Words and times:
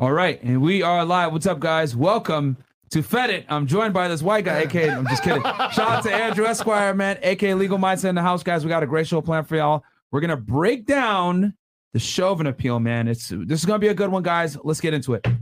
All 0.00 0.12
right, 0.12 0.42
and 0.42 0.62
we 0.62 0.80
are 0.80 1.04
live. 1.04 1.30
What's 1.30 1.44
up, 1.44 1.60
guys? 1.60 1.94
Welcome 1.94 2.56
to 2.88 3.02
Fed 3.02 3.28
It. 3.28 3.44
I'm 3.50 3.66
joined 3.66 3.92
by 3.92 4.08
this 4.08 4.22
white 4.22 4.46
guy, 4.46 4.62
aka 4.62 4.88
I'm 4.88 5.06
just 5.06 5.22
kidding. 5.22 5.42
Shout 5.42 5.78
out 5.78 6.02
to 6.04 6.10
Andrew 6.10 6.46
Esquire, 6.46 6.94
man, 6.94 7.18
aka 7.22 7.52
Legal 7.52 7.76
Mindset 7.76 8.08
in 8.08 8.14
the 8.14 8.22
house, 8.22 8.42
guys. 8.42 8.64
We 8.64 8.70
got 8.70 8.82
a 8.82 8.86
great 8.86 9.06
show 9.06 9.20
planned 9.20 9.46
for 9.46 9.56
y'all. 9.56 9.84
We're 10.10 10.20
gonna 10.20 10.38
break 10.38 10.86
down 10.86 11.52
the 11.92 11.98
Chauvin 11.98 12.46
appeal, 12.46 12.80
man. 12.80 13.08
It's 13.08 13.28
this 13.28 13.58
is 13.60 13.66
gonna 13.66 13.78
be 13.78 13.88
a 13.88 13.94
good 13.94 14.08
one, 14.08 14.22
guys. 14.22 14.56
Let's 14.64 14.80
get 14.80 14.94
into 14.94 15.12
it. 15.12 15.26
Move 15.26 15.36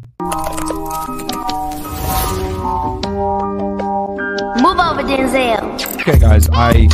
over, 4.81 5.05
Denzel. 5.05 6.01
Okay, 6.01 6.19
guys, 6.19 6.49
I 6.51 6.89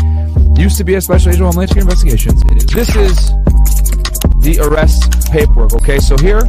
used 0.60 0.76
to 0.76 0.84
be 0.84 0.96
a 0.96 1.00
special 1.00 1.30
agent 1.30 1.46
of 1.46 1.54
Homeland 1.54 1.70
Security 1.70 1.90
Investigations. 1.90 2.42
This 2.74 2.94
is 2.94 3.30
the 4.42 4.58
arrest 4.60 5.32
paperwork. 5.32 5.72
Okay, 5.72 5.98
so 5.98 6.18
here 6.18 6.42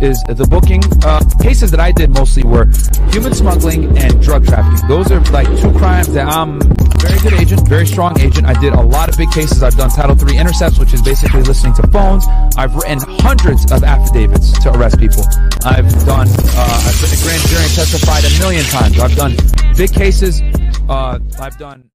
is 0.00 0.22
the 0.28 0.46
booking. 0.46 0.82
Uh, 1.04 1.20
cases 1.40 1.70
that 1.70 1.80
I 1.80 1.92
did 1.92 2.10
mostly 2.10 2.42
were 2.42 2.66
human 3.10 3.34
smuggling 3.34 3.96
and 3.98 4.20
drug 4.22 4.46
trafficking. 4.46 4.88
Those 4.88 5.10
are 5.10 5.20
like 5.32 5.46
two 5.60 5.72
crimes 5.72 6.12
that 6.14 6.26
I'm 6.26 6.60
very 6.98 7.18
good 7.20 7.34
agent, 7.34 7.68
very 7.68 7.86
strong 7.86 8.18
agent. 8.20 8.46
I 8.46 8.58
did 8.60 8.72
a 8.72 8.80
lot 8.80 9.08
of 9.08 9.16
big 9.16 9.30
cases. 9.30 9.62
I've 9.62 9.76
done 9.76 9.90
Title 9.90 10.16
III 10.16 10.38
intercepts, 10.38 10.78
which 10.78 10.94
is 10.94 11.02
basically 11.02 11.42
listening 11.42 11.74
to 11.74 11.86
phones. 11.88 12.26
I've 12.56 12.74
written 12.74 12.98
hundreds 13.20 13.70
of 13.70 13.84
affidavits 13.84 14.52
to 14.62 14.72
arrest 14.72 14.98
people. 14.98 15.24
I've 15.64 15.90
done, 16.04 16.28
uh, 16.28 16.84
I've 16.86 17.00
been 17.00 17.12
a 17.12 17.20
grand 17.22 17.42
jury 17.48 17.64
and 17.64 17.74
testified 17.74 18.24
a 18.24 18.30
million 18.38 18.64
times. 18.66 18.98
I've 18.98 19.16
done 19.16 19.36
big 19.76 19.92
cases. 19.92 20.40
Uh, 20.88 21.18
I've 21.40 21.58
done 21.58 21.90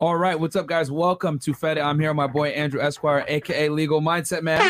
all 0.00 0.16
right, 0.16 0.38
what's 0.38 0.56
up, 0.56 0.66
guys? 0.66 0.90
Welcome 0.90 1.38
to 1.38 1.54
Fed. 1.54 1.78
I'm 1.78 1.98
here, 1.98 2.10
with 2.10 2.16
my 2.16 2.26
boy 2.26 2.48
Andrew 2.48 2.80
Esquire, 2.80 3.24
aka 3.26 3.68
Legal 3.70 4.02
Mindset 4.02 4.42
Man. 4.42 4.60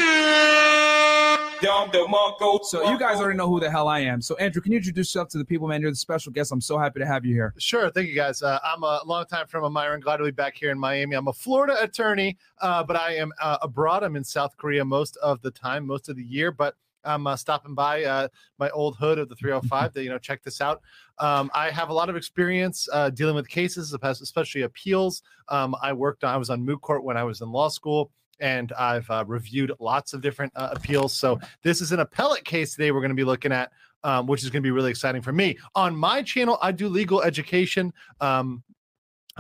So 2.62 2.90
you 2.90 2.98
guys 2.98 3.20
already 3.20 3.38
know 3.38 3.48
who 3.48 3.58
the 3.58 3.70
hell 3.70 3.88
I 3.88 4.00
am. 4.00 4.20
So 4.20 4.36
Andrew, 4.36 4.60
can 4.60 4.72
you 4.72 4.78
introduce 4.78 5.08
yourself 5.08 5.28
to 5.30 5.38
the 5.38 5.44
people, 5.46 5.66
man? 5.66 5.80
You're 5.80 5.90
the 5.90 5.96
special 5.96 6.30
guest. 6.30 6.52
I'm 6.52 6.60
so 6.60 6.76
happy 6.76 7.00
to 7.00 7.06
have 7.06 7.24
you 7.24 7.34
here. 7.34 7.54
Sure. 7.56 7.90
Thank 7.90 8.08
you, 8.08 8.14
guys. 8.14 8.42
Uh, 8.42 8.58
I'm 8.62 8.82
a 8.82 9.00
longtime 9.06 9.46
friend 9.46 9.64
of 9.64 9.72
Myron. 9.72 10.00
Glad 10.00 10.18
to 10.18 10.24
be 10.24 10.30
back 10.30 10.56
here 10.56 10.70
in 10.70 10.78
Miami. 10.78 11.16
I'm 11.16 11.28
a 11.28 11.32
Florida 11.32 11.82
attorney, 11.82 12.36
uh, 12.60 12.84
but 12.84 12.96
I 12.96 13.14
am 13.14 13.32
uh, 13.40 13.56
abroad. 13.62 14.02
I'm 14.02 14.14
in 14.14 14.24
South 14.24 14.54
Korea 14.58 14.84
most 14.84 15.16
of 15.22 15.40
the 15.40 15.50
time, 15.50 15.86
most 15.86 16.10
of 16.10 16.16
the 16.16 16.22
year. 16.22 16.52
But 16.52 16.74
I'm 17.04 17.26
uh, 17.26 17.36
stopping 17.36 17.74
by 17.74 18.04
uh, 18.04 18.28
my 18.58 18.68
old 18.70 18.96
hood 18.96 19.18
of 19.18 19.30
the 19.30 19.36
305 19.36 19.92
to 19.94 20.02
you 20.02 20.10
know 20.10 20.18
check 20.18 20.42
this 20.42 20.60
out. 20.60 20.82
Um, 21.18 21.50
I 21.54 21.70
have 21.70 21.88
a 21.88 21.94
lot 21.94 22.10
of 22.10 22.16
experience 22.16 22.88
uh, 22.92 23.08
dealing 23.10 23.34
with 23.34 23.48
cases, 23.48 23.96
especially 24.02 24.62
appeals. 24.62 25.22
Um, 25.48 25.74
I 25.82 25.92
worked 25.92 26.24
on 26.24 26.34
I 26.34 26.36
was 26.36 26.50
on 26.50 26.62
moot 26.62 26.82
court 26.82 27.04
when 27.04 27.16
I 27.16 27.24
was 27.24 27.40
in 27.40 27.50
law 27.50 27.68
school. 27.68 28.10
And 28.40 28.72
I've 28.72 29.08
uh, 29.10 29.24
reviewed 29.26 29.72
lots 29.78 30.12
of 30.12 30.20
different 30.20 30.52
uh, 30.56 30.70
appeals. 30.72 31.16
So, 31.16 31.38
this 31.62 31.80
is 31.80 31.92
an 31.92 32.00
appellate 32.00 32.44
case 32.44 32.74
today 32.74 32.90
we're 32.90 33.00
going 33.00 33.10
to 33.10 33.14
be 33.14 33.24
looking 33.24 33.52
at, 33.52 33.72
um, 34.02 34.26
which 34.26 34.42
is 34.42 34.50
going 34.50 34.62
to 34.62 34.66
be 34.66 34.70
really 34.70 34.90
exciting 34.90 35.22
for 35.22 35.32
me. 35.32 35.58
On 35.74 35.94
my 35.96 36.22
channel, 36.22 36.58
I 36.60 36.72
do 36.72 36.88
legal 36.88 37.22
education. 37.22 37.92
Um, 38.20 38.62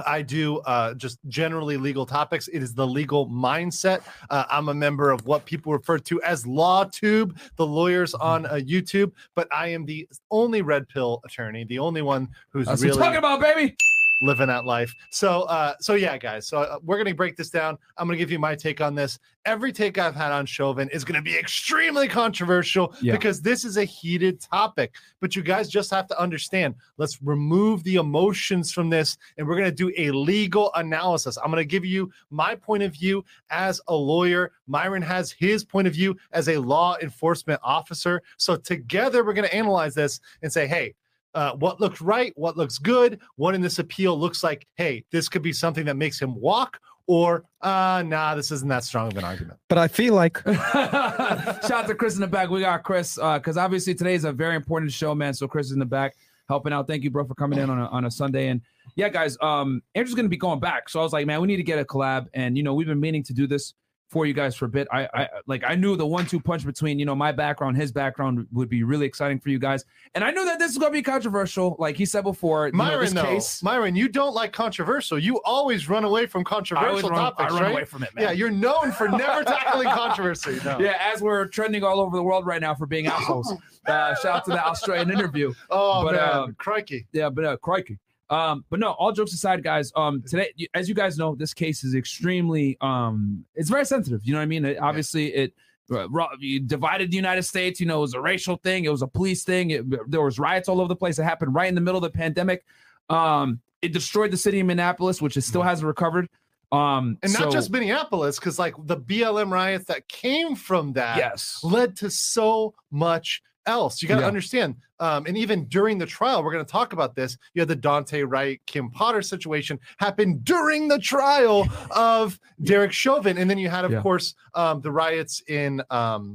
I 0.04 0.22
do 0.22 0.58
uh, 0.60 0.94
just 0.94 1.18
generally 1.28 1.76
legal 1.76 2.04
topics. 2.04 2.48
It 2.48 2.62
is 2.62 2.74
the 2.74 2.86
legal 2.86 3.28
mindset. 3.28 4.02
Uh, 4.28 4.44
I'm 4.50 4.68
a 4.68 4.74
member 4.74 5.10
of 5.10 5.24
what 5.26 5.44
people 5.44 5.72
refer 5.72 5.98
to 5.98 6.20
as 6.22 6.44
LawTube, 6.44 7.38
the 7.56 7.66
lawyers 7.66 8.14
on 8.14 8.46
uh, 8.46 8.54
YouTube. 8.54 9.12
But 9.34 9.46
I 9.52 9.68
am 9.68 9.84
the 9.84 10.08
only 10.30 10.62
red 10.62 10.88
pill 10.88 11.20
attorney, 11.24 11.64
the 11.64 11.78
only 11.78 12.02
one 12.02 12.28
who's 12.50 12.66
That's 12.66 12.82
really 12.82 12.98
talking 12.98 13.18
about, 13.18 13.40
baby. 13.40 13.76
Living 14.20 14.46
that 14.46 14.64
life. 14.64 14.94
So, 15.10 15.42
uh, 15.42 15.74
so 15.80 15.94
yeah, 15.94 16.16
guys. 16.18 16.46
So 16.46 16.58
uh, 16.58 16.78
we're 16.82 16.98
gonna 16.98 17.14
break 17.14 17.36
this 17.36 17.50
down. 17.50 17.76
I'm 17.98 18.06
gonna 18.06 18.18
give 18.18 18.30
you 18.30 18.38
my 18.38 18.54
take 18.54 18.80
on 18.80 18.94
this. 18.94 19.18
Every 19.44 19.72
take 19.72 19.98
I've 19.98 20.14
had 20.14 20.32
on 20.32 20.46
Chauvin 20.46 20.88
is 20.90 21.04
gonna 21.04 21.20
be 21.22 21.36
extremely 21.36 22.08
controversial 22.08 22.94
Yeah. 23.00 23.12
because 23.12 23.42
this 23.42 23.64
is 23.64 23.76
a 23.76 23.84
heated 23.84 24.40
topic. 24.40 24.94
But 25.20 25.36
you 25.36 25.42
guys 25.42 25.68
just 25.68 25.90
have 25.90 26.06
to 26.08 26.18
understand. 26.20 26.74
Let's 26.96 27.20
remove 27.22 27.82
the 27.84 27.96
emotions 27.96 28.72
from 28.72 28.88
this, 28.88 29.16
and 29.36 29.46
we're 29.46 29.56
gonna 29.56 29.70
do 29.70 29.92
a 29.96 30.10
legal 30.10 30.72
analysis. 30.74 31.36
I'm 31.36 31.50
gonna 31.50 31.64
give 31.64 31.84
you 31.84 32.10
my 32.30 32.54
point 32.54 32.82
of 32.82 32.92
view 32.92 33.24
as 33.50 33.80
a 33.88 33.94
lawyer. 33.94 34.52
Myron 34.66 35.02
has 35.02 35.32
his 35.32 35.64
point 35.64 35.86
of 35.86 35.92
view 35.92 36.16
as 36.32 36.48
a 36.48 36.56
law 36.58 36.96
enforcement 37.02 37.60
officer. 37.62 38.22
So 38.38 38.56
together, 38.56 39.24
we're 39.24 39.34
gonna 39.34 39.48
analyze 39.48 39.94
this 39.94 40.20
and 40.42 40.52
say, 40.52 40.66
hey 40.66 40.94
uh, 41.34 41.52
what 41.54 41.80
looks 41.80 42.00
right, 42.00 42.32
what 42.36 42.56
looks 42.56 42.78
good, 42.78 43.20
what 43.36 43.54
in 43.54 43.60
this 43.60 43.78
appeal 43.78 44.18
looks 44.18 44.42
like, 44.42 44.66
hey, 44.76 45.04
this 45.10 45.28
could 45.28 45.42
be 45.42 45.52
something 45.52 45.84
that 45.86 45.96
makes 45.96 46.20
him 46.20 46.34
walk, 46.34 46.78
or 47.06 47.44
uh 47.60 48.02
nah, 48.06 48.34
this 48.34 48.50
isn't 48.50 48.68
that 48.68 48.84
strong 48.84 49.08
of 49.08 49.18
an 49.18 49.24
argument. 49.24 49.58
But 49.68 49.78
I 49.78 49.88
feel 49.88 50.14
like 50.14 50.38
Shout 50.46 51.70
out 51.70 51.86
to 51.86 51.94
Chris 51.94 52.14
in 52.14 52.20
the 52.20 52.26
back. 52.26 52.48
We 52.48 52.60
got 52.60 52.82
Chris 52.82 53.18
uh, 53.18 53.38
because 53.38 53.56
obviously 53.56 53.94
today 53.94 54.14
is 54.14 54.24
a 54.24 54.32
very 54.32 54.56
important 54.56 54.92
show, 54.92 55.14
man. 55.14 55.34
So 55.34 55.46
Chris 55.46 55.66
is 55.66 55.72
in 55.72 55.78
the 55.78 55.84
back 55.84 56.14
helping 56.48 56.72
out. 56.72 56.86
Thank 56.86 57.04
you, 57.04 57.10
bro, 57.10 57.24
for 57.24 57.34
coming 57.34 57.58
in 57.58 57.70
on 57.70 57.78
a, 57.78 57.86
on 57.86 58.04
a 58.04 58.10
Sunday. 58.10 58.48
And 58.48 58.60
yeah, 58.96 59.08
guys, 59.08 59.36
um, 59.40 59.82
Andrew's 59.94 60.14
gonna 60.14 60.28
be 60.28 60.36
going 60.36 60.60
back. 60.60 60.88
So 60.88 61.00
I 61.00 61.02
was 61.02 61.12
like, 61.12 61.26
man, 61.26 61.40
we 61.40 61.46
need 61.46 61.56
to 61.56 61.62
get 61.62 61.78
a 61.78 61.84
collab. 61.84 62.26
And 62.34 62.56
you 62.56 62.62
know, 62.62 62.74
we've 62.74 62.86
been 62.86 63.00
meaning 63.00 63.22
to 63.24 63.32
do 63.32 63.46
this 63.46 63.74
for 64.08 64.26
you 64.26 64.34
guys 64.34 64.54
for 64.54 64.66
a 64.66 64.68
bit. 64.68 64.86
I, 64.92 65.08
I 65.12 65.28
like 65.46 65.64
I 65.66 65.74
knew 65.74 65.96
the 65.96 66.06
one-two 66.06 66.40
punch 66.40 66.64
between 66.64 66.98
you 66.98 67.04
know 67.04 67.14
my 67.14 67.32
background, 67.32 67.76
his 67.76 67.90
background 67.92 68.46
would 68.52 68.68
be 68.68 68.82
really 68.82 69.06
exciting 69.06 69.40
for 69.40 69.48
you 69.48 69.58
guys. 69.58 69.84
And 70.14 70.22
I 70.22 70.30
knew 70.30 70.44
that 70.44 70.58
this 70.58 70.70
is 70.70 70.78
gonna 70.78 70.92
be 70.92 71.02
controversial. 71.02 71.76
Like 71.78 71.96
he 71.96 72.06
said 72.06 72.22
before, 72.22 72.66
you 72.66 72.72
know, 72.72 72.78
Myron, 72.78 73.14
though, 73.14 73.24
case. 73.24 73.62
Myron, 73.62 73.96
you 73.96 74.08
don't 74.08 74.34
like 74.34 74.52
controversial. 74.52 75.18
You 75.18 75.40
always 75.44 75.88
run 75.88 76.04
away 76.04 76.26
from 76.26 76.42
I 76.42 76.44
controversial 76.44 77.10
run, 77.10 77.18
I 77.18 77.22
topics, 77.24 77.52
run 77.52 77.62
right? 77.62 77.72
away 77.72 77.84
from 77.84 78.02
it, 78.04 78.14
man. 78.14 78.24
Yeah, 78.24 78.30
you're 78.32 78.50
known 78.50 78.92
for 78.92 79.08
never 79.08 79.42
tackling 79.44 79.88
controversy. 79.88 80.60
No. 80.64 80.78
Yeah, 80.78 80.96
as 81.00 81.20
we're 81.20 81.46
trending 81.46 81.82
all 81.82 82.00
over 82.00 82.16
the 82.16 82.22
world 82.22 82.46
right 82.46 82.60
now 82.60 82.74
for 82.74 82.86
being 82.86 83.06
assholes. 83.06 83.52
Uh, 83.86 84.14
shout 84.14 84.36
out 84.36 84.44
to 84.46 84.50
the 84.50 84.66
Australian 84.66 85.10
interview. 85.10 85.52
Oh 85.68 86.04
But, 86.04 86.14
man, 86.14 86.30
um, 86.30 86.54
crikey. 86.58 87.06
Yeah, 87.12 87.28
but 87.28 87.44
uh, 87.44 87.56
crikey. 87.58 87.98
Um, 88.30 88.64
but 88.70 88.80
no, 88.80 88.92
all 88.92 89.12
jokes 89.12 89.32
aside, 89.32 89.62
guys. 89.62 89.92
Um, 89.94 90.22
today, 90.22 90.52
as 90.72 90.88
you 90.88 90.94
guys 90.94 91.18
know, 91.18 91.34
this 91.34 91.52
case 91.52 91.84
is 91.84 91.94
extremely 91.94 92.76
um, 92.80 93.44
it's 93.54 93.70
very 93.70 93.84
sensitive. 93.84 94.24
You 94.24 94.32
know 94.32 94.38
what 94.38 94.44
I 94.44 94.46
mean? 94.46 94.64
It, 94.64 94.78
obviously, 94.80 95.34
it 95.34 95.54
uh, 95.92 96.08
you 96.38 96.60
divided 96.60 97.10
the 97.10 97.16
United 97.16 97.42
States. 97.42 97.80
You 97.80 97.86
know, 97.86 97.98
it 97.98 98.02
was 98.02 98.14
a 98.14 98.20
racial 98.20 98.56
thing. 98.56 98.84
It 98.84 98.90
was 98.90 99.02
a 99.02 99.06
police 99.06 99.44
thing. 99.44 99.70
It, 99.70 100.10
there 100.10 100.22
was 100.22 100.38
riots 100.38 100.68
all 100.68 100.80
over 100.80 100.88
the 100.88 100.96
place. 100.96 101.18
It 101.18 101.24
happened 101.24 101.54
right 101.54 101.68
in 101.68 101.74
the 101.74 101.80
middle 101.80 102.02
of 102.02 102.12
the 102.12 102.16
pandemic. 102.16 102.64
Um, 103.10 103.60
it 103.82 103.92
destroyed 103.92 104.30
the 104.30 104.36
city 104.38 104.60
of 104.60 104.66
Minneapolis, 104.66 105.20
which 105.20 105.36
it 105.36 105.42
still 105.42 105.62
hasn't 105.62 105.86
recovered. 105.86 106.28
Um, 106.72 107.18
And 107.22 107.32
not 107.34 107.52
just 107.52 107.70
Minneapolis, 107.70 108.38
because 108.38 108.58
like 108.58 108.74
the 108.78 108.96
BLM 108.96 109.52
riots 109.52 109.84
that 109.86 110.08
came 110.08 110.56
from 110.56 110.94
that 110.94 111.18
yes, 111.18 111.60
led 111.62 111.96
to 111.98 112.10
so 112.10 112.74
much 112.90 113.42
else. 113.66 114.02
You 114.02 114.08
got 114.08 114.16
to 114.16 114.20
Yeah. 114.22 114.26
understand. 114.28 114.76
Um, 115.00 115.26
and 115.26 115.36
even 115.36 115.66
during 115.66 115.98
the 115.98 116.06
trial, 116.06 116.42
we're 116.42 116.52
going 116.52 116.64
to 116.64 116.70
talk 116.70 116.92
about 116.92 117.14
this. 117.14 117.36
You 117.54 117.60
had 117.60 117.68
the 117.68 117.76
Daunte 117.76 118.24
Wright, 118.28 118.60
Kim 118.66 118.90
Potter 118.90 119.22
situation 119.22 119.78
happen 119.98 120.38
during 120.42 120.88
the 120.88 120.98
trial 120.98 121.66
of 121.90 122.38
Derek 122.62 122.92
Chauvin. 122.92 123.38
And 123.38 123.48
then 123.50 123.58
you 123.58 123.68
had, 123.68 123.84
of 123.84 123.92
Yeah. 123.92 124.00
course, 124.02 124.34
um, 124.54 124.80
the 124.80 124.92
riots 124.92 125.42
in. 125.48 125.82
Um, 125.90 126.34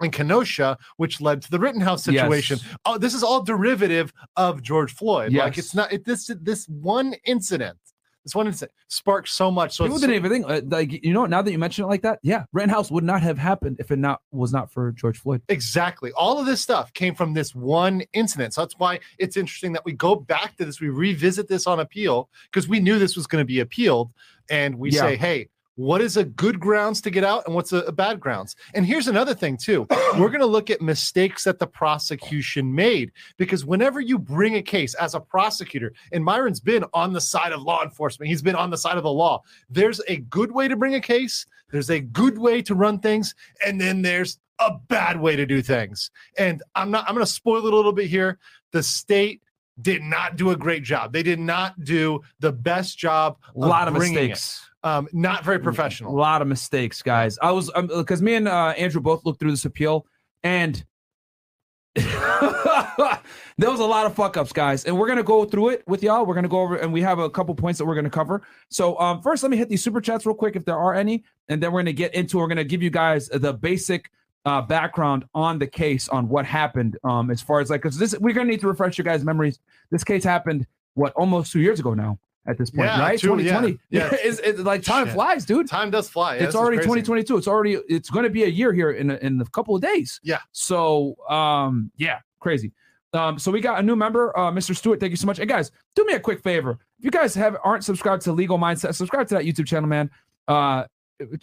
in 0.00 0.12
Kenosha, 0.12 0.78
which 0.96 1.20
led 1.20 1.42
to 1.42 1.50
the 1.50 1.58
Rittenhouse 1.58 2.06
Yes. 2.06 2.20
situation. 2.22 2.60
Oh, 2.84 2.98
this 2.98 3.14
is 3.14 3.24
all 3.24 3.42
derivative 3.42 4.12
of 4.36 4.62
George 4.62 4.94
Floyd. 4.94 5.32
Like 5.32 5.58
it's 5.58 5.74
not 5.74 5.92
it, 5.92 6.04
this 6.04 6.30
this 6.40 6.68
one 6.68 7.14
incident. 7.24 7.76
This 8.28 8.34
one 8.34 8.46
incident 8.46 8.72
sparked 8.88 9.30
so 9.30 9.50
much. 9.50 9.74
So 9.74 9.84
people 9.84 9.98
didn't 9.98 10.16
even 10.16 10.30
think 10.30 10.44
uh, 10.46 10.60
like 10.68 11.02
you 11.02 11.14
know 11.14 11.24
now 11.24 11.40
that 11.40 11.50
you 11.50 11.58
mention 11.58 11.84
it 11.84 11.88
like 11.88 12.02
that. 12.02 12.18
Yeah, 12.22 12.44
Rittenhouse 12.52 12.90
would 12.90 13.04
not 13.04 13.22
have 13.22 13.38
happened 13.38 13.76
if 13.78 13.90
it 13.90 13.98
not 13.98 14.20
was 14.32 14.52
not 14.52 14.70
for 14.70 14.92
George 14.92 15.18
Floyd. 15.18 15.40
Exactly. 15.48 16.12
All 16.12 16.38
of 16.38 16.44
this 16.44 16.60
stuff 16.60 16.92
came 16.92 17.14
from 17.14 17.32
this 17.32 17.54
one 17.54 18.02
incident. 18.12 18.52
So 18.52 18.60
that's 18.60 18.78
why 18.78 19.00
it's 19.18 19.38
interesting 19.38 19.72
that 19.72 19.84
we 19.86 19.92
go 19.94 20.14
back 20.14 20.58
to 20.58 20.66
this, 20.66 20.78
we 20.78 20.90
revisit 20.90 21.48
this 21.48 21.66
on 21.66 21.80
appeal 21.80 22.28
because 22.52 22.68
we 22.68 22.80
knew 22.80 22.98
this 22.98 23.16
was 23.16 23.26
going 23.26 23.40
to 23.40 23.46
be 23.46 23.60
appealed. 23.60 24.10
And 24.50 24.78
we 24.78 24.90
Yeah. 24.90 25.00
say, 25.00 25.16
hey, 25.16 25.48
what 25.78 26.00
is 26.00 26.16
a 26.16 26.24
good 26.24 26.58
grounds 26.58 27.00
to 27.00 27.08
get 27.08 27.22
out 27.22 27.46
and 27.46 27.54
what's 27.54 27.72
a, 27.72 27.78
a 27.82 27.92
bad 27.92 28.18
grounds? 28.18 28.56
And 28.74 28.84
here's 28.84 29.06
another 29.06 29.32
thing, 29.32 29.56
too. 29.56 29.86
We're 30.18 30.28
going 30.28 30.40
to 30.40 30.46
look 30.46 30.70
at 30.70 30.82
mistakes 30.82 31.44
that 31.44 31.60
the 31.60 31.68
prosecution 31.68 32.74
made 32.74 33.12
because 33.36 33.64
whenever 33.64 34.00
you 34.00 34.18
bring 34.18 34.56
a 34.56 34.62
case 34.62 34.94
as 34.94 35.14
a 35.14 35.20
prosecutor, 35.20 35.92
and 36.10 36.24
Myron's 36.24 36.58
been 36.58 36.84
on 36.94 37.12
the 37.12 37.20
side 37.20 37.52
of 37.52 37.62
law 37.62 37.84
enforcement, 37.84 38.28
he's 38.28 38.42
been 38.42 38.56
on 38.56 38.70
the 38.70 38.76
side 38.76 38.96
of 38.96 39.04
the 39.04 39.12
law. 39.12 39.40
There's 39.70 40.00
a 40.08 40.16
good 40.16 40.50
way 40.50 40.66
to 40.66 40.74
bring 40.74 40.96
a 40.96 41.00
case, 41.00 41.46
there's 41.70 41.90
a 41.90 42.00
good 42.00 42.38
way 42.38 42.60
to 42.62 42.74
run 42.74 42.98
things, 42.98 43.36
and 43.64 43.80
then 43.80 44.02
there's 44.02 44.40
a 44.58 44.72
bad 44.88 45.20
way 45.20 45.36
to 45.36 45.46
do 45.46 45.62
things. 45.62 46.10
And 46.36 46.60
I'm 46.74 46.90
not, 46.90 47.08
I'm 47.08 47.14
going 47.14 47.24
to 47.24 47.32
spoil 47.32 47.64
it 47.64 47.72
a 47.72 47.76
little 47.76 47.92
bit 47.92 48.10
here. 48.10 48.40
The 48.72 48.82
state 48.82 49.42
did 49.80 50.02
not 50.02 50.34
do 50.34 50.50
a 50.50 50.56
great 50.56 50.82
job. 50.82 51.12
They 51.12 51.22
did 51.22 51.38
not 51.38 51.84
do 51.84 52.22
the 52.40 52.50
best 52.50 52.98
job. 52.98 53.38
A 53.54 53.58
lot 53.60 53.86
of 53.86 53.94
mistakes. 53.94 54.64
it. 54.64 54.67
Um, 54.84 55.08
not 55.12 55.44
very 55.44 55.58
professional. 55.58 56.14
A 56.14 56.18
lot 56.18 56.40
of 56.40 56.48
mistakes, 56.48 57.02
guys. 57.02 57.38
I 57.42 57.50
was 57.50 57.70
because 57.74 58.22
me 58.22 58.34
and 58.34 58.46
uh, 58.46 58.74
Andrew 58.76 59.00
both 59.00 59.24
looked 59.24 59.40
through 59.40 59.50
this 59.50 59.64
appeal, 59.64 60.06
and 60.44 60.84
there 61.94 63.70
was 63.70 63.80
a 63.80 63.84
lot 63.84 64.06
of 64.06 64.14
fuck 64.14 64.36
ups, 64.36 64.52
guys. 64.52 64.84
And 64.84 64.96
we're 64.96 65.08
gonna 65.08 65.24
go 65.24 65.44
through 65.44 65.70
it 65.70 65.82
with 65.88 66.02
y'all. 66.02 66.24
We're 66.24 66.36
gonna 66.36 66.48
go 66.48 66.60
over, 66.60 66.76
and 66.76 66.92
we 66.92 67.02
have 67.02 67.18
a 67.18 67.28
couple 67.28 67.54
points 67.56 67.78
that 67.78 67.86
we're 67.86 67.96
gonna 67.96 68.08
cover. 68.08 68.42
So, 68.68 68.98
um, 69.00 69.20
first, 69.20 69.42
let 69.42 69.50
me 69.50 69.56
hit 69.56 69.68
these 69.68 69.82
super 69.82 70.00
chats 70.00 70.24
real 70.24 70.34
quick, 70.34 70.54
if 70.54 70.64
there 70.64 70.78
are 70.78 70.94
any, 70.94 71.24
and 71.48 71.60
then 71.60 71.72
we're 71.72 71.80
gonna 71.80 71.92
get 71.92 72.14
into. 72.14 72.38
We're 72.38 72.46
gonna 72.46 72.62
give 72.62 72.82
you 72.82 72.90
guys 72.90 73.28
the 73.28 73.52
basic 73.52 74.10
uh, 74.44 74.62
background 74.62 75.24
on 75.34 75.58
the 75.58 75.66
case 75.66 76.08
on 76.08 76.28
what 76.28 76.46
happened 76.46 76.96
um, 77.02 77.30
as 77.30 77.42
far 77.42 77.60
as 77.60 77.68
like 77.68 77.82
because 77.82 77.98
this 77.98 78.16
we're 78.18 78.32
gonna 78.34 78.50
need 78.50 78.60
to 78.60 78.68
refresh 78.68 78.96
your 78.96 79.04
guys' 79.04 79.24
memories. 79.24 79.58
This 79.90 80.04
case 80.04 80.22
happened 80.22 80.66
what 80.94 81.12
almost 81.14 81.52
two 81.52 81.60
years 81.60 81.80
ago 81.80 81.94
now 81.94 82.18
at 82.48 82.58
this 82.58 82.70
point, 82.70 82.86
Yeah, 82.88 83.00
right? 83.00 83.18
two- 83.18 83.28
yeah, 83.40 83.60
2020. 83.60 83.78
yeah. 83.90 84.08
it's, 84.12 84.38
it's 84.40 84.60
like 84.60 84.82
time 84.82 85.06
Shit. 85.06 85.14
flies, 85.14 85.44
dude. 85.44 85.68
Time 85.68 85.90
does 85.90 86.08
fly. 86.08 86.36
Yeah, 86.36 86.44
it's 86.44 86.54
already 86.56 86.78
2022. 86.78 87.36
It's 87.36 87.46
already 87.46 87.74
it's 87.88 88.10
going 88.10 88.24
to 88.24 88.30
be 88.30 88.44
a 88.44 88.48
year 88.48 88.72
here 88.72 88.90
in 88.92 89.10
a, 89.10 89.16
in 89.16 89.40
a 89.40 89.44
couple 89.46 89.76
of 89.76 89.82
days. 89.82 90.18
Yeah. 90.22 90.40
So 90.52 91.14
um 91.28 91.90
yeah, 91.96 92.18
crazy. 92.40 92.72
Um 93.12 93.38
so 93.38 93.50
we 93.52 93.60
got 93.60 93.78
a 93.78 93.82
new 93.82 93.94
member, 93.96 94.36
uh 94.38 94.50
Mr. 94.50 94.74
Stewart. 94.74 94.98
Thank 94.98 95.10
you 95.10 95.16
so 95.16 95.26
much. 95.26 95.38
And 95.38 95.48
guys, 95.48 95.70
do 95.94 96.04
me 96.04 96.14
a 96.14 96.20
quick 96.20 96.42
favor. 96.42 96.78
If 96.98 97.04
you 97.04 97.10
guys 97.10 97.34
have 97.34 97.56
aren't 97.62 97.84
subscribed 97.84 98.22
to 98.22 98.32
Legal 98.32 98.58
Mindset, 98.58 98.94
subscribe 98.94 99.28
to 99.28 99.34
that 99.34 99.44
YouTube 99.44 99.66
channel, 99.66 99.88
man. 99.88 100.10
Uh 100.48 100.84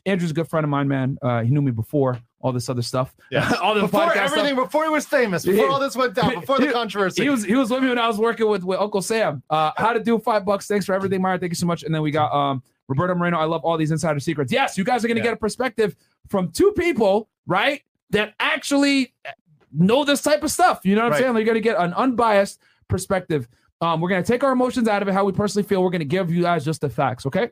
Andrew's 0.06 0.32
a 0.32 0.34
good 0.34 0.48
friend 0.48 0.64
of 0.64 0.70
mine, 0.70 0.88
man. 0.88 1.18
Uh 1.22 1.42
he 1.42 1.50
knew 1.50 1.62
me 1.62 1.72
before 1.72 2.20
all 2.40 2.52
this 2.52 2.70
other 2.70 2.82
stuff. 2.82 3.14
Yeah. 3.32 3.52
all 3.62 3.74
the 3.76 3.82
Before 3.82 4.04
everything, 4.16 4.54
stuff. 4.54 4.66
before 4.68 4.84
he 4.84 4.90
was 4.90 5.06
famous, 5.06 5.44
before 5.46 5.66
Yeah. 5.66 5.72
all 5.72 5.80
this 5.80 5.96
went 5.96 6.14
down, 6.14 6.40
before 6.40 6.60
the 6.60 6.72
controversy. 6.72 7.24
He 7.24 7.30
was 7.30 7.44
he 7.44 7.56
was 7.56 7.70
with 7.72 7.82
me 7.84 7.90
when 7.90 7.98
I 8.00 8.08
was 8.08 8.18
working 8.18 8.48
with, 8.48 8.64
with 8.64 8.80
Uncle 8.80 9.02
Sam. 9.02 9.42
Uh, 9.50 9.72
how 9.78 9.94
to 9.94 10.00
do 10.00 10.18
five 10.20 10.46
bucks. 10.46 10.68
Thanks 10.68 10.86
for 10.86 10.94
everything, 10.94 11.22
Myra. 11.22 11.40
Thank 11.40 11.52
you 11.52 11.56
so 11.56 11.66
much. 11.66 11.84
And 11.84 11.94
then 11.94 12.02
we 12.02 12.12
got 12.12 12.32
um 12.34 12.62
Roberto 12.88 13.16
Moreno. 13.16 13.38
I 13.40 13.46
love 13.46 13.64
all 13.64 13.78
these 13.78 13.92
insider 13.92 14.20
secrets. 14.20 14.52
Yes, 14.54 14.78
you 14.78 14.84
guys 14.84 15.04
are 15.04 15.08
gonna 15.08 15.20
Yeah. 15.20 15.24
get 15.26 15.34
a 15.34 15.38
perspective 15.38 15.96
from 16.30 16.52
two 16.52 16.72
people, 16.74 17.28
right? 17.48 17.82
That 18.12 18.36
actually 18.40 19.14
know 19.74 20.06
this 20.06 20.22
type 20.22 20.44
of 20.44 20.52
stuff. 20.52 20.82
You 20.84 20.96
know 20.96 21.02
what 21.02 21.06
I'm 21.08 21.12
Right. 21.14 21.22
saying? 21.22 21.36
You're 21.36 21.46
gonna 21.46 21.60
get 21.60 21.78
an 21.80 21.94
unbiased 21.96 22.62
perspective. 22.88 23.48
Um, 23.82 24.00
we're 24.00 24.10
gonna 24.10 24.24
take 24.24 24.44
our 24.44 24.52
emotions 24.52 24.88
out 24.88 25.02
of 25.02 25.08
it, 25.08 25.14
how 25.14 25.26
we 25.26 25.32
personally 25.34 25.68
feel. 25.68 25.84
We're 25.84 25.90
gonna 25.90 26.06
give 26.06 26.32
you 26.32 26.44
guys 26.44 26.64
just 26.64 26.80
the 26.82 26.90
facts, 26.90 27.26
okay? 27.26 27.50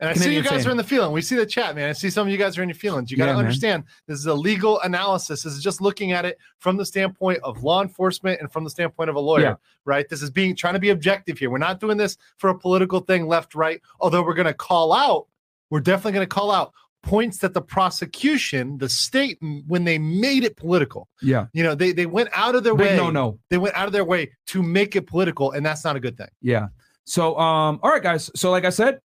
And 0.00 0.08
I 0.08 0.14
see 0.14 0.34
you 0.34 0.40
guys 0.42 0.50
saying. 0.52 0.66
are 0.68 0.70
in 0.70 0.76
the 0.78 0.84
feeling. 0.84 1.12
We 1.12 1.20
see 1.20 1.36
the 1.36 1.44
chat, 1.44 1.74
man. 1.76 1.90
I 1.90 1.92
see 1.92 2.08
some 2.08 2.26
of 2.26 2.32
you 2.32 2.38
guys 2.38 2.56
are 2.56 2.62
in 2.62 2.70
your 2.70 2.74
feelings. 2.76 3.10
You 3.10 3.18
got 3.18 3.26
to 3.26 3.32
Yeah, 3.32 3.36
man. 3.36 3.44
understand 3.44 3.84
this 4.06 4.18
is 4.18 4.24
a 4.26 4.32
legal 4.34 4.80
analysis. 4.80 5.42
This 5.42 5.52
is 5.52 5.62
just 5.62 5.82
looking 5.82 6.12
at 6.12 6.24
it 6.24 6.38
from 6.58 6.78
the 6.78 6.86
standpoint 6.86 7.40
of 7.42 7.62
law 7.62 7.82
enforcement 7.82 8.40
and 8.40 8.50
from 8.50 8.64
the 8.64 8.70
standpoint 8.70 9.10
of 9.10 9.16
a 9.16 9.20
lawyer, 9.20 9.42
Yeah. 9.42 9.54
right? 9.84 10.08
This 10.08 10.22
is 10.22 10.30
being 10.30 10.56
trying 10.56 10.72
to 10.74 10.80
be 10.80 10.88
objective 10.88 11.38
here. 11.38 11.50
We're 11.50 11.58
not 11.58 11.80
doing 11.80 11.98
this 11.98 12.16
for 12.38 12.48
a 12.48 12.58
political 12.58 13.00
thing, 13.00 13.26
left, 13.28 13.54
right. 13.54 13.80
Although 14.00 14.22
we're 14.22 14.34
going 14.34 14.46
to 14.46 14.54
call 14.54 14.92
out, 14.94 15.26
we're 15.68 15.80
definitely 15.80 16.12
going 16.12 16.26
to 16.26 16.34
call 16.34 16.50
out 16.50 16.72
points 17.02 17.38
that 17.38 17.52
the 17.54 17.62
prosecution, 17.62 18.78
the 18.78 18.88
state, 18.88 19.38
when 19.66 19.84
they 19.84 19.98
made 19.98 20.44
it 20.44 20.56
political, 20.56 21.08
Yeah. 21.22 21.46
you 21.52 21.62
know, 21.62 21.74
they 21.74 21.92
they 21.92 22.06
went 22.06 22.30
out 22.32 22.54
of 22.54 22.64
their 22.64 22.74
Big 22.74 22.88
way. 22.92 22.96
no 22.96 23.10
no. 23.10 23.38
They 23.50 23.58
went 23.58 23.74
out 23.76 23.86
of 23.86 23.92
their 23.92 24.04
way 24.04 24.32
to 24.48 24.62
make 24.62 24.96
it 24.96 25.06
political, 25.06 25.52
and 25.52 25.64
that's 25.64 25.84
not 25.84 25.96
a 25.96 26.00
good 26.00 26.16
thing. 26.16 26.28
Yeah. 26.40 26.68
So, 27.04 27.38
um, 27.38 27.80
all 27.82 27.90
right, 27.90 28.02
guys. 28.02 28.30
So, 28.36 28.50
like 28.50 28.64
I 28.64 28.70
said, 28.70 29.00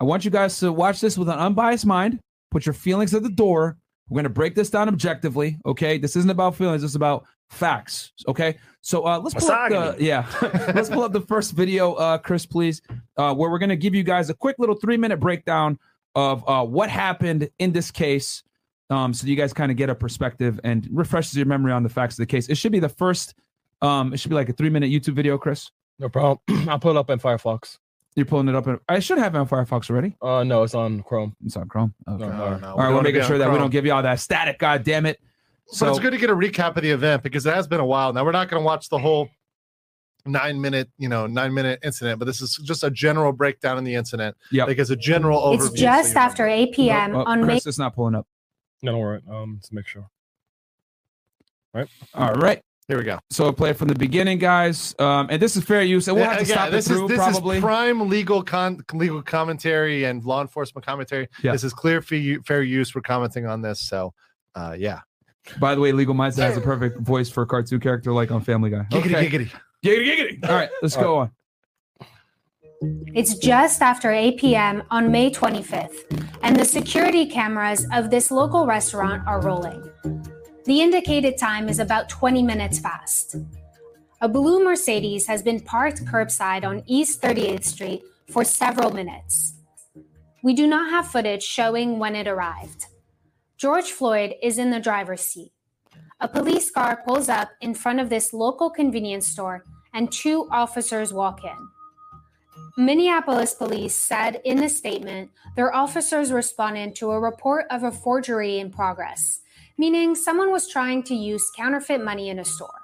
I 0.00 0.04
want 0.04 0.24
you 0.24 0.30
guys 0.30 0.58
to 0.60 0.72
watch 0.72 1.00
this 1.00 1.18
with 1.18 1.28
an 1.28 1.38
unbiased 1.38 1.86
mind. 1.86 2.20
Put 2.50 2.66
your 2.66 2.72
feelings 2.72 3.14
at 3.14 3.22
the 3.22 3.30
door. 3.30 3.76
We're 4.08 4.16
gonna 4.16 4.28
break 4.30 4.54
this 4.54 4.70
down 4.70 4.88
objectively. 4.88 5.58
Okay, 5.66 5.98
this 5.98 6.16
isn't 6.16 6.30
about 6.30 6.56
feelings. 6.56 6.82
It's 6.82 6.94
about 6.94 7.24
facts. 7.50 8.12
Okay. 8.26 8.56
So, 8.80 9.06
uh, 9.06 9.18
let's 9.18 9.34
pull 9.34 9.50
up 9.50 9.70
the 9.70 9.96
yeah. 10.04 10.26
let's 10.74 10.88
pull 10.88 11.02
up 11.02 11.12
the 11.12 11.20
first 11.20 11.52
video, 11.52 11.94
uh, 11.94 12.18
Chris, 12.18 12.46
please, 12.46 12.80
uh, 13.16 13.34
where 13.34 13.50
we're 13.50 13.58
gonna 13.58 13.76
give 13.76 13.94
you 13.94 14.02
guys 14.02 14.30
a 14.30 14.34
quick 14.34 14.56
little 14.58 14.76
three 14.76 14.96
minute 14.96 15.18
breakdown 15.18 15.78
of 16.14 16.48
uh, 16.48 16.64
what 16.64 16.88
happened 16.88 17.50
in 17.58 17.72
this 17.72 17.90
case. 17.90 18.42
Um, 18.90 19.12
so 19.12 19.26
you 19.26 19.36
guys 19.36 19.52
kind 19.52 19.70
of 19.70 19.76
get 19.76 19.90
a 19.90 19.94
perspective 19.94 20.58
and 20.64 20.88
refreshes 20.90 21.34
your 21.36 21.46
memory 21.46 21.72
on 21.72 21.82
the 21.82 21.90
facts 21.90 22.14
of 22.14 22.22
the 22.22 22.26
case. 22.26 22.48
It 22.48 22.56
should 22.56 22.72
be 22.72 22.80
the 22.80 22.88
first. 22.88 23.34
Um, 23.82 24.14
it 24.14 24.18
should 24.18 24.30
be 24.30 24.34
like 24.34 24.48
a 24.48 24.54
three 24.54 24.70
minute 24.70 24.90
YouTube 24.90 25.14
video, 25.14 25.36
Chris. 25.36 25.70
No 25.98 26.08
problem. 26.08 26.38
I'll 26.68 26.78
pull 26.78 26.92
it 26.92 26.96
up 26.96 27.10
in 27.10 27.18
Firefox. 27.18 27.78
You're 28.18 28.26
pulling 28.26 28.48
it 28.48 28.56
up. 28.56 28.66
In, 28.66 28.80
I 28.88 28.98
should 28.98 29.18
have 29.18 29.36
it 29.36 29.38
on 29.38 29.46
Firefox 29.46 29.88
already. 29.90 30.16
Uh, 30.20 30.42
no, 30.42 30.64
it's 30.64 30.74
on 30.74 31.04
Chrome. 31.04 31.36
It's 31.46 31.56
on 31.56 31.68
Chrome. 31.68 31.94
Okay. 32.08 32.24
No, 32.24 32.30
No, 32.30 32.50
no. 32.50 32.58
no, 32.58 32.68
All 32.72 32.78
right, 32.78 32.92
we're 32.92 33.00
making 33.00 33.22
sure 33.22 33.38
that 33.38 33.48
we 33.48 33.58
don't 33.58 33.70
give 33.70 33.86
you 33.86 33.92
all 33.92 34.02
that 34.02 34.18
static. 34.18 34.58
God 34.58 34.82
damn 34.82 35.06
it. 35.06 35.20
So 35.68 35.86
So 35.86 35.90
it's 35.92 36.00
good 36.00 36.10
to 36.10 36.18
get 36.18 36.28
a 36.28 36.34
recap 36.34 36.76
of 36.76 36.82
the 36.82 36.90
event 36.90 37.22
because 37.22 37.46
it 37.46 37.54
has 37.54 37.68
been 37.68 37.78
a 37.78 37.86
while. 37.86 38.12
Now 38.12 38.24
we're 38.24 38.32
not 38.32 38.48
going 38.48 38.60
to 38.60 38.66
watch 38.66 38.88
the 38.88 38.98
whole 38.98 39.28
nine 40.26 40.60
minute, 40.60 40.90
you 40.98 41.08
know, 41.08 41.28
nine 41.28 41.54
minute 41.54 41.78
incident, 41.84 42.18
but 42.18 42.24
this 42.24 42.40
is 42.42 42.56
just 42.64 42.82
a 42.82 42.90
general 42.90 43.30
breakdown 43.30 43.78
in 43.78 43.84
the 43.84 43.94
incident. 43.94 44.36
Yeah, 44.50 44.64
Like 44.64 44.80
as 44.80 44.90
a 44.90 44.96
general 44.96 45.40
overview. 45.40 45.70
It's 45.70 45.80
just 45.80 46.14
you 46.14 46.20
after 46.20 46.44
8 46.44 46.72
p.m. 46.72 47.14
Oh, 47.14 47.20
oh, 47.20 47.24
on 47.24 47.42
May 47.42 47.54
Chris, 47.54 47.66
it's 47.66 47.78
not 47.78 47.94
pulling 47.94 48.16
up. 48.16 48.26
No, 48.82 48.90
don't 48.90 49.00
worry. 49.00 49.20
Um, 49.30 49.58
let's 49.60 49.70
make 49.70 49.86
sure. 49.86 50.10
Right. 51.72 51.86
All 52.14 52.32
right. 52.34 52.60
Here 52.88 52.96
we 52.96 53.04
go. 53.04 53.18
So 53.30 53.44
I'll 53.44 53.52
play 53.52 53.70
it 53.70 53.76
from 53.76 53.88
the 53.88 53.94
beginning, 53.94 54.38
guys. 54.38 54.94
Um, 54.98 55.28
and 55.30 55.42
this 55.42 55.56
is 55.56 55.64
fair 55.64 55.82
use. 55.82 56.08
And 56.08 56.16
we'll 56.16 56.24
have 56.24 56.38
to 56.38 56.44
yeah, 56.46 56.54
stop 56.54 56.68
it 56.68 56.72
this 56.72 56.88
through 56.88 57.04
is 57.04 57.08
this 57.10 57.18
probably. 57.18 57.58
is 57.58 57.62
prime 57.62 58.08
legal 58.08 58.42
con 58.42 58.82
legal 58.94 59.20
commentary 59.22 60.04
and 60.04 60.24
law 60.24 60.40
enforcement 60.40 60.86
commentary. 60.86 61.28
Yeah. 61.42 61.52
This 61.52 61.64
is 61.64 61.74
clear 61.74 62.00
fair 62.00 62.18
u- 62.18 62.42
fair 62.46 62.62
use. 62.62 62.94
We're 62.94 63.02
commenting 63.02 63.46
on 63.46 63.60
this. 63.60 63.80
So 63.80 64.14
uh 64.54 64.74
yeah. 64.78 65.00
By 65.60 65.74
the 65.74 65.80
way, 65.80 65.92
Legal 65.92 66.14
Mindset 66.14 66.44
has 66.44 66.56
a 66.56 66.60
perfect 66.60 67.00
voice 67.00 67.30
for 67.30 67.42
a 67.42 67.46
cartoon 67.46 67.80
character 67.80 68.12
like 68.12 68.30
on 68.30 68.40
Family 68.42 68.70
Guy. 68.70 68.86
Giggity 68.90 69.14
Okay. 69.14 69.28
giggity. 69.30 69.50
Giggity, 69.84 70.16
giggity. 70.40 70.48
All 70.48 70.54
right, 70.54 70.68
let's 70.82 70.96
go 70.96 71.16
on. 71.18 71.30
It's 73.14 73.34
just 73.38 73.80
after 73.82 74.12
8 74.12 74.38
p.m. 74.38 74.82
on 74.90 75.10
May 75.10 75.30
25th, 75.30 76.28
and 76.42 76.54
the 76.54 76.64
security 76.64 77.26
cameras 77.26 77.86
of 77.92 78.10
this 78.10 78.30
local 78.30 78.66
restaurant 78.66 79.26
are 79.26 79.40
rolling. 79.40 79.82
The 80.68 80.82
indicated 80.82 81.38
time 81.38 81.70
is 81.70 81.78
about 81.78 82.10
20 82.10 82.42
minutes 82.42 82.78
past. 82.78 83.36
A 84.20 84.28
blue 84.28 84.62
Mercedes 84.62 85.26
has 85.26 85.42
been 85.42 85.60
parked 85.60 86.04
curbside 86.04 86.62
on 86.62 86.82
East 86.84 87.22
38th 87.22 87.64
Street 87.64 88.02
for 88.30 88.44
several 88.44 88.90
minutes. 88.90 89.54
We 90.42 90.52
do 90.52 90.66
not 90.66 90.90
have 90.90 91.10
footage 91.10 91.42
showing 91.42 91.98
when 91.98 92.14
it 92.14 92.28
arrived. 92.28 92.84
George 93.56 93.92
Floyd 93.92 94.34
is 94.42 94.58
in 94.58 94.68
the 94.68 94.78
driver's 94.78 95.22
seat. 95.22 95.52
A 96.20 96.28
police 96.28 96.70
car 96.70 97.02
pulls 97.02 97.30
up 97.30 97.48
in 97.62 97.72
front 97.72 97.98
of 97.98 98.10
this 98.10 98.34
local 98.34 98.68
convenience 98.68 99.26
store, 99.26 99.64
and 99.94 100.12
two 100.12 100.48
officers 100.50 101.14
walk 101.14 101.44
in. 101.44 102.84
Minneapolis 102.84 103.54
police 103.54 103.96
said 103.96 104.42
in 104.44 104.62
a 104.62 104.68
statement 104.68 105.30
their 105.56 105.74
officers 105.74 106.30
responded 106.30 106.94
to 106.96 107.12
a 107.12 107.18
report 107.18 107.64
of 107.70 107.84
a 107.84 107.90
forgery 107.90 108.58
in 108.58 108.70
progress, 108.70 109.40
meaning 109.78 110.14
someone 110.14 110.50
was 110.50 110.68
trying 110.68 111.02
to 111.04 111.14
use 111.14 111.50
counterfeit 111.56 112.04
money 112.04 112.28
in 112.28 112.38
a 112.40 112.44
store. 112.44 112.74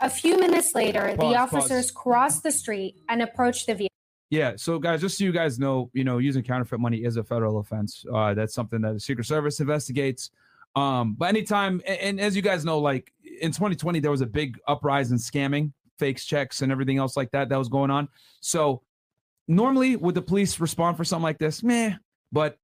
A 0.00 0.10
few 0.10 0.38
minutes 0.38 0.74
later, 0.74 1.00
Pause, 1.00 1.16
the 1.16 1.22
pause. 1.22 1.36
officers 1.36 1.90
crossed 1.90 2.42
the 2.42 2.52
street 2.52 2.96
and 3.08 3.22
approached 3.22 3.66
the 3.66 3.74
vehicle. 3.74 3.88
Yeah, 4.30 4.54
so 4.56 4.78
guys, 4.78 5.00
just 5.00 5.18
so 5.18 5.24
you 5.24 5.32
guys 5.32 5.58
know, 5.58 5.90
you 5.92 6.04
know, 6.04 6.18
using 6.18 6.42
counterfeit 6.42 6.80
money 6.80 7.04
is 7.04 7.16
a 7.16 7.24
federal 7.24 7.58
offense. 7.58 8.04
Uh, 8.12 8.34
that's 8.34 8.54
something 8.54 8.80
that 8.82 8.94
the 8.94 9.00
Secret 9.00 9.24
Service 9.24 9.60
investigates. 9.60 10.30
Um, 10.74 11.14
but 11.18 11.28
anytime, 11.28 11.82
and, 11.86 11.98
and 12.00 12.20
as 12.20 12.34
you 12.34 12.42
guys 12.42 12.64
know, 12.64 12.78
like 12.78 13.12
in 13.40 13.52
2020, 13.52 14.00
there 14.00 14.10
was 14.10 14.22
a 14.22 14.26
big 14.26 14.58
uprise 14.66 15.10
in 15.10 15.18
scamming, 15.18 15.72
fakes 15.98 16.24
checks, 16.24 16.62
and 16.62 16.72
everything 16.72 16.98
else 16.98 17.16
like 17.16 17.30
that 17.32 17.50
that 17.50 17.58
was 17.58 17.68
going 17.68 17.90
on. 17.90 18.08
So 18.40 18.82
normally, 19.46 19.96
would 19.96 20.14
the 20.14 20.22
police 20.22 20.58
respond 20.60 20.96
for 20.96 21.04
something 21.04 21.24
like 21.24 21.38
this? 21.38 21.62
Meh. 21.62 21.96
But 22.32 22.58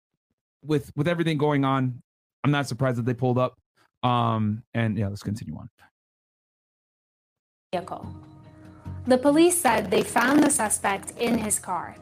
with 0.62 0.90
with 0.97 1.07
everything 1.07 1.37
going 1.37 1.64
on, 1.64 2.02
I'm 2.45 2.50
not 2.50 2.66
surprised 2.68 2.99
that 2.99 3.07
they 3.07 3.14
pulled 3.14 3.38
up. 3.38 3.59
Um, 4.02 4.62
and 4.75 4.97
yeah, 4.97 5.09
let's 5.09 5.23
continue 5.23 5.57
on. 5.57 5.68
vehicle. 7.73 8.14
The 9.07 9.18
police 9.18 9.59
said 9.61 9.90
they 9.90 10.02
found 10.02 10.42
the 10.42 10.50
suspect 10.50 11.12
in 11.18 11.38
his 11.38 11.59
car. 11.59 11.97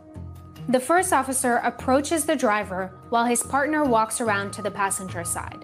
The 0.68 0.80
first 0.80 1.12
officer 1.12 1.56
approaches 1.56 2.24
the 2.24 2.34
driver 2.34 2.98
while 3.10 3.24
his 3.24 3.42
partner 3.42 3.84
walks 3.84 4.20
around 4.20 4.52
to 4.54 4.62
the 4.62 4.70
passenger 4.70 5.22
side. 5.22 5.62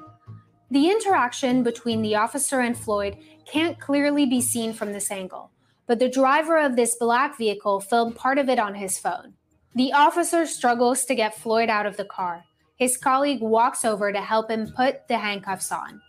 The 0.71 0.89
interaction 0.89 1.63
between 1.63 2.01
the 2.01 2.15
officer 2.15 2.61
and 2.61 2.79
Floyd 2.79 3.19
can't 3.45 3.79
clearly 3.81 4.25
be 4.25 4.41
seen 4.41 4.73
from 4.73 4.93
this 4.93 5.11
angle, 5.11 5.51
but 5.87 5.99
the 5.99 6.09
driver 6.09 6.57
of 6.57 6.77
this 6.77 6.97
black 6.99 7.37
vehicle 7.37 7.81
filmed 7.81 8.17
part 8.17 8.39
of 8.39 8.49
it 8.49 8.59
on 8.59 8.77
his 8.77 8.99
phone. 8.99 9.35
The 9.75 9.93
officer 9.93 10.47
struggles 10.47 11.05
to 11.07 11.15
get 11.15 11.35
Floyd 11.35 11.69
out 11.69 11.87
of 11.87 11.97
the 11.97 12.05
car. 12.05 12.45
His 12.77 12.97
colleague 12.97 13.41
walks 13.41 13.85
over 13.85 14.13
to 14.13 14.21
help 14.21 14.51
him 14.51 14.73
put 14.73 15.07
the 15.09 15.19
handcuffs 15.19 15.71
on. 15.73 16.01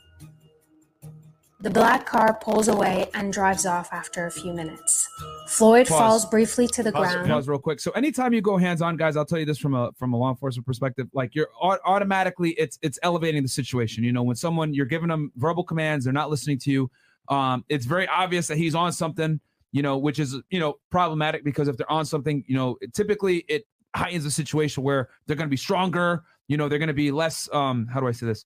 The 1.63 1.69
black 1.69 2.05
car 2.05 2.37
pulls 2.41 2.67
away 2.67 3.09
and 3.13 3.31
drives 3.31 3.65
off 3.65 3.87
after 3.93 4.25
a 4.25 4.31
few 4.31 4.51
minutes. 4.51 5.07
Floyd 5.47 5.87
Pause. 5.87 5.97
falls 5.97 6.25
briefly 6.25 6.67
to 6.67 6.83
the 6.83 6.91
Pause, 6.91 7.13
ground. 7.13 7.29
pause 7.29 7.47
real 7.47 7.57
quick. 7.57 7.79
So 7.79 7.91
anytime 7.91 8.33
you 8.33 8.41
go 8.41 8.57
hands 8.57 8.81
on, 8.81 8.97
guys, 8.97 9.15
I'll 9.15 9.23
tell 9.23 9.39
you 9.39 9.45
this 9.45 9.59
from 9.59 9.73
a 9.73 9.91
from 9.93 10.11
a 10.11 10.17
law 10.17 10.29
enforcement 10.29 10.65
perspective. 10.65 11.07
Like 11.13 11.35
you're 11.35 11.47
automatically, 11.61 12.49
it's 12.51 12.77
it's 12.81 12.99
elevating 13.01 13.43
the 13.43 13.47
situation. 13.49 14.03
You 14.03 14.11
know, 14.11 14.23
when 14.23 14.35
someone 14.35 14.73
you're 14.73 14.85
giving 14.85 15.07
them 15.07 15.31
verbal 15.37 15.63
commands, 15.63 16.03
they're 16.03 16.11
not 16.13 16.29
listening 16.29 16.57
to 16.59 16.69
you. 16.71 16.91
Um, 17.29 17.63
it's 17.69 17.85
very 17.85 18.09
obvious 18.09 18.47
that 18.47 18.57
he's 18.57 18.75
on 18.75 18.91
something. 18.91 19.39
You 19.71 19.83
know, 19.83 19.97
which 19.97 20.19
is 20.19 20.35
you 20.49 20.59
know 20.59 20.79
problematic 20.91 21.45
because 21.45 21.69
if 21.69 21.77
they're 21.77 21.89
on 21.89 22.03
something, 22.05 22.43
you 22.45 22.57
know, 22.57 22.77
typically 22.93 23.45
it 23.47 23.65
heightens 23.95 24.25
the 24.25 24.31
situation 24.31 24.83
where 24.83 25.07
they're 25.27 25.37
going 25.37 25.47
to 25.47 25.51
be 25.51 25.55
stronger. 25.55 26.23
You 26.47 26.57
know, 26.57 26.67
they're 26.69 26.79
going 26.79 26.87
to 26.87 26.93
be 26.93 27.11
less. 27.11 27.49
Um, 27.51 27.87
how 27.87 27.99
do 27.99 28.07
I 28.07 28.11
say 28.11 28.25
this? 28.25 28.45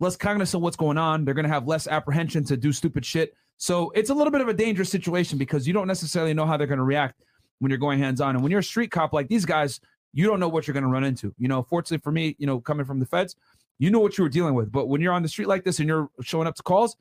Less 0.00 0.16
cognizant 0.16 0.60
of 0.60 0.62
what's 0.62 0.76
going 0.76 0.98
on. 0.98 1.24
They're 1.24 1.34
going 1.34 1.46
to 1.46 1.52
have 1.52 1.66
less 1.66 1.86
apprehension 1.86 2.44
to 2.44 2.56
do 2.56 2.72
stupid 2.72 3.04
shit. 3.04 3.34
So 3.56 3.90
it's 3.90 4.10
a 4.10 4.14
little 4.14 4.30
bit 4.30 4.40
of 4.40 4.48
a 4.48 4.54
dangerous 4.54 4.90
situation 4.90 5.38
because 5.38 5.66
you 5.66 5.72
don't 5.72 5.88
necessarily 5.88 6.32
know 6.32 6.46
how 6.46 6.56
they're 6.56 6.68
going 6.68 6.78
to 6.78 6.84
react 6.84 7.20
when 7.58 7.70
you're 7.70 7.78
going 7.78 7.98
hands 7.98 8.20
on. 8.20 8.36
And 8.36 8.42
when 8.42 8.50
you're 8.50 8.60
a 8.60 8.64
street 8.64 8.90
cop 8.90 9.12
like 9.12 9.28
these 9.28 9.44
guys, 9.44 9.80
you 10.12 10.26
don't 10.26 10.40
know 10.40 10.48
what 10.48 10.66
you're 10.66 10.74
going 10.74 10.84
to 10.84 10.90
run 10.90 11.04
into. 11.04 11.34
You 11.38 11.48
know, 11.48 11.62
fortunately 11.62 12.02
for 12.02 12.12
me, 12.12 12.36
you 12.38 12.46
know, 12.46 12.60
coming 12.60 12.86
from 12.86 13.00
the 13.00 13.06
feds, 13.06 13.34
you 13.78 13.90
know 13.90 13.98
what 13.98 14.16
you 14.16 14.24
were 14.24 14.30
dealing 14.30 14.54
with. 14.54 14.70
But 14.70 14.86
when 14.86 15.00
you're 15.00 15.12
on 15.12 15.22
the 15.22 15.28
street 15.28 15.48
like 15.48 15.64
this 15.64 15.80
and 15.80 15.88
you're 15.88 16.08
showing 16.22 16.46
up 16.46 16.54
to 16.56 16.62
calls, 16.62 16.96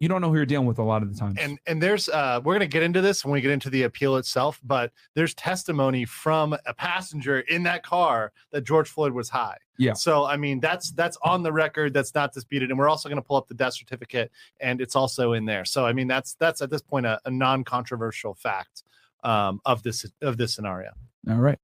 you 0.00 0.08
don't 0.08 0.20
know 0.20 0.28
who 0.28 0.36
you're 0.36 0.44
dealing 0.46 0.66
with 0.66 0.78
a 0.78 0.82
lot 0.82 1.02
of 1.02 1.12
the 1.12 1.18
time. 1.18 1.34
and 1.40 1.58
and 1.66 1.82
there's 1.82 2.08
uh 2.10 2.40
we're 2.44 2.54
gonna 2.54 2.66
get 2.66 2.82
into 2.82 3.00
this 3.00 3.24
when 3.24 3.32
we 3.32 3.40
get 3.40 3.50
into 3.50 3.70
the 3.70 3.84
appeal 3.84 4.16
itself 4.16 4.60
but 4.64 4.92
there's 5.14 5.32
testimony 5.34 6.04
from 6.04 6.54
a 6.66 6.74
passenger 6.74 7.40
in 7.40 7.62
that 7.62 7.82
car 7.82 8.32
that 8.50 8.62
george 8.64 8.88
floyd 8.88 9.12
was 9.12 9.28
high 9.30 9.56
Yeah. 9.78 9.94
so 9.94 10.24
i 10.26 10.36
mean 10.36 10.60
that's 10.60 10.90
that's 10.90 11.16
on 11.22 11.42
the 11.42 11.52
record 11.52 11.94
that's 11.94 12.14
not 12.14 12.32
disputed 12.32 12.70
and 12.70 12.78
we're 12.78 12.88
also 12.88 13.08
going 13.08 13.20
to 13.20 13.26
pull 13.26 13.36
up 13.36 13.48
the 13.48 13.54
death 13.54 13.74
certificate 13.74 14.30
and 14.60 14.80
it's 14.80 14.96
also 14.96 15.32
in 15.32 15.44
there 15.46 15.64
so 15.64 15.86
i 15.86 15.92
mean 15.92 16.08
that's 16.08 16.34
that's 16.34 16.60
at 16.60 16.68
this 16.70 16.82
point 16.82 17.06
a, 17.06 17.18
a 17.24 17.30
non-controversial 17.30 18.34
fact 18.34 18.82
um 19.24 19.60
of 19.64 19.82
this 19.82 20.04
of 20.20 20.36
this 20.36 20.54
scenario 20.54 20.90
All 21.30 21.36
right. 21.36 21.58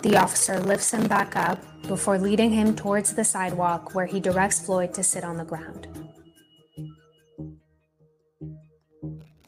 The 0.00 0.16
officer 0.16 0.58
lifts 0.58 0.92
him 0.94 1.06
back 1.06 1.36
up 1.36 1.62
before 1.86 2.18
leading 2.18 2.50
him 2.50 2.74
towards 2.74 3.12
the 3.14 3.24
sidewalk 3.24 3.94
where 3.94 4.06
he 4.06 4.20
directs 4.20 4.58
Floyd 4.64 4.94
to 4.94 5.02
sit 5.04 5.22
on 5.22 5.36
the 5.36 5.44
ground. 5.44 5.86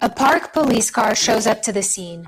A 0.01 0.09
park 0.09 0.53
police 0.53 0.91
car 0.91 1.15
shows 1.15 1.47
up 1.47 1.63
to 1.63 1.73
the 1.73 1.83
scene. 1.83 2.25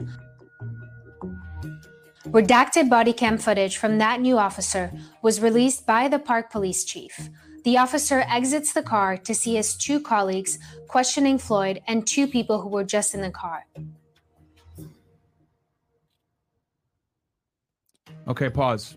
Redacted 2.26 2.90
body 2.90 3.12
cam 3.12 3.38
footage 3.38 3.76
from 3.76 3.98
that 3.98 4.20
new 4.20 4.38
officer 4.38 4.92
was 5.22 5.40
released 5.40 5.86
by 5.86 6.08
the 6.08 6.18
park 6.18 6.50
police 6.50 6.84
chief. 6.84 7.30
The 7.64 7.78
officer 7.78 8.24
exits 8.28 8.72
the 8.72 8.82
car 8.82 9.16
to 9.16 9.34
see 9.34 9.56
his 9.56 9.76
two 9.76 10.00
colleagues 10.00 10.58
questioning 10.88 11.38
Floyd 11.38 11.80
and 11.86 12.06
two 12.06 12.26
people 12.26 12.60
who 12.60 12.68
were 12.68 12.84
just 12.84 13.14
in 13.14 13.20
the 13.20 13.30
car. 13.30 13.66
Okay, 18.28 18.50
pause. 18.50 18.96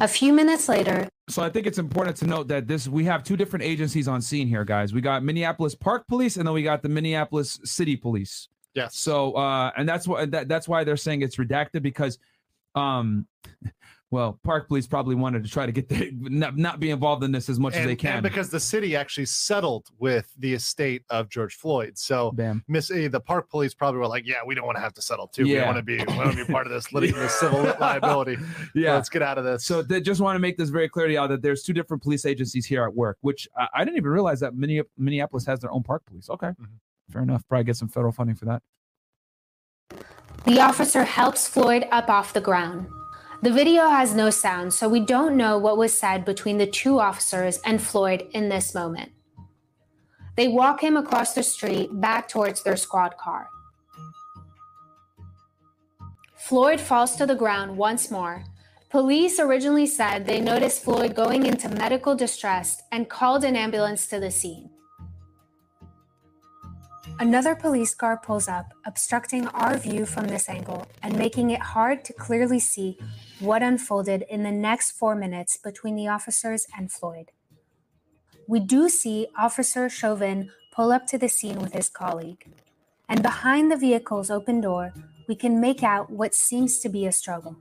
A 0.00 0.08
few 0.08 0.32
minutes 0.32 0.68
later, 0.68 1.08
So 1.28 1.42
I 1.42 1.50
think 1.50 1.66
it's 1.66 1.78
important 1.78 2.16
to 2.18 2.26
note 2.26 2.48
that 2.48 2.66
this 2.66 2.88
we 2.88 3.04
have 3.04 3.22
two 3.22 3.36
different 3.36 3.64
agencies 3.64 4.08
on 4.08 4.22
scene 4.22 4.48
here, 4.48 4.64
guys. 4.64 4.94
We 4.94 5.00
got 5.00 5.22
Minneapolis 5.22 5.74
Park 5.74 6.06
Police 6.08 6.36
and 6.36 6.46
then 6.46 6.54
we 6.54 6.62
got 6.62 6.82
the 6.82 6.88
Minneapolis 6.88 7.60
City 7.64 7.96
Police. 7.96 8.48
yes 8.74 8.96
So 8.96 9.32
uh 9.34 9.70
and 9.76 9.88
that's 9.88 10.08
why 10.08 10.26
that, 10.26 10.48
that's 10.48 10.66
why 10.66 10.84
they're 10.84 10.96
saying 10.96 11.22
it's 11.22 11.36
redacted 11.36 11.82
because 11.82 12.18
um 12.74 13.26
well, 14.10 14.40
Park 14.42 14.68
Police 14.68 14.86
probably 14.86 15.14
wanted 15.14 15.44
to 15.44 15.50
try 15.50 15.66
to 15.66 15.72
get 15.72 15.88
the 15.88 16.10
not, 16.14 16.56
not 16.56 16.80
be 16.80 16.90
involved 16.90 17.22
in 17.24 17.32
this 17.32 17.48
as 17.50 17.58
much 17.58 17.74
as 17.74 17.84
they 17.84 17.94
can. 17.94 18.14
and 18.14 18.22
because 18.22 18.48
the 18.48 18.60
city 18.60 18.96
actually 18.96 19.26
settled 19.26 19.88
with 19.98 20.32
the 20.38 20.54
estate 20.54 21.02
of 21.10 21.28
george 21.28 21.56
floyd 21.56 21.98
so 21.98 22.30
Bam. 22.32 22.64
Miss 22.68 22.90
A, 22.90 23.08
the 23.08 23.20
park 23.20 23.50
police 23.50 23.74
probably 23.74 23.98
were 23.98 24.06
like, 24.06 24.26
"Yeah, 24.26 24.36
we 24.46 24.54
don't 24.54 24.64
want 24.64 24.76
to 24.76 24.80
have 24.80 24.94
to 24.94 25.02
settle 25.02 25.26
too. 25.26 25.44
We 25.44 25.54
Yeah. 25.54 25.64
don't 25.64 25.74
want 25.74 25.78
to 25.78 25.82
be, 25.82 25.98
we 25.98 26.16
want 26.16 26.30
to 26.36 26.46
be 26.46 26.50
part 26.50 26.66
of 26.66 26.72
this, 26.72 26.92
lit- 26.92 27.14
this 27.14 27.34
civil 27.34 27.62
liability. 27.80 28.36
Yeah. 28.74 28.94
Let's 28.94 29.08
get 29.08 29.22
out 29.22 29.36
of 29.36 29.44
this." 29.44 29.64
So 29.64 29.82
they 29.82 30.00
just 30.00 30.20
want 30.20 30.36
to 30.36 30.40
make 30.40 30.56
this 30.56 30.70
very 30.70 30.88
clear 30.88 31.06
to 31.06 31.12
y'all 31.12 31.28
that 31.28 31.42
there's 31.42 31.62
two 31.62 31.72
different 31.72 32.02
police 32.02 32.24
agencies 32.24 32.64
here 32.64 32.84
at 32.84 32.94
work, 32.94 33.18
which 33.20 33.46
I, 33.56 33.68
I 33.74 33.84
didn't 33.84 33.98
even 33.98 34.10
realize 34.10 34.40
that 34.40 34.54
Minneapolis 34.54 35.44
has 35.46 35.60
their 35.60 35.70
own 35.70 35.82
park 35.82 36.04
police. 36.06 36.30
Okay, 36.30 36.48
mm-hmm. 36.48 36.64
fair 37.10 37.22
enough. 37.22 37.42
Probably 37.48 37.64
get 37.64 37.76
some 37.76 37.88
federal 37.88 38.12
funding 38.12 38.36
for 38.36 38.46
that. 38.46 38.62
The 40.44 40.60
officer 40.60 41.04
helps 41.04 41.46
Floyd 41.48 41.86
up 41.90 42.08
off 42.08 42.32
the 42.32 42.40
ground. 42.40 42.86
The 43.40 43.52
video 43.52 43.88
has 43.88 44.14
no 44.14 44.30
sound, 44.30 44.74
so 44.74 44.88
we 44.88 44.98
don't 44.98 45.36
know 45.36 45.58
what 45.58 45.78
was 45.78 45.96
said 45.96 46.24
between 46.24 46.58
the 46.58 46.66
two 46.66 46.98
officers 46.98 47.60
and 47.64 47.80
Floyd 47.80 48.26
in 48.32 48.48
this 48.48 48.74
moment. 48.74 49.12
They 50.36 50.48
walk 50.48 50.82
him 50.82 50.96
across 50.96 51.34
the 51.34 51.44
street 51.44 52.00
back 52.00 52.28
towards 52.28 52.64
their 52.64 52.76
squad 52.76 53.16
car. 53.16 53.48
Floyd 56.36 56.80
falls 56.80 57.14
to 57.16 57.26
the 57.26 57.36
ground 57.36 57.76
once 57.76 58.10
more. 58.10 58.42
Police 58.90 59.38
originally 59.38 59.86
said 59.86 60.26
they 60.26 60.40
noticed 60.40 60.82
Floyd 60.82 61.14
going 61.14 61.46
into 61.46 61.68
medical 61.68 62.16
distress 62.16 62.82
and 62.90 63.08
called 63.08 63.44
an 63.44 63.54
ambulance 63.54 64.08
to 64.08 64.18
the 64.18 64.32
scene. 64.32 64.70
Another 67.20 67.56
police 67.56 67.94
car 67.94 68.16
pulls 68.16 68.46
up, 68.46 68.72
obstructing 68.86 69.48
our 69.48 69.76
view 69.76 70.06
from 70.06 70.28
this 70.28 70.48
angle 70.48 70.86
and 71.02 71.18
making 71.18 71.50
it 71.50 71.60
hard 71.60 72.04
to 72.04 72.12
clearly 72.12 72.60
see 72.60 72.96
what 73.40 73.62
unfolded 73.62 74.24
in 74.30 74.44
the 74.44 74.52
next 74.52 74.92
four 74.92 75.16
minutes 75.16 75.56
between 75.56 75.96
the 75.96 76.06
officers 76.06 76.66
and 76.76 76.92
Floyd. 76.92 77.32
We 78.46 78.60
do 78.60 78.88
see 78.88 79.26
Officer 79.36 79.88
Chauvin 79.88 80.50
pull 80.72 80.92
up 80.92 81.06
to 81.08 81.18
the 81.18 81.28
scene 81.28 81.58
with 81.58 81.72
his 81.72 81.88
colleague, 81.88 82.46
and 83.08 83.20
behind 83.22 83.70
the 83.70 83.76
vehicle's 83.76 84.30
open 84.30 84.60
door, 84.60 84.92
we 85.26 85.34
can 85.34 85.60
make 85.60 85.82
out 85.82 86.10
what 86.10 86.34
seems 86.34 86.78
to 86.80 86.88
be 86.88 87.04
a 87.04 87.12
struggle. 87.12 87.56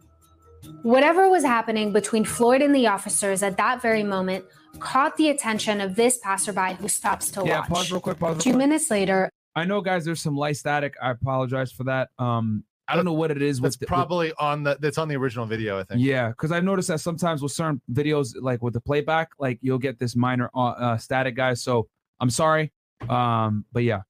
Whatever 0.83 1.29
was 1.29 1.43
happening 1.43 1.93
between 1.93 2.25
Floyd 2.25 2.61
and 2.61 2.75
the 2.75 2.87
officers 2.87 3.41
at 3.41 3.57
that 3.57 3.81
very 3.81 4.03
moment 4.03 4.45
caught 4.79 5.17
the 5.17 5.29
attention 5.29 5.81
of 5.81 5.95
this 5.95 6.17
passerby 6.17 6.73
who 6.79 6.87
stops 6.87 7.31
to 7.31 7.43
Yeah, 7.45 7.59
watch. 7.61 7.69
pause 7.69 7.91
real 7.91 8.01
quick. 8.01 8.19
Pause. 8.19 8.43
Two 8.43 8.57
minutes 8.57 8.91
later, 8.91 9.31
I 9.57 9.65
know, 9.65 9.81
guys. 9.81 10.05
There's 10.05 10.21
some 10.21 10.35
light 10.35 10.55
static. 10.55 10.93
I 11.01 11.09
apologize 11.11 11.71
for 11.71 11.83
that. 11.85 12.09
Um, 12.19 12.63
I 12.87 12.95
don't 12.95 13.05
know 13.05 13.13
what 13.13 13.31
it 13.31 13.41
is. 13.41 13.59
that's 13.59 13.73
with 13.73 13.79
the- 13.79 13.83
with- 13.85 13.87
probably 13.89 14.31
on 14.39 14.61
the 14.63 14.77
that's 14.79 14.97
on 14.99 15.07
the 15.07 15.15
original 15.15 15.45
video. 15.47 15.79
I 15.79 15.83
think. 15.83 15.99
Yeah, 16.01 16.29
because 16.29 16.51
I've 16.51 16.63
noticed 16.63 16.87
that 16.89 16.99
sometimes 16.99 17.41
with 17.41 17.51
certain 17.51 17.81
videos, 17.91 18.33
like 18.39 18.61
with 18.61 18.73
the 18.75 18.79
playback, 18.81 19.29
like 19.39 19.57
you'll 19.61 19.79
get 19.79 19.97
this 19.99 20.15
minor 20.15 20.49
uh, 20.55 20.67
uh, 20.67 20.97
static, 20.97 21.35
guys. 21.35 21.63
So 21.63 21.87
I'm 22.19 22.29
sorry. 22.29 22.71
Um, 23.09 23.65
but 23.73 23.83
yeah, 23.83 24.01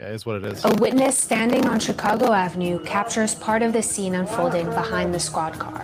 yeah, 0.00 0.10
is 0.10 0.24
what 0.24 0.36
it 0.36 0.44
is. 0.44 0.64
A 0.64 0.72
witness 0.76 1.18
standing 1.18 1.66
on 1.66 1.80
Chicago 1.80 2.32
Avenue 2.32 2.82
captures 2.84 3.34
part 3.34 3.62
of 3.62 3.72
the 3.72 3.82
scene 3.82 4.14
unfolding 4.14 4.66
behind 4.66 5.12
the 5.12 5.20
squad 5.20 5.58
car. 5.58 5.80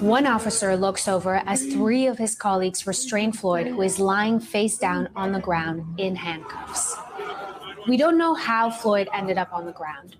One 0.00 0.26
officer 0.26 0.76
looks 0.76 1.06
over 1.08 1.36
as 1.46 1.64
three 1.72 2.06
of 2.06 2.18
his 2.18 2.34
colleagues 2.34 2.86
restrain 2.88 3.32
Floyd, 3.32 3.68
who 3.68 3.80
is 3.82 3.98
lying 4.00 4.40
face 4.40 4.76
down 4.76 5.08
on 5.16 5.30
the 5.32 5.40
ground 5.40 5.98
in 5.98 6.16
handcuffs. 6.16 6.96
We 7.88 7.96
don't 7.96 8.18
know 8.18 8.34
how 8.34 8.70
Floyd 8.70 9.08
ended 9.14 9.38
up 9.38 9.52
on 9.52 9.64
the 9.64 9.72
ground. 9.72 10.16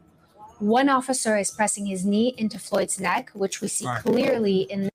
One 0.58 0.88
officer 0.88 1.36
is 1.36 1.50
pressing 1.50 1.84
his 1.84 2.04
knee 2.04 2.34
into 2.38 2.58
Floyd's 2.58 2.98
neck, 2.98 3.30
which 3.34 3.60
we 3.60 3.68
see 3.68 3.86
right. 3.86 4.02
clearly 4.02 4.62
in 4.62 4.88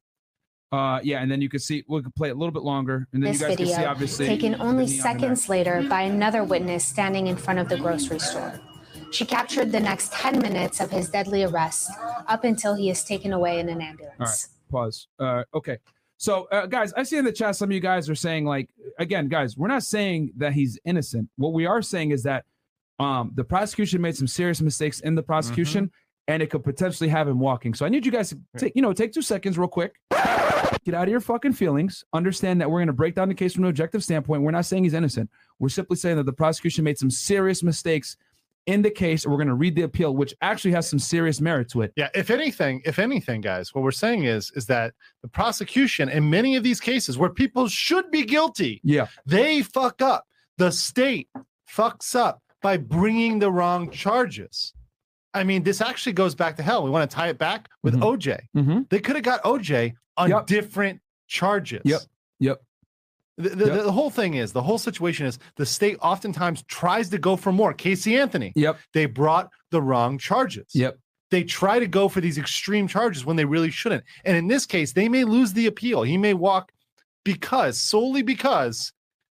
uh, 0.71 0.99
yeah, 1.03 1.21
and 1.21 1.29
then 1.29 1.39
you 1.39 1.49
can 1.49 1.59
see 1.59 1.83
we 1.87 2.01
can 2.01 2.11
play 2.11 2.29
it 2.29 2.31
a 2.31 2.35
little 2.35 2.51
bit 2.51 2.63
longer, 2.63 3.07
and 3.13 3.21
then 3.21 3.31
this 3.31 3.41
you 3.41 3.47
guys 3.47 3.57
can 3.57 3.65
see 3.67 3.85
obviously 3.85 4.25
taken 4.25 4.59
only 4.59 4.87
seconds 4.87 5.47
later 5.47 5.85
by 5.87 6.01
another 6.01 6.43
witness 6.43 6.83
standing 6.83 7.27
in 7.27 7.35
front 7.35 7.59
of 7.59 7.69
the 7.69 7.77
grocery 7.77 8.17
store. 8.17 8.59
She 9.11 9.23
captured 9.23 9.71
the 9.71 9.79
next 9.79 10.11
10 10.13 10.39
minutes 10.39 10.81
of 10.81 10.89
his 10.89 11.09
deadly 11.09 11.43
arrest 11.43 11.91
up 12.27 12.43
until 12.43 12.73
he 12.73 12.89
is 12.89 13.03
taken 13.03 13.33
away 13.33 13.59
in 13.59 13.69
an 13.69 13.81
ambulance. 13.81 14.49
All 14.71 14.81
right, 14.81 14.85
pause. 14.85 15.07
Uh, 15.19 15.43
okay. 15.53 15.77
So, 16.17 16.47
uh, 16.51 16.65
guys, 16.65 16.91
I 16.93 17.03
see 17.03 17.17
in 17.17 17.25
the 17.25 17.31
chat 17.31 17.55
some 17.55 17.69
of 17.69 17.73
you 17.73 17.79
guys 17.79 18.09
are 18.09 18.15
saying, 18.15 18.45
like, 18.45 18.69
again, 18.97 19.27
guys, 19.27 19.55
we're 19.55 19.67
not 19.67 19.83
saying 19.83 20.31
that 20.37 20.53
he's 20.53 20.79
innocent. 20.85 21.29
What 21.35 21.53
we 21.53 21.67
are 21.67 21.83
saying 21.83 22.09
is 22.09 22.23
that 22.23 22.45
um, 22.99 23.31
the 23.35 23.43
prosecution 23.43 24.01
made 24.01 24.15
some 24.15 24.27
serious 24.27 24.61
mistakes 24.61 24.99
in 25.01 25.15
the 25.15 25.23
prosecution, 25.23 25.91
and 26.27 26.41
it 26.43 26.49
could 26.49 26.63
potentially 26.63 27.09
have 27.09 27.27
him 27.27 27.39
walking. 27.39 27.73
So, 27.73 27.85
I 27.85 27.89
need 27.89 28.05
you 28.05 28.11
guys 28.11 28.29
to 28.29 28.39
take, 28.57 28.73
you 28.75 28.81
know, 28.81 28.93
take 28.93 29.11
two 29.13 29.21
seconds, 29.21 29.57
real 29.57 29.67
quick. 29.67 29.95
Get 30.85 30.93
out 30.95 31.03
of 31.03 31.09
your 31.09 31.21
fucking 31.21 31.53
feelings. 31.53 32.03
Understand 32.13 32.59
that 32.59 32.69
we're 32.69 32.79
going 32.79 32.87
to 32.87 32.93
break 32.93 33.15
down 33.15 33.29
the 33.29 33.35
case 33.35 33.53
from 33.53 33.63
an 33.63 33.69
objective 33.69 34.03
standpoint. 34.03 34.41
We're 34.41 34.51
not 34.51 34.65
saying 34.65 34.83
he's 34.83 34.93
innocent. 34.93 35.29
We're 35.59 35.69
simply 35.69 35.95
saying 35.95 36.17
that 36.17 36.25
the 36.25 36.33
prosecution 36.33 36.83
made 36.83 36.97
some 36.97 37.09
serious 37.09 37.63
mistakes 37.63 38.17
in 38.65 38.81
the 38.81 38.91
case, 38.91 39.23
and 39.23 39.31
we're 39.31 39.37
going 39.37 39.47
to 39.47 39.53
read 39.55 39.75
the 39.75 39.81
appeal, 39.83 40.13
which 40.15 40.33
actually 40.41 40.71
has 40.71 40.89
some 40.89 40.99
serious 40.99 41.39
merit 41.41 41.69
to 41.69 41.81
it. 41.81 41.93
Yeah, 41.95 42.09
if 42.13 42.29
anything, 42.29 42.81
if 42.85 42.99
anything, 42.99 43.39
guys, 43.41 43.73
what 43.73 43.81
we're 43.83 43.91
saying 43.91 44.25
is 44.25 44.51
is 44.55 44.65
that 44.67 44.93
the 45.21 45.27
prosecution 45.29 46.09
in 46.09 46.29
many 46.29 46.55
of 46.57 46.63
these 46.63 46.79
cases 46.81 47.17
where 47.17 47.29
people 47.29 47.67
should 47.69 48.11
be 48.11 48.23
guilty, 48.23 48.81
Yeah. 48.83 49.07
they 49.25 49.61
fuck 49.63 50.01
up. 50.01 50.25
The 50.57 50.71
state 50.71 51.29
fucks 51.69 52.13
up 52.15 52.42
by 52.63 52.77
bringing 52.77 53.37
the 53.37 53.51
wrong 53.51 53.91
charges. 53.91 54.73
I 55.35 55.43
mean, 55.43 55.61
this 55.63 55.81
actually 55.81 56.13
goes 56.13 56.33
back 56.33 56.55
to 56.57 56.63
hell. 56.63 56.83
We 56.83 56.89
want 56.89 57.09
to 57.09 57.15
tie 57.15 57.27
it 57.27 57.37
back 57.37 57.69
with 57.83 57.93
Mhm. 57.95 58.01
OJ. 58.03 58.39
Mm-hmm. 58.55 58.79
They 58.89 58.99
could 58.99 59.15
have 59.15 59.25
got 59.25 59.43
OJ 59.43 59.93
on 60.17 60.29
Yep. 60.29 60.47
different 60.47 61.01
charges. 61.27 61.81
Yep. 61.85 62.01
Yep. 62.39 62.61
The, 63.37 63.49
the, 63.49 63.65
Yep. 63.65 63.83
the 63.85 63.91
whole 63.91 64.09
thing 64.11 64.35
is 64.35 64.53
the 64.53 64.61
whole 64.61 64.77
situation 64.77 65.25
is 65.25 65.39
the 65.57 65.65
state 65.65 65.97
oftentimes 66.01 66.63
tries 66.63 67.09
to 67.09 67.17
go 67.17 67.35
for 67.35 67.51
more. 67.51 67.73
Casey 67.73 68.15
Anthony, 68.15 68.53
Yep. 68.55 68.79
they 68.93 69.05
brought 69.07 69.49
the 69.71 69.81
wrong 69.81 70.17
charges. 70.19 70.67
Yep. 70.73 70.97
They 71.31 71.43
try 71.43 71.79
to 71.79 71.87
go 71.87 72.07
for 72.09 72.21
these 72.21 72.37
extreme 72.37 72.87
charges 72.87 73.25
when 73.25 73.35
they 73.35 73.45
really 73.45 73.71
shouldn't. 73.71 74.03
And 74.23 74.37
in 74.37 74.47
this 74.47 74.67
case, 74.67 74.93
they 74.93 75.09
may 75.09 75.23
lose 75.23 75.53
the 75.53 75.65
appeal. 75.65 76.03
He 76.03 76.15
may 76.17 76.35
walk 76.35 76.71
because 77.25 77.79
solely 77.79 78.21
because 78.21 78.93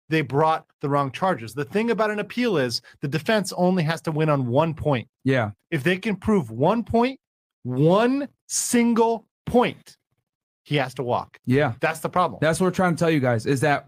they 0.08 0.20
brought 0.20 0.66
the 0.80 0.88
wrong 0.88 1.10
charges. 1.10 1.54
The 1.54 1.64
thing 1.64 1.90
about 1.90 2.10
an 2.10 2.20
appeal 2.20 2.56
is 2.56 2.80
the 3.00 3.08
defense 3.08 3.52
only 3.56 3.82
has 3.82 4.00
to 4.02 4.12
win 4.12 4.28
on 4.28 4.46
one 4.46 4.74
point. 4.74 5.08
Yeah. 5.24 5.50
If 5.70 5.82
they 5.82 5.96
can 5.96 6.16
prove 6.16 6.50
one 6.50 6.84
point, 6.84 7.18
one 7.64 8.28
single 8.46 9.26
point, 9.46 9.96
he 10.62 10.76
has 10.76 10.94
to 10.94 11.02
walk. 11.02 11.38
Yeah. 11.44 11.74
That's 11.80 12.00
the 12.00 12.08
problem. 12.08 12.38
That's 12.40 12.60
what 12.60 12.66
we're 12.66 12.72
trying 12.72 12.94
to 12.94 12.98
tell 12.98 13.10
you 13.10 13.20
guys 13.20 13.46
is 13.46 13.60
that 13.60 13.86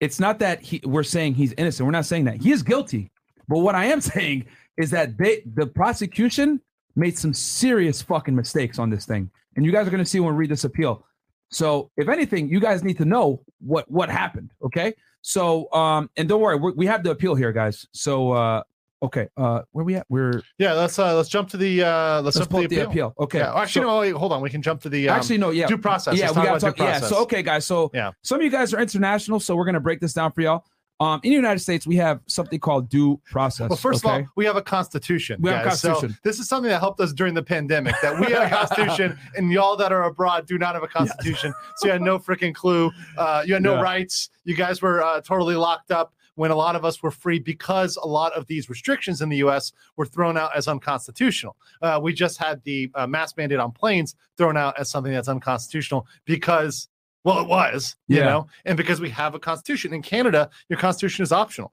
it's 0.00 0.20
not 0.20 0.38
that 0.38 0.62
he, 0.62 0.80
we're 0.84 1.02
saying 1.02 1.34
he's 1.34 1.52
innocent. 1.58 1.84
We're 1.84 1.92
not 1.92 2.06
saying 2.06 2.24
that 2.24 2.40
he 2.40 2.52
is 2.52 2.62
guilty. 2.62 3.10
But 3.48 3.58
what 3.60 3.74
I 3.74 3.86
am 3.86 4.00
saying 4.00 4.46
is 4.76 4.90
that 4.90 5.18
they, 5.18 5.42
the 5.54 5.66
prosecution 5.66 6.60
made 6.94 7.18
some 7.18 7.34
serious 7.34 8.02
fucking 8.02 8.34
mistakes 8.34 8.78
on 8.78 8.90
this 8.90 9.06
thing. 9.06 9.30
And 9.56 9.64
you 9.64 9.72
guys 9.72 9.86
are 9.86 9.90
going 9.90 10.02
to 10.02 10.08
see 10.08 10.20
when 10.20 10.34
we 10.34 10.38
read 10.38 10.50
this 10.50 10.64
appeal. 10.64 11.04
So 11.50 11.90
if 11.96 12.08
anything, 12.08 12.48
you 12.48 12.60
guys 12.60 12.84
need 12.84 12.98
to 12.98 13.04
know 13.04 13.42
what 13.60 13.90
what 13.90 14.10
happened. 14.10 14.50
Okay. 14.62 14.94
So 15.28 15.70
um, 15.74 16.08
and 16.16 16.26
don't 16.26 16.40
worry, 16.40 16.56
we 16.56 16.72
we 16.72 16.86
have 16.86 17.02
the 17.02 17.10
appeal 17.10 17.34
here, 17.34 17.52
guys. 17.52 17.86
So 17.92 18.32
uh, 18.32 18.62
okay, 19.02 19.28
uh, 19.36 19.60
where 19.72 19.84
we 19.84 19.94
at? 19.96 20.06
We're 20.08 20.40
Yeah, 20.56 20.72
let's 20.72 20.98
uh 20.98 21.14
let's 21.14 21.28
jump 21.28 21.50
to 21.50 21.58
the 21.58 21.82
uh 21.84 22.22
let's, 22.22 22.36
let's 22.36 22.38
jump 22.38 22.50
pull 22.50 22.60
to 22.60 22.64
up 22.64 22.70
the 22.70 22.76
the 22.76 22.82
appeal. 22.88 23.08
appeal. 23.08 23.24
Okay. 23.24 23.38
Yeah, 23.40 23.54
actually, 23.54 23.82
so- 23.82 23.88
no, 23.88 24.00
wait, 24.00 24.12
hold 24.12 24.32
on. 24.32 24.40
We 24.40 24.48
can 24.48 24.62
jump 24.62 24.80
to 24.82 24.88
the 24.88 25.06
um, 25.10 25.16
Actually, 25.16 25.36
no, 25.36 25.50
yeah. 25.50 25.66
due 25.66 25.76
process. 25.76 26.16
Yeah, 26.16 26.30
Let's 26.30 26.38
we 26.38 26.44
gotta 26.44 26.60
talk. 26.60 26.78
Yeah, 26.78 27.00
so 27.00 27.18
okay, 27.24 27.42
guys. 27.42 27.66
So 27.66 27.90
Yeah. 27.92 28.12
some 28.22 28.38
of 28.38 28.42
you 28.42 28.50
guys 28.50 28.72
are 28.72 28.80
international, 28.80 29.38
so 29.38 29.54
we're 29.54 29.66
gonna 29.66 29.80
break 29.80 30.00
this 30.00 30.14
down 30.14 30.32
for 30.32 30.40
y'all. 30.40 30.64
Um, 31.00 31.20
in 31.22 31.30
the 31.30 31.36
United 31.36 31.60
States, 31.60 31.86
we 31.86 31.94
have 31.96 32.20
something 32.26 32.58
called 32.58 32.88
due 32.88 33.20
process. 33.30 33.68
Well, 33.70 33.76
first 33.76 34.04
okay? 34.04 34.16
of 34.16 34.22
all, 34.22 34.28
we 34.34 34.44
have 34.46 34.56
a 34.56 34.62
constitution. 34.62 35.40
We 35.40 35.50
have 35.50 35.60
a 35.60 35.68
guys. 35.68 35.80
So 35.80 35.90
constitution. 35.90 36.18
this 36.24 36.40
is 36.40 36.48
something 36.48 36.68
that 36.70 36.80
helped 36.80 36.98
us 37.00 37.12
during 37.12 37.34
the 37.34 37.42
pandemic. 37.42 37.94
That 38.02 38.18
we 38.18 38.32
have 38.32 38.50
a 38.50 38.54
constitution, 38.54 39.16
and 39.36 39.52
y'all 39.52 39.76
that 39.76 39.92
are 39.92 40.02
abroad 40.04 40.46
do 40.46 40.58
not 40.58 40.74
have 40.74 40.82
a 40.82 40.88
constitution. 40.88 41.54
So 41.76 41.86
you 41.86 41.92
had 41.92 42.02
no 42.02 42.18
freaking 42.18 42.52
clue. 42.54 42.90
Uh, 43.16 43.44
you 43.46 43.54
had 43.54 43.62
no 43.62 43.74
Yeah. 43.74 43.82
rights. 43.82 44.30
You 44.44 44.56
guys 44.56 44.82
were 44.82 45.02
uh, 45.02 45.20
totally 45.20 45.54
locked 45.54 45.92
up 45.92 46.14
when 46.34 46.50
a 46.50 46.56
lot 46.56 46.74
of 46.74 46.84
us 46.84 47.00
were 47.02 47.10
free 47.10 47.38
because 47.38 47.96
a 47.96 48.06
lot 48.06 48.32
of 48.32 48.46
these 48.46 48.68
restrictions 48.68 49.22
in 49.22 49.28
the 49.28 49.38
U.S. 49.38 49.72
were 49.96 50.06
thrown 50.06 50.36
out 50.36 50.50
as 50.56 50.66
unconstitutional. 50.66 51.56
Uh, 51.80 52.00
we 52.02 52.12
just 52.12 52.38
had 52.38 52.62
the 52.64 52.90
uh, 52.96 53.06
mask 53.06 53.36
mandate 53.36 53.58
on 53.60 53.70
planes 53.70 54.16
thrown 54.36 54.56
out 54.56 54.78
as 54.78 54.90
something 54.90 55.12
that's 55.12 55.28
unconstitutional 55.28 56.06
because. 56.24 56.88
Well, 57.24 57.40
it 57.40 57.48
was, 57.48 57.96
you 58.06 58.20
know, 58.24 58.46
and 58.64 58.76
because 58.76 59.00
we 59.00 59.10
have 59.10 59.34
a 59.34 59.38
constitution 59.38 59.92
in 59.92 60.02
Canada, 60.02 60.50
your 60.68 60.78
constitution 60.78 61.22
is 61.22 61.32
optional. 61.32 61.72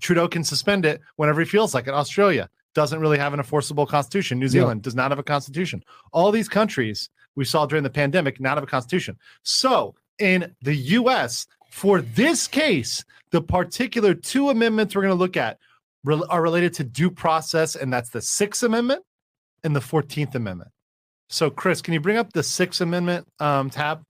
Trudeau 0.00 0.28
can 0.28 0.44
suspend 0.44 0.84
it 0.84 1.00
whenever 1.16 1.40
he 1.40 1.46
feels 1.46 1.74
like 1.74 1.86
it. 1.86 1.94
Australia 1.94 2.50
doesn't 2.74 3.00
really 3.00 3.18
have 3.18 3.32
an 3.32 3.40
enforceable 3.40 3.86
constitution. 3.86 4.38
New 4.38 4.48
Zealand 4.48 4.82
does 4.82 4.94
not 4.94 5.10
have 5.10 5.18
a 5.18 5.22
constitution. 5.22 5.82
All 6.12 6.30
these 6.30 6.48
countries 6.48 7.08
we 7.34 7.44
saw 7.44 7.66
during 7.66 7.82
the 7.82 7.90
pandemic 7.90 8.40
not 8.40 8.56
have 8.56 8.64
a 8.64 8.66
constitution. 8.66 9.16
So 9.42 9.94
in 10.18 10.54
the 10.62 10.74
US, 10.74 11.46
for 11.70 12.00
this 12.02 12.46
case, 12.46 13.04
the 13.30 13.40
particular 13.40 14.14
two 14.14 14.50
amendments 14.50 14.94
we're 14.94 15.02
going 15.02 15.14
to 15.14 15.18
look 15.18 15.36
at 15.36 15.58
rel- 16.04 16.26
are 16.28 16.42
related 16.42 16.74
to 16.74 16.84
due 16.84 17.10
process, 17.10 17.74
and 17.74 17.92
that's 17.92 18.10
the 18.10 18.20
Sixth 18.20 18.62
Amendment 18.62 19.02
and 19.64 19.74
the 19.74 19.80
14th 19.80 20.34
Amendment. 20.34 20.70
So, 21.28 21.48
Chris, 21.50 21.80
can 21.80 21.94
you 21.94 22.00
bring 22.00 22.18
up 22.18 22.32
the 22.34 22.42
Sixth 22.42 22.80
Amendment 22.82 23.26
um, 23.40 23.70
tab? 23.70 24.02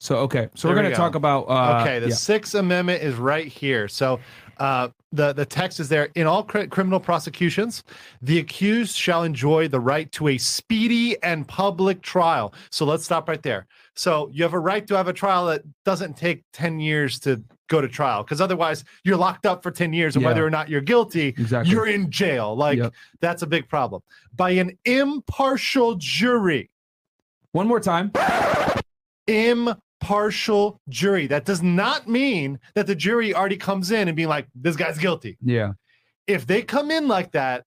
So 0.00 0.16
okay, 0.18 0.48
so 0.54 0.68
There 0.68 0.76
we're 0.76 0.82
gonna 0.82 0.94
go. 0.94 0.96
talk 0.96 1.14
about 1.16 1.42
uh, 1.44 1.80
okay, 1.82 1.98
the 1.98 2.08
yeah. 2.10 2.14
Sixth 2.14 2.54
Amendment 2.54 3.02
is 3.02 3.16
right 3.16 3.46
here. 3.46 3.88
So 3.88 4.20
uh, 4.58 4.88
the 5.10 5.32
the 5.32 5.44
text 5.44 5.80
is 5.80 5.88
there. 5.88 6.08
In 6.14 6.26
all 6.26 6.44
cri- 6.44 6.68
criminal 6.68 7.00
prosecutions, 7.00 7.82
the 8.22 8.38
accused 8.38 8.94
shall 8.94 9.24
enjoy 9.24 9.66
the 9.66 9.80
right 9.80 10.10
to 10.12 10.28
a 10.28 10.38
speedy 10.38 11.20
and 11.24 11.46
public 11.48 12.00
trial. 12.00 12.54
So 12.70 12.84
let's 12.84 13.04
stop 13.04 13.28
right 13.28 13.42
there. 13.42 13.66
So 13.96 14.28
you 14.32 14.44
have 14.44 14.52
a 14.54 14.58
right 14.60 14.86
to 14.86 14.94
have 14.96 15.08
a 15.08 15.12
trial 15.12 15.46
that 15.46 15.62
doesn't 15.84 16.16
take 16.16 16.44
ten 16.52 16.78
years 16.78 17.18
to 17.20 17.42
go 17.68 17.80
to 17.80 17.88
trial, 17.88 18.22
because 18.22 18.40
otherwise 18.40 18.84
you're 19.04 19.16
locked 19.16 19.46
up 19.46 19.64
for 19.64 19.72
ten 19.72 19.92
years, 19.92 20.14
and 20.14 20.22
Yeah. 20.22 20.28
whether 20.28 20.46
or 20.46 20.50
not 20.50 20.68
you're 20.68 20.80
guilty, 20.80 21.28
Exactly. 21.36 21.72
you're 21.72 21.86
in 21.88 22.08
jail. 22.10 22.54
Like 22.56 22.78
Yep. 22.78 22.94
that's 23.20 23.42
a 23.42 23.46
big 23.48 23.68
problem. 23.68 24.02
By 24.34 24.50
an 24.50 24.78
impartial 24.84 25.96
jury. 25.96 26.70
One 27.50 27.66
more 27.66 27.80
time. 27.80 28.12
impartial 29.26 29.82
jury. 30.88 31.26
That 31.26 31.44
does 31.44 31.62
not 31.62 32.08
mean 32.08 32.58
that 32.74 32.86
the 32.86 32.94
jury 32.94 33.34
already 33.34 33.56
comes 33.56 33.90
in 33.90 34.08
and 34.08 34.16
being 34.16 34.28
like, 34.28 34.46
this 34.54 34.76
guy's 34.76 34.98
guilty. 34.98 35.36
Yeah. 35.42 35.72
If 36.26 36.46
they 36.46 36.62
come 36.62 36.90
in 36.90 37.08
like 37.08 37.32
that, 37.32 37.64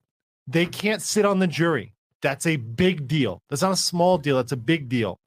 they 0.47 0.65
can't 0.65 1.01
sit 1.01 1.25
on 1.25 1.39
the 1.39 1.47
jury. 1.47 1.93
That's 2.21 2.45
a 2.45 2.55
big 2.57 3.07
deal. 3.07 3.41
That's 3.49 3.61
not 3.61 3.71
a 3.71 3.77
small 3.77 4.17
deal. 4.17 4.37
That's 4.37 4.51
a 4.51 4.57
big 4.57 4.89
deal. 4.89 5.19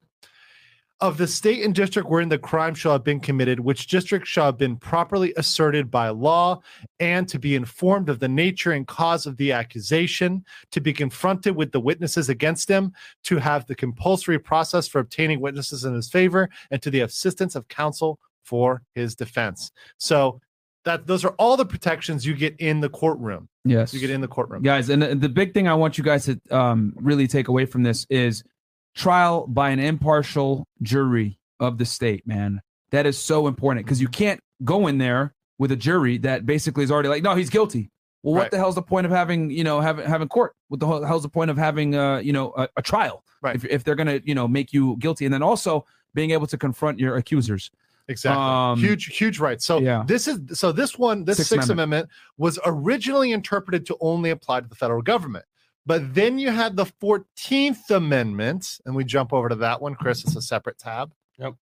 Of 1.00 1.18
the 1.18 1.26
state 1.26 1.64
and 1.64 1.74
district 1.74 2.08
wherein 2.08 2.28
the 2.28 2.38
crime 2.38 2.74
shall 2.74 2.92
have 2.92 3.04
been 3.04 3.20
committed, 3.20 3.60
which 3.60 3.88
district 3.88 4.26
shall 4.26 4.46
have 4.46 4.56
been 4.56 4.76
properly 4.76 5.34
asserted 5.36 5.90
by 5.90 6.08
law, 6.08 6.60
and 7.00 7.28
to 7.28 7.38
be 7.38 7.56
informed 7.56 8.08
of 8.08 8.20
the 8.20 8.28
nature 8.28 8.72
and 8.72 8.86
cause 8.86 9.26
of 9.26 9.36
the 9.36 9.50
accusation, 9.52 10.44
to 10.70 10.80
be 10.80 10.92
confronted 10.92 11.56
with 11.56 11.72
the 11.72 11.80
witnesses 11.80 12.28
against 12.28 12.68
him, 12.68 12.92
to 13.24 13.38
have 13.38 13.66
the 13.66 13.74
compulsory 13.74 14.38
process 14.38 14.86
for 14.86 15.00
obtaining 15.00 15.40
witnesses 15.40 15.84
in 15.84 15.94
his 15.94 16.08
favor, 16.08 16.48
and 16.70 16.80
to 16.80 16.90
the 16.90 17.00
assistance 17.00 17.56
of 17.56 17.66
counsel 17.68 18.20
for 18.44 18.82
his 18.94 19.16
defense. 19.16 19.72
So 19.98 20.40
that 20.84 21.06
those 21.06 21.24
are 21.24 21.34
all 21.38 21.56
the 21.56 21.66
protections 21.66 22.24
you 22.24 22.34
get 22.34 22.54
in 22.58 22.80
the 22.80 22.90
courtroom. 22.90 23.48
Yes. 23.64 23.92
You 23.92 24.00
get 24.00 24.10
in 24.10 24.20
the 24.20 24.28
courtroom. 24.28 24.62
guys 24.62 24.90
and 24.90 25.02
the, 25.02 25.14
the 25.14 25.28
big 25.28 25.54
thing 25.54 25.66
i 25.66 25.74
want 25.74 25.96
you 25.96 26.04
guys 26.04 26.26
to 26.26 26.38
um, 26.50 26.92
really 26.96 27.26
take 27.26 27.48
away 27.48 27.64
from 27.64 27.82
this 27.82 28.06
is 28.10 28.44
trial 28.94 29.46
by 29.46 29.70
an 29.70 29.78
impartial 29.80 30.66
jury 30.82 31.38
of 31.60 31.78
the 31.78 31.84
state 31.84 32.26
man 32.26 32.60
that 32.90 33.06
is 33.06 33.18
so 33.18 33.46
important 33.46 33.84
because 33.84 34.00
you 34.00 34.08
can't 34.08 34.40
go 34.64 34.86
in 34.86 34.98
there 34.98 35.34
with 35.58 35.72
a 35.72 35.76
jury 35.76 36.18
that 36.18 36.46
basically 36.46 36.84
is 36.84 36.90
already 36.90 37.08
like 37.08 37.22
no 37.22 37.34
he's 37.34 37.50
guilty 37.50 37.90
well 38.22 38.34
what 38.34 38.40
Right. 38.42 38.50
the 38.50 38.56
hell's 38.58 38.74
the 38.76 38.82
point 38.82 39.04
of 39.06 39.12
having 39.12 39.50
you 39.50 39.64
know 39.64 39.80
having 39.80 40.06
having 40.06 40.28
court 40.28 40.54
what 40.68 40.80
the 40.80 40.86
hell- 40.86 41.04
hell's 41.04 41.22
the 41.22 41.28
point 41.28 41.50
of 41.50 41.56
having 41.56 41.94
uh 41.94 42.18
you 42.18 42.32
know 42.32 42.52
a, 42.56 42.68
a 42.76 42.82
trial 42.82 43.24
Right. 43.42 43.56
if, 43.56 43.64
if 43.64 43.84
they're 43.84 43.94
gonna 43.96 44.20
you 44.24 44.34
know 44.34 44.46
make 44.48 44.72
you 44.72 44.96
guilty 44.98 45.24
and 45.26 45.34
then 45.34 45.42
also 45.42 45.84
being 46.14 46.30
able 46.30 46.46
to 46.46 46.56
confront 46.58 46.98
your 46.98 47.16
accusers 47.16 47.70
Exactly. 48.06 48.38
Um, 48.44 48.78
huge, 48.78 49.16
huge 49.16 49.38
rights. 49.40 49.64
So 49.64 49.78
yeah. 49.78 50.04
this 50.06 50.28
is 50.28 50.58
so 50.58 50.72
this 50.72 50.98
one, 50.98 51.24
this 51.24 51.38
Sixth 51.38 51.48
Sixth, 51.48 51.70
Amendment. 51.70 52.00
Amendment. 52.02 52.10
was 52.36 52.58
originally 52.66 53.32
interpreted 53.32 53.86
to 53.86 53.96
only 54.02 54.28
apply 54.28 54.60
to 54.60 54.68
the 54.68 54.74
federal 54.74 55.00
government. 55.00 55.46
But 55.86 56.14
then 56.14 56.38
you 56.38 56.50
had 56.50 56.76
the 56.76 56.86
14th 56.86 57.90
Amendment, 57.90 58.78
and 58.86 58.94
we 58.94 59.04
jump 59.04 59.32
over 59.32 59.48
to 59.50 59.54
that 59.56 59.82
one. 59.82 59.94
Chris, 59.94 60.24
it's 60.24 60.36
a 60.36 60.42
separate 60.42 60.78
tab. 60.78 61.12
Yep. 61.38 61.54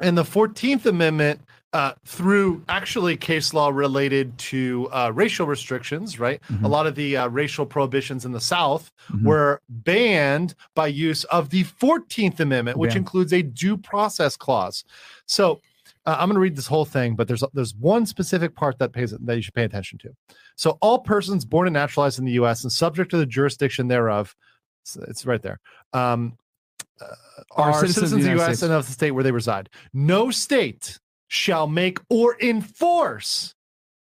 And 0.00 0.16
the 0.16 0.22
14th 0.24 0.86
Amendment, 0.86 1.40
uh, 1.72 1.92
through 2.04 2.64
actually 2.68 3.16
case 3.16 3.52
law 3.54 3.68
related 3.68 4.36
to 4.38 4.88
uh, 4.92 5.10
racial 5.14 5.46
restrictions, 5.46 6.18
right? 6.18 6.40
Mhm. 6.48 6.64
A 6.64 6.68
lot 6.68 6.86
of 6.86 6.94
the 6.96 7.16
uh, 7.16 7.28
racial 7.28 7.64
prohibitions 7.66 8.24
in 8.24 8.32
the 8.32 8.40
South 8.40 8.90
Mhm. 9.08 9.22
were 9.24 9.60
banned 9.68 10.54
by 10.74 10.88
use 10.88 11.22
of 11.24 11.50
the 11.50 11.62
14th 11.64 12.40
Amendment, 12.40 12.76
which 12.78 12.90
Banned. 12.90 12.98
includes 12.98 13.32
a 13.32 13.42
due 13.42 13.76
process 13.76 14.36
clause. 14.36 14.84
So 15.26 15.60
uh, 16.06 16.16
I'm 16.18 16.28
going 16.28 16.34
to 16.34 16.40
read 16.40 16.56
this 16.56 16.66
whole 16.66 16.86
thing, 16.86 17.14
but 17.14 17.28
there's 17.28 17.44
there's 17.52 17.74
one 17.74 18.06
specific 18.06 18.54
part 18.56 18.78
that 18.78 18.92
pays 18.92 19.10
that 19.16 19.36
you 19.36 19.42
should 19.42 19.54
pay 19.54 19.64
attention 19.64 19.98
to. 19.98 20.08
So 20.60 20.76
all 20.82 20.98
persons 20.98 21.46
born 21.46 21.68
and 21.68 21.72
naturalized 21.72 22.18
in 22.18 22.26
the 22.26 22.32
U.S. 22.32 22.64
and 22.64 22.70
subject 22.70 23.12
to 23.12 23.16
the 23.16 23.24
jurisdiction 23.24 23.88
thereof, 23.88 24.36
it's, 24.82 24.94
it's 24.94 25.24
right 25.24 25.40
there, 25.40 25.58
um, 25.94 26.36
uh, 27.00 27.06
Are 27.52 27.70
are, 27.70 27.80
citizens, 27.80 28.12
of 28.12 28.22
the 28.22 28.28
U.S. 28.32 28.44
States. 28.58 28.62
and 28.64 28.72
of 28.74 28.84
the 28.84 28.92
state 28.92 29.12
where 29.12 29.24
they 29.24 29.32
reside. 29.32 29.70
No 29.94 30.30
state 30.30 30.98
shall 31.28 31.66
make 31.66 31.98
or 32.10 32.36
enforce 32.42 33.54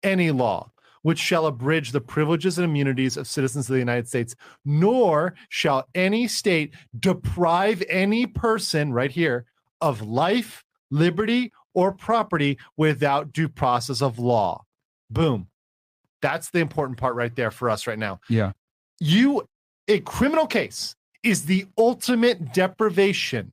any 0.03 0.31
law 0.31 0.69
which 1.01 1.17
shall 1.17 1.45
abridge 1.45 1.93
the 1.93 2.01
privileges 2.01 2.57
and 2.57 2.65
immunities 2.65 3.15
of 3.15 3.25
citizens 3.25 3.69
of 3.69 3.73
the 3.73 3.79
United 3.79 4.09
States, 4.09 4.35
nor 4.65 5.35
shall 5.47 5.87
any 5.95 6.27
state 6.27 6.73
deprive 6.99 7.81
any 7.87 8.27
person, 8.27 8.91
right 8.91 9.11
here, 9.11 9.45
of 9.79 10.01
life, 10.01 10.65
liberty, 10.91 11.53
or 11.73 11.93
property 11.93 12.57
without 12.75 13.31
due 13.31 13.47
process 13.47 14.01
of 14.01 14.19
law. 14.19 14.65
Boom. 15.09 15.47
That's 16.21 16.49
the 16.49 16.59
important 16.59 16.97
part 16.97 17.15
right 17.15 17.35
there 17.35 17.51
for 17.51 17.69
us 17.69 17.87
right 17.87 17.99
now. 17.99 18.19
yeah 18.29 18.51
You, 18.99 19.47
a 19.87 19.99
criminal 20.01 20.47
case 20.47 20.95
is 21.23 21.45
the 21.45 21.65
ultimate 21.77 22.53
deprivation 22.53 23.51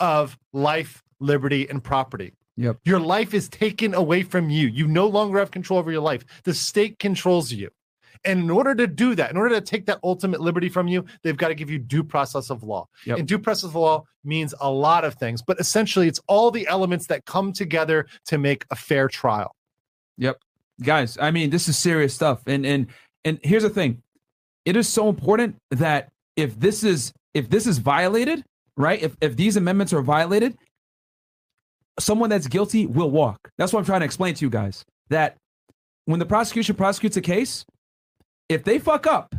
of 0.00 0.38
life, 0.52 1.02
liberty, 1.20 1.68
and 1.68 1.82
property. 1.82 2.34
Yep. 2.56 2.78
Your 2.84 3.00
life 3.00 3.34
is 3.34 3.48
taken 3.48 3.94
away 3.94 4.22
from 4.22 4.50
you. 4.50 4.68
You 4.68 4.86
no 4.86 5.06
longer 5.06 5.38
have 5.38 5.50
control 5.50 5.78
over 5.78 5.90
your 5.90 6.00
life. 6.00 6.24
The 6.44 6.54
state 6.54 6.98
controls 6.98 7.52
you. 7.52 7.70
And 8.24 8.40
in 8.40 8.50
order 8.50 8.74
to 8.74 8.86
do 8.86 9.14
that, 9.16 9.30
in 9.30 9.36
order 9.36 9.54
to 9.56 9.60
take 9.60 9.86
that 9.86 9.98
ultimate 10.02 10.40
liberty 10.40 10.68
from 10.68 10.88
you, 10.88 11.04
they've 11.22 11.36
got 11.36 11.48
to 11.48 11.54
give 11.54 11.68
you 11.68 11.78
due 11.78 12.02
process 12.02 12.48
of 12.48 12.62
law. 12.62 12.88
Yep. 13.04 13.18
And 13.18 13.28
due 13.28 13.38
process 13.38 13.64
of 13.64 13.74
law 13.74 14.04
means 14.24 14.54
a 14.60 14.70
lot 14.70 15.04
of 15.04 15.14
things, 15.14 15.42
but 15.42 15.60
essentially 15.60 16.08
it's 16.08 16.20
all 16.26 16.50
the 16.50 16.66
elements 16.66 17.06
that 17.08 17.26
come 17.26 17.52
together 17.52 18.06
to 18.26 18.38
make 18.38 18.64
a 18.70 18.76
fair 18.76 19.08
trial. 19.08 19.54
Guys 20.82 21.16
i 21.20 21.30
mean 21.30 21.50
this 21.50 21.68
is 21.68 21.78
serious 21.78 22.14
stuff. 22.14 22.42
And 22.46 22.66
and 22.66 22.86
and 23.24 23.38
here's 23.42 23.62
the 23.62 23.70
thing. 23.70 24.02
It 24.64 24.76
is 24.76 24.88
so 24.88 25.08
important 25.08 25.56
that 25.70 26.10
if 26.36 26.58
this 26.58 26.84
is 26.84 27.12
if 27.32 27.48
this 27.48 27.66
is 27.66 27.78
violated 27.78 28.44
right? 28.76 29.00
If 29.02 29.16
if 29.20 29.36
these 29.36 29.56
amendments 29.56 29.92
are 29.92 30.02
violated 30.02 30.56
someone 32.00 32.28
that's 32.28 32.48
guilty 32.48 32.86
will 32.86 33.10
walk. 33.10 33.38
That's 33.56 33.72
what 33.72 33.78
i'm 33.78 33.84
trying 33.84 34.00
to 34.00 34.06
explain 34.06 34.34
to 34.34 34.44
you 34.44 34.50
guys. 34.50 34.84
That 35.10 35.36
when 36.06 36.18
the 36.18 36.26
prosecution 36.26 36.74
prosecutes 36.74 37.16
a 37.16 37.20
case 37.20 37.64
if 38.48 38.64
they 38.64 38.78
fuck 38.78 39.06
up 39.06 39.34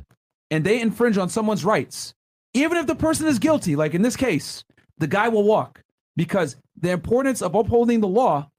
and 0.51 0.63
they 0.63 0.79
infringe 0.79 1.17
on 1.17 1.29
someone's 1.29 1.65
rights 1.65 2.13
even 2.53 2.77
if 2.77 2.87
the 2.87 2.95
person 2.95 3.27
is 3.27 3.39
guilty 3.39 3.75
like 3.75 3.93
in 3.93 4.01
this 4.01 4.15
case 4.15 4.63
the 4.97 5.07
guy 5.07 5.27
will 5.27 5.43
walk 5.43 5.81
because 6.15 6.55
the 6.79 6.89
importance 6.89 7.41
of 7.41 7.53
upholding 7.53 7.99
the 7.99 8.07
law 8.07 8.49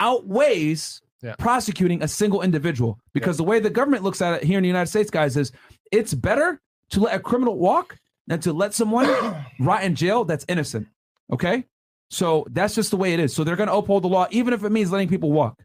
outweighs 0.00 1.02
Yeah. 1.26 1.34
prosecuting 1.38 2.04
a 2.04 2.08
single 2.08 2.42
individual 2.42 3.00
because 3.12 3.36
the 3.36 3.42
way 3.42 3.58
the 3.58 3.68
government 3.68 4.04
looks 4.04 4.22
at 4.22 4.34
it 4.34 4.44
here 4.44 4.58
in 4.58 4.62
the 4.62 4.68
United 4.68 4.86
States, 4.86 5.10
guys, 5.10 5.36
is 5.36 5.50
it's 5.90 6.14
better 6.14 6.60
to 6.90 7.00
let 7.00 7.16
a 7.16 7.18
criminal 7.18 7.58
walk 7.58 7.98
than 8.28 8.38
to 8.40 8.52
let 8.52 8.74
someone 8.74 9.08
rot 9.58 9.82
in 9.82 9.96
jail 9.96 10.24
that's 10.24 10.44
innocent. 10.48 10.86
Okay, 11.32 11.64
so 12.10 12.46
that's 12.50 12.76
just 12.76 12.92
the 12.92 12.96
way 12.96 13.12
it 13.12 13.18
is. 13.18 13.34
So 13.34 13.42
they're 13.42 13.56
going 13.56 13.68
to 13.68 13.74
uphold 13.74 14.04
the 14.04 14.08
law, 14.08 14.28
even 14.30 14.54
if 14.54 14.62
it 14.62 14.70
means 14.70 14.92
letting 14.92 15.08
people 15.08 15.32
walk. 15.32 15.60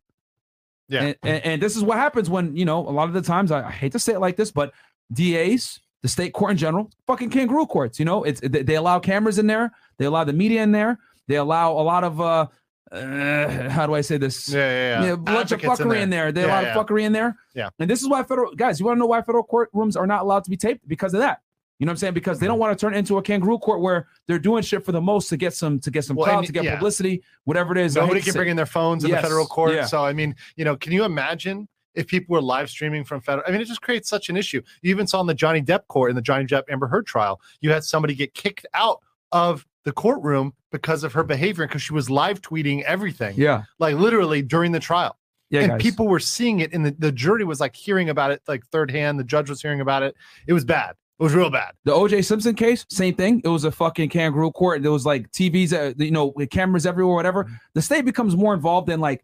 Yeah. 0.87 1.03
And, 1.03 1.15
and, 1.21 1.45
and 1.45 1.61
this 1.61 1.77
is 1.77 1.83
what 1.83 1.97
happens 1.97 2.27
when 2.27 2.55
you 2.55 2.65
know 2.65 2.79
a 2.79 2.89
lot 2.89 3.07
of 3.07 3.13
the 3.13 3.21
times 3.21 3.51
I, 3.51 3.67
I 3.67 3.71
hate 3.71 3.91
to 3.91 3.99
say 3.99 4.13
it 4.13 4.19
like 4.19 4.37
this, 4.37 4.51
but 4.51 4.73
DAs, 5.13 5.79
the 6.01 6.07
state 6.07 6.33
court 6.33 6.51
in 6.51 6.57
general, 6.57 6.89
fucking 7.05 7.29
kangaroo 7.29 7.67
courts. 7.67 7.99
You 7.99 8.05
know, 8.05 8.23
it's 8.23 8.41
they, 8.41 8.63
they 8.63 8.75
allow 8.75 8.97
cameras 8.97 9.37
in 9.37 9.45
there, 9.45 9.71
they 9.99 10.05
allow 10.05 10.23
the 10.23 10.33
media 10.33 10.63
in 10.63 10.71
there, 10.71 10.97
they 11.27 11.35
allow 11.35 11.73
a 11.73 11.83
lot 11.83 12.03
of 12.03 12.19
uh, 12.19 12.47
uh 12.91 13.69
how 13.69 13.87
do 13.87 13.93
I 13.93 14.01
say 14.01 14.17
this? 14.17 14.49
Yeah, 14.49 14.59
yeah, 14.59 15.05
yeah. 15.05 15.11
a 15.13 15.17
bunch 15.17 15.51
of 15.51 15.59
Advocates 15.59 15.79
in 15.81 15.87
fuckery 15.87 15.91
there. 15.93 16.01
in 16.03 16.09
there. 16.09 16.31
They 16.31 16.41
Yeah, 16.41 16.47
allow 16.47 16.61
yeah. 16.61 16.75
fuckery 16.75 17.03
in 17.03 17.13
there. 17.13 17.37
Yeah. 17.55 17.69
And 17.79 17.89
this 17.89 18.01
is 18.01 18.07
why 18.09 18.23
federal 18.23 18.53
guys, 18.55 18.79
you 18.79 18.85
want 18.85 18.97
to 18.97 18.99
know 18.99 19.05
why 19.05 19.21
federal 19.21 19.45
courtrooms 19.45 19.97
are 19.97 20.07
not 20.07 20.21
allowed 20.23 20.43
to 20.43 20.49
be 20.49 20.57
taped 20.57 20.87
because 20.87 21.13
of 21.13 21.19
that. 21.21 21.39
You 21.79 21.85
know 21.85 21.91
what 21.91 21.93
I'm 21.93 21.97
saying? 21.97 22.13
Because 22.13 22.37
they 22.39 22.45
don't 22.45 22.59
want 22.59 22.77
to 22.77 22.85
turn 22.85 22.93
into 22.93 23.17
a 23.17 23.23
kangaroo 23.23 23.57
court 23.57 23.81
where 23.81 24.07
they're 24.27 24.37
doing 24.37 24.61
shit 24.61 24.85
for 24.85 24.91
the 24.91 25.01
most 25.01 25.29
to 25.29 25.37
get 25.37 25.53
some 25.53 25.79
to 25.79 25.89
get 25.89 26.03
some 26.05 26.15
Well, 26.15 26.25
clout, 26.27 26.37
and- 26.39 26.47
to 26.47 26.53
get 26.53 26.63
yeah. 26.63 26.75
publicity, 26.75 27.23
whatever 27.45 27.71
it 27.71 27.79
is. 27.79 27.95
Nobody 27.95 28.21
can 28.21 28.33
bring 28.33 28.49
in 28.49 28.55
their 28.57 28.65
phones 28.67 29.03
in 29.03 29.09
Yes, 29.09 29.19
the 29.21 29.27
federal 29.27 29.47
court. 29.47 29.73
yeah. 29.73 29.85
So 29.85 30.03
I 30.05 30.13
mean, 30.13 30.35
you 30.57 30.65
know, 30.65 30.75
can 30.75 30.91
you 30.91 31.03
imagine 31.05 31.67
if 31.95 32.07
people 32.07 32.33
were 32.35 32.41
live 32.41 32.69
streaming 32.69 33.03
from 33.03 33.19
federal? 33.21 33.43
I 33.47 33.51
mean, 33.51 33.61
it 33.61 33.65
just 33.65 33.81
creates 33.81 34.07
such 34.09 34.29
an 34.29 34.37
issue. 34.37 34.61
You 34.83 34.91
even 34.91 35.07
saw 35.07 35.21
in 35.21 35.27
the 35.27 35.33
Johnny 35.33 35.61
Depp 35.61 35.87
court 35.87 36.09
in 36.11 36.15
the 36.15 36.21
Johnny 36.21 36.45
Depp 36.45 36.63
Amber 36.69 36.87
Heard 36.87 37.07
trial, 37.07 37.41
you 37.61 37.71
had 37.71 37.83
somebody 37.83 38.13
get 38.15 38.33
kicked 38.35 38.65
out 38.75 38.99
of 39.31 39.65
the 39.83 39.91
courtroom 39.91 40.53
because 40.71 41.03
of 41.03 41.13
her 41.13 41.23
behavior 41.23 41.67
because 41.67 41.81
she 41.81 41.93
was 41.93 42.09
live 42.09 42.41
tweeting 42.41 42.83
everything, 42.83 43.35
Yeah. 43.37 43.63
like 43.79 43.95
literally 43.95 44.41
during 44.41 44.71
the 44.71 44.79
trial. 44.79 45.17
Yeah, 45.49 45.61
and 45.61 45.71
guys. 45.73 45.81
people 45.81 46.07
were 46.07 46.19
seeing 46.19 46.61
it, 46.61 46.71
and 46.73 46.85
the, 46.85 46.91
the 46.97 47.11
jury 47.11 47.43
was 47.43 47.59
like 47.59 47.75
hearing 47.75 48.09
about 48.09 48.31
it 48.31 48.41
like 48.47 48.65
third 48.67 48.89
hand. 48.89 49.19
The 49.19 49.23
judge 49.25 49.49
was 49.49 49.61
hearing 49.61 49.81
about 49.81 50.01
it. 50.01 50.15
It 50.47 50.53
was 50.53 50.63
bad. 50.63 50.91
It 51.19 51.23
was 51.23 51.33
real 51.35 51.49
bad. 51.49 51.73
The 51.83 51.91
OJ 51.91 52.23
Simpson 52.23 52.55
case, 52.55 52.85
same 52.89 53.15
thing. 53.15 53.41
It 53.43 53.49
was 53.49 53.65
a 53.65 53.71
fucking 53.71 54.09
kangaroo 54.09 54.51
court. 54.51 54.81
There 54.81 54.91
was 54.93 55.05
like 55.05 55.29
TVs, 55.31 55.73
uh, 55.73 55.93
you 55.97 56.11
know, 56.11 56.31
cameras 56.49 56.85
everywhere, 56.85 57.15
whatever. 57.15 57.47
The 57.73 57.81
state 57.81 58.05
becomes 58.05 58.35
more 58.37 58.53
involved 58.53 58.89
in 58.89 59.01
like 59.01 59.23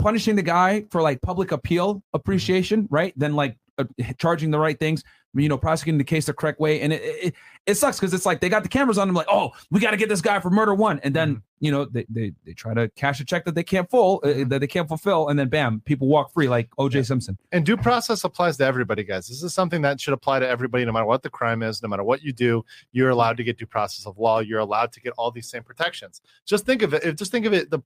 punishing 0.00 0.34
the 0.36 0.42
guy 0.42 0.84
for 0.90 1.00
like 1.00 1.22
public 1.22 1.52
appeal 1.52 2.02
appreciation, 2.12 2.88
right? 2.90 3.12
Than 3.16 3.34
like 3.34 3.56
uh, 3.78 3.84
charging 4.18 4.50
the 4.50 4.58
right 4.58 4.78
things, 4.78 5.04
you 5.34 5.48
know, 5.48 5.58
prosecuting 5.58 5.98
the 5.98 6.04
case 6.04 6.26
the 6.26 6.32
correct 6.32 6.60
way. 6.60 6.80
And 6.80 6.92
it 6.92 7.02
it, 7.02 7.34
it 7.66 7.74
sucks 7.74 7.98
because 7.98 8.14
it's 8.14 8.26
like 8.26 8.40
they 8.40 8.48
got 8.48 8.62
the 8.62 8.68
cameras 8.68 8.98
on 8.98 9.08
them, 9.08 9.14
like, 9.14 9.26
oh, 9.30 9.52
we 9.70 9.80
got 9.80 9.90
to 9.90 9.96
get 9.96 10.08
this 10.08 10.20
guy 10.20 10.40
for 10.40 10.50
murder 10.50 10.74
one, 10.74 11.00
and 11.02 11.14
then 11.14 11.42
you 11.60 11.70
know 11.70 11.84
they, 11.84 12.06
they 12.08 12.32
they 12.44 12.52
try 12.52 12.74
to 12.74 12.88
cash 12.90 13.20
a 13.20 13.24
check 13.24 13.44
that 13.44 13.54
they 13.54 13.62
can't 13.62 13.88
full 13.90 14.20
uh, 14.24 14.44
that 14.46 14.60
they 14.60 14.66
can't 14.66 14.88
fulfill, 14.88 15.28
and 15.28 15.38
then 15.38 15.48
bam, 15.48 15.80
people 15.84 16.08
walk 16.08 16.32
free 16.32 16.48
like 16.48 16.70
OJ 16.78 17.06
Simpson. 17.06 17.36
And 17.52 17.64
due 17.64 17.76
process 17.76 18.24
applies 18.24 18.56
to 18.58 18.64
everybody, 18.64 19.04
guys. 19.04 19.28
This 19.28 19.42
is 19.42 19.52
something 19.52 19.82
that 19.82 20.00
should 20.00 20.14
apply 20.14 20.38
to 20.40 20.48
everybody, 20.48 20.84
no 20.84 20.92
matter 20.92 21.06
what 21.06 21.22
the 21.22 21.30
crime 21.30 21.62
is, 21.62 21.82
no 21.82 21.88
matter 21.88 22.04
what 22.04 22.22
you 22.22 22.32
do. 22.32 22.64
You're 22.92 23.10
allowed 23.10 23.36
to 23.36 23.44
get 23.44 23.58
due 23.58 23.66
process 23.66 24.06
of 24.06 24.18
law. 24.18 24.40
You're 24.40 24.60
allowed 24.60 24.92
to 24.92 25.00
get 25.00 25.12
all 25.18 25.30
these 25.30 25.48
same 25.48 25.62
protections. 25.62 26.22
Just 26.46 26.64
think 26.64 26.82
of 26.82 26.94
it. 26.94 27.16
Just 27.18 27.32
think 27.32 27.46
of 27.46 27.52
it. 27.52 27.70
The 27.70 27.82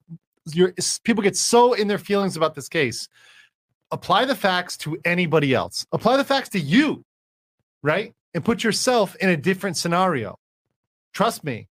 your 0.51 0.73
people 1.03 1.23
get 1.23 1.37
so 1.37 1.73
in 1.73 1.87
their 1.87 1.97
feelings 1.97 2.35
about 2.35 2.55
this 2.55 2.67
case. 2.67 3.07
Apply 3.91 4.25
the 4.25 4.35
facts 4.35 4.75
to 4.77 4.97
anybody 5.05 5.53
else. 5.53 5.85
Apply 5.91 6.17
the 6.17 6.23
facts 6.23 6.49
to 6.49 6.59
you, 6.59 7.05
right? 7.83 8.13
And 8.33 8.43
put 8.43 8.63
yourself 8.63 9.15
in 9.17 9.29
a 9.29 9.37
different 9.37 9.77
scenario. 9.77 10.39
Trust 11.13 11.43
me, 11.43 11.67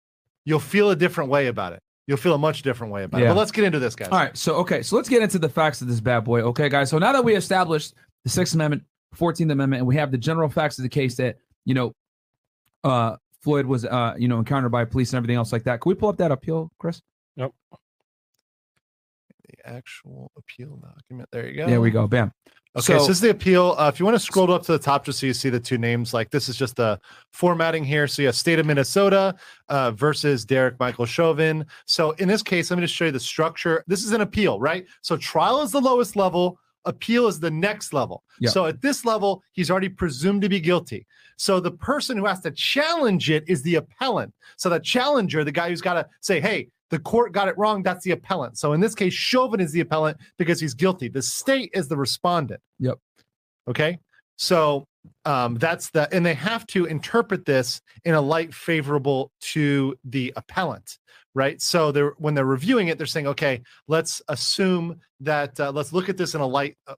you'll 0.45 0.61
feel 0.61 0.91
a 0.91 0.97
different 0.97 1.31
way 1.31 1.47
about 1.47 1.73
it. 1.73 1.83
You'll 2.07 2.19
feel 2.19 2.35
a 2.35 2.39
much 2.39 2.63
different 2.63 2.93
way 2.93 3.05
about 3.05 3.23
it. 3.23 3.29
But 3.29 3.37
let's 3.37 3.53
get 3.53 3.65
into 3.65 3.79
this, 3.79 3.95
guys. 3.95 4.09
All 4.09 4.19
right, 4.19 4.37
so 4.37 4.57
okay, 4.57 4.83
so 4.83 4.97
let's 4.97 5.09
get 5.09 5.23
into 5.23 5.39
the 5.39 5.49
facts 5.49 5.81
of 5.81 5.89
this 5.89 6.01
bad 6.01 6.25
boy. 6.25 6.41
Okay, 6.43 6.69
guys. 6.69 6.91
So 6.91 6.99
now 6.99 7.13
that 7.13 7.25
we 7.25 7.37
established 7.37 7.95
the 8.25 8.31
Sixth 8.31 8.55
Amendment, 8.55 8.83
Fourteenth 9.15 9.51
Amendment, 9.51 9.81
and 9.81 9.87
we 9.87 9.97
have 9.97 10.11
the 10.11 10.19
general 10.19 10.49
facts 10.49 10.79
of 10.79 10.83
the 10.83 10.89
case 10.89 11.15
that 11.17 11.39
you 11.65 11.75
know, 11.75 11.95
uh, 12.85 13.17
Floyd 13.43 13.67
was 13.67 13.85
uh, 13.85 14.15
you 14.19 14.29
know, 14.29 14.39
encountered 14.39 14.73
by 14.73 14.85
police 14.85 15.13
and 15.13 15.19
everything 15.19 15.37
else 15.37 15.53
like 15.53 15.65
that. 15.65 15.81
Can 15.81 15.89
we 15.89 15.95
pull 15.95 16.09
up 16.09 16.17
that 16.19 16.33
appeal, 16.33 16.71
Chris? 16.79 17.01
Nope. 17.37 17.55
The 19.49 19.69
actual 19.69 20.33
appeal 20.37 20.77
document. 20.83 21.29
There 21.33 21.49
you 21.49 21.57
go. 21.57 21.67
There 21.67 21.81
we 21.81 21.91
go. 21.91 22.07
Bam. 22.07 22.33
Okay, 22.77 22.85
so, 22.85 22.99
So- 22.99 23.07
this 23.09 23.17
is 23.17 23.21
the 23.21 23.31
appeal. 23.31 23.75
Uh, 23.79 23.89
if 23.93 23.99
you 23.99 24.07
want 24.07 24.15
to 24.15 24.25
scroll 24.25 24.53
up 24.53 24.63
to 24.63 24.73
the 24.73 24.79
top, 24.79 25.05
just 25.05 25.19
so 25.19 25.27
you 25.27 25.35
see 25.35 25.51
the 25.51 25.59
two 25.59 25.77
names, 25.77 26.15
like 26.15 26.31
this 26.31 26.49
is 26.49 26.57
just 26.57 26.77
the 26.77 27.01
formatting 27.33 27.83
here. 27.83 28.07
So 28.07 28.23
you 28.23 28.27
have 28.29 28.37
state 28.37 28.61
of 28.61 28.67
Minnesota 28.67 29.35
uh, 29.69 29.91
versus 29.91 30.45
Derek 30.45 30.79
Michael 30.79 31.07
Chauvin. 31.07 31.67
So 31.87 32.13
in 32.13 32.29
this 32.29 32.43
case, 32.43 32.71
let 32.71 32.77
me 32.77 32.85
just 32.85 32.95
show 32.95 33.07
you 33.07 33.11
the 33.11 33.19
structure. 33.19 33.85
This 33.89 34.05
is 34.05 34.13
an 34.13 34.21
appeal, 34.21 34.61
right? 34.61 34.87
So 35.03 35.17
trial 35.17 35.63
is 35.63 35.73
the 35.73 35.81
lowest 35.81 36.15
level, 36.15 36.61
appeal 36.85 37.27
is 37.27 37.41
the 37.41 37.51
next 37.51 37.93
level. 37.93 38.23
Yeah. 38.39 38.51
So 38.51 38.67
at 38.67 38.81
this 38.81 39.05
level, 39.05 39.43
he's 39.53 39.71
already 39.71 39.89
presumed 39.89 40.43
to 40.43 40.49
be 40.49 40.61
guilty. 40.61 41.07
So 41.37 41.59
the 41.59 41.73
person 41.73 42.17
who 42.17 42.27
has 42.27 42.41
to 42.41 42.53
challenge 42.53 43.31
it 43.31 43.45
is 43.49 43.63
the 43.63 43.77
appellant. 43.77 44.33
So 44.57 44.69
the 44.69 44.79
challenger, 44.79 45.43
the 45.43 45.51
guy 45.53 45.71
who's 45.71 45.81
got 45.81 45.95
to 45.95 46.07
say, 46.21 46.41
hey, 46.41 46.69
the 46.91 46.99
court 46.99 47.33
got 47.33 47.49
it 47.49 47.57
wrong. 47.57 47.83
That's 47.83 48.05
the 48.05 48.11
appellant. 48.11 48.59
So 48.59 48.73
in 48.73 48.81
this 48.81 48.95
case, 48.95 49.13
Chauvin 49.13 49.61
is 49.61 49.73
the 49.73 49.81
appellant 49.81 50.19
because 50.39 50.61
he's 50.61 50.75
guilty. 50.75 51.09
The 51.09 51.23
state 51.23 51.71
is 51.73 51.89
the 51.89 51.97
respondent. 51.97 52.61
Yep. 52.81 52.99
Okay. 53.69 53.99
So 54.37 54.87
um, 55.25 55.55
that's 55.57 55.91
the, 55.91 56.13
and 56.15 56.25
they 56.25 56.35
have 56.35 56.67
to 56.69 56.87
interpret 56.87 57.45
this 57.45 57.81
in 58.05 58.15
a 58.15 58.21
light 58.21 58.53
favorable 58.55 59.31
to 59.41 59.97
the 60.05 60.33
appellant, 60.37 60.99
right? 61.35 61.61
So 61.61 61.93
they're 61.93 62.15
when 62.19 62.35
they're 62.35 62.45
reviewing 62.45 62.89
it, 62.89 62.99
they're 62.99 63.07
saying, 63.07 63.27
okay, 63.29 63.63
let's 63.87 64.21
assume 64.29 65.01
that 65.21 65.59
uh, 65.61 65.71
let's 65.73 65.93
look 65.93 66.09
at 66.09 66.17
this 66.17 66.35
in 66.35 66.41
a 66.41 66.47
light. 66.47 66.77
Uh, 66.87 66.95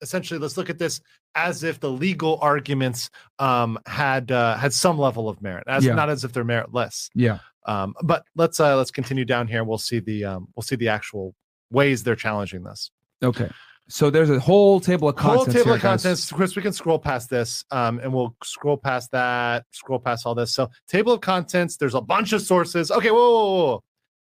essentially, 0.00 0.38
let's 0.38 0.56
look 0.56 0.70
at 0.70 0.78
this 0.78 1.00
as 1.34 1.62
if 1.62 1.78
the 1.80 1.90
legal 1.90 2.38
arguments 2.40 3.10
um, 3.38 3.78
had 3.86 4.30
uh, 4.32 4.56
had 4.56 4.72
some 4.72 4.98
level 4.98 5.28
of 5.28 5.42
merit, 5.42 5.64
as 5.66 5.84
Yeah. 5.84 5.94
not 5.94 6.08
as 6.10 6.24
if 6.24 6.32
they're 6.32 6.44
meritless. 6.44 7.10
Yeah. 7.14 7.38
Um, 7.68 7.94
but 8.02 8.24
let's 8.34 8.58
uh, 8.58 8.76
let's 8.76 8.90
continue 8.90 9.26
down 9.26 9.46
here. 9.46 9.62
We'll 9.62 9.78
see 9.78 10.00
the 10.00 10.24
um, 10.24 10.48
we'll 10.56 10.62
see 10.62 10.76
the 10.76 10.88
actual 10.88 11.34
ways 11.70 12.02
they're 12.02 12.16
challenging 12.16 12.64
this. 12.64 12.90
Okay. 13.22 13.50
So 13.90 14.10
there's 14.10 14.30
a 14.30 14.38
whole 14.38 14.80
table 14.80 15.08
of 15.08 15.16
contents. 15.16 15.44
Whole 15.44 15.52
table 15.52 15.64
here, 15.66 15.74
of 15.76 15.80
contents, 15.82 16.32
Chris. 16.32 16.56
We 16.56 16.62
can 16.62 16.72
scroll 16.72 16.98
past 16.98 17.30
this, 17.30 17.64
um, 17.70 17.98
and 18.00 18.12
we'll 18.12 18.34
scroll 18.42 18.76
past 18.76 19.12
that, 19.12 19.64
scroll 19.70 19.98
past 19.98 20.26
all 20.26 20.34
this. 20.34 20.52
So, 20.52 20.68
table 20.88 21.12
of 21.12 21.20
contents. 21.20 21.76
There's 21.76 21.94
a 21.94 22.00
bunch 22.00 22.32
of 22.32 22.42
sources. 22.42 22.90
Okay, 22.90 23.10
whoa, 23.10 23.16
whoa, 23.18 23.64
whoa, 23.66 23.84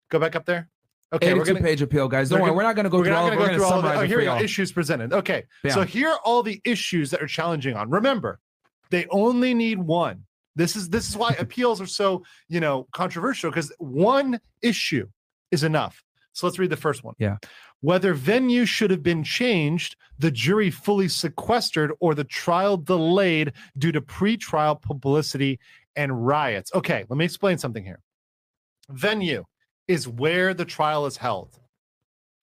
go 0.09 0.19
back 0.19 0.35
up 0.35 0.45
there. 0.45 0.67
Okay, 1.13 1.27
82 1.27 1.39
we're 1.39 1.45
gonna 1.45 1.61
page 1.61 1.81
appeal, 1.81 2.07
guys. 2.07 2.29
Don't 2.29 2.41
worry, 2.41 2.51
we're 2.51 2.63
not 2.63 2.75
going 2.75 2.85
to 2.85 2.89
go 2.89 2.99
we're 2.99 3.05
through 3.05 3.13
all. 3.13 3.27
going 3.27 3.39
We're 3.39 3.49
to 3.49 3.57
go 3.57 3.59
going 3.59 3.59
to 3.59 3.65
through 3.65 3.75
all. 3.75 3.81
The, 3.81 3.99
oh, 3.99 4.01
it 4.01 4.07
here 4.07 4.17
we 4.17 4.23
go. 4.25 4.39
Issues 4.39 4.71
presented. 4.71 5.13
Okay, 5.13 5.45
so 5.69 5.83
here 5.83 6.09
are 6.09 6.19
all 6.25 6.41
the 6.41 6.59
issues 6.63 7.11
that 7.11 7.21
are 7.21 7.27
challenging 7.27 7.75
on. 7.75 7.89
Remember, 7.89 8.39
they 8.89 9.05
only 9.11 9.53
need 9.53 9.77
one. 9.77 10.25
This 10.55 10.75
is 10.75 10.89
this 10.89 11.09
is 11.09 11.17
why 11.17 11.31
appeals 11.39 11.81
are 11.81 11.87
so 11.87 12.23
you 12.47 12.59
know 12.59 12.87
controversial 12.91 13.49
because 13.49 13.71
one 13.79 14.39
issue 14.61 15.07
is 15.51 15.63
enough. 15.63 16.03
So 16.33 16.47
let's 16.47 16.59
read 16.59 16.69
the 16.69 16.77
first 16.77 17.03
one. 17.03 17.15
Yeah. 17.17 17.37
Whether 17.81 18.13
venue 18.13 18.65
should 18.65 18.91
have 18.91 19.03
been 19.03 19.23
changed, 19.23 19.95
the 20.19 20.31
jury 20.31 20.69
fully 20.69 21.07
sequestered, 21.07 21.91
or 21.99 22.13
the 22.13 22.23
trial 22.23 22.77
delayed 22.77 23.53
due 23.77 23.91
to 23.91 24.01
pretrial 24.01 24.81
publicity 24.81 25.59
and 25.95 26.25
riots. 26.25 26.71
Okay, 26.73 27.05
let 27.09 27.17
me 27.17 27.25
explain 27.25 27.57
something 27.57 27.83
here. 27.83 27.99
Venue 28.89 29.43
is 29.87 30.07
where 30.07 30.53
the 30.53 30.63
trial 30.63 31.05
is 31.05 31.17
held, 31.17 31.59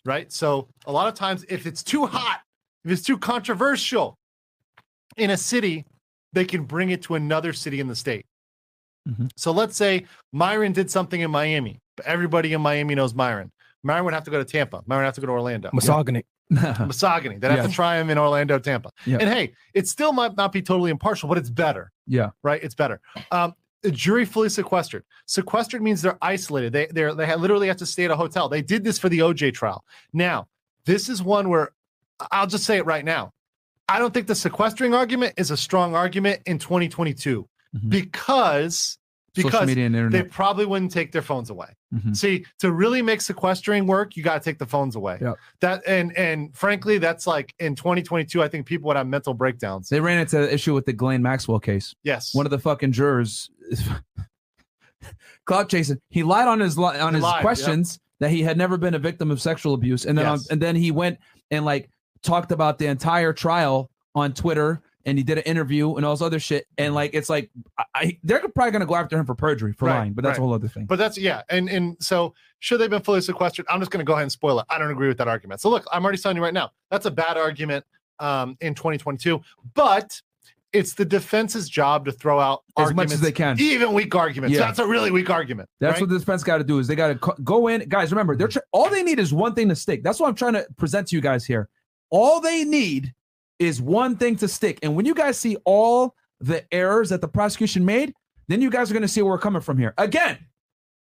right? 0.05 0.31
So 0.33 0.68
a 0.87 0.92
lot 0.92 1.09
of 1.09 1.14
times, 1.14 1.44
if 1.49 1.66
it's 1.66 1.83
too 1.83 2.07
hot, 2.07 2.40
if 2.85 2.90
it's 2.90 3.03
too 3.03 3.16
controversial 3.16 4.18
in 5.16 5.31
a 5.31 5.37
city, 5.37 5.87
they 6.33 6.45
can 6.45 6.64
bring 6.64 6.91
it 6.91 7.03
to 7.03 7.14
another 7.14 7.53
city 7.53 7.81
in 7.81 7.87
the 7.88 7.97
state. 7.97 8.27
Mhm. 9.09 9.31
So 9.37 9.53
let's 9.53 9.77
say 9.77 10.07
Myron 10.33 10.73
did 10.73 10.91
something 10.91 11.21
in 11.21 11.31
Miami, 11.31 11.81
but 11.97 12.07
everybody 12.07 12.53
in 12.53 12.61
Miami 12.61 12.95
knows 12.95 13.14
Myron. 13.14 13.51
Myron 13.83 14.05
would 14.05 14.14
have 14.14 14.25
to 14.25 14.31
go 14.31 14.38
to 14.38 14.45
Tampa. 14.45 14.83
Myron 14.87 15.03
would 15.03 15.07
have 15.07 15.14
to 15.14 15.21
go 15.21 15.29
to 15.29 15.33
Orlando. 15.33 15.71
Misogyny. 15.73 16.25
Misogyny. 16.51 17.37
They'd 17.38 17.49
have 17.51 17.59
Yeah. 17.59 17.67
to 17.67 17.73
try 17.73 17.99
him 17.99 18.11
in 18.11 18.19
Orlando, 18.19 18.59
Tampa. 18.59 18.91
Yeah. 19.07 19.19
And 19.21 19.29
hey, 19.31 19.53
it 19.75 19.87
still 19.88 20.12
might 20.12 20.37
not 20.37 20.53
be 20.53 20.61
totally 20.62 20.91
impartial, 20.91 21.29
but 21.29 21.38
it's 21.38 21.51
better 21.51 21.93
yeah. 22.07 22.31
right? 22.43 22.62
It's 22.62 22.75
better. 22.75 23.01
Um, 23.31 23.55
the 23.83 23.91
jury 23.93 24.25
fully 24.25 24.49
sequestered. 24.49 25.05
Sequestered 25.27 25.81
means 25.83 26.03
they're 26.03 26.19
isolated. 26.21 26.73
They 26.73 26.87
they 26.87 27.05
they 27.14 27.35
literally 27.37 27.69
have 27.69 27.77
to 27.77 27.87
stay 27.87 28.05
at 28.07 28.11
a 28.11 28.17
hotel. 28.17 28.49
They 28.49 28.61
did 28.62 28.83
this 28.83 28.99
for 28.99 29.09
the 29.09 29.21
OJ 29.21 29.55
trial. 29.55 29.85
Now, 30.12 30.49
this 30.85 31.09
is 31.09 31.23
one 31.23 31.49
where 31.49 31.71
I'll 32.33 32.49
just 32.49 32.64
say 32.64 32.79
it 32.79 32.87
right 32.87 33.05
now. 33.05 33.33
I 33.88 33.98
don't 33.98 34.12
think 34.12 34.27
the 34.27 34.35
sequestering 34.35 34.94
argument 34.94 35.35
is 35.37 35.51
a 35.51 35.57
strong 35.57 35.94
argument 35.94 36.42
in 36.46 36.59
2022 36.59 37.48
Mhm. 37.77 37.90
because 37.90 38.98
because 39.35 39.66
media 39.68 39.87
and 39.87 40.11
they 40.12 40.22
probably 40.24 40.66
wouldn't 40.66 40.90
take 40.90 41.12
their 41.12 41.22
phones 41.22 41.48
away. 41.48 41.68
Mhm. 41.94 42.16
See, 42.16 42.44
to 42.59 42.72
really 42.72 43.03
make 43.03 43.20
sequestering 43.20 43.87
work, 43.87 44.16
you 44.16 44.22
got 44.24 44.42
to 44.42 44.44
take 44.51 44.59
the 44.59 44.66
phones 44.66 44.96
away. 44.96 45.18
Yep. 45.20 45.37
That 45.61 45.83
and 45.87 46.16
and 46.18 46.57
frankly, 46.57 46.98
that's 46.98 47.24
like 47.27 47.55
in 47.61 47.77
2022. 47.77 48.42
I 48.42 48.48
think 48.48 48.66
people 48.66 48.88
would 48.88 48.96
have 48.96 49.07
mental 49.07 49.35
breakdowns. 49.35 49.88
They 49.90 50.01
ran 50.01 50.18
into 50.18 50.38
the 50.38 50.53
issue 50.53 50.74
with 50.74 50.87
the 50.87 50.92
Ghislaine 50.92 51.22
Maxwell 51.22 51.61
case. 51.61 51.94
Yes, 52.03 52.35
One 52.35 52.46
of 52.46 52.51
the 52.51 52.59
fucking 52.59 52.90
jurors, 52.92 53.48
clout 55.46 55.68
Jason, 55.68 56.01
He 56.11 56.22
lied 56.22 56.48
on 56.48 56.61
his 56.61 56.77
li- 56.77 56.98
on 56.98 57.14
He 57.14 57.16
his 57.18 57.22
lied, 57.22 57.35
yep. 57.37 57.42
questions 57.42 58.01
that 58.20 58.31
he 58.31 58.42
had 58.42 58.59
never 58.59 58.77
been 58.77 58.94
a 58.94 58.98
victim 58.98 59.31
of 59.31 59.40
sexual 59.40 59.74
abuse, 59.74 60.05
and 60.05 60.18
then 60.18 60.27
on, 60.27 60.40
and 60.51 60.61
then 60.61 60.74
he 60.74 60.90
went 60.90 61.18
and 61.51 61.64
like 61.64 61.88
talked 62.23 62.53
about 62.53 62.79
the 62.79 62.87
entire 62.87 63.33
trial 63.33 63.91
on 64.15 64.33
Twitter 64.33 64.81
and 65.05 65.17
he 65.17 65.25
did 65.25 65.39
an 65.39 65.45
interview 65.45 65.95
and 65.97 66.05
all 66.05 66.13
this 66.13 66.23
other 66.23 66.39
shit. 66.39 66.67
And 66.77 66.95
like, 66.95 67.15
it's 67.15 67.31
like, 67.31 67.51
I, 67.95 68.19
they're 68.23 68.41
probably 68.49 68.73
gonna 68.73 68.87
go 68.87 68.95
after 68.95 69.17
him 69.17 69.25
for 69.25 69.35
perjury 69.35 69.73
for 69.73 69.87
Right, 69.87 69.99
lying, 69.99 70.13
but 70.13 70.25
that's 70.25 70.39
a 70.39 70.41
whole 70.41 70.53
other 70.53 70.69
thing. 70.69 70.87
But 70.87 70.99
that's 70.99 71.17
yeah, 71.17 71.43
and 71.49 71.69
and 71.69 71.97
so 72.01 72.35
should 72.61 72.81
they've 72.81 72.91
been 72.91 73.03
fully 73.03 73.21
sequestered? 73.21 73.67
I'm 73.69 73.81
just 73.81 73.91
going 73.91 74.01
to 74.01 74.05
go 74.05 74.15
ahead 74.15 74.23
and 74.23 74.33
spoil 74.33 74.59
it. 74.59 74.67
I 74.69 74.79
don't 74.79 74.91
agree 74.91 75.09
with 75.09 75.19
that 75.19 75.29
argument. 75.29 75.61
So 75.61 75.71
look, 75.71 75.87
I'm 75.93 76.03
already 76.05 76.19
telling 76.19 76.37
you 76.37 76.43
right 76.43 76.55
now, 76.55 76.73
that's 76.91 77.07
a 77.07 77.11
bad 77.11 77.37
argument 77.37 77.85
um, 78.19 78.57
in 78.61 78.75
2022. 78.75 79.41
But 79.75 80.21
it's 80.73 80.95
the 80.95 81.05
defense's 81.05 81.69
job 81.69 82.05
to 82.05 82.13
throw 82.13 82.39
out 82.39 82.65
as 82.77 82.93
much 82.93 83.13
as 83.13 83.21
they 83.21 83.33
can. 83.33 83.59
even 83.59 83.93
weak 83.93 84.15
arguments. 84.15 84.55
Yeah. 84.55 84.67
That's 84.67 84.81
a 84.81 84.87
really 84.87 85.11
weak 85.11 85.31
argument. 85.31 85.69
That's 85.81 85.95
right? 85.95 86.01
what 86.03 86.11
the 86.11 86.19
defense 86.19 86.43
got 86.43 86.59
to 86.59 86.65
do 86.65 86.79
is 86.79 86.87
they 86.87 86.97
got 86.97 87.09
to 87.21 87.35
go 87.43 87.69
in, 87.69 87.89
guys. 87.89 88.11
Remember, 88.11 88.37
they're 88.37 88.49
tr- 88.49 88.59
all 88.73 88.91
they 88.91 89.03
need 89.03 89.19
is 89.19 89.33
one 89.33 89.55
thing 89.55 89.69
to 89.69 89.77
stick. 89.77 90.03
That's 90.03 90.21
what 90.21 90.29
I'm 90.29 90.35
trying 90.35 90.55
to 90.55 90.67
present 90.77 91.09
to 91.09 91.17
you 91.17 91.23
guys 91.23 91.47
here. 91.47 91.69
All 92.11 92.40
they 92.40 92.64
need 92.64 93.14
is 93.59 93.81
one 93.83 94.16
thing 94.16 94.37
to 94.37 94.49
stick. 94.49 94.79
And 94.83 94.94
when 94.97 95.05
you 95.07 95.14
guys 95.14 95.38
see 95.38 95.57
all 95.64 96.14
the 96.40 96.64
errors 96.73 97.09
that 97.11 97.21
the 97.21 97.29
prosecution 97.29 97.85
made, 97.85 98.14
then 98.47 98.62
you 98.62 98.71
guys 98.71 98.90
are 98.90 98.94
going 98.94 99.03
to 99.03 99.09
see 99.09 99.21
where 99.23 99.33
we're 99.33 99.38
coming 99.38 99.61
from 99.62 99.77
here. 99.79 99.94
Again, 99.99 100.38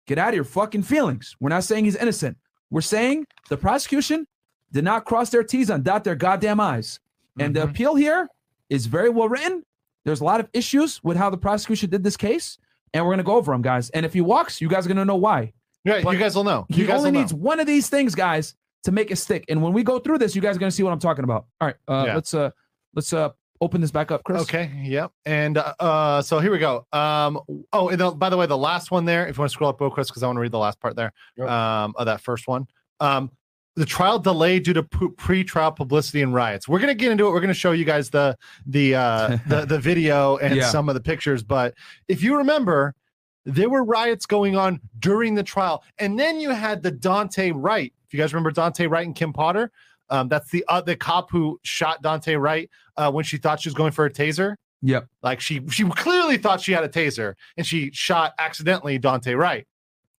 get 0.08 0.18
out 0.18 0.30
of 0.30 0.36
your 0.36 0.44
fucking 0.44 0.84
feelings. 0.84 1.36
We're 1.40 1.50
not 1.50 1.64
saying 1.64 1.86
he's 1.86 1.96
innocent. 1.96 2.38
We're 2.70 2.82
saying 2.82 3.26
the 3.50 3.58
prosecution 3.58 4.28
did 4.72 4.84
not 4.84 5.06
cross 5.06 5.30
their 5.30 5.44
T's 5.44 5.70
and 5.70 5.84
dot 5.84 6.04
their 6.04 6.16
goddamn 6.16 6.60
I's. 6.60 7.00
And 7.40 7.56
the 7.56 7.62
Mhm. 7.62 7.70
appeal 7.70 7.96
here 7.96 8.28
is 8.70 8.88
very 8.88 9.10
well 9.10 9.30
written. 9.30 9.64
There's 10.04 10.20
a 10.22 10.26
lot 10.26 10.40
of 10.40 10.50
issues 10.54 11.02
with 11.04 11.16
how 11.16 11.30
the 11.30 11.38
prosecution 11.38 11.90
did 11.90 12.04
this 12.04 12.18
case, 12.18 12.58
and 12.94 13.06
we're 13.06 13.12
gonna 13.14 13.24
go 13.24 13.36
over 13.36 13.52
them, 13.52 13.62
guys. 13.62 13.90
And 13.92 14.06
if 14.06 14.14
he 14.14 14.22
walks, 14.22 14.60
you 14.60 14.68
guys 14.68 14.86
are 14.86 14.90
gonna 14.90 15.06
know 15.06 15.16
why. 15.16 15.54
yeah, 15.86 16.02
but 16.02 16.12
you 16.12 16.20
guys 16.20 16.36
will 16.36 16.44
know. 16.44 16.66
You 16.70 16.76
He 16.78 16.86
guys 16.86 16.98
only 16.98 17.12
will 17.12 17.14
know. 17.14 17.20
needs 17.22 17.34
one 17.34 17.60
of 17.62 17.68
these 17.68 17.88
things, 17.90 18.14
guys, 18.16 18.56
to 18.84 18.92
make 18.92 19.12
it 19.12 19.18
stick. 19.18 19.46
And 19.50 19.62
when 19.62 19.74
we 19.74 19.84
go 19.84 20.00
through 20.00 20.18
this, 20.20 20.36
you 20.36 20.42
guys 20.42 20.56
are 20.56 20.60
gonna 20.60 20.72
see 20.72 20.84
what 20.84 20.92
I'm 20.94 21.00
talking 21.00 21.24
about. 21.24 21.46
All 21.62 21.68
right, 21.68 21.76
uh, 21.88 22.04
Yeah. 22.08 22.16
let's 22.16 22.34
uh, 22.34 22.52
let's 22.96 23.12
uh, 23.14 23.30
open 23.62 23.82
this 23.82 23.92
back 23.92 24.12
up, 24.12 24.24
Chris. 24.24 24.42
Okay. 24.44 24.72
Yep. 24.84 25.12
And 25.26 25.58
uh, 25.58 25.74
uh, 25.80 26.22
so 26.22 26.40
here 26.40 26.52
we 26.52 26.60
go. 26.60 26.86
Um. 26.94 27.40
Oh, 27.74 27.90
and 27.90 28.00
the, 28.00 28.12
by 28.12 28.30
the 28.30 28.38
way, 28.38 28.46
the 28.46 28.58
last 28.58 28.92
one 28.92 29.06
there. 29.06 29.28
If 29.28 29.38
you 29.38 29.42
want 29.42 29.50
to 29.52 29.54
scroll 29.54 29.70
up 29.70 29.82
real 29.82 29.90
quick, 29.90 30.08
because 30.08 30.24
I 30.24 30.28
want 30.28 30.38
to 30.38 30.42
read 30.42 30.52
the 30.52 30.60
last 30.60 30.80
part 30.80 30.96
there. 30.96 31.12
Yep. 31.38 31.50
Um. 31.50 31.94
Of 31.98 32.06
that 32.06 32.22
first 32.22 32.48
one. 32.48 32.68
Um. 33.00 33.32
The 33.76 33.86
trial 33.86 34.18
delayed 34.18 34.64
due 34.64 34.74
to 34.74 34.82
pre-trial 34.82 35.72
publicity 35.72 36.24
and 36.24 36.34
riots. 36.34 36.68
We're 36.68 36.80
gonna 36.80 36.96
get 36.96 37.12
into 37.12 37.28
it. 37.28 37.30
We're 37.32 37.42
gonna 37.42 37.54
show 37.54 37.74
you 37.74 37.86
guys 37.86 38.10
the 38.10 38.36
the 38.66 38.96
uh 38.96 39.38
the 39.48 39.66
the 39.66 39.78
video 39.80 40.38
and 40.38 40.56
Yeah. 40.56 40.70
some 40.70 40.90
of 40.90 40.96
the 40.96 41.02
pictures. 41.02 41.44
But 41.44 41.76
if 42.08 42.24
you 42.24 42.38
remember, 42.38 42.96
there 43.48 43.70
were 43.70 43.84
riots 43.84 44.26
going 44.26 44.58
on 44.58 44.80
during 45.00 45.34
the 45.34 45.44
trial, 45.44 45.84
and 46.00 46.20
then 46.20 46.40
you 46.40 46.50
had 46.50 46.84
the 46.84 46.92
Daunte 46.92 47.54
Wright. 47.56 47.94
If 48.06 48.14
you 48.14 48.20
guys 48.20 48.34
remember 48.34 48.52
Daunte 48.52 48.90
Wright 48.90 49.06
and 49.06 49.16
Kim 49.16 49.32
Potter, 49.32 49.72
um, 50.10 50.28
that's 50.28 50.52
the 50.52 50.64
uh, 50.68 50.82
the 50.82 50.96
cop 50.96 51.32
who 51.32 51.60
shot 51.64 52.04
Daunte 52.04 52.40
Wright 52.40 52.70
uh, 52.98 53.12
when 53.12 53.24
she 53.24 53.38
thought 53.38 53.62
she 53.62 53.70
was 53.70 53.74
going 53.74 53.92
for 53.94 54.06
a 54.06 54.12
taser. 54.12 54.56
Yep. 54.82 55.08
Like 55.24 55.40
she 55.40 55.62
she 55.70 55.88
clearly 55.90 56.38
thought 56.38 56.62
she 56.62 56.74
had 56.74 56.84
a 56.84 56.90
taser 56.90 57.34
and 57.56 57.66
she 57.66 57.90
shot 57.92 58.34
accidentally 58.38 59.00
Daunte 59.00 59.38
Wright. 59.38 59.66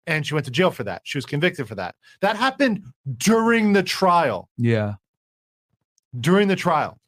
And 0.06 0.26
she 0.26 0.32
went 0.32 0.46
to 0.46 0.50
jail 0.50 0.70
for 0.70 0.84
that. 0.84 1.02
She 1.04 1.18
was 1.18 1.26
convicted 1.26 1.68
for 1.68 1.74
that. 1.74 1.94
That 2.22 2.36
happened 2.36 2.82
during 3.18 3.74
the 3.74 3.82
trial. 3.82 4.48
Yeah. 4.56 4.94
During 6.18 6.48
the 6.48 6.56
trial. 6.56 6.98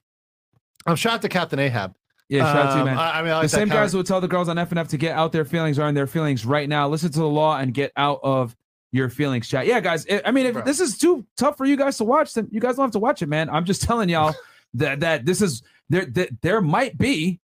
I'm 0.86 0.96
shout 0.96 1.14
out 1.14 1.22
to 1.22 1.28
Captain 1.30 1.58
Ahab. 1.58 1.94
Yeah. 2.30 2.44
Shout 2.52 2.56
out 2.56 2.70
to 2.70 2.74
you, 2.74 2.80
Um, 2.82 2.86
man. 2.86 2.96
I, 2.96 3.18
I 3.18 3.22
mean, 3.22 3.32
I 3.32 3.34
the 3.34 3.34
like 3.34 3.42
that 3.42 3.48
same 3.48 3.68
guys 3.68 3.90
who 3.90 3.98
would 3.98 4.06
tell 4.06 4.20
the 4.20 4.28
girls 4.28 4.48
on 4.48 4.56
FNF 4.56 4.88
to 4.88 4.96
get 4.96 5.16
out 5.16 5.32
their 5.32 5.44
feelings 5.44 5.80
are 5.80 5.88
in 5.88 5.96
their 5.96 6.06
feelings 6.06 6.46
right 6.46 6.68
now. 6.68 6.88
Listen 6.88 7.10
to 7.10 7.18
the 7.18 7.26
law 7.28 7.58
and 7.58 7.74
get 7.74 7.92
out 7.96 8.20
of 8.22 8.56
your 8.92 9.08
feelings, 9.08 9.48
chat. 9.48 9.66
Yeah, 9.66 9.80
guys. 9.80 10.06
I 10.08 10.22
I 10.26 10.30
mean, 10.30 10.46
if 10.46 10.52
Bro. 10.54 10.62
this 10.62 10.78
is 10.78 10.96
too 10.96 11.26
tough 11.36 11.56
for 11.56 11.66
you 11.66 11.76
guys 11.76 11.96
to 11.98 12.04
watch, 12.04 12.32
then 12.34 12.48
you 12.52 12.60
guys 12.60 12.76
don't 12.76 12.84
have 12.84 12.92
to 12.92 13.00
watch 13.00 13.20
it, 13.20 13.28
man. 13.28 13.50
I'm 13.50 13.64
just 13.64 13.82
telling 13.82 14.08
y'all 14.08 14.32
that 14.74 15.00
that 15.00 15.26
this 15.26 15.42
is 15.42 15.62
there. 15.88 16.04
That 16.06 16.40
there 16.40 16.60
might 16.60 16.96
be 16.96 17.40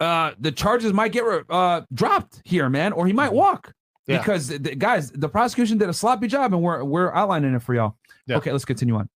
uh 0.00 0.32
the 0.40 0.50
charges 0.50 0.92
might 0.92 1.12
get 1.12 1.24
uh 1.48 1.82
dropped 1.94 2.42
here, 2.44 2.68
man, 2.68 2.92
or 2.92 3.06
he 3.06 3.12
might 3.12 3.32
walk. 3.32 3.72
Yeah. 4.08 4.18
Because 4.18 4.48
the, 4.48 4.58
guys, 4.58 5.10
the 5.12 5.28
prosecution 5.28 5.78
did 5.78 5.88
a 5.88 5.92
sloppy 5.92 6.26
job, 6.26 6.52
and 6.54 6.62
we're 6.62 6.82
we're 6.82 7.14
outlining 7.14 7.54
it 7.54 7.62
for 7.62 7.74
y'all. 7.74 7.96
Yeah. 8.26 8.38
Okay, 8.38 8.50
let's 8.50 8.64
continue 8.64 8.96
on. 8.96 9.08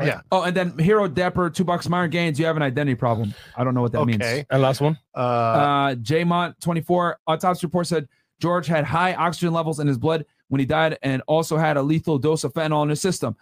Yeah. 0.00 0.20
Oh, 0.30 0.42
and 0.42 0.56
then 0.56 0.78
Hero 0.78 1.08
Dapper, 1.08 1.50
two 1.50 1.64
bucks, 1.64 1.88
Myron 1.88 2.10
Gaines. 2.10 2.38
You 2.38 2.46
have 2.46 2.56
an 2.56 2.62
identity 2.62 2.94
problem. 2.94 3.34
I 3.56 3.64
don't 3.64 3.74
know 3.74 3.82
what 3.82 3.92
that 3.92 4.04
means. 4.04 4.20
Okay. 4.22 4.46
And 4.50 4.62
last 4.62 4.80
one. 4.80 4.98
Uh, 5.14 5.18
Uh, 5.18 5.94
Jmont 5.96 6.54
24 6.60 7.18
autopsy 7.26 7.66
report 7.66 7.86
said 7.86 8.08
George 8.40 8.66
had 8.66 8.84
high 8.84 9.14
oxygen 9.14 9.52
levels 9.52 9.80
in 9.80 9.86
his 9.88 9.98
blood 9.98 10.24
when 10.48 10.60
he 10.60 10.66
died 10.66 10.98
and 11.02 11.22
also 11.26 11.56
had 11.56 11.76
a 11.76 11.82
lethal 11.82 12.18
dose 12.18 12.44
of 12.44 12.52
fentanyl 12.54 12.82
in 12.84 12.88
his 12.90 13.00
system. 13.00 13.36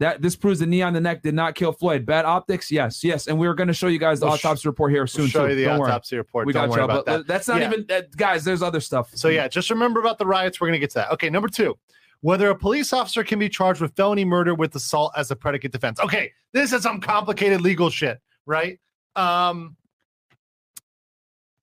That 0.00 0.20
this 0.20 0.34
proves 0.34 0.58
the 0.58 0.66
knee 0.66 0.82
on 0.82 0.94
the 0.94 1.00
neck 1.00 1.22
did 1.22 1.34
not 1.34 1.54
kill 1.54 1.70
Floyd. 1.72 2.04
Bad 2.04 2.24
optics, 2.24 2.72
yes, 2.72 3.04
yes. 3.04 3.28
And 3.28 3.38
we 3.38 3.46
are 3.46 3.54
going 3.54 3.68
to 3.68 3.74
show 3.74 3.86
you 3.86 3.98
guys 4.00 4.18
the 4.20 4.26
We'll 4.26 4.36
sh- 4.36 4.44
autopsy 4.44 4.68
report 4.68 4.90
here 4.90 5.02
we'll 5.02 5.06
soon. 5.06 5.28
show 5.28 5.44
too. 5.46 5.50
you 5.50 5.56
the 5.56 5.64
Don't 5.66 5.78
worry. 5.78 5.90
autopsy 5.92 6.16
report. 6.16 6.46
We 6.46 6.52
Don't 6.52 6.62
got 6.64 6.70
worry 6.70 6.80
you. 6.80 6.84
about 6.84 7.06
But 7.06 7.18
that. 7.18 7.26
that's 7.28 7.46
not 7.46 7.60
Yeah. 7.60 7.68
even 7.68 7.86
that, 7.88 8.16
guys. 8.16 8.42
There's 8.44 8.62
other 8.62 8.80
stuff. 8.80 9.10
So 9.14 9.28
yeah, 9.28 9.46
just 9.48 9.70
remember 9.70 10.00
about 10.00 10.18
the 10.18 10.26
riots. 10.26 10.60
We're 10.60 10.66
gonna 10.68 10.78
get 10.80 10.90
to 10.90 10.94
that. 10.96 11.12
Okay, 11.12 11.30
number 11.30 11.48
two, 11.48 11.78
whether 12.22 12.48
a 12.48 12.56
police 12.56 12.92
officer 12.92 13.22
can 13.22 13.38
be 13.38 13.48
charged 13.48 13.80
with 13.80 13.94
felony 13.94 14.24
murder 14.24 14.54
with 14.54 14.74
assault 14.74 15.12
as 15.16 15.30
a 15.30 15.36
predicate 15.36 15.72
defense. 15.72 16.00
Okay, 16.00 16.32
this 16.52 16.72
is 16.72 16.82
some 16.82 17.00
complicated 17.00 17.60
legal 17.60 17.90
shit, 17.90 18.18
right? 18.46 18.80
Um, 19.14 19.76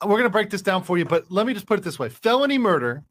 we're 0.05 0.17
gonna 0.17 0.29
break 0.29 0.49
this 0.49 0.61
down 0.61 0.83
for 0.83 0.97
you, 0.97 1.05
but 1.05 1.31
let 1.31 1.47
me 1.47 1.53
just 1.53 1.65
put 1.65 1.79
it 1.79 1.83
this 1.83 1.97
way: 1.97 2.09
felony 2.09 2.57
murder, 2.57 3.03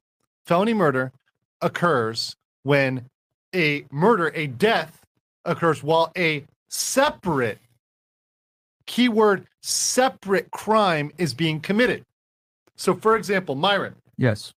felony 0.46 0.74
murder 0.74 1.12
occurs 1.60 2.36
when 2.62 3.08
a 3.54 3.84
murder, 3.90 4.30
a 4.34 4.46
death 4.46 5.04
occurs 5.44 5.82
while 5.82 6.12
a 6.16 6.44
separate 6.68 7.58
keyword 8.86 9.46
separate 9.62 10.50
crime 10.50 11.12
is 11.18 11.34
being 11.34 11.60
committed. 11.60 12.04
So, 12.76 12.94
for 12.94 13.16
example, 13.16 13.54
Myron, 13.54 13.94
yes, 14.16 14.52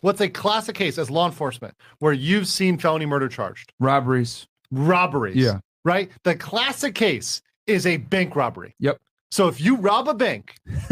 what's 0.00 0.20
a 0.20 0.28
classic 0.28 0.74
case 0.76 0.98
as 0.98 1.10
law 1.10 1.26
enforcement 1.26 1.74
where 1.98 2.12
you've 2.12 2.48
seen 2.48 2.78
felony 2.78 3.06
murder 3.06 3.28
charged? 3.28 3.72
robberies. 3.80 4.46
Robberies. 4.70 5.36
Yeah. 5.36 5.58
Right? 5.84 6.10
The 6.24 6.34
classic 6.34 6.94
case 6.94 7.42
is 7.66 7.86
a 7.86 7.96
bank 7.98 8.34
robbery. 8.36 8.74
Yep. 8.80 8.98
So 9.30 9.48
if 9.48 9.60
you 9.60 9.76
rob 9.76 10.08
a 10.08 10.14
bank, 10.14 10.54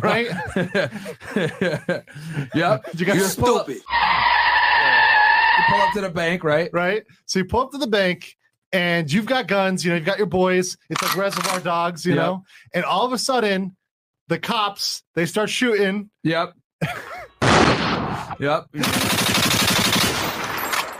Right? 0.00 0.26
yep. 2.54 2.84
you 2.94 3.06
got 3.06 3.16
You're 3.16 3.24
stupid. 3.28 3.56
up- 3.56 3.68
You 3.68 3.80
pull 5.68 5.80
up 5.80 5.92
to 5.94 6.00
the 6.02 6.10
bank, 6.12 6.44
right? 6.44 6.70
right? 6.72 7.02
So 7.26 7.38
you 7.38 7.44
pull 7.44 7.60
up 7.62 7.70
to 7.72 7.78
the 7.78 7.86
bank 7.86 8.36
and 8.72 9.10
you've 9.12 9.26
got 9.26 9.46
guns, 9.46 9.84
you 9.84 9.90
know, 9.90 9.96
you've 9.96 10.04
got 10.04 10.18
your 10.18 10.26
boys. 10.26 10.76
It's 10.90 11.02
like 11.02 11.16
reservoir 11.16 11.60
dogs, 11.60 12.04
you 12.04 12.14
Yep. 12.14 12.22
know, 12.22 12.44
and 12.74 12.84
all 12.84 13.06
of 13.06 13.12
a 13.12 13.18
sudden 13.18 13.76
the 14.28 14.38
cops 14.38 15.02
they 15.14 15.24
start 15.26 15.48
shooting 15.50 16.10
Yep. 16.24 16.52
yep. 18.38 18.66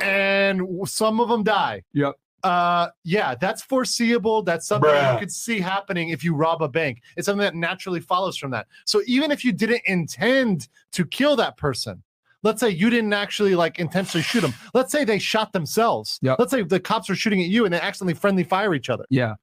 and 0.02 0.88
some 0.88 1.20
of 1.20 1.28
them 1.28 1.42
die. 1.42 1.82
Yep. 1.92 2.14
Uh, 2.42 2.88
yeah, 3.02 3.34
that's 3.34 3.62
foreseeable. 3.62 4.42
That's 4.42 4.68
something 4.68 4.88
Bruh. 4.88 5.14
you 5.14 5.18
could 5.18 5.32
see 5.32 5.58
happening 5.58 6.10
if 6.10 6.22
you 6.22 6.34
rob 6.34 6.62
a 6.62 6.68
bank. 6.68 7.02
It's 7.16 7.26
something 7.26 7.40
that 7.40 7.56
naturally 7.56 8.00
follows 8.00 8.36
from 8.36 8.52
that. 8.52 8.68
So 8.84 9.02
even 9.06 9.30
if 9.32 9.44
you 9.44 9.52
didn't 9.52 9.82
intend 9.86 10.68
to 10.92 11.04
kill 11.04 11.34
that 11.36 11.56
person, 11.56 12.02
let's 12.44 12.60
say 12.60 12.70
you 12.70 12.88
didn't 12.88 13.12
actually 13.12 13.56
like 13.56 13.80
intentionally 13.80 14.22
shoot 14.22 14.42
them. 14.42 14.54
Let's 14.74 14.92
say 14.92 15.04
they 15.04 15.18
shot 15.18 15.52
themselves. 15.52 16.20
Yep. 16.22 16.38
Let's 16.38 16.52
say 16.52 16.62
the 16.62 16.78
cops 16.78 17.10
are 17.10 17.16
shooting 17.16 17.42
at 17.42 17.48
you 17.48 17.64
and 17.64 17.74
they 17.74 17.80
accidentally 17.80 18.14
friendly 18.14 18.44
fire 18.44 18.74
each 18.74 18.90
other. 18.90 19.06
Yeah. 19.10 19.34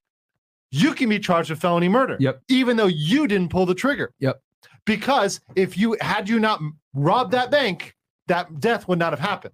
You 0.72 0.94
can 0.94 1.10
be 1.10 1.20
charged 1.20 1.50
with 1.50 1.60
felony 1.60 1.90
murder. 1.90 2.16
Yep. 2.20 2.42
Even 2.48 2.78
though 2.78 2.88
you 2.88 3.28
didn't 3.28 3.50
pull 3.50 3.66
the 3.66 3.76
trigger. 3.76 4.14
Yep. 4.20 4.42
Because 4.86 5.40
if 5.56 5.78
you 5.78 5.98
had 6.02 6.28
you 6.28 6.40
not 6.40 6.60
robbed 6.94 7.32
that 7.32 7.52
bank, 7.52 7.96
that 8.28 8.60
death 8.60 8.88
would 8.88 9.00
not 9.00 9.14
have 9.14 9.20
happened. 9.20 9.54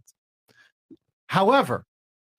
However, 1.27 1.85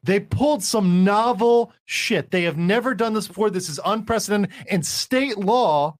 they 0.02 0.20
pulled 0.20 0.62
some 0.62 1.04
novel 1.04 1.72
shit. 1.84 2.30
They 2.30 2.42
have 2.42 2.56
never 2.56 2.94
done 2.94 3.12
this 3.12 3.28
before. 3.28 3.50
This 3.50 3.68
is 3.68 3.78
unprecedented. 3.84 4.50
And 4.68 4.84
state 4.84 5.38
law 5.38 5.96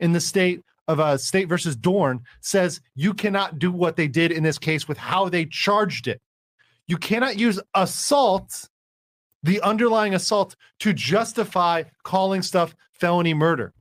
in 0.00 0.12
the 0.12 0.20
state 0.20 0.62
of 0.88 1.00
uh, 1.00 1.16
state 1.16 1.48
versus 1.48 1.76
Dorn 1.76 2.20
says 2.40 2.80
you 2.94 3.14
cannot 3.14 3.58
do 3.58 3.72
what 3.72 3.96
they 3.96 4.08
did 4.08 4.32
in 4.32 4.42
this 4.42 4.58
case 4.58 4.86
with 4.86 4.98
how 4.98 5.28
they 5.28 5.46
charged 5.46 6.08
it. 6.08 6.20
You 6.86 6.98
cannot 6.98 7.38
use 7.38 7.58
assault, 7.74 8.68
the 9.42 9.60
underlying 9.62 10.14
assault, 10.14 10.56
to 10.80 10.92
justify 10.92 11.84
calling 12.02 12.42
stuff 12.42 12.74
felony 12.92 13.32
murder. 13.32 13.72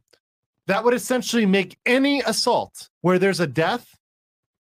That 0.67 0.83
would 0.83 0.93
essentially 0.93 1.45
make 1.45 1.77
any 1.85 2.21
assault 2.21 2.89
where 3.01 3.19
there's 3.19 3.39
a 3.39 3.47
death 3.47 3.95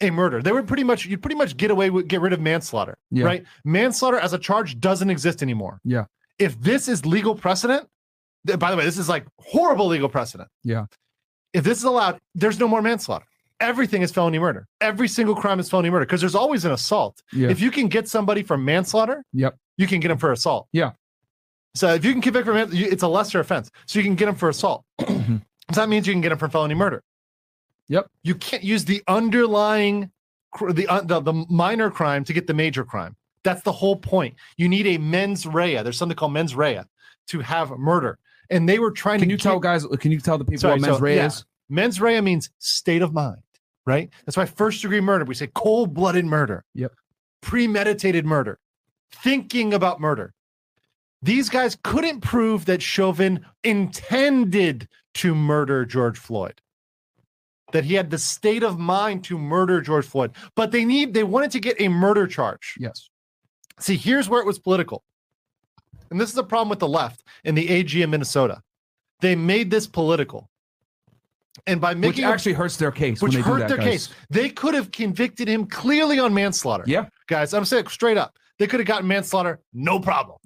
a 0.01 0.09
murder. 0.11 0.41
They 0.41 0.53
would 0.53 0.65
pretty 0.67 0.85
much 0.85 1.05
you'd 1.05 1.21
pretty 1.21 1.35
much 1.35 1.57
get 1.57 1.71
away 1.71 1.89
with 1.89 2.07
get 2.07 2.21
rid 2.21 2.31
of 2.31 2.39
manslaughter, 2.39 2.97
Yeah. 3.11 3.25
right? 3.25 3.43
Manslaughter 3.65 4.17
as 4.17 4.31
a 4.31 4.37
charge 4.39 4.79
doesn't 4.79 5.09
exist 5.09 5.43
anymore. 5.43 5.81
Yeah. 5.83 6.05
If 6.37 6.59
this 6.61 6.87
is 6.87 7.05
legal 7.05 7.35
precedent, 7.35 7.85
th- 8.47 8.59
by 8.59 8.71
the 8.71 8.77
way, 8.77 8.85
this 8.85 8.97
is 8.97 9.09
like 9.09 9.25
horrible 9.39 9.87
legal 9.87 10.07
precedent. 10.07 10.47
Yeah. 10.63 10.85
If 11.51 11.65
this 11.65 11.79
is 11.79 11.83
allowed, 11.83 12.17
there's 12.33 12.59
no 12.59 12.67
more 12.69 12.81
manslaughter. 12.81 13.25
Everything 13.59 14.01
is 14.01 14.11
felony 14.13 14.39
murder. 14.39 14.67
Every 14.79 15.09
single 15.09 15.35
crime 15.35 15.59
is 15.59 15.69
felony 15.69 15.89
murder 15.89 16.05
because 16.05 16.21
there's 16.21 16.35
always 16.35 16.63
an 16.63 16.71
assault. 16.71 17.21
Yeah. 17.33 17.49
If 17.49 17.59
you 17.59 17.69
can 17.69 17.89
get 17.89 18.07
somebody 18.07 18.41
for 18.41 18.57
manslaughter, 18.57 19.21
Yep. 19.33 19.57
you 19.77 19.85
can 19.85 19.99
get 19.99 20.07
them 20.07 20.17
for 20.17 20.31
assault. 20.31 20.69
Yeah. 20.71 20.91
So 21.75 21.93
if 21.93 22.05
you 22.05 22.13
can 22.13 22.21
convict 22.21 22.45
for 22.45 22.53
man, 22.53 22.69
it's 22.71 23.03
a 23.03 23.07
lesser 23.09 23.41
offense. 23.41 23.69
So 23.85 23.99
you 23.99 24.05
can 24.05 24.15
get 24.15 24.27
them 24.27 24.35
for 24.35 24.47
assault. 24.47 24.85
Mm-hmm. 25.01 25.37
So 25.71 25.81
that 25.81 25.89
means 25.89 26.07
you 26.07 26.13
can 26.13 26.21
get 26.21 26.31
him 26.31 26.37
for 26.37 26.49
felony 26.49 26.75
murder. 26.75 27.03
Yep. 27.89 28.07
You 28.23 28.35
can't 28.35 28.63
use 28.63 28.85
the 28.85 29.03
underlying 29.07 30.11
the, 30.59 30.87
uh, 30.87 31.01
the 31.01 31.19
the 31.19 31.33
minor 31.49 31.91
crime 31.91 32.23
to 32.23 32.33
get 32.33 32.47
the 32.47 32.53
major 32.53 32.83
crime. 32.83 33.15
That's 33.43 33.61
the 33.61 33.71
whole 33.71 33.95
point. 33.95 34.35
You 34.57 34.67
need 34.67 34.87
a 34.87 34.97
mens 34.97 35.45
rea. 35.45 35.81
There's 35.83 35.97
something 35.97 36.15
called 36.15 36.33
mens 36.33 36.55
rea 36.55 36.81
to 37.27 37.39
have 37.39 37.69
murder. 37.71 38.17
And 38.49 38.67
they 38.67 38.79
were 38.79 38.91
trying 38.91 39.19
Can 39.19 39.21
to 39.21 39.25
Can 39.25 39.29
you 39.31 39.37
get- 39.37 39.43
tell 39.43 39.59
guys? 39.59 39.85
Can 39.99 40.11
you 40.11 40.19
tell 40.19 40.37
the 40.37 40.45
people 40.45 40.61
Sorry, 40.61 40.73
what 40.73 40.81
mens 40.81 40.97
so, 40.97 41.01
rea 41.01 41.15
yeah. 41.17 41.25
is? 41.27 41.45
Mens 41.69 42.01
rea 42.01 42.19
means 42.21 42.49
state 42.57 43.03
of 43.03 43.13
mind, 43.13 43.41
right? 43.85 44.09
That's 44.25 44.35
why 44.35 44.45
first 44.45 44.81
degree 44.81 45.01
murder, 45.01 45.25
we 45.25 45.35
say 45.35 45.47
cold 45.53 45.93
blooded 45.93 46.25
murder. 46.25 46.65
Yep. 46.73 46.93
Premeditated 47.41 48.25
murder, 48.25 48.59
thinking 49.11 49.73
about 49.73 50.01
murder. 50.01 50.33
These 51.21 51.49
guys 51.49 51.77
couldn't 51.83 52.21
prove 52.21 52.65
that 52.65 52.81
Chauvin 52.81 53.45
intended 53.63 54.87
to 55.15 55.35
murder 55.35 55.85
George 55.85 56.17
Floyd, 56.17 56.61
that 57.71 57.85
he 57.85 57.93
had 57.95 58.09
the 58.09 58.17
state 58.17 58.63
of 58.63 58.79
mind 58.79 59.23
to 59.25 59.37
murder 59.37 59.81
George 59.81 60.05
Floyd, 60.05 60.31
but 60.55 60.71
they 60.71 60.85
need, 60.85 61.13
they 61.13 61.23
wanted 61.23 61.51
to 61.51 61.59
get 61.59 61.75
a 61.79 61.87
murder 61.87 62.27
charge. 62.27 62.75
Yes. 62.79 63.09
See, 63.79 63.95
here's 63.95 64.27
where 64.29 64.41
it 64.41 64.45
was 64.45 64.59
political. 64.59 65.03
And 66.11 66.19
this 66.19 66.31
is 66.31 66.37
a 66.37 66.43
problem 66.43 66.69
with 66.69 66.79
the 66.79 66.87
left 66.87 67.23
in 67.43 67.55
the 67.55 67.69
AG 67.69 68.01
in 68.01 68.09
Minnesota. 68.09 68.61
They 69.21 69.35
made 69.35 69.69
this 69.69 69.87
political. 69.87 70.49
And 71.67 71.79
by 71.81 71.93
making 71.93 72.23
it- 72.23 72.27
actually 72.27 72.53
hurts 72.53 72.77
their 72.77 72.91
case. 72.91 73.21
which 73.21 73.33
when 73.33 73.41
they 73.41 73.45
do 73.47 73.53
hurt 73.53 73.59
that, 73.59 73.67
their 73.69 73.77
guys. 73.77 74.07
case. 74.07 74.09
They 74.29 74.49
could 74.49 74.73
have 74.73 74.91
convicted 74.91 75.47
him 75.47 75.65
clearly 75.67 76.19
on 76.19 76.33
manslaughter. 76.33 76.83
Yeah. 76.87 77.07
Guys, 77.27 77.53
I'm 77.53 77.65
saying 77.65 77.87
straight 77.87 78.17
up. 78.17 78.37
They 78.57 78.67
could 78.67 78.79
have 78.79 78.87
gotten 78.87 79.07
manslaughter, 79.07 79.59
no 79.73 79.99
problem. 79.99 80.37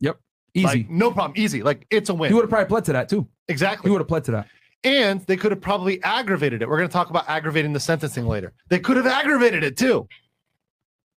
Easy. 0.54 0.66
Like, 0.66 0.90
no 0.90 1.12
problem. 1.12 1.34
Easy. 1.36 1.64
Like 1.64 1.86
it's 1.90 2.10
a 2.10 2.14
win. 2.14 2.30
he 2.30 2.36
would 2.36 2.44
have 2.44 2.50
probably 2.50 2.68
pled 2.68 2.86
to 2.86 2.94
that 2.94 3.10
too. 3.10 3.28
exactly. 3.48 3.90
He 3.90 3.92
would 3.92 4.02
have 4.02 4.08
pled 4.08 4.24
to 4.26 4.32
that. 4.32 4.48
And 4.84 5.22
they 5.22 5.38
could 5.38 5.52
have 5.52 5.62
probably 5.62 6.04
aggravated 6.04 6.62
it. 6.62 6.70
We're 6.70 6.78
going 6.78 6.90
to 6.90 6.94
talk 6.94 7.10
about 7.10 7.28
aggravating 7.30 7.72
the 7.72 7.80
sentencing 7.80 8.28
later. 8.28 8.54
They 8.68 8.80
could 8.80 8.98
have 8.98 9.08
aggravated 9.08 9.64
it 9.64 9.78
too. 9.78 10.08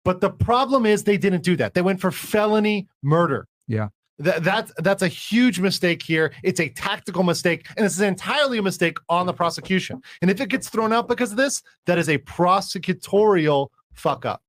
But 0.05 0.20
the 0.20 0.31
problem 0.31 0.85
is 0.85 1.03
they 1.03 1.16
didn't 1.16 1.42
do 1.42 1.57
that. 1.57 1.73
They 1.73 1.81
went 1.81 2.01
for 2.01 2.11
felony 2.11 2.88
murder. 3.03 3.49
Yeah. 3.66 3.88
That, 4.18 4.44
that's 4.44 4.73
that's 4.79 5.03
a 5.03 5.09
huge 5.09 5.59
mistake 5.59 6.01
here. 6.01 6.33
It's 6.44 6.61
a 6.61 6.68
tactical 6.68 7.25
mistake, 7.25 7.66
and 7.77 7.85
this 7.85 7.94
is 7.94 8.01
entirely 8.01 8.59
a 8.59 8.62
mistake 8.62 8.97
on 9.09 9.27
the 9.27 9.33
prosecution. 9.33 10.01
And 10.23 10.31
if 10.31 10.40
it 10.40 10.51
gets 10.51 10.68
thrown 10.68 10.92
out 10.92 11.09
because 11.09 11.33
of 11.33 11.37
this, 11.37 11.62
that 11.87 11.99
is 11.99 12.09
a 12.09 12.18
prosecutorial 12.18 13.70
fuck 13.92 14.25
up. 14.25 14.40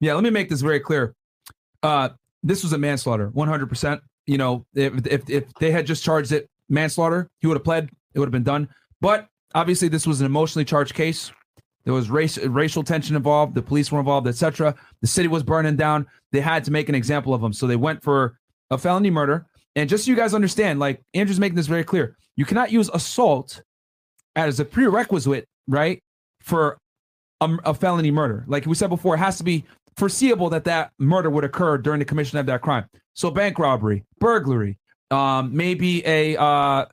Yeah, 0.00 0.14
let 0.14 0.24
me 0.24 0.30
make 0.30 0.48
this 0.48 0.60
very 0.60 0.80
clear. 0.80 1.14
Uh, 1.84 2.08
this 2.42 2.62
was 2.62 2.72
a 2.72 2.78
manslaughter, 2.78 3.30
100%. 3.30 4.00
You 4.26 4.38
know, 4.38 4.66
if, 4.74 5.06
if, 5.06 5.28
if 5.28 5.54
they 5.54 5.70
had 5.70 5.86
just 5.86 6.04
charged 6.04 6.32
it 6.32 6.48
manslaughter, 6.68 7.28
he 7.38 7.46
would 7.46 7.56
have 7.56 7.64
pled, 7.64 7.90
it 8.14 8.18
would 8.18 8.26
have 8.26 8.32
been 8.32 8.42
done. 8.42 8.68
But 9.00 9.28
obviously, 9.54 9.88
this 9.88 10.06
was 10.06 10.20
an 10.20 10.26
emotionally 10.26 10.64
charged 10.64 10.94
case. 10.94 11.32
There 11.84 11.94
was 11.94 12.10
race, 12.10 12.38
racial 12.38 12.82
tension 12.82 13.16
involved. 13.16 13.54
The 13.54 13.62
police 13.62 13.90
were 13.90 13.98
involved, 13.98 14.28
etc. 14.28 14.74
The 15.00 15.06
city 15.06 15.28
was 15.28 15.42
burning 15.42 15.76
down. 15.76 16.06
They 16.32 16.40
had 16.40 16.64
to 16.64 16.70
make 16.70 16.88
an 16.88 16.94
example 16.94 17.32
of 17.34 17.42
him. 17.42 17.52
So 17.52 17.66
they 17.66 17.76
went 17.76 18.02
for 18.02 18.38
a 18.70 18.78
felony 18.78 19.10
murder. 19.10 19.46
And 19.76 19.88
just 19.88 20.04
so 20.04 20.10
you 20.10 20.16
guys 20.16 20.34
understand, 20.34 20.78
like 20.78 21.00
Andrew's 21.14 21.40
making 21.40 21.56
this 21.56 21.66
very 21.66 21.84
clear, 21.84 22.16
you 22.36 22.44
cannot 22.44 22.70
use 22.70 22.90
assault 22.92 23.62
as 24.36 24.60
a 24.60 24.64
prerequisite, 24.64 25.46
right, 25.68 26.02
for 26.42 26.78
a, 27.40 27.56
a 27.64 27.74
felony 27.74 28.10
murder. 28.10 28.44
Like 28.46 28.66
we 28.66 28.74
said 28.74 28.90
before, 28.90 29.14
it 29.14 29.18
has 29.18 29.38
to 29.38 29.44
be 29.44 29.64
foreseeable 29.96 30.50
that 30.50 30.64
that 30.64 30.92
murder 30.98 31.30
would 31.30 31.44
occur 31.44 31.78
during 31.78 31.98
the 31.98 32.04
commission 32.04 32.38
of 32.38 32.46
that 32.46 32.60
crime. 32.62 32.84
So 33.14 33.30
bank 33.30 33.58
robbery, 33.58 34.04
burglary, 34.18 34.78
um, 35.10 35.54
maybe 35.54 36.06
a, 36.06 36.36
uh, 36.40 36.86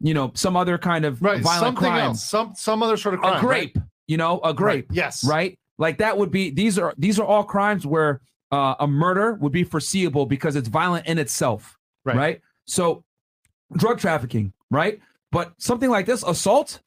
you 0.00 0.14
know, 0.14 0.32
some 0.34 0.56
other 0.56 0.78
kind 0.78 1.04
of 1.04 1.20
Right. 1.22 1.42
violent 1.42 1.60
Something 1.76 1.90
crime, 1.90 2.00
else. 2.04 2.24
Some 2.24 2.54
some 2.54 2.82
other 2.82 2.96
sort 2.96 3.14
of 3.14 3.20
crime. 3.20 3.36
a 3.38 3.40
grape, 3.40 3.78
you 4.06 4.16
know, 4.16 4.40
a 4.42 4.54
grape, 4.54 4.86
Right. 4.90 4.96
Yes. 4.96 5.24
right? 5.24 5.58
Like 5.78 5.98
that 5.98 6.16
would 6.16 6.30
be 6.30 6.50
these 6.50 6.78
are 6.78 6.94
these 6.96 7.18
are 7.18 7.26
all 7.26 7.44
crimes 7.44 7.86
where 7.86 8.20
uh, 8.52 8.74
a 8.78 8.86
murder 8.86 9.34
would 9.34 9.52
be 9.52 9.64
foreseeable 9.64 10.26
because 10.26 10.54
it's 10.56 10.68
violent 10.68 11.06
in 11.06 11.18
itself, 11.18 11.76
Right. 12.04 12.16
right? 12.16 12.40
So 12.66 13.04
drug 13.76 13.98
trafficking, 13.98 14.52
right? 14.70 15.00
But 15.32 15.52
something 15.58 15.90
like 15.90 16.06
this, 16.06 16.22
assault, 16.22 16.80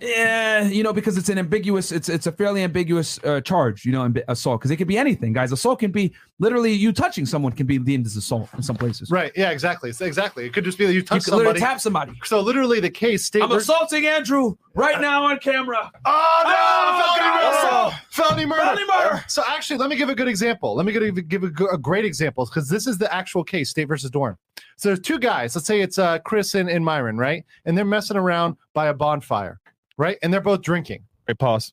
yeah, 0.00 0.64
you 0.64 0.82
know, 0.82 0.92
because 0.92 1.16
it's 1.16 1.28
an 1.28 1.38
ambiguous, 1.38 1.90
it's 1.90 2.08
it's 2.08 2.26
a 2.26 2.32
fairly 2.32 2.62
ambiguous 2.62 3.18
uh, 3.24 3.40
charge, 3.40 3.84
you 3.84 3.92
know, 3.92 4.12
assault, 4.28 4.60
because 4.60 4.70
it 4.70 4.76
could 4.76 4.88
be 4.88 4.98
anything, 4.98 5.32
guys. 5.32 5.52
Assault 5.52 5.80
can 5.80 5.90
be 5.90 6.12
literally 6.38 6.72
you 6.72 6.92
touching 6.92 7.24
someone 7.26 7.52
can 7.52 7.66
be 7.66 7.78
deemed 7.78 8.06
as 8.06 8.16
assault 8.16 8.48
in 8.54 8.62
some 8.62 8.76
places. 8.76 9.10
Right. 9.10 9.32
Yeah. 9.36 9.50
Exactly. 9.50 9.90
Exactly. 10.00 10.46
It 10.46 10.52
could 10.52 10.64
just 10.64 10.78
be 10.78 10.84
that 10.86 10.92
you 10.92 10.98
You 11.00 11.04
touch 11.04 11.24
could 11.24 11.34
literally 11.34 11.58
somebody. 11.58 11.72
tap 11.74 11.80
somebody. 11.80 12.12
so 12.24 12.40
literally, 12.40 12.80
the 12.80 12.90
case 12.90 13.24
state. 13.24 13.42
I'm 13.42 13.52
assaulting 13.52 14.06
Andrew 14.06 14.56
right 14.74 15.00
now 15.00 15.24
on 15.24 15.38
camera. 15.38 15.90
Oh 16.04 16.42
no! 16.44 16.52
Oh, 16.56 17.10
felony, 17.10 17.26
God. 17.26 17.84
murder. 17.84 17.96
felony 18.10 18.46
murder! 18.46 18.62
Felony 18.62 18.86
murder. 18.86 19.24
So 19.28 19.42
actually, 19.48 19.78
let 19.78 19.88
me 19.90 19.96
give 19.96 20.08
a 20.08 20.14
good 20.14 20.28
example. 20.28 20.74
Let 20.74 20.86
me 20.86 20.92
give, 20.92 21.28
give 21.28 21.42
a, 21.44 21.64
a 21.72 21.78
great 21.78 22.04
example 22.04 22.44
because 22.46 22.68
this 22.68 22.86
is 22.86 22.98
the 22.98 23.12
actual 23.14 23.42
case, 23.44 23.70
State 23.70 23.88
versus 23.88 24.10
Dorn. 24.10 24.36
So 24.76 24.88
there's 24.90 25.00
two 25.00 25.18
guys. 25.18 25.54
Let's 25.54 25.66
say 25.66 25.80
it's 25.80 25.98
uh, 25.98 26.18
Chris 26.20 26.54
and, 26.54 26.68
and 26.68 26.84
Myron, 26.84 27.16
right? 27.16 27.44
And 27.64 27.76
they're 27.76 27.84
messing 27.84 28.16
around 28.16 28.56
by 28.74 28.88
a 28.88 28.94
bonfire, 28.94 29.58
right? 29.96 30.18
And 30.22 30.32
they're 30.32 30.40
both 30.40 30.60
drinking. 30.62 31.02
Wait, 31.26 31.38
pause. 31.38 31.72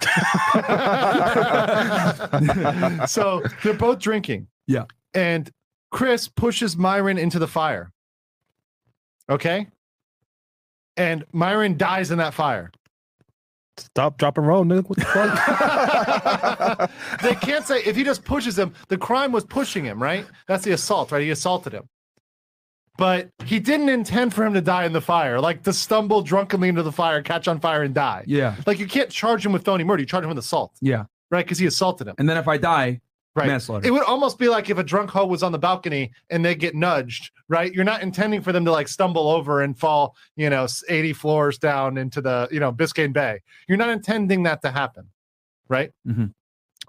so 3.06 3.42
they're 3.62 3.74
both 3.74 3.98
drinking. 3.98 4.46
Yeah. 4.66 4.84
And 5.14 5.50
Chris 5.90 6.28
pushes 6.28 6.76
Myron 6.76 7.18
into 7.18 7.38
the 7.38 7.48
fire. 7.48 7.92
Okay. 9.28 9.66
And 10.96 11.24
Myron 11.32 11.76
dies 11.76 12.10
in 12.10 12.18
that 12.18 12.34
fire. 12.34 12.70
Stop, 13.78 14.16
drop, 14.16 14.38
and 14.38 14.46
roll, 14.46 14.64
nigga. 14.64 14.88
What 14.88 14.98
the 14.98 15.04
fuck? 15.04 16.90
they 17.22 17.34
can't 17.34 17.66
say 17.66 17.82
if 17.84 17.94
he 17.94 18.04
just 18.04 18.24
pushes 18.24 18.58
him, 18.58 18.72
the 18.88 18.96
crime 18.96 19.32
was 19.32 19.44
pushing 19.44 19.84
him, 19.84 20.02
right? 20.02 20.24
That's 20.48 20.64
the 20.64 20.72
assault, 20.72 21.12
right? 21.12 21.22
He 21.22 21.28
assaulted 21.30 21.74
him. 21.74 21.86
But 22.98 23.30
he 23.44 23.58
didn't 23.58 23.88
intend 23.88 24.32
for 24.34 24.44
him 24.44 24.54
to 24.54 24.60
die 24.60 24.84
in 24.86 24.92
the 24.92 25.00
fire, 25.00 25.40
like 25.40 25.62
to 25.64 25.72
stumble 25.72 26.22
drunkenly 26.22 26.68
into 26.68 26.82
the 26.82 26.92
fire, 26.92 27.22
catch 27.22 27.46
on 27.48 27.60
fire, 27.60 27.82
and 27.82 27.94
die. 27.94 28.24
Yeah, 28.26 28.56
Like 28.66 28.78
you 28.78 28.86
can't 28.86 29.10
charge 29.10 29.44
him 29.44 29.52
with 29.52 29.64
felony 29.64 29.84
murder. 29.84 30.00
You 30.02 30.06
charge 30.06 30.24
him 30.24 30.28
with 30.30 30.38
assault, 30.38 30.72
yeah. 30.80 31.04
right? 31.30 31.44
Because 31.44 31.58
he 31.58 31.66
assaulted 31.66 32.06
him. 32.08 32.14
And 32.18 32.28
then 32.28 32.36
if 32.36 32.48
I 32.48 32.56
die, 32.56 33.00
Right. 33.34 33.48
manslaughter. 33.48 33.86
It 33.86 33.90
would 33.90 34.02
almost 34.04 34.38
be 34.38 34.48
like 34.48 34.70
if 34.70 34.78
a 34.78 34.82
drunk 34.82 35.10
hoe 35.10 35.26
was 35.26 35.42
on 35.42 35.52
the 35.52 35.58
balcony 35.58 36.10
and 36.30 36.42
they 36.42 36.54
get 36.54 36.74
nudged, 36.74 37.32
right? 37.50 37.70
You're 37.70 37.84
not 37.84 38.00
intending 38.00 38.40
for 38.40 38.50
them 38.50 38.64
to 38.64 38.72
like 38.72 38.88
stumble 38.88 39.28
over 39.28 39.60
and 39.60 39.78
fall, 39.78 40.16
you 40.36 40.48
know, 40.48 40.66
80 40.88 41.12
floors 41.12 41.58
down 41.58 41.98
into 41.98 42.22
the, 42.22 42.48
you 42.50 42.60
know, 42.60 42.72
Biscayne 42.72 43.12
Bay. 43.12 43.42
You're 43.68 43.76
not 43.76 43.90
intending 43.90 44.44
that 44.44 44.62
to 44.62 44.70
happen, 44.70 45.08
right? 45.68 45.90
Mhm. 46.08 46.32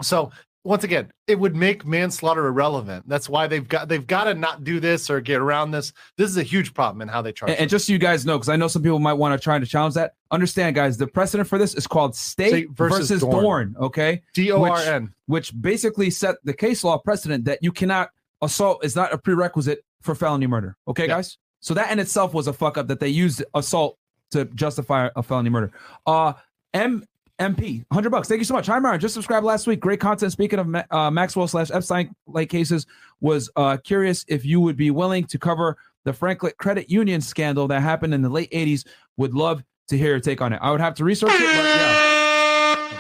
So 0.02 0.32
once 0.68 0.84
again, 0.84 1.10
it 1.28 1.40
would 1.40 1.56
make 1.56 1.86
manslaughter 1.86 2.46
irrelevant. 2.46 3.08
That's 3.08 3.30
why 3.30 3.48
they've 3.48 3.66
got 3.68 3.88
they've 3.88 4.06
got 4.06 4.26
to 4.26 4.34
not 4.34 4.66
do 4.66 4.82
this 4.82 5.10
or 5.10 5.22
get 5.22 5.40
around 5.40 5.72
this. 5.72 5.94
This 6.18 6.30
is 6.30 6.36
a 6.36 6.44
huge 6.44 6.74
problem 6.74 7.02
in 7.02 7.08
how 7.08 7.22
they 7.22 7.32
charge. 7.32 7.52
And, 7.52 7.60
and 7.62 7.70
just 7.70 7.88
so 7.88 7.94
you 7.94 8.00
guys 8.00 8.26
know, 8.26 8.38
because 8.38 8.50
I 8.50 8.58
know 8.58 8.68
some 8.68 8.84
people 8.84 9.00
might 9.00 9.14
want 9.14 9.40
to 9.40 9.42
try 9.42 9.58
to 9.58 9.66
challenge 9.66 9.94
that. 9.94 10.16
Understand, 10.30 10.76
guys, 10.76 10.98
the 10.98 11.08
precedent 11.08 11.48
for 11.48 11.58
this 11.58 11.74
is 11.74 11.88
called 11.88 12.16
state, 12.16 12.50
State 12.50 12.72
versus 12.72 13.10
versus, 13.10 13.22
Dorn. 13.22 13.44
Dorn. 13.44 13.76
Okay, 13.80 14.22
D 14.34 14.52
O 14.52 14.62
R 14.62 14.78
N. 14.78 15.14
which 15.28 15.60
basically 15.60 16.10
set 16.10 16.36
the 16.44 16.54
case 16.54 16.84
law 16.84 16.98
precedent 16.98 17.46
that 17.46 17.60
you 17.62 17.72
cannot 17.72 18.10
assault 18.42 18.84
is 18.84 18.94
not 18.94 19.14
a 19.14 19.18
prerequisite 19.18 19.86
for 20.02 20.16
felony 20.16 20.48
murder. 20.48 20.76
Okay, 20.88 21.04
Yeah. 21.04 21.16
guys. 21.16 21.38
So 21.62 21.74
that 21.76 21.92
in 21.92 22.00
itself 22.00 22.34
was 22.34 22.48
a 22.48 22.54
fuck 22.54 22.78
up 22.78 22.88
that 22.90 23.00
they 23.00 23.08
used 23.08 23.44
assault 23.54 23.98
to 24.32 24.46
justify 24.46 25.10
a 25.16 25.24
felony 25.24 25.50
murder. 25.50 25.72
Uh, 26.06 26.34
M. 26.74 27.06
MP, 27.40 27.86
100 27.90 28.10
bucks. 28.10 28.28
Thank 28.28 28.40
you 28.40 28.46
so 28.46 28.54
much. 28.56 28.66
Hi, 28.68 28.80
Myron. 28.80 29.00
Just 29.00 29.14
subscribed 29.14 29.46
last 29.46 29.68
week. 29.68 29.80
Great 29.80 30.00
content. 30.00 30.32
Speaking 30.32 30.60
of 30.60 30.76
uh, 30.92 31.12
Maxwell 31.12 31.48
slash 31.48 31.70
Epstein 31.72 32.16
like 32.26 32.50
cases, 32.50 32.86
was 33.22 33.50
uh, 33.56 33.78
curious 33.84 34.26
if 34.28 34.44
you 34.46 34.60
would 34.60 34.76
be 34.78 34.90
willing 34.92 35.24
to 35.26 35.38
cover 35.38 35.78
the 36.04 36.14
Franklin 36.14 36.54
Credit 36.58 36.90
Union 36.90 37.22
scandal 37.22 37.68
that 37.68 37.82
happened 37.82 38.14
in 38.14 38.22
the 38.22 38.30
late 38.30 38.50
80s. 38.52 38.88
Would 39.18 39.34
love 39.34 39.64
to 39.90 39.98
hear 39.98 40.10
your 40.10 40.20
take 40.20 40.42
on 40.42 40.54
it. 40.54 40.60
I 40.62 40.72
would 40.72 40.82
have 40.82 40.96
to 40.96 41.04
research 41.04 41.32
it, 41.34 41.40
but 41.40 41.46
yeah. 41.46 43.00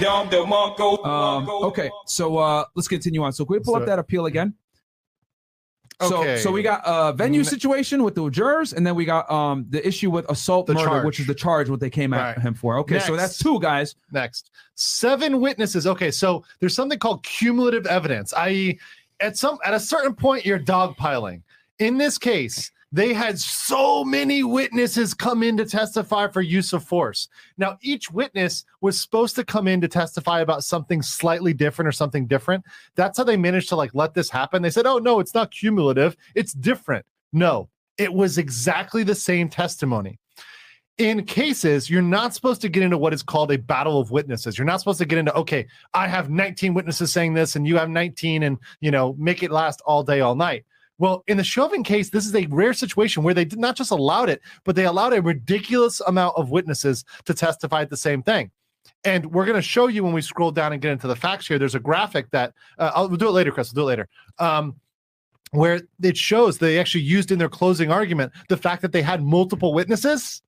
Um, 1.03 1.49
okay, 1.49 1.89
so 2.05 2.37
uh, 2.37 2.65
let's 2.75 2.87
continue 2.87 3.23
on. 3.23 3.33
So 3.33 3.45
can 3.45 3.53
we 3.53 3.59
pull 3.59 3.73
So- 3.73 3.79
up 3.79 3.85
that 3.87 3.97
appeal 3.99 4.27
again? 4.27 4.53
So, 5.99 6.17
Okay. 6.21 6.37
so 6.37 6.51
we 6.51 6.61
got 6.61 6.81
a 6.85 7.11
venue 7.11 7.43
situation 7.43 8.03
with 8.03 8.13
the 8.13 8.29
jurors, 8.29 8.71
and 8.73 8.85
then 8.85 8.93
we 8.93 9.03
got 9.03 9.29
um 9.31 9.65
the 9.69 9.85
issue 9.85 10.11
with 10.11 10.29
assault 10.29 10.67
The 10.67 10.75
murder, 10.75 10.85
charge. 10.89 11.05
which 11.05 11.19
is 11.19 11.25
the 11.25 11.33
charge 11.33 11.69
what 11.69 11.79
they 11.79 11.89
came 11.89 12.13
at 12.13 12.35
Right. 12.35 12.39
him 12.39 12.53
for. 12.53 12.77
Okay, 12.79 12.99
so 12.99 13.15
that's 13.15 13.39
two 13.39 13.59
guys. 13.59 13.95
Next, 14.11 14.51
seven 14.75 15.39
witnesses. 15.41 15.87
Okay, 15.87 16.11
so 16.11 16.43
there's 16.59 16.75
something 16.75 16.99
called 16.99 17.23
cumulative 17.23 17.87
evidence, 17.87 18.31
i.e., 18.33 18.79
at 19.19 19.37
some 19.37 19.57
at 19.65 19.73
a 19.73 19.79
certain 19.79 20.13
point 20.13 20.45
you're 20.45 20.59
dogpiling. 20.59 21.41
In 21.79 21.97
this 21.97 22.19
case, 22.19 22.71
they 22.91 23.13
had 23.13 23.37
so 23.37 24.03
many 24.03 24.43
witnesses 24.43 25.13
come 25.13 25.43
in 25.43 25.57
to 25.57 25.65
testify 25.65 26.27
for 26.27 26.41
use 26.41 26.71
of 26.71 26.83
force. 26.83 27.27
Now, 27.57 27.77
each 27.81 28.09
witness 28.11 28.63
was 28.79 28.99
supposed 29.01 29.35
to 29.35 29.43
come 29.43 29.67
in 29.67 29.81
to 29.81 29.87
testify 29.87 30.39
about 30.39 30.63
something 30.63 31.01
slightly 31.01 31.53
different 31.53 31.87
or 31.87 31.91
something 31.91 32.27
different. 32.27 32.63
That's 32.95 33.17
how 33.17 33.25
they 33.25 33.37
managed 33.37 33.69
to 33.69 33.75
like 33.75 33.93
let 33.93 34.13
this 34.13 34.29
happen. 34.29 34.61
They 34.61 34.69
said, 34.69 34.85
"Oh 34.85 34.99
no, 34.99 35.19
it's 35.19 35.33
not 35.33 35.51
cumulative. 35.51 36.15
It's 36.35 36.53
different." 36.53 37.05
No, 37.33 37.69
it 37.97 38.13
was 38.13 38.37
exactly 38.37 39.03
the 39.03 39.15
same 39.15 39.49
testimony. 39.49 40.19
in 40.97 41.23
cases, 41.25 41.89
you're 41.89 42.01
not 42.01 42.33
supposed 42.33 42.59
to 42.61 42.69
get 42.69 42.81
into 42.81 42.97
what 42.97 43.13
is 43.13 43.21
called 43.21 43.51
a 43.51 43.57
battle 43.57 43.99
of 43.99 44.09
witnesses. 44.09 44.57
You're 44.57 44.65
not 44.65 44.79
supposed 44.79 44.97
to 44.99 45.05
get 45.05 45.19
into, 45.19 45.33
okay, 45.35 45.67
I 45.93 46.07
have 46.07 46.29
19 46.31 46.73
witnesses 46.73 47.11
saying 47.11 47.35
this 47.35 47.55
and 47.55 47.67
you 47.67 47.77
have 47.77 47.89
19 47.89 48.43
and, 48.43 48.57
you 48.81 48.89
know, 48.89 49.15
make 49.19 49.43
it 49.43 49.51
last 49.51 49.81
all 49.85 50.01
day, 50.03 50.21
all 50.21 50.33
night. 50.35 50.65
Well, 50.99 51.23
in 51.27 51.37
the 51.37 51.43
Chauvin 51.43 51.83
case, 51.83 52.09
this 52.09 52.25
is 52.25 52.33
a 52.33 52.47
rare 52.47 52.73
situation 52.73 53.23
where 53.23 53.33
they 53.33 53.45
did 53.45 53.59
not 53.59 53.75
just 53.75 53.91
allowed 53.91 54.29
it, 54.29 54.41
but 54.63 54.75
they 54.75 54.85
allowed 54.85 55.13
a 55.13 55.21
ridiculous 55.21 56.01
amount 56.01 56.35
of 56.37 56.49
witnesses 56.49 57.05
to 57.25 57.33
testify 57.33 57.81
at 57.81 57.89
the 57.89 57.97
same 57.97 58.23
thing. 58.23 58.51
And 59.03 59.27
we're 59.27 59.45
going 59.45 59.55
to 59.57 59.61
show 59.61 59.87
you 59.87 60.03
when 60.03 60.13
we 60.13 60.21
scroll 60.21 60.51
down 60.51 60.73
and 60.73 60.81
get 60.81 60.91
into 60.91 61.07
the 61.07 61.15
facts 61.15 61.47
here. 61.47 61.59
There's 61.59 61.75
a 61.75 61.79
graphic 61.79 62.31
that 62.31 62.53
uh, 62.79 62.91
I'll 62.95 63.07
we'll 63.07 63.17
do 63.17 63.27
it 63.27 63.31
later, 63.31 63.51
Chris. 63.51 63.71
We'll 63.73 63.83
do 63.83 63.87
it 63.87 63.91
later. 63.91 64.09
Um, 64.39 64.75
where 65.51 65.81
it 66.01 66.17
shows 66.17 66.57
they 66.57 66.79
actually 66.79 67.03
used 67.03 67.31
in 67.31 67.39
their 67.39 67.49
closing 67.49 67.91
argument 67.91 68.33
the 68.49 68.57
fact 68.57 68.81
that 68.81 68.91
they 68.91 69.01
had 69.01 69.23
multiple 69.23 69.73
witnesses 69.73 70.41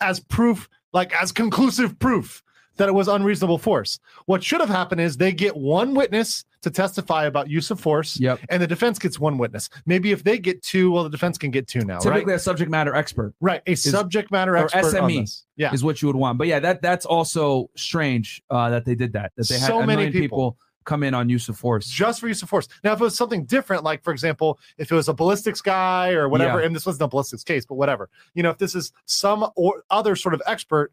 as 0.00 0.20
proof, 0.20 0.68
like 0.92 1.14
as 1.20 1.32
conclusive 1.32 1.98
proof 1.98 2.42
that 2.78 2.88
it 2.88 2.92
was 2.92 3.06
unreasonable 3.08 3.58
force. 3.58 3.98
What 4.26 4.42
should 4.42 4.60
have 4.60 4.68
happened 4.70 5.00
is 5.00 5.16
they 5.16 5.32
get 5.32 5.56
one 5.56 5.94
witness 5.94 6.44
to 6.62 6.70
testify 6.70 7.26
about 7.26 7.48
use 7.48 7.70
of 7.70 7.78
force, 7.78 8.18
Yep. 8.18 8.40
and 8.48 8.60
the 8.62 8.66
defense 8.66 8.98
gets 8.98 9.18
one 9.20 9.38
witness. 9.38 9.68
Maybe 9.86 10.10
if 10.10 10.24
they 10.24 10.38
get 10.38 10.62
two, 10.62 10.90
well, 10.90 11.04
the 11.04 11.10
defense 11.10 11.38
can 11.38 11.50
get 11.52 11.68
two 11.68 11.80
now, 11.80 11.98
Typically, 11.98 12.32
right? 12.32 12.36
a 12.36 12.38
subject 12.40 12.70
matter 12.70 12.94
expert 12.94 13.34
Right, 13.40 13.62
a 13.66 13.74
subject 13.76 14.30
matter 14.32 14.54
or 14.54 14.64
expert 14.64 14.94
SME. 14.94 15.42
Yeah, 15.56 15.72
is 15.72 15.84
what 15.84 16.00
you 16.02 16.08
would 16.08 16.16
want. 16.16 16.38
But 16.38 16.46
yeah, 16.48 16.58
that 16.60 16.82
that's 16.82 17.04
also 17.06 17.70
strange 17.76 18.42
uh, 18.50 18.70
that 18.70 18.84
they 18.84 18.94
did 18.94 19.12
that. 19.12 19.32
That 19.36 19.48
they 19.48 19.58
had 19.58 19.66
So 19.68 19.80
many 19.80 20.04
million 20.06 20.12
people. 20.12 20.56
come 20.84 21.02
in 21.02 21.12
on 21.14 21.28
use 21.28 21.48
of 21.50 21.56
force. 21.58 21.86
just 21.86 22.18
for 22.20 22.28
use 22.28 22.42
of 22.42 22.48
force. 22.48 22.66
Now, 22.82 22.92
if 22.94 23.00
it 23.00 23.04
was 23.04 23.16
something 23.16 23.44
different, 23.44 23.84
like 23.84 24.02
for 24.02 24.10
example, 24.12 24.58
if 24.78 24.90
it 24.90 24.94
was 24.94 25.06
a 25.08 25.12
ballistics 25.14 25.60
guy 25.60 26.12
or 26.12 26.28
whatever, 26.30 26.60
Yeah. 26.60 26.66
and 26.66 26.74
this 26.74 26.86
wasn't 26.86 27.02
a 27.02 27.08
ballistics 27.08 27.44
case, 27.44 27.66
but 27.66 27.74
whatever, 27.74 28.08
you 28.34 28.42
know, 28.42 28.50
if 28.50 28.56
this 28.58 28.74
is 28.74 28.90
some 29.04 29.46
or 29.54 29.82
other 29.90 30.16
sort 30.16 30.32
of 30.34 30.40
expert, 30.46 30.90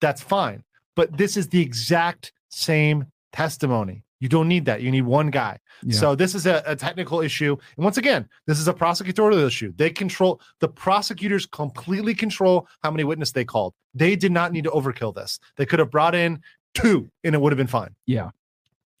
that's 0.00 0.20
fine. 0.20 0.64
But 0.96 1.16
this 1.16 1.36
is 1.36 1.48
the 1.48 1.60
exact 1.60 2.32
same 2.48 3.06
testimony. 3.32 4.02
You 4.18 4.28
don't 4.30 4.48
need 4.48 4.64
that. 4.64 4.80
You 4.80 4.90
need 4.90 5.02
one 5.02 5.30
guy. 5.30 5.58
Yeah. 5.82 5.98
So 5.98 6.14
this 6.14 6.34
is 6.34 6.46
a, 6.46 6.62
a 6.64 6.74
technical 6.74 7.20
issue. 7.20 7.54
And 7.76 7.84
once 7.84 7.98
again, 7.98 8.26
this 8.46 8.58
is 8.58 8.66
a 8.66 8.72
prosecutorial 8.72 9.46
issue. 9.46 9.72
They 9.76 9.90
control 9.90 10.40
the 10.60 10.68
prosecutors 10.68 11.44
completely 11.44 12.14
control 12.14 12.66
how 12.82 12.90
many 12.90 13.04
witnesses 13.04 13.32
they 13.32 13.44
called. 13.44 13.74
They 13.94 14.16
did 14.16 14.32
not 14.32 14.52
need 14.52 14.64
to 14.64 14.70
overkill 14.70 15.14
this. 15.14 15.38
They 15.56 15.66
could 15.66 15.78
have 15.80 15.90
brought 15.90 16.14
in 16.14 16.40
two 16.74 17.10
and 17.24 17.34
it 17.34 17.40
would 17.40 17.52
have 17.52 17.58
been 17.58 17.66
fine. 17.66 17.94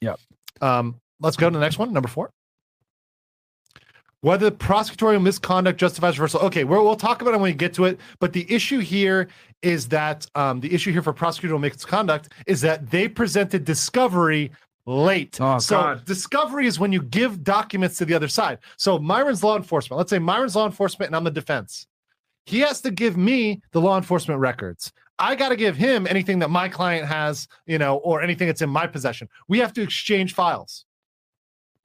Yeah. 0.02 0.16
Um, 0.60 1.00
let's 1.20 1.36
go 1.36 1.48
to 1.48 1.54
the 1.54 1.60
next 1.60 1.78
one, 1.78 1.94
number 1.94 2.08
four. 2.08 2.30
Whether 4.26 4.50
prosecutorial 4.50 5.22
misconduct 5.22 5.78
justifies 5.78 6.18
reversal. 6.18 6.40
Okay, 6.40 6.64
we're, 6.64 6.82
we'll 6.82 6.96
talk 6.96 7.22
about 7.22 7.32
it 7.32 7.36
when 7.36 7.52
we 7.52 7.54
get 7.54 7.72
to 7.74 7.84
it. 7.84 8.00
But 8.18 8.32
the 8.32 8.44
issue 8.52 8.80
here 8.80 9.28
is 9.62 9.86
that 9.90 10.26
um, 10.34 10.58
the 10.58 10.74
issue 10.74 10.90
here 10.90 11.00
for 11.00 11.14
prosecutorial 11.14 11.60
misconduct 11.60 12.30
is 12.44 12.60
that 12.62 12.90
they 12.90 13.06
presented 13.06 13.64
discovery 13.64 14.50
late. 14.84 15.40
Oh, 15.40 15.60
so 15.60 15.76
God. 15.76 16.04
discovery 16.06 16.66
is 16.66 16.80
when 16.80 16.90
you 16.90 17.02
give 17.02 17.44
documents 17.44 17.98
to 17.98 18.04
the 18.04 18.14
other 18.14 18.26
side. 18.26 18.58
So 18.76 18.98
Myron's 18.98 19.44
law 19.44 19.56
enforcement. 19.56 19.96
Let's 19.96 20.10
say 20.10 20.18
Myron's 20.18 20.56
law 20.56 20.66
enforcement 20.66 21.10
and 21.10 21.14
I'm 21.14 21.22
the 21.22 21.30
defense. 21.30 21.86
He 22.46 22.58
has 22.62 22.80
to 22.80 22.90
give 22.90 23.16
me 23.16 23.62
the 23.70 23.80
law 23.80 23.96
enforcement 23.96 24.40
records. 24.40 24.92
I 25.20 25.36
got 25.36 25.50
to 25.50 25.56
give 25.56 25.76
him 25.76 26.04
anything 26.04 26.40
that 26.40 26.50
my 26.50 26.68
client 26.68 27.06
has, 27.06 27.46
you 27.64 27.78
know, 27.78 27.98
or 27.98 28.22
anything 28.22 28.48
that's 28.48 28.60
in 28.60 28.70
my 28.70 28.88
possession. 28.88 29.28
We 29.46 29.60
have 29.60 29.72
to 29.74 29.82
exchange 29.82 30.34
files. 30.34 30.84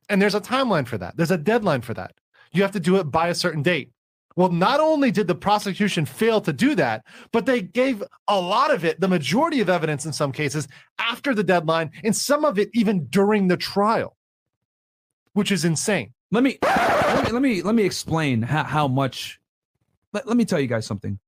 And 0.10 0.20
there's 0.20 0.34
a 0.34 0.42
timeline 0.42 0.88
for 0.88 0.98
that. 0.98 1.18
There's 1.18 1.30
a 1.30 1.38
deadline 1.38 1.82
for 1.82 1.94
that. 1.94 2.14
You 2.52 2.62
have 2.62 2.72
to 2.72 2.80
do 2.80 2.98
it 2.98 3.06
by 3.06 3.30
a 3.30 3.36
certain 3.36 3.62
date. 3.62 3.92
Well, 4.36 4.50
not 4.50 4.80
only 4.80 5.12
did 5.12 5.28
the 5.28 5.36
prosecution 5.36 6.06
fail 6.06 6.40
to 6.42 6.54
do 6.54 6.74
that, 6.76 7.06
but 7.32 7.46
they 7.46 7.62
gave 7.62 8.02
a 8.28 8.40
lot 8.40 8.74
of 8.74 8.86
it, 8.86 9.00
the 9.00 9.08
majority 9.08 9.60
of 9.60 9.70
evidence 9.70 10.06
in 10.06 10.14
some 10.14 10.32
cases, 10.32 10.68
after 11.00 11.34
the 11.36 11.44
deadline, 11.44 11.92
and 12.04 12.16
some 12.16 12.46
of 12.46 12.58
it 12.58 12.70
even 12.74 13.06
during 13.08 13.50
the 13.50 13.58
trial, 13.58 14.16
which 15.34 15.52
is 15.52 15.66
insane. 15.66 16.14
Let 16.32 16.44
me 16.44 16.58
let 16.64 17.26
me 17.26 17.32
let 17.32 17.42
me, 17.42 17.62
let 17.62 17.76
me 17.76 17.84
explain 17.84 18.42
how, 18.42 18.64
how 18.64 18.88
much. 18.88 19.40
Let, 20.14 20.28
let 20.28 20.38
me 20.38 20.46
tell 20.46 20.60
you 20.60 20.68
guys 20.68 20.86
something. 20.86 21.20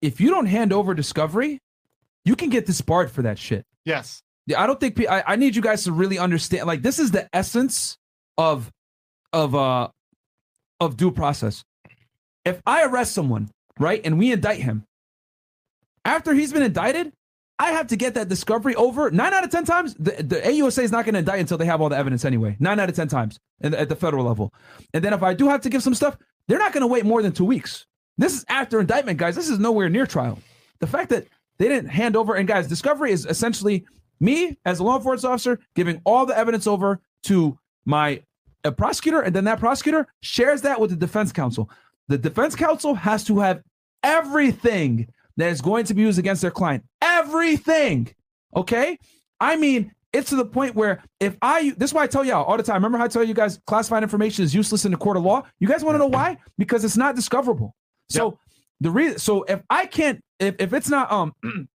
If 0.00 0.20
you 0.20 0.30
don't 0.30 0.46
hand 0.46 0.72
over 0.72 0.94
discovery, 0.94 1.60
you 2.24 2.36
can 2.36 2.48
get 2.48 2.64
disbarred 2.64 3.10
for 3.10 3.22
that 3.22 3.38
shit. 3.38 3.66
Yes. 3.84 4.22
Yeah, 4.46 4.62
I 4.62 4.66
don't 4.66 4.80
think 4.80 4.98
I, 5.08 5.24
I 5.26 5.36
need 5.36 5.56
you 5.56 5.62
guys 5.62 5.84
to 5.84 5.92
really 5.92 6.18
understand. 6.18 6.66
Like, 6.66 6.82
this 6.82 6.98
is 6.98 7.10
the 7.10 7.28
essence 7.34 7.98
of 8.38 8.72
of 9.32 9.54
uh 9.54 9.88
of 10.80 10.96
due 10.96 11.10
process. 11.10 11.64
If 12.44 12.60
I 12.66 12.84
arrest 12.84 13.12
someone, 13.12 13.50
right, 13.78 14.00
and 14.04 14.18
we 14.18 14.32
indict 14.32 14.60
him, 14.60 14.84
after 16.04 16.34
he's 16.34 16.52
been 16.52 16.62
indicted, 16.62 17.12
I 17.58 17.70
have 17.70 17.86
to 17.88 17.96
get 17.96 18.14
that 18.14 18.28
discovery 18.28 18.74
over 18.74 19.10
nine 19.10 19.32
out 19.32 19.44
of 19.44 19.50
ten 19.50 19.64
times. 19.64 19.94
The, 19.94 20.22
the 20.22 20.40
AUSA 20.40 20.82
is 20.82 20.92
not 20.92 21.04
going 21.04 21.14
to 21.14 21.20
indict 21.20 21.40
until 21.40 21.56
they 21.56 21.66
have 21.66 21.80
all 21.80 21.88
the 21.88 21.96
evidence 21.96 22.24
anyway. 22.24 22.56
Nine 22.58 22.80
out 22.80 22.88
of 22.88 22.96
ten 22.96 23.08
times 23.08 23.38
in, 23.60 23.74
at 23.74 23.88
the 23.88 23.96
federal 23.96 24.24
level. 24.24 24.52
And 24.92 25.04
then 25.04 25.12
if 25.12 25.22
I 25.22 25.34
do 25.34 25.48
have 25.48 25.60
to 25.62 25.70
give 25.70 25.82
some 25.82 25.94
stuff, 25.94 26.16
they're 26.48 26.58
not 26.58 26.72
going 26.72 26.82
to 26.82 26.88
wait 26.88 27.04
more 27.04 27.22
than 27.22 27.32
two 27.32 27.44
weeks. 27.44 27.86
This 28.18 28.34
is 28.34 28.44
after 28.48 28.80
indictment, 28.80 29.18
guys. 29.18 29.34
This 29.36 29.48
is 29.48 29.58
nowhere 29.58 29.88
near 29.88 30.06
trial. 30.06 30.38
The 30.80 30.86
fact 30.86 31.10
that 31.10 31.26
they 31.58 31.68
didn't 31.68 31.90
hand 31.90 32.16
over, 32.16 32.34
and 32.34 32.46
guys, 32.46 32.66
discovery 32.66 33.12
is 33.12 33.24
essentially 33.24 33.86
me 34.20 34.58
as 34.64 34.80
a 34.80 34.84
law 34.84 34.96
enforcement 34.96 35.32
officer 35.32 35.60
giving 35.74 36.00
all 36.04 36.26
the 36.26 36.36
evidence 36.36 36.66
over 36.66 37.00
to 37.24 37.56
my 37.84 38.22
a 38.64 38.72
prosecutor, 38.72 39.20
and 39.20 39.34
then 39.34 39.44
that 39.44 39.60
prosecutor 39.60 40.06
shares 40.22 40.62
that 40.62 40.80
with 40.80 40.90
the 40.90 40.96
defense 40.96 41.32
counsel. 41.32 41.70
The 42.08 42.18
defense 42.18 42.54
counsel 42.54 42.94
has 42.94 43.24
to 43.24 43.38
have 43.38 43.62
everything 44.02 45.08
that 45.36 45.50
is 45.50 45.60
going 45.60 45.84
to 45.86 45.94
be 45.94 46.02
used 46.02 46.18
against 46.18 46.42
their 46.42 46.50
client. 46.50 46.84
Everything. 47.00 48.08
Okay? 48.54 48.98
I 49.40 49.56
mean, 49.56 49.92
it's 50.12 50.30
to 50.30 50.36
the 50.36 50.44
point 50.44 50.74
where 50.74 51.02
if 51.18 51.36
I, 51.42 51.74
this 51.76 51.90
is 51.90 51.94
why 51.94 52.04
I 52.04 52.06
tell 52.06 52.24
y'all 52.24 52.44
all 52.44 52.56
the 52.56 52.62
time. 52.62 52.76
Remember 52.76 52.98
how 52.98 53.04
I 53.04 53.08
tell 53.08 53.24
you 53.24 53.34
guys 53.34 53.58
classified 53.66 54.02
information 54.02 54.44
is 54.44 54.54
useless 54.54 54.84
in 54.84 54.92
the 54.92 54.96
court 54.96 55.16
of 55.16 55.24
law? 55.24 55.42
You 55.58 55.66
guys 55.66 55.82
want 55.82 55.96
to 55.96 55.98
know 55.98 56.06
why? 56.06 56.38
Because 56.56 56.84
it's 56.84 56.96
not 56.96 57.16
discoverable. 57.16 57.74
So 58.08 58.38
the 58.80 58.90
reason, 58.90 59.18
so 59.18 59.42
if 59.44 59.60
I 59.68 59.86
can't, 59.86 60.22
if, 60.38 60.54
if 60.58 60.72
it's 60.72 60.88
not, 60.88 61.10
um, 61.10 61.34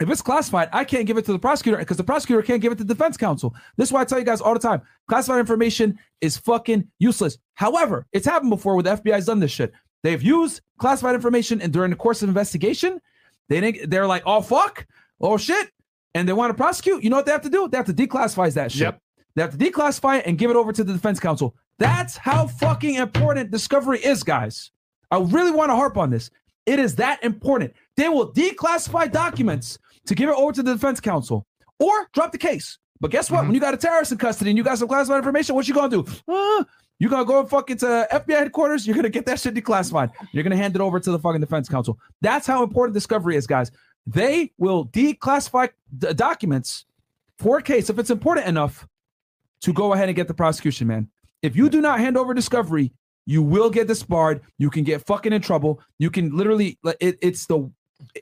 if 0.00 0.10
it's 0.10 0.22
classified, 0.22 0.68
I 0.72 0.84
can't 0.84 1.06
give 1.06 1.18
it 1.18 1.24
to 1.26 1.32
the 1.32 1.38
prosecutor 1.38 1.78
because 1.78 1.96
the 1.96 2.04
prosecutor 2.04 2.42
can't 2.42 2.60
give 2.60 2.72
it 2.72 2.78
to 2.78 2.84
the 2.84 2.94
defense 2.94 3.16
counsel. 3.16 3.54
This 3.76 3.88
is 3.88 3.92
why 3.92 4.02
I 4.02 4.04
tell 4.04 4.18
you 4.18 4.24
guys 4.24 4.40
all 4.40 4.54
the 4.54 4.60
time 4.60 4.82
classified 5.08 5.40
information 5.40 5.98
is 6.20 6.36
fucking 6.36 6.88
useless. 6.98 7.38
However, 7.54 8.06
it's 8.12 8.26
happened 8.26 8.50
before 8.50 8.74
where 8.74 8.82
the 8.82 8.96
FBI's 8.96 9.26
done 9.26 9.40
this 9.40 9.50
shit. 9.50 9.72
They've 10.02 10.22
used 10.22 10.60
classified 10.78 11.14
information 11.14 11.60
and 11.60 11.72
during 11.72 11.90
the 11.90 11.96
course 11.96 12.22
of 12.22 12.28
investigation, 12.28 13.00
they 13.48 13.60
didn't, 13.60 13.90
they're 13.90 14.06
like, 14.06 14.22
oh 14.26 14.40
fuck, 14.42 14.86
oh 15.20 15.36
shit, 15.36 15.70
and 16.14 16.28
they 16.28 16.32
want 16.32 16.50
to 16.50 16.54
prosecute. 16.54 17.02
You 17.02 17.10
know 17.10 17.16
what 17.16 17.26
they 17.26 17.32
have 17.32 17.42
to 17.42 17.50
do? 17.50 17.68
They 17.68 17.76
have 17.76 17.86
to 17.86 17.94
declassify 17.94 18.52
that 18.54 18.72
shit. 18.72 18.82
Yep. 18.82 19.02
They 19.34 19.42
have 19.42 19.56
to 19.56 19.58
declassify 19.58 20.18
it 20.18 20.26
and 20.26 20.38
give 20.38 20.50
it 20.50 20.56
over 20.56 20.72
to 20.72 20.84
the 20.84 20.92
defense 20.92 21.20
counsel. 21.20 21.54
That's 21.78 22.16
how 22.16 22.46
fucking 22.46 22.96
important 22.96 23.50
discovery 23.50 24.00
is, 24.00 24.22
guys. 24.22 24.70
I 25.10 25.18
really 25.18 25.52
want 25.52 25.70
to 25.70 25.76
harp 25.76 25.96
on 25.96 26.10
this. 26.10 26.30
It 26.66 26.78
is 26.78 26.96
that 26.96 27.22
important. 27.24 27.72
They 27.96 28.08
will 28.08 28.32
declassify 28.32 29.10
documents 29.10 29.78
to 30.08 30.14
give 30.14 30.28
it 30.28 30.34
over 30.34 30.52
to 30.52 30.62
the 30.62 30.74
defense 30.74 31.00
counsel 31.00 31.46
or 31.78 32.08
drop 32.12 32.32
the 32.32 32.38
case. 32.38 32.78
But 33.00 33.10
guess 33.10 33.30
what? 33.30 33.44
When 33.44 33.54
you 33.54 33.60
got 33.60 33.74
a 33.74 33.76
terrorist 33.76 34.10
in 34.10 34.18
custody 34.18 34.50
and 34.50 34.58
you 34.58 34.64
got 34.64 34.78
some 34.78 34.88
classified 34.88 35.18
information, 35.18 35.54
what 35.54 35.68
you 35.68 35.74
gonna 35.74 36.02
do? 36.02 36.04
Uh, 36.26 36.64
you 36.98 37.08
gonna 37.08 37.24
go 37.24 37.40
and 37.40 37.48
fucking 37.48 37.76
to 37.78 38.08
FBI 38.10 38.38
headquarters? 38.38 38.86
You're 38.86 38.96
gonna 38.96 39.08
get 39.08 39.24
that 39.26 39.38
shit 39.38 39.54
declassified. 39.54 40.10
You're 40.32 40.42
gonna 40.42 40.56
hand 40.56 40.74
it 40.74 40.80
over 40.80 40.98
to 40.98 41.12
the 41.12 41.18
fucking 41.18 41.40
defense 41.40 41.68
counsel. 41.68 41.98
That's 42.20 42.46
how 42.46 42.64
important 42.64 42.94
discovery 42.94 43.36
is, 43.36 43.46
guys. 43.46 43.70
They 44.06 44.52
will 44.58 44.86
declassify 44.86 45.68
d- 45.96 46.12
documents 46.14 46.86
for 47.38 47.58
a 47.58 47.62
case 47.62 47.88
if 47.88 47.98
it's 47.98 48.10
important 48.10 48.48
enough 48.48 48.88
to 49.60 49.72
go 49.72 49.92
ahead 49.92 50.08
and 50.08 50.16
get 50.16 50.26
the 50.26 50.34
prosecution, 50.34 50.88
man. 50.88 51.08
If 51.42 51.54
you 51.54 51.68
do 51.68 51.80
not 51.80 52.00
hand 52.00 52.16
over 52.16 52.34
discovery, 52.34 52.92
you 53.26 53.42
will 53.42 53.70
get 53.70 53.86
disbarred. 53.86 54.40
You 54.56 54.70
can 54.70 54.82
get 54.82 55.06
fucking 55.06 55.32
in 55.32 55.42
trouble. 55.42 55.80
You 55.98 56.10
can 56.10 56.36
literally, 56.36 56.78
it, 56.98 57.18
it's 57.20 57.46
the, 57.46 57.70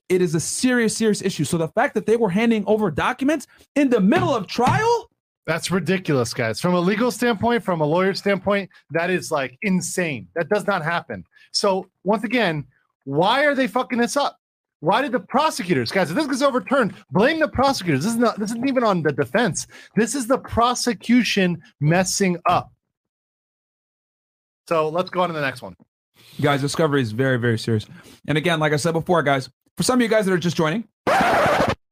it 0.09 0.23
is 0.23 0.35
a 0.35 0.41
serious, 0.41 0.97
serious 0.97 1.23
issue. 1.23 1.45
So 1.45 1.59
the 1.59 1.69
fact 1.69 1.95
that 1.95 2.07
they 2.07 2.17
were 2.17 2.31
handing 2.31 2.65
over 2.67 2.91
documents 2.91 3.47
in 3.75 3.91
the 3.91 4.01
middle 4.01 4.35
of 4.35 4.47
trial, 4.47 5.11
That's 5.47 5.71
ridiculous, 5.71 6.35
guys. 6.35 6.61
From 6.61 6.75
a 6.75 6.81
legal 6.81 7.11
standpoint, 7.11 7.63
from 7.63 7.81
a 7.81 7.87
lawyer 7.87 8.15
standpoint, 8.15 8.71
that 8.91 9.11
is 9.11 9.31
like 9.31 9.57
insane. 9.63 10.29
That 10.35 10.49
does 10.49 10.67
not 10.67 10.83
happen. 10.83 11.25
So, 11.53 11.89
once 12.05 12.25
again, 12.25 12.65
why 13.05 13.45
are 13.45 13.55
they 13.55 13.67
fucking 13.69 13.99
this 13.99 14.17
up? 14.17 14.39
Why 14.81 15.03
did 15.03 15.13
the 15.13 15.21
prosecutors, 15.21 15.91
guys, 15.91 16.11
if 16.11 16.17
this 16.17 16.27
gets 16.27 16.43
overturned, 16.43 16.95
blame 17.11 17.41
the 17.41 17.49
prosecutors. 17.49 18.05
This 18.05 18.13
is 18.13 18.19
not 18.19 18.39
this 18.39 18.51
isn't 18.51 18.69
even 18.69 18.85
on 18.85 19.03
the 19.03 19.13
defense. 19.13 19.67
This 19.95 20.15
is 20.15 20.27
the 20.27 20.39
prosecution 20.39 21.63
messing 21.81 22.39
up. 22.47 22.71
So 24.69 24.89
let's 24.89 25.11
go 25.11 25.21
on 25.23 25.29
to 25.29 25.33
the 25.35 25.41
next 25.41 25.63
one. 25.63 25.77
guys, 26.41 26.61
discovery 26.61 27.01
is 27.01 27.13
very, 27.13 27.39
very 27.39 27.59
serious. 27.59 27.87
And 28.27 28.37
again, 28.37 28.59
like 28.59 28.73
I 28.73 28.77
said 28.77 28.93
before, 28.93 29.23
guys, 29.23 29.49
for 29.77 29.83
some 29.83 29.99
of 29.99 30.03
you 30.03 30.09
guys 30.09 30.27
that 30.27 30.33
are 30.33 30.39
just 30.39 30.57
joining, 30.57 30.87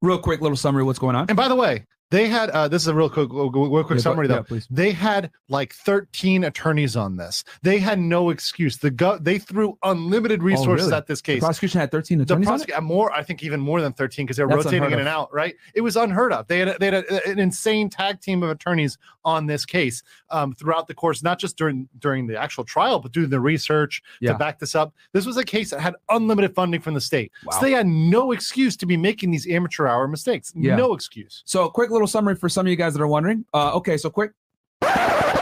real 0.03 0.18
quick 0.18 0.41
little 0.41 0.57
summary 0.57 0.82
of 0.82 0.87
what's 0.87 0.99
going 0.99 1.16
on. 1.16 1.26
And 1.28 1.37
by 1.37 1.49
the 1.49 1.55
way, 1.55 1.87
They 2.11 2.28
had 2.28 2.51
uh, 2.51 2.68
this 2.68 2.82
is 2.82 2.89
a 2.89 2.95
real 2.95 3.09
quick, 3.11 3.28
real 3.32 3.82
quick 3.85 3.97
Yeah, 3.99 4.03
summary 4.03 4.28
yeah, 4.28 4.37
though. 4.37 4.43
please. 4.45 4.68
They 4.70 4.93
had 4.93 5.30
like 5.49 5.72
13 5.72 6.45
attorneys 6.45 6.97
on 6.97 7.16
this. 7.16 7.43
They 7.62 7.78
had 7.78 7.99
no 7.99 8.30
excuse. 8.30 8.76
The 8.76 8.91
go- 8.91 9.18
they 9.18 9.39
threw 9.39 9.76
unlimited 9.82 10.43
resources 10.43 10.87
Oh, 10.87 10.91
really? 10.91 10.97
at 10.99 11.07
this 11.07 11.20
The 11.20 11.32
case. 11.35 11.41
prosecution 11.41 11.80
had 11.80 11.91
13 11.91 12.18
The 12.18 12.24
attorneys. 12.24 12.49
on 12.49 12.61
it? 12.61 12.82
more, 12.82 13.11
I 13.12 13.22
think, 13.22 13.43
even 13.43 13.59
more 13.59 13.80
than 13.80 13.93
13 13.95 14.26
because 14.26 14.37
they're 14.37 14.47
That's 14.47 14.64
rotating 14.66 14.85
in 14.85 14.93
of. 14.93 14.99
and 15.01 15.09
out. 15.09 15.32
Right? 15.35 15.57
It 15.74 15.80
was 15.80 15.97
unheard 15.97 16.32
of. 16.32 16.47
They 16.47 16.61
had 16.61 16.68
a, 16.68 16.78
they 16.78 16.87
had 16.87 16.95
a, 16.95 17.26
an 17.28 17.39
insane 17.39 17.89
tag 17.91 18.20
team 18.20 18.43
of 18.45 18.51
attorneys 18.51 18.97
on 19.24 19.46
this 19.46 19.64
case 19.64 20.02
um, 20.30 20.52
throughout 20.54 20.86
the 20.88 20.94
course, 20.94 21.22
not 21.22 21.38
just 21.38 21.56
during 21.56 21.88
during 21.98 22.26
the 22.26 22.36
actual 22.36 22.64
trial, 22.64 22.98
but 22.98 23.12
doing 23.12 23.30
the 23.30 23.40
research 23.40 24.02
Yeah. 24.20 24.32
to 24.32 24.38
back 24.38 24.58
this 24.58 24.74
up. 24.74 24.94
This 25.12 25.26
was 25.26 25.36
a 25.36 25.44
case 25.44 25.70
that 25.70 25.80
had 25.80 25.94
unlimited 26.10 26.54
funding 26.54 26.80
from 26.80 26.94
the 26.94 27.00
state, 27.00 27.32
Wow. 27.44 27.52
so 27.52 27.60
they 27.64 27.72
had 27.72 27.86
no 27.86 28.32
excuse 28.32 28.76
to 28.78 28.86
be 28.86 28.96
making 28.96 29.30
these 29.30 29.48
amateur 29.48 29.86
hour 29.86 30.06
mistakes. 30.08 30.52
Yeah. 30.56 30.76
No 30.76 30.94
excuse. 30.94 31.42
So, 31.44 31.68
quick 31.68 31.90
little 31.90 32.06
summary 32.06 32.34
for 32.36 32.48
some 32.48 32.66
of 32.66 32.70
you 32.70 32.76
guys 32.76 32.94
that 32.94 33.02
are 33.02 33.06
wondering. 33.08 33.44
Uh, 33.54 33.74
okay, 33.74 33.96
so 33.96 34.10
quick. 34.10 34.32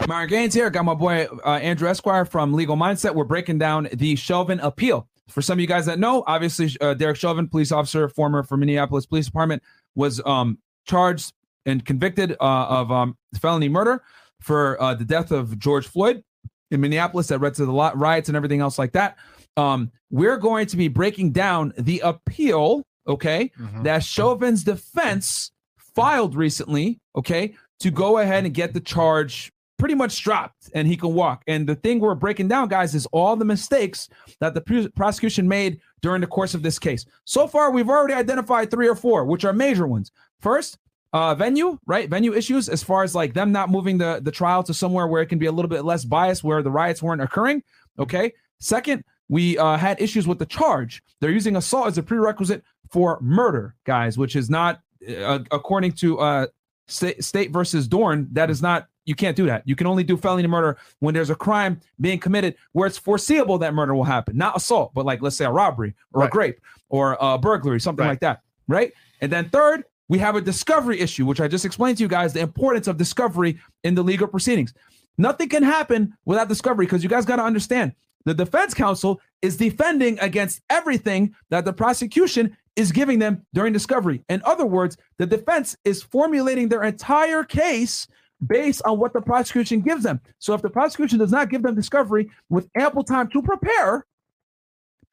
Myron 0.08 0.28
Gaines 0.28 0.54
here. 0.54 0.68
Got 0.70 0.84
my 0.84 0.94
boy 0.94 1.26
uh, 1.44 1.50
Andrew 1.56 1.88
Esquire 1.88 2.24
from 2.24 2.52
Legal 2.52 2.76
Mindset. 2.76 3.14
We're 3.14 3.24
breaking 3.24 3.58
down 3.58 3.88
the 3.92 4.16
Chauvin 4.16 4.60
appeal. 4.60 5.08
For 5.28 5.40
some 5.42 5.54
of 5.58 5.60
you 5.60 5.66
guys 5.66 5.86
that 5.86 5.98
know, 5.98 6.24
obviously, 6.26 6.70
uh, 6.80 6.94
Derek 6.94 7.16
Chauvin, 7.16 7.48
police 7.48 7.72
officer, 7.72 8.08
former 8.08 8.42
for 8.42 8.56
Minneapolis 8.56 9.06
Police 9.06 9.26
Department, 9.26 9.62
was 9.94 10.20
um, 10.26 10.58
charged 10.84 11.32
and 11.66 11.84
convicted 11.84 12.32
uh, 12.32 12.66
of 12.68 12.90
um, 12.90 13.16
felony 13.40 13.68
murder 13.68 14.02
for 14.40 14.80
uh, 14.82 14.94
the 14.94 15.04
death 15.04 15.30
of 15.30 15.58
George 15.58 15.86
Floyd 15.86 16.22
in 16.70 16.80
Minneapolis 16.80 17.28
that 17.28 17.40
led 17.40 17.54
to 17.54 17.66
the 17.66 17.72
lot, 17.72 17.96
riots 17.98 18.28
and 18.28 18.36
everything 18.36 18.60
else 18.60 18.78
like 18.78 18.92
that. 18.92 19.16
Um, 19.56 19.90
we're 20.10 20.38
going 20.38 20.66
to 20.66 20.76
be 20.76 20.88
breaking 20.88 21.32
down 21.32 21.72
the 21.78 22.00
appeal, 22.00 22.82
okay, 23.06 23.52
that 23.82 24.02
Chauvin's 24.02 24.64
defense 24.64 25.52
filed 25.76 26.34
recently, 26.34 26.98
okay, 27.14 27.54
to 27.80 27.90
go 27.90 28.18
ahead 28.18 28.44
and 28.44 28.54
get 28.54 28.72
the 28.72 28.80
charge 28.80 29.52
pretty 29.78 29.94
much 29.96 30.22
dropped 30.22 30.70
and 30.74 30.86
he 30.86 30.96
can 30.96 31.12
walk. 31.12 31.42
And 31.48 31.68
the 31.68 31.74
thing 31.74 31.98
we're 31.98 32.14
breaking 32.14 32.46
down, 32.48 32.68
guys, 32.68 32.94
is 32.94 33.06
all 33.06 33.34
the 33.34 33.44
mistakes 33.44 34.08
that 34.40 34.54
the 34.54 34.60
pr- 34.60 34.88
prosecution 34.94 35.48
made 35.48 35.80
during 36.00 36.20
the 36.20 36.26
course 36.28 36.54
of 36.54 36.62
this 36.62 36.78
case. 36.78 37.04
So 37.24 37.48
far, 37.48 37.72
we've 37.72 37.88
already 37.88 38.14
identified 38.14 38.70
three 38.70 38.88
or 38.88 38.94
four, 38.94 39.24
which 39.24 39.44
are 39.44 39.52
major 39.52 39.86
ones. 39.86 40.12
First, 40.40 40.78
uh, 41.12 41.34
venue, 41.34 41.78
right? 41.86 42.08
Venue 42.08 42.32
issues 42.34 42.68
as 42.68 42.82
far 42.82 43.02
as 43.02 43.14
like 43.14 43.34
them 43.34 43.52
not 43.52 43.70
moving 43.70 43.98
the, 43.98 44.20
the 44.22 44.30
trial 44.30 44.62
to 44.62 44.72
somewhere 44.74 45.06
where 45.06 45.22
it 45.22 45.26
can 45.26 45.38
be 45.38 45.46
a 45.46 45.52
little 45.52 45.68
bit 45.68 45.84
less 45.84 46.04
biased, 46.04 46.42
where 46.42 46.62
the 46.62 46.70
riots 46.70 47.02
weren't 47.02 47.20
occurring. 47.22 47.62
Okay. 47.98 48.32
Second, 48.60 49.04
we 49.28 49.58
uh, 49.58 49.76
had 49.76 50.00
issues 50.00 50.26
with 50.26 50.38
the 50.38 50.46
charge. 50.46 51.02
They're 51.20 51.30
using 51.30 51.56
assault 51.56 51.86
as 51.88 51.98
a 51.98 52.02
prerequisite 52.02 52.62
for 52.90 53.18
murder, 53.20 53.74
guys, 53.84 54.16
which 54.18 54.36
is 54.36 54.48
not, 54.50 54.80
uh, 55.08 55.40
according 55.50 55.92
to 55.92 56.18
uh, 56.20 56.46
state, 56.86 57.22
state 57.24 57.50
versus 57.50 57.88
Dorn, 57.88 58.28
that 58.32 58.50
is 58.50 58.62
not, 58.62 58.86
you 59.04 59.14
can't 59.14 59.36
do 59.36 59.46
that. 59.46 59.62
You 59.66 59.74
can 59.74 59.86
only 59.86 60.04
do 60.04 60.16
felony 60.16 60.46
murder 60.46 60.78
when 61.00 61.12
there's 61.14 61.30
a 61.30 61.34
crime 61.34 61.80
being 62.00 62.18
committed 62.18 62.54
where 62.72 62.86
it's 62.86 62.98
foreseeable 62.98 63.58
that 63.58 63.74
murder 63.74 63.94
will 63.94 64.04
happen, 64.04 64.36
not 64.36 64.56
assault, 64.56 64.92
but 64.94 65.04
like 65.04 65.20
let's 65.22 65.36
say 65.36 65.44
a 65.44 65.50
robbery 65.50 65.94
or 66.12 66.20
a 66.20 66.24
Right. 66.24 66.30
grape 66.30 66.60
or 66.88 67.16
a 67.20 67.36
burglary, 67.38 67.80
something 67.80 68.04
Right. 68.04 68.12
like 68.12 68.20
that, 68.20 68.42
right? 68.68 68.92
And 69.20 69.32
then 69.32 69.48
third, 69.48 69.84
we 70.09 70.18
have 70.18 70.36
a 70.36 70.40
discovery 70.40 71.00
issue, 71.00 71.26
which 71.26 71.40
I 71.40 71.48
just 71.48 71.64
explained 71.64 71.98
to 71.98 72.03
you 72.03 72.09
guys 72.09 72.32
the 72.32 72.40
importance 72.40 72.86
of 72.86 72.96
discovery 72.96 73.59
in 73.84 73.94
the 73.94 74.03
legal 74.03 74.28
proceedings. 74.28 74.74
Nothing 75.18 75.48
can 75.48 75.62
happen 75.62 76.14
without 76.24 76.48
discovery 76.48 76.86
because 76.86 77.03
you 77.03 77.09
guys 77.09 77.24
got 77.24 77.36
to 77.36 77.44
understand 77.44 77.92
the 78.24 78.34
defense 78.34 78.74
counsel 78.74 79.20
is 79.40 79.57
defending 79.57 80.18
against 80.20 80.61
everything 80.70 81.34
that 81.50 81.64
the 81.64 81.72
prosecution 81.72 82.57
is 82.76 82.92
giving 82.92 83.18
them 83.18 83.44
during 83.53 83.72
discovery. 83.72 84.24
In 84.28 84.40
other 84.44 84.64
words, 84.64 84.96
the 85.18 85.26
defense 85.26 85.76
is 85.84 86.03
formulating 86.03 86.68
their 86.68 86.84
entire 86.84 87.44
case 87.44 88.07
based 88.46 88.82
on 88.84 88.98
what 88.98 89.12
the 89.12 89.20
prosecution 89.20 89.80
gives 89.80 90.03
them. 90.03 90.20
So 90.38 90.55
if 90.55 90.62
the 90.62 90.70
prosecution 90.70 91.18
does 91.18 91.30
not 91.30 91.50
give 91.50 91.62
them 91.62 91.74
discovery 91.74 92.30
with 92.48 92.68
ample 92.76 93.05
time 93.05 93.28
to 93.30 93.42
prepare, 93.42 94.07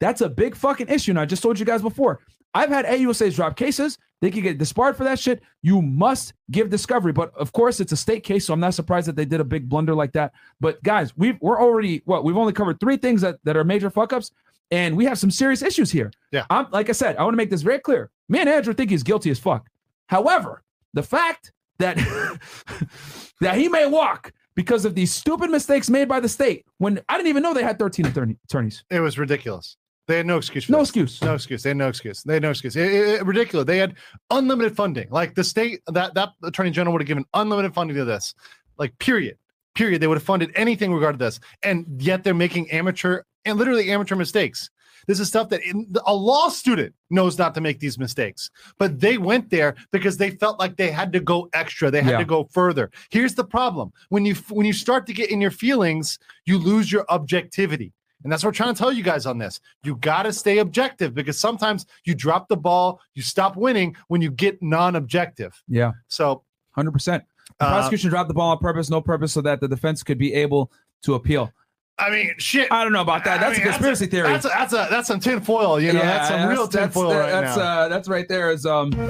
that's 0.00 0.20
a 0.20 0.28
big 0.28 0.54
fucking 0.54 0.88
issue. 0.88 1.12
And 1.12 1.20
I 1.20 1.26
just 1.26 1.42
told 1.42 1.58
you 1.58 1.66
guys 1.66 1.82
before. 1.82 2.20
I've 2.54 2.70
had 2.70 2.86
AUSAs 2.86 3.34
drop 3.34 3.56
cases. 3.56 3.98
They 4.20 4.30
could 4.30 4.42
get 4.42 4.58
disbarred 4.58 4.96
for 4.96 5.04
that 5.04 5.18
shit. 5.18 5.42
You 5.62 5.80
must 5.80 6.34
give 6.50 6.68
discovery. 6.68 7.12
But 7.12 7.34
of 7.36 7.52
course, 7.52 7.80
it's 7.80 7.92
a 7.92 7.96
state 7.96 8.22
case, 8.22 8.46
so 8.46 8.52
I'm 8.52 8.60
not 8.60 8.74
surprised 8.74 9.08
that 9.08 9.16
they 9.16 9.24
did 9.24 9.40
a 9.40 9.44
big 9.44 9.68
blunder 9.68 9.94
like 9.94 10.12
that. 10.12 10.32
But 10.60 10.82
guys, 10.82 11.16
we've 11.16 11.38
we're 11.40 11.60
already 11.60 12.02
what 12.04 12.24
we've 12.24 12.36
only 12.36 12.52
covered 12.52 12.80
three 12.80 12.96
things 12.96 13.22
that, 13.22 13.38
that 13.44 13.56
are 13.56 13.64
major 13.64 13.88
fuck 13.88 14.12
ups, 14.12 14.30
and 14.70 14.96
we 14.96 15.06
have 15.06 15.18
some 15.18 15.30
serious 15.30 15.62
issues 15.62 15.90
here. 15.90 16.12
Yeah. 16.32 16.44
I'm 16.50 16.66
like 16.70 16.88
I 16.88 16.92
said, 16.92 17.16
I 17.16 17.22
want 17.22 17.32
to 17.32 17.38
make 17.38 17.50
this 17.50 17.62
very 17.62 17.78
clear. 17.78 18.10
Me 18.28 18.40
and 18.40 18.48
Andrew 18.48 18.74
think 18.74 18.90
he's 18.90 19.02
guilty 19.02 19.30
as 19.30 19.38
fuck. 19.38 19.68
However, 20.06 20.62
the 20.92 21.02
fact 21.02 21.52
that 21.78 21.96
that 23.40 23.56
he 23.56 23.68
may 23.68 23.86
walk 23.86 24.32
because 24.54 24.84
of 24.84 24.94
these 24.94 25.12
stupid 25.12 25.50
mistakes 25.50 25.88
made 25.88 26.08
by 26.08 26.20
the 26.20 26.28
state 26.28 26.66
when 26.78 27.00
I 27.08 27.16
didn't 27.16 27.28
even 27.28 27.42
know 27.42 27.54
they 27.54 27.62
had 27.62 27.78
13 27.78 28.06
attorney, 28.06 28.36
attorneys. 28.44 28.84
It 28.90 29.00
was 29.00 29.18
ridiculous. 29.18 29.76
They 30.08 30.16
had 30.16 30.26
no 30.26 30.38
excuse. 30.38 30.64
For 30.64 30.72
No 30.72 30.78
this. 30.78 30.88
excuse. 30.88 31.22
No 31.22 31.34
excuse. 31.34 31.62
They 31.62 31.70
had 31.70 31.76
no 31.76 31.88
excuse. 31.88 32.22
They 32.24 32.34
had 32.34 32.42
no 32.42 32.50
excuse. 32.50 32.74
It- 32.76 32.90
it- 32.92 33.08
it- 33.20 33.26
ridiculous. 33.26 33.66
They 33.66 33.78
had 33.78 33.94
unlimited 34.30 34.74
funding. 34.74 35.08
Like 35.10 35.34
the 35.34 35.44
state, 35.44 35.80
that 35.88 36.14
that 36.14 36.30
attorney 36.42 36.70
general 36.70 36.92
would 36.94 37.02
have 37.02 37.06
given 37.08 37.24
unlimited 37.34 37.74
funding 37.74 37.96
to 37.96 38.04
this. 38.04 38.34
Like 38.78 38.98
period. 38.98 39.36
Period. 39.76 40.02
They 40.02 40.08
would 40.08 40.16
have 40.16 40.24
funded 40.24 40.50
anything 40.56 40.92
regarding 40.92 41.18
this, 41.18 41.38
and 41.62 41.86
yet 42.02 42.24
they're 42.24 42.34
making 42.34 42.70
amateur 42.72 43.22
and 43.44 43.56
literally 43.56 43.90
amateur 43.92 44.16
mistakes. 44.16 44.68
This 45.06 45.18
is 45.20 45.28
stuff 45.28 45.48
that 45.50 45.62
in, 45.62 45.90
a 46.06 46.14
law 46.14 46.48
student 46.48 46.94
knows 47.08 47.38
not 47.38 47.54
to 47.54 47.60
make 47.60 47.78
these 47.78 47.98
mistakes, 47.98 48.50
but 48.78 49.00
they 49.00 49.16
went 49.16 49.48
there 49.48 49.74
because 49.92 50.16
they 50.18 50.30
felt 50.30 50.58
like 50.58 50.76
they 50.76 50.90
had 50.90 51.12
to 51.12 51.20
go 51.20 51.48
extra. 51.54 51.90
They 51.90 52.02
had 52.02 52.12
Yeah. 52.12 52.18
to 52.18 52.24
go 52.24 52.48
further. 52.52 52.90
Here's 53.10 53.34
the 53.36 53.44
problem: 53.44 53.92
when 54.08 54.26
you 54.26 54.34
when 54.50 54.66
you 54.66 54.72
start 54.72 55.06
to 55.06 55.12
get 55.12 55.30
in 55.30 55.40
your 55.40 55.50
feelings, 55.52 56.18
you 56.46 56.58
lose 56.58 56.90
your 56.90 57.06
objectivity. 57.08 57.92
And 58.22 58.32
that's 58.32 58.42
what 58.42 58.48
we're 58.48 58.54
trying 58.54 58.74
to 58.74 58.78
tell 58.78 58.92
you 58.92 59.02
guys 59.02 59.26
on 59.26 59.38
this. 59.38 59.60
You 59.82 59.96
got 59.96 60.24
to 60.24 60.32
stay 60.32 60.58
objective 60.58 61.14
because 61.14 61.38
sometimes 61.38 61.86
you 62.04 62.14
drop 62.14 62.48
the 62.48 62.56
ball, 62.56 63.00
you 63.14 63.22
stop 63.22 63.56
winning 63.56 63.96
when 64.08 64.20
you 64.20 64.30
get 64.30 64.60
non 64.62 64.96
objective. 64.96 65.60
Yeah. 65.68 65.92
So, 66.08 66.42
Hundred 66.72 66.92
percent. 66.92 67.24
The 67.58 67.66
Uh, 67.66 67.70
prosecution 67.72 68.10
dropped 68.10 68.28
the 68.28 68.34
ball 68.34 68.50
on 68.50 68.58
purpose, 68.58 68.90
no 68.90 69.00
purpose, 69.00 69.32
so 69.32 69.40
that 69.42 69.60
the 69.60 69.68
defense 69.68 70.02
could 70.02 70.18
be 70.18 70.32
able 70.34 70.70
to 71.02 71.14
appeal. 71.14 71.52
I 72.00 72.10
mean, 72.10 72.34
shit. 72.38 72.70
I 72.72 72.82
don't 72.84 72.92
know 72.92 73.02
about 73.02 73.24
that. 73.24 73.38
I 73.40 73.44
That's 73.48 73.58
mean, 73.58 73.66
a 73.68 73.70
conspiracy 73.70 74.06
theory. 74.06 74.28
That's 74.28 74.44
a, 74.44 74.48
that's 74.48 74.72
a 74.72 74.86
that's 74.90 75.08
some 75.08 75.20
tinfoil. 75.20 75.80
You 75.80 75.92
know, 75.92 76.00
yeah, 76.00 76.06
that's 76.18 76.28
some 76.28 76.48
real 76.48 76.66
tinfoil 76.68 77.14
right 77.14 77.30
that's, 77.30 77.56
now. 77.56 77.62
Uh, 77.62 77.88
that's 77.88 78.08
right 78.08 78.26
there. 78.28 78.50
Is 78.50 78.64
um. 78.66 78.92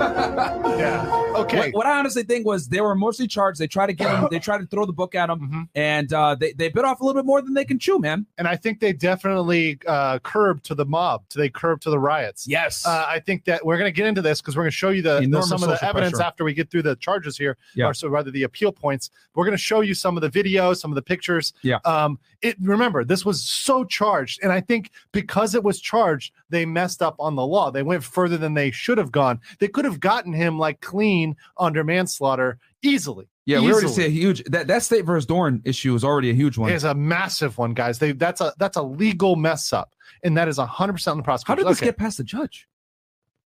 yeah. 0.00 1.32
Okay. 1.36 1.58
What, 1.58 1.74
what 1.74 1.86
I 1.86 1.98
honestly 1.98 2.22
think 2.22 2.46
was 2.46 2.68
they 2.68 2.80
were 2.80 2.94
mostly 2.94 3.26
charged. 3.26 3.58
They 3.60 3.66
tried 3.66 3.86
to 3.86 3.92
get 3.92 4.10
them. 4.12 4.28
They 4.30 4.38
tried 4.38 4.58
to 4.58 4.66
throw 4.66 4.84
the 4.86 4.92
book 4.92 5.14
at 5.14 5.30
him, 5.30 5.40
Mhm. 5.40 5.68
and 5.74 6.12
uh, 6.12 6.34
they 6.34 6.52
they 6.52 6.68
bit 6.68 6.84
off 6.84 7.00
a 7.00 7.04
little 7.04 7.20
bit 7.20 7.26
more 7.26 7.40
than 7.42 7.54
they 7.54 7.64
can 7.64 7.78
chew, 7.78 7.98
man. 7.98 8.26
and 8.38 8.46
I 8.48 8.56
think 8.56 8.80
they 8.80 8.92
definitely 8.92 9.78
uh, 9.86 10.18
curbed 10.20 10.64
to 10.66 10.74
the 10.74 10.84
mob. 10.84 11.28
To 11.30 11.38
they 11.38 11.48
curbed 11.48 11.82
to 11.82 11.90
the 11.90 11.98
riots. 11.98 12.46
Yes. 12.46 12.86
Uh, 12.86 13.04
I 13.08 13.20
think 13.20 13.44
that 13.44 13.64
we're 13.64 13.78
going 13.78 13.88
to 13.88 13.96
get 13.96 14.06
into 14.06 14.22
this 14.22 14.40
because 14.40 14.56
we're 14.56 14.62
going 14.64 14.70
to 14.70 14.76
show 14.76 14.90
you 14.90 15.02
the, 15.02 15.26
the 15.30 15.42
some 15.42 15.62
of 15.62 15.68
the 15.68 15.82
evidence 15.84 16.12
pressure. 16.12 16.24
after 16.26 16.44
we 16.44 16.54
get 16.54 16.70
through 16.70 16.82
the 16.82 16.96
charges 16.96 17.36
here, 17.38 17.56
Yeah. 17.74 17.86
or 17.86 17.94
so 17.94 18.08
rather 18.08 18.30
the 18.30 18.42
appeal 18.44 18.72
points. 18.72 19.10
We're 19.34 19.44
going 19.44 19.56
to 19.56 19.62
show 19.62 19.80
you 19.80 19.94
some 19.94 20.16
of 20.16 20.22
the 20.22 20.30
videos, 20.30 20.76
some 20.78 20.90
of 20.90 20.94
the 20.96 21.02
pictures. 21.02 21.52
Yeah. 21.62 21.69
Um. 21.84 22.18
It 22.42 22.56
remember 22.60 23.04
this 23.04 23.24
was 23.24 23.42
so 23.42 23.84
charged, 23.84 24.40
and 24.42 24.50
I 24.50 24.60
think 24.60 24.90
because 25.12 25.54
it 25.54 25.62
was 25.62 25.78
charged, 25.80 26.32
they 26.48 26.64
messed 26.64 27.02
up 27.02 27.16
on 27.18 27.36
the 27.36 27.44
law. 27.44 27.70
They 27.70 27.82
went 27.82 28.02
further 28.02 28.38
than 28.38 28.54
they 28.54 28.70
should 28.70 28.96
have 28.98 29.12
gone. 29.12 29.40
They 29.58 29.68
could 29.68 29.84
have 29.84 30.00
gotten 30.00 30.32
him 30.32 30.58
like 30.58 30.80
clean 30.80 31.36
under 31.58 31.84
manslaughter 31.84 32.58
easily. 32.82 33.28
yeah, 33.44 33.60
we 33.60 33.72
already 33.72 33.88
see 33.88 34.06
a 34.06 34.08
huge 34.08 34.42
that 34.44 34.68
that 34.68 34.82
state 34.82 35.04
versus 35.04 35.26
Dorn 35.26 35.60
issue 35.64 35.94
is 35.94 36.02
already 36.02 36.30
a 36.30 36.34
huge 36.34 36.56
one. 36.56 36.72
It's 36.72 36.84
a 36.84 36.94
massive 36.94 37.58
one, 37.58 37.74
guys. 37.74 37.98
They 37.98 38.12
that's 38.12 38.40
a 38.40 38.54
that's 38.58 38.78
a 38.78 38.82
legal 38.82 39.36
mess 39.36 39.72
up, 39.72 39.94
and 40.22 40.36
that 40.38 40.48
is 40.48 40.56
hundred 40.56 40.94
percent 40.94 41.12
on 41.12 41.16
the 41.18 41.22
How 41.22 41.26
prosecutor. 41.26 41.62
did 41.62 41.68
this 41.68 41.80
get 41.80 41.98
past 41.98 42.16
the 42.16 42.24
judge? 42.24 42.68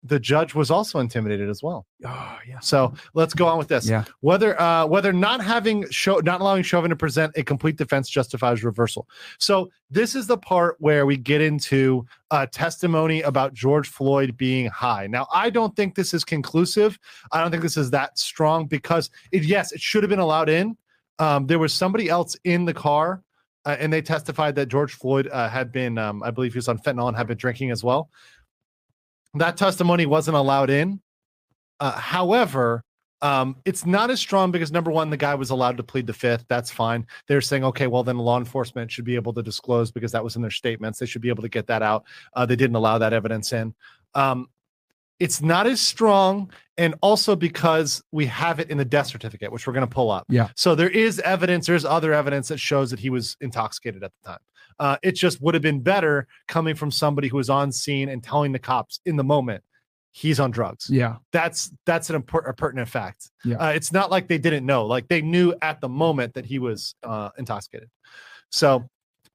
The 0.04 0.18
judge 0.18 0.54
was 0.54 0.70
also 0.70 0.98
intimidated 0.98 1.48
as 1.48 1.62
well. 1.62 1.86
Oh 2.04 2.38
yeah. 2.46 2.58
So 2.58 2.92
let's 3.14 3.34
go 3.34 3.46
on 3.46 3.56
with 3.56 3.68
this. 3.68 3.88
Yeah. 3.88 4.04
Whether 4.20 4.60
uh, 4.60 4.86
whether 4.86 5.12
not 5.12 5.42
having 5.42 5.88
show 5.90 6.18
not 6.18 6.40
allowing 6.40 6.64
Chauvin 6.64 6.90
to 6.90 6.96
present 6.96 7.32
a 7.36 7.44
complete 7.44 7.76
defense 7.76 8.08
justifies 8.08 8.64
reversal. 8.64 9.08
So 9.38 9.70
this 9.90 10.14
is 10.16 10.26
the 10.26 10.38
part 10.38 10.76
where 10.80 11.06
we 11.06 11.16
get 11.16 11.40
into 11.40 12.04
uh, 12.30 12.46
testimony 12.46 13.22
about 13.22 13.54
George 13.54 13.88
Floyd 13.88 14.36
being 14.36 14.66
high. 14.66 15.06
Now 15.06 15.28
I 15.32 15.50
don't 15.50 15.74
think 15.76 15.94
this 15.94 16.12
is 16.14 16.24
conclusive. 16.24 16.98
I 17.30 17.40
don't 17.40 17.50
think 17.50 17.62
this 17.62 17.76
is 17.76 17.90
that 17.90 18.18
strong 18.18 18.66
because 18.66 19.08
it, 19.30 19.44
yes, 19.44 19.70
it 19.72 19.80
should 19.80 20.02
have 20.02 20.10
been 20.10 20.18
allowed 20.18 20.48
in. 20.48 20.76
Um, 21.18 21.46
there 21.46 21.60
was 21.60 21.72
somebody 21.72 22.08
else 22.08 22.36
in 22.44 22.64
the 22.64 22.74
car. 22.74 23.22
Uh, 23.64 23.76
and 23.78 23.92
they 23.92 24.02
testified 24.02 24.56
that 24.56 24.66
George 24.66 24.94
Floyd 24.94 25.28
uh, 25.30 25.48
had 25.48 25.70
been, 25.70 25.96
um, 25.96 26.20
I 26.24 26.32
believe 26.32 26.52
he 26.52 26.58
was 26.58 26.66
on 26.66 26.78
fentanyl 26.78 27.06
and 27.06 27.16
had 27.16 27.28
been 27.28 27.36
drinking 27.36 27.70
as 27.70 27.84
well. 27.84 28.10
That 29.34 29.56
testimony 29.56 30.06
wasn't 30.06 30.36
allowed 30.36 30.70
in. 30.70 31.00
Uh, 31.80 31.92
however, 31.92 32.84
um, 33.22 33.56
it's 33.64 33.86
not 33.86 34.10
as 34.10 34.20
strong 34.20 34.50
because 34.50 34.72
number 34.72 34.90
one, 34.90 35.08
the 35.08 35.16
guy 35.16 35.34
was 35.34 35.50
allowed 35.50 35.76
to 35.76 35.82
plead 35.82 36.06
the 36.06 36.12
fifth. 36.12 36.44
That's 36.48 36.70
fine. 36.70 37.06
They're 37.28 37.40
saying, 37.40 37.64
okay, 37.64 37.86
well, 37.86 38.02
then 38.02 38.18
law 38.18 38.38
enforcement 38.38 38.90
should 38.90 39.04
be 39.04 39.14
able 39.14 39.32
to 39.34 39.42
disclose 39.42 39.92
because 39.92 40.12
that 40.12 40.24
was 40.24 40.34
in 40.36 40.42
their 40.42 40.50
statements. 40.50 40.98
They 40.98 41.06
should 41.06 41.22
be 41.22 41.28
able 41.28 41.42
to 41.42 41.48
get 41.48 41.68
that 41.68 41.82
out. 41.82 42.04
Uh, 42.34 42.46
they 42.46 42.56
didn't 42.56 42.76
allow 42.76 42.98
that 42.98 43.12
evidence 43.12 43.52
in. 43.52 43.74
Um, 44.14 44.48
it's 45.20 45.40
not 45.40 45.68
as 45.68 45.80
strong, 45.80 46.50
and 46.76 46.96
also 47.00 47.36
because 47.36 48.02
we 48.10 48.26
have 48.26 48.58
it 48.58 48.70
in 48.70 48.78
the 48.78 48.84
death 48.84 49.06
certificate, 49.06 49.52
which 49.52 49.68
we're 49.68 49.72
going 49.72 49.86
to 49.86 49.94
pull 49.94 50.10
up. 50.10 50.26
Yeah. 50.28 50.48
So 50.56 50.74
there 50.74 50.90
is 50.90 51.20
evidence. 51.20 51.68
There's 51.68 51.84
other 51.84 52.12
evidence 52.12 52.48
that 52.48 52.58
shows 52.58 52.90
that 52.90 52.98
he 52.98 53.08
was 53.08 53.36
intoxicated 53.40 54.02
at 54.02 54.10
the 54.20 54.30
time. 54.30 54.40
Uh, 54.78 54.96
it 55.02 55.12
just 55.12 55.40
would 55.40 55.54
have 55.54 55.62
been 55.62 55.80
better 55.80 56.26
coming 56.48 56.74
from 56.74 56.90
somebody 56.90 57.28
who 57.28 57.36
was 57.36 57.50
on 57.50 57.72
scene 57.72 58.08
and 58.08 58.22
telling 58.22 58.52
the 58.52 58.58
cops 58.58 59.00
in 59.06 59.16
the 59.16 59.24
moment 59.24 59.62
he's 60.12 60.38
on 60.38 60.50
drugs. 60.50 60.88
Yeah. 60.88 61.16
That's 61.32 61.72
that's 61.86 62.10
an 62.10 62.16
important 62.16 62.56
pertinent 62.56 62.88
fact. 62.88 63.30
Yeah. 63.44 63.56
Uh, 63.56 63.70
it's 63.70 63.92
not 63.92 64.10
like 64.10 64.28
they 64.28 64.38
didn't 64.38 64.64
know. 64.64 64.86
Like 64.86 65.08
they 65.08 65.22
knew 65.22 65.54
at 65.60 65.80
the 65.80 65.88
moment 65.88 66.34
that 66.34 66.44
he 66.44 66.58
was 66.58 66.94
uh, 67.02 67.30
intoxicated. 67.36 67.88
So, 68.50 68.88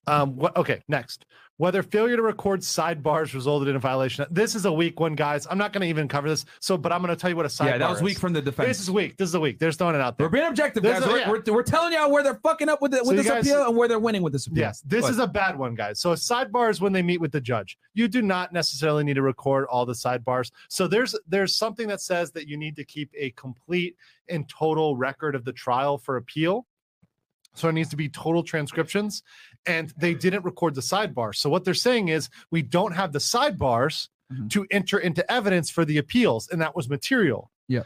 um, 0.06 0.38
what? 0.38 0.56
Okay, 0.56 0.84
next. 0.88 1.26
Whether 1.58 1.82
failure 1.82 2.16
to 2.16 2.22
record 2.22 2.62
sidebars 2.62 3.34
resulted 3.34 3.68
in 3.68 3.76
a 3.76 3.80
violation. 3.80 4.26
This 4.30 4.54
is 4.54 4.66
a 4.66 4.72
weak 4.72 5.00
one, 5.00 5.16
guys. 5.16 5.48
I'm 5.50 5.58
not 5.58 5.74
going 5.74 5.82
to 5.82 5.88
even 5.88 6.08
cover 6.08 6.30
this. 6.30 6.46
So, 6.60 6.78
but 6.78 6.92
I'm 6.92 7.02
going 7.02 7.10
to 7.10 7.20
tell 7.20 7.32
you 7.32 7.36
what 7.36 7.48
a 7.48 7.50
sidebar. 7.50 7.66
yeah, 7.66 7.78
that 7.80 7.90
was 7.90 7.98
is. 7.98 8.04
weak 8.04 8.20
from 8.20 8.34
the 8.34 8.44
defense. 8.44 8.68
This 8.68 8.80
is 8.80 8.92
weak. 8.92 9.18
This 9.18 9.30
is 9.30 9.36
a 9.36 9.40
week. 9.40 9.58
They're 9.58 9.72
throwing 9.72 9.96
it 9.96 10.02
out 10.02 10.20
there. 10.20 10.28
we're 10.28 10.32
being 10.32 10.46
objective, 10.46 10.84
There's 10.84 11.00
guys. 11.00 11.10
a- 11.10 11.12
we're, 11.12 11.20
yeah. 11.20 11.30
we're, 11.32 11.54
we're 11.54 11.64
telling 11.64 11.94
y'all 11.94 12.12
where 12.12 12.22
they're 12.22 12.40
fucking 12.44 12.70
up 12.70 12.80
with, 12.80 12.92
the, 12.92 13.04
with 13.04 13.18
you 13.18 13.24
this 13.24 13.28
guys- 13.28 13.48
appeal 13.48 13.68
and 13.68 13.76
where 13.76 13.88
they're 13.88 13.98
winning 13.98 14.22
with 14.22 14.34
this 14.34 14.46
appeal. 14.46 14.60
Yes, 14.60 14.82
this 14.86 15.02
Go 15.02 15.08
is 15.10 15.18
a 15.18 15.26
bad 15.26 15.58
one, 15.58 15.74
guys. 15.74 16.00
So 16.00 16.12
a 16.12 16.16
sidebar 16.16 16.70
is 16.70 16.80
when 16.80 16.94
they 16.94 17.02
meet 17.02 17.20
with 17.20 17.32
the 17.32 17.42
judge. 17.42 17.78
You 17.96 18.08
do 18.08 18.22
not 18.22 18.54
necessarily 18.54 19.04
need 19.04 19.16
to 19.16 19.24
record 19.24 19.66
all 19.66 19.86
the 19.88 19.94
sidebars. 19.94 20.52
So 20.70 20.88
there's 20.88 21.16
there's 21.28 21.56
something 21.56 21.88
that 21.88 22.02
says 22.02 22.32
that 22.34 22.48
you 22.48 22.56
need 22.58 22.76
to 22.76 22.86
keep 22.86 23.10
a 23.18 23.32
complete 23.32 23.96
and 24.30 24.48
total 24.48 24.96
record 24.96 25.34
of 25.34 25.44
the 25.44 25.54
trial 25.54 25.98
for 25.98 26.18
appeal. 26.18 26.68
So 27.58 27.70
it 27.70 27.74
needs 27.74 27.90
to 27.90 27.96
be 27.98 28.10
total 28.10 28.44
transcriptions, 28.44 29.24
and 29.66 29.94
they 29.98 30.14
didn't 30.14 30.44
record 30.46 30.76
the 30.76 30.82
sidebar. 30.82 31.36
So 31.36 31.50
what 31.50 31.66
they're 31.66 31.74
saying 31.74 32.10
is 32.10 32.30
we 32.52 32.62
don't 32.62 32.94
have 32.94 33.12
the 33.14 33.20
sidebars 33.20 34.10
Mhm. 34.32 34.50
to 34.52 34.68
enter 34.72 34.98
into 35.00 35.30
evidence 35.32 35.70
for 35.70 35.86
the 35.86 35.98
appeals, 35.98 36.50
and 36.50 36.62
that 36.62 36.76
was 36.76 36.90
material. 36.90 37.50
Yeah. 37.68 37.84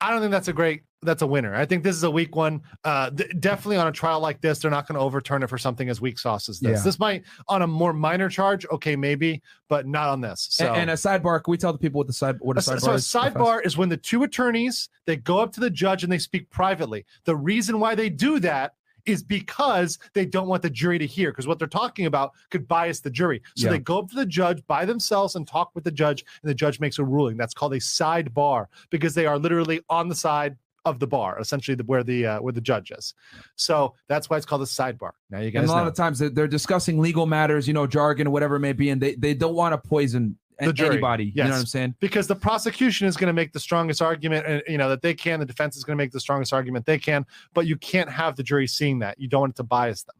I 0.00 0.10
don't 0.10 0.20
think 0.20 0.30
that's 0.32 0.48
a 0.48 0.52
great 0.52 0.82
that's 1.00 1.22
a 1.22 1.26
winner. 1.28 1.54
I 1.54 1.64
think 1.64 1.84
this 1.84 1.94
is 1.94 2.02
a 2.02 2.10
weak 2.10 2.34
one. 2.34 2.60
Uh, 2.82 3.08
d- 3.10 3.24
definitely 3.38 3.76
on 3.76 3.86
a 3.86 3.92
trial 3.92 4.18
like 4.18 4.40
this, 4.40 4.58
they're 4.58 4.70
not 4.70 4.88
going 4.88 4.96
to 4.96 5.00
overturn 5.00 5.44
it 5.44 5.46
for 5.46 5.56
something 5.56 5.88
as 5.88 6.00
weak 6.00 6.18
sauce 6.18 6.48
as 6.48 6.58
this. 6.58 6.78
Yeah. 6.78 6.82
This 6.84 6.98
might 6.98 7.22
on 7.46 7.62
a 7.62 7.68
more 7.68 7.92
minor 7.92 8.28
charge, 8.28 8.66
okay, 8.66 8.96
maybe, 8.96 9.40
but 9.68 9.86
not 9.86 10.08
on 10.08 10.20
this. 10.20 10.48
So 10.50 10.66
And, 10.66 10.76
and 10.82 10.90
a 10.90 10.94
sidebar. 10.94 11.40
Can 11.44 11.52
we 11.52 11.56
tell 11.56 11.72
the 11.72 11.78
people 11.78 11.98
what 11.98 12.08
the 12.08 12.12
side 12.12 12.34
what 12.40 12.56
a 12.56 12.58
a 12.58 12.62
sidebar 12.62 12.80
so 12.80 12.90
a 12.90 12.94
is? 12.94 13.04
sidebar 13.06 13.64
is 13.64 13.76
when 13.76 13.88
the 13.90 13.96
two 13.96 14.24
attorneys 14.24 14.88
they 15.06 15.14
go 15.16 15.38
up 15.38 15.52
to 15.52 15.60
the 15.60 15.70
judge 15.70 16.02
and 16.02 16.12
they 16.12 16.18
speak 16.18 16.50
privately. 16.50 17.06
The 17.24 17.36
reason 17.36 17.78
why 17.78 17.94
they 17.94 18.10
do 18.10 18.40
that 18.40 18.72
is 19.08 19.22
because 19.22 19.98
they 20.12 20.26
don't 20.26 20.48
want 20.48 20.62
the 20.62 20.70
jury 20.70 20.98
to 20.98 21.06
hear 21.06 21.30
because 21.30 21.46
what 21.46 21.58
they're 21.58 21.66
talking 21.68 22.06
about 22.06 22.32
could 22.50 22.68
bias 22.68 23.00
the 23.00 23.10
jury. 23.10 23.42
So 23.56 23.66
Yeah. 23.66 23.72
they 23.72 23.78
go 23.78 23.98
up 24.00 24.08
to 24.10 24.14
the 24.16 24.26
judge 24.26 24.62
by 24.66 24.84
themselves 24.84 25.34
and 25.36 25.46
talk 25.46 25.70
with 25.74 25.84
the 25.84 25.90
judge, 25.90 26.24
and 26.42 26.48
the 26.50 26.54
judge 26.54 26.78
makes 26.80 26.98
a 26.98 27.04
ruling. 27.04 27.36
That's 27.36 27.54
called 27.54 27.72
a 27.72 27.78
sidebar 27.80 28.66
because 28.90 29.14
they 29.14 29.26
are 29.26 29.38
literally 29.38 29.80
on 29.88 30.08
the 30.08 30.14
side 30.14 30.56
of 30.84 31.00
the 31.00 31.06
bar, 31.06 31.38
essentially 31.40 31.74
the, 31.74 31.84
where 31.84 32.02
the 32.04 32.24
uh, 32.26 32.40
where 32.40 32.52
the 32.52 32.60
judge 32.60 32.90
is. 32.92 33.12
So 33.56 33.94
that's 34.06 34.30
why 34.30 34.36
it's 34.36 34.46
called 34.46 34.62
a 34.62 34.66
sidebar. 34.66 35.10
Now 35.30 35.40
you 35.40 35.50
guys 35.50 35.62
And 35.62 35.70
a 35.70 35.72
lot 35.72 35.82
know. 35.82 35.88
of 35.88 35.94
times 35.94 36.18
they're, 36.18 36.30
they're 36.30 36.46
discussing 36.48 36.98
legal 37.00 37.26
matters, 37.26 37.66
you 37.66 37.74
know, 37.74 37.86
jargon, 37.86 38.30
whatever 38.30 38.56
it 38.56 38.60
may 38.60 38.72
be, 38.72 38.90
and 38.90 39.00
they, 39.00 39.14
they 39.14 39.34
don't 39.34 39.54
want 39.54 39.72
to 39.72 39.88
poison 39.88 40.36
The 40.60 40.72
jury, 40.72 40.90
anybody. 40.90 41.32
You 41.34 41.44
know 41.44 41.50
what 41.50 41.58
I'm 41.60 41.66
saying? 41.66 41.94
because 42.00 42.26
the 42.26 42.34
prosecution 42.34 43.06
is 43.06 43.16
going 43.16 43.28
to 43.28 43.32
make 43.32 43.52
the 43.52 43.60
strongest 43.60 44.02
argument 44.02 44.46
and 44.46 44.62
you 44.66 44.78
know 44.78 44.88
that 44.88 45.02
they 45.02 45.14
can 45.14 45.38
the 45.40 45.46
defense 45.46 45.76
is 45.76 45.84
going 45.84 45.96
to 45.96 46.02
make 46.02 46.10
the 46.10 46.20
strongest 46.20 46.52
argument 46.52 46.84
they 46.86 46.98
can 46.98 47.24
but 47.54 47.66
you 47.66 47.76
can't 47.76 48.10
have 48.10 48.34
the 48.36 48.42
jury 48.42 48.66
seeing 48.66 48.98
that 48.98 49.18
you 49.20 49.28
don't 49.28 49.40
want 49.42 49.52
it 49.52 49.56
to 49.56 49.62
bias 49.62 50.02
them 50.02 50.16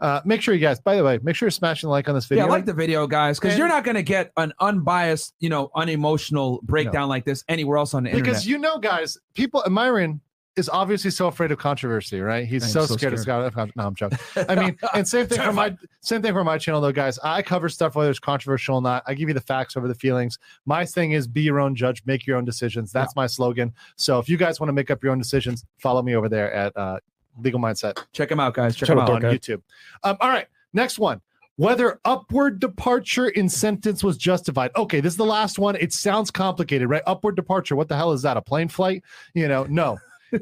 uh 0.00 0.20
make 0.24 0.40
sure 0.42 0.54
you 0.54 0.60
guys 0.60 0.80
by 0.80 0.96
the 0.96 1.04
way 1.04 1.18
make 1.22 1.36
sure 1.36 1.46
you're 1.46 1.50
smashing 1.50 1.86
the 1.86 1.90
like 1.92 2.08
on 2.08 2.14
this 2.14 2.26
video 2.26 2.46
Yeah, 2.46 2.50
like 2.50 2.64
the 2.64 2.72
video, 2.72 3.06
guys, 3.06 3.38
because 3.38 3.56
you're 3.58 3.68
not 3.68 3.84
going 3.84 3.94
to 3.94 4.02
get 4.02 4.32
an 4.36 4.52
unbiased, 4.58 5.34
you 5.38 5.48
know, 5.48 5.70
unemotional 5.76 6.60
breakdown 6.62 7.08
like 7.08 7.24
this 7.24 7.44
anywhere 7.48 7.78
else 7.78 7.94
on 7.94 8.04
the 8.04 8.10
because 8.10 8.18
internet. 8.18 8.34
Because 8.34 8.46
you 8.48 8.58
know 8.58 8.78
guys 8.78 9.18
people 9.34 9.62
myron 9.68 10.20
is 10.56 10.68
obviously 10.68 11.10
so 11.10 11.26
afraid 11.28 11.50
of 11.50 11.58
controversy 11.58 12.20
right 12.20 12.46
he's 12.46 12.62
so, 12.70 12.84
so 12.84 12.96
scared, 12.96 13.18
scared. 13.18 13.46
of 13.46 13.52
Scott 13.52 13.70
no 13.74 13.86
i'm 13.86 13.94
joking 13.94 14.18
i 14.48 14.54
mean 14.54 14.76
and 14.94 15.06
same 15.08 15.26
thing 15.26 15.40
for 15.40 15.52
my 15.52 15.74
same 16.00 16.20
thing 16.20 16.32
for 16.32 16.44
my 16.44 16.58
channel 16.58 16.80
though 16.80 16.92
guys 16.92 17.18
i 17.20 17.40
cover 17.40 17.68
stuff 17.68 17.94
whether 17.94 18.10
it's 18.10 18.18
controversial 18.18 18.76
or 18.76 18.82
not 18.82 19.02
i 19.06 19.14
give 19.14 19.28
you 19.28 19.34
the 19.34 19.40
facts 19.40 19.76
over 19.76 19.88
the 19.88 19.94
feelings 19.94 20.38
my 20.66 20.84
thing 20.84 21.12
is 21.12 21.26
be 21.26 21.42
your 21.42 21.58
own 21.58 21.74
judge 21.74 22.02
make 22.04 22.26
your 22.26 22.36
own 22.36 22.44
decisions 22.44 22.92
that's 22.92 23.16
my 23.16 23.26
slogan 23.26 23.72
so 23.96 24.18
if 24.18 24.28
you 24.28 24.36
guys 24.36 24.60
want 24.60 24.68
to 24.68 24.74
make 24.74 24.90
up 24.90 25.02
your 25.02 25.12
own 25.12 25.18
decisions 25.18 25.64
follow 25.78 26.02
me 26.02 26.14
over 26.14 26.28
there 26.28 26.52
at 26.52 26.76
uh 26.76 26.98
legal 27.38 27.60
mindset 27.60 27.98
Check 28.12 28.30
him 28.30 28.40
out, 28.40 28.54
guys. 28.54 28.76
Check 28.76 28.88
them 28.88 28.98
up, 28.98 29.08
out. 29.08 29.24
On. 29.24 29.32
YouTube. 29.32 29.62
Um, 30.02 30.16
all 30.20 30.28
right, 30.28 30.46
next 30.72 30.98
one. 30.98 31.20
Whether 31.56 32.00
upward 32.04 32.60
departure 32.60 33.28
in 33.28 33.48
sentence 33.48 34.02
was 34.02 34.16
justified. 34.16 34.70
Okay, 34.74 35.00
this 35.00 35.12
is 35.12 35.16
the 35.18 35.24
last 35.24 35.58
one. 35.58 35.76
It 35.76 35.92
sounds 35.92 36.30
complicated, 36.30 36.88
right? 36.88 37.02
Upward 37.06 37.36
departure. 37.36 37.76
What 37.76 37.88
the 37.88 37.96
hell 37.96 38.12
is 38.12 38.22
that? 38.22 38.36
A 38.36 38.42
plane 38.42 38.68
flight? 38.68 39.02
You 39.34 39.48
know, 39.48 39.64
no. 39.64 39.98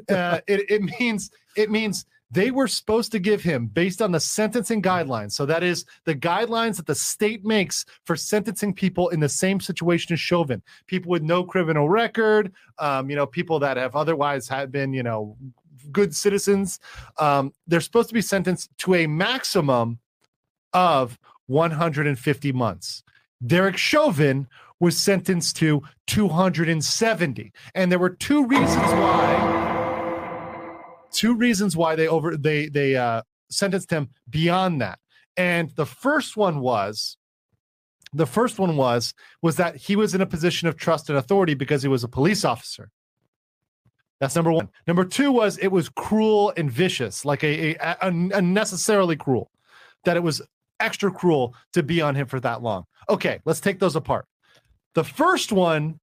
Uh, 0.09 0.39
it, 0.47 0.69
it 0.69 0.81
means 0.99 1.31
it 1.55 1.69
means 1.69 2.05
they 2.31 2.49
were 2.49 2.67
supposed 2.67 3.11
to 3.11 3.19
give 3.19 3.43
him 3.43 3.67
based 3.67 4.01
on 4.01 4.11
the 4.11 4.19
sentencing 4.19 4.81
guidelines. 4.81 5.33
So 5.33 5.45
that 5.45 5.63
is 5.63 5.85
the 6.05 6.15
guidelines 6.15 6.77
that 6.77 6.85
the 6.85 6.95
state 6.95 7.43
makes 7.43 7.85
for 8.05 8.15
sentencing 8.15 8.73
people 8.73 9.09
in 9.09 9.19
the 9.19 9.27
same 9.27 9.59
situation 9.59 10.13
as 10.13 10.19
Chauvin. 10.21 10.61
People 10.87 11.11
with 11.11 11.23
no 11.23 11.43
criminal 11.43 11.89
record, 11.89 12.53
um, 12.79 13.09
you 13.09 13.17
know, 13.17 13.25
people 13.25 13.59
that 13.59 13.75
have 13.75 13.97
otherwise 13.97 14.47
had 14.47 14.71
been, 14.71 14.93
you 14.93 15.03
know, 15.03 15.35
good 15.91 16.15
citizens. 16.15 16.79
Um, 17.19 17.53
they're 17.67 17.81
supposed 17.81 18.07
to 18.09 18.13
be 18.13 18.21
sentenced 18.21 18.69
to 18.79 18.95
a 18.95 19.07
maximum 19.07 19.99
of 20.73 21.19
150 21.47 22.51
months. 22.53 23.03
Derek 23.45 23.75
Chauvin 23.75 24.47
was 24.79 24.97
sentenced 24.97 25.57
to 25.57 25.83
270. 26.07 27.51
And 27.75 27.91
there 27.91 27.99
were 27.99 28.09
two 28.09 28.47
reasons 28.47 28.77
why 28.77 29.70
two 31.13 31.35
reasons 31.35 31.75
why 31.75 31.95
they 31.95 32.07
over 32.07 32.37
they 32.37 32.67
they 32.67 32.95
uh 32.95 33.21
sentenced 33.49 33.91
him 33.91 34.09
beyond 34.29 34.81
that. 34.81 34.99
And 35.37 35.69
the 35.75 35.85
first 35.85 36.37
one 36.37 36.59
was 36.59 37.17
the 38.13 38.25
first 38.25 38.59
one 38.59 38.75
was 38.75 39.13
was 39.41 39.55
that 39.57 39.75
he 39.75 39.95
was 39.95 40.13
in 40.13 40.21
a 40.21 40.25
position 40.25 40.67
of 40.67 40.75
trust 40.75 41.09
and 41.09 41.17
authority 41.17 41.53
because 41.53 41.81
he 41.81 41.89
was 41.89 42.03
a 42.03 42.07
police 42.07 42.43
officer. 42.43 42.89
That's 44.19 44.35
number 44.35 44.51
one. 44.51 44.69
Number 44.85 45.03
two 45.03 45.31
was 45.31 45.57
it 45.57 45.69
was 45.69 45.89
cruel 45.89 46.53
and 46.55 46.71
vicious, 46.71 47.25
like 47.25 47.43
a, 47.43 47.75
a, 47.75 47.97
a 48.01 48.07
unnecessarily 48.07 49.15
cruel, 49.15 49.49
that 50.05 50.15
it 50.15 50.21
was 50.21 50.41
extra 50.79 51.11
cruel 51.11 51.55
to 51.73 51.81
be 51.81 52.01
on 52.01 52.15
him 52.15 52.27
for 52.27 52.39
that 52.39 52.61
long. 52.61 52.85
Okay, 53.09 53.39
let's 53.45 53.59
take 53.59 53.79
those 53.79 53.95
apart. 53.95 54.25
The 54.93 55.03
first 55.03 55.51
one, 55.51 55.99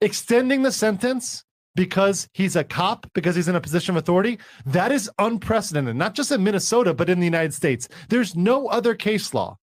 extending 0.00 0.62
the 0.62 0.72
sentence 0.72 1.44
because 1.74 2.28
he's 2.32 2.56
a 2.56 2.64
cop, 2.64 3.06
because 3.14 3.34
he's 3.34 3.48
in 3.48 3.56
a 3.56 3.60
position 3.60 3.96
of 3.96 4.02
authority, 4.02 4.38
that 4.66 4.92
is 4.92 5.10
unprecedented, 5.18 5.96
not 5.96 6.14
just 6.14 6.30
in 6.32 6.44
Minnesota, 6.44 6.92
but 6.92 7.08
in 7.08 7.18
the 7.18 7.24
United 7.24 7.54
States. 7.54 7.88
There's 8.08 8.36
no 8.36 8.66
other 8.68 8.94
case 8.94 9.32
law. 9.32 9.58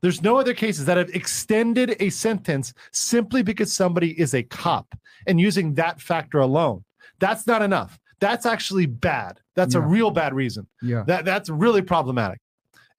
There's 0.00 0.22
no 0.22 0.36
other 0.36 0.54
cases 0.54 0.86
that 0.86 0.96
have 0.96 1.10
extended 1.10 1.96
a 1.98 2.10
sentence 2.10 2.72
simply 2.92 3.42
because 3.42 3.72
somebody 3.72 4.18
is 4.18 4.34
a 4.34 4.44
cop 4.44 4.94
and 5.26 5.40
using 5.40 5.74
that 5.74 6.00
factor 6.00 6.38
alone. 6.38 6.84
That's 7.18 7.46
not 7.46 7.62
enough. 7.62 7.98
That's 8.20 8.46
actually 8.46 8.86
bad. 8.86 9.40
That's 9.54 9.74
a 9.74 9.80
real 9.80 10.10
bad 10.10 10.34
reason. 10.34 10.68
Yeah. 10.82 11.04
That 11.06 11.24
that's 11.24 11.50
really 11.50 11.82
problematic. 11.82 12.40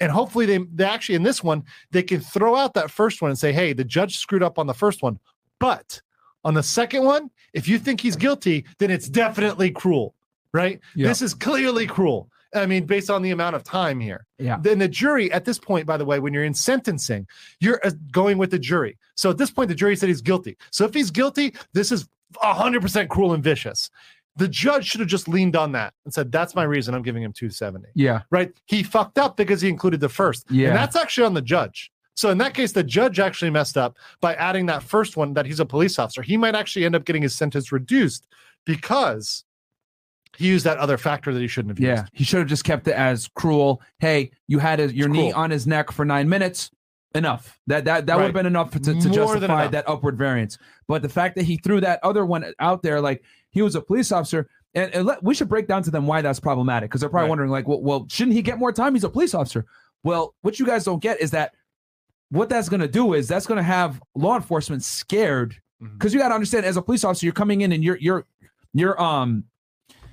And 0.01 0.12
hopefully 0.12 0.45
they 0.45 0.60
they 0.74 0.84
actually 0.84 1.16
in 1.16 1.24
this 1.24 1.43
one 1.43 1.64
they 1.91 2.03
can 2.03 2.20
throw 2.20 2.55
out 2.55 2.74
that 2.74 2.91
first 2.91 3.22
one 3.22 3.32
and 3.32 3.39
say, 3.39 3.51
"Hey, 3.53 3.74
the 3.74 3.84
judge 3.84 4.18
screwed 4.18 4.43
up 4.43 4.60
on 4.60 4.68
the 4.68 4.74
first 4.74 5.01
one." 5.01 5.20
But 5.60 6.01
on 6.44 6.54
the 6.54 6.64
second 6.64 7.04
one, 7.04 7.30
if 7.54 7.68
you 7.68 7.80
think 7.80 8.02
he's 8.02 8.16
guilty, 8.16 8.66
then 8.78 8.92
it's 8.92 9.10
definitely 9.10 9.72
cruel, 9.72 10.16
right? 10.54 10.80
Yeah. 10.96 11.08
This 11.08 11.22
is 11.22 11.34
clearly 11.34 11.88
cruel. 11.88 12.30
I 12.54 12.66
mean, 12.66 12.86
based 12.86 13.10
on 13.10 13.22
the 13.22 13.32
amount 13.32 13.56
of 13.56 13.64
time 13.64 14.00
here. 14.00 14.26
Yeah. 14.40 14.58
Then 14.60 14.80
the 14.80 14.88
jury 14.88 15.32
at 15.32 15.46
this 15.46 15.60
point, 15.60 15.86
by 15.86 15.98
the 15.98 16.06
way, 16.06 16.20
when 16.20 16.34
you're 16.34 16.44
in 16.44 16.54
sentencing, 16.54 17.28
you're 17.60 17.80
uh, 17.86 17.92
going 18.12 18.38
with 18.38 18.52
the 18.52 18.60
jury. 18.60 18.98
So 19.16 19.30
at 19.30 19.38
this 19.38 19.52
point, 19.52 19.70
the 19.70 19.76
jury 19.76 19.96
said 19.96 20.10
he's 20.10 20.22
guilty. 20.22 20.58
So 20.72 20.86
if 20.86 20.94
he's 20.94 21.12
guilty, 21.12 21.54
this 21.74 21.92
is 21.92 22.08
100% 22.44 23.08
cruel 23.10 23.34
and 23.34 23.44
vicious. 23.44 23.90
The 24.36 24.48
judge 24.48 24.88
should 24.88 25.00
have 25.02 25.10
just 25.10 25.28
leaned 25.28 25.56
on 25.56 25.74
that 25.74 25.94
and 26.06 26.14
said, 26.14 26.32
"That's 26.32 26.56
my 26.56 26.64
reason. 26.64 26.94
I'm 26.94 27.02
giving 27.02 27.24
him 27.24 27.34
270." 27.34 27.90
Yeah. 27.94 28.22
Right? 28.30 28.54
He 28.68 28.84
fucked 28.84 29.18
up 29.18 29.36
because 29.36 29.60
he 29.60 29.68
included 29.68 30.00
the 30.00 30.08
first. 30.08 30.50
Yeah. 30.50 30.70
And 30.70 30.78
that's 30.78 30.96
actually 30.96 31.26
on 31.26 31.34
the 31.34 31.42
judge. 31.42 31.92
So 32.20 32.30
in 32.32 32.38
that 32.39 32.53
case, 32.53 32.74
the 32.74 32.84
judge 32.84 33.17
actually 33.17 33.49
messed 33.49 33.78
up 33.78 33.95
by 34.20 34.36
adding 34.36 34.65
that 34.65 34.84
first 34.84 35.15
one 35.15 35.34
that 35.36 35.45
he's 35.45 35.61
a 35.61 35.65
police 35.65 35.97
officer. 35.97 36.22
He 36.22 36.36
might 36.36 36.53
actually 36.53 36.84
end 36.84 36.93
up 36.93 37.05
getting 37.05 37.22
his 37.22 37.34
sentence 37.34 37.72
reduced 37.72 38.28
because 38.65 39.45
he 40.38 40.47
used 40.47 40.65
that 40.65 40.78
other 40.80 40.97
factor 40.97 41.34
that 41.34 41.39
he 41.39 41.47
shouldn't 41.47 41.78
have 41.78 41.80
Yeah. 41.80 42.01
used. 42.01 42.11
He 42.13 42.24
should 42.26 42.39
have 42.39 42.49
just 42.49 42.65
kept 42.65 42.89
it 42.89 42.93
as 42.93 43.30
cruel. 43.36 43.82
Hey, 43.99 44.32
you 44.47 44.59
had 44.59 44.80
his, 44.80 44.91
your 44.91 45.07
It's 45.07 45.13
knee 45.13 45.32
cruel. 45.32 45.41
on 45.43 45.49
his 45.49 45.65
neck 45.65 45.91
for 45.91 46.03
nine 46.03 46.28
minutes. 46.28 46.72
Enough. 47.15 47.57
That 47.67 47.86
that 47.86 48.05
that 48.07 48.17
would 48.17 48.26
have 48.26 48.34
been 48.34 48.45
enough 48.45 48.70
to, 48.72 48.80
to 48.80 49.09
justify 49.09 49.67
that 49.67 49.88
upward 49.88 50.17
variance. 50.17 50.57
But 50.89 51.01
the 51.01 51.09
fact 51.09 51.36
that 51.38 51.43
he 51.45 51.55
threw 51.55 51.80
that 51.82 52.01
other 52.03 52.26
one 52.26 52.51
out 52.59 52.84
there, 52.84 52.99
like 52.99 53.24
he 53.49 53.61
was 53.61 53.76
a 53.76 53.82
police 53.82 54.11
officer, 54.11 54.47
and, 54.76 54.93
and 54.93 55.05
let, 55.07 55.24
we 55.24 55.34
should 55.34 55.47
break 55.47 55.67
down 55.67 55.84
to 55.84 55.89
them 55.91 56.05
why 56.05 56.22
that's 56.22 56.41
problematic 56.41 56.89
because 56.89 56.99
they're 56.99 57.09
probably 57.09 57.24
Right. 57.28 57.30
wondering, 57.30 57.49
like, 57.49 57.65
well, 57.67 57.82
well, 57.82 58.05
shouldn't 58.09 58.36
he 58.36 58.41
get 58.43 58.59
more 58.59 58.72
time? 58.74 58.93
He's 58.93 59.05
a 59.05 59.09
police 59.09 59.34
officer. 59.34 59.65
Well, 60.03 60.36
what 60.41 60.59
you 60.59 60.65
guys 60.67 60.84
don't 60.84 61.01
get 61.01 61.20
is 61.22 61.32
that 61.32 61.53
what 62.30 62.50
that's 62.50 62.70
going 62.70 62.82
to 62.82 62.88
do 62.88 63.14
is 63.14 63.28
that's 63.28 63.46
going 63.46 63.58
to 63.58 63.64
have 63.64 64.02
law 64.16 64.36
enforcement 64.36 64.84
scared. 64.84 65.56
Because 65.82 66.14
you 66.14 66.20
got 66.20 66.28
to 66.28 66.36
understand 66.36 66.66
as 66.66 66.76
a 66.76 66.82
police 66.82 67.06
officer 67.06 67.26
you're 67.26 67.32
coming 67.32 67.62
in 67.62 67.72
and 67.72 67.82
you're 67.84 67.98
you're 67.98 68.26
you're 68.74 69.02
um 69.02 69.46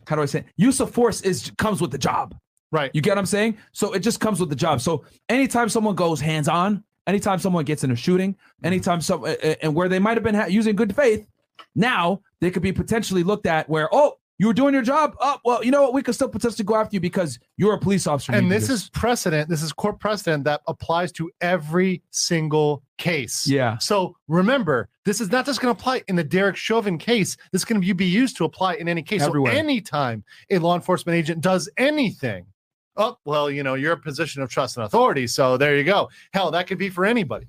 how 0.07 0.15
do 0.15 0.23
I 0.23 0.27
say 0.27 0.39
it? 0.41 0.47
use 0.57 0.79
of 0.79 0.93
force 0.93 1.23
is 1.23 1.51
comes 1.59 1.81
with 1.81 1.91
the 1.91 1.99
job. 1.99 2.37
Right. 2.71 2.91
you 2.95 3.01
get 3.01 3.11
what 3.11 3.19
I'm 3.19 3.27
saying? 3.27 3.59
So 3.73 3.93
it 3.93 4.01
just 4.01 4.21
comes 4.21 4.39
with 4.39 4.49
the 4.49 4.57
job. 4.57 4.81
So 4.81 5.05
anytime 5.29 5.69
someone 5.69 5.97
goes 5.97 6.21
hands 6.21 6.47
on 6.49 6.85
anytime 7.07 7.39
someone 7.39 7.65
gets 7.65 7.85
in 7.85 7.91
a 7.91 7.97
shooting 7.97 8.37
anytime 8.65 9.01
some 9.01 9.25
and 9.63 9.75
where 9.75 9.89
they 9.89 9.99
might 9.99 10.17
have 10.17 10.25
been 10.25 10.35
ha- 10.35 10.47
using 10.47 10.77
good 10.77 10.95
faith 10.95 11.27
now 11.75 12.21
they 12.41 12.51
could 12.51 12.63
be 12.63 12.73
potentially 12.73 13.23
looked 13.23 13.47
at 13.47 13.69
where 13.69 13.89
oh 13.93 14.19
you 14.39 14.47
were 14.47 14.53
doing 14.53 14.75
your 14.75 14.83
job 14.83 15.17
oh 15.21 15.39
well 15.45 15.65
you 15.65 15.71
know 15.71 15.83
what 15.83 15.95
we 15.95 16.03
could 16.03 16.15
still 16.15 16.29
potentially 16.29 16.65
go 16.65 16.75
after 16.75 16.95
you 16.95 17.01
because 17.01 17.39
you're 17.57 17.75
a 17.75 17.79
police 17.79 18.07
officer 18.07 18.33
and 18.33 18.49
do 18.49 18.55
this 18.55 18.69
is 18.69 18.91
precedent. 18.91 19.49
This 19.49 19.63
is 19.63 19.73
court 19.73 19.99
precedent 20.01 20.45
that 20.45 20.61
applies 20.67 21.13
to 21.13 21.31
every 21.41 22.03
single 22.11 22.83
case. 22.99 23.47
yeah 23.47 23.79
So 23.79 24.17
remember, 24.29 24.89
this 25.05 25.21
is 25.21 25.31
not 25.31 25.47
just 25.47 25.61
going 25.61 25.75
to 25.75 25.81
apply 25.81 26.03
in 26.09 26.17
the 26.17 26.25
Derek 26.25 26.57
Chauvin 26.57 26.99
case. 26.99 27.37
This 27.53 27.65
can 27.65 27.81
be 27.81 28.05
used 28.05 28.37
to 28.39 28.45
apply 28.45 28.75
in 28.75 28.89
any 28.89 29.03
case. 29.03 29.23
Everywhere. 29.23 29.53
So 29.53 29.59
anytime 29.59 30.25
a 30.51 30.59
law 30.59 30.75
enforcement 30.75 31.17
agent 31.17 31.41
does 31.41 31.69
anything, 31.77 32.47
oh 32.97 33.17
well, 33.25 33.51
you 33.51 33.63
know, 33.63 33.75
you're 33.75 33.93
a 33.93 33.99
position 33.99 34.43
of 34.43 34.51
trust 34.51 34.77
and 34.77 34.85
authority. 34.85 35.27
So 35.27 35.57
there 35.57 35.77
you 35.77 35.85
go. 35.85 36.09
Hell, 36.33 36.51
that 36.51 36.67
could 36.67 36.79
be 36.79 36.89
for 36.89 37.05
anybody. 37.05 37.47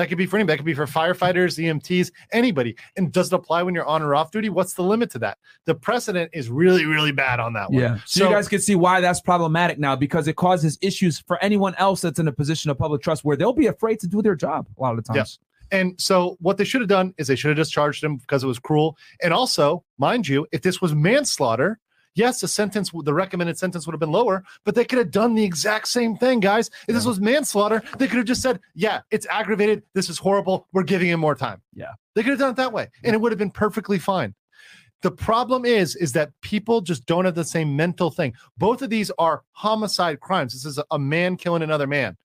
That 0.00 0.08
could 0.08 0.16
be 0.16 0.24
for 0.24 0.38
anybody. 0.38 0.54
That 0.54 0.56
could 0.56 0.64
be 0.66 0.72
for 0.72 0.86
firefighters, 0.86 1.62
EMTs, 1.62 2.10
anybody. 2.32 2.74
And 2.96 3.12
does 3.12 3.30
it 3.30 3.34
apply 3.34 3.62
when 3.62 3.74
you're 3.74 3.84
on 3.84 4.00
or 4.00 4.14
off 4.14 4.30
duty? 4.30 4.48
What's 4.48 4.72
the 4.72 4.82
limit 4.82 5.10
to 5.10 5.18
that? 5.18 5.36
The 5.66 5.74
precedent 5.74 6.30
is 6.32 6.48
really, 6.48 6.86
really 6.86 7.12
bad 7.12 7.38
on 7.38 7.52
that 7.52 7.70
one. 7.70 7.82
Yeah. 7.82 7.98
So, 8.06 8.24
you 8.26 8.34
guys 8.34 8.48
can 8.48 8.60
see 8.60 8.74
why 8.74 9.02
that's 9.02 9.20
problematic 9.20 9.78
now 9.78 9.96
because 9.96 10.26
it 10.26 10.36
causes 10.36 10.78
issues 10.80 11.18
for 11.18 11.36
anyone 11.44 11.74
else 11.74 12.00
that's 12.00 12.18
in 12.18 12.28
a 12.28 12.32
position 12.32 12.70
of 12.70 12.78
public 12.78 13.02
trust 13.02 13.26
where 13.26 13.36
they'll 13.36 13.52
be 13.52 13.66
afraid 13.66 14.00
to 14.00 14.06
do 14.06 14.22
their 14.22 14.34
job 14.34 14.66
a 14.78 14.80
lot 14.80 14.98
of 14.98 15.04
the 15.04 15.12
Yeah. 15.12 15.18
times. 15.18 15.38
And 15.70 16.00
so 16.00 16.38
what 16.40 16.56
they 16.56 16.64
should 16.64 16.80
have 16.80 16.88
done 16.88 17.12
is 17.18 17.26
they 17.26 17.36
should 17.36 17.50
have 17.50 17.58
discharged 17.58 18.02
him 18.02 18.16
because 18.16 18.42
it 18.42 18.46
was 18.46 18.58
cruel. 18.58 18.96
And 19.22 19.34
also, 19.34 19.84
mind 19.98 20.26
you, 20.26 20.46
if 20.50 20.62
this 20.62 20.80
was 20.80 20.94
manslaughter, 20.94 21.78
yes, 22.14 22.40
the 22.40 22.48
sentence, 22.48 22.90
the 22.92 23.14
recommended 23.14 23.58
sentence 23.58 23.86
would 23.86 23.92
have 23.92 24.00
been 24.00 24.12
lower, 24.12 24.42
but 24.64 24.74
they 24.74 24.84
could 24.84 24.98
have 24.98 25.10
done 25.10 25.34
the 25.34 25.44
exact 25.44 25.88
same 25.88 26.16
thing, 26.16 26.40
guys. 26.40 26.70
If 26.88 26.94
this 26.94 27.04
was 27.04 27.20
manslaughter, 27.20 27.82
they 27.98 28.06
could 28.08 28.18
have 28.18 28.26
just 28.26 28.42
said, 28.42 28.60
yeah, 28.74 29.00
it's 29.10 29.26
aggravated. 29.26 29.82
This 29.94 30.08
is 30.08 30.18
horrible. 30.18 30.66
We're 30.72 30.82
giving 30.82 31.08
him 31.08 31.20
more 31.20 31.34
time. 31.34 31.62
Yeah. 31.74 31.92
They 32.14 32.22
could 32.22 32.30
have 32.30 32.38
done 32.38 32.50
it 32.50 32.56
that 32.56 32.72
way 32.72 32.88
and 33.04 33.14
it 33.14 33.20
would 33.20 33.32
have 33.32 33.38
been 33.38 33.50
perfectly 33.50 33.98
fine. 33.98 34.34
The 35.02 35.10
problem 35.10 35.64
is, 35.64 35.96
is 35.96 36.12
that 36.12 36.30
people 36.42 36.82
just 36.82 37.06
don't 37.06 37.24
have 37.24 37.34
the 37.34 37.44
same 37.44 37.74
mental 37.74 38.10
thing. 38.10 38.34
Both 38.58 38.82
of 38.82 38.90
these 38.90 39.10
are 39.18 39.42
homicide 39.52 40.20
crimes. 40.20 40.52
This 40.52 40.66
is 40.66 40.78
a- 40.90 40.98
man 40.98 41.36
killing 41.38 41.62
another 41.62 41.86
man, 41.86 42.18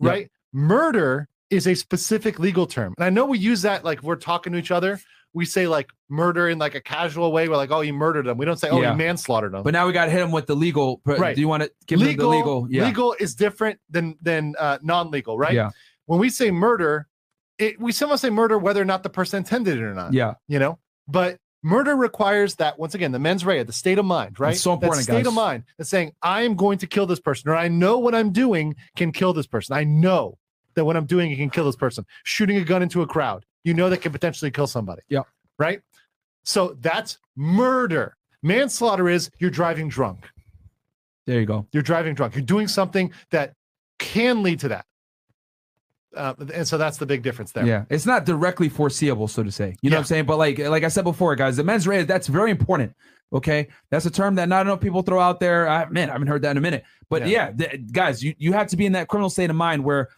Yeah. 0.00 0.10
right? 0.10 0.30
Murder 0.52 1.28
is 1.50 1.68
a 1.68 1.74
specific 1.74 2.38
legal 2.40 2.66
term. 2.66 2.92
And 2.98 3.04
I 3.04 3.10
know 3.10 3.24
we 3.24 3.38
use 3.38 3.62
that 3.62 3.84
like 3.84 4.02
we're 4.02 4.16
talking 4.16 4.52
to 4.52 4.58
each 4.58 4.70
other. 4.72 4.98
We 5.34 5.44
say 5.44 5.66
like 5.66 5.90
murder 6.08 6.48
in 6.48 6.58
like 6.58 6.74
a 6.74 6.80
casual 6.80 7.32
way. 7.32 7.48
We're 7.48 7.56
like, 7.56 7.70
oh, 7.70 7.80
he 7.80 7.92
murdered 7.92 8.26
them. 8.26 8.38
We 8.38 8.46
don't 8.46 8.56
say, 8.58 8.68
oh, 8.70 8.80
Yeah. 8.80 8.92
you 8.92 8.96
manslaughtered 8.98 9.52
them. 9.52 9.62
But 9.62 9.72
now 9.72 9.86
we 9.86 9.92
got 9.92 10.06
to 10.06 10.10
hit 10.10 10.20
them 10.20 10.32
with 10.32 10.46
the 10.46 10.56
legal. 10.56 11.00
Right. 11.04 11.34
Do 11.34 11.40
you 11.40 11.48
want 11.48 11.62
to 11.64 11.70
give 11.86 12.00
legal, 12.00 12.30
the 12.30 12.36
legal? 12.36 12.66
Yeah. 12.70 12.86
legal 12.86 13.14
is 13.20 13.34
different 13.34 13.78
than 13.90 14.16
than 14.22 14.54
uh, 14.58 14.78
non-legal, 14.82 15.38
right? 15.38 15.54
Yeah. 15.54 15.70
When 16.06 16.18
we 16.18 16.30
say 16.30 16.50
murder, 16.50 17.06
it, 17.58 17.80
we 17.80 17.92
sometimes 17.92 18.22
say 18.22 18.30
murder 18.30 18.58
whether 18.58 18.80
or 18.80 18.86
not 18.86 19.02
the 19.02 19.10
person 19.10 19.38
intended 19.38 19.76
it 19.78 19.82
or 19.82 19.94
not. 19.94 20.12
Yeah. 20.14 20.34
You 20.48 20.58
know, 20.58 20.78
but 21.06 21.38
murder 21.62 21.96
requires 21.96 22.54
that 22.56 22.78
once 22.78 22.94
again 22.94 23.12
the 23.12 23.18
mens 23.18 23.44
rea, 23.44 23.62
the 23.64 23.72
state 23.72 23.98
of 23.98 24.04
mind, 24.06 24.40
right? 24.40 24.54
It's 24.54 24.62
so 24.62 24.70
That 24.70 24.74
important, 24.84 25.04
state 25.04 25.26
of 25.26 25.34
mind 25.34 25.64
that's 25.76 25.90
saying 25.90 26.12
I 26.22 26.42
am 26.42 26.54
going 26.54 26.78
to 26.78 26.86
kill 26.86 27.06
this 27.06 27.20
person, 27.20 27.50
or 27.50 27.56
I 27.56 27.68
know 27.68 27.98
what 27.98 28.14
I'm 28.14 28.30
doing 28.30 28.76
can 28.96 29.12
kill 29.12 29.32
this 29.32 29.46
person. 29.46 29.76
I 29.76 29.84
know 29.84 30.38
that 30.74 30.84
what 30.84 30.96
I'm 30.96 31.06
doing 31.06 31.34
can 31.36 31.50
kill 31.50 31.64
this 31.66 31.76
person. 31.76 32.06
Shooting 32.24 32.56
a 32.56 32.64
gun 32.64 32.82
into 32.82 33.02
a 33.02 33.06
crowd, 33.06 33.44
you 33.68 33.74
know 33.74 33.90
that 33.90 33.98
can 33.98 34.12
potentially 34.12 34.50
kill 34.50 34.66
somebody. 34.66 35.02
Yeah. 35.10 35.20
Right. 35.58 35.82
So 36.42 36.74
that's 36.80 37.18
murder. 37.36 38.16
Manslaughter 38.42 39.10
is 39.10 39.30
you're 39.38 39.50
driving 39.50 39.88
drunk. 39.88 40.26
There 41.26 41.38
you 41.38 41.44
go. 41.44 41.66
You're 41.72 41.82
driving 41.82 42.14
drunk. 42.14 42.34
You're 42.34 42.42
doing 42.42 42.66
something 42.66 43.12
that 43.30 43.52
can 43.98 44.42
lead 44.42 44.60
to 44.60 44.68
that. 44.68 44.86
Uh, 46.16 46.34
and 46.54 46.66
so 46.66 46.78
that's 46.78 46.96
the 46.96 47.04
big 47.04 47.22
difference 47.22 47.52
there. 47.52 47.66
Yeah. 47.66 47.84
It's 47.90 48.06
not 48.06 48.24
directly 48.24 48.70
foreseeable, 48.70 49.28
so 49.28 49.42
to 49.42 49.52
say. 49.52 49.76
You 49.82 49.90
know 49.90 49.96
what 49.96 50.00
I'm 50.00 50.06
saying? 50.06 50.24
But 50.24 50.38
like 50.38 50.58
like 50.58 50.84
I 50.84 50.88
said 50.88 51.04
before, 51.04 51.36
guys, 51.36 51.58
the 51.58 51.64
mens 51.64 51.86
rea, 51.86 52.04
that's 52.04 52.28
very 52.28 52.50
important. 52.50 52.96
Okay. 53.30 53.68
That's 53.90 54.06
a 54.06 54.10
term 54.10 54.36
that 54.36 54.48
not 54.48 54.64
enough 54.64 54.80
people 54.80 55.02
throw 55.02 55.20
out 55.20 55.38
there. 55.40 55.68
I 55.68 55.86
man, 55.90 56.08
I 56.08 56.12
haven't 56.12 56.28
heard 56.28 56.42
that 56.42 56.52
in 56.52 56.56
a 56.56 56.62
minute. 56.62 56.84
But 57.10 57.28
yeah, 57.28 57.52
the, 57.52 57.76
guys, 57.76 58.24
you, 58.24 58.34
you 58.38 58.54
have 58.54 58.68
to 58.68 58.76
be 58.78 58.86
in 58.86 58.92
that 58.92 59.08
criminal 59.08 59.28
state 59.28 59.50
of 59.50 59.56
mind 59.56 59.84
where 59.84 60.08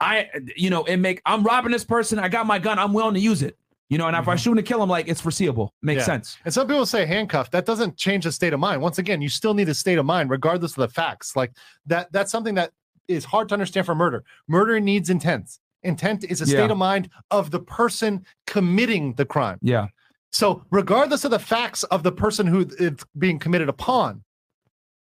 I, 0.00 0.28
you 0.56 0.70
know, 0.70 0.84
it 0.84 0.96
make 0.98 1.20
I'm 1.24 1.42
robbing 1.42 1.72
this 1.72 1.84
person. 1.84 2.18
I 2.18 2.28
got 2.28 2.46
my 2.46 2.58
gun. 2.58 2.78
I'm 2.78 2.92
willing 2.92 3.14
to 3.14 3.20
use 3.20 3.42
it. 3.42 3.56
You 3.88 3.98
know, 3.98 4.08
and 4.08 4.16
if 4.16 4.26
I 4.26 4.34
shoot 4.34 4.58
and 4.58 4.66
kill 4.66 4.82
him, 4.82 4.88
like 4.88 5.06
it's 5.06 5.20
foreseeable. 5.20 5.72
Makes 5.80 6.02
Mm-hmm. 6.02 6.10
Yeah. 6.10 6.14
sense. 6.16 6.38
And 6.44 6.52
some 6.52 6.66
people 6.66 6.86
say 6.86 7.06
handcuffed. 7.06 7.52
That 7.52 7.66
doesn't 7.66 7.96
change 7.96 8.24
the 8.24 8.32
state 8.32 8.52
of 8.52 8.58
mind. 8.58 8.82
Once 8.82 8.98
again, 8.98 9.22
you 9.22 9.28
still 9.28 9.54
need 9.54 9.68
a 9.68 9.74
state 9.74 9.98
of 9.98 10.04
mind, 10.04 10.28
regardless 10.30 10.72
of 10.72 10.78
the 10.78 10.88
facts. 10.88 11.36
Like 11.36 11.52
that. 11.86 12.10
That's 12.10 12.32
something 12.32 12.54
that 12.56 12.72
is 13.06 13.24
hard 13.24 13.48
to 13.50 13.54
understand 13.54 13.86
for 13.86 13.94
murder. 13.94 14.24
Murder 14.48 14.80
needs 14.80 15.08
intent. 15.08 15.58
Intent 15.84 16.24
is 16.24 16.42
a 16.42 16.46
Yeah. 16.46 16.58
state 16.58 16.70
of 16.72 16.78
mind 16.78 17.10
of 17.30 17.52
the 17.52 17.60
person 17.60 18.26
committing 18.48 19.12
the 19.14 19.24
crime. 19.24 19.58
Yeah. 19.62 19.86
So, 20.32 20.64
regardless 20.72 21.24
of 21.24 21.30
the 21.30 21.38
facts 21.38 21.84
of 21.84 22.02
the 22.02 22.10
person 22.10 22.48
who 22.48 22.68
it's 22.80 23.04
being 23.16 23.38
committed 23.38 23.68
upon, 23.68 24.24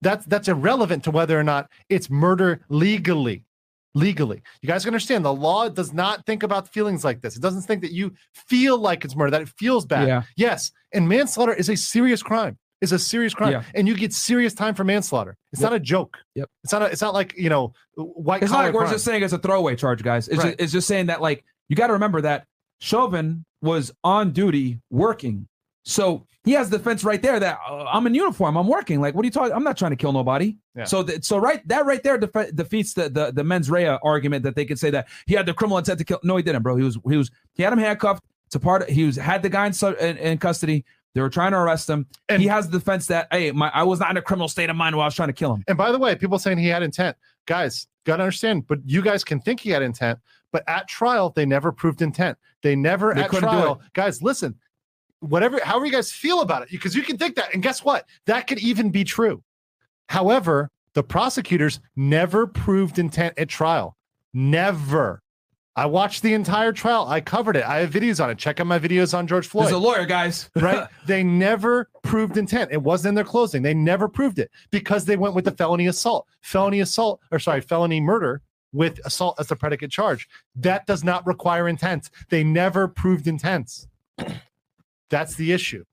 that's 0.01 0.25
that's 0.27 0.47
irrelevant 0.47 1.03
to 1.05 1.11
whether 1.11 1.39
or 1.39 1.43
not 1.43 1.71
it's 1.89 2.11
murder 2.11 2.61
legally. 2.69 3.44
Legally, 3.95 4.41
you 4.61 4.67
guys 4.67 4.85
understand 4.85 5.23
the 5.23 5.33
law 5.33 5.69
does 5.69 5.93
not 5.93 6.25
think 6.25 6.43
about 6.43 6.67
feelings 6.67 7.03
like 7.05 7.21
this. 7.21 7.37
It 7.37 7.41
doesn't 7.41 7.61
think 7.61 7.81
that 7.81 7.93
you 7.93 8.13
feel 8.33 8.77
like 8.77 9.05
it's 9.05 9.15
murder, 9.15 9.31
that 9.31 9.41
it 9.41 9.49
feels 9.49 9.85
bad. 9.85 10.07
Yeah. 10.07 10.23
Yes, 10.35 10.71
and 10.93 11.07
manslaughter 11.07 11.53
is 11.53 11.69
a 11.69 11.77
serious 11.77 12.21
crime. 12.21 12.57
Is 12.81 12.91
a 12.91 12.99
serious 12.99 13.33
crime, 13.33 13.53
Yeah. 13.53 13.63
and 13.73 13.87
you 13.87 13.95
get 13.95 14.11
serious 14.11 14.53
time 14.53 14.75
for 14.75 14.83
manslaughter. 14.83 15.37
It's 15.53 15.61
Yep. 15.61 15.71
not 15.71 15.75
a 15.77 15.79
joke. 15.79 16.17
Yep. 16.35 16.49
It's 16.65 16.73
not. 16.73 16.81
A, 16.81 16.85
it's 16.87 17.01
not 17.01 17.13
like 17.13 17.33
you 17.37 17.47
know 17.49 17.71
white 17.95 18.43
It's 18.43 18.51
not 18.51 18.57
collar 18.57 18.67
like 18.67 18.75
we're 18.75 18.91
just 18.91 19.05
saying 19.05 19.23
it's 19.23 19.31
a 19.33 19.37
throwaway 19.37 19.77
charge, 19.77 20.03
guys. 20.03 20.27
It's, 20.27 20.37
Right. 20.39 20.47
just, 20.49 20.59
it's 20.61 20.71
just 20.73 20.87
saying 20.87 21.05
that, 21.05 21.21
like, 21.21 21.45
you 21.69 21.77
got 21.77 21.87
to 21.87 21.93
remember 21.93 22.19
that 22.21 22.45
Chauvin 22.81 23.45
was 23.61 23.93
on 24.03 24.31
duty 24.31 24.81
working. 24.91 25.47
So 25.85 26.27
he 26.45 26.51
has 26.53 26.69
defense 26.69 27.03
right 27.03 27.21
there 27.21 27.39
that 27.39 27.59
uh, 27.69 27.85
I'm 27.85 28.07
in 28.07 28.15
uniform. 28.15 28.55
I'm 28.55 28.67
working. 28.67 29.01
Like, 29.01 29.15
what 29.15 29.23
are 29.23 29.27
you 29.27 29.31
talking? 29.31 29.53
I'm 29.53 29.63
not 29.63 29.77
trying 29.77 29.91
to 29.91 29.97
kill 29.97 30.13
nobody. 30.13 30.55
Yeah. 30.75 30.85
So, 30.85 31.03
th- 31.03 31.23
so 31.25 31.37
right, 31.37 31.67
that 31.67 31.85
right 31.85 32.01
there 32.03 32.17
def- 32.17 32.55
defeats 32.55 32.93
the, 32.93 33.09
the 33.09 33.31
the 33.33 33.43
mens 33.43 33.69
rea 33.69 33.97
argument 34.03 34.43
that 34.43 34.55
they 34.55 34.65
could 34.65 34.79
say 34.79 34.89
that 34.91 35.07
he 35.25 35.33
had 35.33 35.45
the 35.45 35.53
criminal 35.53 35.77
intent 35.77 35.99
to 35.99 36.05
kill. 36.05 36.19
No, 36.23 36.37
he 36.37 36.43
didn't, 36.43 36.61
bro. 36.61 36.75
He 36.75 36.83
was 36.83 36.97
he 37.09 37.17
was 37.17 37.31
he 37.53 37.63
had 37.63 37.73
him 37.73 37.79
handcuffed. 37.79 38.23
It's 38.45 38.55
a 38.55 38.59
part. 38.59 38.83
Of, 38.83 38.89
he 38.89 39.03
was 39.05 39.15
had 39.15 39.41
the 39.41 39.49
guy 39.49 39.65
in, 39.67 39.73
su- 39.73 39.95
in, 39.95 40.17
in 40.17 40.37
custody. 40.37 40.85
They 41.15 41.21
were 41.21 41.29
trying 41.29 41.51
to 41.53 41.57
arrest 41.57 41.89
him. 41.89 42.05
And- 42.29 42.41
he 42.41 42.47
has 42.47 42.69
the 42.69 42.77
defense 42.79 43.07
that 43.07 43.27
hey, 43.31 43.51
my 43.51 43.71
I 43.73 43.83
was 43.83 43.99
not 43.99 44.11
in 44.11 44.17
a 44.17 44.21
criminal 44.21 44.47
state 44.47 44.69
of 44.69 44.75
mind 44.75 44.95
while 44.95 45.03
I 45.03 45.07
was 45.07 45.15
trying 45.15 45.29
to 45.29 45.33
kill 45.33 45.53
him. 45.53 45.63
And 45.67 45.77
by 45.77 45.91
the 45.91 45.97
way, 45.97 46.15
people 46.15 46.37
saying 46.37 46.57
he 46.57 46.67
had 46.67 46.83
intent, 46.83 47.17
guys, 47.45 47.87
got 48.05 48.17
to 48.17 48.23
understand. 48.23 48.67
But 48.67 48.79
you 48.85 49.01
guys 49.01 49.23
can 49.23 49.39
think 49.39 49.61
he 49.61 49.69
had 49.71 49.81
intent, 49.81 50.19
but 50.51 50.63
at 50.67 50.87
trial 50.87 51.31
they 51.35 51.45
never 51.45 51.71
proved 51.71 52.01
intent. 52.01 52.37
They 52.61 52.75
never 52.75 53.13
They 53.13 53.21
at 53.23 53.31
trial, 53.31 53.81
guys. 53.93 54.21
Listen, 54.21 54.55
whatever, 55.29 55.59
however 55.63 55.85
you 55.85 55.91
guys 55.91 56.11
feel 56.11 56.41
about 56.41 56.63
it, 56.63 56.69
because 56.71 56.95
you 56.95 57.03
can 57.03 57.17
think 57.17 57.35
that, 57.35 57.53
and 57.53 57.61
guess 57.61 57.83
what? 57.83 58.07
That 58.25 58.47
could 58.47 58.59
even 58.59 58.89
be 58.89 59.03
true. 59.03 59.43
However, 60.09 60.69
the 60.93 61.03
prosecutors 61.03 61.79
never 61.95 62.47
proved 62.47 62.99
intent 62.99 63.37
at 63.37 63.49
trial. 63.49 63.97
Never. 64.33 65.21
I 65.77 65.87
watched 65.87 66.21
the 66.23 66.33
entire 66.33 66.71
trial. 66.71 67.05
I 67.07 67.19
covered 67.19 67.57
it. 67.57 67.65
I 67.65 67.79
have 67.79 67.91
videos 67.91 68.23
on 68.23 68.29
it. 68.29 68.37
Check 68.37 68.61
out 68.61 68.67
my 68.67 68.79
videos 68.79 69.17
on 69.17 69.27
George 69.27 69.45
Floyd 69.45 69.65
There's 69.65 69.73
a 69.73 69.77
lawyer, 69.77 70.05
guys. 70.05 70.49
right? 70.55 70.87
they 71.05 71.21
never 71.21 71.89
proved 72.01 72.37
intent. 72.37 72.71
It 72.71 72.81
wasn't 72.81 73.09
in 73.09 73.15
their 73.15 73.25
closing. 73.25 73.61
They 73.61 73.73
never 73.73 74.07
proved 74.07 74.39
it 74.39 74.49
because 74.71 75.03
they 75.03 75.17
went 75.17 75.35
with 75.35 75.43
the 75.43 75.51
felony 75.51 75.87
assault, 75.87 76.27
felony 76.41 76.79
assault, 76.79 77.19
or 77.29 77.39
sorry, 77.39 77.59
felony 77.59 77.99
murder 77.99 78.41
with 78.71 78.99
assault 79.05 79.35
as 79.37 79.47
the 79.47 79.55
predicate 79.55 79.91
charge. 79.91 80.29
That 80.55 80.85
does 80.85 81.03
not 81.03 81.27
require 81.27 81.67
intent. 81.67 82.09
They 82.29 82.43
never 82.43 82.87
proved 82.87 83.27
intent. 83.27 83.87
That's 85.17 85.35
the 85.35 85.51
issue. 85.53 85.83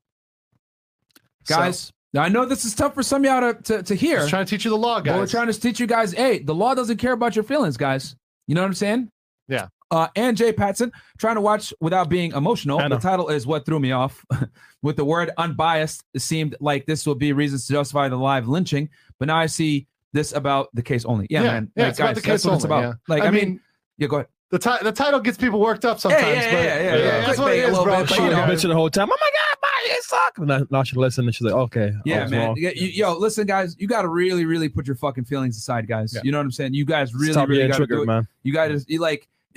So, 1.45 1.57
guys. 1.57 1.93
now 2.13 2.23
I 2.23 2.29
know 2.29 2.45
this 2.45 2.65
is 2.65 2.75
tough 2.75 2.95
for 2.95 3.03
some 3.03 3.25
of 3.25 3.31
y'all 3.31 3.53
to, 3.55 3.63
to, 3.63 3.83
to 3.83 3.95
hear. 3.95 4.19
just 4.19 4.31
trying 4.31 4.47
to 4.47 4.51
teach 4.51 4.65
you 4.65 4.71
the 4.71 4.77
law, 4.79 5.01
guys. 5.01 5.19
we're 5.19 5.27
trying 5.27 5.47
to 5.49 5.59
teach 5.61 5.81
you 5.81 5.87
guys, 5.87 6.13
hey, 6.13 6.39
the 6.39 6.55
law 6.55 6.75
doesn't 6.75 6.99
care 6.99 7.13
about 7.13 7.35
your 7.37 7.43
feelings, 7.45 7.77
guys. 7.77 8.17
You 8.47 8.55
know 8.55 8.61
what 8.63 8.67
I'm 8.69 8.75
saying? 8.75 9.11
Yeah. 9.49 9.69
Uh, 9.91 10.09
and 10.17 10.37
Jay 10.37 10.53
Patson, 10.53 10.91
trying 11.19 11.35
to 11.35 11.41
watch 11.43 11.73
without 11.81 12.09
being 12.09 12.33
emotional. 12.33 12.79
The 12.89 12.99
title 12.99 13.29
is 13.29 13.47
what 13.47 13.67
threw 13.67 13.79
me 13.79 13.93
off. 13.93 14.25
With 14.83 14.97
the 14.97 15.05
word 15.05 15.31
unbiased, 15.37 16.03
it 16.15 16.21
seemed 16.21 16.57
like 16.61 16.87
this 16.87 17.07
would 17.07 17.19
be 17.19 17.33
reasons 17.35 17.67
to 17.67 17.75
justify 17.75 18.09
the 18.09 18.17
live 18.17 18.49
lynching. 18.49 18.89
But 19.19 19.27
now 19.29 19.37
I 19.37 19.47
see 19.47 19.87
this 20.15 20.33
about 20.33 20.71
the 20.73 20.83
case 20.83 21.05
only. 21.05 21.27
Yeah, 21.29 21.43
Yeah, 21.43 21.53
man. 21.53 21.73
yeah, 21.77 21.83
Like, 21.85 21.91
it's 21.91 21.99
about 22.01 22.07
guys, 22.07 22.15
the 22.17 22.21
that's 22.29 22.43
case 22.43 22.49
what 22.49 22.55
it's 22.57 22.65
about. 22.65 22.83
yeah. 22.83 22.93
Like, 23.07 23.23
I 23.23 23.27
I, 23.27 23.31
mean, 23.31 23.49
mean, 23.49 23.61
yeah, 23.99 24.09
go 24.09 24.17
ahead. 24.17 24.29
The, 24.53 24.59
ti- 24.59 24.85
the 24.85 24.93
title 24.93 25.19
gets 25.19 25.39
people 25.39 25.59
worked 25.59 25.87
up 25.87 25.99
sometimes. 25.99 26.27
yeah, 26.27 26.35
but 26.35 26.63
yeah, 26.63 26.63
yeah, 26.63 26.97
yeah. 26.97 27.27
that's 27.27 27.39
what 27.39 27.53
Clickbait 27.53 27.57
it 27.57 27.61
a 27.61 27.65
is, 27.65 27.71
little 27.71 27.85
bro. 27.85 27.97
bit, 28.01 28.09
but, 28.11 28.17
Come 28.17 28.25
you 28.27 28.31
know. 28.33 28.39
bitching 28.43 28.69
the 28.69 28.75
whole 28.75 28.91
time. 28.91 29.09
Oh 29.11 29.17
my 29.19 29.31
god, 29.31 29.59
my 29.63 29.95
it 29.95 30.03
suck. 30.05 30.39
And 30.39 30.47
now, 30.47 30.67
now 30.71 30.83
she 30.83 30.95
listened 30.97 31.27
and 31.27 31.35
she's 31.35 31.47
like, 31.47 31.55
okay, 31.55 31.93
Yeah, 32.05 32.27
man. 32.29 32.49
wrong. 32.49 32.57
Yeah, 32.59 32.71
you- 32.75 32.89
yo, 32.89 33.17
listen, 33.17 33.47
guys, 33.47 33.75
you 33.79 33.89
got 33.89 34.03
to 34.03 34.09
really, 34.09 34.45
really 34.45 34.69
put 34.69 34.87
your 34.87 34.97
fucking 34.97 35.25
feelings 35.25 35.57
aside, 35.57 35.89
guys. 35.89 36.13
Yeah. 36.15 36.21
You 36.23 36.33
know 36.33 36.39
what 36.39 36.45
I'm 36.45 36.51
saying? 36.51 36.75
You 36.75 36.85
guys 36.85 37.15
really, 37.15 37.33
Stop 37.33 37.49
really 37.49 37.67
got 37.67 37.79
to 37.79 37.87
do 37.87 38.03
it. 38.03 38.07
man. 38.07 38.29
You 38.43 38.53
guys, 38.53 38.85
to 38.85 38.93
you 38.93 39.01
like 39.01 39.27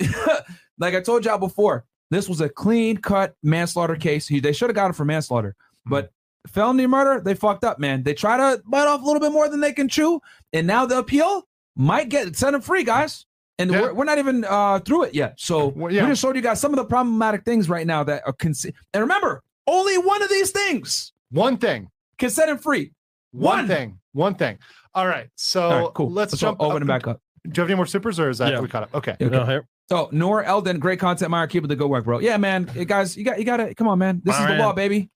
like 0.78 0.94
I 0.94 1.00
told 1.02 1.26
y'all 1.26 1.36
before, 1.36 1.84
this 2.10 2.26
was 2.26 2.40
a 2.40 2.48
clean 2.48 2.96
cut 2.96 3.36
manslaughter 3.42 3.96
case. 3.96 4.26
He, 4.26 4.40
they 4.40 4.52
should 4.52 4.70
have 4.70 4.76
got 4.76 4.86
him 4.86 4.92
for 4.94 5.04
manslaughter, 5.04 5.50
mm-hmm. 5.50 5.90
but 5.90 6.10
felony 6.46 6.86
murder, 6.86 7.20
they 7.22 7.34
fucked 7.34 7.64
up, 7.64 7.78
man. 7.78 8.02
They 8.02 8.14
try 8.14 8.38
to 8.38 8.62
bite 8.64 8.86
off 8.86 9.02
a 9.02 9.04
little 9.04 9.20
bit 9.20 9.32
more 9.32 9.48
than 9.48 9.60
they 9.60 9.72
can 9.74 9.88
chew, 9.88 10.20
and 10.54 10.66
now 10.66 10.86
the 10.86 10.98
appeal 10.98 11.46
might 11.76 12.08
get 12.08 12.34
set 12.34 12.54
him 12.54 12.62
free, 12.62 12.82
guys. 12.82 13.25
And 13.58 13.70
Yeah. 13.70 13.80
we're, 13.82 13.94
we're 13.94 14.04
not 14.04 14.18
even 14.18 14.44
uh, 14.44 14.80
through 14.80 15.04
it 15.04 15.14
yet. 15.14 15.34
So 15.38 15.68
Well, 15.68 15.88
we 15.88 15.94
just 15.94 16.20
showed 16.20 16.36
you 16.36 16.42
guys 16.42 16.60
some 16.60 16.72
of 16.72 16.76
the 16.76 16.84
problematic 16.84 17.44
things 17.44 17.68
right 17.68 17.86
now 17.86 18.04
that 18.04 18.22
are 18.26 18.32
consi- 18.34 18.74
and 18.92 19.00
remember, 19.00 19.42
only 19.66 19.96
one 19.98 20.22
of 20.22 20.28
these 20.28 20.50
things 20.50 21.12
One 21.30 21.56
thing. 21.56 21.90
can 22.18 22.30
set 22.30 22.48
him 22.48 22.58
free. 22.58 22.92
One, 23.32 23.58
One. 23.60 23.66
thing. 23.68 23.98
One 24.12 24.34
thing. 24.34 24.58
All 24.94 25.06
right. 25.06 25.28
So 25.36 25.62
All 25.70 25.84
right, 25.86 25.94
cool. 25.94 26.10
let's, 26.10 26.32
Let's 26.32 26.40
jump 26.40 26.60
open 26.60 26.82
it 26.82 26.86
back 26.86 27.06
up. 27.06 27.20
Do 27.44 27.50
you 27.54 27.62
have 27.62 27.68
any 27.70 27.76
more 27.76 27.86
supers 27.86 28.18
or 28.20 28.28
is 28.30 28.38
that 28.38 28.52
Yeah. 28.52 28.60
we 28.60 28.68
caught 28.68 28.84
up? 28.84 28.94
Okay. 28.94 29.12
Okay. 29.20 29.28
Yeah, 29.34 29.46
here. 29.46 29.66
So 29.88 30.08
Noor 30.10 30.42
Elden, 30.42 30.78
great 30.80 30.98
content, 30.98 31.30
Meyer. 31.30 31.46
Keep 31.46 31.62
up 31.62 31.68
the 31.68 31.76
good 31.76 31.88
work, 31.88 32.04
bro. 32.04 32.18
Yeah, 32.18 32.36
man. 32.38 32.66
Hey, 32.66 32.84
guys, 32.84 33.16
you 33.16 33.24
got 33.24 33.38
you 33.38 33.44
got 33.44 33.58
to 33.58 33.74
come 33.74 33.86
on, 33.88 33.98
man. 34.00 34.20
This 34.24 34.34
All 34.34 34.40
is 34.42 34.46
the 34.48 34.52
right. 34.54 34.60
law, 34.60 34.72
baby. 34.72 35.10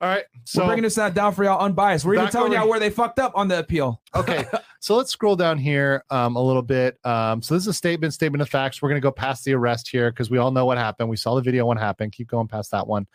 All 0.00 0.08
right. 0.08 0.24
So 0.44 0.60
We're 0.62 0.66
bringing 0.68 0.84
this 0.84 0.94
down 0.94 1.34
for 1.34 1.42
y'all 1.44 1.60
unbiased. 1.60 2.04
We're 2.04 2.14
even 2.14 2.28
telling 2.28 2.52
over- 2.52 2.60
y'all 2.60 2.68
where 2.68 2.78
they 2.78 2.90
fucked 2.90 3.18
up 3.18 3.32
on 3.34 3.48
the 3.48 3.58
appeal. 3.58 4.00
okay. 4.14 4.44
So 4.80 4.94
let's 4.94 5.10
scroll 5.10 5.34
down 5.34 5.58
here 5.58 6.04
um, 6.08 6.36
a 6.36 6.40
little 6.40 6.62
bit. 6.62 7.04
Um, 7.04 7.42
so 7.42 7.54
this 7.54 7.64
is 7.64 7.66
a 7.66 7.72
statement, 7.74 8.14
statement 8.14 8.42
of 8.42 8.48
facts. 8.48 8.80
We're 8.80 8.88
going 8.90 9.00
to 9.00 9.04
go 9.04 9.10
past 9.10 9.44
the 9.44 9.52
arrest 9.54 9.88
here 9.88 10.08
because 10.12 10.30
we 10.30 10.38
all 10.38 10.52
know 10.52 10.66
what 10.66 10.78
happened. 10.78 11.08
We 11.08 11.16
saw 11.16 11.34
the 11.34 11.40
video 11.40 11.66
what 11.66 11.78
happened. 11.78 12.12
Keep 12.12 12.28
going 12.28 12.46
past 12.46 12.70
that 12.70 12.86
one. 12.86 13.08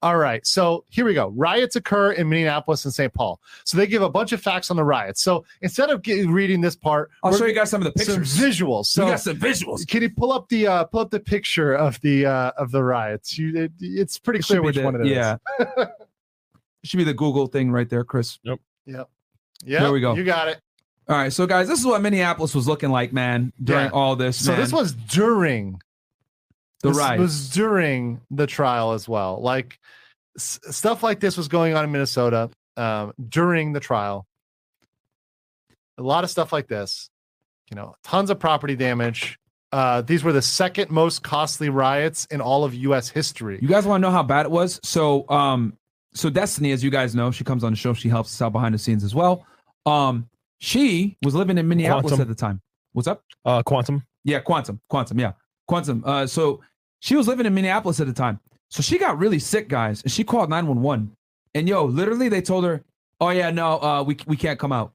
All 0.00 0.16
right. 0.16 0.46
So 0.46 0.84
here 0.90 1.04
we 1.04 1.14
go. 1.14 1.30
Riots 1.30 1.74
occur 1.74 2.12
in 2.12 2.28
Minneapolis 2.28 2.84
and 2.84 2.94
St. 2.94 3.12
Paul. 3.12 3.40
So 3.64 3.76
they 3.76 3.88
give 3.88 4.00
a 4.02 4.08
bunch 4.08 4.30
of 4.30 4.40
facts 4.40 4.70
on 4.70 4.76
the 4.76 4.84
riots. 4.84 5.20
So 5.20 5.44
instead 5.60 5.90
of 5.90 6.02
get, 6.02 6.24
reading 6.28 6.60
this 6.60 6.76
part, 6.76 7.10
I'll 7.24 7.36
show 7.36 7.46
you 7.46 7.52
guys 7.52 7.68
some 7.68 7.84
of 7.84 7.92
the 7.92 8.04
some 8.04 8.18
pictures. 8.22 8.38
visuals. 8.38 8.86
So 8.86 9.04
we 9.06 9.10
got 9.10 9.18
some 9.20 9.38
visuals. 9.38 9.88
can 9.88 10.02
you 10.02 10.10
pull 10.10 10.30
up 10.32 10.48
the 10.48 10.68
uh, 10.68 10.84
pull 10.84 11.00
up 11.00 11.10
the 11.10 11.18
picture 11.18 11.74
of 11.74 12.00
the 12.02 12.26
uh, 12.26 12.52
of 12.56 12.70
the 12.70 12.84
riots? 12.84 13.36
You, 13.36 13.56
it, 13.64 13.72
it's 13.80 14.20
pretty 14.20 14.38
It 14.38 14.46
clear 14.46 14.62
which 14.62 14.76
the- 14.76 14.84
one 14.84 14.94
it 14.94 15.00
is. 15.04 15.08
yeah. 15.08 15.38
It 16.88 16.90
should 16.92 16.96
be 16.96 17.04
the 17.04 17.12
Google 17.12 17.48
thing 17.48 17.70
right 17.70 17.86
there, 17.86 18.02
Chris. 18.02 18.38
Yep. 18.44 18.60
Yep. 18.86 19.10
Yeah. 19.62 19.80
There 19.80 19.92
we 19.92 20.00
go. 20.00 20.14
You 20.14 20.24
got 20.24 20.48
it. 20.48 20.58
All 21.06 21.16
right, 21.18 21.30
so 21.30 21.46
guys, 21.46 21.68
this 21.68 21.78
is 21.78 21.84
what 21.84 22.00
Minneapolis 22.00 22.54
was 22.54 22.66
looking 22.66 22.88
like, 22.88 23.12
man, 23.12 23.52
during 23.62 23.84
Yeah. 23.86 23.90
all 23.92 24.16
this. 24.16 24.42
So 24.42 24.52
man. 24.52 24.60
this 24.62 24.72
was 24.72 24.94
during 24.94 25.82
the 26.82 26.88
this 26.88 26.96
riots. 26.96 27.20
was 27.20 27.50
during 27.50 28.22
the 28.30 28.46
trial 28.46 28.92
as 28.92 29.06
well. 29.06 29.38
Like 29.42 29.78
s- 30.38 30.60
stuff 30.70 31.02
like 31.02 31.20
this 31.20 31.36
was 31.36 31.46
going 31.48 31.74
on 31.74 31.84
in 31.84 31.92
Minnesota 31.92 32.48
um, 32.78 33.12
during 33.28 33.74
the 33.74 33.80
trial. 33.80 34.26
A 35.98 36.02
lot 36.02 36.24
of 36.24 36.30
stuff 36.30 36.52
like 36.54 36.68
this, 36.68 37.10
you 37.70 37.74
know, 37.76 37.96
tons 38.02 38.30
of 38.30 38.38
property 38.38 38.76
damage. 38.76 39.38
Uh, 39.72 40.00
these 40.00 40.24
were 40.24 40.32
the 40.32 40.40
second 40.40 40.90
most 40.90 41.22
costly 41.22 41.68
riots 41.68 42.26
in 42.30 42.40
all 42.40 42.64
of 42.64 42.72
U.S. 42.74 43.10
history. 43.10 43.58
You 43.60 43.68
guys 43.68 43.84
want 43.84 44.00
to 44.00 44.08
know 44.08 44.12
how 44.12 44.22
bad 44.22 44.46
it 44.46 44.50
was? 44.50 44.80
So, 44.82 45.28
um, 45.28 45.76
so 46.14 46.30
Destiny, 46.30 46.72
as 46.72 46.82
you 46.82 46.90
guys 46.90 47.14
know, 47.14 47.30
she 47.30 47.44
comes 47.44 47.64
on 47.64 47.72
the 47.72 47.76
show. 47.76 47.94
She 47.94 48.08
helps 48.08 48.34
us 48.34 48.42
out 48.42 48.52
behind 48.52 48.74
the 48.74 48.78
scenes 48.78 49.04
as 49.04 49.14
well. 49.14 49.46
Um, 49.86 50.28
she 50.58 51.16
was 51.22 51.34
living 51.34 51.58
in 51.58 51.68
Minneapolis 51.68 52.10
Quantum. 52.12 52.20
at 52.20 52.28
the 52.28 52.34
time. 52.34 52.60
What's 52.92 53.08
up? 53.08 53.22
Uh, 53.44 53.62
Quantum. 53.62 54.02
Yeah, 54.24 54.40
Quantum, 54.40 54.80
Quantum, 54.88 55.18
yeah, 55.18 55.32
Quantum. 55.68 56.02
Uh, 56.04 56.26
so 56.26 56.60
she 57.00 57.16
was 57.16 57.28
living 57.28 57.46
in 57.46 57.54
Minneapolis 57.54 58.00
at 58.00 58.06
the 58.06 58.12
time. 58.12 58.40
So 58.70 58.82
she 58.82 58.98
got 58.98 59.18
really 59.18 59.38
sick, 59.38 59.68
guys, 59.68 60.02
and 60.02 60.12
she 60.12 60.24
called 60.24 60.50
nine 60.50 60.66
one 60.66 60.82
one. 60.82 61.12
And 61.54 61.68
yo, 61.68 61.84
literally, 61.84 62.28
they 62.28 62.42
told 62.42 62.64
her, 62.64 62.84
"Oh 63.20 63.30
yeah, 63.30 63.50
no, 63.50 63.80
uh, 63.80 64.02
we 64.02 64.16
we 64.26 64.36
can't 64.36 64.58
come 64.58 64.72
out." 64.72 64.92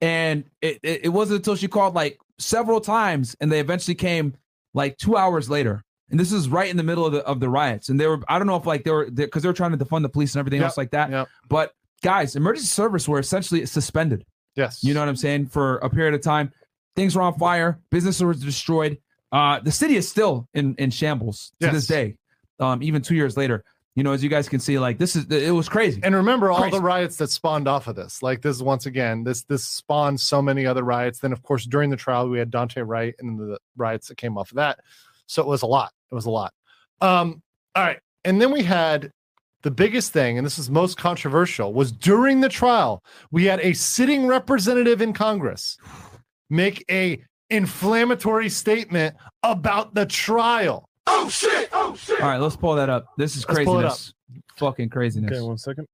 And 0.00 0.44
it, 0.60 0.78
it 0.82 1.00
it 1.04 1.08
wasn't 1.08 1.38
until 1.38 1.56
she 1.56 1.68
called 1.68 1.94
like 1.94 2.18
several 2.38 2.80
times, 2.80 3.36
and 3.40 3.50
they 3.50 3.60
eventually 3.60 3.94
came 3.94 4.34
like 4.74 4.98
two 4.98 5.16
hours 5.16 5.48
later. 5.48 5.82
And 6.10 6.20
this 6.20 6.32
is 6.32 6.48
right 6.48 6.68
in 6.70 6.76
the 6.76 6.82
middle 6.82 7.06
of 7.06 7.12
the 7.12 7.20
of 7.24 7.40
the 7.40 7.48
riots. 7.48 7.88
And 7.88 7.98
they 7.98 8.06
were 8.06 8.20
I 8.28 8.38
don't 8.38 8.46
know 8.46 8.56
if 8.56 8.66
like 8.66 8.84
they 8.84 8.90
were 8.90 9.10
because 9.10 9.42
they 9.42 9.48
were 9.48 9.52
trying 9.54 9.76
to 9.76 9.82
defund 9.84 10.02
the 10.02 10.08
police 10.08 10.34
and 10.34 10.40
everything 10.40 10.60
Yep, 10.60 10.66
else 10.66 10.76
like 10.78 10.90
that. 10.90 11.10
yep. 11.10 11.28
But 11.48 11.72
guys, 12.02 12.36
emergency 12.36 12.66
service 12.68 13.08
were 13.08 13.18
essentially 13.18 13.64
suspended. 13.66 14.24
Yes. 14.54 14.84
You 14.84 14.94
know 14.94 15.00
what 15.00 15.08
I'm 15.08 15.16
saying? 15.16 15.46
For 15.46 15.78
a 15.78 15.88
period 15.90 16.14
of 16.14 16.20
time, 16.22 16.52
things 16.94 17.16
were 17.16 17.22
on 17.22 17.38
fire, 17.38 17.80
businesses 17.90 18.22
were 18.22 18.34
destroyed. 18.34 18.98
Uh, 19.32 19.58
the 19.60 19.72
city 19.72 19.96
is 19.96 20.06
still 20.08 20.46
in 20.54 20.74
in 20.78 20.90
shambles 20.90 21.52
to 21.60 21.66
Yes. 21.66 21.74
this 21.74 21.86
day. 21.86 22.16
Um, 22.60 22.82
even 22.82 23.02
two 23.02 23.16
years 23.16 23.36
later, 23.36 23.64
you 23.96 24.04
know, 24.04 24.12
as 24.12 24.22
you 24.22 24.28
guys 24.30 24.48
can 24.48 24.60
see, 24.60 24.78
like 24.78 24.98
this 24.98 25.16
is 25.16 25.24
it 25.30 25.50
was 25.52 25.68
crazy. 25.68 26.00
And 26.04 26.14
remember 26.14 26.50
all 26.52 26.60
Crazy. 26.60 26.76
the 26.76 26.82
riots 26.82 27.16
that 27.16 27.30
spawned 27.30 27.66
off 27.66 27.88
of 27.88 27.96
this. 27.96 28.22
Like 28.22 28.42
this 28.42 28.60
once 28.60 28.86
again, 28.86 29.24
this 29.24 29.42
this 29.44 29.64
spawned 29.64 30.20
so 30.20 30.40
many 30.42 30.66
other 30.66 30.82
riots. 30.84 31.18
Then 31.20 31.32
of 31.32 31.42
course 31.42 31.64
during 31.64 31.90
the 31.90 31.96
trial 31.96 32.28
we 32.28 32.38
had 32.38 32.50
Daunte 32.52 32.86
Wright 32.86 33.14
and 33.18 33.38
the 33.38 33.58
riots 33.76 34.06
that 34.08 34.16
came 34.18 34.36
off 34.38 34.50
of 34.50 34.56
that. 34.56 34.78
So 35.26 35.42
it 35.42 35.48
was 35.48 35.62
a 35.62 35.66
lot. 35.66 35.92
It 36.10 36.14
was 36.14 36.26
a 36.26 36.30
lot. 36.30 36.52
Um, 37.00 37.42
all 37.74 37.84
right. 37.84 37.98
And 38.24 38.40
then 38.40 38.50
we 38.50 38.62
had 38.62 39.10
the 39.62 39.70
biggest 39.70 40.12
thing, 40.12 40.38
and 40.38 40.46
this 40.46 40.58
is 40.58 40.70
most 40.70 40.96
controversial, 40.96 41.72
was 41.72 41.90
during 41.90 42.40
the 42.40 42.48
trial, 42.48 43.02
we 43.30 43.44
had 43.44 43.60
a 43.60 43.72
sitting 43.72 44.26
representative 44.26 45.00
in 45.00 45.12
Congress 45.12 45.78
make 46.50 46.84
a 46.90 47.22
inflammatory 47.50 48.48
statement 48.48 49.16
about 49.42 49.94
the 49.94 50.06
trial. 50.06 50.88
Oh 51.06 51.28
shit! 51.28 51.68
Oh 51.72 51.96
shit! 51.96 52.20
All 52.20 52.28
right, 52.28 52.40
let's 52.40 52.56
pull 52.56 52.74
that 52.76 52.88
up. 52.88 53.06
This 53.16 53.36
is 53.36 53.46
Let's 53.48 53.64
pull 53.64 53.74
craziness. 53.74 54.14
Fucking 54.56 54.88
craziness. 54.88 55.32
Okay, 55.32 55.40
one 55.40 55.58
second. 55.58 55.86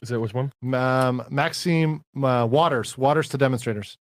Is 0.00 0.10
that 0.10 0.20
which 0.20 0.32
one? 0.32 0.52
Um, 0.72 1.24
Maxine 1.28 2.02
uh, 2.22 2.46
Waters, 2.48 2.96
Waters 2.96 3.28
to 3.30 3.38
demonstrators. 3.38 3.98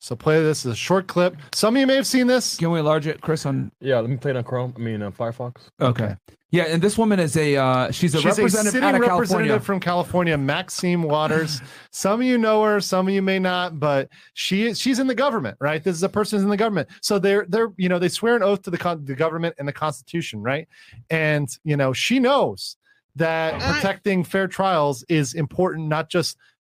Yeah. 0.00 0.04
Okay. 0.04 0.04
So 0.06 0.16
play 0.16 0.42
this 0.42 0.64
as 0.66 0.72
a 0.72 0.76
short 0.76 1.06
clip. 1.06 1.36
Some 1.54 1.76
of 1.76 1.80
you 1.80 1.86
may 1.86 1.96
have 1.96 2.06
seen 2.06 2.26
this. 2.26 2.56
Can 2.56 2.70
we 2.70 2.78
enlarge 2.78 3.06
it, 3.06 3.20
Chris? 3.20 3.46
On 3.46 3.72
Yeah, 3.80 3.98
let 4.00 4.10
me 4.10 4.16
play 4.16 4.30
it 4.30 4.36
on 4.36 4.44
Chrome. 4.44 4.74
I 4.76 4.80
mean, 4.80 5.02
uh, 5.02 5.10
Firefox. 5.10 5.68
okay. 5.80 6.16
Yeah, 6.50 6.62
and 6.68 6.80
this 6.80 6.96
woman 6.96 7.18
is 7.18 7.36
a 7.36 7.56
uh, 7.56 7.90
she's 7.90 8.14
a 8.14 8.18
She's 8.18 8.24
a 8.24 8.28
representative 8.28 8.72
sitting 8.72 8.88
out 8.88 8.94
of 8.94 9.00
representative 9.00 9.48
California. 9.48 9.60
from 9.60 9.80
California, 9.80 10.38
Maxine 10.38 11.02
Waters. 11.02 11.60
some 11.90 12.20
of 12.20 12.26
you 12.26 12.38
know 12.38 12.62
her, 12.62 12.80
some 12.80 13.08
of 13.08 13.12
you 13.12 13.20
may 13.20 13.40
not, 13.40 13.80
but 13.80 14.08
she 14.34 14.66
is 14.68 14.78
she's 14.78 15.00
in 15.00 15.08
the 15.08 15.14
government, 15.14 15.56
right? 15.60 15.82
This 15.82 15.96
is 15.96 16.04
a 16.04 16.08
person 16.08 16.38
who's 16.38 16.44
in 16.44 16.50
the 16.50 16.56
government. 16.56 16.88
So 17.02 17.18
they're 17.18 17.46
they're 17.48 17.72
you 17.76 17.88
know 17.88 17.98
they 17.98 18.08
swear 18.08 18.36
an 18.36 18.44
oath 18.44 18.62
to 18.62 18.70
the 18.70 18.78
con- 18.78 19.04
the 19.04 19.16
government 19.16 19.56
and 19.58 19.66
the 19.66 19.72
Constitution, 19.72 20.40
right? 20.40 20.68
And 21.10 21.48
you 21.64 21.76
know 21.76 21.92
she 21.92 22.20
knows 22.20 22.76
that 23.16 23.60
protecting 23.60 24.22
fair 24.22 24.46
trials 24.46 25.04
is 25.08 25.34
important, 25.34 25.88
not 25.88 26.08
just 26.10 26.36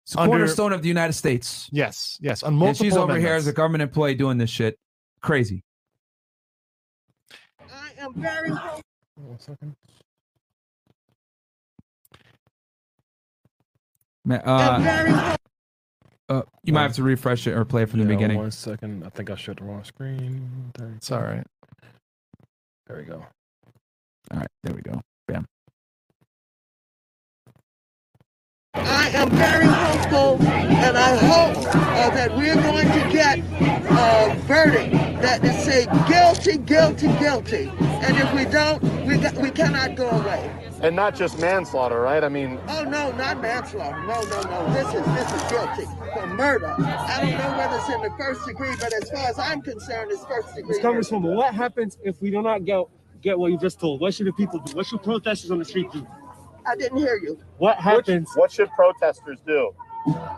It's 0.09 0.15
a 0.15 0.21
under- 0.21 0.31
cornerstone 0.37 0.73
of 0.73 0.81
the 0.81 0.87
United 0.87 1.13
States. 1.13 1.69
yes, 1.71 2.17
yes, 2.19 2.41
on 2.41 2.53
And 2.53 2.57
multiple. 2.57 2.83
she's 2.83 2.97
over 2.97 3.15
here 3.19 3.35
as 3.35 3.45
a 3.45 3.53
government 3.53 3.83
employee 3.83 4.15
doing 4.15 4.39
this 4.39 4.49
shit. 4.49 4.75
Crazy. 5.21 5.63
I 7.61 7.91
am 7.99 8.15
very 8.15 8.49
One 8.49 9.37
second. 9.37 9.75
Uh, 14.27 15.35
uh, 16.27 16.41
you 16.63 16.73
might 16.73 16.81
have 16.81 16.93
to 16.93 17.03
refresh 17.03 17.45
it 17.45 17.51
or 17.53 17.63
play 17.63 17.83
it 17.83 17.89
from 17.89 17.99
the 17.99 18.05
Yeah, 18.05 18.15
beginning. 18.15 18.37
One 18.39 18.49
second. 18.49 19.03
I 19.05 19.09
think 19.09 19.29
I 19.29 19.35
shared 19.35 19.59
the 19.59 19.65
wrong 19.65 19.83
screen. 19.83 20.71
There, 20.75 20.91
It's 20.97 21.11
all 21.11 21.21
right. 21.21 21.45
there 22.87 22.97
we 22.97 23.03
go. 23.03 23.23
All 24.31 24.39
right, 24.39 24.47
there 24.63 24.73
we 24.73 24.81
go. 24.81 25.01
Bam. 25.27 25.45
I 28.75 29.09
am 29.15 29.29
very 29.31 29.65
hopeful, 29.65 30.45
and 30.47 30.95
I 30.95 31.15
hope 31.17 31.57
uh, 31.57 32.09
that 32.11 32.37
we're 32.37 32.53
going 32.53 32.87
to 32.87 33.11
get 33.11 33.39
a 33.39 34.35
verdict 34.41 34.93
that 35.23 35.43
is 35.43 35.63
say 35.63 35.85
guilty, 36.07 36.59
guilty, 36.59 37.07
guilty. 37.17 37.71
And 37.79 38.15
if 38.15 38.31
we 38.33 38.45
don't, 38.45 38.81
we 39.07 39.17
got, 39.17 39.33
we 39.35 39.49
cannot 39.49 39.95
go 39.95 40.07
away. 40.07 40.69
And 40.83 40.95
not 40.95 41.15
just 41.15 41.39
manslaughter, 41.39 41.99
right? 41.99 42.23
I 42.23 42.29
mean, 42.29 42.59
Oh 42.67 42.83
no, 42.83 43.11
not 43.13 43.41
manslaughter. 43.41 43.99
No, 44.03 44.21
no, 44.21 44.41
no. 44.43 44.73
This 44.73 44.87
is 44.93 45.05
this 45.15 45.33
is 45.33 45.51
guilty 45.51 45.85
for 46.13 46.27
murder. 46.27 46.75
I 46.77 47.19
don't 47.21 47.37
know 47.37 47.57
whether 47.57 47.75
it's 47.77 47.89
in 47.89 48.01
the 48.01 48.15
first 48.19 48.45
degree, 48.45 48.75
but 48.79 48.93
as 48.93 49.09
far 49.09 49.27
as 49.27 49.39
I'm 49.39 49.61
concerned, 49.63 50.11
it's 50.11 50.23
first 50.25 50.55
degree. 50.55 50.75
Ms. 50.75 50.85
Congresswoman, 50.85 51.35
what 51.35 51.55
happens 51.55 51.97
if 52.03 52.21
we 52.21 52.29
do 52.29 52.43
not 52.43 52.63
get 52.65 52.85
get 53.21 53.37
what 53.37 53.51
you 53.51 53.57
just 53.57 53.79
told? 53.79 53.99
What 53.99 54.13
should 54.13 54.27
the 54.27 54.33
people 54.33 54.59
do? 54.59 54.75
What 54.75 54.85
should 54.85 55.01
protesters 55.01 55.49
on 55.49 55.57
the 55.57 55.65
street 55.65 55.91
do? 55.91 56.05
I 56.69 56.75
didn't 56.75 56.99
hear 56.99 57.17
you. 57.17 57.39
What 57.57 57.77
happens? 57.77 58.29
what 58.35 58.51
should 58.51 58.69
protesters 58.71 59.39
do? 59.45 59.71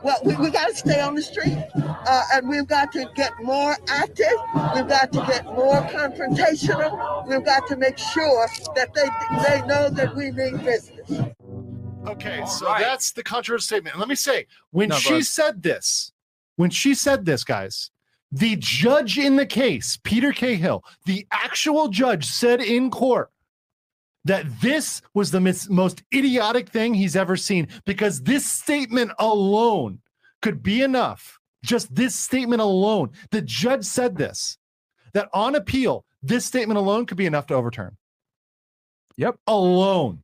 Well, 0.01 0.17
we, 0.23 0.36
we 0.38 0.49
got 0.49 0.69
to 0.69 0.75
stay 0.75 0.99
on 1.01 1.13
the 1.13 1.21
street, 1.21 1.57
uh, 1.75 2.23
and 2.34 2.49
we've 2.49 2.67
got 2.67 2.91
to 2.93 3.05
get 3.15 3.32
more 3.41 3.75
active. 3.89 4.34
We've 4.73 4.88
got 4.88 5.11
to 5.13 5.23
get 5.27 5.45
more 5.45 5.82
confrontational. 5.84 7.27
We've 7.27 7.45
got 7.45 7.67
to 7.67 7.75
make 7.75 7.97
sure 7.97 8.47
that 8.75 8.93
they 8.93 9.07
they 9.43 9.65
know 9.67 9.89
that 9.89 10.15
we 10.15 10.32
mean 10.32 10.57
business. 10.57 11.11
Okay, 12.07 12.43
so 12.47 12.65
right. 12.65 12.82
that's 12.82 13.11
the 13.11 13.21
controversial 13.23 13.63
statement. 13.65 13.99
Let 13.99 14.07
me 14.07 14.15
say, 14.15 14.47
when 14.71 14.89
No, 14.89 14.95
she 14.95 15.09
go 15.09 15.15
ahead. 15.15 15.25
said 15.25 15.63
this, 15.63 16.11
when 16.55 16.71
she 16.71 16.95
said 16.95 17.25
this, 17.25 17.43
guys, 17.43 17.91
the 18.32 18.55
judge 18.57 19.19
in 19.19 19.36
the 19.36 19.45
case, 19.45 19.99
Peter 20.03 20.32
Cahill, 20.32 20.84
the 21.05 21.27
actual 21.32 21.89
judge 21.89 22.25
said 22.25 22.61
in 22.61 22.89
court 22.89 23.29
that 24.26 24.45
this 24.61 25.01
was 25.13 25.32
the 25.32 25.39
mis- 25.39 25.69
most 25.69 26.03
idiotic 26.13 26.69
thing 26.69 26.93
he's 26.93 27.15
ever 27.15 27.36
seen 27.36 27.67
because 27.86 28.22
this 28.22 28.45
statement 28.45 29.11
alone 29.19 29.99
could 30.41 30.61
be 30.61 30.82
enough 30.82 31.39
Just 31.63 31.93
this 31.93 32.15
statement 32.15 32.61
alone, 32.61 33.11
the 33.30 33.41
judge 33.41 33.84
said 33.86 34.17
this 34.17 34.57
that 35.13 35.30
on 35.34 35.55
appeal, 35.55 36.05
this 36.24 36.45
statement 36.45 36.78
alone 36.78 37.05
could 37.05 37.17
be 37.17 37.26
enough 37.26 37.47
to 37.47 37.53
overturn. 37.53 37.97
Yep. 39.17 39.38
Alone. 39.47 40.24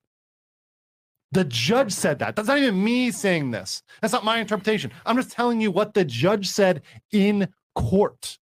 The 1.34 1.44
judge 1.44 1.92
said 1.92 2.20
that. 2.20 2.36
That's 2.36 2.48
not 2.48 2.58
even 2.58 2.82
me 2.82 3.12
saying 3.12 3.52
this. 3.52 3.84
That's 4.02 4.14
not 4.14 4.24
my 4.24 4.40
interpretation. 4.40 4.92
I'm 5.06 5.18
just 5.18 5.32
telling 5.32 5.60
you 5.60 5.72
what 5.72 5.94
the 5.94 6.06
judge 6.06 6.48
said 6.48 6.82
in 7.12 7.50
court. 7.76 8.40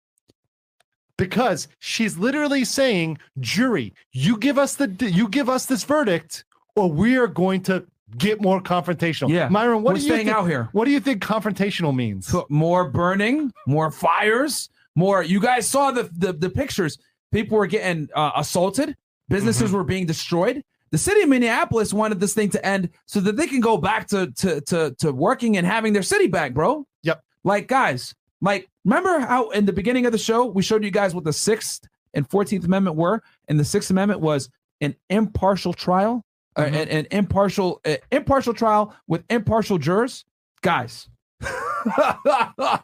Because 1.21 1.69
she's 1.79 2.17
literally 2.19 2.65
saying, 2.65 3.19
jury, 3.39 3.93
you 4.13 4.37
give 4.39 4.59
us 4.59 4.75
the 4.77 4.89
you 5.13 5.29
give 5.29 5.49
us 5.49 5.67
this 5.67 5.85
verdict, 5.85 6.45
or 6.77 6.91
we 6.91 7.17
are 7.17 7.27
going 7.27 7.63
to 7.65 7.85
get 8.17 8.41
more 8.41 8.61
confrontational. 8.61 9.29
Yeah. 9.29 9.49
Myron, 9.49 9.83
what 9.83 9.95
We're 9.95 10.01
do 10.01 10.07
you 10.07 10.17
think, 10.17 10.29
out 10.31 10.49
here. 10.49 10.69
What 10.73 10.87
do 10.87 10.91
you 10.91 11.01
think 11.01 11.23
confrontational 11.23 11.95
means? 11.95 12.35
More 12.49 12.89
burning, 12.91 13.53
more 13.67 13.91
fires, 13.91 14.71
more. 14.97 15.23
You 15.23 15.41
guys 15.41 15.69
saw 15.69 15.91
the 15.91 16.09
the, 16.17 16.33
the 16.33 16.49
pictures. 16.51 16.99
People 17.33 17.59
were 17.59 17.67
getting 17.67 18.09
uh, 18.15 18.33
assaulted. 18.37 18.97
Businesses 19.29 19.69
Mm-hmm. 19.69 19.77
were 19.77 19.85
being 19.85 20.07
destroyed. 20.07 20.65
The 20.91 20.99
city 20.99 21.21
of 21.21 21.29
Minneapolis 21.29 21.93
wanted 21.93 22.19
this 22.19 22.35
thing 22.35 22.49
to 22.51 22.67
end 22.67 22.89
so 23.07 23.21
that 23.21 23.37
they 23.37 23.47
can 23.47 23.61
go 23.61 23.77
back 23.77 24.09
to 24.09 24.33
to 24.39 24.61
to 24.63 24.95
to 24.99 25.13
working 25.13 25.57
and 25.59 25.67
having 25.67 25.93
their 25.93 26.03
city 26.03 26.27
back, 26.29 26.55
bro. 26.55 26.87
Yep. 27.03 27.23
Like 27.45 27.69
guys, 27.69 28.15
like 28.41 28.70
remember 28.85 29.21
how 29.21 29.51
in 29.51 29.67
the 29.67 29.73
beginning 29.73 30.07
of 30.07 30.13
the 30.13 30.19
show 30.19 30.47
we 30.47 30.63
showed 30.63 30.83
you 30.85 30.91
guys 30.91 31.15
what 31.15 31.25
the 31.25 31.33
sixth 31.33 31.87
and 32.15 32.29
fourteenth 32.29 32.65
amendment 32.65 32.97
were, 32.97 33.23
and 33.49 33.61
the 33.61 33.65
sixth 33.65 33.91
amendment 33.91 34.21
was 34.21 34.49
an 34.81 34.97
impartial 35.11 35.73
trial, 35.73 36.25
uh, 36.57 36.63
Mhm. 36.63 36.67
an, 36.83 36.89
an 36.89 37.07
impartial 37.11 37.81
uh, 37.85 37.97
impartial 38.11 38.55
trial 38.55 38.95
with 39.07 39.23
impartial 39.31 39.79
jurors, 39.79 40.25
guys. 40.63 41.09
I 41.43 42.81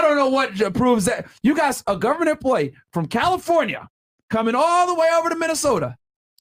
don't 0.00 0.16
know 0.16 0.28
what 0.28 0.54
proves 0.74 1.04
that. 1.06 1.26
You 1.42 1.54
guys, 1.56 1.82
a 1.86 1.96
government 1.96 2.30
employee 2.30 2.72
from 2.92 3.06
California 3.06 3.88
coming 4.30 4.54
all 4.56 4.86
the 4.86 4.94
way 4.94 5.08
over 5.16 5.28
to 5.28 5.36
Minnesota, 5.36 5.96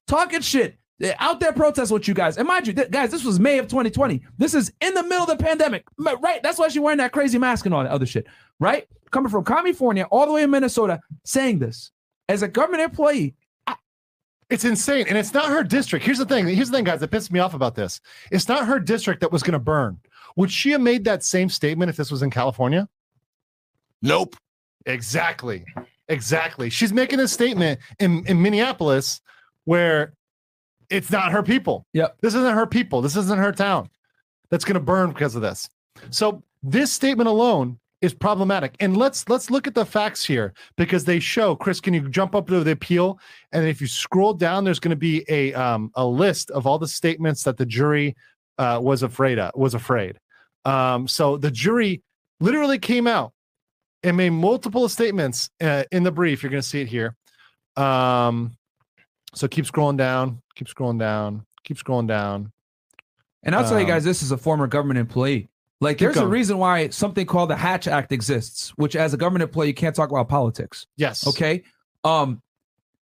talking 0.07 0.41
shit, 0.41 0.77
out 1.19 1.39
there 1.39 1.53
protesting 1.53 1.93
with 1.93 2.07
you 2.07 2.13
guys. 2.13 2.37
And 2.37 2.47
mind 2.47 2.67
you, 2.67 2.73
th- 2.73 2.91
guys, 2.91 3.11
this 3.11 3.23
was 3.23 3.39
May 3.39 3.57
of 3.57 3.67
2020. 3.67 4.21
This 4.37 4.53
is 4.53 4.71
in 4.81 4.93
the 4.93 5.03
middle 5.03 5.23
of 5.23 5.37
the 5.37 5.43
pandemic, 5.43 5.85
right? 5.97 6.41
That's 6.43 6.57
why 6.57 6.67
she's 6.67 6.79
wearing 6.79 6.99
that 6.99 7.11
crazy 7.11 7.37
mask 7.37 7.65
and 7.65 7.73
all 7.73 7.83
that 7.83 7.91
other 7.91 8.05
shit, 8.05 8.27
right? 8.59 8.87
Coming 9.11 9.29
from 9.29 9.43
California 9.43 10.03
all 10.11 10.25
the 10.25 10.31
way 10.31 10.43
in 10.43 10.51
Minnesota, 10.51 10.99
saying 11.23 11.59
this 11.59 11.91
as 12.29 12.41
a 12.41 12.47
government 12.47 12.83
employee. 12.83 13.35
It's 14.49 14.65
insane. 14.65 15.05
And 15.09 15.17
it's 15.17 15.33
not 15.33 15.49
her 15.49 15.63
district. 15.63 16.05
Here's 16.05 16.19
the 16.19 16.25
thing. 16.25 16.47
Here's 16.47 16.69
the 16.69 16.77
thing, 16.77 16.83
guys, 16.83 16.99
that 16.99 17.09
pissed 17.09 17.31
me 17.31 17.39
off 17.39 17.53
about 17.53 17.75
this. 17.75 17.99
It's 18.31 18.47
not 18.47 18.67
her 18.67 18.79
district 18.79 19.21
that 19.21 19.31
was 19.31 19.41
going 19.41 19.53
to 19.53 19.59
burn. 19.59 19.99
Would 20.35 20.51
she 20.51 20.71
have 20.71 20.81
made 20.81 21.05
that 21.05 21.23
same 21.23 21.49
statement 21.49 21.89
if 21.89 21.95
this 21.95 22.11
was 22.11 22.21
in 22.21 22.29
California? 22.29 22.87
Nope. 24.01 24.35
Exactly. 24.85 25.65
Exactly. 26.07 26.69
She's 26.69 26.93
making 26.93 27.19
a 27.19 27.27
statement 27.27 27.79
in, 27.99 28.25
in 28.27 28.41
Minneapolis 28.41 29.21
where 29.63 30.13
it's 30.93 31.11
not 31.11 31.31
her 31.31 31.43
people. 31.43 31.85
Yep. 31.93 32.17
This 32.21 32.35
isn't 32.35 32.53
her 32.53 32.67
people. 32.67 33.01
This 33.01 33.15
isn't 33.15 33.39
her 33.39 33.51
town 33.51 33.89
that's 34.49 34.63
going 34.63 34.75
to 34.75 34.79
burn 34.79 35.09
because 35.09 35.35
of 35.35 35.41
this. 35.41 35.67
So 36.11 36.43
this 36.61 36.91
statement 36.91 37.27
alone 37.27 37.79
is 38.01 38.13
problematic. 38.13 38.75
And 38.79 38.95
let's 38.95 39.27
let's 39.29 39.49
look 39.49 39.65
at 39.65 39.73
the 39.73 39.85
facts 39.85 40.23
here 40.23 40.53
because 40.77 41.05
they 41.05 41.19
show. 41.19 41.55
Chris, 41.55 41.79
can 41.79 41.93
you 41.93 42.07
jump 42.09 42.35
up 42.35 42.47
to 42.47 42.63
the 42.63 42.71
appeal? 42.71 43.19
And 43.51 43.65
if 43.65 43.81
you 43.81 43.87
scroll 43.87 44.33
down, 44.33 44.63
there's 44.63 44.79
going 44.79 44.91
to 44.91 44.95
be 44.95 45.25
a 45.27 45.53
um, 45.53 45.91
a 45.95 46.05
list 46.05 46.51
of 46.51 46.67
all 46.67 46.77
the 46.77 46.87
statements 46.87 47.43
that 47.43 47.57
the 47.57 47.65
jury 47.65 48.15
uh, 48.59 48.79
was 48.81 49.01
afraid 49.01 49.39
of. 49.39 49.51
Was 49.55 49.73
afraid. 49.73 50.19
Um, 50.65 51.07
so 51.07 51.37
the 51.37 51.49
jury 51.49 52.03
literally 52.39 52.77
came 52.77 53.07
out 53.07 53.33
and 54.03 54.17
made 54.17 54.31
multiple 54.31 54.87
statements 54.87 55.49
uh, 55.61 55.85
in 55.91 56.03
the 56.03 56.11
brief. 56.11 56.43
You're 56.43 56.51
going 56.51 56.61
to 56.61 56.67
see 56.67 56.81
it 56.81 56.87
here. 56.87 57.15
Um, 57.75 58.55
so 59.33 59.47
keep 59.47 59.65
scrolling 59.65 59.97
down. 59.97 60.42
Keep 60.55 60.67
scrolling 60.67 60.99
down. 60.99 61.45
Keep 61.63 61.77
scrolling 61.77 62.07
down. 62.07 62.51
And 63.43 63.55
I'll 63.55 63.63
tell 63.63 63.77
you 63.79 63.85
Um, 63.85 63.91
guys, 63.91 64.03
this 64.03 64.23
is 64.23 64.31
a 64.31 64.37
former 64.37 64.67
government 64.67 64.99
employee. 64.99 65.49
Like, 65.81 65.97
there's 65.97 66.15
a 66.15 66.25
reason 66.25 66.57
why 66.59 66.89
something 66.89 67.25
called 67.25 67.49
the 67.49 67.57
Hatch 67.57 67.87
Act 67.87 68.13
exists, 68.13 68.69
which, 68.77 68.95
as 68.95 69.13
a 69.13 69.17
government 69.17 69.43
employee, 69.43 69.67
you 69.67 69.73
can't 69.73 69.93
talk 69.95 70.11
about 70.11 70.29
politics. 70.29 70.87
Yes. 70.95 71.27
Okay. 71.27 71.63
Um, 72.05 72.41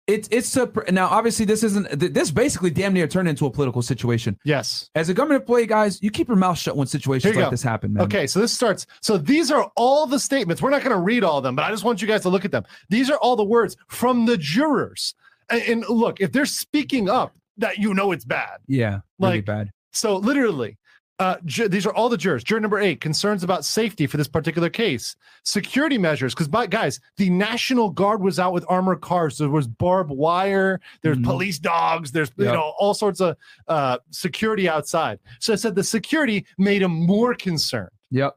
it's 0.07 0.27
it's 0.31 0.55
a, 0.57 0.69
now. 0.89 1.07
Obviously, 1.07 1.45
this 1.45 1.63
isn't. 1.63 1.87
This 1.91 2.31
basically 2.31 2.69
damn 2.69 2.93
near 2.93 3.07
turned 3.07 3.27
into 3.27 3.45
a 3.45 3.51
political 3.51 3.81
situation. 3.81 4.37
Yes. 4.43 4.89
As 4.95 5.09
a 5.09 5.13
government 5.13 5.41
employee, 5.41 5.67
guys, 5.67 6.01
you 6.01 6.09
keep 6.09 6.27
your 6.27 6.37
mouth 6.37 6.57
shut 6.57 6.75
when 6.75 6.87
situations 6.87 7.35
like 7.35 7.45
go. 7.45 7.49
this 7.51 7.61
happen, 7.61 7.93
man. 7.93 8.03
Okay, 8.03 8.25
so 8.25 8.39
this 8.39 8.51
starts. 8.51 8.87
So 9.01 9.17
these 9.17 9.51
are 9.51 9.69
all 9.75 10.07
the 10.07 10.19
statements. 10.19 10.61
We're 10.61 10.71
not 10.71 10.81
going 10.81 10.95
to 10.95 11.01
read 11.01 11.23
all 11.23 11.37
of 11.37 11.43
them, 11.43 11.55
but 11.55 11.63
I 11.65 11.71
just 11.71 11.83
want 11.83 12.01
you 12.01 12.07
guys 12.07 12.21
to 12.21 12.29
look 12.29 12.45
at 12.45 12.51
them. 12.51 12.63
These 12.89 13.09
are 13.09 13.17
all 13.17 13.35
the 13.35 13.43
words 13.43 13.77
from 13.89 14.25
the 14.25 14.37
jurors. 14.37 15.13
And, 15.51 15.61
and 15.63 15.85
look, 15.89 16.19
if 16.21 16.31
they're 16.31 16.45
speaking 16.45 17.09
up, 17.09 17.35
that 17.57 17.77
you 17.77 17.93
know 17.93 18.11
it's 18.11 18.25
bad. 18.25 18.57
Yeah. 18.67 18.99
Really 19.19 19.37
Like- 19.37 19.45
bad. 19.45 19.71
So 19.93 20.15
literally, 20.15 20.77
uh, 21.19 21.35
ju- 21.45 21.67
these 21.67 21.85
are 21.85 21.93
all 21.93 22.07
the 22.09 22.17
jurors. 22.17 22.43
Juror 22.43 22.61
number 22.61 22.79
eight: 22.79 23.01
concerns 23.01 23.43
about 23.43 23.63
safety 23.65 24.07
for 24.07 24.17
this 24.17 24.27
particular 24.27 24.69
case, 24.69 25.15
security 25.43 25.97
measures. 25.97 26.33
Because, 26.33 26.47
but 26.47 26.69
guys, 26.71 26.99
the 27.17 27.29
National 27.29 27.89
Guard 27.91 28.21
was 28.21 28.39
out 28.39 28.53
with 28.53 28.65
armored 28.69 29.01
cars. 29.01 29.37
There 29.37 29.49
was 29.49 29.67
barbed 29.67 30.09
wire. 30.09 30.79
There's 31.03 31.17
Mhm. 31.17 31.25
police 31.25 31.59
dogs. 31.59 32.11
There's 32.11 32.31
you 32.37 32.45
know 32.45 32.73
all 32.79 32.93
sorts 32.95 33.19
of 33.19 33.35
uh, 33.67 33.97
security 34.11 34.67
outside. 34.69 35.19
So 35.39 35.51
I 35.53 35.57
said 35.57 35.75
the 35.75 35.83
security 35.83 36.45
made 36.57 36.81
him 36.81 37.05
more 37.05 37.35
concerned. 37.35 37.91
Yep. 38.09 38.35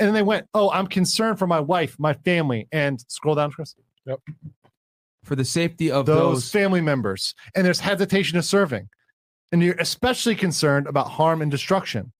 And 0.00 0.06
then 0.08 0.14
they 0.14 0.22
went, 0.22 0.48
"Oh, 0.52 0.70
I'm 0.70 0.88
concerned 0.88 1.38
for 1.38 1.46
my 1.46 1.60
wife, 1.60 1.96
my 1.98 2.12
family." 2.12 2.66
And 2.72 3.00
scroll 3.08 3.36
down, 3.36 3.52
Chris. 3.52 3.74
For 5.28 5.36
the 5.36 5.44
safety 5.44 5.90
of 5.90 6.06
Those, 6.06 6.36
those. 6.36 6.50
family 6.50 6.80
members, 6.80 7.34
and 7.54 7.66
there's 7.66 7.80
hesitation 7.80 8.38
of 8.38 8.46
serving, 8.46 8.88
and 9.52 9.62
you're 9.62 9.74
especially 9.74 10.34
concerned 10.34 10.86
about 10.86 11.08
harm 11.08 11.42
and 11.42 11.50
destruction. 11.50 12.12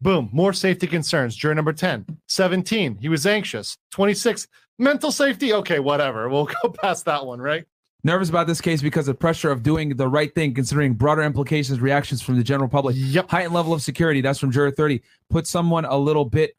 Boom, 0.00 0.28
more 0.32 0.52
safety 0.52 0.86
concerns. 0.86 1.34
Juror 1.34 1.56
number 1.56 1.72
10, 1.72 2.06
17, 2.28 2.98
he 3.00 3.08
was 3.08 3.26
anxious. 3.26 3.76
26, 3.90 4.46
mental 4.78 5.10
safety. 5.10 5.52
Okay, 5.54 5.80
whatever. 5.80 6.28
We'll 6.28 6.48
go 6.62 6.68
past 6.68 7.04
that 7.06 7.26
one, 7.26 7.40
right? 7.40 7.64
Nervous 8.04 8.28
about 8.28 8.46
this 8.46 8.60
case 8.60 8.80
because 8.80 9.08
of 9.08 9.18
pressure 9.18 9.50
of 9.50 9.64
doing 9.64 9.96
the 9.96 10.06
right 10.06 10.32
thing, 10.32 10.54
considering 10.54 10.94
broader 10.94 11.22
implications, 11.22 11.80
reactions 11.80 12.22
from 12.22 12.36
the 12.36 12.44
general 12.44 12.68
public. 12.68 12.94
Yep. 12.96 13.28
Heightened 13.28 13.54
level 13.54 13.72
of 13.74 13.82
security. 13.82 14.20
That's 14.20 14.38
from 14.38 14.52
juror 14.52 14.70
30. 14.70 15.02
Put 15.30 15.48
someone 15.48 15.84
a 15.84 15.96
little 15.96 16.24
bit 16.24 16.54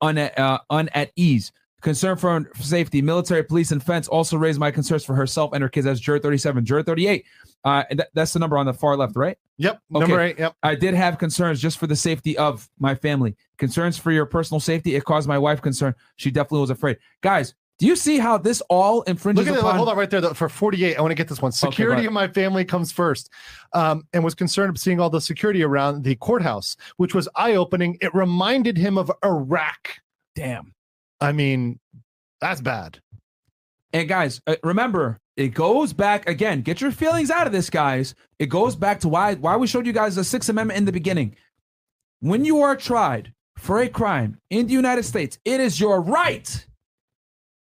un, 0.00 0.18
uh, 0.18 0.58
un 0.70 0.88
at 0.94 1.10
ease. 1.16 1.50
Concern 1.82 2.16
for 2.16 2.48
safety, 2.60 3.02
military, 3.02 3.42
police, 3.42 3.72
and 3.72 3.82
fence 3.82 4.06
also 4.08 4.36
raised 4.36 4.58
my 4.58 4.70
concerns 4.70 5.04
for 5.04 5.14
herself 5.14 5.50
and 5.52 5.62
her 5.62 5.68
kids. 5.68 5.84
That's 5.84 6.00
juror 6.00 6.18
37. 6.20 6.64
Juror 6.64 6.82
38. 6.82 7.26
Uh, 7.64 7.82
and 7.90 7.98
that- 7.98 8.08
that's 8.14 8.32
the 8.32 8.38
number 8.38 8.56
on 8.56 8.66
the 8.66 8.72
far 8.72 8.96
left, 8.96 9.16
right? 9.16 9.36
Yep. 9.58 9.80
Number 9.90 10.20
eight. 10.20 10.38
Yep. 10.38 10.54
I 10.62 10.74
did 10.76 10.94
have 10.94 11.18
concerns 11.18 11.60
just 11.60 11.78
for 11.78 11.86
the 11.86 11.96
safety 11.96 12.38
of 12.38 12.68
my 12.78 12.94
family. 12.94 13.36
Concerns 13.58 13.98
for 13.98 14.10
your 14.12 14.26
personal 14.26 14.60
safety. 14.60 14.94
It 14.94 15.04
caused 15.04 15.28
my 15.28 15.38
wife 15.38 15.60
concern. 15.60 15.94
She 16.16 16.30
definitely 16.30 16.60
was 16.62 16.70
afraid. 16.70 16.98
Guys, 17.20 17.54
do 17.78 17.86
you 17.88 17.96
see 17.96 18.18
how 18.18 18.38
this 18.38 18.60
all 18.68 19.02
infringes 19.02 19.46
Look 19.46 19.56
at 19.56 19.60
that. 19.60 19.66
upon? 19.66 19.76
Hold 19.76 19.88
on 19.88 19.96
right 19.96 20.08
there. 20.08 20.20
though, 20.20 20.34
For 20.34 20.48
48, 20.48 20.96
I 20.96 21.00
want 21.00 21.10
to 21.10 21.16
get 21.16 21.26
this 21.26 21.42
one. 21.42 21.50
Security 21.50 22.02
right. 22.02 22.06
of 22.06 22.12
my 22.12 22.28
family 22.28 22.64
comes 22.64 22.92
first. 22.92 23.28
Um, 23.72 24.06
and 24.12 24.22
was 24.22 24.36
concerned 24.36 24.70
of 24.70 24.78
seeing 24.78 25.00
all 25.00 25.10
the 25.10 25.20
security 25.20 25.64
around 25.64 26.04
the 26.04 26.14
courthouse, 26.16 26.76
which 26.96 27.12
was 27.12 27.28
eye 27.34 27.54
opening. 27.56 27.98
It 28.00 28.14
reminded 28.14 28.76
him 28.76 28.96
of 28.98 29.10
Iraq. 29.24 29.88
Damn. 30.36 30.74
I 31.22 31.32
mean, 31.32 31.78
that's 32.40 32.60
bad. 32.60 33.00
And 33.92 34.08
guys, 34.08 34.40
uh, 34.46 34.56
remember, 34.62 35.18
it 35.36 35.48
goes 35.48 35.92
back 35.92 36.28
again. 36.28 36.62
Get 36.62 36.80
your 36.80 36.92
feelings 36.92 37.30
out 37.30 37.46
of 37.46 37.52
this, 37.52 37.70
guys. 37.70 38.14
It 38.38 38.46
goes 38.46 38.76
back 38.76 39.00
to 39.00 39.08
why 39.08 39.34
why 39.34 39.56
we 39.56 39.66
showed 39.66 39.86
you 39.86 39.92
guys 39.92 40.16
the 40.16 40.24
Sixth 40.24 40.48
Amendment 40.48 40.78
in 40.78 40.84
the 40.84 40.92
beginning. 40.92 41.36
When 42.20 42.44
you 42.44 42.62
are 42.62 42.76
tried 42.76 43.32
for 43.56 43.80
a 43.80 43.88
crime 43.88 44.38
in 44.50 44.66
the 44.66 44.72
United 44.72 45.04
States, 45.04 45.38
it 45.44 45.60
is 45.60 45.80
your 45.80 46.00
right 46.00 46.66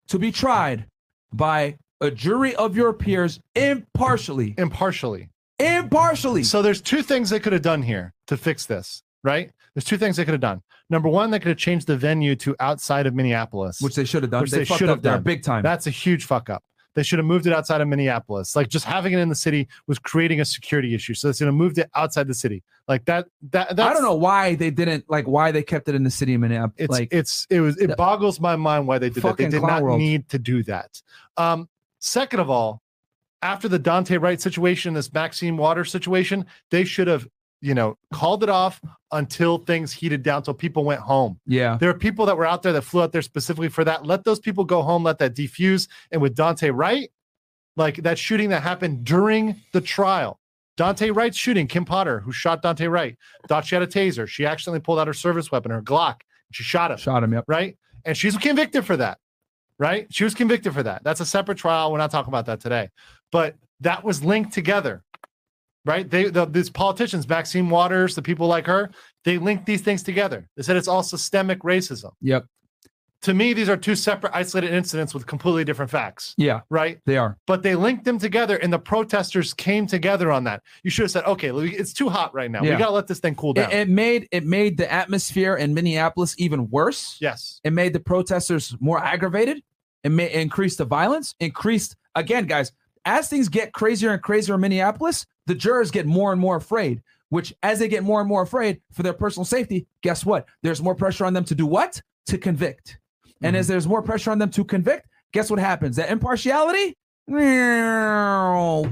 to 0.08 0.20
be 0.20 0.32
tried 0.32 0.86
by 1.34 1.78
a 2.02 2.12
jury 2.12 2.56
of 2.56 2.76
your 2.76 2.94
peers 2.94 3.40
impartially. 3.56 4.56
Impartially. 4.58 5.30
Impartially. 5.60 6.44
So 6.44 6.62
there's 6.62 6.82
two 6.82 7.02
things 7.02 7.30
they 7.30 7.40
could 7.40 7.54
have 7.54 7.62
done 7.62 7.82
here 7.82 8.14
to 8.28 8.38
fix 8.38 8.66
this, 8.66 9.04
right? 9.24 9.52
There's 9.74 9.86
two 9.86 9.98
things 9.98 10.18
they 10.18 10.26
could 10.26 10.34
have 10.34 10.42
done. 10.42 10.62
Number 10.90 11.10
one, 11.10 11.32
they 11.32 11.40
could 11.40 11.50
have 11.50 11.58
changed 11.58 11.88
the 11.88 11.98
venue 11.98 12.36
to 12.38 12.56
outside 12.60 13.08
of 13.08 13.16
Minneapolis, 13.16 13.82
which 13.82 13.96
they 13.96 14.06
should 14.06 14.24
have 14.24 14.32
done. 14.32 14.42
Which 14.42 14.52
they, 14.52 14.60
they 14.60 14.66
fucked 14.66 14.80
should 14.80 14.90
up 14.90 14.98
have 14.98 15.04
done. 15.04 15.24
big 15.24 15.44
time. 15.44 15.64
That's 15.64 15.88
a 15.88 15.92
huge 15.92 16.26
fuck 16.26 16.50
up. 16.50 16.64
They 16.94 17.04
should 17.04 17.20
have 17.20 17.26
moved 17.26 17.46
it 17.46 17.52
outside 17.52 17.82
of 17.82 17.88
Minneapolis. 17.90 18.56
Like 18.56 18.70
just 18.70 18.86
having 18.86 19.12
it 19.12 19.20
in 19.20 19.28
the 19.28 19.36
city 19.36 19.68
was 19.86 20.00
creating 20.00 20.40
a 20.40 20.46
security 20.46 20.96
issue. 20.96 21.14
So 21.14 21.28
they 21.28 21.34
should 21.34 21.48
have 21.48 21.56
moved 21.56 21.78
it 21.78 21.90
outside 21.94 22.28
the 22.28 22.34
city. 22.34 22.64
Like 22.88 23.04
that. 23.06 23.28
That 23.52 23.76
that's, 23.76 23.90
I 23.90 23.94
don't 23.94 24.04
know 24.04 24.16
why 24.16 24.56
they 24.56 24.72
didn't 24.72 25.06
like 25.10 25.28
why 25.28 25.52
they 25.52 25.64
kept 25.64 25.90
it 25.90 25.96
in 25.96 26.04
the 26.04 26.10
city 26.12 26.36
of 26.36 26.42
Minneapolis. 26.42 26.76
It's 26.78 26.92
like 26.92 27.10
it's 27.12 27.48
it 27.50 27.60
was 27.60 27.78
it 27.78 27.88
the- 27.88 27.96
boggles 27.96 28.40
my 28.40 28.56
mind 28.56 28.88
why 28.88 28.98
they 29.00 29.10
did 29.10 29.24
that. 29.24 29.38
They 29.38 29.50
did 29.50 29.62
not 29.62 29.84
world. 29.84 30.00
need 30.00 30.30
to 30.30 30.40
do 30.40 30.64
that. 30.64 31.02
Um, 31.36 31.68
second 32.00 32.40
of 32.40 32.50
all, 32.50 32.82
after 33.42 33.68
the 33.68 33.80
Daunte 33.80 34.22
Wright 34.22 34.40
situation, 34.40 34.94
this 34.94 35.12
Maxine 35.12 35.58
Water 35.58 35.84
situation, 35.84 36.46
they 36.72 36.86
should 36.86 37.08
have 37.08 37.28
you 37.66 37.74
know, 37.74 37.98
called 38.14 38.44
it 38.44 38.50
off 38.50 38.80
until 39.12 39.58
things 39.58 39.92
heated 39.92 40.22
down, 40.22 40.44
till 40.44 40.54
people 40.54 40.84
went 40.86 41.02
home. 41.02 41.40
Yeah. 41.48 41.78
There 41.80 41.90
are 41.90 41.96
people 41.98 42.28
that 42.28 42.38
were 42.38 42.46
out 42.46 42.62
there 42.62 42.74
that 42.74 42.84
flew 42.84 43.02
out 43.02 43.12
there 43.12 43.24
specifically 43.24 43.70
for 43.70 43.84
that. 43.84 44.06
Let 44.06 44.24
those 44.24 44.40
people 44.40 44.64
go 44.66 44.84
home, 44.84 45.04
let 45.04 45.18
that 45.18 45.36
defuse. 45.36 45.88
And 46.12 46.22
with 46.22 46.36
Daunte 46.36 46.72
Wright, 46.72 47.10
like 47.76 47.96
that 48.04 48.20
shooting 48.20 48.50
that 48.50 48.62
happened 48.62 49.04
during 49.04 49.56
the 49.74 49.82
trial. 49.82 50.40
Daunte 50.78 51.16
Wright's 51.16 51.38
shooting, 51.38 51.66
Kim 51.66 51.86
Potter, 51.86 52.20
who 52.20 52.32
shot 52.32 52.62
Daunte 52.62 52.90
Wright, 52.90 53.18
thought 53.48 53.66
she 53.66 53.76
had 53.76 53.82
a 53.82 53.88
taser. 53.88 54.28
She 54.28 54.46
accidentally 54.46 54.82
pulled 54.82 55.00
out 55.00 55.08
her 55.08 55.14
service 55.14 55.52
weapon, 55.52 55.72
her 55.72 55.82
Glock. 55.82 56.18
She 56.52 56.62
shot 56.62 56.92
him, 56.92 56.98
Shot 56.98 57.24
him. 57.24 57.34
Yep. 57.34 57.46
right? 57.48 57.76
And 58.06 58.16
she's 58.16 58.38
convicted 58.38 58.86
for 58.86 58.96
that, 58.98 59.18
right? 59.80 60.06
She 60.12 60.24
was 60.24 60.36
convicted 60.36 60.74
for 60.74 60.84
that. 60.84 61.04
That's 61.04 61.20
a 61.20 61.26
separate 61.26 61.58
trial. 61.58 61.92
We're 61.92 61.98
not 61.98 62.12
talking 62.12 62.30
about 62.30 62.46
that 62.46 62.60
today. 62.60 62.90
But 63.32 63.56
that 63.82 64.04
was 64.04 64.24
linked 64.24 64.54
together, 64.54 65.04
right? 65.86 66.10
They, 66.10 66.30
the, 66.30 66.46
these 66.46 66.70
politicians, 66.70 67.28
Maxine 67.28 67.70
Waters, 67.70 68.16
the 68.16 68.22
people 68.22 68.48
like 68.48 68.66
her, 68.66 68.90
they 69.24 69.38
link 69.38 69.66
these 69.66 69.82
things 69.82 70.04
together. 70.04 70.48
They 70.58 70.64
said 70.64 70.76
it's 70.78 70.88
all 70.88 71.04
systemic 71.04 71.60
racism 71.60 72.12
Yep. 72.22 72.46
to 73.22 73.34
me, 73.34 73.54
these 73.54 73.70
are 73.70 73.78
two 73.78 73.96
separate 73.96 74.36
isolated 74.36 74.72
incidents 74.74 75.14
with 75.14 75.26
completely 75.26 75.64
different 75.64 75.90
facts, 75.90 76.36
Yeah. 76.38 76.62
right? 76.70 77.00
They 77.06 77.18
are. 77.18 77.38
But 77.48 77.64
they 77.64 77.74
linked 77.76 78.06
them 78.06 78.20
together, 78.20 78.58
and 78.58 78.72
the 78.72 78.78
protesters 78.80 79.54
came 79.54 79.88
together 79.88 80.32
on 80.32 80.44
that. 80.44 80.62
You 80.84 80.92
should 80.92 81.04
have 81.06 81.12
said, 81.12 81.26
"Okay, 81.26 81.50
it's 81.50 81.92
too 81.94 82.10
hot 82.10 82.34
right 82.36 82.52
now. 82.52 82.62
Yeah. 82.62 82.72
We 82.74 82.78
got 82.78 82.88
to 82.88 82.94
let 82.94 83.08
this 83.08 83.20
thing 83.20 83.34
cool 83.36 83.54
down." 83.54 83.72
It, 83.72 83.80
it 83.80 83.90
made 83.90 84.28
it 84.32 84.46
made 84.46 84.78
the 84.78 84.92
atmosphere 84.92 85.56
in 85.56 85.74
Minneapolis 85.74 86.36
even 86.38 86.70
worse. 86.70 87.18
yes, 87.20 87.60
It 87.64 87.74
made 87.74 87.94
the 87.94 88.00
protesters 88.00 88.76
more 88.80 89.00
aggravated. 89.04 89.64
It 90.04 90.10
may 90.12 90.32
increase 90.32 90.76
the 90.76 90.86
violence. 90.86 91.34
Increased 91.40 91.96
again, 92.14 92.46
guys. 92.46 92.72
As 93.06 93.28
things 93.30 93.50
get 93.50 93.72
crazier 93.74 94.12
and 94.12 94.22
crazier 94.22 94.54
in 94.56 94.62
Minneapolis, 94.62 95.26
the 95.48 95.56
jurors 95.56 95.92
get 95.92 96.06
more 96.06 96.32
and 96.32 96.40
more 96.42 96.56
afraid. 96.58 97.02
Which, 97.30 97.54
as 97.64 97.80
they 97.80 97.88
get 97.88 98.04
more 98.04 98.20
and 98.22 98.30
more 98.30 98.44
afraid 98.44 98.82
for 98.94 99.02
their 99.04 99.14
personal 99.14 99.46
safety, 99.46 99.88
guess 100.02 100.24
what? 100.26 100.46
There's 100.62 100.82
more 100.82 100.94
pressure 100.96 101.26
on 101.26 101.34
them 101.34 101.44
to 101.46 101.56
do 101.56 101.66
what? 101.66 102.02
To 102.28 102.38
convict. 102.38 103.00
And 103.42 103.54
Mm-hmm. 103.54 103.60
as 103.60 103.68
there's 103.68 103.88
more 103.88 104.02
pressure 104.02 104.32
on 104.32 104.38
them 104.38 104.50
to 104.52 104.64
convict, 104.64 105.08
guess 105.34 105.50
what 105.50 105.60
happens? 105.60 105.98
That 105.98 106.10
impartiality, 106.10 106.96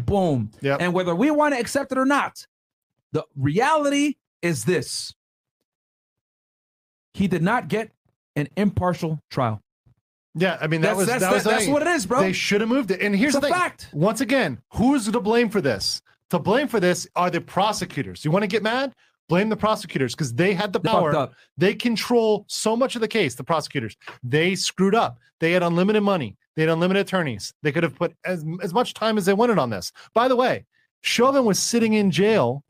boom. 0.06 0.52
Yep. 0.62 0.82
And 0.82 0.94
whether 0.94 1.16
we 1.16 1.32
want 1.32 1.54
to 1.54 1.60
accept 1.60 1.92
it 1.92 1.98
or 1.98 2.06
not, 2.06 2.46
the 3.14 3.24
reality 3.38 4.16
is 4.42 4.66
this: 4.66 5.14
he 7.14 7.28
did 7.28 7.44
not 7.44 7.68
get 7.68 7.92
an 8.36 8.48
impartial 8.58 9.20
trial. 9.30 9.62
yeah. 10.36 10.58
I 10.60 10.68
mean, 10.68 10.82
that 10.82 10.88
That's 10.90 10.98
was 10.98 11.08
that's, 11.08 11.22
that 11.22 11.34
was 11.34 11.44
that's 11.44 11.68
what 11.68 11.82
it 11.84 11.88
is, 11.90 12.06
bro. 12.06 12.22
They 12.22 12.34
should 12.34 12.62
have 12.62 12.70
moved 12.70 12.92
it. 12.92 13.02
And 13.02 13.16
here's 13.16 13.36
It's 13.36 13.42
the 13.42 13.48
thing: 13.48 13.54
fact. 13.54 13.90
once 13.94 14.22
again, 14.22 14.60
who's 14.74 15.06
to 15.10 15.20
blame 15.20 15.50
for 15.50 15.62
this? 15.62 16.02
To 16.34 16.40
blame 16.40 16.68
for 16.68 16.80
this 16.80 17.08
are 17.16 17.30
the 17.30 17.42
prosecutors. 17.42 18.26
You 18.26 18.32
want 18.32 18.42
to 18.42 18.48
get 18.48 18.64
mad? 18.64 18.96
Blame 19.30 19.50
the 19.50 19.56
prosecutors 19.56 20.16
because 20.16 20.34
they 20.34 20.56
had 20.56 20.74
the 20.74 20.80
They 20.80 20.90
power. 20.90 21.30
They 21.60 21.76
control 21.76 22.46
so 22.48 22.76
much 22.76 22.96
of 22.96 23.02
the 23.02 23.08
case. 23.08 23.36
The 23.36 23.44
prosecutors 23.44 23.96
they 24.24 24.56
screwed 24.56 24.96
up. 24.96 25.20
They 25.40 25.52
had 25.52 25.62
unlimited 25.62 26.02
money. 26.02 26.36
They 26.56 26.64
had 26.64 26.72
unlimited 26.72 27.06
attorneys. 27.06 27.54
They 27.62 27.72
could 27.72 27.84
have 27.84 27.94
put 27.96 28.16
as 28.26 28.44
as 28.64 28.74
much 28.74 28.96
time 28.96 29.20
as 29.20 29.28
they 29.28 29.34
wanted 29.34 29.60
on 29.60 29.70
this. 29.70 29.92
By 30.16 30.28
the 30.28 30.36
way, 30.36 30.66
Chauvin 31.02 31.46
was 31.46 31.60
sitting 31.60 31.94
in 31.94 32.10
jail. 32.10 32.64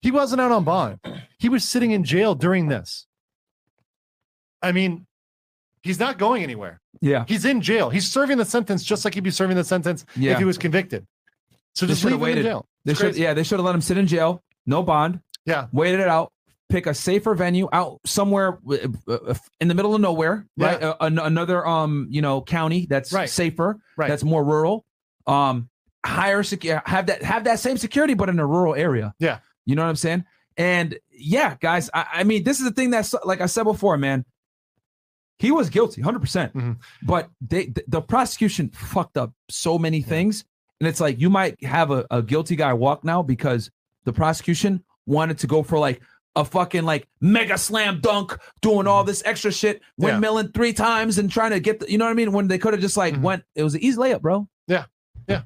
He 0.00 0.12
wasn't 0.12 0.40
out 0.40 0.52
on 0.52 0.62
bond. 0.62 1.00
He 1.40 1.48
was 1.48 1.64
sitting 1.64 1.90
in 1.90 2.04
jail 2.04 2.36
during 2.36 2.68
this. 2.68 3.08
I 4.62 4.70
mean, 4.70 5.08
he's 5.82 5.98
not 5.98 6.18
going 6.18 6.44
anywhere. 6.44 6.80
Yeah. 7.00 7.24
He's 7.26 7.44
in 7.44 7.62
jail. 7.62 7.90
He's 7.90 8.08
serving 8.08 8.38
the 8.38 8.44
sentence 8.44 8.84
just 8.84 9.04
like 9.04 9.14
he'd 9.14 9.24
be 9.24 9.32
serving 9.32 9.56
the 9.56 9.64
sentence 9.64 10.04
Yeah. 10.14 10.34
if 10.34 10.38
he 10.38 10.44
was 10.44 10.56
convicted. 10.56 11.04
So 11.74 11.84
just 11.84 12.04
leave 12.04 12.14
him 12.22 12.38
in 12.38 12.44
jail. 12.44 12.68
They 12.84 12.92
It's 12.92 13.00
should, 13.00 13.06
crazy. 13.12 13.22
yeah, 13.22 13.34
they 13.34 13.42
should 13.42 13.58
have 13.58 13.66
let 13.66 13.74
him 13.74 13.80
sit 13.80 13.96
in 13.98 14.06
jail, 14.06 14.42
no 14.66 14.82
bond, 14.82 15.20
Yeah. 15.46 15.66
waited 15.72 16.00
it 16.00 16.08
out, 16.08 16.32
pick 16.68 16.86
a 16.86 16.94
safer 16.94 17.34
venue 17.34 17.68
out 17.72 18.00
somewhere 18.04 18.58
uh, 18.68 18.88
uh, 19.08 19.34
in 19.60 19.68
the 19.68 19.74
middle 19.74 19.94
of 19.94 20.00
nowhere, 20.00 20.46
right? 20.56 20.80
Yeah. 20.80 20.88
Uh, 20.90 20.96
an- 21.06 21.18
another 21.18 21.66
um, 21.66 22.06
you 22.10 22.22
know, 22.22 22.40
county 22.42 22.86
that's 22.88 23.12
Right. 23.12 23.28
safer, 23.28 23.78
Right. 23.96 24.08
that's 24.08 24.24
more 24.24 24.42
rural. 24.44 24.84
Um, 25.26 25.68
higher 26.04 26.42
secure, 26.42 26.82
have 26.86 27.06
that 27.06 27.22
have 27.22 27.44
that 27.44 27.60
same 27.60 27.76
security, 27.76 28.14
but 28.14 28.28
in 28.28 28.38
a 28.40 28.46
rural 28.46 28.74
area. 28.74 29.14
Yeah. 29.18 29.38
you 29.66 29.76
know 29.76 29.82
what 29.82 29.88
I'm 29.90 29.96
saying? 29.96 30.24
And 30.56 30.98
yeah, 31.10 31.54
guys, 31.60 31.88
I, 31.94 32.06
I 32.14 32.24
mean, 32.24 32.42
this 32.42 32.58
is 32.58 32.64
the 32.64 32.72
thing 32.72 32.90
that's 32.90 33.14
like 33.24 33.40
I 33.40 33.46
said 33.46 33.62
before, 33.64 33.96
man. 33.96 34.24
He 35.38 35.50
was 35.50 35.70
guilty, 35.70 36.02
hundred 36.02 36.20
percent, 36.20 36.54
Mhm. 36.54 36.76
but 37.02 37.28
they 37.40 37.66
the, 37.66 37.84
the 37.88 38.00
prosecution 38.02 38.70
fucked 38.70 39.16
up 39.16 39.32
so 39.48 39.78
many 39.78 40.00
things, 40.02 40.44
and 40.82 40.88
it's 40.88 40.98
like 40.98 41.20
you 41.20 41.30
might 41.30 41.62
have 41.64 41.92
a, 41.92 42.04
a 42.10 42.22
guilty 42.22 42.56
guy 42.56 42.72
walk 42.72 43.04
now 43.04 43.22
because 43.22 43.70
the 44.02 44.12
prosecution 44.12 44.82
wanted 45.06 45.38
to 45.38 45.46
go 45.46 45.62
for 45.62 45.78
like 45.78 46.02
a 46.34 46.44
fucking 46.44 46.82
like 46.82 47.06
mega 47.20 47.56
slam 47.56 48.00
dunk, 48.00 48.36
doing 48.62 48.88
all 48.88 49.04
this 49.04 49.22
extra 49.24 49.52
shit, 49.52 49.80
Mm-hmm. 50.00 50.06
Yeah. 50.08 50.18
windmilling 50.18 50.52
three 50.54 50.72
times 50.72 51.18
and 51.18 51.30
trying 51.30 51.52
to 51.52 51.60
get 51.60 51.78
the, 51.78 51.88
you 51.88 51.98
know 51.98 52.06
what 52.06 52.10
I 52.10 52.14
mean? 52.14 52.32
When 52.32 52.48
they 52.48 52.58
could 52.58 52.72
have 52.72 52.82
just 52.82 52.96
like 52.96 53.14
Mhm. 53.14 53.20
went, 53.22 53.44
it 53.54 53.62
was 53.62 53.74
an 53.76 53.80
easy 53.80 53.96
layup, 53.96 54.22
bro. 54.22 54.48
Yeah. 54.66 54.86
Yeah. 55.28 55.42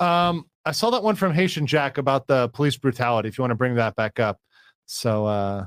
Um, 0.00 0.46
I 0.64 0.72
saw 0.72 0.88
that 0.90 1.02
one 1.02 1.16
from 1.16 1.34
Haitian 1.34 1.66
Jack 1.66 1.98
about 1.98 2.26
the 2.28 2.48
police 2.48 2.78
brutality. 2.78 3.28
If 3.28 3.36
you 3.36 3.42
want 3.42 3.50
to 3.50 3.56
bring 3.56 3.74
that 3.74 3.94
back 3.94 4.18
up, 4.20 4.38
so 4.86 5.26
uh, 5.26 5.66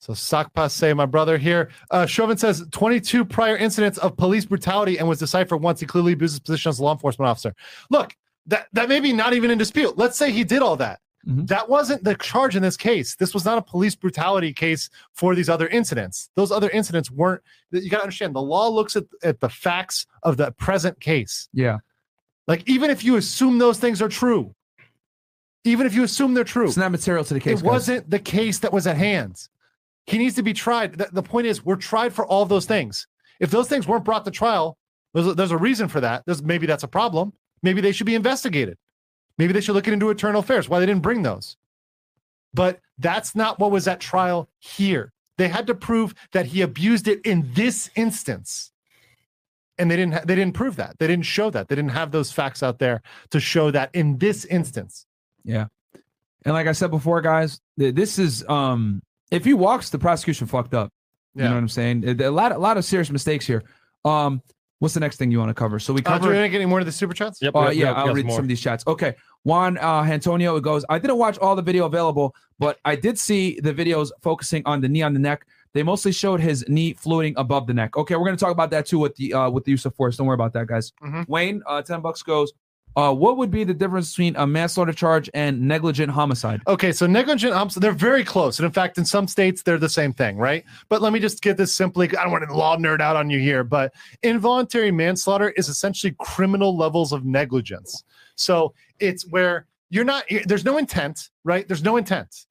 so 0.00 0.14
sac 0.14 0.52
passe, 0.54 0.92
my 0.94 1.04
brother 1.06 1.36
here. 1.38 1.70
Uh, 1.90 2.06
Chauvin 2.06 2.36
says 2.38 2.64
22 2.72 3.24
prior 3.24 3.56
incidents 3.56 3.98
of 3.98 4.16
police 4.16 4.46
brutality 4.46 4.98
and 4.98 5.06
was 5.06 5.18
deciphered 5.18 5.60
once 5.62 5.78
he 5.80 5.86
clearly 5.86 6.14
abused 6.14 6.32
his 6.34 6.40
position 6.40 6.70
as 6.70 6.78
a 6.78 6.82
law 6.82 6.92
enforcement 6.92 7.28
officer. 7.28 7.54
Look, 7.90 8.16
that 8.46 8.68
that 8.72 8.88
may 8.88 9.00
be 9.00 9.12
not 9.12 9.34
even 9.34 9.50
in 9.50 9.58
dispute. 9.58 9.98
Let's 9.98 10.16
say 10.16 10.32
he 10.32 10.42
did 10.42 10.62
all 10.62 10.76
that. 10.76 11.00
Mhm. 11.28 11.46
That 11.48 11.68
wasn't 11.68 12.02
the 12.02 12.14
charge 12.14 12.56
in 12.56 12.62
this 12.62 12.78
case. 12.78 13.14
This 13.16 13.34
was 13.34 13.44
not 13.44 13.58
a 13.58 13.62
police 13.62 13.94
brutality 13.94 14.54
case 14.54 14.88
for 15.12 15.34
these 15.34 15.50
other 15.50 15.68
incidents. 15.68 16.30
Those 16.34 16.50
other 16.50 16.70
incidents 16.70 17.10
weren't. 17.10 17.42
You 17.70 17.90
got 17.90 17.98
to 17.98 18.04
understand. 18.04 18.34
The 18.34 18.40
law 18.40 18.68
looks 18.68 18.96
at 18.96 19.04
at 19.22 19.40
the 19.40 19.50
facts 19.50 20.06
of 20.22 20.38
the 20.38 20.50
present 20.52 20.98
case. 20.98 21.50
Yeah. 21.52 21.80
Like 22.48 22.66
even 22.66 22.88
if 22.88 23.04
you 23.04 23.16
assume 23.16 23.58
those 23.58 23.78
things 23.78 24.00
are 24.00 24.08
true, 24.08 24.54
even 25.64 25.86
if 25.86 25.94
you 25.94 26.02
assume 26.04 26.32
they're 26.32 26.42
true, 26.42 26.68
It's 26.68 26.78
not 26.78 26.90
material 26.90 27.22
to 27.24 27.34
the 27.34 27.40
case. 27.40 27.60
it 27.60 27.62
guys. 27.64 27.70
wasn't 27.70 28.08
the 28.08 28.18
case 28.18 28.60
that 28.60 28.72
was 28.72 28.86
at 28.86 28.96
hand. 28.96 29.46
He 30.10 30.18
needs 30.18 30.34
to 30.34 30.42
be 30.42 30.52
tried. 30.52 30.94
The, 30.94 31.08
the 31.12 31.22
point 31.22 31.46
is, 31.46 31.64
we're 31.64 31.76
tried 31.76 32.12
for 32.12 32.26
all 32.26 32.44
those 32.44 32.66
things. 32.66 33.06
If 33.38 33.50
those 33.50 33.68
things 33.68 33.86
weren't 33.86 34.04
brought 34.04 34.24
to 34.24 34.30
trial, 34.30 34.76
there's 35.14 35.26
a, 35.28 35.34
there's 35.34 35.50
a 35.52 35.56
reason 35.56 35.88
for 35.88 36.00
that. 36.00 36.24
There's 36.26 36.42
maybe 36.42 36.66
that's 36.66 36.82
a 36.82 36.88
problem. 36.88 37.32
Maybe 37.62 37.80
they 37.80 37.92
should 37.92 38.06
be 38.06 38.16
investigated. 38.16 38.76
Maybe 39.38 39.52
they 39.52 39.60
should 39.60 39.74
look 39.74 39.86
into 39.86 40.10
internal 40.10 40.40
affairs. 40.40 40.68
Why 40.68 40.80
they 40.80 40.86
didn't 40.86 41.02
bring 41.02 41.22
those? 41.22 41.56
But 42.52 42.80
that's 42.98 43.34
not 43.36 43.58
what 43.60 43.70
was 43.70 43.86
at 43.86 44.00
trial 44.00 44.48
here. 44.58 45.12
They 45.38 45.48
had 45.48 45.68
to 45.68 45.74
prove 45.74 46.14
that 46.32 46.46
he 46.46 46.60
abused 46.62 47.06
it 47.08 47.20
in 47.24 47.48
this 47.54 47.88
instance, 47.94 48.72
and 49.78 49.90
they 49.90 49.96
didn't. 49.96 50.14
Ha- 50.14 50.22
they 50.24 50.34
didn't 50.34 50.54
prove 50.54 50.76
that. 50.76 50.98
They 50.98 51.06
didn't 51.06 51.24
show 51.24 51.50
that. 51.50 51.68
They 51.68 51.76
didn't 51.76 51.92
have 51.92 52.10
those 52.10 52.32
facts 52.32 52.62
out 52.62 52.78
there 52.78 53.00
to 53.30 53.40
show 53.40 53.70
that 53.70 53.90
in 53.94 54.18
this 54.18 54.44
instance. 54.44 55.06
Yeah. 55.44 55.68
And 56.44 56.52
like 56.52 56.66
I 56.66 56.72
said 56.72 56.90
before, 56.90 57.20
guys, 57.20 57.60
th- 57.78 57.94
this 57.94 58.18
is 58.18 58.44
um 58.48 59.02
if 59.30 59.44
he 59.44 59.54
walks, 59.54 59.90
the 59.90 59.98
prosecution 59.98 60.46
fucked 60.46 60.74
up. 60.74 60.92
You 61.34 61.44
know 61.44 61.50
what 61.50 61.58
I'm 61.58 61.68
saying? 61.68 62.04
A 62.20 62.28
a 62.28 62.30
lot 62.30 62.50
a 62.52 62.58
lot 62.58 62.76
of 62.76 62.84
serious 62.84 63.10
mistakes 63.10 63.46
here. 63.46 63.62
Um 64.04 64.42
what's 64.80 64.94
the 64.94 65.00
next 65.00 65.16
thing 65.18 65.30
you 65.30 65.38
want 65.38 65.50
to 65.50 65.54
cover? 65.54 65.78
So 65.78 65.92
we 65.92 66.02
Uh, 66.04 66.18
do 66.18 66.28
we 66.28 66.34
want 66.34 66.50
get 66.50 66.56
any 66.56 66.66
more 66.66 66.80
of 66.80 66.86
the 66.86 66.92
super 66.92 67.12
chats? 67.14 67.40
Yep. 67.42 67.54
uh, 67.54 67.60
yep, 67.66 67.74
yeah, 67.74 67.84
yep, 67.88 67.96
I'll 67.96 68.06
yes, 68.08 68.16
read 68.16 68.26
more. 68.26 68.36
some 68.36 68.44
of 68.44 68.48
these 68.48 68.60
chats. 68.60 68.82
Okay. 68.86 69.14
Juan 69.44 69.78
uh, 69.78 70.02
Antonio 70.02 70.56
it 70.56 70.62
goes, 70.62 70.84
I 70.88 70.98
didn't 70.98 71.18
watch 71.18 71.38
all 71.38 71.54
the 71.54 71.62
video 71.62 71.84
available, 71.86 72.34
but 72.58 72.78
I 72.84 72.96
did 72.96 73.18
see 73.18 73.60
the 73.60 73.72
videos 73.72 74.10
focusing 74.22 74.62
on 74.66 74.80
the 74.80 74.88
knee 74.88 75.02
on 75.02 75.12
the 75.12 75.20
neck. 75.20 75.46
They 75.72 75.82
mostly 75.84 76.10
showed 76.12 76.40
his 76.40 76.64
knee 76.68 76.94
floating 76.94 77.34
above 77.36 77.66
the 77.68 77.74
neck. 77.74 77.96
Okay, 77.96 78.16
we're 78.16 78.24
gonna 78.24 78.36
talk 78.36 78.50
about 78.52 78.70
that 78.70 78.86
too 78.86 78.98
with 78.98 79.14
the 79.16 79.32
uh, 79.34 79.48
with 79.50 79.64
the 79.64 79.70
use 79.70 79.84
of 79.86 79.94
force. 79.94 80.16
Don't 80.16 80.26
worry 80.26 80.34
about 80.34 80.52
that, 80.54 80.66
guys. 80.66 80.92
Mhm. 81.02 81.28
Wayne, 81.28 81.62
uh, 81.66 81.80
ten 81.82 82.00
bucks 82.00 82.22
goes. 82.22 82.52
Uh, 82.96 83.14
what 83.14 83.36
would 83.36 83.50
be 83.50 83.64
the 83.64 83.74
difference 83.74 84.10
between 84.10 84.34
a 84.36 84.46
manslaughter 84.46 84.92
charge 84.92 85.30
and 85.32 85.60
negligent 85.62 86.10
homicide? 86.10 86.60
Okay, 86.66 86.92
so 86.92 87.06
negligent 87.06 87.54
homicide, 87.54 87.82
they're 87.82 87.92
very 87.92 88.24
close. 88.24 88.58
And 88.58 88.66
in 88.66 88.72
fact, 88.72 88.98
in 88.98 89.04
some 89.04 89.28
states, 89.28 89.62
they're 89.62 89.78
the 89.78 89.88
same 89.88 90.12
thing, 90.12 90.36
right? 90.36 90.64
But 90.88 91.00
let 91.00 91.12
me 91.12 91.20
just 91.20 91.40
get 91.42 91.56
this 91.56 91.74
simply. 91.74 92.08
I 92.08 92.22
don't 92.22 92.32
want 92.32 92.48
to 92.48 92.54
law 92.54 92.76
nerd 92.76 93.00
out 93.00 93.16
on 93.16 93.30
you 93.30 93.38
here, 93.38 93.62
but 93.62 93.94
involuntary 94.22 94.90
manslaughter 94.90 95.50
is 95.50 95.68
essentially 95.68 96.14
criminal 96.18 96.76
levels 96.76 97.12
of 97.12 97.24
negligence. 97.24 98.04
So 98.34 98.74
it's 98.98 99.26
where 99.28 99.66
you're 99.90 100.04
not, 100.04 100.24
there's 100.46 100.64
no 100.64 100.78
intent, 100.78 101.30
right? 101.44 101.66
There's 101.66 101.84
no 101.84 101.96
intent, 101.96 102.46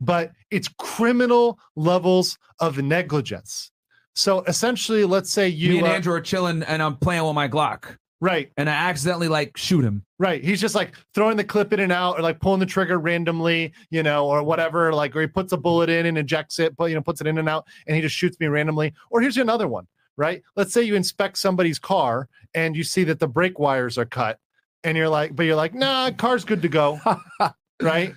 but 0.00 0.32
it's 0.50 0.68
criminal 0.78 1.58
levels 1.76 2.38
of 2.60 2.78
negligence. 2.78 3.70
So 4.14 4.42
essentially, 4.42 5.04
let's 5.04 5.30
say 5.30 5.48
you, 5.48 5.70
Me 5.70 5.78
and 5.78 5.86
uh, 5.86 5.90
Andrew 5.92 6.12
are 6.12 6.20
chilling, 6.20 6.62
and 6.64 6.82
I'm 6.82 6.96
playing 6.96 7.24
with 7.24 7.34
my 7.34 7.46
Glock, 7.46 7.96
right? 8.20 8.50
and 8.56 8.68
I 8.68 8.72
accidentally 8.72 9.28
like 9.28 9.56
shoot 9.56 9.84
him. 9.84 10.04
Right. 10.18 10.42
He's 10.42 10.60
just 10.60 10.74
like 10.74 10.94
throwing 11.14 11.36
the 11.36 11.44
clip 11.44 11.72
in 11.72 11.80
and 11.80 11.92
out 11.92 12.18
or 12.18 12.22
like 12.22 12.40
pulling 12.40 12.60
the 12.60 12.66
trigger 12.66 12.98
randomly, 12.98 13.72
you 13.90 14.02
know, 14.02 14.26
or 14.26 14.42
whatever. 14.42 14.92
Like, 14.92 15.14
or 15.14 15.20
he 15.20 15.26
puts 15.26 15.52
a 15.52 15.56
bullet 15.56 15.88
in 15.88 16.06
and 16.06 16.18
ejects 16.18 16.58
it, 16.58 16.76
but, 16.76 16.86
you 16.86 16.96
know, 16.96 17.02
puts 17.02 17.20
it 17.20 17.26
in 17.26 17.38
and 17.38 17.48
out 17.48 17.66
and 17.86 17.94
he 17.94 18.02
just 18.02 18.16
shoots 18.16 18.38
me 18.40 18.48
randomly. 18.48 18.92
Or 19.10 19.20
here's 19.20 19.36
another 19.36 19.68
one, 19.68 19.86
right? 20.16 20.42
Let's 20.56 20.72
say 20.72 20.82
you 20.82 20.96
inspect 20.96 21.38
somebody's 21.38 21.78
car 21.78 22.28
and 22.54 22.76
you 22.76 22.82
see 22.82 23.04
that 23.04 23.20
the 23.20 23.28
brake 23.28 23.58
wires 23.58 23.96
are 23.96 24.06
cut 24.06 24.40
and 24.82 24.96
you're 24.96 25.08
like, 25.08 25.36
but 25.36 25.44
you're 25.44 25.56
like, 25.56 25.74
nah, 25.74 26.10
car's 26.10 26.44
good 26.44 26.62
to 26.62 26.68
go. 26.68 27.00
right. 27.82 28.14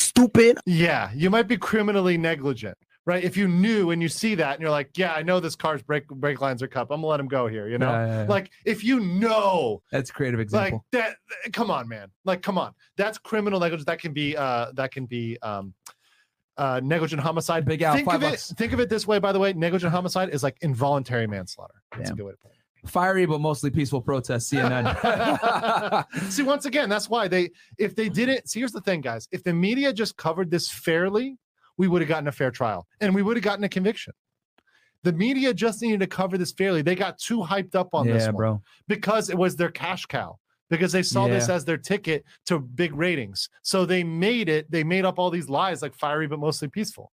stupid. 0.00 0.58
Yeah, 0.64 1.10
you 1.14 1.28
might 1.28 1.48
be 1.48 1.58
criminally 1.58 2.16
negligent, 2.16 2.78
right? 3.06 3.22
If 3.22 3.36
you 3.36 3.48
knew 3.48 3.92
and 3.92 4.02
you 4.02 4.08
see 4.08 4.34
that 4.34 4.54
and 4.54 4.60
you're 4.60 4.70
like, 4.70 4.90
yeah, 4.98 5.14
I 5.14 5.22
know 5.22 5.40
this 5.40 5.56
car's 5.56 5.82
brake 5.82 6.08
brake 6.08 6.40
lines 6.40 6.62
are 6.62 6.68
cup. 6.68 6.90
I'm 6.90 6.98
gonna 6.98 7.06
let 7.06 7.20
him 7.20 7.28
go 7.28 7.46
here. 7.46 7.68
You 7.68 7.78
know, 7.78 7.90
Yeah, 7.90 8.06
yeah, 8.06 8.22
yeah. 8.22 8.28
like 8.28 8.50
if 8.64 8.84
you 8.84 9.00
know, 9.00 9.82
That's 9.90 10.10
a 10.10 10.12
creative 10.12 10.52
like 10.52 10.74
that. 10.92 11.16
Come 11.52 11.70
on, 11.70 11.88
man. 11.88 12.10
Like, 12.24 12.42
come 12.42 12.58
on. 12.58 12.74
That's 12.96 13.16
criminal 13.16 13.60
negligence. 13.60 13.86
That 13.86 14.00
can 14.00 14.12
be. 14.12 14.36
Uh, 14.36 14.72
that 14.74 14.92
can 14.92 15.06
be. 15.06 15.38
Um, 15.40 15.72
uh, 16.58 16.80
negligent 16.82 17.20
homicide. 17.20 17.66
Big 17.66 17.82
Al, 17.82 17.94
think 17.94 18.06
five 18.06 18.22
of 18.22 18.32
it. 18.32 18.40
Think 18.40 18.72
of 18.72 18.80
it 18.80 18.88
this 18.88 19.06
way. 19.06 19.18
By 19.18 19.30
the 19.30 19.38
way, 19.38 19.52
negligent 19.52 19.92
homicide 19.92 20.30
is 20.30 20.42
like 20.42 20.56
involuntary 20.62 21.26
manslaughter. 21.26 21.74
That's 21.94 22.08
a 22.08 22.14
good 22.14 22.24
way 22.24 22.32
to 22.32 22.38
put 22.38 22.50
it. 22.52 22.56
Fiery 22.88 23.26
but 23.26 23.40
mostly 23.40 23.70
peaceful 23.70 24.00
protest. 24.00 24.50
CNN. 24.50 26.04
See, 26.30 26.42
once 26.42 26.64
again, 26.64 26.88
that's 26.88 27.10
why 27.10 27.28
they, 27.28 27.50
if 27.78 27.94
they 27.94 28.08
didn't, 28.08 28.48
see, 28.48 28.60
here's 28.60 28.72
the 28.72 28.80
thing, 28.80 29.00
guys. 29.00 29.28
If 29.32 29.42
the 29.42 29.52
media 29.52 29.92
just 29.92 30.16
covered 30.16 30.50
this 30.50 30.70
fairly, 30.70 31.36
we 31.78 31.88
would 31.88 32.02
have 32.02 32.08
gotten 32.08 32.28
a 32.28 32.32
fair 32.32 32.50
trial 32.50 32.86
and 33.00 33.14
we 33.14 33.22
would 33.22 33.36
have 33.36 33.44
gotten 33.44 33.64
a 33.64 33.68
conviction. 33.68 34.12
The 35.02 35.12
media 35.12 35.54
just 35.54 35.82
needed 35.82 36.00
to 36.00 36.06
cover 36.06 36.36
this 36.36 36.52
fairly. 36.52 36.82
They 36.82 36.96
got 36.96 37.18
too 37.18 37.40
hyped 37.40 37.74
up 37.74 37.90
on 37.92 38.06
this 38.08 38.26
one 38.26 38.34
bro. 38.34 38.62
because 38.88 39.30
it 39.30 39.38
was 39.38 39.54
their 39.54 39.70
cash 39.70 40.04
cow, 40.06 40.38
because 40.68 40.90
they 40.90 41.02
saw 41.04 41.28
this 41.28 41.48
as 41.48 41.64
their 41.64 41.76
ticket 41.76 42.24
to 42.46 42.58
big 42.58 42.92
ratings. 42.94 43.48
So 43.62 43.86
they 43.86 44.02
made 44.02 44.48
it, 44.48 44.68
they 44.70 44.82
made 44.82 45.04
up 45.04 45.18
all 45.18 45.30
these 45.30 45.48
lies 45.48 45.80
like 45.80 45.94
fiery 45.94 46.26
but 46.26 46.40
mostly 46.40 46.66
peaceful, 46.68 47.12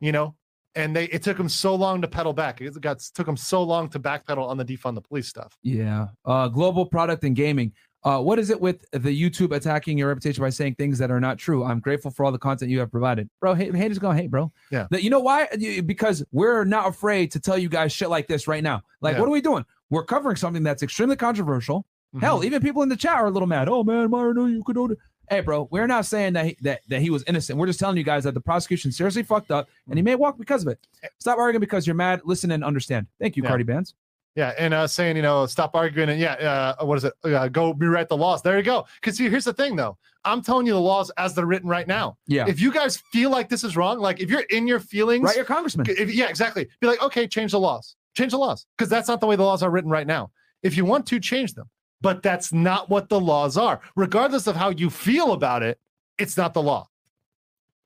you 0.00 0.12
know? 0.12 0.34
And 0.74 0.94
they 0.94 1.06
it 1.06 1.22
took 1.22 1.36
them 1.36 1.48
so 1.48 1.74
long 1.74 2.00
to 2.02 2.08
pedal 2.08 2.32
back. 2.32 2.60
It 2.60 2.80
got 2.80 3.00
took 3.00 3.26
them 3.26 3.36
so 3.36 3.62
long 3.62 3.88
to 3.88 3.98
backpedal 3.98 4.46
on 4.46 4.56
the 4.56 4.64
defund 4.64 4.94
the 4.94 5.00
police 5.00 5.26
stuff. 5.26 5.56
Yeah. 5.62 6.08
Uh, 6.24 6.46
global 6.46 6.86
product 6.86 7.24
and 7.24 7.34
gaming. 7.34 7.72
Uh, 8.02 8.18
what 8.20 8.38
is 8.38 8.48
it 8.48 8.58
with 8.60 8.84
the 8.92 9.10
YouTube 9.10 9.54
attacking 9.54 9.98
your 9.98 10.08
reputation 10.08 10.40
by 10.42 10.48
saying 10.48 10.74
things 10.76 10.98
that 10.98 11.10
are 11.10 11.20
not 11.20 11.36
true? 11.38 11.64
I'm 11.64 11.80
grateful 11.80 12.10
for 12.10 12.24
all 12.24 12.32
the 12.32 12.38
content 12.38 12.70
you 12.70 12.78
have 12.80 12.90
provided, 12.90 13.28
bro. 13.40 13.52
Hate, 13.54 13.74
haters 13.74 13.98
gonna 13.98 14.18
hate, 14.18 14.30
bro. 14.30 14.50
Yeah. 14.70 14.86
That- 14.90 15.02
you 15.02 15.10
know 15.10 15.20
why? 15.20 15.48
Because 15.84 16.24
we're 16.32 16.64
not 16.64 16.88
afraid 16.88 17.30
to 17.32 17.40
tell 17.40 17.58
you 17.58 17.68
guys 17.68 17.92
shit 17.92 18.08
like 18.08 18.26
this 18.26 18.48
right 18.48 18.62
now. 18.62 18.82
Like, 19.02 19.14
Yeah. 19.14 19.20
what 19.20 19.26
are 19.28 19.32
we 19.32 19.42
doing? 19.42 19.64
We're 19.90 20.04
covering 20.04 20.36
something 20.36 20.62
that's 20.62 20.82
extremely 20.82 21.16
controversial. 21.16 21.86
Mm-hmm. 22.14 22.24
Hell, 22.24 22.42
even 22.42 22.62
people 22.62 22.82
in 22.82 22.88
the 22.88 22.96
chat 22.96 23.16
are 23.16 23.26
a 23.26 23.30
little 23.30 23.46
mad. 23.48 23.68
Oh 23.68 23.84
man, 23.84 24.08
Mario, 24.10 24.46
you 24.46 24.64
could 24.64 24.76
order. 24.78 24.96
Hey, 25.28 25.42
bro, 25.42 25.68
we're 25.70 25.86
not 25.86 26.06
saying 26.06 26.32
that 26.32 26.46
he, 26.46 26.56
that 26.62 26.80
that 26.88 27.00
he 27.02 27.10
was 27.10 27.22
innocent. 27.28 27.56
We're 27.58 27.66
just 27.68 27.78
telling 27.78 27.96
you 27.96 28.02
guys 28.02 28.24
that 28.24 28.34
the 28.34 28.40
prosecution 28.40 28.90
seriously 28.90 29.22
fucked 29.22 29.50
up, 29.52 29.68
and 29.88 29.96
he 29.96 30.02
may 30.02 30.16
walk 30.16 30.38
because 30.38 30.62
of 30.62 30.68
it. 30.72 30.80
Stop 31.18 31.38
arguing 31.38 31.60
because 31.60 31.86
you're 31.86 31.94
mad. 31.94 32.22
Listen 32.24 32.50
and 32.50 32.64
understand. 32.64 33.06
Thank 33.20 33.36
you, 33.36 33.42
Yeah. 33.44 33.50
Cardi 33.50 33.62
Bands. 33.64 33.94
Yeah, 34.36 34.54
and 34.58 34.72
uh, 34.72 34.86
saying 34.86 35.16
you 35.16 35.22
know 35.22 35.46
stop 35.46 35.74
arguing 35.74 36.08
and 36.08 36.20
yeah, 36.20 36.74
uh, 36.78 36.84
what 36.84 36.98
is 36.98 37.04
it? 37.04 37.14
Uh, 37.24 37.48
go 37.48 37.72
rewrite 37.74 38.08
the 38.08 38.16
laws. 38.16 38.42
There 38.42 38.56
you 38.56 38.62
go. 38.62 38.86
Because 39.00 39.18
here's 39.18 39.44
the 39.44 39.52
thing 39.52 39.74
though, 39.76 39.98
I'm 40.24 40.40
telling 40.40 40.66
you 40.66 40.72
the 40.72 40.80
laws 40.80 41.10
as 41.16 41.34
they're 41.34 41.46
written 41.46 41.68
right 41.68 41.86
now. 41.86 42.16
Yeah. 42.26 42.46
If 42.46 42.60
you 42.60 42.72
guys 42.72 42.96
feel 43.12 43.30
like 43.30 43.48
this 43.48 43.64
is 43.64 43.76
wrong, 43.76 43.98
like 43.98 44.20
if 44.20 44.30
you're 44.30 44.46
in 44.50 44.66
your 44.68 44.78
feelings, 44.80 45.24
Write 45.24 45.36
your 45.36 45.44
congressman. 45.44 45.86
if, 45.88 46.14
yeah, 46.14 46.28
exactly. 46.28 46.68
Be 46.80 46.86
like, 46.86 47.02
okay, 47.02 47.26
change 47.26 47.50
the 47.52 47.58
laws. 47.58 47.96
Change 48.14 48.32
the 48.32 48.38
laws 48.38 48.66
because 48.76 48.88
that's 48.88 49.08
not 49.08 49.20
the 49.20 49.26
way 49.26 49.36
the 49.36 49.42
laws 49.42 49.62
are 49.62 49.70
written 49.70 49.90
right 49.90 50.06
now. 50.06 50.30
If 50.62 50.76
you 50.76 50.84
want 50.84 51.06
to 51.06 51.18
change 51.20 51.54
them, 51.54 51.68
but 52.00 52.22
that's 52.22 52.52
not 52.52 52.88
what 52.88 53.08
the 53.08 53.20
laws 53.20 53.56
are. 53.56 53.80
Regardless 53.96 54.46
of 54.46 54.56
how 54.56 54.70
you 54.70 54.90
feel 54.90 55.32
about 55.32 55.62
it, 55.62 55.78
it's 56.18 56.36
not 56.36 56.54
the 56.54 56.62
law. 56.62 56.88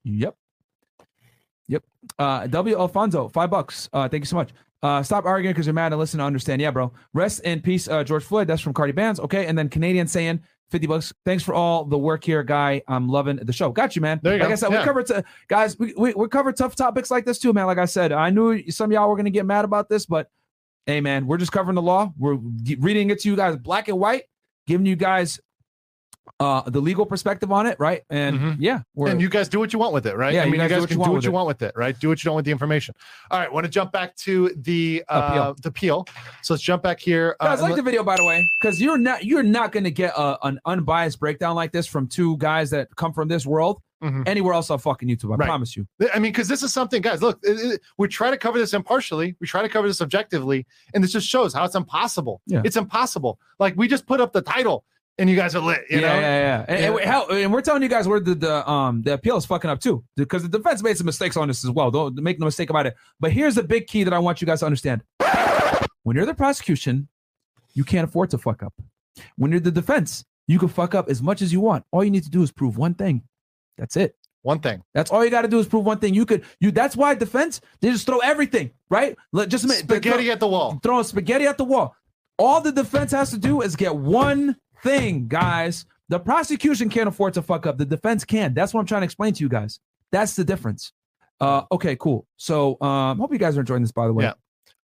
Yep. 0.05 0.37
Yep. 1.69 1.85
Uh, 2.19 2.47
W. 2.49 2.79
Alfonso, 2.79 3.29
five 3.29 3.51
bucks. 3.51 3.89
Uh, 3.93 4.09
thank 4.09 4.23
you 4.23 4.27
so 4.27 4.37
much. 4.37 4.51
Uh, 4.85 5.03
stop 5.03 5.25
arguing 5.25 5.55
because 5.55 5.65
you're 5.67 5.73
mad 5.73 5.93
and 5.93 5.99
listen 5.99 6.19
to 6.19 6.25
understand. 6.25 6.61
Yeah, 6.61 6.71
bro. 6.71 6.93
Rest 7.15 7.41
in 7.45 7.63
peace, 7.63 7.89
uh, 7.89 8.05
George 8.05 8.23
Floyd. 8.23 8.47
That's 8.47 8.61
from 8.61 8.75
Cardi 8.75 8.93
Bands. 8.93 9.19
Okay. 9.19 9.47
And 9.47 9.57
then 9.57 9.71
Canadian 9.71 10.07
saying 10.07 10.41
50 10.73 10.87
bucks. 10.87 11.13
Thanks 11.25 11.43
for 11.43 11.55
all 11.55 11.87
the 11.87 11.97
work 11.97 12.23
here, 12.23 12.43
guy. 12.43 12.83
I'm 12.87 13.09
loving 13.09 13.37
the 13.37 13.53
show. 13.53 13.73
Got 13.73 13.97
you, 13.97 14.03
man. 14.03 14.21
There 14.23 14.35
you 14.35 14.41
like 14.41 14.49
go. 14.49 14.53
I 14.53 14.57
said, 14.57 14.71
Yeah. 14.73 14.81
we 14.81 14.85
covered, 14.85 15.07
t- 15.07 15.15
guys, 15.49 15.79
we, 15.79 15.95
we, 15.97 16.13
we 16.13 16.29
covered 16.29 16.57
tough 16.57 16.77
topics 16.77 17.11
like 17.11 17.25
this 17.25 17.39
too, 17.39 17.55
man. 17.55 17.65
Like 17.65 17.79
I 17.79 17.87
said, 17.87 18.13
I 18.13 18.29
knew 18.29 18.71
some 18.71 18.91
of 18.91 18.93
y'all 18.93 19.09
were 19.09 19.17
going 19.17 19.25
to 19.25 19.31
get 19.31 19.47
mad 19.47 19.65
about 19.65 19.89
this, 19.89 20.05
but 20.05 20.29
hey, 20.85 21.01
man, 21.01 21.27
we're 21.27 21.39
just 21.39 21.51
covering 21.53 21.77
the 21.77 21.83
law. 21.83 22.13
We're 22.19 22.35
reading 22.79 23.09
it 23.09 23.21
to 23.21 23.29
you 23.31 23.37
guys 23.37 23.57
black 23.57 23.89
and 23.89 23.99
white, 23.99 24.25
giving 24.67 24.85
you 24.85 24.97
guys 24.97 25.41
uh 26.41 26.63
the 26.69 26.81
legal 26.81 27.07
perspective 27.07 27.53
on 27.53 27.67
it, 27.67 27.77
right? 27.79 28.03
And 28.11 28.39
Mhm. 28.39 28.57
yeah, 28.59 28.81
we're 28.95 29.09
and 29.09 29.21
you 29.21 29.29
guys 29.29 29.49
do 29.49 29.59
what 29.59 29.73
you 29.73 29.79
want 29.79 29.93
with 29.93 30.07
it, 30.07 30.17
right? 30.17 30.35
Yeah, 30.35 30.43
I 30.43 30.45
mean, 30.47 30.55
you 30.55 30.59
guys 30.61 30.71
guys, 30.71 30.79
do 30.79 30.83
what 30.83 30.91
you 30.91 30.99
want 30.99 31.09
do 31.09 31.13
what 31.13 31.17
with 31.17 31.25
you 31.25 31.31
it. 31.31 31.33
want 31.35 31.47
with 31.47 31.63
it, 31.63 31.73
right? 31.77 31.99
Do 32.01 32.09
what 32.09 32.25
you 32.25 32.29
don't 32.29 32.37
with 32.37 32.45
the 32.45 32.51
information. 32.51 32.95
All 33.31 33.39
right, 33.39 33.53
want 33.53 33.65
to 33.65 33.71
jump 33.71 33.93
back 33.93 34.17
to 34.17 34.51
the 34.57 35.05
uh, 35.09 35.29
Appeal. 35.31 35.57
the 35.63 35.69
appeal. 35.69 36.07
So 36.43 36.55
let's 36.55 36.63
jump 36.63 36.83
back 36.83 36.99
here. 37.01 37.37
Uh, 37.41 37.45
Guys, 37.47 37.53
and 37.59 37.63
like 37.63 37.71
let- 37.71 37.77
the 37.77 37.83
video 37.83 38.03
by 38.03 38.17
the 38.17 38.25
way, 38.25 38.49
because 38.61 38.81
you're 38.81 38.99
not 38.99 39.25
you're 39.25 39.43
not 39.43 39.71
going 39.73 39.85
to 39.85 39.91
get 39.91 40.13
a, 40.17 40.39
an 40.47 40.59
unbiased 40.67 41.21
breakdown 41.21 41.55
like 41.57 41.73
this 41.73 41.87
from 41.87 42.09
two 42.09 42.37
guys 42.39 42.71
that 42.71 42.95
come 42.97 43.13
from 43.13 43.29
this 43.29 43.47
world 43.47 43.81
Mhm. 44.03 44.27
anywhere 44.29 44.53
else 44.53 44.69
on 44.71 44.79
fucking 44.79 45.09
YouTube. 45.09 45.33
I 45.33 45.37
Right. 45.37 45.47
promise 45.47 45.77
you. 45.77 45.87
I 46.13 46.19
mean, 46.19 46.33
because 46.33 46.49
this 46.49 46.63
is 46.63 46.75
something, 46.75 47.01
guys. 47.01 47.23
Look, 47.23 47.39
it- 47.43 47.53
it- 47.75 47.81
we 47.97 48.07
try 48.09 48.31
to 48.31 48.37
cover 48.37 48.59
this 48.59 48.75
impartially. 48.75 49.35
We 49.41 49.47
try 49.47 49.63
to 49.63 49.69
cover 49.69 49.87
this 49.89 50.03
objectively, 50.03 50.67
and 50.93 51.03
this 51.03 51.13
just 51.13 51.27
shows 51.27 51.55
how 51.55 51.65
it's 51.65 51.75
impossible. 51.75 52.43
Yeah. 52.47 52.61
It's 52.65 52.77
impossible. 52.77 53.39
Like 53.59 53.75
we 53.77 53.89
just 53.89 54.07
put 54.07 54.21
up 54.21 54.33
the 54.35 54.43
title, 54.43 54.85
and 55.19 55.31
you 55.31 55.37
guys 55.37 55.55
are 55.55 55.61
lit. 55.61 55.85
You 55.91 56.01
yeah, 56.01 56.09
know? 56.09 56.21
yeah, 56.21 56.39
yeah, 56.41 56.65
And, 56.69 56.85
and 56.87 56.95
we- 56.95 57.03
hell, 57.03 57.27
and 57.31 57.53
we're 57.53 57.61
telling 57.63 57.83
you 57.83 57.89
guys 57.89 58.07
where 58.09 58.21
the, 58.21 58.35
the 58.35 58.69
um 58.71 59.03
the 59.03 59.15
appeal 59.15 59.37
is 59.37 59.45
fucking 59.45 59.71
up 59.71 59.81
too, 59.81 60.05
because 60.17 60.43
the 60.43 60.49
defense 60.49 60.83
made 60.83 60.97
some 60.97 61.07
mistakes 61.07 61.37
on 61.37 61.49
this 61.49 61.65
as 61.65 61.71
well. 61.71 61.91
Don't 61.91 62.15
make 62.23 62.39
no 62.39 62.47
mistake 62.47 62.71
about 62.71 62.87
it. 62.87 62.95
But 63.21 63.33
here's 63.33 63.55
the 63.55 63.63
big 63.63 63.87
key 63.87 64.05
that 64.05 64.13
I 64.13 64.19
want 64.19 64.41
you 64.41 64.47
guys 64.47 64.61
to 64.61 64.67
understand: 64.67 65.03
when 66.03 66.17
you're 66.17 66.27
the 66.27 66.35
prosecution, 66.35 67.09
you 67.75 67.85
can't 67.85 68.09
afford 68.09 68.31
to 68.31 68.39
fuck 68.39 68.63
up. 68.63 68.73
When 69.37 69.51
you're 69.51 69.61
the 69.61 69.71
defense, 69.71 70.25
you 70.49 70.59
can 70.59 70.69
fuck 70.69 70.95
up 70.95 71.09
as 71.09 71.23
much 71.23 71.41
as 71.43 71.53
you 71.53 71.61
want. 71.61 71.85
All 71.93 72.03
you 72.05 72.11
need 72.11 72.25
to 72.25 72.31
do 72.31 72.43
is 72.43 72.51
prove 72.51 72.77
one 72.77 72.95
thing. 72.95 73.23
That's 73.79 73.97
it. 73.97 74.17
One 74.43 74.61
thing. 74.61 74.83
That's 74.93 75.11
all 75.11 75.25
you 75.25 75.31
got 75.31 75.43
to 75.43 75.49
do 75.49 75.59
is 75.59 75.67
prove 75.67 75.87
one 75.87 75.99
thing. 76.01 76.13
You 76.13 76.27
could 76.27 76.45
you. 76.61 76.71
That's 76.71 76.97
why 76.97 77.15
defense 77.15 77.61
they 77.81 77.91
just 77.91 78.05
throw 78.07 78.19
everything 78.19 78.73
right. 78.91 79.17
Let 79.33 79.49
just 79.49 79.67
ma- 79.67 79.73
Spaghetti 79.75 80.31
at 80.31 80.39
the 80.41 80.47
wall. 80.47 80.79
Throw 80.83 81.03
spaghetti 81.03 81.47
at 81.47 81.57
the 81.57 81.65
wall. 81.65 81.97
All 82.39 82.61
the 82.61 82.73
defense 82.73 83.13
has 83.13 83.31
to 83.31 83.39
do 83.39 83.63
is 83.63 83.75
get 83.77 83.95
one 83.97 84.57
thing, 84.85 85.27
guys. 85.27 85.87
The 86.11 86.21
prosecution 86.21 86.89
can't 86.91 87.09
afford 87.09 87.35
to 87.35 87.43
fuck 87.43 87.67
up. 87.67 87.79
The 87.79 87.87
defense 87.87 88.25
can. 88.25 88.55
That's 88.55 88.73
what 88.73 88.81
I'm 88.81 88.87
trying 88.87 89.01
to 89.01 89.07
explain 89.07 89.33
to 89.35 89.43
you 89.43 89.49
guys. 89.49 89.81
That's 90.13 90.37
the 90.37 90.45
difference. 90.45 90.93
Uh, 91.41 91.63
okay, 91.73 91.97
cool. 91.97 92.27
So, 92.37 92.81
um, 92.81 93.19
hope 93.19 93.33
you 93.33 93.39
guys 93.39 93.57
are 93.57 93.61
enjoying 93.61 93.83
this. 93.83 93.91
By 93.91 94.07
the 94.07 94.13
way, 94.13 94.25
Yeah. 94.25 94.35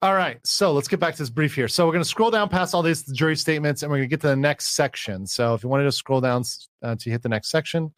All 0.02 0.14
right, 0.14 0.44
so 0.46 0.72
let's 0.72 0.88
get 0.88 0.98
back 0.98 1.14
to 1.14 1.22
this 1.22 1.28
brief 1.28 1.54
here. 1.54 1.68
So 1.68 1.84
we're 1.84 1.92
going 1.92 2.02
to 2.02 2.08
scroll 2.08 2.30
down 2.30 2.48
past 2.48 2.74
all 2.74 2.82
these 2.82 3.02
jury 3.02 3.36
statements, 3.36 3.82
and 3.82 3.90
we're 3.90 3.98
going 3.98 4.08
to 4.08 4.10
get 4.10 4.22
to 4.22 4.28
the 4.28 4.36
next 4.36 4.68
section. 4.68 5.26
So 5.26 5.52
if 5.52 5.62
you 5.62 5.68
wanted 5.68 5.84
to 5.84 5.92
scroll 5.92 6.22
down 6.22 6.42
uh, 6.82 6.96
to 6.96 7.10
hit 7.10 7.22
the 7.22 7.28
next 7.28 7.50
section, 7.50 7.92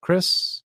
Chris, 0.00 0.62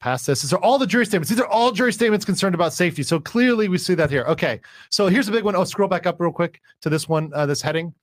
past 0.00 0.26
this. 0.26 0.42
These 0.42 0.52
are 0.52 0.60
all 0.60 0.76
the 0.76 0.88
jury 0.88 1.06
statements. 1.06 1.30
These 1.30 1.38
are 1.40 1.46
all 1.46 1.70
jury 1.70 1.92
statements 1.92 2.24
concerned 2.24 2.56
about 2.56 2.72
safety. 2.72 3.04
So 3.04 3.20
clearly 3.20 3.68
we 3.68 3.78
see 3.78 3.94
that 3.94 4.10
here. 4.10 4.24
Okay, 4.24 4.60
so 4.90 5.06
here's 5.06 5.28
a 5.28 5.32
big 5.32 5.44
one. 5.44 5.54
Oh, 5.54 5.62
scroll 5.62 5.88
back 5.88 6.04
up 6.04 6.20
real 6.20 6.32
quick 6.32 6.60
to 6.80 6.90
this 6.90 7.08
one, 7.08 7.30
uh, 7.32 7.46
this 7.46 7.62
heading. 7.62 7.94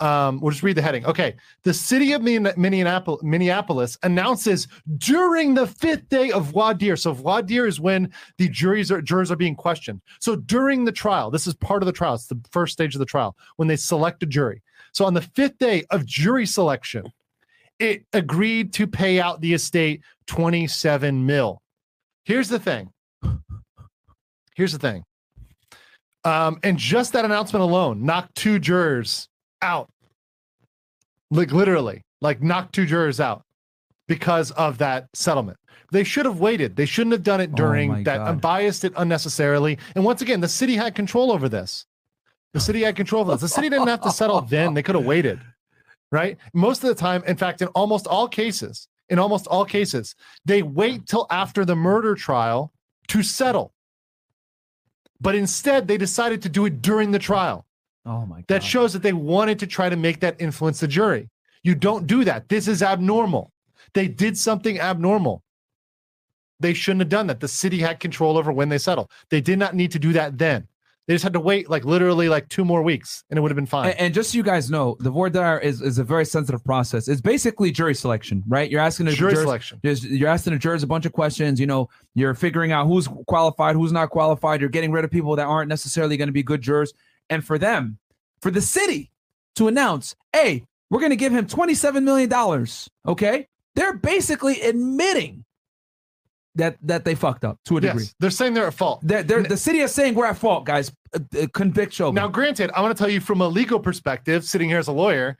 Um, 0.00 0.40
we'll 0.40 0.50
just 0.50 0.62
read 0.62 0.76
the 0.76 0.82
heading. 0.82 1.06
Okay, 1.06 1.36
the 1.62 1.72
city 1.72 2.12
of 2.12 2.22
Minneapolis, 2.22 3.98
announces 4.02 4.66
during 4.98 5.54
the 5.54 5.66
fifth 5.66 6.08
day 6.08 6.30
of 6.32 6.52
dire. 6.52 6.96
So 6.96 7.14
dire 7.14 7.66
is 7.66 7.80
when 7.80 8.12
the 8.38 8.48
juries 8.48 8.90
are 8.90 9.00
jurors 9.00 9.30
are 9.30 9.36
being 9.36 9.54
questioned. 9.54 10.00
So 10.20 10.36
during 10.36 10.84
the 10.84 10.92
trial, 10.92 11.30
this 11.30 11.46
is 11.46 11.54
part 11.54 11.82
of 11.82 11.86
the 11.86 11.92
trial. 11.92 12.14
It's 12.14 12.26
the 12.26 12.40
first 12.50 12.72
stage 12.72 12.94
of 12.94 12.98
the 12.98 13.06
trial 13.06 13.36
when 13.56 13.68
they 13.68 13.76
select 13.76 14.22
a 14.22 14.26
jury. 14.26 14.62
So 14.92 15.04
on 15.04 15.14
the 15.14 15.22
fifth 15.22 15.58
day 15.58 15.84
of 15.90 16.04
jury 16.04 16.46
selection, 16.46 17.12
it 17.78 18.04
agreed 18.12 18.72
to 18.74 18.86
pay 18.86 19.20
out 19.20 19.40
the 19.40 19.54
estate 19.54 20.02
27 20.26 21.24
mil. 21.24 21.60
Here's 22.24 22.48
the 22.48 22.58
thing. 22.58 22.90
Here's 24.54 24.72
the 24.72 24.78
thing. 24.78 25.04
Um, 26.24 26.58
and 26.62 26.78
just 26.78 27.12
that 27.12 27.24
announcement 27.24 27.62
alone 27.62 28.04
knocked 28.04 28.34
two 28.34 28.58
jurors 28.58 29.28
out. 29.64 29.90
Like 31.30 31.50
literally, 31.50 32.02
like 32.20 32.42
knocked 32.42 32.74
two 32.74 32.86
jurors 32.86 33.18
out 33.18 33.42
because 34.06 34.50
of 34.52 34.78
that 34.78 35.08
settlement. 35.14 35.58
They 35.90 36.04
should 36.04 36.26
have 36.26 36.38
waited. 36.40 36.76
They 36.76 36.86
shouldn't 36.86 37.12
have 37.12 37.22
done 37.22 37.40
it 37.40 37.50
Oh 37.52 37.56
during 37.56 37.90
my 37.90 38.02
that, 38.02 38.18
God. 38.18 38.28
unbiased 38.28 38.84
it 38.84 38.92
unnecessarily. 38.96 39.78
And 39.94 40.04
once 40.04 40.22
again, 40.22 40.40
the 40.40 40.48
city 40.48 40.76
had 40.76 40.94
control 40.94 41.32
over 41.32 41.48
this. 41.48 41.86
The 42.52 42.60
city 42.60 42.82
had 42.82 42.94
control 42.94 43.22
over 43.22 43.32
this. 43.32 43.40
The 43.40 43.48
city 43.48 43.68
didn't 43.68 43.88
have 43.88 44.02
to 44.02 44.10
settle 44.10 44.40
then. 44.40 44.74
They 44.74 44.82
could 44.82 44.94
have 44.94 45.04
waited, 45.04 45.40
right? 46.12 46.36
Most 46.52 46.84
of 46.84 46.88
the 46.88 46.94
time, 46.94 47.24
in 47.26 47.36
fact, 47.36 47.62
in 47.62 47.68
almost 47.68 48.06
all 48.06 48.28
cases, 48.28 48.86
in 49.08 49.18
almost 49.18 49.46
all 49.48 49.64
cases, 49.64 50.14
they 50.44 50.62
wait 50.62 51.06
till 51.06 51.26
after 51.30 51.64
the 51.64 51.74
murder 51.76 52.14
trial 52.14 52.72
to 53.08 53.22
settle. 53.22 53.72
But 55.20 55.34
instead, 55.34 55.88
they 55.88 55.96
decided 55.96 56.42
to 56.42 56.48
do 56.48 56.64
it 56.66 56.82
during 56.82 57.10
the 57.10 57.18
trial. 57.18 57.66
Oh 58.06 58.26
my 58.26 58.36
god. 58.36 58.44
That 58.48 58.62
shows 58.62 58.92
that 58.92 59.02
they 59.02 59.12
wanted 59.12 59.58
to 59.60 59.66
try 59.66 59.88
to 59.88 59.96
make 59.96 60.20
that 60.20 60.40
influence 60.40 60.80
the 60.80 60.88
jury. 60.88 61.30
You 61.62 61.74
don't 61.74 62.06
do 62.06 62.24
that. 62.24 62.48
This 62.48 62.68
is 62.68 62.82
abnormal. 62.82 63.50
They 63.94 64.08
did 64.08 64.36
something 64.36 64.78
abnormal. 64.78 65.42
They 66.60 66.74
shouldn't 66.74 67.00
have 67.00 67.08
done 67.08 67.26
that. 67.28 67.40
The 67.40 67.48
city 67.48 67.78
had 67.78 68.00
control 68.00 68.36
over 68.36 68.52
when 68.52 68.68
they 68.68 68.78
settle. 68.78 69.10
They 69.30 69.40
did 69.40 69.58
not 69.58 69.74
need 69.74 69.90
to 69.92 69.98
do 69.98 70.12
that 70.12 70.38
then. 70.38 70.68
They 71.06 71.14
just 71.14 71.22
had 71.22 71.34
to 71.34 71.40
wait 71.40 71.68
like 71.68 71.84
literally 71.84 72.30
like 72.30 72.48
two 72.48 72.64
more 72.64 72.82
weeks, 72.82 73.24
and 73.28 73.38
it 73.38 73.42
would 73.42 73.50
have 73.50 73.56
been 73.56 73.66
fine. 73.66 73.90
And, 73.90 74.00
and 74.00 74.14
just 74.14 74.30
so 74.32 74.38
you 74.38 74.42
guys 74.42 74.70
know, 74.70 74.96
the 75.00 75.10
voir 75.10 75.28
dire 75.28 75.58
is, 75.58 75.82
is 75.82 75.98
a 75.98 76.04
very 76.04 76.24
sensitive 76.24 76.64
process. 76.64 77.08
It's 77.08 77.20
basically 77.20 77.70
jury 77.70 77.94
selection, 77.94 78.42
right? 78.48 78.70
You're 78.70 78.80
asking 78.80 79.06
the 79.06 79.12
Jury 79.12 79.32
jurors- 79.32 79.44
selection. 79.44 79.80
You're 79.82 80.30
asking 80.30 80.54
the 80.54 80.58
jurors 80.58 80.82
a 80.82 80.86
bunch 80.86 81.04
of 81.04 81.12
questions. 81.12 81.60
You 81.60 81.66
know, 81.66 81.90
you're 82.14 82.32
figuring 82.32 82.72
out 82.72 82.86
who's 82.86 83.06
qualified, 83.26 83.76
who's 83.76 83.92
not 83.92 84.08
qualified. 84.08 84.62
You're 84.62 84.70
getting 84.70 84.92
rid 84.92 85.04
of 85.04 85.10
people 85.10 85.36
that 85.36 85.44
aren't 85.44 85.68
necessarily 85.68 86.16
going 86.16 86.28
to 86.28 86.32
be 86.32 86.42
good 86.42 86.62
jurors. 86.62 86.94
And 87.30 87.44
for 87.44 87.58
them, 87.58 87.98
for 88.40 88.50
the 88.50 88.60
city 88.60 89.10
to 89.56 89.68
announce, 89.68 90.14
hey, 90.32 90.64
we're 90.90 91.00
going 91.00 91.10
to 91.10 91.16
give 91.16 91.32
him 91.32 91.46
$27 91.46 92.02
million, 92.02 92.32
okay? 93.06 93.48
They're 93.74 93.96
basically 93.96 94.60
admitting 94.60 95.44
that 96.56 96.76
that 96.82 97.04
they 97.04 97.14
fucked 97.16 97.44
up 97.44 97.58
to 97.64 97.78
a 97.78 97.80
degree. 97.80 98.04
yes, 98.04 98.14
they're 98.20 98.30
saying 98.30 98.54
they're 98.54 98.68
at 98.68 98.74
fault. 98.74 99.00
They're, 99.02 99.24
they're, 99.24 99.42
the 99.42 99.56
city 99.56 99.80
is 99.80 99.92
saying 99.92 100.14
we're 100.14 100.26
at 100.26 100.38
fault, 100.38 100.64
guys. 100.64 100.92
Uh, 101.12 101.18
uh, 101.42 101.46
convict 101.52 101.92
Chauvin. 101.92 102.14
Now, 102.14 102.28
granted, 102.28 102.70
I 102.74 102.80
want 102.80 102.96
to 102.96 103.02
tell 103.02 103.10
you 103.10 103.20
from 103.20 103.40
a 103.40 103.48
legal 103.48 103.80
perspective, 103.80 104.44
sitting 104.44 104.68
here 104.68 104.78
as 104.78 104.88
a 104.88 104.92
lawyer, 104.92 105.36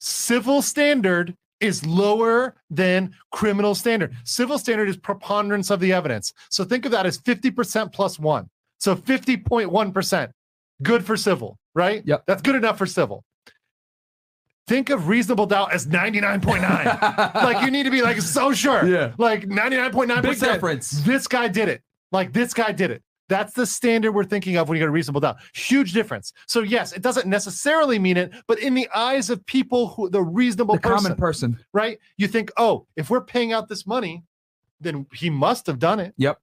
civil 0.00 0.60
standard 0.60 1.34
is 1.60 1.84
lower 1.86 2.56
than 2.70 3.14
criminal 3.32 3.74
standard. 3.74 4.14
Civil 4.24 4.58
standard 4.58 4.88
is 4.88 4.96
preponderance 4.96 5.70
of 5.70 5.80
the 5.80 5.92
evidence. 5.92 6.32
So 6.48 6.64
think 6.64 6.84
of 6.86 6.92
that 6.92 7.06
as 7.06 7.18
50% 7.18 7.92
plus 7.92 8.18
one. 8.18 8.48
So 8.78 8.96
50.1%. 8.96 10.30
Good 10.82 11.04
for 11.04 11.16
civil, 11.16 11.58
right? 11.74 12.02
Yep. 12.04 12.24
That's 12.26 12.42
good 12.42 12.54
enough 12.56 12.78
for 12.78 12.86
civil. 12.86 13.24
Think 14.66 14.90
of 14.90 15.08
reasonable 15.08 15.46
doubt 15.46 15.72
as 15.72 15.86
99.9. 15.86 17.34
like 17.34 17.64
you 17.64 17.70
need 17.70 17.84
to 17.84 17.90
be 17.90 18.02
like 18.02 18.20
so 18.20 18.52
sure. 18.52 18.86
Yeah. 18.86 19.12
Like 19.18 19.42
99.9%. 19.46 20.22
Big 20.22 20.38
difference. 20.38 20.90
This 21.02 21.26
guy 21.26 21.48
did 21.48 21.68
it. 21.68 21.82
Like 22.12 22.32
this 22.32 22.54
guy 22.54 22.72
did 22.72 22.90
it. 22.92 23.02
That's 23.28 23.52
the 23.54 23.64
standard 23.66 24.12
we're 24.12 24.24
thinking 24.24 24.56
of 24.56 24.68
when 24.68 24.76
you 24.76 24.82
get 24.82 24.88
a 24.88 24.92
reasonable 24.92 25.20
doubt. 25.20 25.36
Huge 25.54 25.92
difference. 25.92 26.32
So 26.46 26.60
yes, 26.60 26.92
it 26.92 27.02
doesn't 27.02 27.26
necessarily 27.28 27.98
mean 27.98 28.16
it, 28.16 28.32
but 28.48 28.58
in 28.58 28.74
the 28.74 28.88
eyes 28.94 29.30
of 29.30 29.44
people 29.46 29.88
who 29.88 30.08
the 30.10 30.22
reasonable 30.22 30.74
the 30.76 30.80
person, 30.80 30.96
common 30.96 31.16
person. 31.16 31.58
right? 31.72 31.98
You 32.16 32.26
think, 32.28 32.50
oh, 32.56 32.86
if 32.96 33.08
we're 33.10 33.20
paying 33.20 33.52
out 33.52 33.68
this 33.68 33.86
money, 33.86 34.24
then 34.80 35.06
he 35.14 35.30
must 35.30 35.66
have 35.66 35.78
done 35.78 36.00
it, 36.00 36.12
Yep. 36.16 36.40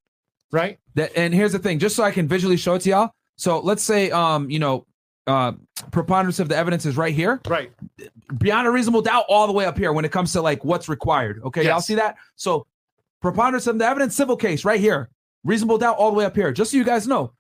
right? 0.52 0.80
That, 0.96 1.12
and 1.18 1.34
here's 1.34 1.52
the 1.52 1.60
thing, 1.60 1.80
just 1.80 1.96
so 1.96 2.04
I 2.04 2.12
can 2.12 2.28
visually 2.28 2.56
show 2.56 2.76
it 2.76 2.82
to 2.84 2.90
y'all. 2.90 3.12
So 3.38 3.60
let's 3.60 3.84
say, 3.84 4.12
um, 4.12 4.50
you 4.50 4.60
know, 4.60 4.86
uh, 5.28 5.54
preponderance 5.92 6.40
of 6.40 6.50
the 6.50 6.56
evidence 6.56 6.86
is 6.86 6.96
right 6.98 7.14
here, 7.14 7.42
Right. 7.48 7.72
beyond 8.38 8.68
a 8.68 8.72
reasonable 8.72 9.02
doubt, 9.02 9.26
all 9.28 9.46
the 9.48 9.54
way 9.54 9.66
up 9.66 9.78
here 9.78 9.92
when 9.94 10.06
it 10.06 10.12
comes 10.12 10.32
to 10.34 10.42
like 10.42 10.64
what's 10.64 10.88
required. 10.90 11.42
Okay, 11.46 11.66
y'all 11.66 11.82
see 11.82 11.96
that? 11.96 12.16
So 12.36 12.66
preponderance 13.22 13.68
of 13.68 13.78
the 13.78 13.86
evidence, 13.86 14.16
civil 14.16 14.38
case, 14.38 14.64
right 14.66 14.80
here, 14.80 15.10
reasonable 15.44 15.78
doubt, 15.78 15.98
all 15.98 16.12
the 16.12 16.18
way 16.18 16.26
up 16.26 16.36
here. 16.36 16.52
Just 16.52 16.72
so 16.72 16.78
you 16.78 16.84
guys 16.86 17.08
know, 17.08 17.34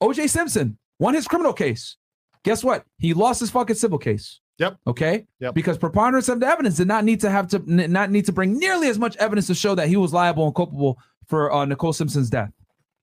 O.J. 0.00 0.26
Simpson 0.28 0.78
won 0.98 1.14
his 1.14 1.26
criminal 1.26 1.52
case. 1.52 1.96
Guess 2.44 2.62
what? 2.62 2.84
He 2.98 3.12
lost 3.14 3.40
his 3.40 3.50
fucking 3.50 3.76
civil 3.76 3.98
case. 3.98 4.40
Yep. 4.58 4.76
Okay. 4.86 5.26
Yep. 5.40 5.54
Because 5.54 5.78
preponderance 5.78 6.28
of 6.28 6.40
the 6.40 6.46
evidence 6.46 6.76
did 6.76 6.88
not 6.88 7.04
need 7.04 7.20
to 7.20 7.30
have 7.30 7.48
to 7.48 7.56
n- 7.68 7.90
not 7.90 8.10
need 8.10 8.26
to 8.26 8.32
bring 8.32 8.58
nearly 8.58 8.88
as 8.88 8.98
much 8.98 9.16
evidence 9.16 9.46
to 9.46 9.54
show 9.54 9.74
that 9.74 9.88
he 9.88 9.96
was 9.96 10.12
liable 10.12 10.44
and 10.46 10.54
culpable 10.54 10.98
for 11.26 11.50
uh, 11.52 11.64
Nicole 11.64 11.92
Simpson's 11.94 12.28
death. 12.28 12.50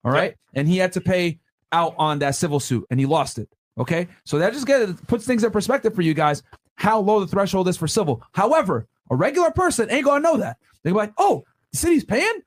All 0.05 0.11
right. 0.11 0.35
And 0.53 0.67
he 0.67 0.77
had 0.77 0.91
to 0.93 1.01
pay 1.01 1.39
out 1.71 1.95
on 1.97 2.19
that 2.19 2.35
civil 2.35 2.59
suit 2.59 2.85
and 2.89 2.99
he 2.99 3.05
lost 3.05 3.37
it. 3.37 3.49
Okay. 3.77 4.07
So 4.25 4.39
that 4.39 4.53
just 4.53 4.65
get, 4.65 5.05
puts 5.07 5.25
things 5.25 5.43
in 5.43 5.51
perspective 5.51 5.93
for 5.93 6.01
you 6.01 6.13
guys 6.13 6.43
how 6.75 6.99
low 6.99 7.19
the 7.19 7.27
threshold 7.27 7.67
is 7.67 7.77
for 7.77 7.87
civil. 7.87 8.23
However, 8.33 8.87
a 9.09 9.15
regular 9.15 9.51
person 9.51 9.89
ain't 9.91 10.05
going 10.05 10.21
to 10.21 10.29
know 10.29 10.37
that. 10.37 10.57
They're 10.83 10.93
like, 10.93 11.13
oh, 11.17 11.43
the 11.71 11.77
city's 11.77 12.05
paying? 12.05 12.41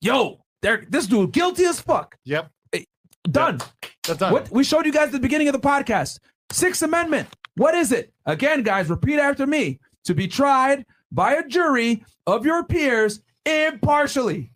Yo, 0.00 0.40
they're, 0.62 0.84
this 0.88 1.06
dude 1.06 1.32
guilty 1.32 1.64
as 1.64 1.80
fuck. 1.80 2.16
Yep. 2.24 2.50
Eh, 2.72 2.84
done. 3.30 3.60
That's 4.06 4.18
done. 4.18 4.32
What 4.32 4.50
we 4.50 4.64
showed 4.64 4.86
you 4.86 4.92
guys 4.92 5.06
at 5.06 5.12
the 5.12 5.20
beginning 5.20 5.48
of 5.48 5.52
the 5.52 5.60
podcast. 5.60 6.18
Sixth 6.50 6.82
Amendment. 6.82 7.28
What 7.56 7.74
is 7.74 7.92
it? 7.92 8.12
Again, 8.26 8.62
guys, 8.62 8.88
repeat 8.88 9.18
after 9.18 9.46
me. 9.46 9.80
To 10.04 10.14
be 10.14 10.28
tried 10.28 10.84
by 11.12 11.34
a 11.34 11.46
jury 11.46 12.04
of 12.26 12.44
your 12.44 12.64
peers 12.64 13.20
impartially. 13.46 14.50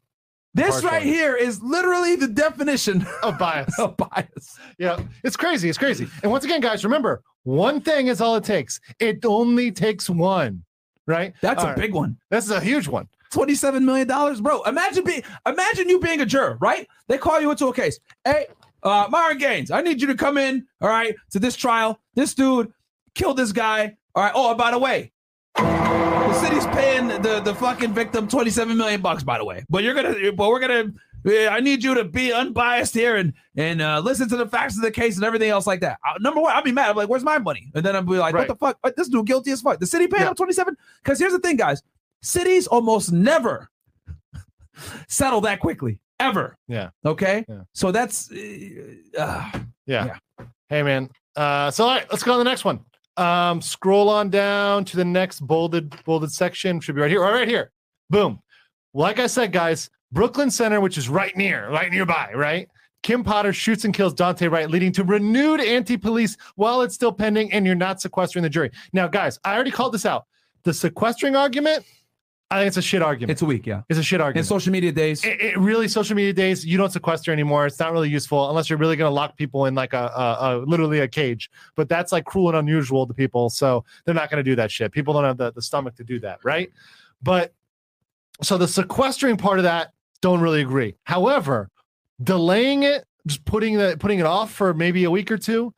This 0.59 0.83
right 0.85 1.03
here 1.03 1.35
is 1.37 1.63
literally 1.63 2.17
the 2.17 2.29
definition 2.29 3.07
Of 3.23 3.39
bias. 3.39 3.73
of 3.79 3.97
bias. 3.97 4.59
Yeah, 4.79 5.01
it's 5.25 5.37
crazy. 5.37 5.69
It's 5.69 5.79
crazy. 5.79 6.09
And 6.23 6.31
once 6.33 6.45
again, 6.45 6.61
guys, 6.61 6.85
remember 6.85 7.23
one 7.45 7.81
thing 7.81 8.09
is 8.09 8.21
all 8.21 8.37
it 8.37 8.45
takes. 8.45 8.81
It 9.01 9.25
only 9.25 9.71
takes 9.73 10.11
one, 10.11 10.65
right? 11.07 11.33
That's 11.41 11.61
All 11.61 11.67
a 11.67 11.69
right. 11.71 11.79
big 11.79 11.95
one. 11.95 12.17
This 12.31 12.45
is 12.45 12.51
a 12.51 12.61
huge 12.61 12.89
one. 12.89 13.09
$27 13.33 13.83
million, 13.83 14.07
bro. 14.43 14.63
Imagine 14.63 15.05
being 15.05 15.23
imagine 15.47 15.89
you 15.89 16.01
being 16.01 16.21
a 16.21 16.27
juror, 16.27 16.57
right? 16.61 16.89
They 17.09 17.19
call 17.19 17.41
you 17.41 17.51
into 17.51 17.67
a 17.69 17.73
case. 17.75 18.01
Hey, 18.25 18.47
uh, 18.83 19.07
Myron 19.11 19.39
Gaines, 19.39 19.71
I 19.71 19.83
need 19.83 20.01
you 20.01 20.07
to 20.09 20.15
come 20.15 20.39
in, 20.39 20.67
all 20.81 20.89
right, 20.89 21.15
to 21.31 21.39
this 21.39 21.55
trial. 21.57 22.01
This 22.15 22.35
dude 22.35 22.73
killed 23.15 23.37
this 23.37 23.53
guy. 23.53 23.97
All 24.15 24.23
right. 24.23 24.33
Oh, 24.35 24.55
by 24.55 24.71
the 24.71 24.79
way, 24.79 25.13
city's 26.41 26.67
paying 26.69 27.09
the, 27.09 27.41
the 27.45 27.55
fucking 27.55 27.93
victim 27.93 28.29
27 28.29 28.77
million 28.77 29.01
bucks, 29.01 29.23
by 29.23 29.39
the 29.39 29.45
way. 29.45 29.65
But 29.69 29.83
you're 29.85 29.95
gonna 29.95 30.33
but 30.33 30.49
we're 30.49 30.61
gonna 30.61 30.93
I 31.51 31.61
need 31.61 31.83
you 31.83 31.95
to 31.95 32.05
be 32.05 32.33
unbiased 32.33 32.95
here 32.95 33.17
and 33.17 33.33
and 33.57 33.83
uh, 33.83 34.01
listen 34.01 34.29
to 34.29 34.37
the 34.37 34.47
facts 34.47 34.77
of 34.77 34.83
the 34.83 34.91
case 34.91 35.17
and 35.17 35.25
everything 35.25 35.51
else 35.51 35.67
like 35.67 35.81
that. 35.81 35.99
Uh, 36.07 36.15
number 36.21 36.41
one, 36.41 36.55
I'll 36.55 36.63
be 36.63 36.73
mad. 36.73 36.91
I'm 36.91 36.97
like, 36.97 37.09
where's 37.09 37.25
my 37.25 37.39
money? 37.39 37.71
And 37.75 37.85
then 37.85 37.97
I'll 37.97 38.03
be 38.03 38.17
like, 38.19 38.35
Right. 38.35 38.43
what 38.43 38.49
the 38.49 38.55
fuck? 38.57 38.79
What, 38.83 38.97
This 38.97 39.09
dude 39.09 39.27
guilty 39.27 39.51
as 39.51 39.61
fuck. 39.61 39.81
The 39.81 39.87
city 39.87 40.07
paying 40.07 40.23
Yeah. 40.23 40.29
him 40.31 40.35
27? 40.37 40.77
Because 41.03 41.19
here's 41.19 41.33
the 41.33 41.39
thing, 41.41 41.57
guys. 41.57 41.83
Cities 42.23 42.67
almost 42.67 43.13
never 43.13 43.69
settle 45.09 45.41
that 45.43 45.61
quickly. 45.61 45.99
Ever. 46.21 46.57
Yeah. 46.67 46.91
Okay. 47.05 47.45
Yeah. 47.49 47.61
So 47.75 47.93
that's 47.93 48.31
uh, 48.33 49.19
uh, 49.19 49.51
Yeah. 49.87 50.17
Hey, 50.69 50.83
man. 50.83 51.11
Uh, 51.37 51.71
so 51.71 51.85
all 51.85 51.91
right, 51.95 52.05
let's 52.11 52.25
go 52.25 52.33
on 52.33 52.39
the 52.39 52.45
next 52.45 52.65
one. 52.65 52.81
Um, 53.19 53.61
scroll 53.61 54.09
on 54.09 54.31
down 54.31 54.85
to 54.87 54.97
the 54.97 55.05
next 55.05 55.41
bolded 55.41 55.93
bolded 56.05 56.31
section. 56.31 56.81
Should 56.81 56.95
be 56.95 57.01
right 57.01 57.11
here. 57.11 57.23
Or 57.23 57.33
right 57.33 57.49
here. 57.49 57.73
Boom. 58.11 58.41
Like 58.95 59.19
I 59.19 59.27
said, 59.27 59.53
guys, 59.53 59.91
Brooklyn 60.13 60.51
Center, 60.51 60.81
which 60.81 60.97
is 60.97 61.09
right 61.09 61.37
near, 61.37 61.69
right 61.69 61.91
nearby, 61.91 62.31
right? 62.35 62.69
Kim 63.03 63.23
Potter 63.23 63.53
shoots 63.53 63.85
and 63.85 63.95
kills 63.95 64.15
Daunte 64.15 64.51
Wright, 64.51 64.71
leading 64.71 64.93
to 64.93 65.05
renewed 65.05 65.61
anti-police 65.61 66.37
while 66.57 66.83
it's 66.83 66.95
still 66.95 67.13
pending, 67.13 67.53
and 67.53 67.67
you're 67.67 67.75
not 67.75 68.01
sequestering 68.01 68.43
the 68.43 68.49
jury. 68.49 68.71
Now, 68.93 69.07
guys, 69.07 69.39
I 69.45 69.55
already 69.55 69.71
called 69.71 69.95
this 69.95 70.07
out. 70.07 70.27
The 70.65 70.73
sequestering 70.73 71.37
argument, 71.37 71.85
I 72.51 72.59
think 72.59 72.69
it's 72.69 72.79
a 72.79 72.83
shit 72.83 73.03
argument. 73.03 73.31
it's 73.31 73.43
a 73.43 73.47
week, 73.47 73.67
yeah. 73.67 73.83
It's 73.91 73.99
a 73.99 74.03
shit 74.03 74.23
argument. 74.23 74.47
In 74.47 74.49
social 74.49 74.73
media 74.73 74.91
days. 74.91 75.23
it, 75.23 75.41
it 75.41 75.59
really 75.59 75.87
social 75.87 76.17
media 76.17 76.33
days 76.33 76.65
you 76.65 76.79
don't 76.79 76.91
sequester 76.91 77.31
anymore. 77.31 77.67
It's 77.67 77.79
not 77.79 77.93
really 77.93 78.09
useful 78.09 78.49
unless 78.49 78.71
you're 78.71 78.79
really 78.79 78.97
going 78.97 79.11
to 79.11 79.15
lock 79.15 79.37
people 79.37 79.67
in 79.67 79.75
like 79.75 79.93
a, 79.93 80.11
a, 80.17 80.37
a 80.41 80.59
literally 80.61 81.01
a 81.01 81.09
cage. 81.09 81.51
But 81.75 81.91
that's 81.91 82.11
like 82.11 82.25
cruel 82.25 82.49
and 82.49 82.57
unusual 82.57 83.07
to 83.07 83.13
people 83.13 83.51
so 83.51 83.85
they're 84.05 84.15
not 84.15 84.31
going 84.31 84.43
to 84.43 84.51
do 84.51 84.57
that 84.57 84.71
shit. 84.71 84.93
People 84.93 85.13
don't 85.13 85.25
have 85.25 85.37
the, 85.37 85.53
the 85.53 85.61
stomach 85.61 85.95
to 85.97 86.05
do 86.05 86.19
that 86.21 86.39
right? 86.43 86.73
But 87.23 87.53
so 88.43 88.57
the 88.57 88.69
sequestering 88.69 89.37
part 89.37 89.59
of 89.59 89.65
that 89.65 89.93
don't 90.23 90.41
really 90.41 90.63
agree. 90.63 90.97
However 91.05 91.69
delaying 92.23 92.83
it 92.83 93.05
just 93.27 93.45
putting 93.45 93.77
the 93.77 93.97
putting 94.01 94.21
it 94.21 94.27
off 94.27 94.51
for 94.51 94.73
maybe 94.75 95.05
a 95.05 95.11
week 95.11 95.31
or 95.31 95.39
two 95.39 95.73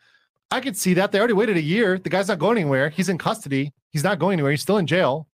i 0.51 0.61
could 0.61 0.77
see 0.77 0.95
that. 0.95 1.13
They 1.13 1.19
already 1.19 1.35
waited 1.35 1.57
a 1.57 1.63
year. 1.63 1.99
The 1.99 2.09
guy's 2.09 2.29
not 2.29 2.39
going 2.39 2.59
anywhere. 2.59 2.91
He's 2.91 3.09
in 3.09 3.19
custody. 3.19 3.73
He's 3.91 4.05
not 4.05 4.19
going 4.19 4.35
anywhere. 4.35 4.53
He's 4.53 4.63
still 4.63 4.79
in 4.79 4.87
jail 4.87 5.27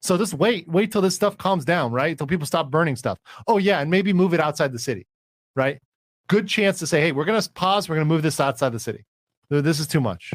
so 0.00 0.16
just 0.16 0.34
wait, 0.34 0.66
wait 0.68 0.92
till 0.92 1.02
this 1.02 1.14
stuff 1.14 1.36
calms 1.36 1.64
down, 1.64 1.92
right? 1.92 2.16
Till 2.16 2.26
people 2.26 2.46
stop 2.46 2.70
burning 2.70 2.96
stuff. 2.96 3.18
Oh 3.46 3.58
yeah, 3.58 3.80
and 3.80 3.90
maybe 3.90 4.12
move 4.12 4.34
it 4.34 4.40
outside 4.40 4.72
the 4.72 4.78
city, 4.78 5.06
right? 5.54 5.78
Good 6.28 6.48
chance 6.48 6.78
to 6.78 6.86
say, 6.86 7.00
hey, 7.00 7.12
we're 7.12 7.24
gonna 7.24 7.42
pause. 7.54 7.88
We're 7.88 7.96
gonna 7.96 8.06
move 8.06 8.22
this 8.22 8.40
outside 8.40 8.70
the 8.72 8.80
city. 8.80 9.04
This 9.50 9.80
is 9.80 9.86
too 9.86 10.00
much. 10.00 10.32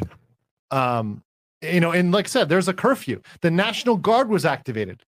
Um, 0.70 1.22
you 1.62 1.80
know, 1.80 1.92
and 1.92 2.12
like 2.12 2.26
I 2.26 2.28
said, 2.28 2.48
there's 2.48 2.68
a 2.68 2.74
curfew. 2.74 3.20
The 3.40 3.50
National 3.50 3.96
Guard 3.96 4.28
was 4.28 4.44
activated 4.44 5.02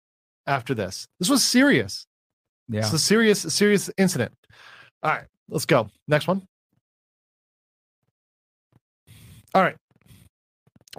after 0.47 0.75
this. 0.75 1.09
This 1.19 1.31
was 1.31 1.43
serious. 1.43 2.07
Yeah. 2.69 2.81
It's 2.81 2.93
a 2.93 2.99
serious, 2.99 3.41
serious 3.41 3.91
incident. 3.97 4.33
All 5.03 5.11
right, 5.11 5.25
let's 5.49 5.67
go. 5.67 5.89
Next 6.07 6.29
one. 6.29 6.47
All 9.55 9.63
right. 9.63 9.77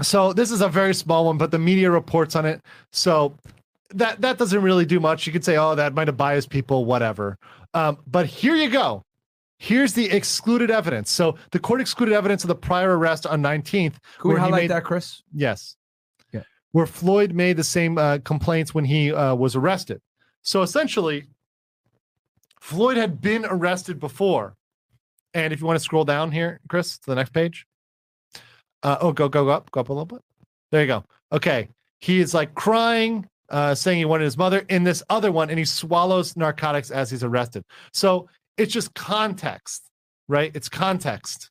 So 0.02 0.34
this 0.34 0.52
is 0.52 0.62
a 0.62 0.68
very 0.68 0.94
small 0.94 1.26
one, 1.26 1.38
but 1.38 1.52
the 1.52 1.60
media 1.60 1.90
reports 1.90 2.36
on 2.36 2.46
it. 2.46 2.62
So 2.92 3.38
that 3.92 4.22
that 4.22 4.38
doesn't 4.38 4.62
really 4.62 4.86
do 4.86 5.00
much. 5.00 5.26
You 5.26 5.34
could 5.34 5.46
say, 5.46 5.58
oh, 5.58 5.76
that 5.76 5.94
might 5.94 6.08
have 6.08 6.18
biased 6.18 6.50
people, 6.50 6.86
whatever. 6.86 7.38
Um, 7.74 7.98
but 8.08 8.26
here 8.26 8.56
you 8.56 8.70
go. 8.70 9.04
Here's 9.58 9.94
the 9.94 10.10
excluded 10.12 10.70
evidence. 10.70 11.10
So 11.12 11.38
the 11.52 11.60
court 11.60 11.80
excluded 11.80 12.14
evidence 12.14 12.44
of 12.44 12.50
the 12.50 12.56
prior 12.56 12.98
arrest 12.98 13.26
on 13.26 13.42
19th. 13.42 13.96
Can 14.20 14.34
we 14.34 14.40
highlight 14.40 14.64
made- 14.64 14.72
that, 14.72 14.84
Chris? 14.84 15.24
Yes. 15.34 15.78
Yeah. 16.34 16.44
Where 16.72 16.86
Floyd 16.86 17.34
made 17.34 17.58
the 17.58 17.64
same 17.64 17.98
uh, 17.98 18.20
complaints 18.20 18.74
when 18.74 18.86
he 18.86 19.14
uh, 19.14 19.34
was 19.36 19.56
arrested. 19.56 20.02
So 20.42 20.62
essentially, 20.62 21.28
Floyd 22.60 22.98
had 22.98 23.22
been 23.22 23.46
arrested 23.46 24.00
before. 24.00 24.56
And 25.34 25.54
if 25.54 25.60
you 25.60 25.68
want 25.68 25.78
to 25.78 25.84
scroll 25.84 26.06
down 26.06 26.32
here, 26.32 26.60
Chris, 26.68 26.98
to 26.98 27.06
the 27.08 27.16
next 27.16 27.34
page. 27.34 27.66
Uh, 28.86 28.98
oh, 29.02 29.12
go, 29.12 29.28
go, 29.28 29.46
go 29.46 29.50
up, 29.50 29.72
go 29.72 29.80
up 29.82 29.90
a 29.90 29.94
little 29.94 30.06
bit. 30.06 30.22
There 30.72 30.82
you 30.82 30.88
go. 30.88 31.04
Okay. 31.32 31.70
He 32.02 32.20
is 32.20 32.34
like 32.36 32.54
crying, 32.54 33.26
uh, 33.50 33.74
saying 33.74 33.98
he 33.98 34.06
wanted 34.06 34.26
his 34.26 34.38
mother 34.38 34.60
in 34.70 34.84
this 34.84 35.02
other 35.10 35.32
one, 35.32 35.50
and 35.50 35.58
he 35.58 35.66
swallows 35.66 36.36
narcotics 36.38 36.92
as 36.92 37.10
he's 37.10 37.24
arrested. 37.24 37.64
So 37.94 38.30
it's 38.58 38.72
just 38.72 38.94
context, 38.94 39.90
right? 40.28 40.52
It's 40.54 40.70
context. 40.70 41.50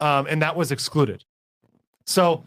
um, 0.00 0.26
and 0.28 0.42
that 0.42 0.56
was 0.56 0.72
excluded. 0.72 1.24
So 2.06 2.44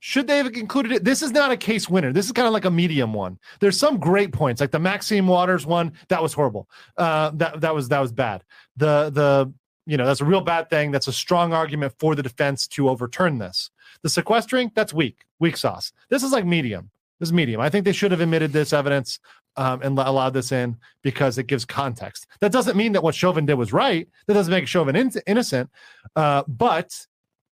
should 0.00 0.26
they 0.26 0.38
have 0.38 0.46
included 0.54 0.92
it? 0.92 1.04
This 1.04 1.22
is 1.22 1.30
not 1.30 1.52
a 1.52 1.56
case 1.56 1.88
winner. 1.88 2.12
This 2.12 2.26
is 2.26 2.32
kind 2.32 2.46
of 2.46 2.52
like 2.52 2.64
a 2.64 2.70
medium 2.70 3.12
one. 3.12 3.38
There's 3.60 3.78
some 3.78 3.98
great 3.98 4.32
points, 4.32 4.60
like 4.60 4.70
the 4.70 4.78
Maxine 4.78 5.26
Waters 5.26 5.66
one. 5.66 5.92
That 6.08 6.22
was 6.22 6.32
horrible. 6.32 6.68
Uh, 6.96 7.30
that 7.34 7.60
that 7.60 7.74
was 7.74 7.88
that 7.88 8.00
was 8.00 8.12
bad. 8.12 8.42
The 8.76 9.10
the 9.10 9.52
you 9.86 9.96
know 9.96 10.06
that's 10.06 10.20
a 10.20 10.24
real 10.24 10.40
bad 10.40 10.70
thing. 10.70 10.90
That's 10.90 11.08
a 11.08 11.12
strong 11.12 11.52
argument 11.52 11.94
for 11.98 12.14
the 12.14 12.22
defense 12.22 12.66
to 12.68 12.88
overturn 12.88 13.38
this. 13.38 13.70
The 14.02 14.08
sequestering 14.08 14.70
that's 14.74 14.94
weak, 14.94 15.24
weak 15.38 15.56
sauce. 15.56 15.92
This 16.08 16.22
is 16.22 16.32
like 16.32 16.44
medium. 16.46 16.90
This 17.20 17.28
is 17.28 17.32
medium. 17.32 17.60
I 17.60 17.68
think 17.68 17.84
they 17.84 17.92
should 17.92 18.10
have 18.10 18.20
admitted 18.20 18.52
this 18.52 18.72
evidence 18.72 19.20
um, 19.56 19.80
and 19.82 19.98
allowed 19.98 20.30
this 20.34 20.50
in 20.50 20.76
because 21.02 21.38
it 21.38 21.46
gives 21.46 21.64
context. 21.64 22.26
That 22.40 22.52
doesn't 22.52 22.76
mean 22.76 22.92
that 22.92 23.02
what 23.02 23.14
Chauvin 23.14 23.46
did 23.46 23.54
was 23.54 23.72
right. 23.72 24.08
That 24.26 24.34
doesn't 24.34 24.50
make 24.50 24.66
Chauvin 24.66 24.96
in- 24.96 25.12
innocent. 25.26 25.70
Uh, 26.16 26.42
but 26.48 27.06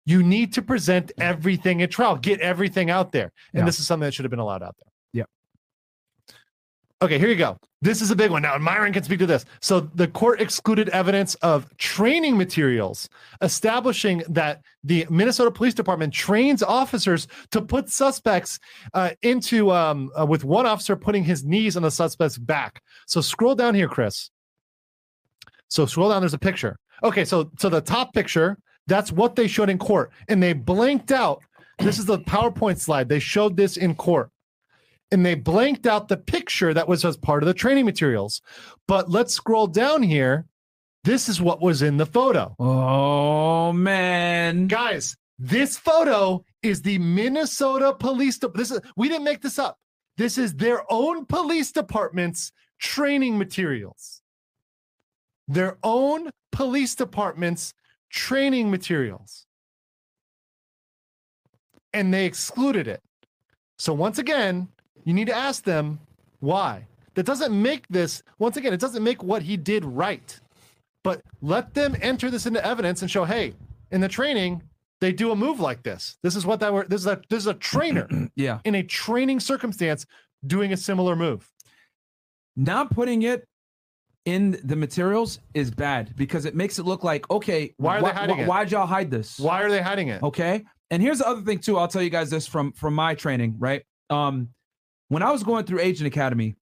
you 0.06 0.22
need 0.22 0.52
to 0.54 0.62
present 0.62 1.12
everything 1.18 1.82
at 1.82 1.90
trial, 1.90 2.16
get 2.16 2.40
everything 2.40 2.90
out 2.90 3.12
there. 3.12 3.32
And 3.52 3.60
Yeah. 3.60 3.64
this 3.66 3.78
is 3.78 3.86
something 3.86 4.06
that 4.06 4.14
should 4.14 4.24
have 4.24 4.30
been 4.30 4.40
allowed 4.40 4.62
out 4.62 4.74
there. 4.82 4.89
Okay, 7.02 7.18
here 7.18 7.28
you 7.28 7.36
go. 7.36 7.56
This 7.80 8.02
is 8.02 8.10
a 8.10 8.16
big 8.16 8.30
one. 8.30 8.42
Now, 8.42 8.58
Myron 8.58 8.92
can 8.92 9.02
speak 9.02 9.20
to 9.20 9.26
this. 9.26 9.46
So, 9.62 9.80
the 9.80 10.06
court 10.06 10.40
excluded 10.40 10.90
evidence 10.90 11.34
of 11.36 11.74
training 11.78 12.36
materials 12.36 13.08
establishing 13.40 14.22
that 14.28 14.60
the 14.84 15.06
Minnesota 15.08 15.50
Police 15.50 15.72
Department 15.72 16.12
trains 16.12 16.62
officers 16.62 17.26
to 17.52 17.62
put 17.62 17.88
suspects 17.88 18.58
uh, 18.92 19.10
into, 19.22 19.72
um, 19.72 20.10
uh, 20.18 20.26
with 20.26 20.44
one 20.44 20.66
officer 20.66 20.94
putting 20.94 21.24
his 21.24 21.42
knees 21.42 21.74
on 21.74 21.82
the 21.82 21.90
suspect's 21.90 22.36
back. 22.36 22.82
So, 23.06 23.22
scroll 23.22 23.54
down 23.54 23.74
here, 23.74 23.88
Chris. 23.88 24.30
So, 25.68 25.86
scroll 25.86 26.10
down. 26.10 26.20
There's 26.20 26.34
a 26.34 26.38
picture. 26.38 26.76
Okay, 27.02 27.24
so 27.24 27.50
so 27.58 27.70
the 27.70 27.80
top 27.80 28.12
picture 28.12 28.58
that's 28.86 29.12
what 29.12 29.36
they 29.36 29.46
showed 29.46 29.70
in 29.70 29.78
court, 29.78 30.10
and 30.28 30.42
they 30.42 30.52
blanked 30.52 31.12
out. 31.12 31.42
This 31.78 31.98
is 31.98 32.04
the 32.04 32.18
PowerPoint 32.18 32.78
slide. 32.78 33.08
They 33.08 33.20
showed 33.20 33.56
this 33.56 33.76
in 33.76 33.94
court, 33.94 34.30
and 35.12 35.24
they 35.24 35.34
blanked 35.34 35.86
out 35.86 36.08
the 36.08 36.16
picture 36.16 36.72
that 36.72 36.88
was 36.88 37.04
as 37.04 37.16
part 37.16 37.42
of 37.42 37.46
the 37.46 37.54
training 37.54 37.84
materials. 37.84 38.40
But 38.86 39.10
let's 39.10 39.34
scroll 39.34 39.66
down 39.66 40.02
here. 40.02 40.46
This 41.04 41.28
is 41.28 41.40
what 41.40 41.60
was 41.60 41.82
in 41.82 41.96
the 41.96 42.06
photo. 42.06 42.54
Oh 42.58 43.72
man, 43.72 44.66
guys, 44.66 45.16
this 45.38 45.76
photo 45.76 46.44
is 46.62 46.82
the 46.82 46.98
Minnesota 46.98 47.94
Police. 47.94 48.38
De- 48.38 48.48
this 48.48 48.70
is 48.70 48.80
we 48.96 49.08
didn't 49.08 49.24
make 49.24 49.40
this 49.40 49.58
up. 49.58 49.78
This 50.16 50.36
is 50.36 50.54
their 50.54 50.82
own 50.92 51.24
police 51.24 51.72
department's 51.72 52.52
training 52.78 53.38
materials. 53.38 54.20
Their 55.48 55.78
own 55.82 56.30
police 56.52 56.94
department's 56.94 57.72
training 58.10 58.70
materials. 58.70 59.46
And 61.92 62.12
they 62.12 62.26
excluded 62.26 62.86
it. 62.86 63.02
So 63.78 63.94
once 63.94 64.18
again, 64.18 64.68
you 65.04 65.14
need 65.14 65.26
to 65.26 65.34
ask 65.34 65.64
them 65.64 66.00
why. 66.40 66.86
That 67.14 67.26
doesn't 67.26 67.60
make 67.60 67.86
this, 67.88 68.22
once 68.38 68.56
again, 68.56 68.72
it 68.72 68.80
doesn't 68.80 69.02
make 69.02 69.22
what 69.22 69.42
he 69.42 69.56
did 69.56 69.84
right. 69.84 70.38
But 71.02 71.22
let 71.42 71.74
them 71.74 71.96
enter 72.00 72.30
this 72.30 72.46
into 72.46 72.64
evidence 72.64 73.02
and 73.02 73.10
show, 73.10 73.24
hey, 73.24 73.54
in 73.90 74.00
the 74.00 74.08
training, 74.08 74.62
they 75.00 75.12
do 75.12 75.32
a 75.32 75.36
move 75.36 75.60
like 75.60 75.82
this. 75.82 76.18
This 76.22 76.36
is 76.36 76.44
what 76.44 76.60
that 76.60 76.72
were. 76.72 76.84
This 76.86 77.00
is 77.00 77.06
a 77.06 77.20
this 77.30 77.38
is 77.40 77.46
a 77.46 77.54
trainer 77.54 78.06
yeah. 78.36 78.60
in 78.64 78.74
a 78.74 78.82
training 78.82 79.40
circumstance 79.40 80.06
doing 80.46 80.72
a 80.72 80.76
similar 80.76 81.16
move. 81.16 81.50
Not 82.56 82.90
putting 82.90 83.22
it 83.22 83.46
in 84.26 84.60
the 84.62 84.76
materials 84.76 85.40
is 85.54 85.70
bad 85.70 86.14
because 86.16 86.44
it 86.44 86.54
makes 86.54 86.78
it 86.78 86.84
look 86.84 87.02
like 87.02 87.28
okay. 87.30 87.74
Why 87.78 87.98
are 87.98 88.02
they 88.02 88.10
hiding 88.10 88.38
it? 88.40 88.46
Why'd 88.46 88.70
y'all 88.70 88.86
hide 88.86 89.10
this? 89.10 89.38
Why 89.38 89.62
are 89.62 89.70
they 89.70 89.80
hiding 89.80 90.08
it? 90.08 90.22
Okay. 90.22 90.64
And 90.90 91.02
here's 91.02 91.18
the 91.18 91.28
other 91.28 91.42
thing 91.42 91.58
too. 91.58 91.78
I'll 91.78 91.88
tell 91.88 92.02
you 92.02 92.10
guys 92.10 92.28
this 92.28 92.46
from 92.46 92.72
from 92.72 92.94
my 92.94 93.14
training, 93.14 93.56
right? 93.58 93.82
Um, 94.10 94.50
when 95.10 95.24
I 95.24 95.32
was 95.32 95.42
going 95.42 95.64
through 95.64 95.80
Agent 95.80 96.06
Academy, 96.06 96.54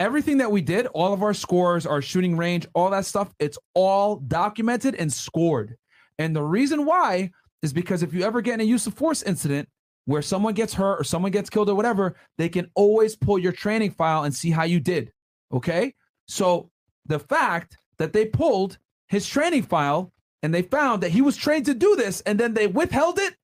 everything 0.00 0.38
that 0.38 0.50
we 0.50 0.62
did, 0.62 0.86
all 0.86 1.12
of 1.12 1.22
our 1.22 1.34
scores, 1.34 1.84
our 1.84 2.00
shooting 2.00 2.38
range, 2.38 2.66
all 2.74 2.88
that 2.88 3.04
stuff, 3.04 3.32
it's 3.38 3.58
all 3.74 4.16
documented 4.16 4.94
and 4.94 5.12
scored. 5.12 5.76
And 6.18 6.34
the 6.34 6.42
reason 6.42 6.86
why 6.86 7.32
is 7.60 7.74
because 7.74 8.02
if 8.02 8.14
you 8.14 8.22
ever 8.22 8.40
get 8.40 8.54
in 8.54 8.60
a 8.60 8.64
use 8.64 8.86
of 8.86 8.94
force 8.94 9.22
incident 9.22 9.68
where 10.06 10.22
someone 10.22 10.54
gets 10.54 10.72
hurt 10.72 11.00
or 11.00 11.04
someone 11.04 11.32
gets 11.32 11.50
killed 11.50 11.68
or 11.68 11.74
whatever, 11.74 12.16
they 12.38 12.48
can 12.48 12.70
always 12.74 13.14
pull 13.14 13.38
your 13.38 13.52
training 13.52 13.90
file 13.90 14.24
and 14.24 14.34
see 14.34 14.50
how 14.50 14.64
you 14.64 14.80
did. 14.80 15.12
Okay. 15.52 15.94
So 16.26 16.70
the 17.04 17.18
fact 17.18 17.76
that 17.98 18.14
they 18.14 18.24
pulled 18.24 18.78
his 19.06 19.28
training 19.28 19.64
file 19.64 20.14
and 20.42 20.54
they 20.54 20.62
found 20.62 21.02
that 21.02 21.10
he 21.10 21.20
was 21.20 21.36
trained 21.36 21.66
to 21.66 21.74
do 21.74 21.94
this 21.94 22.22
and 22.22 22.40
then 22.40 22.54
they 22.54 22.66
withheld 22.66 23.18
it, 23.18 23.36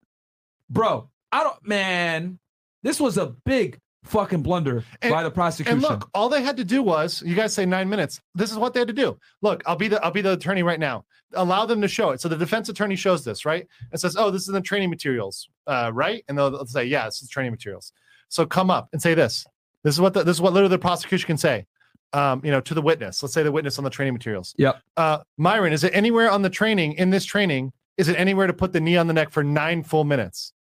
bro, 0.70 1.10
I 1.30 1.42
don't, 1.44 1.66
man, 1.66 2.38
this 2.82 2.98
was 2.98 3.18
a 3.18 3.26
big 3.26 3.78
fucking 4.09 4.43
blunder 4.43 4.85
by 5.02 5.22
the 5.22 5.30
prosecution. 5.30 5.78
And 5.78 5.82
look, 5.82 6.09
all 6.14 6.28
they 6.28 6.43
had 6.43 6.56
to 6.56 6.64
do 6.64 6.82
was 6.82 7.22
you 7.22 7.35
guys 7.35 7.52
say 7.52 7.66
nine 7.66 7.89
minutes. 7.89 8.20
This 8.35 8.51
is 8.51 8.59
what 8.59 8.74
they 8.74 8.80
had 8.80 8.89
to 8.89 8.94
do. 8.94 9.18
Look, 9.43 9.62
I'll 9.66 9.76
be 9.76 9.89
the 9.89 10.02
I'll 10.05 10.10
be 10.10 10.22
the 10.22 10.32
attorney 10.32 10.62
right 10.62 10.80
now. 10.80 11.05
Allow 11.35 11.66
them 11.66 11.80
to 11.82 11.89
show 11.89 12.10
it. 12.10 12.20
So 12.20 12.28
the 12.28 12.36
defense 12.36 12.68
attorney 12.68 12.97
shows 12.97 13.24
this, 13.24 13.44
right? 13.44 13.66
And 13.93 14.01
says, 14.01 14.16
"Oh, 14.16 14.30
this 14.30 14.43
is 14.43 14.48
the 14.48 14.60
training 14.60 14.90
materials, 14.90 15.48
uh, 15.66 15.90
right?" 15.93 16.24
And 16.28 16.39
they'll, 16.39 16.51
they'll 16.51 16.66
say, 16.66 16.85
"Yeah, 16.85 17.05
this 17.05 17.22
is 17.22 17.28
training 17.28 17.52
materials." 17.52 17.93
So 18.28 18.47
come 18.47 18.70
up 18.70 18.89
and 18.93 19.01
say 19.01 19.14
this. 19.14 19.47
This 19.85 19.94
is 19.94 20.01
what 20.01 20.14
the, 20.14 20.24
this 20.24 20.36
is 20.36 20.40
what 20.40 20.52
literally 20.52 20.70
the 20.70 20.78
prosecution 20.78 21.26
can 21.26 21.39
say. 21.39 21.66
Um, 22.14 22.40
you 22.43 22.51
know, 22.51 22.62
to 22.62 22.72
the 22.72 22.80
witness. 22.80 23.22
Let's 23.22 23.35
say 23.35 23.43
the 23.43 23.52
witness 23.52 23.76
on 23.76 23.85
the 23.85 23.90
training 23.90 24.14
materials. 24.14 24.55
Yep. 24.56 24.80
Uh, 24.97 25.18
Myron, 25.36 25.74
is 25.74 25.85
it 25.85 25.94
anywhere 25.94 26.30
on 26.30 26.40
the 26.40 26.48
training 26.48 26.94
in 26.94 27.10
this 27.10 27.26
training? 27.26 27.72
Is 27.98 28.09
it 28.09 28.18
anywhere 28.18 28.47
to 28.47 28.55
put 28.55 28.72
the 28.72 28.80
knee 28.80 28.97
on 28.97 29.09
the 29.09 29.12
neck 29.12 29.30
for 29.30 29.44
nine 29.44 29.82
full 29.82 30.05
minutes? 30.05 30.55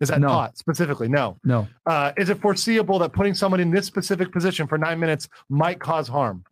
Is 0.00 0.08
that 0.10 0.20
No. 0.20 0.28
taught 0.28 0.58
specifically? 0.58 1.08
No. 1.08 1.38
No. 1.44 1.66
Uh, 1.86 2.12
is 2.18 2.28
it 2.28 2.38
foreseeable 2.38 2.98
that 2.98 3.12
putting 3.12 3.32
someone 3.34 3.60
in 3.60 3.70
this 3.70 3.86
specific 3.86 4.30
position 4.30 4.66
for 4.66 4.76
nine 4.76 5.00
minutes 5.00 5.28
might 5.48 5.80
cause 5.80 6.06
harm? 6.08 6.44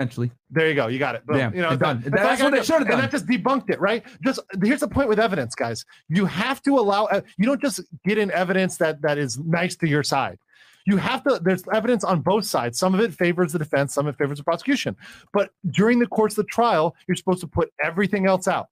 Essentially. 0.00 0.32
There 0.50 0.68
you 0.68 0.74
go. 0.74 0.86
You 0.88 0.98
got 0.98 1.14
it. 1.14 1.26
Boom. 1.26 1.36
Bam. 1.36 1.54
You 1.54 1.62
know, 1.62 1.76
done. 1.76 2.00
done. 2.00 2.10
That's 2.12 2.40
all 2.40 2.50
what 2.50 2.56
they 2.58 2.64
should 2.64 2.80
have 2.80 2.88
And 2.88 3.00
that 3.02 3.10
just 3.10 3.26
debunked 3.26 3.70
it, 3.70 3.78
right? 3.80 4.04
Just 4.24 4.40
here's 4.62 4.80
the 4.80 4.88
point 4.88 5.08
with 5.08 5.20
evidence, 5.20 5.54
guys. 5.54 5.84
You 6.08 6.24
have 6.26 6.62
to 6.62 6.78
allow. 6.78 7.04
uh, 7.04 7.20
You 7.38 7.46
don't 7.46 7.60
just 7.60 7.80
get 8.04 8.18
in 8.18 8.30
evidence 8.32 8.78
that 8.78 9.02
that 9.02 9.18
is 9.18 9.38
nice 9.38 9.76
to 9.76 9.86
your 9.88 10.02
side. 10.02 10.38
You 10.86 10.96
have 10.96 11.22
to. 11.24 11.38
There's 11.40 11.62
evidence 11.72 12.02
on 12.02 12.20
both 12.22 12.44
sides. 12.46 12.78
Some 12.78 12.94
of 12.94 13.00
it 13.00 13.12
favors 13.14 13.52
the 13.52 13.58
defense. 13.60 13.94
Some 13.94 14.08
of 14.08 14.14
it 14.14 14.18
favors 14.18 14.38
the 14.38 14.44
prosecution. 14.44 14.96
But 15.32 15.50
during 15.70 16.00
the 16.00 16.08
course 16.08 16.32
of 16.32 16.46
the 16.46 16.50
trial, 16.50 16.96
you're 17.06 17.14
supposed 17.16 17.40
to 17.42 17.46
put 17.46 17.72
everything 17.84 18.26
else 18.26 18.48
out 18.48 18.68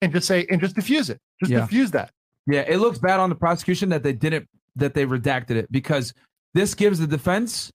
and 0.00 0.10
just 0.12 0.26
say 0.26 0.46
and 0.48 0.60
just 0.60 0.74
diffuse 0.76 1.10
it. 1.10 1.20
Just 1.40 1.52
Yeah. 1.52 1.60
diffuse 1.60 1.90
that. 1.90 2.12
Yeah, 2.48 2.64
it 2.66 2.78
looks 2.78 2.98
bad 2.98 3.20
on 3.20 3.28
the 3.28 3.36
prosecution 3.36 3.90
that 3.90 4.02
they 4.02 4.12
didn't 4.12 4.48
that 4.76 4.94
they 4.94 5.04
redacted 5.04 5.52
it 5.52 5.70
because 5.70 6.14
this 6.54 6.74
gives 6.74 6.98
the 6.98 7.06
defense 7.06 7.70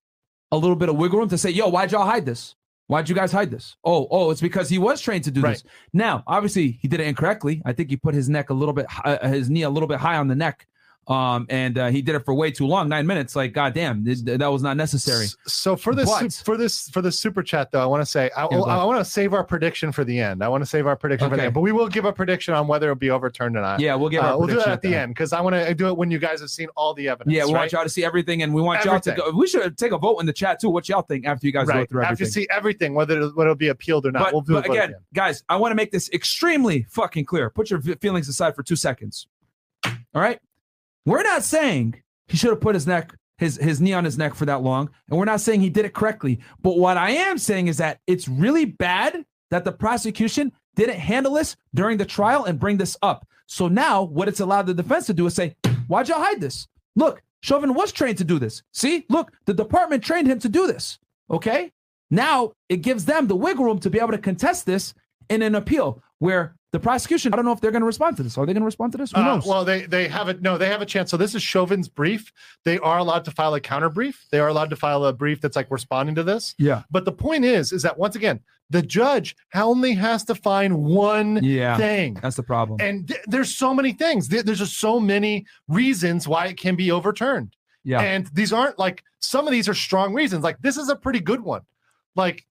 a 0.50 0.56
little 0.56 0.76
bit 0.76 0.88
of 0.88 0.96
wiggle 0.96 1.20
room 1.20 1.28
to 1.28 1.38
say, 1.38 1.50
"Yo, 1.50 1.68
why'd 1.68 1.92
y'all 1.92 2.04
hide 2.04 2.26
this? 2.26 2.54
Why'd 2.86 3.08
you 3.08 3.14
guys 3.14 3.32
hide 3.32 3.50
this? 3.50 3.76
Oh, 3.84 4.06
oh, 4.10 4.30
it's 4.30 4.42
because 4.42 4.68
he 4.68 4.76
was 4.76 5.00
trained 5.00 5.24
to 5.24 5.30
do 5.30 5.40
this. 5.40 5.64
Now, 5.94 6.22
obviously, 6.26 6.72
he 6.72 6.86
did 6.86 7.00
it 7.00 7.06
incorrectly. 7.06 7.62
I 7.64 7.72
think 7.72 7.88
he 7.88 7.96
put 7.96 8.14
his 8.14 8.28
neck 8.28 8.50
a 8.50 8.54
little 8.54 8.74
bit, 8.74 8.86
uh, 9.04 9.26
his 9.28 9.48
knee 9.48 9.62
a 9.62 9.70
little 9.70 9.88
bit 9.88 9.98
high 9.98 10.16
on 10.16 10.28
the 10.28 10.34
neck, 10.34 10.66
um, 11.06 11.46
and 11.50 11.76
uh, 11.78 11.88
he 11.88 12.00
did 12.02 12.14
it 12.14 12.24
for 12.24 12.34
way 12.34 12.50
too 12.50 12.66
long, 12.66 12.88
nine 12.88 13.06
minutes. 13.06 13.36
Like, 13.36 13.52
goddamn, 13.52 14.04
this, 14.04 14.22
that 14.22 14.46
was 14.50 14.62
not 14.62 14.76
necessary. 14.76 15.26
So 15.46 15.76
for 15.76 15.94
this 15.94 16.08
But- 16.08 16.32
for 16.44 16.56
this 16.56 16.88
for 16.88 17.02
this 17.02 17.18
super 17.18 17.42
chat 17.42 17.70
though, 17.70 17.82
I 17.82 17.86
want 17.86 18.00
to 18.02 18.06
say 18.06 18.30
I, 18.36 18.44
Yeah, 18.44 18.48
go. 18.58 18.64
I, 18.64 18.84
want 18.84 18.98
to 18.98 19.04
save 19.04 19.34
our 19.34 19.44
prediction 19.44 19.92
for 19.92 20.04
the 20.04 20.18
end. 20.18 20.42
I 20.42 20.48
want 20.48 20.62
to 20.62 20.66
save 20.66 20.86
our 20.86 20.96
prediction 20.96 21.28
for 21.28 21.36
the 21.36 21.44
end, 21.44 21.54
but 21.54 21.60
we 21.60 21.72
will 21.72 21.88
give 21.88 22.04
a 22.04 22.12
prediction 22.12 22.54
on 22.54 22.66
whether 22.66 22.86
it'll 22.86 22.96
be 22.96 23.10
overturned 23.10 23.56
or 23.56 23.60
not. 23.60 23.80
Yeah, 23.80 23.94
we'll 23.94 24.08
give 24.08 24.22
Uh, 24.24 24.36
we'll 24.38 24.48
do 24.48 24.56
that 24.56 24.68
at 24.68 24.82
the 24.82 24.88
the 24.90 24.96
end 24.96 25.10
because 25.14 25.32
I 25.32 25.40
want 25.40 25.54
to 25.54 25.74
do 25.74 25.88
it 25.88 25.96
when 25.96 26.10
you 26.10 26.18
guys 26.18 26.40
have 26.40 26.50
seen 26.50 26.68
all 26.76 26.94
the 26.94 27.08
evidence. 27.08 27.34
Yeah, 27.34 27.44
we 27.46 27.52
right? 27.52 27.60
want 27.60 27.72
y'all 27.72 27.82
to 27.82 27.88
see 27.88 28.04
everything, 28.04 28.42
and 28.42 28.54
we 28.54 28.62
want 28.62 28.84
y'all 28.84 28.98
to 29.00 29.10
Everything. 29.12 29.32
go. 29.32 29.38
We 29.38 29.46
should 29.46 29.76
take 29.78 29.92
a 29.92 29.98
vote 29.98 30.18
in 30.18 30.26
the 30.26 30.32
chat 30.32 30.60
too. 30.60 30.70
What 30.70 30.88
y'all 30.88 31.02
think 31.02 31.26
after 31.26 31.46
you 31.46 31.52
guys 31.52 31.68
go 31.68 31.74
right. 31.74 31.88
through 31.88 32.02
After 32.02 32.12
everything? 32.12 32.26
you 32.26 32.30
see 32.32 32.46
everything, 32.50 32.94
whether 32.94 33.16
it'll, 33.16 33.30
whether 33.30 33.50
it'll 33.50 33.56
be 33.58 33.68
appealed 33.68 34.06
or 34.06 34.12
not, 34.12 34.24
But, 34.24 34.32
we'll 34.32 34.42
do 34.42 34.54
but 34.54 34.70
again, 34.70 34.94
guys, 35.12 35.42
I 35.48 35.56
want 35.56 35.72
to 35.72 35.76
make 35.76 35.90
this 35.92 36.08
extremely 36.12 36.86
fucking 36.90 37.24
clear. 37.24 37.50
Put 37.50 37.70
your 37.70 37.80
feelings 37.80 38.28
aside 38.28 38.54
for 38.54 38.62
two 38.62 38.76
seconds. 38.76 39.26
All 39.84 40.22
right, 40.22 40.38
we're 41.06 41.22
not 41.22 41.44
saying 41.44 42.02
he 42.28 42.36
should 42.36 42.50
have 42.50 42.60
put 42.60 42.74
his 42.74 42.86
neck, 42.86 43.14
his 43.38 43.56
his 43.56 43.80
knee 43.80 43.92
on 43.92 44.04
his 44.04 44.18
neck 44.18 44.34
for 44.34 44.46
that 44.46 44.62
long, 44.62 44.90
and 45.08 45.18
we're 45.18 45.24
not 45.24 45.40
saying 45.40 45.60
he 45.60 45.70
did 45.70 45.84
it 45.84 45.94
correctly. 45.94 46.40
But 46.62 46.78
what 46.78 46.96
I 46.96 47.10
am 47.10 47.38
saying 47.38 47.68
is 47.68 47.78
that 47.78 48.00
it's 48.06 48.28
really 48.28 48.64
bad 48.64 49.24
that 49.50 49.64
the 49.64 49.72
prosecution 49.72 50.52
didn't 50.76 50.98
handle 50.98 51.34
this 51.34 51.56
during 51.74 51.98
the 51.98 52.04
trial 52.04 52.44
and 52.44 52.58
bring 52.58 52.78
this 52.78 52.96
up. 53.02 53.26
So 53.46 53.68
now, 53.68 54.02
what 54.02 54.28
it's 54.28 54.40
allowed 54.40 54.66
the 54.66 54.74
defense 54.74 55.06
to 55.06 55.14
do 55.14 55.26
is 55.26 55.34
say, 55.34 55.54
"Why'd 55.88 56.08
y'all 56.08 56.22
hide 56.22 56.40
this? 56.40 56.66
Look, 56.96 57.22
Chauvin 57.42 57.74
was 57.74 57.92
trained 57.92 58.18
to 58.18 58.24
do 58.24 58.38
this. 58.38 58.62
See, 58.72 59.04
look, 59.10 59.32
the 59.44 59.52
department 59.52 60.02
trained 60.02 60.28
him 60.28 60.38
to 60.40 60.48
do 60.48 60.66
this. 60.66 60.98
Okay, 61.30 61.72
now 62.10 62.52
it 62.68 62.78
gives 62.78 63.04
them 63.04 63.26
the 63.26 63.36
wiggle 63.36 63.64
room 63.64 63.78
to 63.80 63.90
be 63.90 63.98
able 63.98 64.12
to 64.12 64.18
contest 64.18 64.64
this 64.64 64.94
in 65.28 65.42
an 65.42 65.54
appeal. 65.54 66.02
Where 66.18 66.54
the 66.72 66.80
prosecution, 66.80 67.32
I 67.32 67.36
don't 67.36 67.44
know 67.44 67.52
if 67.52 67.60
they're 67.60 67.70
going 67.70 67.82
to 67.82 67.86
respond 67.86 68.16
to 68.16 68.22
this. 68.24 68.36
Are 68.36 68.44
they 68.46 68.52
going 68.52 68.62
to 68.62 68.66
respond 68.66 68.92
to 68.92 68.98
this? 68.98 69.12
Who 69.12 69.20
Uh, 69.20 69.24
knows? 69.36 69.46
well, 69.46 69.64
they 69.64 69.86
they 69.86 70.08
have 70.08 70.28
it. 70.28 70.42
No, 70.42 70.58
they 70.58 70.66
have 70.66 70.82
a 70.82 70.86
chance. 70.86 71.10
So 71.10 71.16
this 71.16 71.34
is 71.34 71.42
Chauvin's 71.42 71.88
brief. 71.88 72.32
They 72.64 72.78
are 72.78 72.98
allowed 72.98 73.24
to 73.26 73.30
file 73.30 73.54
a 73.54 73.60
counter 73.60 73.88
brief. 73.90 74.26
They 74.32 74.40
are 74.40 74.48
allowed 74.48 74.70
to 74.70 74.76
file 74.76 75.04
a 75.04 75.12
brief 75.12 75.40
that's 75.40 75.54
like 75.56 75.70
responding 75.70 76.14
to 76.16 76.22
this. 76.24 76.54
yeah. 76.58 76.82
But 76.90 77.04
the 77.04 77.12
point 77.12 77.44
is, 77.44 77.72
is 77.72 77.82
that 77.82 77.96
once 77.98 78.16
again, 78.16 78.40
the 78.70 78.82
judge 78.82 79.36
only 79.54 79.92
has 79.94 80.24
to 80.24 80.34
find 80.34 80.82
one 80.82 81.38
Yeah. 81.44 81.76
thing. 81.76 82.14
That's 82.20 82.36
the 82.36 82.42
problem. 82.42 82.80
And 82.80 83.06
th- 83.06 83.20
there's 83.26 83.54
so 83.54 83.72
many 83.74 83.92
things. 83.92 84.26
There- 84.28 84.42
There's 84.42 84.58
just 84.58 84.78
so 84.80 84.98
many 84.98 85.46
reasons 85.68 86.26
why 86.26 86.46
it 86.46 86.56
can 86.56 86.74
be 86.74 86.90
overturned. 86.90 87.54
yeah. 87.84 88.00
And 88.00 88.26
these 88.32 88.52
aren't 88.52 88.78
like 88.78 89.04
some 89.20 89.46
of 89.46 89.52
these 89.52 89.68
are 89.68 89.74
strong 89.74 90.12
reasons. 90.14 90.42
Like 90.42 90.58
this 90.60 90.76
is 90.76 90.88
a 90.88 90.96
pretty 90.96 91.20
good 91.20 91.40
one. 91.42 91.62
Like, 92.16 92.46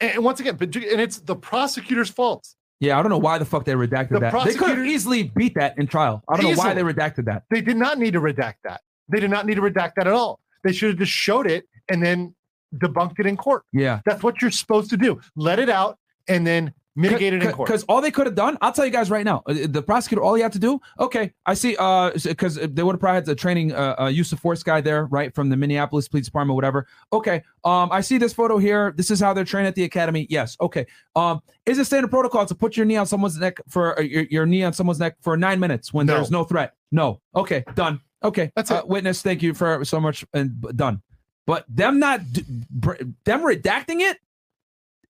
and 0.00 0.22
once 0.22 0.38
again, 0.40 0.56
but 0.56 0.74
and 0.76 1.00
it's 1.00 1.18
the 1.18 1.34
prosecutor's 1.36 2.10
fault. 2.10 2.46
Yeah. 2.80 2.98
I 2.98 3.02
don't 3.02 3.10
know 3.10 3.18
why 3.18 3.38
the 3.38 3.44
fuck 3.44 3.64
they 3.64 3.72
redacted 3.72 4.10
The 4.10 4.20
that. 4.20 4.44
They 4.44 4.54
could 4.54 4.76
have 4.76 4.86
easily 4.86 5.24
beat 5.24 5.54
that 5.54 5.78
in 5.78 5.86
trial. 5.86 6.22
I 6.28 6.36
don't 6.36 6.52
know 6.52 6.56
why 6.56 6.74
they 6.74 6.82
redacted 6.82 7.26
that. 7.26 7.44
They 7.50 7.60
did 7.60 7.76
not 7.76 7.98
need 7.98 8.12
to 8.12 8.20
redact 8.20 8.56
that. 8.64 8.80
They 9.08 9.20
did 9.20 9.30
not 9.30 9.46
need 9.46 9.56
to 9.56 9.62
redact 9.62 9.92
that 9.96 10.06
at 10.06 10.12
all. 10.12 10.40
They 10.62 10.72
should 10.72 10.90
have 10.90 10.98
just 10.98 11.12
showed 11.12 11.46
it 11.46 11.66
and 11.88 12.02
then 12.02 12.34
debunked 12.76 13.20
it 13.20 13.26
in 13.26 13.36
court. 13.36 13.64
Yeah. 13.72 14.00
That's 14.04 14.22
what 14.22 14.40
you're 14.40 14.50
supposed 14.50 14.90
to 14.90 14.96
do. 14.96 15.20
Let 15.36 15.58
it 15.58 15.68
out 15.68 15.98
and 16.28 16.46
then 16.46 16.72
mitigate 16.96 17.32
it 17.32 17.42
in 17.42 17.52
court. 17.52 17.66
Because 17.66 17.82
all 17.84 18.00
they 18.00 18.10
could 18.10 18.26
have 18.26 18.34
done, 18.34 18.56
I'll 18.60 18.72
tell 18.72 18.84
you 18.84 18.90
guys 18.90 19.10
right 19.10 19.24
now, 19.24 19.42
uh, 19.46 19.54
the 19.68 19.82
prosecutor, 19.82 20.22
all 20.22 20.34
he 20.34 20.42
had 20.42 20.52
to 20.52 20.58
do, 20.58 20.80
okay, 21.00 21.32
I 21.46 21.54
see, 21.54 21.76
uh, 21.78 22.10
because 22.24 22.54
they 22.56 22.82
would 22.82 22.94
have 22.94 23.00
probably 23.00 23.16
had 23.16 23.26
the 23.26 23.34
training, 23.34 23.72
uh, 23.72 23.96
uh, 24.00 24.06
use 24.06 24.32
of 24.32 24.40
force 24.40 24.62
guy 24.62 24.80
there, 24.80 25.06
right, 25.06 25.34
from 25.34 25.48
the 25.48 25.56
Minneapolis 25.56 26.08
Police 26.08 26.26
Department, 26.26 26.54
whatever. 26.54 26.86
Okay, 27.12 27.42
um, 27.64 27.88
I 27.90 28.00
see 28.00 28.18
this 28.18 28.32
photo 28.32 28.58
here. 28.58 28.92
This 28.96 29.10
is 29.10 29.18
how 29.20 29.32
they're 29.32 29.44
trained 29.44 29.66
at 29.66 29.74
the 29.74 29.84
academy. 29.84 30.26
Yes, 30.30 30.56
okay. 30.60 30.86
Um, 31.16 31.40
is 31.66 31.78
it 31.78 31.84
standard 31.86 32.10
protocol 32.10 32.46
to 32.46 32.54
put 32.54 32.76
your 32.76 32.86
knee 32.86 32.96
on 32.96 33.06
someone's 33.06 33.38
neck 33.38 33.60
for 33.68 33.98
uh, 33.98 34.02
your, 34.02 34.22
your 34.30 34.46
knee 34.46 34.62
on 34.64 34.72
someone's 34.72 35.00
neck 35.00 35.16
for 35.20 35.36
nine 35.36 35.58
minutes 35.60 35.92
when 35.92 36.06
No. 36.06 36.14
there's 36.14 36.30
no 36.30 36.44
threat? 36.44 36.74
No. 36.92 37.20
Okay, 37.34 37.64
done. 37.74 38.00
Okay, 38.22 38.50
That's 38.56 38.70
uh, 38.70 38.76
it. 38.76 38.88
Witness, 38.88 39.20
thank 39.20 39.42
you 39.42 39.52
for 39.52 39.84
so 39.84 40.00
much, 40.00 40.24
and 40.32 40.60
done. 40.76 41.02
But 41.46 41.66
them 41.68 41.98
not, 41.98 42.20
them 42.30 43.42
redacting 43.42 44.00
it, 44.00 44.18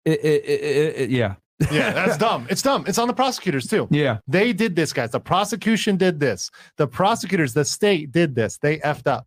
it, 0.04 0.20
it, 0.24 0.44
it, 0.44 0.96
it- 0.96 1.10
yeah, 1.10 1.34
yeah, 1.70 1.92
that's 1.92 2.16
dumb. 2.26 2.46
It's 2.50 2.62
dumb. 2.62 2.84
It's 2.86 2.98
on 2.98 3.08
the 3.08 3.14
prosecutors 3.14 3.66
too. 3.66 3.88
yeah. 3.90 4.18
They 4.26 4.52
did 4.52 4.74
this, 4.76 4.92
guys. 4.92 5.10
The 5.10 5.20
prosecution 5.20 5.96
did 5.96 6.20
this. 6.20 6.50
The 6.76 6.86
prosecutors, 6.86 7.54
the 7.54 7.64
state 7.64 8.12
did 8.12 8.34
this. 8.34 8.58
They 8.58 8.78
effed 8.78 9.06
up. 9.06 9.26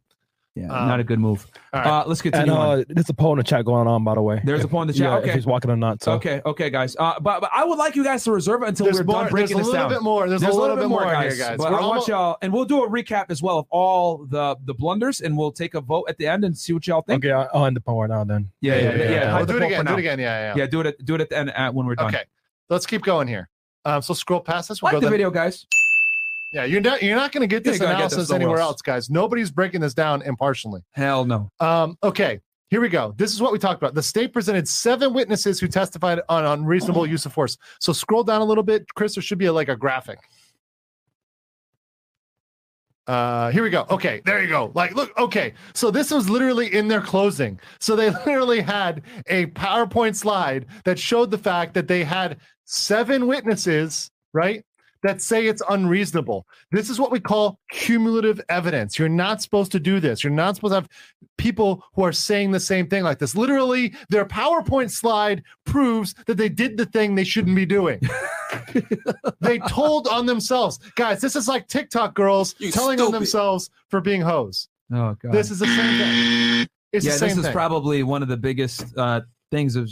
Yeah, 0.58 0.72
Um, 0.72 0.88
not 0.88 1.02
a 1.02 1.04
good 1.04 1.20
move. 1.20 1.46
all 1.74 1.82
right. 1.82 1.88
Uh, 1.90 2.04
let's 2.08 2.22
And 2.22 2.32
continue 2.34 2.54
on. 2.54 2.80
uh, 2.80 2.84
there's 2.88 3.10
a 3.10 3.14
poll 3.14 3.34
in 3.34 3.40
the 3.40 3.44
chat 3.44 3.66
going 3.66 3.88
on, 3.88 4.06
by 4.06 4.16
the 4.16 4.22
way. 4.22 4.40
There's 4.42 4.64
a 4.64 4.70
poll 4.70 4.84
in 4.84 4.88
the 4.88 4.94
chat? 4.94 5.02
yeah, 5.02 5.16
Okay. 5.18 5.30
If 5.30 5.36
he's 5.36 5.46
walking 5.46 5.70
or 5.70 5.76
not. 5.76 6.02
So. 6.02 6.14
Okay, 6.14 6.42
okay, 6.46 6.70
guys. 6.70 6.96
Uh, 6.98 7.20
but, 7.20 7.42
but 7.42 7.50
I 7.54 7.66
would 7.66 7.78
like 7.78 7.98
you 7.98 8.06
guys 8.06 8.24
to 8.24 8.32
reserve 8.32 8.62
it 8.64 8.70
until 8.70 8.86
There's 8.86 9.00
we're 9.00 9.04
more. 9.04 9.24
done 9.24 9.32
breaking 9.32 9.58
this 9.58 9.68
down. 9.70 9.74
There's 9.74 9.84
a 9.84 9.84
little 9.84 9.90
bit 10.00 10.04
more. 10.04 10.30
There's, 10.30 10.42
a 10.44 10.50
little, 10.52 10.76
bit 10.78 10.88
more, 10.88 11.04
here, 11.04 11.36
guys. 11.36 11.58
But 11.58 11.72
We're 11.72 11.80
I 11.82 11.86
want 11.86 12.08
y'all, 12.08 12.38
and 12.42 12.54
we'll 12.54 12.64
do 12.64 12.86
a 12.86 12.90
recap 12.90 13.26
as 13.30 13.42
well 13.42 13.60
of 13.60 13.66
all 13.70 14.26
the 14.30 14.56
the 14.64 14.74
blunders, 14.74 15.20
and 15.20 15.38
we'll 15.38 15.52
take 15.52 15.74
a 15.74 15.82
vote 15.82 16.06
at 16.08 16.18
the 16.18 16.26
end 16.28 16.46
and 16.46 16.58
see 16.58 16.72
what 16.72 16.88
y'all 16.88 17.02
think. 17.02 17.26
Okay, 17.26 17.34
I- 17.34 17.48
I'll 17.54 17.66
end 17.66 17.76
the 17.76 17.82
poll 17.82 18.00
right 18.00 18.10
now 18.10 18.24
then. 18.24 18.50
Yeah, 18.62 18.76
yeah, 18.76 18.96
yeah. 18.96 19.10
yeah. 19.10 19.36
We'll 19.38 19.46
do 19.46 19.58
it 19.58 19.64
again. 19.64 19.86
Do 19.86 19.94
it 19.94 20.00
again. 20.00 20.20
Yeah, 20.20 20.54
yeah. 20.56 20.62
Yeah, 20.62 20.68
do 20.68 20.80
it. 20.80 20.88
At, 20.88 21.04
do 21.06 21.16
it 21.16 21.22
at 21.22 21.30
the 21.30 21.38
end 21.38 21.50
uh, 21.54 21.72
when 21.74 21.86
we're 21.86 21.96
done. 21.96 22.08
Okay. 22.16 22.24
Let's 22.70 22.86
keep 22.86 23.02
going 23.04 23.28
here. 23.28 23.50
Um, 23.84 24.02
so 24.02 24.14
scroll 24.14 24.40
past 24.40 24.70
this. 24.70 24.82
We'll 24.82 24.94
Like 24.94 25.02
the 25.02 25.10
video, 25.10 25.30
guys. 25.30 25.66
Yeah, 26.56 26.64
you're 26.64 26.80
not 26.80 27.04
you're 27.04 27.18
not 27.18 27.34
going 27.34 27.42
to 27.42 27.54
get 27.54 27.66
this 27.66 27.80
gonna 27.80 27.90
get 27.90 27.96
analysis 27.96 28.30
this 28.30 28.32
anywhere 28.32 28.60
else. 28.60 28.76
else, 28.76 28.82
guys. 28.82 29.10
Nobody's 29.10 29.52
breaking 29.52 29.82
this 29.82 29.94
down 29.94 30.22
impartially. 30.22 30.80
Hell 30.94 31.26
no. 31.26 31.52
Um, 31.60 31.98
okay, 32.02 32.40
here 32.70 32.80
we 32.80 32.88
go. 32.88 33.14
This 33.18 33.34
is 33.34 33.42
what 33.42 33.52
we 33.52 33.60
talked 33.60 33.82
about. 33.82 33.94
The 33.94 34.02
state 34.02 34.32
presented 34.32 34.66
seven 34.66 35.14
witnesses 35.14 35.60
who 35.60 35.68
testified 35.68 36.22
on 36.30 36.46
unreasonable 36.46 37.06
use 37.08 37.26
of 37.26 37.34
force. 37.34 37.58
So 37.82 37.92
scroll 37.92 38.24
down 38.24 38.40
a 38.40 38.46
little 38.46 38.64
bit, 38.64 38.86
Chris. 38.96 39.16
There 39.16 39.22
should 39.22 39.38
be 39.38 39.48
a, 39.48 39.52
like 39.52 39.68
a 39.68 39.76
graphic. 39.76 40.18
Uh, 43.06 43.52
here 43.52 43.62
we 43.62 43.70
go. 43.70 43.86
Okay, 43.90 44.22
there 44.24 44.42
you 44.42 44.48
go. 44.48 44.72
Like, 44.74 44.96
look, 44.96 45.12
okay. 45.20 45.56
So 45.74 45.92
this 45.92 46.10
was 46.10 46.30
literally 46.30 46.74
in 46.74 46.88
their 46.88 47.02
closing. 47.02 47.60
So 47.82 47.98
they 47.98 48.10
literally 48.26 48.62
had 48.62 49.02
a 49.28 49.48
PowerPoint 49.48 50.16
slide 50.16 50.68
that 50.86 50.98
showed 50.98 51.32
the 51.32 51.38
fact 51.38 51.74
that 51.74 51.90
they 51.90 52.06
had 52.06 52.38
seven 52.64 53.28
witnesses, 53.28 54.10
right? 54.32 54.64
That 55.06 55.22
say 55.22 55.46
it's 55.46 55.62
unreasonable. 55.70 56.48
This 56.72 56.90
is 56.90 57.00
what 57.00 57.12
we 57.12 57.20
call 57.20 57.60
cumulative 57.70 58.42
evidence. 58.50 58.98
You're 58.98 59.08
not 59.08 59.40
supposed 59.40 59.72
to 59.74 59.80
do 59.80 60.00
this. 60.00 60.24
You're 60.24 60.34
not 60.34 60.56
supposed 60.56 60.72
to 60.72 60.76
have 60.78 60.90
people 61.38 61.84
who 61.94 62.02
are 62.02 62.12
saying 62.12 62.50
the 62.50 62.60
same 62.60 62.88
thing 62.88 63.04
like 63.04 63.20
this. 63.20 63.36
Literally, 63.36 63.94
their 64.10 64.26
PowerPoint 64.26 64.90
slide 64.90 65.44
proves 65.64 66.16
that 66.26 66.38
they 66.38 66.50
did 66.50 66.76
the 66.76 66.88
thing 66.88 67.14
they 67.14 67.24
shouldn't 67.24 67.56
be 67.56 67.68
doing. 67.68 68.02
they 69.42 69.60
told 69.60 70.08
on 70.08 70.26
themselves. 70.26 70.80
Guys, 70.96 71.22
this 71.22 71.36
is 71.36 71.48
like 71.48 71.68
TikTok 71.68 72.16
girls 72.16 72.56
You 72.58 72.72
telling 72.72 73.00
on 73.00 73.12
themselves 73.12 73.70
for 73.90 74.02
being 74.02 74.22
hoes. 74.22 74.70
Oh 74.92 75.16
god. 75.22 75.34
This 75.34 75.52
is 75.52 75.60
the 75.60 75.68
same 75.68 76.00
thing. 76.00 76.68
It's 76.92 77.06
yeah, 77.06 77.12
the 77.12 77.18
same 77.20 77.30
this 77.30 77.38
is 77.38 77.44
thing. 77.44 77.54
probably 77.54 78.02
one 78.02 78.24
of 78.24 78.28
the 78.28 78.38
biggest 78.38 78.98
uh 78.98 79.22
things 79.52 79.76
of. 79.76 79.88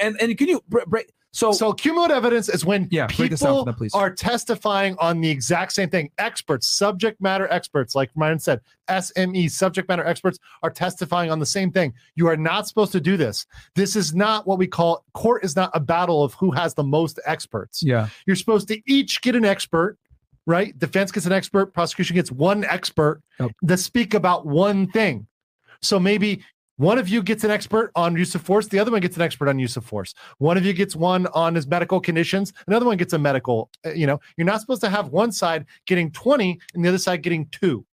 And 0.00 0.20
and 0.20 0.36
can 0.36 0.48
you 0.48 0.60
br- 0.68 0.80
break? 0.88 1.12
So 1.36 1.52
So 1.52 1.74
cumulative 1.74 2.16
evidence 2.16 2.48
is 2.48 2.64
when 2.64 2.88
Yeah, 2.90 3.08
break 3.08 3.28
this 3.30 3.40
down 3.40 3.48
for 3.48 3.52
people 3.52 3.64
them, 3.66 3.74
please. 3.74 3.94
are 3.94 4.10
testifying 4.10 4.96
on 4.98 5.20
the 5.20 5.28
exact 5.28 5.72
same 5.72 5.90
thing. 5.90 6.10
Experts, 6.16 6.66
subject 6.66 7.20
matter 7.20 7.46
experts, 7.50 7.94
like 7.94 8.10
Ryan 8.16 8.38
said, 8.38 8.62
SME, 8.88 9.50
subject 9.50 9.86
matter 9.86 10.02
experts 10.06 10.38
are 10.62 10.70
testifying 10.70 11.30
on 11.30 11.38
the 11.38 11.44
same 11.44 11.70
thing. 11.70 11.92
You 12.14 12.26
are 12.28 12.38
not 12.38 12.66
supposed 12.66 12.92
to 12.92 13.00
do 13.00 13.18
this. 13.18 13.44
This 13.74 13.96
is 13.96 14.14
not 14.14 14.46
what 14.46 14.58
we 14.58 14.66
call 14.66 15.04
court 15.12 15.44
is 15.44 15.54
not 15.56 15.70
a 15.74 15.80
battle 15.80 16.24
of 16.24 16.32
who 16.34 16.52
has 16.52 16.72
the 16.72 16.84
most 16.84 17.20
experts. 17.26 17.82
yeah, 17.82 18.08
You're 18.26 18.34
supposed 18.36 18.68
to 18.68 18.80
each 18.90 19.20
get 19.20 19.36
an 19.36 19.44
expert, 19.44 19.98
right? 20.46 20.76
Defense 20.78 21.12
gets 21.12 21.26
an 21.26 21.32
expert, 21.32 21.74
prosecution 21.74 22.14
gets 22.16 22.32
one 22.32 22.64
expert 22.64 23.20
Yep. 23.38 23.50
to 23.68 23.76
speak 23.76 24.14
about 24.14 24.46
one 24.46 24.86
thing. 24.90 25.26
So 25.82 26.00
maybe 26.00 26.42
one 26.76 26.98
of 26.98 27.08
you 27.08 27.22
gets 27.22 27.44
an 27.44 27.50
expert 27.50 27.90
on 27.94 28.16
use 28.16 28.34
of 28.34 28.42
force, 28.42 28.68
the 28.68 28.78
other 28.78 28.90
one 28.90 29.00
gets 29.00 29.16
an 29.16 29.22
expert 29.22 29.48
on 29.48 29.58
use 29.58 29.76
of 29.76 29.84
force. 29.84 30.14
One 30.38 30.56
of 30.56 30.64
you 30.64 30.72
gets 30.72 30.94
one 30.94 31.26
on 31.28 31.54
his 31.54 31.66
medical 31.66 32.00
conditions, 32.00 32.52
another 32.66 32.86
one 32.86 32.96
gets 32.96 33.12
a 33.12 33.18
medical, 33.18 33.70
uh, 33.84 33.92
you 33.92 34.06
know, 34.06 34.20
you're 34.36 34.46
not 34.46 34.60
supposed 34.60 34.82
to 34.82 34.90
have 34.90 35.08
one 35.08 35.32
side 35.32 35.66
getting 35.86 36.10
20 36.10 36.58
and 36.74 36.84
the 36.84 36.88
other 36.88 36.98
side 36.98 37.22
getting 37.22 37.46
2. 37.46 37.84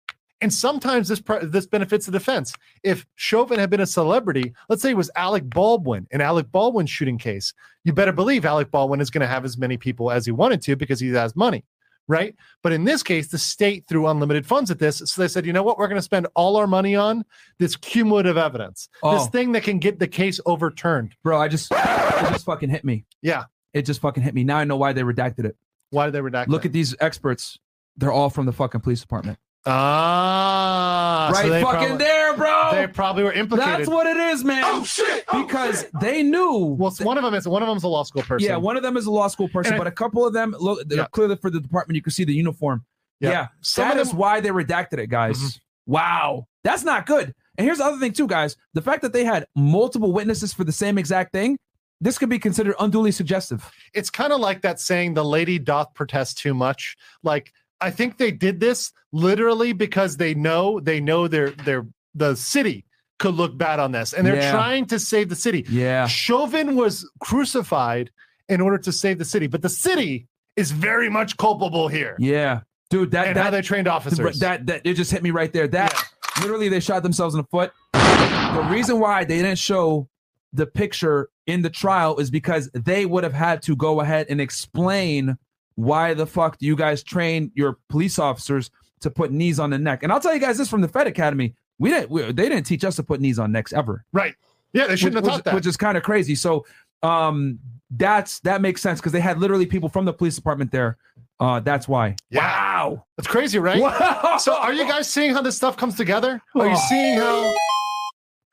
And 0.41 0.53
sometimes 0.53 1.07
this 1.07 1.21
this 1.43 1.65
benefits 1.65 2.05
the 2.05 2.11
defense. 2.11 2.53
If 2.83 3.05
Chauvin 3.15 3.59
had 3.59 3.69
been 3.69 3.79
a 3.79 3.85
celebrity, 3.85 4.53
let's 4.67 4.81
say 4.81 4.89
it 4.89 4.97
was 4.97 5.09
Alec 5.15 5.49
Baldwin, 5.49 6.05
in 6.11 6.19
Alec 6.19 6.51
Baldwin 6.51 6.85
shooting 6.85 7.17
case, 7.17 7.53
you 7.85 7.93
better 7.93 8.11
believe 8.11 8.43
Alec 8.43 8.69
Baldwin 8.69 8.99
is 8.99 9.09
going 9.09 9.21
to 9.21 9.27
have 9.27 9.45
as 9.45 9.57
many 9.57 9.77
people 9.77 10.11
as 10.11 10.25
he 10.25 10.33
wanted 10.33 10.61
to 10.63 10.75
because 10.75 10.99
he 10.99 11.07
has 11.11 11.33
money, 11.37 11.63
right? 12.07 12.35
But 12.61 12.71
in 12.73 12.83
this 12.83 13.01
case, 13.03 13.27
the 13.29 13.37
state 13.37 13.85
threw 13.87 14.07
unlimited 14.07 14.45
funds 14.45 14.69
at 14.71 14.79
this. 14.79 14.97
So 15.05 15.21
they 15.21 15.27
said, 15.27 15.45
you 15.45 15.53
know 15.53 15.63
what? 15.63 15.77
We're 15.77 15.87
going 15.87 15.97
to 15.97 16.01
spend 16.01 16.27
all 16.35 16.57
our 16.57 16.67
money 16.67 16.95
on 16.95 17.23
this 17.59 17.75
cumulative 17.75 18.37
evidence, 18.37 18.89
Oh. 19.01 19.17
this 19.17 19.27
thing 19.27 19.51
that 19.53 19.63
can 19.63 19.79
get 19.79 19.99
the 19.99 20.07
case 20.07 20.39
overturned. 20.45 21.15
bro. 21.23 21.39
I 21.41 21.47
just 21.47 21.71
it 21.71 21.77
just 21.77 22.45
fucking 22.45 22.69
hit 22.69 22.83
me. 22.83 23.05
Yeah. 23.21 23.43
It 23.73 23.83
just 23.83 24.01
fucking 24.01 24.21
hit 24.23 24.33
me. 24.33 24.43
Now 24.43 24.57
I 24.57 24.63
know 24.65 24.77
why 24.77 24.93
they 24.93 25.01
redacted 25.01 25.45
it. 25.45 25.55
Why 25.89 26.05
did 26.05 26.11
they 26.13 26.19
redact? 26.19 26.47
Look 26.47 26.61
that? 26.63 26.69
at 26.69 26.73
these 26.73 26.95
experts. 26.99 27.57
They're 27.97 28.11
all 28.11 28.29
from 28.29 28.45
the 28.45 28.53
fucking 28.53 28.81
police 28.81 29.01
department. 29.01 29.37
ah, 29.65 31.31
right 31.33 31.49
they 31.49 31.61
fucking 31.61 31.79
probably- 31.79 31.97
there, 31.97 32.22
bro. 32.37 32.69
They 32.71 32.87
probably 32.87 33.23
were 33.23 33.33
implicated. 33.33 33.79
That's 33.79 33.89
what 33.89 34.07
it 34.07 34.17
is, 34.17 34.43
man. 34.43 34.63
Oh 34.65 34.83
shit! 34.83 35.25
because 35.31 35.85
they 36.01 36.23
knew. 36.23 36.75
well, 36.79 36.91
one 37.01 37.17
of 37.17 37.23
them 37.23 37.33
is 37.33 37.47
one 37.47 37.61
of 37.63 37.67
them's 37.69 37.83
a 37.83 37.87
law 37.87 38.03
school 38.03 38.21
person. 38.23 38.47
yeah, 38.49 38.57
one 38.57 38.77
of 38.77 38.83
them 38.83 38.97
is 38.97 39.05
a 39.05 39.11
law 39.11 39.27
school 39.27 39.47
person, 39.49 39.73
And 39.73 39.79
but 39.79 39.87
a 39.87 39.91
couple 39.91 40.25
of 40.25 40.33
them 40.33 40.55
look 40.59 40.79
Yeah. 40.89 41.05
clearly 41.11 41.35
for 41.37 41.49
the 41.49 41.59
department. 41.59 41.95
You 41.95 42.01
can 42.01 42.11
see 42.11 42.23
the 42.23 42.33
uniform. 42.33 42.85
Yeah. 43.19 43.29
Yeah, 43.29 43.47
Some 43.61 43.87
that 43.89 43.97
of 43.97 44.07
is 44.07 44.13
why 44.13 44.39
they 44.41 44.49
redacted 44.49 44.99
it, 44.99 45.07
guys. 45.07 45.37
Mhm. 45.39 45.59
Wow, 45.85 46.47
that's 46.63 46.83
not 46.83 47.05
good. 47.05 47.33
And 47.57 47.65
here's 47.65 47.77
the 47.77 47.85
other 47.85 47.99
thing, 47.99 48.13
too, 48.13 48.27
guys. 48.27 48.55
The 48.73 48.81
fact 48.81 49.01
that 49.03 49.13
they 49.13 49.23
had 49.25 49.45
multiple 49.55 50.11
witnesses 50.11 50.53
for 50.53 50.63
the 50.63 50.71
same 50.71 50.97
exact 50.97 51.31
thing, 51.31 51.57
this 52.01 52.17
could 52.17 52.29
be 52.29 52.39
considered 52.39 52.75
unduly 52.79 53.11
suggestive. 53.11 53.69
it's 53.93 54.09
kind 54.09 54.33
of 54.33 54.39
like 54.41 54.61
that 54.61 54.79
saying 54.79 55.13
the 55.13 55.23
lady 55.23 55.57
doth 55.59 55.93
protest 55.93 56.37
too 56.37 56.53
much 56.53 56.95
like 57.23 57.53
i 57.79 57.89
think 57.91 58.17
they 58.17 58.31
did 58.31 58.59
this 58.59 58.91
literally 59.13 59.71
because 59.71 60.17
they 60.17 60.33
know 60.33 60.79
they 60.81 60.99
know 60.99 61.27
their 61.29 61.51
their 61.51 61.85
the 62.15 62.35
city 62.35 62.85
could 63.19 63.35
look 63.35 63.57
bad 63.57 63.79
on 63.79 63.91
this 63.91 64.13
and 64.13 64.25
they're 64.25 64.35
Yeah. 64.35 64.51
trying 64.51 64.85
to 64.87 64.99
save 64.99 65.29
the 65.29 65.35
city 65.35 65.65
Yeah, 65.69 66.07
chauvin 66.07 66.75
was 66.75 67.09
crucified 67.19 68.11
in 68.49 68.59
order 68.61 68.77
to 68.79 68.91
save 68.91 69.17
the 69.17 69.25
city 69.25 69.47
but 69.47 69.61
the 69.61 69.69
city 69.69 70.27
is 70.55 70.71
very 70.71 71.09
much 71.09 71.37
culpable 71.37 71.87
here 71.87 72.15
yeah, 72.19 72.61
dude. 72.89 73.11
That 73.11 73.27
and 73.27 73.37
how 73.37 73.45
that 73.45 73.51
they 73.51 73.61
trained 73.61 73.87
officers 73.87 74.39
that 74.39 74.65
that 74.67 74.81
it 74.83 74.93
just 74.95 75.11
hit 75.11 75.23
me 75.23 75.31
right 75.31 75.51
there. 75.53 75.67
That 75.67 75.93
literally 76.41 76.69
they 76.69 76.79
shot 76.79 77.01
themselves 77.03 77.33
in 77.35 77.41
the 77.41 77.47
foot. 77.47 77.71
The 77.93 78.67
reason 78.69 78.99
why 78.99 79.23
they 79.23 79.37
didn't 79.37 79.57
show 79.57 80.07
the 80.51 80.67
picture 80.67 81.29
in 81.47 81.63
the 81.63 81.69
trial 81.69 82.17
is 82.17 82.29
because 82.29 82.69
they 82.73 83.05
would 83.07 83.23
have 83.23 83.33
had 83.33 83.61
to 83.63 83.75
go 83.75 84.01
ahead 84.01 84.27
and 84.29 84.39
explain 84.39 85.37
why 85.75 86.13
the 86.13 86.27
fuck 86.27 86.59
do 86.59 86.65
you 86.67 86.75
guys 86.75 87.01
train 87.03 87.51
your 87.55 87.77
police 87.89 88.19
officers 88.19 88.69
to 89.01 89.09
put 89.09 89.31
knees 89.31 89.59
on 89.59 89.71
the 89.71 89.79
neck. 89.79 90.03
And 90.03 90.11
I'll 90.11 90.19
tell 90.19 90.33
you 90.33 90.39
guys 90.39 90.57
this 90.59 90.69
from 90.69 90.81
the 90.81 90.87
Fed 90.87 91.07
Academy. 91.07 91.55
We 91.79 91.89
didn't 91.89 92.09
we, 92.09 92.21
they 92.31 92.49
didn't 92.49 92.63
teach 92.63 92.83
us 92.83 92.95
to 92.97 93.03
put 93.03 93.19
knees 93.21 93.39
on 93.39 93.51
necks 93.51 93.73
ever. 93.73 94.05
right 94.13 94.35
yeah 94.73 94.87
they 94.87 94.95
shouldn't 94.95 95.23
which, 95.23 95.25
have 95.25 95.31
taught 95.31 95.37
which- 95.37 95.43
that 95.45 95.55
which 95.55 95.67
is 95.67 95.77
kind 95.77 95.97
of 95.97 96.03
crazy. 96.03 96.35
So 96.35 96.65
um 97.01 97.59
That's 97.91 98.39
that 98.41 98.61
makes 98.61 98.81
sense 98.81 98.99
because 98.99 99.11
they 99.11 99.19
had 99.19 99.37
literally 99.39 99.65
people 99.65 99.89
from 99.89 100.05
the 100.05 100.13
police 100.13 100.35
department 100.35 100.71
there. 100.71 100.97
Uh, 101.39 101.59
that's 101.59 101.87
why. 101.87 102.15
Wow. 102.31 103.05
That's 103.17 103.27
crazy, 103.27 103.59
right? 103.59 103.81
Wow. 103.81 104.37
So 104.39 104.55
are 104.55 104.71
you 104.73 104.87
guys 104.87 105.09
seeing 105.11 105.33
how 105.33 105.41
this 105.41 105.57
stuff 105.57 105.75
comes 105.77 105.95
together? 105.95 106.41
Are 106.55 106.67
you 106.67 106.75
Oh. 106.77 106.85
seeing 106.89 107.17
how 107.19 107.53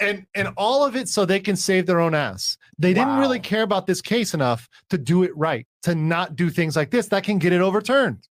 and 0.01 0.27
and 0.35 0.49
all 0.57 0.85
of 0.85 0.97
it 0.97 1.09
so 1.09 1.25
they 1.25 1.41
can 1.41 1.57
save 1.57 1.87
their 1.87 2.01
own 2.01 2.15
ass. 2.15 2.57
They 2.79 2.93
didn't 2.95 3.19
really 3.19 3.39
care 3.39 3.63
about 3.63 3.87
this 3.87 4.01
case 4.03 4.35
enough 4.35 4.69
to 4.89 4.99
do 4.99 5.23
it 5.23 5.37
right, 5.37 5.67
to 5.83 5.95
not 5.95 6.37
do 6.37 6.51
things 6.51 6.75
like 6.75 6.91
this 6.91 7.07
that 7.09 7.23
can 7.23 7.39
get 7.39 7.53
it 7.53 7.61
overturned. 7.61 8.27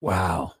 Wow. 0.00 0.52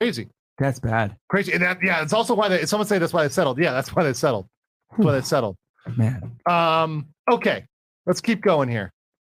Crazy. 0.00 0.28
That's 0.58 0.80
bad. 0.80 1.16
Crazy. 1.28 1.52
And 1.52 1.62
that, 1.62 1.78
yeah, 1.82 2.02
it's 2.02 2.12
also 2.12 2.34
why 2.34 2.48
they 2.48 2.66
someone 2.66 2.86
say 2.86 2.98
that's 2.98 3.12
why 3.12 3.22
they 3.22 3.28
settled. 3.28 3.58
Yeah, 3.58 3.72
that's 3.72 3.94
why 3.94 4.02
they 4.02 4.12
settled. 4.12 4.48
That's 4.90 5.04
why 5.04 5.12
they 5.12 5.20
settled. 5.22 5.56
Man. 5.96 6.38
Um, 6.46 7.06
okay, 7.30 7.64
let's 8.06 8.20
keep 8.20 8.42
going 8.42 8.68
here. 8.68 8.92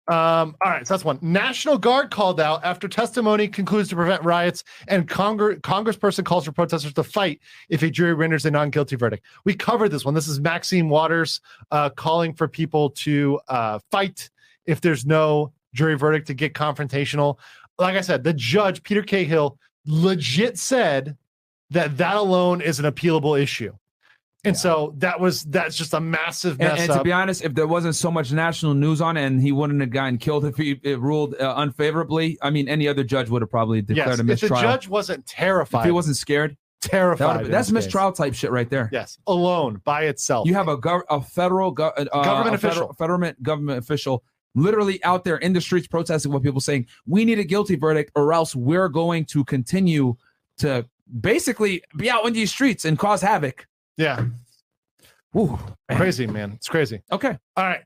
Um, 0.08 0.56
all 0.60 0.72
right, 0.72 0.84
so 0.84 0.94
that's 0.94 1.04
one. 1.04 1.20
National 1.22 1.78
Guard 1.78 2.10
called 2.10 2.40
out 2.40 2.64
after 2.64 2.88
testimony 2.88 3.46
concludes 3.46 3.90
to 3.90 3.94
prevent 3.94 4.24
riots, 4.24 4.64
and 4.88 5.08
Congress 5.08 5.60
Congressperson 5.60 6.24
calls 6.24 6.46
for 6.46 6.52
protesters 6.52 6.92
to 6.94 7.04
fight 7.04 7.40
if 7.68 7.82
a 7.84 7.90
jury 7.90 8.14
renders 8.14 8.44
a 8.44 8.50
non 8.50 8.70
guilty 8.70 8.96
verdict. 8.96 9.24
We 9.44 9.54
covered 9.54 9.90
this 9.90 10.04
one. 10.04 10.14
This 10.14 10.26
is 10.26 10.40
Maxine 10.40 10.88
Waters 10.88 11.40
uh, 11.70 11.90
calling 11.90 12.34
for 12.34 12.48
people 12.48 12.90
to 12.90 13.38
uh, 13.48 13.78
fight 13.92 14.30
if 14.66 14.80
there's 14.80 15.06
no 15.06 15.52
jury 15.74 15.96
verdict 15.96 16.26
to 16.26 16.34
get 16.34 16.54
confrontational. 16.54 17.38
Like 17.78 17.96
I 17.96 18.00
said, 18.00 18.24
the 18.24 18.32
judge 18.32 18.82
Peter 18.82 19.02
Cahill 19.02 19.58
legit 19.86 20.58
said 20.58 21.16
that 21.70 21.96
that 21.98 22.16
alone 22.16 22.60
is 22.60 22.78
an 22.78 22.84
appealable 22.84 23.40
issue. 23.40 23.72
And 24.42 24.56
so 24.56 24.94
that 24.96 25.20
was 25.20 25.42
that's 25.44 25.76
just 25.76 25.92
a 25.92 26.00
massive 26.00 26.58
mess 26.58 26.80
and 26.80 26.90
up. 26.90 26.98
to 26.98 27.04
be 27.04 27.12
honest, 27.12 27.44
if 27.44 27.54
there 27.54 27.66
wasn't 27.66 27.94
so 27.94 28.10
much 28.10 28.32
national 28.32 28.72
news 28.72 29.02
on 29.02 29.18
it, 29.18 29.24
and 29.26 29.42
he 29.42 29.52
wouldn't 29.52 29.80
have 29.82 29.90
gotten 29.90 30.16
killed 30.16 30.46
if 30.46 30.56
he 30.56 30.80
it 30.82 30.98
ruled 30.98 31.34
uh, 31.34 31.54
unfavorably, 31.58 32.38
I 32.40 32.48
mean, 32.48 32.66
any 32.66 32.88
other 32.88 33.04
judge 33.04 33.28
would 33.28 33.42
have 33.42 33.50
probably 33.50 33.82
declared 33.82 34.08
yes, 34.08 34.18
a 34.18 34.24
mistrial. 34.24 34.54
if 34.54 34.60
the 34.60 34.66
judge 34.66 34.88
wasn't 34.88 35.26
terrified, 35.26 35.80
if 35.80 35.84
he 35.84 35.90
wasn't 35.90 36.16
scared, 36.16 36.56
terrified, 36.80 37.44
in 37.44 37.50
that's 37.50 37.70
mistrial 37.70 38.12
type 38.12 38.32
shit 38.32 38.50
right 38.50 38.70
there. 38.70 38.88
Yes, 38.90 39.18
alone 39.26 39.82
by 39.84 40.04
itself. 40.04 40.46
You 40.48 40.54
have 40.54 40.68
a, 40.68 40.78
gov- 40.78 41.02
a 41.10 41.20
federal 41.20 41.70
go- 41.70 41.92
uh, 41.94 42.04
Government 42.04 42.54
a 42.54 42.66
official. 42.66 42.94
federal 42.94 43.32
government 43.42 43.78
official 43.78 44.24
literally 44.54 45.02
out 45.04 45.24
there 45.24 45.36
in 45.36 45.52
the 45.52 45.60
streets 45.60 45.86
protesting 45.86 46.32
what 46.32 46.42
people 46.42 46.60
saying 46.60 46.86
we 47.06 47.24
need 47.24 47.38
a 47.38 47.44
guilty 47.44 47.76
verdict 47.76 48.10
or 48.16 48.32
else 48.32 48.54
we're 48.56 48.88
going 48.88 49.24
to 49.24 49.44
continue 49.44 50.14
to 50.58 50.84
basically 51.20 51.82
be 51.96 52.10
out 52.10 52.26
in 52.26 52.32
these 52.32 52.50
streets 52.50 52.84
and 52.84 52.98
cause 52.98 53.20
havoc. 53.22 53.66
yeah, 53.96 54.24
Ooh, 55.36 55.58
man. 55.88 55.98
crazy 55.98 56.26
man. 56.26 56.52
It's 56.52 56.68
crazy. 56.68 57.00
Okay. 57.12 57.38
All 57.56 57.64
right, 57.64 57.82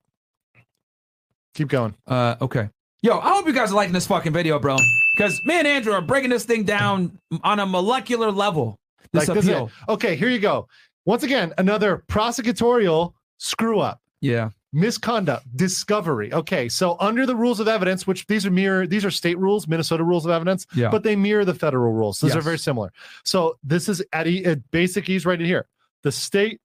keep 1.54 1.68
going. 1.68 1.94
Uh, 2.06 2.36
okay. 2.40 2.68
Yo, 3.02 3.18
I 3.18 3.28
hope 3.34 3.46
you 3.46 3.52
guys 3.52 3.70
are 3.70 3.74
liking 3.74 3.92
this 3.92 4.06
fucking 4.06 4.32
video, 4.32 4.58
bro. 4.58 4.76
Because 5.14 5.38
me 5.44 5.54
and 5.58 5.66
Andrew 5.66 5.92
are 5.92 6.00
breaking 6.00 6.30
this 6.30 6.44
thing 6.44 6.64
down 6.64 7.18
on 7.42 7.60
a 7.60 7.66
molecular 7.66 8.30
level. 8.32 8.78
This 9.12 9.28
Like 9.28 9.38
appeal. 9.38 9.66
it. 9.66 9.92
okay, 9.92 10.16
here 10.16 10.30
you 10.30 10.38
go. 10.38 10.66
Once 11.04 11.22
again, 11.22 11.52
another 11.58 12.02
prosecutorial 12.08 13.12
screw 13.36 13.78
up. 13.78 14.00
Yeah. 14.22 14.50
Misconduct 14.74 15.46
discovery. 15.56 16.32
Okay 16.34 16.68
so 16.68 16.96
under 16.98 17.24
the 17.26 17.36
rules 17.36 17.60
of 17.60 17.68
evidence 17.68 18.06
which 18.06 18.26
these 18.26 18.44
are 18.44 18.50
mirror 18.50 18.86
these 18.88 19.04
are 19.04 19.10
state 19.10 19.38
rules 19.38 19.68
minnesota 19.68 20.02
rules 20.02 20.24
of 20.26 20.32
evidence 20.32 20.66
Yeah. 20.74 20.90
but 20.90 21.04
they 21.04 21.14
mirror 21.14 21.44
the 21.44 21.54
federal 21.54 21.92
rules. 21.92 22.18
These 22.20 22.34
are 22.34 22.40
very 22.42 22.58
similar. 22.58 22.92
So 23.24 23.56
this 23.62 23.88
is 23.88 24.02
at, 24.12 24.26
e, 24.26 24.44
at 24.44 24.70
basic 24.72 25.08
ease 25.08 25.24
right 25.24 25.40
in 25.40 25.46
here. 25.46 25.66
The 26.02 26.10
state 26.12 26.60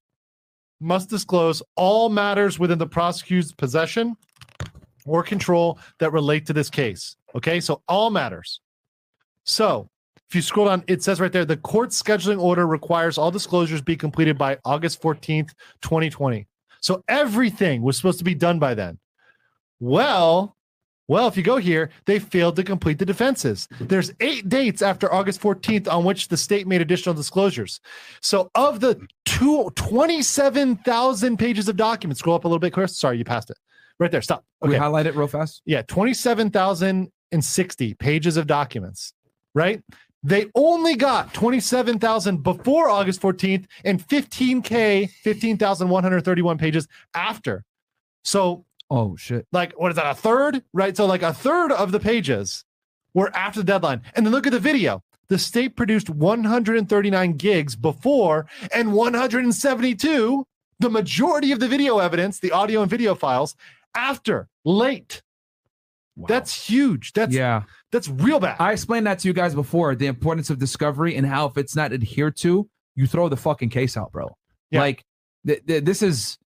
must 0.81 1.09
disclose 1.09 1.61
all 1.75 2.09
matters 2.09 2.57
within 2.57 2.79
the 2.79 2.87
prosecutor's 2.87 3.53
possession 3.53 4.17
or 5.05 5.21
control 5.23 5.77
that 5.99 6.11
relate 6.11 6.47
to 6.47 6.53
this 6.53 6.69
case. 6.71 7.15
Okay 7.35 7.59
so 7.59 7.83
all 7.87 8.09
matters. 8.09 8.59
So 9.43 9.89
if 10.27 10.35
you 10.35 10.41
scroll 10.41 10.65
down 10.67 10.83
it 10.87 11.03
says 11.03 11.19
right 11.21 11.31
there 11.31 11.45
the 11.45 11.57
court 11.57 11.89
scheduling 11.89 12.41
order 12.41 12.65
requires 12.65 13.17
all 13.19 13.29
disclosures 13.31 13.81
be 13.81 13.95
completed 13.95 14.37
by 14.37 14.57
august 14.63 15.01
14th 15.01 15.49
2020 15.81 16.47
so 16.81 17.03
everything 17.07 17.81
was 17.81 17.97
supposed 17.97 18.19
to 18.19 18.23
be 18.23 18.35
done 18.35 18.59
by 18.59 18.73
then. 18.73 18.99
Well, 19.79 20.55
well, 21.07 21.27
if 21.27 21.35
you 21.37 21.43
go 21.43 21.57
here, 21.57 21.89
they 22.05 22.19
failed 22.19 22.55
to 22.57 22.63
complete 22.63 22.99
the 22.99 23.05
defenses. 23.05 23.67
There's 23.79 24.11
eight 24.19 24.47
dates 24.47 24.81
after 24.83 25.11
August 25.11 25.41
14th 25.41 25.91
on 25.91 26.03
which 26.03 26.27
the 26.27 26.37
state 26.37 26.67
made 26.67 26.81
additional 26.81 27.15
disclosures. 27.15 27.79
So 28.21 28.51
of 28.53 28.79
the 28.79 29.07
two, 29.25 29.71
27,000 29.75 31.37
pages 31.37 31.67
of 31.67 31.77
documents, 31.77 32.19
scroll 32.19 32.35
up 32.35 32.45
a 32.45 32.47
little 32.47 32.59
bit, 32.59 32.73
Chris. 32.73 32.95
Sorry, 32.95 33.17
you 33.17 33.25
passed 33.25 33.49
it. 33.49 33.57
Right 33.99 34.11
there. 34.11 34.21
Stop. 34.21 34.45
We 34.61 34.69
Okay. 34.69 34.77
highlight 34.77 35.07
it 35.07 35.15
real 35.15 35.27
fast. 35.27 35.61
Yeah, 35.65 35.81
27,060 35.81 37.93
pages 37.95 38.37
of 38.37 38.45
documents, 38.47 39.13
right? 39.55 39.81
They 40.21 40.47
only 40.53 40.95
got 40.95 41.33
27,000 41.33 42.43
before 42.43 42.89
August 42.89 43.21
14th 43.21 43.65
and 43.85 44.05
15K, 44.05 45.09
15,131 45.09 46.57
pages 46.57 46.87
after. 47.13 47.63
So, 48.23 48.65
Oh 48.89 49.15
shit. 49.15 49.47
like, 49.51 49.79
what 49.79 49.91
is 49.91 49.95
that, 49.95 50.07
a 50.11 50.15
third? 50.15 50.63
Right? 50.73 50.95
So, 50.97 51.05
like, 51.05 51.21
a 51.21 51.33
third 51.33 51.71
of 51.71 51.91
the 51.91 51.99
pages 51.99 52.65
were 53.13 53.33
after 53.35 53.61
the 53.61 53.65
deadline. 53.65 54.01
And 54.13 54.25
then 54.25 54.33
look 54.33 54.45
at 54.47 54.51
the 54.51 54.59
video. 54.59 55.03
The 55.29 55.37
state 55.39 55.75
produced 55.75 56.09
139 56.09 57.33
gigs 57.33 57.75
before 57.75 58.47
and 58.73 58.93
172, 58.93 60.47
the 60.79 60.89
majority 60.89 61.51
of 61.51 61.59
the 61.59 61.67
video 61.67 61.99
evidence, 61.99 62.39
the 62.39 62.51
audio 62.51 62.81
and 62.81 62.89
video 62.89 63.13
files, 63.13 63.55
after, 63.95 64.49
late. 64.65 65.21
That's 66.27 66.69
huge. 66.69 67.13
That's 67.13 67.33
yeah. 67.33 67.63
that's 67.91 68.09
real 68.09 68.39
bad. 68.39 68.57
I 68.59 68.73
explained 68.73 69.07
that 69.07 69.19
to 69.19 69.27
you 69.27 69.33
guys 69.33 69.55
before 69.55 69.95
the 69.95 70.07
importance 70.07 70.49
of 70.49 70.59
discovery 70.59 71.15
and 71.15 71.25
how 71.25 71.45
if 71.45 71.57
it's 71.57 71.75
not 71.75 71.93
adhered 71.93 72.35
to, 72.37 72.69
you 72.95 73.07
throw 73.07 73.29
the 73.29 73.37
fucking 73.37 73.69
case 73.69 73.95
out, 73.95 74.11
bro. 74.11 74.35
Yeah. 74.71 74.81
Like 74.81 75.03
th- 75.47 75.65
th- 75.65 75.83
this 75.83 76.01
is, 76.01 76.37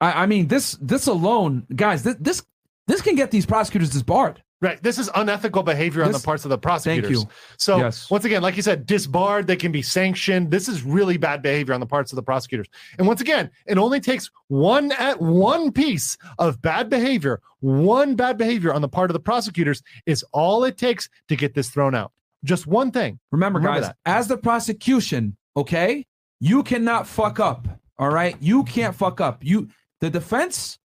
I, 0.00 0.24
I 0.24 0.26
mean 0.26 0.48
this 0.48 0.78
this 0.80 1.06
alone, 1.06 1.66
guys. 1.74 2.02
This 2.02 2.16
this 2.20 2.42
this 2.86 3.00
can 3.00 3.14
get 3.14 3.30
these 3.30 3.46
prosecutors 3.46 3.90
disbarred. 3.90 4.42
Right. 4.60 4.82
This 4.82 4.98
is 4.98 5.10
unethical 5.14 5.62
behavior 5.62 6.04
on 6.04 6.12
the 6.12 6.18
parts 6.18 6.44
of 6.44 6.48
the 6.48 6.56
prosecutors. 6.56 7.10
you. 7.10 7.28
So 7.58 7.76
Yes. 7.76 8.08
once 8.10 8.24
again, 8.24 8.40
like 8.40 8.56
you 8.56 8.62
said, 8.62 8.86
disbarred, 8.86 9.46
they 9.46 9.56
can 9.56 9.72
be 9.72 9.82
sanctioned. 9.82 10.50
This 10.50 10.68
is 10.68 10.82
really 10.82 11.18
bad 11.18 11.42
behavior 11.42 11.74
on 11.74 11.80
the 11.80 11.86
parts 11.86 12.12
of 12.12 12.16
the 12.16 12.22
prosecutors. 12.22 12.68
And 12.98 13.06
once 13.06 13.20
again, 13.20 13.50
it 13.66 13.76
only 13.76 14.00
takes 14.00 14.30
one 14.48 14.92
at 14.92 15.20
one 15.20 15.70
piece 15.70 16.16
of 16.38 16.62
bad 16.62 16.88
behavior, 16.88 17.40
one 17.60 18.14
bad 18.14 18.38
behavior 18.38 18.72
on 18.72 18.80
the 18.80 18.88
part 18.88 19.10
of 19.10 19.14
the 19.14 19.20
prosecutors 19.20 19.82
is 20.06 20.24
all 20.32 20.64
it 20.64 20.78
takes 20.78 21.10
to 21.28 21.36
get 21.36 21.52
this 21.54 21.68
thrown 21.68 21.94
out. 21.94 22.12
Just 22.42 22.66
one 22.66 22.90
thing. 22.90 23.18
Remember, 23.32 23.58
Remember 23.58 23.80
guys, 23.80 23.88
that. 23.88 23.96
as 24.06 24.28
the 24.28 24.36
prosecution, 24.38 25.36
okay, 25.56 26.06
you 26.40 26.62
cannot 26.62 27.06
fuck 27.06 27.38
up. 27.38 27.66
All 27.98 28.10
right, 28.10 28.36
you 28.40 28.64
can't 28.64 28.94
fuck 28.94 29.20
up. 29.20 29.44
You, 29.44 29.68
the 30.00 30.10
defense, 30.10 30.78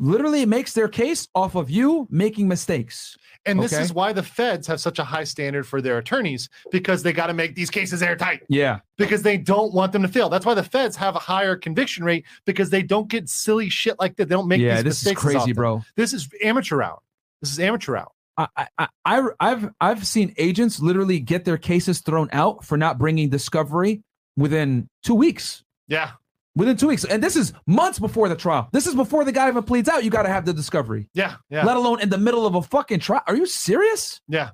literally 0.00 0.44
makes 0.46 0.72
their 0.72 0.88
case 0.88 1.28
off 1.34 1.54
of 1.54 1.70
you 1.70 2.08
making 2.10 2.48
mistakes. 2.48 3.16
And 3.46 3.62
this 3.62 3.72
Okay. 3.72 3.82
is 3.82 3.92
why 3.92 4.12
the 4.12 4.22
feds 4.22 4.66
have 4.66 4.80
such 4.80 4.98
a 4.98 5.04
high 5.04 5.24
standard 5.24 5.66
for 5.66 5.80
their 5.80 5.98
attorneys 5.98 6.48
because 6.72 7.02
they 7.02 7.12
got 7.12 7.28
to 7.28 7.34
make 7.34 7.54
these 7.54 7.70
cases 7.70 8.02
airtight. 8.02 8.42
Yeah, 8.48 8.80
because 8.98 9.22
they 9.22 9.38
don't 9.38 9.72
want 9.72 9.92
them 9.92 10.02
to 10.02 10.08
fail. 10.08 10.28
That's 10.28 10.44
why 10.44 10.54
the 10.54 10.62
feds 10.64 10.96
have 10.96 11.16
a 11.16 11.20
higher 11.20 11.54
conviction 11.56 12.04
rate 12.04 12.24
because 12.44 12.70
they 12.70 12.82
don't 12.82 13.08
get 13.08 13.28
silly 13.28 13.68
shit 13.68 13.98
like 13.98 14.16
that. 14.16 14.28
They 14.28 14.34
don't 14.34 14.48
make 14.48 14.60
yeah, 14.60 14.76
these 14.76 15.02
this 15.02 15.06
is 15.06 15.16
crazy, 15.16 15.52
bro. 15.52 15.82
This 15.96 16.12
is 16.12 16.28
amateur 16.42 16.82
out. 16.82 17.02
This 17.40 17.52
is 17.52 17.60
amateur 17.60 17.96
out. 17.96 18.12
I, 18.36 18.48
I, 18.78 18.88
I, 19.04 19.22
I've, 19.38 19.70
I've 19.80 20.06
seen 20.06 20.34
agents 20.38 20.80
literally 20.80 21.20
get 21.20 21.44
their 21.44 21.58
cases 21.58 22.00
thrown 22.00 22.28
out 22.32 22.64
for 22.64 22.78
not 22.78 22.98
bringing 22.98 23.28
discovery 23.28 24.02
within 24.36 24.88
two 25.02 25.14
weeks. 25.14 25.62
Yeah, 25.88 26.12
Within 26.60 26.76
two 26.76 26.88
weeks, 26.88 27.06
and 27.06 27.22
this 27.22 27.36
is 27.36 27.54
months 27.66 27.98
before 27.98 28.28
the 28.28 28.36
trial. 28.36 28.68
This 28.70 28.86
is 28.86 28.94
before 28.94 29.24
the 29.24 29.32
guy 29.32 29.48
even 29.48 29.62
pleads 29.62 29.88
out. 29.88 30.04
You 30.04 30.10
got 30.10 30.24
to 30.24 30.28
have 30.28 30.44
the 30.44 30.52
discovery, 30.52 31.08
yeah, 31.14 31.36
yeah, 31.48 31.64
let 31.64 31.78
alone 31.78 32.02
in 32.02 32.10
the 32.10 32.18
middle 32.18 32.44
of 32.46 32.54
a 32.54 32.60
fucking 32.60 33.00
trial. 33.00 33.22
Are 33.26 33.34
you 33.34 33.46
serious? 33.46 34.20
yeah. 34.28 34.50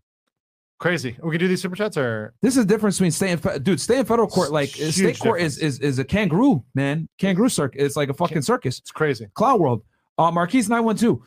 Crazy. 0.78 1.16
We 1.20 1.30
can 1.32 1.40
do 1.40 1.48
these 1.48 1.62
super 1.62 1.74
chats 1.74 1.96
or 1.96 2.32
This 2.42 2.56
is 2.56 2.64
the 2.66 2.72
difference 2.72 2.96
between 2.98 3.10
staying, 3.10 3.38
fe- 3.38 3.58
dude. 3.58 3.80
Stay 3.80 3.98
in 3.98 4.04
federal 4.04 4.28
court, 4.28 4.52
like 4.52 4.68
Huge 4.68 4.94
state 4.94 5.18
court 5.18 5.40
is, 5.40 5.58
is 5.58 5.80
is 5.80 5.98
a 5.98 6.04
kangaroo, 6.04 6.62
man. 6.76 7.08
Kangaroo 7.18 7.48
circus. 7.48 7.82
It's 7.82 7.96
like 7.96 8.08
a 8.10 8.14
fucking 8.14 8.42
circus. 8.42 8.78
it's 8.78 8.92
crazy. 8.92 9.26
Cloud 9.34 9.58
World. 9.58 9.82
Uh, 10.16 10.30
Marquise 10.30 10.68
nine 10.68 10.84
one 10.84 10.96
two. 10.96 11.24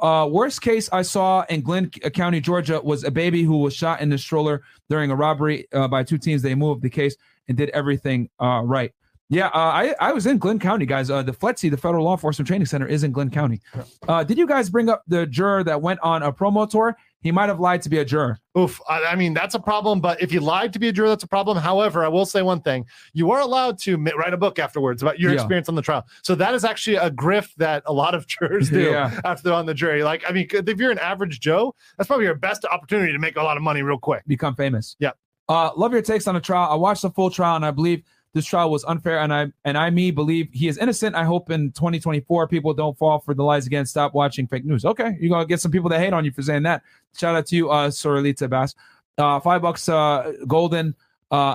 Uh, 0.00 0.28
worst 0.30 0.62
case 0.62 0.88
I 0.92 1.02
saw 1.02 1.44
in 1.50 1.62
Glynn 1.62 1.90
County, 1.90 2.40
Georgia, 2.40 2.80
was 2.80 3.02
a 3.02 3.10
baby 3.10 3.42
who 3.42 3.58
was 3.58 3.74
shot 3.74 4.00
in 4.00 4.08
the 4.08 4.16
stroller 4.18 4.62
during 4.88 5.10
a 5.10 5.16
robbery 5.16 5.66
uh, 5.72 5.88
by 5.88 6.02
two 6.04 6.16
teams. 6.16 6.40
They 6.40 6.54
moved 6.54 6.80
the 6.82 6.90
case 6.90 7.16
and 7.48 7.58
did 7.58 7.70
everything 7.70 8.30
uh, 8.40 8.62
right. 8.64 8.92
Yeah, 9.30 9.46
uh, 9.46 9.50
I 9.54 9.94
I 10.00 10.12
was 10.12 10.26
in 10.26 10.36
Glynn 10.38 10.58
County, 10.58 10.84
guys. 10.84 11.10
Uh, 11.10 11.22
the 11.22 11.32
FLETC, 11.32 11.70
the 11.70 11.76
Federal 11.78 12.04
Law 12.04 12.12
Enforcement 12.12 12.46
Training 12.46 12.66
Center, 12.66 12.86
is 12.86 13.04
in 13.04 13.10
Glynn 13.12 13.30
County. 13.30 13.60
Uh, 14.06 14.22
did 14.22 14.36
you 14.36 14.46
guys 14.46 14.68
bring 14.68 14.88
up 14.90 15.02
the 15.08 15.26
juror 15.26 15.64
that 15.64 15.80
went 15.80 15.98
on 16.02 16.22
a 16.22 16.30
promo 16.32 16.68
tour? 16.68 16.94
He 17.22 17.32
might 17.32 17.46
have 17.48 17.58
lied 17.58 17.80
to 17.82 17.88
be 17.88 17.98
a 18.00 18.04
juror. 18.04 18.38
Oof. 18.58 18.78
I, 18.86 19.02
I 19.02 19.14
mean, 19.16 19.32
that's 19.32 19.54
a 19.54 19.58
problem. 19.58 20.02
But 20.02 20.20
if 20.22 20.30
you 20.30 20.40
lied 20.40 20.74
to 20.74 20.78
be 20.78 20.88
a 20.88 20.92
juror, 20.92 21.08
that's 21.08 21.24
a 21.24 21.26
problem. 21.26 21.56
However, 21.56 22.04
I 22.04 22.08
will 22.08 22.26
say 22.26 22.42
one 22.42 22.60
thing: 22.60 22.84
you 23.14 23.30
are 23.30 23.40
allowed 23.40 23.78
to 23.80 23.96
mi- 23.96 24.12
write 24.14 24.34
a 24.34 24.36
book 24.36 24.58
afterwards 24.58 25.00
about 25.00 25.18
your 25.18 25.30
Yeah. 25.30 25.36
experience 25.36 25.70
on 25.70 25.74
the 25.74 25.80
trial. 25.82 26.04
So 26.22 26.34
that 26.34 26.52
is 26.54 26.62
actually 26.66 26.96
a 26.96 27.10
grift 27.10 27.54
that 27.56 27.82
a 27.86 27.92
lot 27.94 28.14
of 28.14 28.26
jurors 28.28 28.68
do 28.68 28.82
Yeah. 28.90 29.18
after 29.24 29.42
they're 29.44 29.54
on 29.54 29.64
the 29.64 29.72
jury. 29.74 30.04
Like, 30.04 30.22
I 30.28 30.32
mean, 30.32 30.46
if 30.52 30.78
you're 30.78 30.90
an 30.90 30.98
average 30.98 31.40
Joe, 31.40 31.74
that's 31.96 32.08
probably 32.08 32.26
your 32.26 32.34
best 32.34 32.66
opportunity 32.66 33.12
to 33.14 33.18
make 33.18 33.36
a 33.36 33.42
lot 33.42 33.56
of 33.56 33.62
money 33.62 33.80
real 33.80 33.98
quick. 33.98 34.22
become 34.26 34.54
famous. 34.54 34.96
Yep. 34.98 35.16
Uh, 35.48 35.70
love 35.76 35.92
your 35.92 36.02
takes 36.02 36.26
on 36.26 36.34
the 36.34 36.40
trial. 36.40 36.70
I 36.70 36.74
watched 36.74 37.02
the 37.02 37.10
full 37.10 37.30
trial, 37.30 37.56
and 37.56 37.66
I 37.66 37.70
believe 37.70 38.02
this 38.34 38.44
trial 38.44 38.70
was 38.70 38.84
unfair. 38.84 39.20
And 39.20 39.32
I 39.32 39.46
and 39.64 39.78
I 39.78 39.88
me 39.88 40.10
believe 40.10 40.48
he 40.52 40.68
is 40.68 40.76
innocent. 40.76 41.14
I 41.14 41.24
hope 41.24 41.50
in 41.50 41.72
2024 41.72 42.48
people 42.48 42.74
don't 42.74 42.98
fall 42.98 43.20
for 43.20 43.32
the 43.32 43.42
lies 43.42 43.66
again. 43.66 43.86
Stop 43.86 44.12
watching 44.12 44.46
fake 44.46 44.64
news. 44.64 44.84
Okay, 44.84 45.16
you're 45.18 45.30
gonna 45.30 45.46
get 45.46 45.60
some 45.60 45.70
people 45.70 45.88
that 45.90 46.00
hate 46.00 46.12
on 46.12 46.24
you 46.24 46.32
for 46.32 46.42
saying 46.42 46.64
that. 46.64 46.82
Shout 47.16 47.34
out 47.34 47.46
to 47.46 47.56
you, 47.56 47.70
uh, 47.70 47.88
Sorelita 47.88 48.50
Bass. 48.50 48.74
Uh, 49.16 49.38
five 49.38 49.62
bucks, 49.62 49.88
uh, 49.88 50.32
golden, 50.46 50.94
uh, 51.30 51.54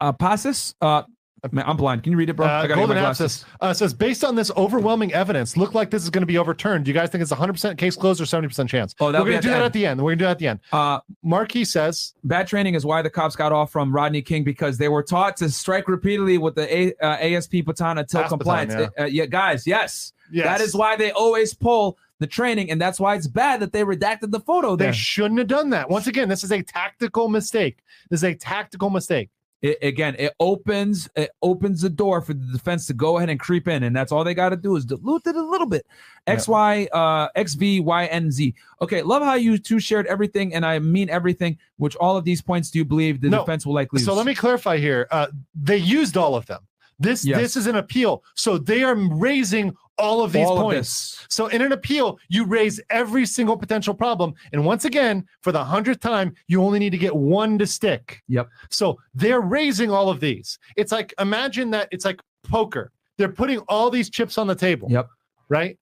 uh, 0.00 0.12
passes. 0.12 0.74
Uh, 0.80 1.04
man, 1.52 1.64
I'm 1.66 1.76
blind. 1.76 2.02
Can 2.02 2.12
you 2.12 2.18
read 2.18 2.30
it, 2.30 2.34
bro? 2.34 2.46
Uh, 2.46 2.66
Golden 2.66 2.96
glasses. 2.96 3.44
Abscess 3.44 3.44
uh, 3.60 3.72
says, 3.74 3.94
based 3.94 4.24
on 4.24 4.34
this 4.34 4.50
overwhelming 4.56 5.12
evidence, 5.12 5.56
look 5.56 5.74
like 5.74 5.90
this 5.90 6.02
is 6.02 6.10
going 6.10 6.22
to 6.22 6.26
be 6.26 6.38
overturned. 6.38 6.84
Do 6.84 6.90
you 6.90 6.94
guys 6.94 7.10
think 7.10 7.22
it's 7.22 7.32
100% 7.32 7.78
case 7.78 7.96
closed 7.96 8.20
or 8.20 8.24
70% 8.24 8.68
chance? 8.68 8.94
Oh, 9.00 9.06
We're 9.06 9.12
going 9.20 9.32
to 9.32 9.40
do 9.40 9.48
that 9.48 9.56
end. 9.56 9.64
at 9.64 9.72
the 9.72 9.86
end. 9.86 10.00
We're 10.00 10.10
going 10.10 10.18
to 10.18 10.22
do 10.22 10.26
that 10.26 10.30
at 10.32 10.38
the 10.38 10.46
end. 10.48 10.60
Uh, 10.72 11.00
Marquis 11.22 11.64
says, 11.64 12.14
bad 12.24 12.46
training 12.46 12.74
is 12.74 12.84
why 12.84 13.02
the 13.02 13.10
cops 13.10 13.36
got 13.36 13.52
off 13.52 13.70
from 13.72 13.94
Rodney 13.94 14.22
King 14.22 14.44
because 14.44 14.78
they 14.78 14.88
were 14.88 15.02
taught 15.02 15.36
to 15.38 15.50
strike 15.50 15.88
repeatedly 15.88 16.38
with 16.38 16.54
the 16.54 16.74
A, 16.74 16.92
uh, 17.02 17.16
ASP 17.18 17.64
baton 17.64 17.98
until 17.98 18.22
baton, 18.22 18.38
compliance. 18.38 18.74
yeah. 18.74 18.88
Uh, 19.04 19.06
yeah, 19.06 19.26
guys, 19.26 19.66
yes. 19.66 20.12
Yes. 20.30 20.44
That 20.46 20.60
is 20.60 20.74
why 20.74 20.96
they 20.96 21.12
always 21.12 21.54
pull 21.54 21.98
the 22.18 22.26
training, 22.26 22.70
and 22.70 22.80
that's 22.80 22.98
why 22.98 23.14
it's 23.14 23.26
bad 23.26 23.60
that 23.60 23.72
they 23.72 23.82
redacted 23.82 24.30
the 24.30 24.40
photo 24.40 24.74
they 24.74 24.92
shouldn't 24.92 25.38
have 25.38 25.48
done 25.48 25.70
that. 25.70 25.90
Once 25.90 26.06
again, 26.06 26.28
this 26.28 26.42
is 26.42 26.50
a 26.50 26.62
tactical 26.62 27.28
mistake. 27.28 27.82
This 28.10 28.20
is 28.20 28.24
a 28.24 28.34
tactical 28.34 28.90
mistake. 28.90 29.30
It- 29.62 29.78
again, 29.82 30.14
it 30.18 30.34
opens 30.38 31.08
it 31.16 31.30
opens 31.42 31.80
the 31.80 31.88
door 31.88 32.20
for 32.20 32.34
the 32.34 32.44
defense 32.52 32.86
to 32.88 32.94
go 32.94 33.16
ahead 33.16 33.30
and 33.30 33.40
creep 33.40 33.66
in, 33.68 33.82
and 33.84 33.96
that's 33.96 34.12
all 34.12 34.22
they 34.22 34.34
got 34.34 34.50
to 34.50 34.56
do 34.56 34.76
is 34.76 34.84
dilute 34.84 35.26
it 35.26 35.34
a 35.34 35.42
little 35.42 35.66
bit. 35.66 35.86
X 36.26 36.46
Y 36.46 36.86
uh 36.92 37.28
X 37.34 37.54
V 37.54 37.80
Y 37.80 38.04
N 38.06 38.30
Z. 38.30 38.54
Okay, 38.82 39.02
love 39.02 39.22
how 39.22 39.34
you 39.34 39.56
two 39.58 39.78
shared 39.80 40.06
everything, 40.06 40.54
and 40.54 40.64
I 40.66 40.78
mean 40.78 41.08
everything. 41.08 41.56
Which 41.78 41.96
all 41.96 42.16
of 42.16 42.24
these 42.24 42.42
points 42.42 42.70
do 42.70 42.78
you 42.78 42.84
believe 42.84 43.20
the 43.20 43.30
No. 43.30 43.40
defense 43.40 43.64
will 43.64 43.74
likely? 43.74 44.00
So 44.00 44.12
use? 44.12 44.16
let 44.18 44.26
me 44.26 44.34
clarify 44.34 44.76
here. 44.76 45.08
Uh, 45.10 45.28
they 45.54 45.78
used 45.78 46.16
all 46.16 46.34
of 46.34 46.44
them. 46.46 46.60
This 46.98 47.24
Yes. 47.24 47.38
this 47.40 47.56
is 47.56 47.66
an 47.66 47.76
appeal. 47.76 48.22
So 48.34 48.58
they 48.58 48.82
are 48.82 48.94
raising 48.94 49.74
all 49.98 50.22
of 50.22 50.32
these 50.32 50.46
All 50.46 50.60
points. 50.60 51.16
this. 51.16 51.26
So 51.30 51.46
in 51.46 51.62
an 51.62 51.72
appeal, 51.72 52.18
you 52.28 52.44
raise 52.44 52.80
every 52.90 53.24
single 53.26 53.56
potential 53.56 53.94
problem. 53.94 54.34
And 54.52 54.64
once 54.64 54.84
again, 54.84 55.26
for 55.40 55.52
the 55.52 55.64
hundredth 55.64 56.00
time, 56.00 56.34
you 56.48 56.62
only 56.62 56.78
need 56.78 56.90
to 56.90 56.98
get 56.98 57.14
one 57.16 57.56
to 57.58 57.66
stick. 57.66 58.22
Yep. 58.28 58.48
So 58.70 58.98
they're 59.14 59.40
raising 59.40 59.90
all 59.90 60.08
of 60.10 60.20
these. 60.20 60.58
It's 60.76 60.92
like 60.92 61.14
imagine 61.18 61.70
that 61.70 61.88
it's 61.90 62.04
like 62.04 62.20
poker. 62.42 62.92
They're 63.16 63.30
putting 63.30 63.60
all 63.68 63.88
these 63.90 64.10
chips 64.10 64.36
on 64.36 64.46
the 64.46 64.54
table. 64.54 64.88
Yep. 64.90 65.08
Right? 65.48 65.78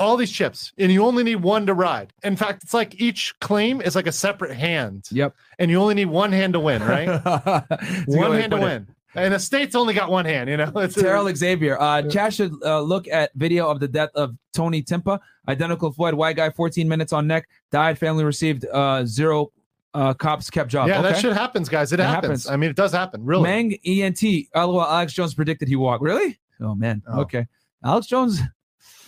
All 0.00 0.16
these 0.16 0.30
chips, 0.30 0.72
and 0.78 0.92
you 0.92 1.04
only 1.04 1.24
need 1.24 1.42
one 1.42 1.66
to 1.66 1.74
ride. 1.74 2.12
In 2.22 2.36
fact, 2.36 2.62
it's 2.62 2.72
like 2.72 3.00
each 3.00 3.34
claim 3.40 3.80
is 3.80 3.96
like 3.96 4.06
a 4.06 4.12
separate 4.12 4.56
hand. 4.56 5.06
Yep. 5.10 5.34
And 5.58 5.72
you 5.72 5.80
only 5.80 5.94
need 5.94 6.04
one 6.06 6.30
hand 6.30 6.52
to 6.52 6.60
win, 6.60 6.82
right? 6.84 7.08
It's 7.70 8.02
a 8.02 8.06
good 8.06 8.16
one 8.16 8.32
hand 8.38 8.52
to 8.52 8.58
it. 8.58 8.62
win. 8.62 8.86
And 9.14 9.32
the 9.32 9.38
state's 9.38 9.74
only 9.74 9.94
got 9.94 10.10
one 10.10 10.24
hand, 10.24 10.50
you 10.50 10.56
know. 10.56 10.70
It's 10.76 10.94
Terrell 10.94 11.34
Xavier. 11.34 11.80
Uh, 11.80 12.02
Chad 12.02 12.34
should 12.34 12.52
uh, 12.62 12.80
look 12.80 13.08
at 13.08 13.30
video 13.34 13.68
of 13.70 13.80
the 13.80 13.88
death 13.88 14.10
of 14.14 14.36
Tony 14.52 14.82
Timpa, 14.82 15.18
identical 15.48 15.92
Floyd, 15.92 16.14
white 16.14 16.36
guy, 16.36 16.50
14 16.50 16.86
minutes 16.88 17.12
on 17.12 17.26
neck, 17.26 17.48
died. 17.70 17.98
Family 17.98 18.24
received 18.24 18.66
uh, 18.72 19.04
zero. 19.04 19.50
Uh, 19.94 20.12
cops 20.12 20.50
kept 20.50 20.70
job. 20.70 20.86
yeah, 20.86 21.00
that 21.00 21.18
shit 21.18 21.32
happens, 21.32 21.68
guys. 21.68 21.92
It 21.92 21.96
That 21.96 22.08
happens. 22.08 22.44
happens. 22.44 22.46
I 22.48 22.56
mean, 22.56 22.68
it 22.70 22.76
does 22.76 22.92
happen. 22.92 23.24
Really. 23.24 23.42
Mang 23.42 23.74
ENT. 23.86 24.22
LOL. 24.54 24.82
Alex 24.82 25.14
Jones 25.14 25.32
predicted 25.34 25.66
he 25.66 25.76
walked. 25.76 26.02
Really? 26.02 26.38
Oh 26.60 26.74
man. 26.74 27.02
Oh. 27.08 27.20
Okay. 27.22 27.46
Alex 27.82 28.06
Jones. 28.06 28.40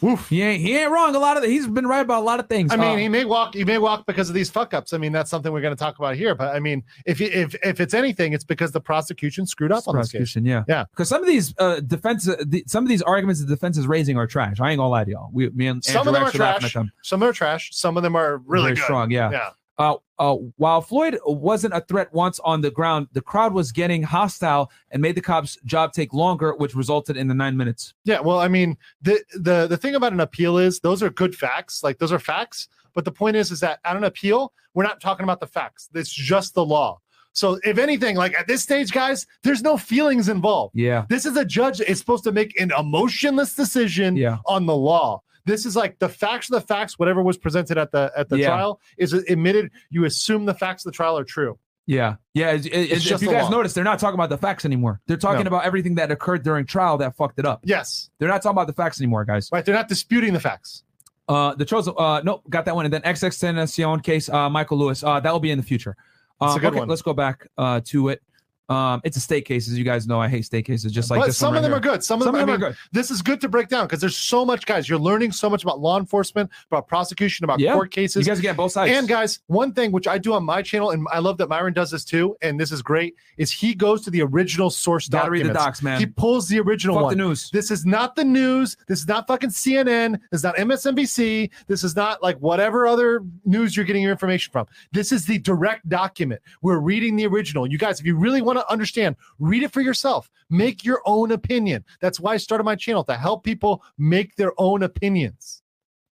He 0.00 0.42
ain't 0.42 0.60
he 0.62 0.76
ain't 0.78 0.90
wrong. 0.90 1.14
A 1.14 1.18
lot 1.18 1.36
of 1.36 1.42
the, 1.42 1.48
he's 1.48 1.66
been 1.66 1.86
right 1.86 2.00
about 2.00 2.22
a 2.22 2.24
lot 2.24 2.40
of 2.40 2.48
things. 2.48 2.72
I 2.72 2.76
mean, 2.76 2.94
Uh, 2.94 2.96
he 2.96 3.08
may 3.08 3.24
walk. 3.24 3.54
He 3.54 3.64
may 3.64 3.78
walk 3.78 4.06
because 4.06 4.28
of 4.28 4.34
these 4.34 4.50
fuck 4.50 4.72
ups. 4.74 4.92
I 4.92 4.98
mean, 4.98 5.12
that's 5.12 5.30
something 5.30 5.52
we're 5.52 5.60
going 5.60 5.74
to 5.74 5.78
talk 5.78 5.98
about 5.98 6.16
here. 6.16 6.34
But 6.34 6.54
I 6.54 6.60
mean, 6.60 6.82
if 7.06 7.20
if 7.20 7.54
if 7.62 7.80
it's 7.80 7.94
anything, 7.94 8.32
it's 8.32 8.44
because 8.44 8.72
the 8.72 8.80
prosecution 8.80 9.46
screwed 9.46 9.72
up 9.72 9.86
on 9.86 9.96
this 9.96 10.06
case. 10.06 10.12
prosecution. 10.20 10.44
Yeah. 10.46 10.64
Yeah. 10.68 10.84
Because 10.90 11.08
some 11.08 11.20
of 11.22 11.26
these 11.28 11.54
uh, 11.58 11.80
defense, 11.80 12.26
uh, 12.28 12.36
the, 12.46 12.64
some 12.66 12.84
of 12.84 12.88
these 12.88 13.02
arguments 13.02 13.40
the 13.40 13.46
defense 13.46 13.76
is 13.76 13.86
raising 13.86 14.16
are 14.16 14.26
trash. 14.26 14.60
I 14.60 14.70
ain't 14.70 14.78
gonna 14.78 14.88
lie 14.88 15.04
to 15.04 15.10
y'all. 15.10 15.30
We, 15.32 15.48
me 15.50 15.66
and 15.66 15.84
Some 15.84 15.98
Andrew 15.98 16.10
of 16.10 16.14
them 16.14 16.24
are 16.24 16.30
trash. 16.58 16.72
them. 16.72 16.92
Some 17.02 17.22
are 17.22 17.32
trash. 17.32 17.70
Some 17.72 17.96
of 17.96 18.02
them 18.02 18.16
are 18.16 18.38
really 18.46 18.76
strong. 18.76 19.10
Yeah. 19.10 19.30
Yeah. 19.30 19.50
Uh, 19.80 19.96
uh, 20.18 20.34
while 20.56 20.82
Floyd 20.82 21.18
wasn't 21.24 21.72
a 21.72 21.80
threat 21.80 22.12
once 22.12 22.38
on 22.40 22.60
the 22.60 22.70
ground, 22.70 23.08
the 23.12 23.22
crowd 23.22 23.54
was 23.54 23.72
getting 23.72 24.02
hostile 24.02 24.70
and 24.90 25.00
made 25.00 25.14
the 25.14 25.20
cops' 25.22 25.56
job 25.64 25.92
take 25.92 26.12
longer, 26.12 26.54
which 26.54 26.74
resulted 26.74 27.16
in 27.16 27.26
the 27.26 27.34
nine 27.34 27.56
minutes. 27.56 27.94
Yeah, 28.04 28.20
well, 28.20 28.38
I 28.38 28.48
mean, 28.48 28.76
the 29.00 29.22
the 29.34 29.66
the 29.66 29.76
thing 29.78 29.94
about 29.94 30.12
an 30.12 30.20
appeal 30.20 30.58
is 30.58 30.80
those 30.80 31.02
are 31.02 31.10
good 31.10 31.34
facts. 31.34 31.82
Like 31.82 31.98
those 31.98 32.12
are 32.12 32.18
facts. 32.18 32.68
But 32.94 33.04
the 33.04 33.12
point 33.12 33.36
is, 33.36 33.50
is 33.50 33.60
that 33.60 33.78
at 33.84 33.96
an 33.96 34.04
appeal, 34.04 34.52
we're 34.74 34.82
not 34.84 35.00
talking 35.00 35.24
about 35.24 35.40
the 35.40 35.46
facts. 35.46 35.88
It's 35.94 36.12
just 36.12 36.54
the 36.54 36.64
law. 36.64 37.00
So 37.32 37.58
if 37.62 37.78
anything, 37.78 38.16
like 38.16 38.34
at 38.38 38.48
this 38.48 38.62
stage, 38.62 38.90
guys, 38.90 39.26
there's 39.44 39.62
no 39.62 39.76
feelings 39.78 40.28
involved. 40.28 40.74
Yeah. 40.76 41.06
This 41.08 41.24
is 41.24 41.36
a 41.36 41.44
judge 41.44 41.78
that 41.78 41.88
is 41.88 41.98
supposed 42.00 42.24
to 42.24 42.32
make 42.32 42.60
an 42.60 42.72
emotionless 42.76 43.54
decision 43.54 44.16
Yeah. 44.16 44.38
on 44.46 44.66
the 44.66 44.74
law. 44.76 45.22
This 45.46 45.64
is 45.66 45.76
like 45.76 45.98
the 45.98 46.08
facts 46.08 46.50
of 46.50 46.60
the 46.60 46.66
facts. 46.66 46.98
Whatever 46.98 47.22
was 47.22 47.38
presented 47.38 47.78
at 47.78 47.92
the 47.92 48.12
at 48.16 48.28
the 48.28 48.38
Yeah. 48.38 48.48
trial 48.48 48.80
is 48.98 49.12
admitted. 49.12 49.70
You 49.90 50.04
assume 50.04 50.44
the 50.46 50.54
facts 50.54 50.84
of 50.84 50.92
the 50.92 50.96
trial 50.96 51.16
are 51.18 51.24
true. 51.24 51.58
Yeah, 51.86 52.16
yeah. 52.34 52.50
It, 52.52 52.66
it- 52.66 52.72
It's 52.92 53.10
if 53.10 53.20
you 53.22 53.30
guys 53.30 53.44
law. 53.44 53.50
notice, 53.50 53.72
they're 53.72 53.82
not 53.82 53.98
talking 53.98 54.14
about 54.14 54.28
the 54.30 54.38
facts 54.38 54.64
anymore. 54.64 55.00
They're 55.06 55.16
talking 55.16 55.44
No. 55.44 55.48
about 55.48 55.64
everything 55.64 55.96
that 55.96 56.10
occurred 56.12 56.44
during 56.44 56.66
trial 56.66 56.98
that 56.98 57.16
fucked 57.16 57.38
it 57.38 57.46
up. 57.46 57.60
Yes, 57.64 58.10
They're 58.18 58.28
not 58.28 58.42
talking 58.42 58.54
about 58.54 58.66
the 58.68 58.72
facts 58.74 59.00
anymore, 59.00 59.24
guys. 59.24 59.48
right. 59.52 59.64
They're 59.64 59.74
not 59.74 59.88
disputing 59.88 60.32
the 60.32 60.40
facts. 60.40 60.84
Uh, 61.28 61.54
the 61.54 61.64
Trozo, 61.64 61.94
uh, 61.98 62.20
nope, 62.24 62.42
got 62.50 62.64
that 62.66 62.74
one. 62.76 62.84
And 62.84 62.92
then 62.94 63.02
XX 63.02 63.30
Tentacion 63.38 64.02
case, 64.02 64.28
uh, 64.28 64.48
Michael 64.50 64.78
Lewis. 64.78 65.02
Uh, 65.02 65.20
that 65.20 65.32
will 65.32 65.40
be 65.40 65.50
in 65.50 65.58
the 65.58 65.64
future. 65.64 65.96
Um, 66.40 66.56
okay, 66.56 66.70
one. 66.70 66.88
let's 66.88 67.02
go 67.02 67.12
back 67.12 67.46
uh 67.58 67.80
to 67.86 68.08
it. 68.08 68.22
Um, 68.70 69.00
it's 69.04 69.16
a 69.16 69.20
state 69.20 69.44
case, 69.44 69.68
as 69.68 69.76
you 69.76 69.84
guys 69.84 70.06
know. 70.06 70.20
I 70.20 70.28
hate 70.28 70.44
state 70.44 70.64
cases, 70.64 70.92
just 70.92 71.10
like 71.10 71.20
but 71.20 71.26
this 71.26 71.36
some 71.38 71.48
of 71.48 71.54
right 71.54 71.62
them 71.62 71.74
are 71.74 71.80
good. 71.80 72.04
Some 72.04 72.20
of 72.20 72.26
Some 72.26 72.36
them, 72.36 72.48
I 72.48 72.52
are 72.54 72.58
good. 72.58 72.76
This 72.92 73.10
is 73.10 73.20
good 73.20 73.40
to 73.40 73.48
break 73.48 73.68
down 73.68 73.86
because 73.86 74.00
there's 74.00 74.16
so 74.16 74.44
much, 74.44 74.64
guys. 74.64 74.88
You're 74.88 74.98
learning 75.00 75.32
so 75.32 75.50
much 75.50 75.64
about 75.64 75.80
law 75.80 75.98
enforcement, 75.98 76.48
about 76.70 76.86
prosecution, 76.86 77.44
about 77.44 77.58
Yeah. 77.58 77.74
court 77.74 77.90
cases. 77.90 78.24
You 78.26 78.30
guys 78.32 78.40
get 78.40 78.56
both 78.56 78.72
sides. 78.72 78.92
And 78.92 79.08
guys, 79.08 79.40
one 79.48 79.72
thing 79.72 79.90
which 79.90 80.06
I 80.06 80.18
do 80.18 80.32
on 80.34 80.44
my 80.44 80.62
channel, 80.62 80.90
and 80.92 81.06
I 81.12 81.18
love 81.18 81.36
that 81.38 81.48
Myron 81.48 81.72
does 81.72 81.90
this 81.90 82.04
too, 82.04 82.36
and 82.42 82.60
this 82.60 82.70
is 82.70 82.80
great, 82.80 83.16
is 83.38 83.50
he 83.50 83.74
goes 83.74 84.02
to 84.02 84.10
the 84.10 84.22
original 84.22 84.70
source 84.70 85.08
Gotta 85.08 85.30
read 85.30 85.46
the 85.46 85.52
docs, 85.52 85.82
man. 85.82 85.98
He 85.98 86.06
pulls 86.06 86.46
the 86.46 86.60
original 86.60 86.94
Fuck 86.94 87.04
one. 87.06 87.18
the 87.18 87.24
news. 87.24 87.50
This 87.52 87.72
is 87.72 87.84
not 87.84 88.14
the 88.14 88.24
news. 88.24 88.76
This 88.86 89.00
is 89.00 89.08
not 89.08 89.26
fucking 89.26 89.50
CNN. 89.50 90.12
This 90.30 90.38
is 90.40 90.44
not 90.44 90.56
MSNBC. 90.56 91.50
This 91.66 91.82
is 91.82 91.96
not 91.96 92.22
like 92.22 92.36
whatever 92.38 92.86
other 92.86 93.24
news 93.44 93.76
you're 93.76 93.84
getting 93.86 94.02
your 94.02 94.12
information 94.12 94.52
from. 94.52 94.66
This 94.92 95.10
is 95.10 95.26
the 95.26 95.38
direct 95.38 95.88
document. 95.88 96.40
We're 96.62 96.78
reading 96.78 97.16
the 97.16 97.26
original. 97.26 97.66
You 97.66 97.78
guys, 97.78 97.98
if 97.98 98.06
you 98.06 98.16
really 98.16 98.42
want 98.42 98.58
to 98.58 98.59
understand, 98.68 99.16
read 99.38 99.62
it 99.62 99.72
for 99.72 99.80
yourself. 99.80 100.30
Make 100.50 100.84
your 100.84 101.00
own 101.06 101.30
opinion. 101.32 101.84
That's 102.00 102.18
why 102.20 102.34
I 102.34 102.36
started 102.36 102.64
my 102.64 102.74
channel 102.76 103.04
to 103.04 103.16
help 103.16 103.44
people 103.44 103.82
make 103.98 104.34
their 104.36 104.52
own 104.58 104.82
opinions. 104.82 105.62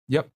Yep. 0.09 0.29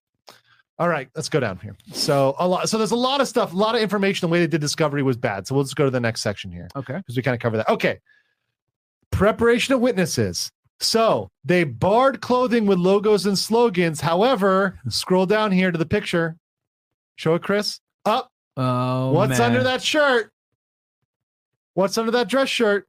All 0.77 0.89
right, 0.89 1.09
let's 1.15 1.29
go 1.29 1.39
down 1.39 1.57
here. 1.59 1.77
So 1.93 2.35
a 2.37 2.45
lot. 2.47 2.67
So 2.67 2.77
there's 2.77 2.91
a 2.91 2.97
lot 2.97 3.21
of 3.21 3.27
stuff, 3.29 3.53
a 3.53 3.55
lot 3.55 3.75
of 3.75 3.81
information. 3.81 4.27
The 4.27 4.31
way 4.31 4.39
they 4.39 4.47
did 4.47 4.59
discovery 4.59 5.03
was 5.03 5.15
bad. 5.15 5.47
So 5.47 5.55
we'll 5.55 5.63
just 5.63 5.77
go 5.77 5.85
to 5.85 5.91
the 5.91 6.01
next 6.01 6.21
section 6.21 6.51
here 6.51 6.67
Okay. 6.75 6.97
because 6.97 7.15
we 7.15 7.23
kind 7.23 7.33
of 7.35 7.39
cover 7.39 7.55
that. 7.57 7.69
Okay. 7.69 7.99
Preparation 9.11 9.73
of 9.73 9.79
witnesses. 9.79 10.51
So 10.81 11.29
they 11.45 11.63
barred 11.63 12.19
clothing 12.19 12.65
with 12.65 12.77
logos 12.79 13.25
and 13.25 13.39
slogans. 13.39 14.01
However, 14.01 14.77
scroll 14.89 15.25
down 15.25 15.53
here 15.53 15.71
to 15.71 15.77
the 15.77 15.85
picture. 15.85 16.35
Show 17.15 17.35
it, 17.35 17.41
Chris. 17.43 17.79
Up. 18.03 18.29
Oh, 18.57 19.11
What's 19.13 19.39
man. 19.39 19.41
under 19.51 19.63
that 19.63 19.81
shirt? 19.81 20.31
What's 21.75 21.97
under 21.97 22.11
that 22.11 22.27
dress 22.27 22.49
shirt? 22.49 22.87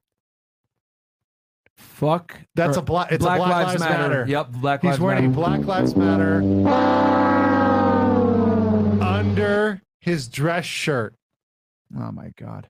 Fuck. 1.75 2.39
That's 2.55 2.77
or- 2.77 2.79
a 2.79 2.83
black. 2.83 3.11
It's 3.11 3.23
a 3.23 3.27
Black 3.27 3.39
Lives, 3.39 3.79
Matter. 3.79 4.25
Yep. 4.27 4.47
Black 4.53 4.81
He's 4.81 4.89
Lives 4.91 4.99
wearing 4.99 5.31
Matter. 5.31 5.33
a 5.33 5.59
Black 5.59 5.65
Lives 5.65 5.95
Matter 5.95 6.41
under 9.03 9.81
his 9.99 10.27
dress 10.27 10.65
shirt. 10.65 11.13
Oh 11.97 12.11
my 12.11 12.31
god. 12.37 12.67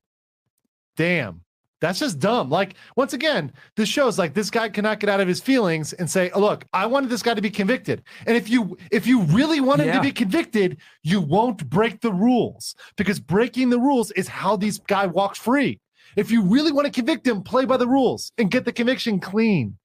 damn 0.96 1.42
that's 1.80 2.00
just 2.00 2.18
dumb 2.20 2.50
like 2.50 2.74
once 2.96 3.14
again 3.14 3.52
this 3.76 3.88
shows 3.88 4.18
like 4.18 4.34
this 4.34 4.50
guy 4.50 4.68
cannot 4.68 5.00
get 5.00 5.10
out 5.12 5.20
of 5.20 5.28
his 5.28 5.40
feelings 5.40 5.94
and 5.94 6.10
say 6.10 6.32
oh, 6.32 6.40
look 6.40 6.66
i 6.74 6.86
wanted 6.88 7.08
this 7.10 7.22
guy 7.22 7.36
to 7.36 7.42
be 7.42 7.52
convicted 7.52 8.02
and 8.26 8.36
if 8.36 8.50
you 8.50 8.76
if 8.92 9.06
you 9.06 9.22
really 9.24 9.60
want 9.60 9.80
him 9.82 9.88
Yeah. 9.88 9.94
to 9.98 10.02
be 10.02 10.12
convicted 10.12 10.78
you 11.04 11.22
won't 11.22 11.70
break 11.70 12.02
the 12.02 12.12
rules 12.12 12.74
because 12.96 13.20
breaking 13.20 13.70
the 13.70 13.80
rules 13.80 14.10
is 14.12 14.28
how 14.28 14.56
these 14.56 14.80
guy 14.80 15.06
walks 15.06 15.38
free 15.38 15.80
if 16.16 16.32
you 16.32 16.42
really 16.42 16.72
want 16.72 16.86
to 16.86 16.92
convict 16.92 17.28
him 17.28 17.44
play 17.44 17.66
by 17.66 17.78
the 17.78 17.88
rules 17.88 18.32
and 18.38 18.50
get 18.50 18.66
the 18.66 18.72
conviction 18.72 19.20
clean 19.20 19.78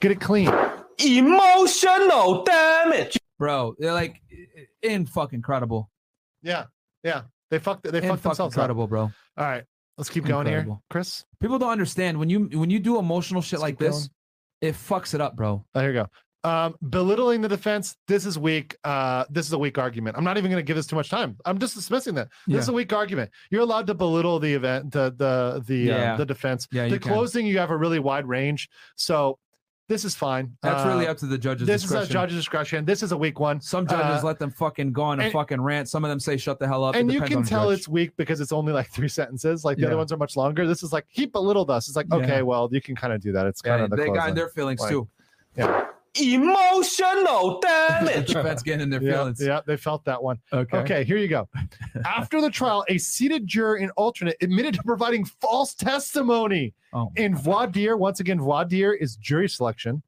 get 0.00 0.10
it 0.10 0.20
clean 0.20 0.50
Emotional 0.98 2.42
damage. 2.44 3.18
Bro, 3.38 3.74
they're 3.78 3.92
like 3.92 4.22
in 4.82 5.04
fucking 5.04 5.36
incredible. 5.38 5.90
Yeah, 6.42 6.64
yeah. 7.04 7.22
They 7.50 7.58
fucked. 7.58 7.82
They 7.84 7.98
And 7.98 8.08
fucked 8.08 8.22
fuck 8.22 8.32
themselves 8.32 8.54
incredible, 8.54 8.84
up. 8.84 8.88
bro. 8.88 9.02
All 9.02 9.12
right, 9.36 9.64
let's 9.98 10.08
keep 10.08 10.24
going 10.24 10.46
here, 10.46 10.66
Chris. 10.88 11.24
People 11.40 11.58
don't 11.58 11.70
understand 11.70 12.18
when 12.18 12.30
you 12.30 12.48
when 12.58 12.70
you 12.70 12.78
do 12.78 12.98
emotional 12.98 13.42
shit 13.42 13.58
Let's 13.58 13.62
like 13.62 13.78
keep 13.78 13.88
this, 13.88 14.08
it 14.62 14.72
fucks 14.74 15.12
it 15.12 15.20
up, 15.20 15.36
bro. 15.36 15.64
Oh, 15.74 15.80
here 15.80 15.90
you 15.90 16.00
go. 16.02 16.06
Um, 16.46 16.76
belittling 16.90 17.40
the 17.40 17.48
defense. 17.48 17.96
This 18.06 18.24
is 18.24 18.38
weak. 18.38 18.76
Uh, 18.84 19.24
this 19.28 19.46
is 19.46 19.52
a 19.52 19.58
weak 19.58 19.78
argument. 19.78 20.16
I'm 20.16 20.24
not 20.24 20.38
even 20.38 20.50
going 20.50 20.62
to 20.62 20.66
give 20.66 20.76
this 20.76 20.86
too 20.86 20.94
much 20.96 21.10
time. 21.10 21.36
I'm 21.44 21.58
just 21.58 21.74
dismissing 21.74 22.14
that. 22.14 22.28
This 22.46 22.62
is 22.62 22.68
a 22.68 22.72
weak 22.72 22.92
argument. 22.92 23.30
You're 23.50 23.62
allowed 23.62 23.86
to 23.88 23.94
belittle 23.94 24.38
the 24.38 24.52
event, 24.54 24.92
the 24.92 25.12
the 25.16 25.62
the 25.66 25.76
Yeah. 25.76 26.14
uh, 26.14 26.16
the 26.18 26.26
defense. 26.26 26.68
Yeah, 26.70 26.84
the 26.84 26.94
you 26.94 27.00
can. 27.00 27.12
closing, 27.12 27.46
you 27.46 27.58
have 27.58 27.70
a 27.70 27.76
really 27.76 27.98
wide 27.98 28.26
range. 28.26 28.68
So 28.94 29.38
this 29.88 30.04
is 30.04 30.14
fine. 30.14 30.56
That's 30.62 30.84
really 30.86 31.06
Uh, 31.06 31.12
up 31.12 31.16
to 31.18 31.26
the 31.26 31.38
judge's 31.38 31.66
This 31.66 31.82
discretion. 31.82 32.02
is 32.04 32.10
a 32.10 32.12
judge's 32.12 32.36
discretion. 32.38 32.84
This 32.84 33.02
is 33.02 33.12
a 33.12 33.16
weak 33.16 33.38
one. 33.40 33.60
Some 33.60 33.86
judges 33.86 34.22
Uh, 34.22 34.26
let 34.26 34.38
them 34.38 34.50
fucking 34.50 34.92
go 34.92 35.02
on 35.02 35.20
a 35.20 35.24
and- 35.24 35.32
fucking 35.32 35.60
rant. 35.60 35.88
Some 35.88 36.04
of 36.04 36.10
them 36.10 36.18
say 36.20 36.36
shut 36.36 36.58
the 36.58 36.66
hell 36.68 36.84
up. 36.84 36.94
And 36.96 37.10
you 37.12 37.20
can 37.22 37.42
tell 37.44 37.70
it's 37.70 37.88
weak 37.88 38.10
because 38.16 38.40
it's 38.40 38.52
only 38.52 38.72
like 38.72 38.88
three 38.90 39.08
sentences. 39.08 39.64
Like 39.64 39.76
the 39.78 39.82
Yeah. 39.82 39.88
other 39.88 39.96
ones 39.96 40.12
are 40.12 40.16
much 40.16 40.36
longer. 40.36 40.66
This 40.66 40.82
is 40.84 40.92
like 40.92 41.06
he 41.08 41.26
belittled 41.26 41.70
us. 41.70 41.86
It's 41.88 41.96
like 41.96 42.06
Yeah. 42.10 42.16
okay, 42.18 42.42
well 42.42 42.68
you 42.72 42.80
can 42.80 42.94
kind 42.96 43.12
of 43.12 43.20
do 43.20 43.32
that. 43.32 43.46
It's 43.46 43.60
kind 43.62 43.78
Yeah, 43.80 43.84
of 43.84 43.90
the 43.90 43.96
they 43.96 44.10
got 44.10 44.34
their 44.36 44.48
feelings 44.48 44.80
Like, 44.80 44.90
too. 44.90 45.08
Yeah. 45.56 45.86
Emotional 46.20 47.60
damage. 47.60 48.26
defense 48.32 48.62
getting 48.62 48.80
in 48.82 48.90
their 48.90 49.02
Yeah, 49.02 49.12
feelings. 49.12 49.42
yeah, 49.44 49.60
they 49.66 49.76
felt 49.76 50.04
that 50.04 50.22
one. 50.22 50.38
Okay. 50.52 50.78
Okay, 50.78 51.04
here 51.04 51.16
you 51.16 51.28
go. 51.28 51.48
After 52.04 52.40
the 52.40 52.50
trial, 52.50 52.84
a 52.88 52.98
seated 52.98 53.46
juror 53.46 53.76
in 53.76 53.90
alternate 53.90 54.36
admitted 54.40 54.74
to 54.74 54.82
providing 54.82 55.24
false 55.24 55.74
testimony 55.74 56.74
Oh. 56.92 57.10
in 57.16 57.34
voir 57.34 57.66
dire. 57.66 57.96
Once 57.96 58.20
again, 58.20 58.40
voir 58.40 58.64
dire 58.64 58.94
is 58.94 59.16
jury 59.16 59.48
selection 59.48 60.02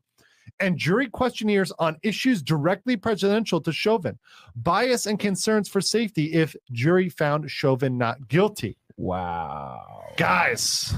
and 0.61 0.77
jury 0.79 1.09
questionnaires 1.09 1.71
on 1.79 1.97
issues 2.03 2.43
directly 2.43 2.97
presidential 2.97 3.61
to 3.61 3.73
Chauvin, 3.73 4.19
bias 4.57 5.07
and 5.07 5.19
concerns 5.19 5.69
for 5.69 5.81
safety 5.81 6.33
if 6.33 6.57
jury 6.73 7.09
found 7.09 7.51
Chauvin 7.51 7.99
not 7.99 8.27
guilty. 8.29 8.77
Wow. 8.97 10.05
Guys, 10.17 10.95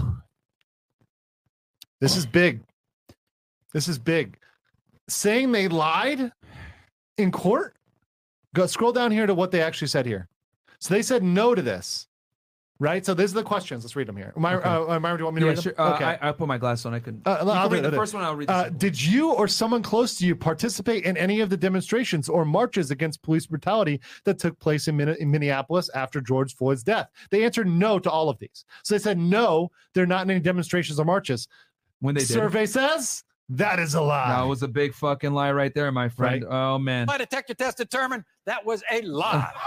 this 2.01 2.17
is 2.17 2.25
big. 2.25 2.61
This 3.73 3.89
is 3.89 3.99
big. 3.99 4.39
Saying 5.11 5.53
they 5.53 5.69
lied 5.69 6.33
in 7.19 7.31
court. 7.33 7.77
Go 8.55 8.67
scroll 8.67 8.93
down 8.93 9.11
here 9.11 9.27
to 9.27 9.35
what 9.35 9.51
they 9.51 9.61
actually 9.63 9.89
said 9.89 10.07
here. 10.07 10.29
So 10.79 10.95
they 10.95 11.03
said 11.03 11.23
no 11.23 11.55
to 11.55 11.61
this, 11.63 12.09
right? 12.79 13.05
So 13.05 13.13
these 13.15 13.33
are 13.33 13.37
the 13.37 13.43
questions. 13.43 13.85
Let's 13.85 13.95
read 13.97 14.09
them 14.09 14.17
here. 14.17 14.33
I, 14.37 14.55
Okay. 14.55 14.69
uh, 14.69 14.99
Myron, 15.01 15.19
do 15.19 15.23
you 15.23 15.25
want 15.27 15.35
me 15.37 15.41
to 15.41 15.47
Yeah, 15.47 15.51
read 15.51 15.57
them? 15.59 15.63
sure. 15.63 15.75
Uh, 15.79 15.95
okay. 15.95 16.05
I, 16.05 16.29
I 16.29 16.33
put 16.33 16.49
my 16.49 16.59
glass 16.59 16.87
on. 16.87 16.95
I 16.95 17.01
can. 17.01 17.21
Uh, 17.27 17.45
I'll 17.53 17.69
read 17.69 17.83
the 17.85 17.93
first 17.93 18.15
one. 18.15 18.25
I'll 18.25 18.35
read 18.35 18.49
Uh, 18.51 18.69
did 18.71 19.01
you 19.01 19.33
or 19.33 19.47
someone 19.47 19.83
close 19.83 20.17
to 20.19 20.27
you 20.27 20.35
participate 20.35 21.05
in 21.05 21.17
any 21.17 21.41
of 21.41 21.51
the 21.51 21.57
demonstrations 21.57 22.29
or 22.29 22.45
marches 22.45 22.91
against 22.91 23.21
police 23.23 23.47
brutality 23.47 24.01
that 24.25 24.39
took 24.39 24.59
place 24.59 24.89
in, 24.89 24.97
Min- 24.97 25.11
in 25.21 25.31
Minneapolis 25.31 25.91
after 25.95 26.21
George 26.21 26.57
Floyd's 26.57 26.83
death? 26.83 27.09
They 27.31 27.45
answered 27.45 27.67
no 27.69 27.99
to 27.99 28.11
all 28.11 28.29
of 28.29 28.39
these. 28.39 28.65
So 28.85 28.95
they 28.95 29.01
said 29.01 29.19
no, 29.19 29.71
they're 29.95 30.07
not 30.07 30.23
in 30.25 30.31
any 30.31 30.41
demonstrations 30.41 30.99
or 30.99 31.05
marches. 31.05 31.47
when 32.01 32.15
they 32.15 32.21
did. 32.23 32.29
Survey 32.31 32.65
says 32.67 33.23
that 33.51 33.79
is 33.79 33.95
a 33.95 34.01
lie. 34.01 34.29
That 34.29 34.43
was 34.49 34.63
a 34.63 34.69
big 34.69 34.95
fucking 34.95 35.33
lie 35.33 35.53
right 35.53 35.73
there, 35.75 35.91
my 35.93 36.09
friend. 36.09 36.45
Oh 36.49 36.79
man, 36.79 37.07
My 37.07 37.19
detector 37.19 37.55
test 37.55 37.77
determined 37.79 38.25
that 38.47 38.65
was 38.65 38.83
a 38.91 39.03
lie. 39.03 39.51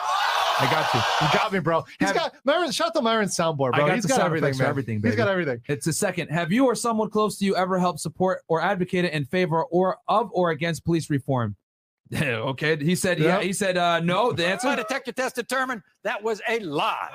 I 0.59 0.69
got 0.69 0.93
you. 0.93 0.99
you 1.27 1.33
got 1.33 1.51
me, 1.51 1.59
bro. 1.59 1.83
He's 1.99 2.09
Have- 2.09 2.15
got 2.15 2.35
Myron. 2.45 2.71
Shout 2.71 2.87
out 2.89 2.93
to 2.95 3.01
Myron's 3.01 3.35
soundboard, 3.35 3.71
I 3.73 3.77
bro. 3.77 3.87
got 3.87 3.95
He's 3.95 4.03
the 4.03 4.09
got 4.09 4.21
everything, 4.21 4.55
man. 4.57 4.67
everything, 4.67 5.01
He's 5.03 5.15
got 5.15 5.27
everything. 5.27 5.59
It's 5.67 5.87
a 5.87 5.93
second. 5.93 6.27
Have 6.29 6.51
you 6.51 6.65
or 6.65 6.75
someone 6.75 7.09
close 7.09 7.39
to 7.39 7.45
you 7.45 7.55
ever 7.55 7.79
helped 7.79 7.99
support 8.01 8.41
or 8.47 8.61
advocated 8.61 9.11
in 9.11 9.25
favor 9.25 9.63
or 9.63 9.97
of 10.07 10.29
or 10.31 10.51
against 10.51 10.85
police 10.85 11.09
reform? 11.09 11.55
okay, 12.15 12.77
he 12.77 12.93
said. 12.95 13.17
Yeah, 13.19 13.41
he 13.41 13.51
said 13.51 13.77
uh, 13.77 13.99
no. 13.99 14.31
The 14.31 14.45
answer. 14.45 14.67
My 14.67 14.73
answer. 14.73 14.83
detector 14.83 15.11
test 15.11 15.35
determined 15.35 15.81
that 16.03 16.21
was 16.21 16.39
a 16.47 16.59
lie. 16.59 17.09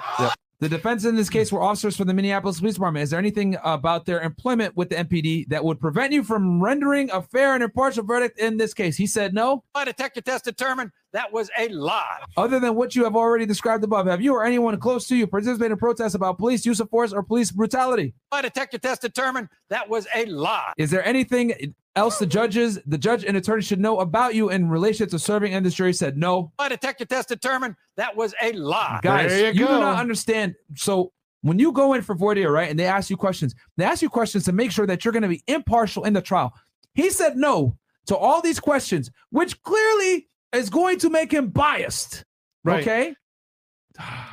The 0.61 0.69
defense 0.69 1.05
in 1.05 1.15
this 1.15 1.31
case 1.31 1.53
were 1.53 1.63
officers 1.63 1.97
from 1.97 2.09
the 2.09 2.15
Minneapolis 2.15 2.59
Police 2.59 2.75
Department. 2.75 3.05
Is 3.05 3.11
there 3.11 3.19
anything 3.21 3.57
about 3.63 4.07
their 4.07 4.21
employment 4.23 4.77
with 4.77 4.89
the 4.89 4.97
MPD 4.97 5.49
that 5.51 5.63
would 5.63 5.79
prevent 5.79 6.13
you 6.13 6.25
from 6.25 6.61
rendering 6.61 7.09
a 7.13 7.23
fair 7.23 7.55
and 7.55 7.63
impartial 7.63 8.03
verdict 8.03 8.41
in 8.41 8.57
this 8.57 8.75
case? 8.75 8.97
He 8.97 9.07
said 9.07 9.35
no. 9.35 9.63
My 9.73 9.85
detector 9.85 10.21
test 10.21 10.45
determined 10.45 10.91
that 11.13 11.33
was 11.33 11.49
a 11.57 11.69
lie. 11.69 12.19
Other 12.37 12.59
than 12.59 12.75
what 12.75 12.97
you 12.97 13.05
have 13.05 13.15
already 13.15 13.47
described 13.47 13.85
above, 13.85 14.09
have 14.09 14.21
you 14.21 14.35
or 14.35 14.45
anyone 14.45 14.77
close 14.81 15.07
to 15.07 15.17
you 15.17 15.29
participated 15.29 15.71
in 15.71 15.79
protests 15.79 16.15
about 16.15 16.39
police 16.39 16.67
use 16.67 16.81
of 16.81 16.91
force 16.91 17.13
or 17.13 17.23
police 17.23 17.53
brutality? 17.53 18.15
My 18.33 18.43
detector 18.43 18.79
test 18.79 19.01
determined 19.01 19.51
that 19.71 19.89
was 19.89 20.09
a 20.13 20.27
lie. 20.27 20.73
Is 20.77 20.91
there 20.91 21.07
anything 21.07 21.73
else 21.99 22.19
the 22.19 22.27
judges, 22.27 22.79
the 22.87 22.97
judge 22.97 23.25
and 23.25 23.37
attorney 23.37 23.63
should 23.63 23.81
know 23.81 24.01
about 24.01 24.35
you 24.35 24.49
in 24.51 24.69
relation 24.71 25.09
to 25.11 25.19
serving 25.19 25.53
in 25.53 25.63
this 25.63 25.75
jury? 25.75 25.93
Said 25.93 26.17
no. 26.17 26.53
My 26.59 26.69
detector 26.69 27.05
test 27.05 27.29
determined 27.29 27.75
that 27.97 28.17
was 28.17 28.35
a 28.41 28.53
lie. 28.53 29.01
Guys, 29.03 29.31
There 29.31 29.53
you 29.53 29.61
you, 29.61 29.67
go. 29.67 29.75
do 29.75 29.81
not 29.81 29.99
understand. 29.99 30.55
So 30.77 31.13
when 31.43 31.59
you 31.59 31.73
go 31.73 31.93
in 31.93 32.03
for 32.03 32.15
voir 32.15 32.35
dire, 32.35 32.51
right, 32.51 32.71
and 32.71 32.79
they 32.79 32.87
ask 32.87 33.11
you 33.11 33.17
questions, 33.17 33.55
they 33.77 33.85
ask 33.85 34.01
you 34.01 34.09
questions 34.09 34.45
to 34.45 34.53
make 34.53 34.71
sure 34.71 34.87
that 34.87 35.05
you're 35.05 35.13
going 35.13 35.23
to 35.23 35.29
be 35.29 35.43
impartial 35.47 36.05
in 36.05 36.13
the 36.15 36.23
trial. 36.23 36.53
He 36.95 37.11
said 37.11 37.37
no 37.37 37.77
to 38.07 38.17
all 38.17 38.41
these 38.41 38.59
questions, 38.59 39.11
which 39.31 39.63
clearly 39.63 40.29
is 40.53 40.71
going 40.71 40.99
to 40.99 41.11
make 41.11 41.31
him 41.33 41.49
biased. 41.49 42.25
Right. 42.65 42.81
Okay, 42.81 43.15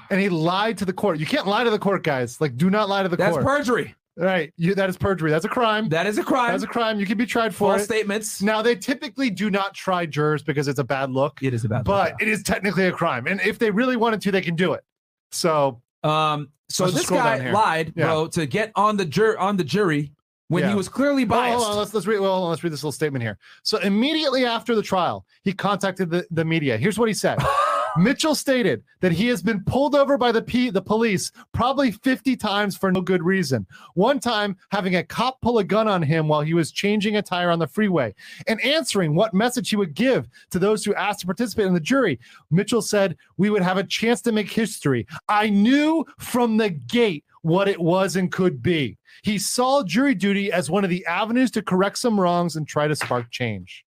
And 0.10 0.20
he 0.20 0.30
lied 0.30 0.78
to 0.80 0.86
the 0.86 0.94
court. 0.94 1.20
You 1.20 1.26
can't 1.26 1.48
lie 1.48 1.64
to 1.64 1.70
the 1.70 1.80
court, 1.80 2.04
guys. 2.04 2.40
Like, 2.42 2.56
do 2.58 2.70
not 2.70 2.90
lie 2.90 3.04
to 3.04 3.10
the 3.10 3.18
that's 3.18 3.34
court. 3.34 3.46
That's 3.46 3.58
perjury. 3.58 3.96
Right. 4.18 4.54
You, 4.58 4.76
that 4.76 4.90
is 4.90 4.98
perjury. 4.98 5.32
That's 5.32 5.46
a 5.46 5.50
crime. 5.50 5.90
That 5.90 6.08
is 6.08 6.18
a 6.18 6.24
crime. 6.24 6.52
That's 6.52 6.64
a 6.64 6.68
crime. 6.68 7.00
You 7.00 7.06
can 7.06 7.18
be 7.18 7.26
tried 7.26 7.54
for 7.54 7.70
False 7.72 7.82
it. 7.82 7.86
statements. 7.86 8.42
Now 8.42 8.62
they 8.62 8.76
typically 8.76 9.30
do 9.30 9.50
not 9.50 9.74
try 9.74 10.06
jurors 10.06 10.44
because 10.44 10.68
it's 10.68 10.80
a 10.80 10.84
bad 10.84 11.12
look, 11.12 11.40
It 11.42 11.54
is 11.54 11.66
a 11.66 11.70
bad. 11.70 11.80
Look. 11.80 11.86
But 11.86 12.16
it 12.22 12.28
is 12.28 12.44
technically 12.44 12.86
a 12.86 12.92
crime. 12.92 13.28
And 13.28 13.42
if 13.42 13.60
they 13.60 13.72
really 13.72 13.96
wanted 13.98 14.22
to, 14.22 14.32
they 14.32 14.42
can 14.42 14.56
do 14.56 14.74
it. 14.74 14.84
So 15.32 15.82
Um, 16.04 16.50
so 16.70 16.88
this 16.88 17.10
guy 17.10 17.52
lied, 17.52 17.94
Yeah. 17.96 18.06
bro, 18.06 18.28
to 18.28 18.46
get 18.46 18.72
on 18.76 18.98
the 18.98 19.06
jur- 19.06 19.38
on 19.38 19.58
the 19.58 19.64
jury 19.64 20.12
when 20.48 20.64
Yeah. 20.64 20.70
he 20.70 20.76
was 20.76 20.88
clearly 20.90 21.26
biased. 21.26 21.58
hold 21.64 21.72
on, 21.74 21.78
let's 21.78 21.94
let's 21.94 22.08
read. 22.08 22.20
Well, 22.20 22.48
let's 22.50 22.64
read 22.64 22.72
this 22.74 22.84
little 22.84 22.92
statement 22.92 23.24
here. 23.24 23.38
So 23.64 23.78
immediately 23.80 24.46
after 24.46 24.76
the 24.76 24.82
trial, 24.84 25.26
he 25.44 25.52
contacted 25.54 26.10
the, 26.10 26.26
the 26.32 26.46
media. 26.46 26.78
Here's 26.78 26.98
what 27.00 27.08
he 27.08 27.14
said. 27.14 27.40
Mitchell 27.98 28.36
stated 28.36 28.84
that 29.00 29.12
he 29.12 29.28
has 29.28 29.42
been 29.42 29.64
pulled 29.64 29.96
over 29.96 30.18
by 30.18 30.32
the 30.32 30.42
P, 30.42 30.70
the 30.70 30.82
police 30.82 31.32
probably 31.54 31.92
50 31.92 32.36
times 32.36 32.76
for 32.76 32.92
no 32.92 33.02
good 33.02 33.24
reason. 33.24 33.66
One 33.94 34.20
time 34.20 34.58
having 34.72 34.96
a 34.96 35.04
cop 35.04 35.40
pull 35.42 35.60
a 35.60 35.64
gun 35.64 35.88
on 35.88 36.02
him 36.02 36.28
while 36.28 36.42
he 36.42 36.54
was 36.54 36.72
changing 36.72 37.16
a 37.16 37.22
tire 37.22 37.50
on 37.50 37.60
the 37.60 37.68
freeway 37.68 38.14
and 38.48 38.60
answering 38.62 39.16
what 39.16 39.34
message 39.34 39.70
he 39.70 39.76
would 39.76 39.94
give 39.94 40.28
to 40.52 40.60
those 40.60 40.84
who 40.84 40.94
asked 40.96 41.22
to 41.22 41.26
participate 41.26 41.68
in 41.68 41.74
the 41.74 41.80
jury. 41.80 42.20
Mitchell 42.52 42.82
said, 42.82 43.18
"We 43.38 43.50
would 43.50 43.62
have 43.62 43.78
a 43.78 43.84
chance 43.84 44.22
to 44.24 44.32
make 44.32 44.52
history. 44.52 45.08
I 45.30 45.50
knew 45.50 46.06
from 46.20 46.58
the 46.58 46.70
gate 46.70 47.24
what 47.42 47.68
it 47.68 47.80
was 47.80 48.16
and 48.16 48.32
could 48.32 48.64
be. 48.64 48.98
He 49.22 49.38
saw 49.38 49.84
jury 49.84 50.16
duty 50.16 50.52
as 50.52 50.70
one 50.70 50.84
of 50.84 50.90
the 50.90 51.06
avenues 51.06 51.52
to 51.52 51.62
correct 51.62 52.00
some 52.00 52.20
wrongs 52.20 52.56
and 52.56 52.68
try 52.68 52.88
to 52.88 52.96
spark 52.96 53.30
change. 53.30 53.86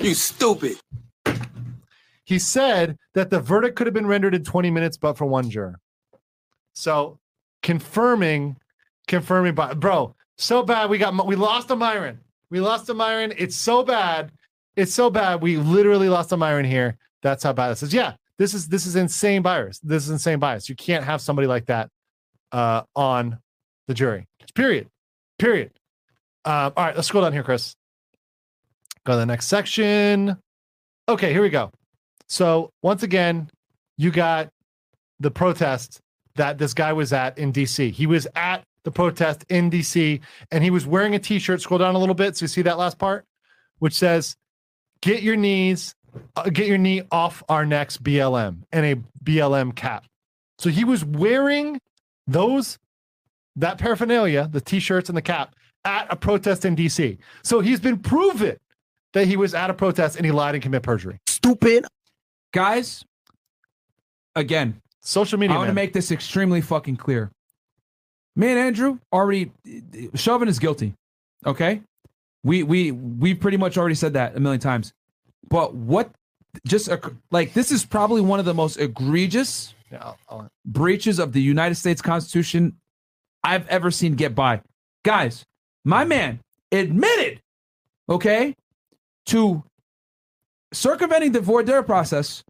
You 0.00 0.14
stupid. 0.14 0.76
He 2.26 2.40
said 2.40 2.98
that 3.14 3.30
the 3.30 3.40
verdict 3.40 3.76
could 3.76 3.86
have 3.86 3.94
been 3.94 4.06
rendered 4.06 4.34
in 4.34 4.42
20 4.42 4.68
minutes, 4.70 4.96
but 4.96 5.16
for 5.16 5.24
one 5.24 5.48
juror. 5.48 5.78
So 6.74 7.18
confirming, 7.62 8.56
confirming, 9.06 9.54
by 9.54 9.74
bro, 9.74 10.14
so 10.36 10.64
bad 10.64 10.90
we 10.90 10.98
got 10.98 11.26
we 11.26 11.36
lost 11.36 11.70
a 11.70 11.76
Myron. 11.76 12.20
We 12.50 12.60
lost 12.60 12.90
a 12.90 12.94
Myron. 12.94 13.32
It's 13.38 13.56
so 13.56 13.84
bad. 13.84 14.32
It's 14.74 14.92
so 14.92 15.08
bad. 15.08 15.40
We 15.40 15.56
literally 15.56 16.08
lost 16.08 16.32
a 16.32 16.36
Myron 16.36 16.64
here. 16.64 16.98
That's 17.22 17.44
how 17.44 17.52
bad 17.52 17.70
this 17.70 17.84
is. 17.84 17.94
Yeah, 17.94 18.14
this 18.38 18.54
is 18.54 18.68
this 18.68 18.86
is 18.86 18.96
insane 18.96 19.42
bias. 19.42 19.78
This 19.78 20.02
is 20.02 20.10
insane 20.10 20.40
bias. 20.40 20.68
You 20.68 20.74
can't 20.74 21.04
have 21.04 21.20
somebody 21.20 21.46
like 21.46 21.66
that 21.66 21.90
uh, 22.50 22.82
on 22.96 23.38
the 23.86 23.94
jury. 23.94 24.26
Period. 24.56 24.88
Period. 25.38 25.70
Um, 26.44 26.72
all 26.76 26.84
right, 26.84 26.96
let's 26.96 27.06
scroll 27.06 27.22
down 27.22 27.32
here, 27.32 27.44
Chris. 27.44 27.76
Go 29.04 29.12
to 29.12 29.18
the 29.18 29.26
next 29.26 29.46
section. 29.46 30.36
Okay, 31.08 31.32
here 31.32 31.42
we 31.42 31.50
go. 31.50 31.70
So 32.28 32.70
once 32.82 33.02
again, 33.02 33.50
you 33.96 34.10
got 34.10 34.50
the 35.20 35.30
protest 35.30 36.00
that 36.36 36.58
this 36.58 36.74
guy 36.74 36.92
was 36.92 37.12
at 37.12 37.38
in 37.38 37.52
DC. 37.52 37.92
He 37.92 38.06
was 38.06 38.26
at 38.34 38.64
the 38.84 38.90
protest 38.90 39.44
in 39.48 39.70
DC 39.70 40.20
and 40.50 40.62
he 40.62 40.70
was 40.70 40.86
wearing 40.86 41.14
a 41.14 41.18
t-shirt. 41.18 41.60
Scroll 41.60 41.78
down 41.78 41.94
a 41.94 41.98
little 41.98 42.14
bit 42.14 42.36
so 42.36 42.44
you 42.44 42.48
see 42.48 42.62
that 42.62 42.78
last 42.78 42.98
part, 42.98 43.24
which 43.78 43.94
says, 43.94 44.36
"Get 45.00 45.22
your 45.22 45.36
knees, 45.36 45.94
uh, 46.36 46.50
get 46.50 46.66
your 46.66 46.78
knee 46.78 47.02
off 47.10 47.42
our 47.48 47.66
necks, 47.66 47.96
BLM," 47.96 48.62
and 48.72 48.86
a 48.86 48.96
BLM 49.24 49.72
cap. 49.72 50.04
So 50.58 50.70
he 50.70 50.84
was 50.84 51.04
wearing 51.04 51.80
those 52.26 52.78
that 53.56 53.78
paraphernalia, 53.78 54.48
the 54.50 54.60
t-shirts 54.60 55.08
and 55.08 55.16
the 55.16 55.22
cap, 55.22 55.54
at 55.84 56.06
a 56.10 56.16
protest 56.16 56.64
in 56.64 56.76
DC. 56.76 57.18
So 57.42 57.60
he's 57.60 57.80
been 57.80 57.98
proven 57.98 58.56
that 59.14 59.26
he 59.26 59.36
was 59.36 59.54
at 59.54 59.70
a 59.70 59.74
protest 59.74 60.16
and 60.16 60.26
he 60.26 60.32
lied 60.32 60.54
and 60.54 60.62
committed 60.62 60.82
perjury. 60.82 61.18
Stupid. 61.26 61.86
Guys, 62.56 63.04
again, 64.34 64.80
Social 65.02 65.38
media. 65.38 65.54
I 65.54 65.58
want 65.58 65.68
to 65.68 65.74
make 65.74 65.92
this 65.92 66.10
extremely 66.10 66.62
fucking 66.62 66.96
clear. 66.96 67.30
Me 68.34 68.48
and 68.48 68.58
Andrew 68.58 68.98
already 69.12 69.52
Chauvin 70.14 70.48
is 70.48 70.58
guilty. 70.58 70.94
Okay? 71.44 71.82
We 72.42 72.62
we 72.62 72.92
we 72.92 73.34
pretty 73.34 73.58
much 73.58 73.76
already 73.76 73.94
said 73.94 74.14
that 74.14 74.34
a 74.36 74.40
million 74.40 74.58
times. 74.60 74.94
But 75.50 75.74
what 75.74 76.10
just 76.66 76.88
like 77.30 77.52
this 77.52 77.70
is 77.70 77.84
probably 77.84 78.22
one 78.22 78.40
of 78.40 78.46
the 78.46 78.54
most 78.54 78.78
egregious 78.80 79.74
Yeah, 79.92 79.98
I'll- 80.02 80.18
I'll- 80.30 80.48
breaches 80.64 81.18
of 81.18 81.34
the 81.34 81.42
United 81.42 81.74
States 81.74 82.00
Constitution 82.00 82.78
I've 83.44 83.68
ever 83.68 83.90
seen 83.90 84.14
get 84.14 84.34
by. 84.34 84.62
Guys, 85.04 85.44
my 85.84 86.04
man 86.06 86.40
admitted, 86.72 87.42
okay, 88.08 88.54
to 89.26 89.62
circumventing 90.76 91.32
the 91.32 91.40
voir 91.40 91.62
dire 91.62 91.82
process 91.82 92.44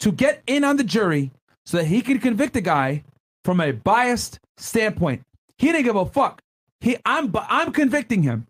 to 0.00 0.12
get 0.12 0.42
in 0.46 0.64
on 0.64 0.76
the 0.76 0.84
jury 0.84 1.30
so 1.64 1.78
that 1.78 1.86
he 1.86 2.02
could 2.02 2.22
convict 2.22 2.54
the 2.54 2.60
guy 2.60 3.04
from 3.44 3.60
a 3.60 3.72
biased 3.72 4.38
standpoint. 4.56 5.22
He 5.58 5.68
didn't 5.68 5.84
give 5.84 5.96
a 5.96 6.06
fuck. 6.06 6.42
He, 6.80 6.96
I'm, 7.04 7.32
I'm 7.34 7.72
convicting 7.72 8.22
him. 8.22 8.46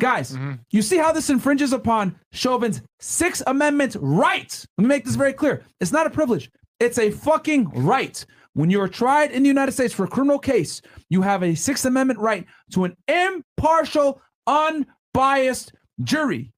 Guys, 0.00 0.32
mm-hmm. 0.32 0.54
you 0.70 0.82
see 0.82 0.96
how 0.96 1.12
this 1.12 1.30
infringes 1.30 1.72
upon 1.72 2.18
Chauvin's 2.32 2.82
Sixth 2.98 3.42
Amendment 3.46 3.96
rights. 4.00 4.66
Let 4.76 4.82
me 4.82 4.88
make 4.88 5.04
this 5.04 5.14
very 5.14 5.32
clear. 5.32 5.64
It's 5.80 5.92
not 5.92 6.06
a 6.06 6.10
privilege, 6.10 6.50
it's 6.80 6.98
a 6.98 7.10
fucking 7.10 7.68
right. 7.70 8.24
When 8.54 8.68
you 8.68 8.80
are 8.82 8.88
tried 8.88 9.30
in 9.30 9.42
the 9.42 9.48
United 9.48 9.72
States 9.72 9.94
for 9.94 10.04
a 10.04 10.08
criminal 10.08 10.38
case, 10.38 10.82
you 11.08 11.22
have 11.22 11.42
a 11.42 11.54
Sixth 11.54 11.84
Amendment 11.84 12.18
right 12.20 12.46
to 12.72 12.84
an 12.84 12.96
impartial, 13.08 14.20
unbiased 14.46 15.72
jury. 16.02 16.52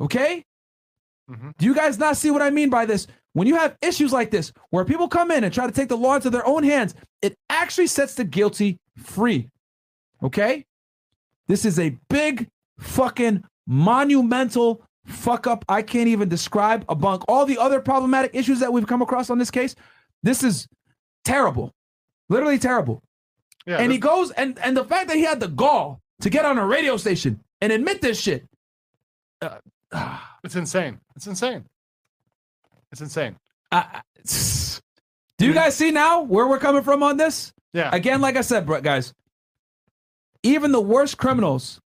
Okay? 0.00 0.44
Mm-hmm. 1.30 1.50
Do 1.58 1.66
you 1.66 1.74
guys 1.74 1.98
not 1.98 2.16
see 2.16 2.30
what 2.30 2.42
I 2.42 2.50
mean 2.50 2.70
by 2.70 2.86
this? 2.86 3.06
When 3.32 3.46
you 3.46 3.54
have 3.56 3.76
issues 3.82 4.12
like 4.12 4.30
this, 4.30 4.52
where 4.70 4.84
people 4.84 5.06
come 5.08 5.30
in 5.30 5.44
and 5.44 5.54
try 5.54 5.66
to 5.66 5.72
take 5.72 5.88
the 5.88 5.96
law 5.96 6.16
into 6.16 6.30
their 6.30 6.46
own 6.46 6.64
hands, 6.64 6.94
it 7.22 7.36
actually 7.48 7.86
sets 7.86 8.14
the 8.14 8.24
guilty 8.24 8.78
free. 8.96 9.48
Okay? 10.22 10.66
This 11.46 11.64
is 11.64 11.78
a 11.78 11.96
big 12.08 12.48
fucking 12.80 13.44
monumental 13.66 14.82
fuck 15.06 15.46
up 15.46 15.64
I 15.68 15.82
can't 15.82 16.08
even 16.08 16.28
describe 16.28 16.84
among 16.88 17.22
all 17.28 17.46
the 17.46 17.58
other 17.58 17.80
problematic 17.80 18.32
issues 18.34 18.60
that 18.60 18.72
we've 18.72 18.86
come 18.86 19.02
across 19.02 19.30
on 19.30 19.38
this 19.38 19.50
case. 19.50 19.74
This 20.22 20.42
is 20.42 20.66
terrible. 21.24 21.72
Literally 22.28 22.58
terrible. 22.58 23.02
yeah, 23.66 23.76
and 23.78 23.90
this- 23.90 23.96
he 23.96 23.98
goes 23.98 24.30
and 24.32 24.58
and 24.60 24.76
the 24.76 24.84
fact 24.84 25.08
that 25.08 25.16
he 25.16 25.22
had 25.24 25.40
the 25.40 25.48
gall 25.48 26.00
to 26.20 26.30
get 26.30 26.44
on 26.44 26.58
a 26.58 26.66
radio 26.66 26.96
station 26.96 27.40
and 27.60 27.72
admit 27.72 28.00
this 28.00 28.20
shit. 28.20 28.44
Uh, 29.42 29.58
it's 30.44 30.56
insane. 30.56 31.00
It's 31.16 31.26
insane. 31.26 31.64
It's 32.92 33.00
insane. 33.00 33.36
I- 33.72 34.02
do 35.38 35.46
you 35.46 35.54
guys 35.54 35.74
see 35.74 35.90
now 35.90 36.22
where 36.22 36.46
we're 36.46 36.58
coming 36.58 36.82
from 36.82 37.02
on 37.02 37.16
this? 37.16 37.52
Yeah. 37.72 37.88
Again, 37.92 38.20
like 38.20 38.36
I 38.36 38.42
said, 38.42 38.66
guys, 38.82 39.14
even 40.42 40.72
the 40.72 40.80
worst 40.80 41.16
criminals 41.16 41.80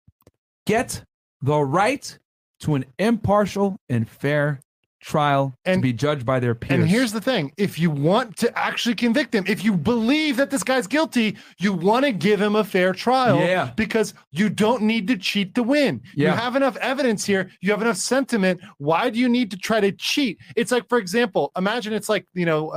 get 0.65 1.03
the 1.41 1.59
right 1.59 2.17
to 2.61 2.75
an 2.75 2.85
impartial 2.97 3.77
and 3.89 4.09
fair 4.09 4.59
trial 5.03 5.53
And- 5.65 5.79
to 5.79 5.83
be 5.83 5.93
judged 5.93 6.25
by 6.25 6.39
their 6.39 6.55
peers. 6.55 6.79
And 6.79 6.89
here's 6.89 7.11
the 7.11 7.21
thing 7.21 7.51
if 7.57 7.77
you 7.77 7.91
want 7.91 8.37
to 8.37 8.57
actually 8.57 8.95
convict 8.95 9.35
him, 9.35 9.43
if 9.47 9.63
you 9.63 9.73
believe 9.75 10.37
that 10.37 10.49
this 10.49 10.63
guy's 10.63 10.87
guilty, 10.87 11.35
you 11.59 11.73
want 11.73 12.05
to 12.05 12.11
give 12.11 12.41
him 12.41 12.55
a 12.55 12.63
fair 12.63 12.93
trial. 12.93 13.39
Yeah. 13.39 13.71
Because 13.75 14.13
you 14.31 14.49
don't 14.49 14.83
need 14.83 15.07
to 15.09 15.17
cheat 15.17 15.53
to 15.55 15.63
win. 15.63 16.01
Yeah. 16.15 16.31
You 16.31 16.37
have 16.37 16.55
enough 16.55 16.77
evidence 16.77 17.25
here, 17.25 17.49
you 17.61 17.71
have 17.71 17.81
enough 17.81 17.97
sentiment. 17.97 18.61
Why 18.77 19.09
do 19.09 19.19
you 19.19 19.27
need 19.29 19.51
to 19.51 19.57
try 19.57 19.79
to 19.81 19.91
cheat? 19.91 20.37
It's 20.55 20.71
like, 20.71 20.87
for 20.87 20.97
example, 20.97 21.51
imagine 21.57 21.93
it's 21.93 22.09
like, 22.09 22.25
you 22.33 22.45
know, 22.45 22.73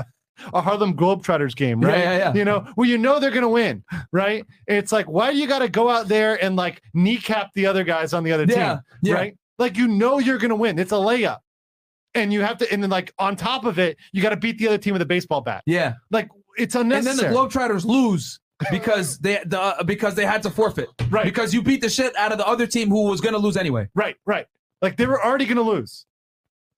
a 0.53 0.61
Harlem 0.61 0.95
Globetrotters 0.95 1.57
game, 1.57 1.81
Yeah, 1.81 1.89
right? 1.89 1.99
yeah, 1.99 2.19
yeah. 2.19 2.35
You 2.35 2.45
know, 2.45 2.67
well, 2.77 2.87
you 2.89 2.99
know 2.99 3.19
they're 3.19 3.31
gonna 3.31 3.49
win, 3.49 3.83
right? 4.13 4.45
It's 4.67 4.93
like, 4.93 5.07
why 5.07 5.33
do 5.33 5.39
you 5.39 5.47
got 5.47 5.61
to 5.61 5.69
go 5.69 5.89
out 5.89 6.09
there 6.09 6.43
and 6.45 6.57
like 6.57 6.83
kneecap 6.93 7.53
the 7.55 7.65
other 7.67 7.85
guys 7.85 8.13
on 8.13 8.23
the 8.23 8.33
other 8.33 8.45
Yeah, 8.47 8.73
team, 8.75 8.81
yeah. 9.03 9.15
right? 9.15 9.37
Like 9.59 9.79
you 9.79 9.89
know 9.89 10.19
you're 10.19 10.37
gonna 10.37 10.55
win. 10.55 10.79
It's 10.79 10.93
a 10.93 10.97
layup 10.97 11.39
and 12.17 12.33
you 12.33 12.41
have 12.43 12.59
to, 12.59 12.73
and 12.73 12.83
then 12.83 12.91
like 12.91 13.13
on 13.19 13.37
top 13.37 13.65
of 13.65 13.79
it, 13.79 13.97
you 14.13 14.23
got 14.23 14.31
to 14.31 14.37
beat 14.37 14.59
the 14.59 14.67
other 14.69 14.79
team 14.79 14.93
with 14.93 15.03
a 15.03 15.07
baseball 15.07 15.41
bat. 15.41 15.63
yeah. 15.67 15.95
Like 16.11 16.29
it's 16.59 16.75
unnecessary. 16.75 17.29
And 17.29 17.37
then 17.37 17.51
the 17.51 17.59
Globetrotters 17.59 17.85
lose 17.85 18.41
because 18.71 19.19
they 19.19 19.41
the 19.45 19.61
uh, 19.61 19.83
because 19.83 20.15
they 20.15 20.25
had 20.27 20.43
to 20.45 20.51
forfeit. 20.51 20.89
Right. 21.11 21.25
Because 21.25 21.53
you 21.55 21.63
beat 21.63 21.81
the 21.83 21.91
shit 21.91 22.17
out 22.17 22.33
of 22.33 22.39
the 22.39 22.47
other 22.47 22.67
team 22.67 22.89
who 22.89 23.05
was 23.05 23.21
gonna 23.21 23.39
lose 23.39 23.57
anyway. 23.57 23.89
right, 23.95 24.17
right. 24.25 24.47
Like 24.83 24.97
they 24.97 25.07
were 25.07 25.23
already 25.25 25.45
going 25.47 25.57
to 25.57 25.63
lose. 25.63 26.05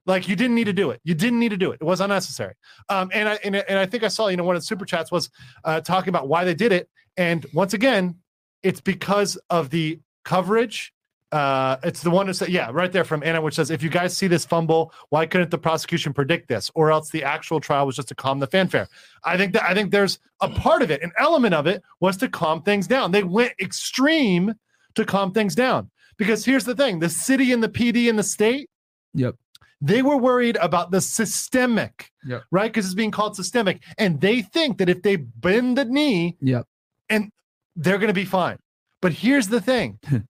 Like 0.07 0.29
you 0.29 0.37
didn't 0.37 0.55
need 0.55 0.65
to 0.65 0.73
do 0.73 0.91
it. 0.91 1.01
You 1.05 1.15
didn't 1.15 1.39
need 1.39 1.51
to 1.51 1.57
do 1.57 1.71
it. 1.73 1.79
It 1.81 1.85
was 1.85 2.01
unnecessary. 2.01 2.55
Um, 2.89 3.11
and 3.13 3.29
I 3.29 3.39
and, 3.45 3.57
I- 3.57 3.65
and 3.69 3.79
I 3.79 3.87
think 3.87 4.05
I 4.05 4.09
saw 4.09 4.29
you 4.29 4.37
know 4.37 4.45
one 4.45 4.57
of 4.57 4.63
the 4.63 4.67
super 4.67 4.85
chats 4.85 5.11
was 5.13 5.29
uh, 5.65 5.81
talking 5.81 6.09
about 6.09 6.29
why 6.29 6.45
they 6.45 6.55
did 6.55 6.73
it. 6.73 6.89
And 7.17 7.45
once 7.53 7.75
again, 7.75 8.17
it's 8.63 8.81
because 8.81 9.37
of 9.51 9.71
the 9.71 10.01
coverage. 10.25 10.93
Uh, 11.31 11.77
it's 11.83 12.01
the 12.03 12.11
one 12.11 12.27
that 12.27 12.35
said, 12.35 12.49
yeah, 12.49 12.71
right 12.73 12.91
there 12.91 13.05
from 13.05 13.23
Anna, 13.23 13.41
which 13.43 13.55
says, 13.55 13.71
if 13.71 13.83
you 13.83 13.91
guys 13.91 14.17
see 14.17 14.27
this 14.29 14.47
fumble, 14.47 14.93
why 15.11 15.27
couldn't 15.27 15.51
the 15.51 15.59
prosecution 15.59 16.15
predict 16.15 16.49
this, 16.49 16.71
or 16.75 16.91
else 16.91 17.11
the 17.11 17.23
actual 17.23 17.61
trial 17.61 17.85
was 17.85 17.97
just 17.97 18.09
to 18.09 18.15
calm 18.15 18.39
the 18.39 18.47
fanfare? 18.47 18.89
I 19.25 19.37
think 19.37 19.53
that 19.53 19.65
I 19.65 19.75
think 19.75 19.91
there's 19.91 20.19
a 20.41 20.49
part 20.49 20.81
of 20.81 20.91
it, 20.91 21.03
an 21.03 21.13
element 21.19 21.55
of 21.55 21.67
it 21.67 21.83
was 22.01 22.17
to 22.19 22.29
calm 22.29 22.63
things 22.63 22.87
down. 22.87 23.13
They 23.13 23.25
went 23.25 23.53
extreme 23.61 24.55
to 24.95 25.05
calm 25.05 25.33
things 25.33 25.55
down 25.55 25.91
because 26.17 26.45
here's 26.47 26.65
the 26.65 26.75
thing: 26.75 26.99
the 26.99 27.11
city 27.11 27.53
and 27.53 27.63
the 27.63 27.69
PD 27.69 28.09
and 28.09 28.19
the 28.19 28.23
state, 28.23 28.71
Yep. 29.13 29.35
they 29.83 30.01
were 30.01 30.17
worried 30.17 30.57
about 30.63 30.91
the 30.91 31.01
systemic, 31.03 32.11
Yep. 32.25 32.45
right? 32.51 32.73
Because 32.73 32.87
it's 32.87 32.95
being 32.95 33.11
called 33.11 33.37
systemic, 33.37 33.83
and 33.99 34.19
they 34.21 34.41
think 34.41 34.79
that 34.79 34.89
if 34.89 35.03
they 35.03 35.17
bend 35.17 35.77
the 35.77 35.85
knee, 35.85 36.39
Yep. 36.41 36.67
and 37.11 37.31
they're 37.77 37.99
going 37.99 38.09
to 38.09 38.15
be 38.15 38.25
fine. 38.25 38.59
But 39.03 39.13
here's 39.13 39.49
the 39.49 39.61
thing 39.61 39.99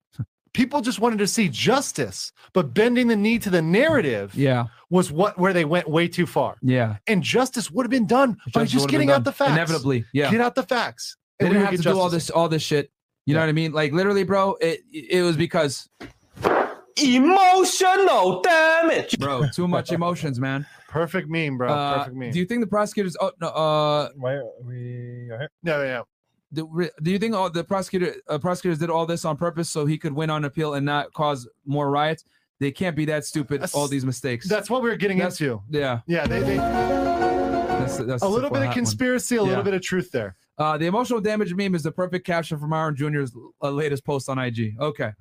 people 0.59 0.81
just 0.81 0.99
wanted 0.99 1.19
to 1.21 1.27
see 1.27 1.49
justice, 1.49 2.33
but 2.53 2.75
bending 2.75 3.07
the 3.07 3.15
knee 3.17 3.39
to 3.39 3.49
the 3.51 3.63
narrative 3.63 4.35
Yeah. 4.35 4.65
was 4.91 5.13
what 5.13 5.39
where 5.39 5.53
they 5.53 5.65
went 5.65 5.89
way 5.89 6.09
too 6.09 6.27
far. 6.27 6.57
Yeah. 6.63 6.97
And 7.07 7.23
justice 7.23 7.71
would 7.71 7.85
have 7.87 7.91
been 7.91 8.07
done 8.09 8.37
by 8.53 8.65
just 8.65 8.89
getting 8.89 9.11
out 9.11 9.23
the 9.25 9.33
facts. 9.33 9.53
Inevitably. 9.53 10.05
Yeah. 10.13 10.31
Get 10.31 10.41
out 10.41 10.55
the 10.57 10.65
facts. 10.65 11.17
They 11.39 11.47
and 11.47 11.51
we 11.51 11.55
didn't 11.61 11.67
have 11.71 11.77
to 11.79 11.83
get 11.85 11.93
do 11.95 11.99
all 12.01 12.11
this 12.11 12.29
all 12.31 12.49
this 12.49 12.63
shit. 12.63 12.91
You 13.27 13.35
know 13.35 13.41
what 13.41 13.49
I 13.49 13.53
mean? 13.53 13.73
Like 13.73 13.93
literally, 13.93 14.25
bro, 14.25 14.57
it 14.61 14.81
it 14.93 15.23
was 15.23 15.37
because 15.37 15.89
Emotional 17.01 18.43
damage. 18.43 19.17
bro, 19.21 19.45
too 19.55 19.69
much 19.69 19.93
emotions, 19.93 20.41
man. 20.41 20.67
Perfect 20.89 21.29
meme, 21.29 21.57
bro. 21.57 21.69
Uh, 21.73 21.99
Perfect 21.99 22.17
meme. 22.17 22.31
do 22.33 22.39
you 22.41 22.45
think 22.47 22.61
the 22.61 22.67
prosecutors 22.67 23.17
oh 23.21 23.31
no 23.41 23.49
uh 23.49 24.09
Why 24.17 24.33
are 24.33 24.45
we 24.65 25.29
are 25.31 25.39
here? 25.39 25.51
no, 25.63 25.83
yeah. 25.83 26.03
Do, 26.53 26.89
do 27.03 27.11
you 27.11 27.19
think 27.19 27.35
all 27.35 27.51
the 27.51 27.63
prosecutor 27.65 28.15
uh, 28.29 28.39
prosecutors 28.39 28.79
did 28.79 28.91
all 28.91 29.05
this 29.07 29.25
on 29.25 29.37
purpose 29.37 29.69
so 29.69 29.85
he 29.87 29.99
could 29.99 30.13
win 30.13 30.31
on 30.31 30.45
appeal 30.45 30.75
and 30.75 30.85
not 30.87 31.13
cause 31.13 31.49
more 31.67 31.91
riots? 31.91 32.25
They 32.61 32.71
can't 32.73 32.97
be 32.97 33.05
that 33.07 33.25
stupid. 33.25 33.57
That's- 33.61 33.75
all 33.75 33.87
these 33.87 34.05
mistakes. 34.05 34.49
That's 34.49 34.69
what 34.71 34.83
we 34.83 34.91
are 34.91 34.97
getting 34.97 35.19
That's- 35.19 35.41
into. 35.41 35.63
yeah. 35.71 36.01
Yeah, 36.07 36.27
they, 36.27 36.41
they 36.41 36.57
That's, 36.57 37.99
that's 37.99 38.23
a 38.23 38.29
little 38.29 38.51
bit 38.51 38.61
of 38.63 38.67
one. 38.67 38.75
conspiracy, 38.75 39.37
a 39.37 39.43
Yeah. 39.43 39.49
little 39.49 39.63
bit 39.65 39.75
of 39.75 39.83
truth 39.83 40.11
there. 40.11 40.37
Uh, 40.59 40.77
the 40.77 40.87
emotional 40.87 41.21
damage 41.21 41.55
meme 41.55 41.75
is 41.77 41.83
the 41.85 41.93
perfect 41.93 42.27
caption 42.27 42.59
from 42.59 42.73
Aaron 42.73 42.97
Jr.'s 42.97 43.33
uh, 43.63 43.71
latest 43.71 44.05
post 44.05 44.29
on 44.29 44.39
IG. 44.39 44.75
Okay. 44.81 45.13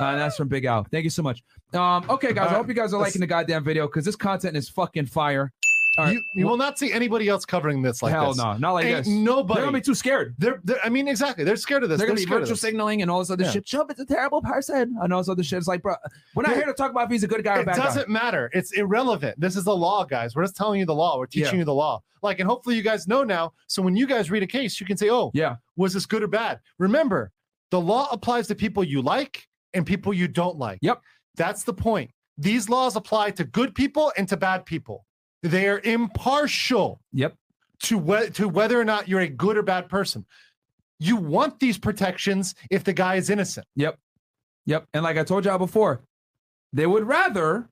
Uh, 0.00 0.04
and 0.06 0.20
that's 0.20 0.36
from 0.36 0.48
Big 0.48 0.64
Al. 0.64 0.84
Thank 0.84 1.04
you 1.04 1.10
so 1.10 1.22
much. 1.22 1.42
Um, 1.72 2.04
okay, 2.08 2.32
guys, 2.32 2.50
I 2.50 2.54
hope 2.54 2.68
you 2.68 2.74
guys 2.74 2.92
are 2.94 3.00
liking 3.00 3.20
the 3.20 3.26
goddamn 3.26 3.64
video 3.64 3.86
because 3.86 4.04
this 4.04 4.16
content 4.16 4.56
is 4.56 4.68
fucking 4.68 5.06
fire. 5.06 5.52
Right. 5.96 6.14
You, 6.14 6.22
you 6.34 6.46
will 6.46 6.56
not 6.56 6.78
see 6.78 6.92
anybody 6.92 7.28
else 7.28 7.44
covering 7.44 7.82
this 7.82 8.02
like 8.02 8.12
Hell 8.12 8.28
this. 8.28 8.38
no, 8.38 8.56
not 8.56 8.72
like 8.72 8.86
Ain't 8.86 9.04
this. 9.04 9.08
Nobody. 9.08 9.58
They're 9.60 9.66
gonna 9.66 9.78
be 9.78 9.82
too 9.82 9.94
scared. 9.94 10.34
They're, 10.38 10.60
they're- 10.64 10.80
I 10.82 10.88
mean, 10.88 11.06
exactly. 11.08 11.44
They're 11.44 11.56
scared 11.56 11.82
of 11.84 11.88
this. 11.88 11.98
They're 11.98 12.06
gonna 12.06 12.16
be 12.16 12.22
scared 12.22 12.42
of 12.42 12.48
virtual 12.48 12.56
signaling 12.56 13.02
and 13.02 13.10
all 13.10 13.20
this 13.20 13.30
other 13.30 13.44
Yeah. 13.44 13.50
shit. 13.52 13.66
Chubb 13.66 13.90
is 13.90 13.98
a 14.00 14.06
terrible 14.06 14.42
person. 14.42 14.96
And 15.00 15.12
all 15.12 15.20
this 15.20 15.28
other 15.28 15.42
shit. 15.42 15.58
It's 15.58 15.68
like, 15.68 15.82
bro, 15.82 15.94
we're 16.34 16.42
not 16.42 16.50
Yeah. 16.52 16.56
here 16.56 16.66
to 16.66 16.72
talk 16.74 16.90
about 16.90 17.04
if 17.04 17.10
he's 17.10 17.22
a 17.24 17.28
good 17.28 17.44
guy 17.44 17.58
or 17.58 17.60
It 17.60 17.66
bad 17.66 17.76
guy. 17.76 17.84
doesn't 17.84 18.08
matter. 18.08 18.50
It's 18.52 18.72
irrelevant. 18.72 19.38
This 19.40 19.56
is 19.56 19.64
the 19.64 19.76
law, 19.76 20.04
guys. 20.04 20.34
We're 20.34 20.42
just 20.44 20.56
telling 20.56 20.80
you 20.80 20.86
the 20.86 20.94
law. 20.94 21.18
We're 21.18 21.26
teaching 21.26 21.54
Yeah. 21.54 21.58
you 21.60 21.64
the 21.64 21.74
law. 21.74 22.02
Like, 22.22 22.40
and 22.40 22.48
hopefully 22.48 22.74
you 22.76 22.82
guys 22.82 23.06
know 23.06 23.22
now. 23.22 23.52
So 23.68 23.82
when 23.82 23.94
you 23.96 24.06
guys 24.06 24.30
read 24.30 24.42
a 24.42 24.46
case, 24.46 24.80
you 24.80 24.86
can 24.86 24.96
say, 24.96 25.10
"Oh, 25.10 25.30
Yeah. 25.34 25.56
was 25.76 25.92
this 25.92 26.06
good 26.06 26.22
or 26.22 26.28
bad?" 26.28 26.60
Remember, 26.78 27.30
the 27.70 27.80
law 27.80 28.08
applies 28.10 28.46
to 28.48 28.54
people 28.54 28.82
you 28.82 29.02
like 29.02 29.46
and 29.74 29.84
people 29.86 30.14
you 30.14 30.26
don't 30.28 30.56
like. 30.56 30.78
Yep. 30.82 31.00
That's 31.36 31.64
the 31.64 31.74
point. 31.74 32.10
These 32.38 32.68
laws 32.68 32.96
apply 32.96 33.30
to 33.32 33.44
good 33.44 33.74
people 33.74 34.12
and 34.16 34.28
to 34.28 34.36
bad 34.36 34.64
people. 34.66 35.04
They 35.44 35.68
are 35.68 35.78
impartial 35.84 37.00
Yep. 37.12 37.34
to 37.84 38.30
to 38.32 38.48
whether 38.48 38.80
or 38.80 38.84
not 38.84 39.08
you're 39.08 39.20
a 39.20 39.28
good 39.28 39.58
or 39.58 39.62
bad 39.62 39.88
person. 39.90 40.24
You 40.98 41.16
want 41.16 41.60
these 41.60 41.76
protections 41.76 42.54
if 42.70 42.82
the 42.82 42.94
guy 42.94 43.16
is 43.16 43.28
innocent. 43.28 43.66
Yep. 43.76 43.98
Yep. 44.64 44.86
And 44.94 45.02
like 45.04 45.18
I 45.18 45.22
told 45.24 45.44
y'all 45.44 45.58
before, 45.58 46.00
they 46.72 46.86
would 46.86 47.06
rather 47.06 47.68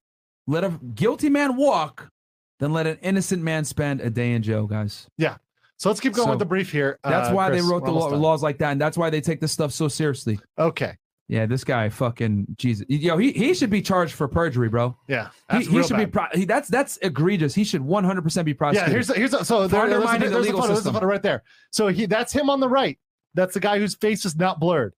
let 0.46 0.64
a 0.64 0.68
guilty 0.94 1.30
man 1.30 1.56
walk 1.56 2.10
than 2.58 2.74
let 2.74 2.86
an 2.86 2.98
innocent 3.00 3.42
man 3.42 3.64
spend 3.64 4.02
a 4.02 4.10
day 4.10 4.32
in 4.32 4.42
jail, 4.42 4.66
guys. 4.66 5.06
Yeah. 5.16 5.36
So 5.78 5.88
let's 5.88 6.00
keep 6.00 6.12
going 6.12 6.26
So, 6.26 6.30
with 6.30 6.38
the 6.40 6.44
brief 6.44 6.70
here. 6.70 6.98
That's 7.02 7.30
Uh, 7.30 7.32
why 7.32 7.48
Chris, 7.48 7.62
they 7.64 7.68
wrote 7.68 7.84
the 7.84 7.90
law, 7.90 8.08
laws 8.08 8.42
like 8.42 8.58
that. 8.58 8.72
And 8.72 8.80
that's 8.80 8.98
why 8.98 9.08
they 9.08 9.20
take 9.22 9.40
this 9.40 9.50
stuff 9.50 9.72
so 9.72 9.88
seriously. 9.88 10.38
Okay. 10.58 10.96
Yeah, 11.28 11.46
this 11.46 11.64
guy 11.64 11.88
fucking 11.88 12.46
Jesus. 12.58 12.84
Yo, 12.88 13.16
he, 13.16 13.32
he 13.32 13.54
should 13.54 13.70
be 13.70 13.80
charged 13.80 14.12
for 14.12 14.28
perjury, 14.28 14.68
bro. 14.68 14.96
Yeah. 15.08 15.28
He, 15.28 15.30
That's 15.48 15.66
he 15.68 15.76
real 15.78 15.86
should 15.86 15.96
be 15.96 16.06
pro- 16.06 16.26
he, 16.34 16.44
that's 16.44 16.68
that's 16.68 16.98
egregious. 16.98 17.54
He 17.54 17.64
should 17.64 17.80
100% 17.80 18.44
be 18.44 18.52
prosecuted. 18.52 18.52
Yeah, 18.52 18.52
prosecuted. 18.54 18.92
here's 18.92 19.06
the, 19.06 19.14
here's 19.14 19.30
the, 19.30 19.44
so 19.44 19.62
For 19.62 19.68
there, 19.68 19.88
there's, 19.88 20.04
a, 20.04 20.08
undermining 20.08 20.28
the 20.28 20.34
there's 20.34 20.46
a 20.46 20.48
legal 20.48 20.60
photo, 20.60 20.66
there's 20.68 20.78
a 20.78 20.82
system. 20.82 20.94
photo 20.94 21.06
right 21.06 21.22
there. 21.22 21.42
So 21.70 21.88
he 21.88 22.06
that's 22.06 22.32
him 22.32 22.50
on 22.50 22.60
the 22.60 22.68
right. 22.68 22.98
That's 23.34 23.54
the 23.54 23.60
guy 23.60 23.78
whose 23.78 23.94
face 23.94 24.24
is 24.26 24.36
not 24.36 24.60
blurred. 24.60 24.92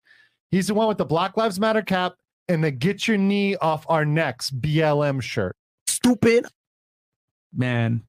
He's 0.51 0.67
the 0.67 0.75
one 0.75 0.89
with 0.89 0.99
the 0.99 1.05
Black 1.05 1.37
Lives 1.37 1.61
Matter 1.61 1.83
cap 1.83 2.15
and 2.49 2.65
the 2.65 2.71
"Get 2.73 3.07
Your 3.07 3.17
Knee 3.19 3.55
Off 3.57 3.85
Our 3.89 4.05
Necks" 4.05 4.51
BLM 4.51 5.23
shirt. 5.23 5.55
Stupid. 5.87 6.47
man. 7.55 8.03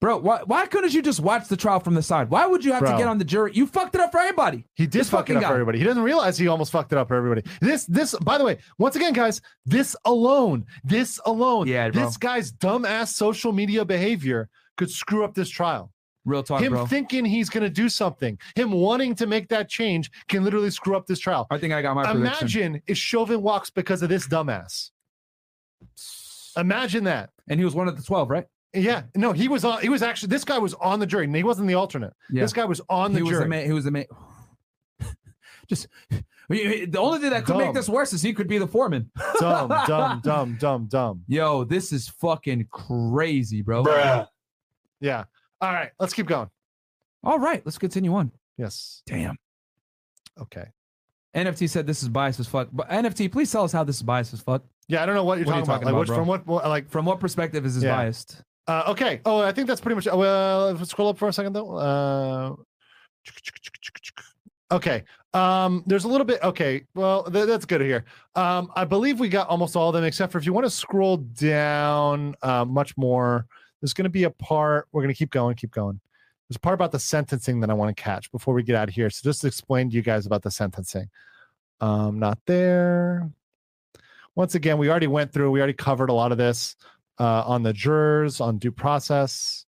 Bro, 0.00 0.18
why, 0.18 0.40
why 0.46 0.66
couldn't 0.66 0.94
you 0.94 1.02
just 1.02 1.20
watch 1.20 1.48
the 1.48 1.56
trial 1.58 1.78
from 1.78 1.94
the 1.94 2.02
side? 2.02 2.30
Why 2.30 2.46
would 2.46 2.64
you 2.64 2.72
have 2.72 2.80
Bro. 2.80 2.92
to 2.92 2.96
get 2.98 3.06
on 3.06 3.18
the 3.18 3.24
jury? 3.24 3.52
You 3.54 3.66
fucked 3.66 3.94
it 3.94 4.00
up 4.00 4.10
for 4.12 4.18
everybody. 4.18 4.64
He 4.74 4.84
did 4.86 4.92
This 5.00 5.10
fuck 5.10 5.28
it 5.28 5.34
fucking 5.34 5.36
up 5.36 5.42
guy. 5.42 5.48
for 5.48 5.54
everybody. 5.54 5.78
He 5.78 5.84
doesn't 5.84 6.02
realize 6.02 6.38
he 6.38 6.48
almost 6.48 6.72
fucked 6.72 6.92
it 6.92 6.98
up 6.98 7.08
for 7.08 7.16
everybody. 7.16 7.42
This, 7.60 7.84
this, 7.84 8.14
by 8.22 8.38
the 8.38 8.44
way, 8.44 8.58
once 8.78 8.96
again, 8.96 9.12
guys, 9.12 9.42
this 9.66 9.94
alone, 10.06 10.64
this 10.84 11.20
alone, 11.26 11.68
Yeah, 11.68 11.90
bro. 11.90 12.02
this 12.06 12.16
guy's 12.16 12.50
dumbass 12.50 13.08
social 13.08 13.52
media 13.52 13.84
behavior 13.84 14.48
could 14.78 14.90
screw 14.90 15.22
up 15.22 15.34
this 15.34 15.50
trial. 15.50 15.92
Real 16.24 16.42
talk, 16.42 16.60
him 16.62 16.72
bro. 16.72 16.86
thinking 16.86 17.24
he's 17.26 17.50
going 17.50 17.64
to 17.64 17.70
do 17.70 17.88
something, 17.90 18.38
him 18.54 18.72
wanting 18.72 19.14
to 19.16 19.26
make 19.26 19.48
that 19.48 19.68
change 19.68 20.10
can 20.28 20.44
literally 20.44 20.70
screw 20.70 20.96
up 20.96 21.06
this 21.06 21.18
trial. 21.18 21.46
I 21.50 21.58
think 21.58 21.72
I 21.74 21.82
got 21.82 21.94
my 21.94 22.04
prediction. 22.04 22.26
Imagine 22.26 22.82
if 22.86 22.96
Chauvin 22.96 23.42
walks 23.42 23.68
because 23.70 24.02
of 24.02 24.08
this 24.08 24.26
dumbass. 24.26 24.90
Imagine 26.56 27.04
that. 27.04 27.30
And 27.48 27.58
he 27.60 27.64
was 27.64 27.74
one 27.74 27.88
of 27.88 27.96
the 27.96 28.02
12, 28.02 28.28
right? 28.30 28.44
Yeah, 28.72 29.02
no, 29.16 29.32
he 29.32 29.48
was 29.48 29.64
on. 29.64 29.80
He 29.82 29.88
was 29.88 30.02
actually 30.02 30.28
this 30.28 30.44
guy 30.44 30.58
was 30.58 30.74
on 30.74 31.00
the 31.00 31.06
jury. 31.06 31.24
and 31.24 31.34
He 31.34 31.42
wasn't 31.42 31.66
the 31.68 31.74
alternate. 31.74 32.12
Yeah. 32.30 32.42
This 32.42 32.52
guy 32.52 32.64
was 32.64 32.80
on 32.88 33.12
the 33.12 33.18
he 33.18 33.22
was 33.24 33.38
the 33.38 33.46
man. 33.46 33.66
He 33.66 33.72
was 33.72 33.84
the 33.84 33.90
man. 33.90 34.04
Just 35.68 35.88
the 36.48 36.98
only 36.98 37.18
thing 37.20 37.30
that 37.30 37.44
could 37.44 37.56
make 37.56 37.74
this 37.74 37.88
worse 37.88 38.12
is 38.12 38.22
he 38.22 38.32
could 38.32 38.48
be 38.48 38.58
the 38.58 38.66
foreman. 38.66 39.10
dumb, 39.38 39.68
dumb, 39.86 40.20
dumb, 40.22 40.56
dumb, 40.58 40.86
dumb. 40.86 41.22
Yo, 41.28 41.64
this 41.64 41.92
is 41.92 42.08
fucking 42.08 42.68
crazy, 42.70 43.62
bro. 43.62 43.84
Yeah. 45.00 45.24
All 45.60 45.72
right, 45.72 45.90
let's 45.98 46.12
keep 46.14 46.26
going. 46.26 46.48
All 47.22 47.38
right, 47.38 47.62
let's 47.64 47.78
continue 47.78 48.14
on. 48.14 48.32
Yes. 48.56 49.02
Damn. 49.06 49.36
Okay. 50.40 50.64
NFT 51.34 51.68
said 51.68 51.86
this 51.86 52.02
is 52.02 52.08
biased 52.08 52.40
as 52.40 52.46
fuck. 52.48 52.68
But 52.72 52.88
NFT, 52.88 53.30
please 53.30 53.52
tell 53.52 53.64
us 53.64 53.72
how 53.72 53.84
this 53.84 53.96
is 53.96 54.02
biased 54.02 54.32
as 54.32 54.40
fuck. 54.40 54.62
Yeah, 54.88 55.02
I 55.02 55.06
don't 55.06 55.14
know 55.14 55.22
what 55.24 55.38
you're 55.38 55.46
What 55.46 55.54
are 55.56 55.60
you 55.60 55.64
talking, 55.66 55.86
talking 55.86 55.88
about. 55.88 55.92
Like, 55.92 55.92
about, 55.92 56.00
which, 56.00 56.06
bro? 56.08 56.16
from 56.16 56.26
what, 56.26 56.46
what, 56.46 56.68
like, 56.68 56.88
From 56.90 57.04
what 57.04 57.20
perspective 57.20 57.64
is 57.64 57.74
this 57.76 57.84
Yeah. 57.84 57.94
biased? 57.96 58.42
Uh, 58.66 58.84
okay. 58.88 59.20
Oh, 59.24 59.40
I 59.40 59.52
think 59.52 59.66
that's 59.66 59.80
pretty 59.80 59.96
much. 59.96 60.06
Well, 60.06 60.84
scroll 60.84 61.08
up 61.08 61.18
for 61.18 61.28
a 61.28 61.32
second 61.32 61.52
though. 61.52 61.76
Uh, 61.76 62.54
okay. 64.72 65.04
Um, 65.32 65.82
there's 65.86 66.04
a 66.04 66.08
little 66.08 66.24
bit. 66.24 66.42
Okay. 66.42 66.84
Well, 66.94 67.24
th- 67.24 67.46
that's 67.46 67.64
good 67.64 67.80
here. 67.80 68.04
Um, 68.34 68.70
I 68.74 68.84
believe 68.84 69.20
we 69.20 69.28
got 69.28 69.48
almost 69.48 69.76
all 69.76 69.88
of 69.88 69.94
them, 69.94 70.04
except 70.04 70.32
for 70.32 70.38
if 70.38 70.46
you 70.46 70.52
want 70.52 70.66
to 70.66 70.70
scroll 70.70 71.18
down 71.18 72.34
uh, 72.42 72.64
much 72.64 72.96
more. 72.96 73.46
There's 73.80 73.94
going 73.94 74.04
to 74.04 74.10
be 74.10 74.24
a 74.24 74.30
part. 74.30 74.88
We're 74.92 75.02
going 75.02 75.14
to 75.14 75.18
keep 75.18 75.30
going. 75.30 75.56
Keep 75.56 75.70
going. 75.70 76.00
There's 76.48 76.56
a 76.56 76.60
part 76.60 76.74
about 76.74 76.92
the 76.92 76.98
sentencing 76.98 77.60
that 77.60 77.70
I 77.70 77.74
want 77.74 77.96
to 77.96 78.02
catch 78.02 78.30
before 78.30 78.54
we 78.54 78.62
get 78.62 78.76
out 78.76 78.88
of 78.88 78.94
here. 78.94 79.08
So 79.08 79.20
just 79.22 79.44
explain 79.44 79.88
to 79.90 79.96
you 79.96 80.02
guys 80.02 80.26
about 80.26 80.42
the 80.42 80.50
sentencing. 80.50 81.08
Um, 81.80 82.18
not 82.18 82.38
there. 82.46 83.30
Once 84.34 84.54
again, 84.54 84.76
we 84.76 84.90
already 84.90 85.06
went 85.06 85.32
through. 85.32 85.50
We 85.50 85.60
already 85.60 85.74
covered 85.74 86.10
a 86.10 86.12
lot 86.12 86.32
of 86.32 86.38
this 86.38 86.76
uh, 87.20 87.44
on 87.46 87.62
the 87.62 87.72
jurors, 87.72 88.40
on 88.40 88.58
due 88.58 88.72
process. 88.72 89.66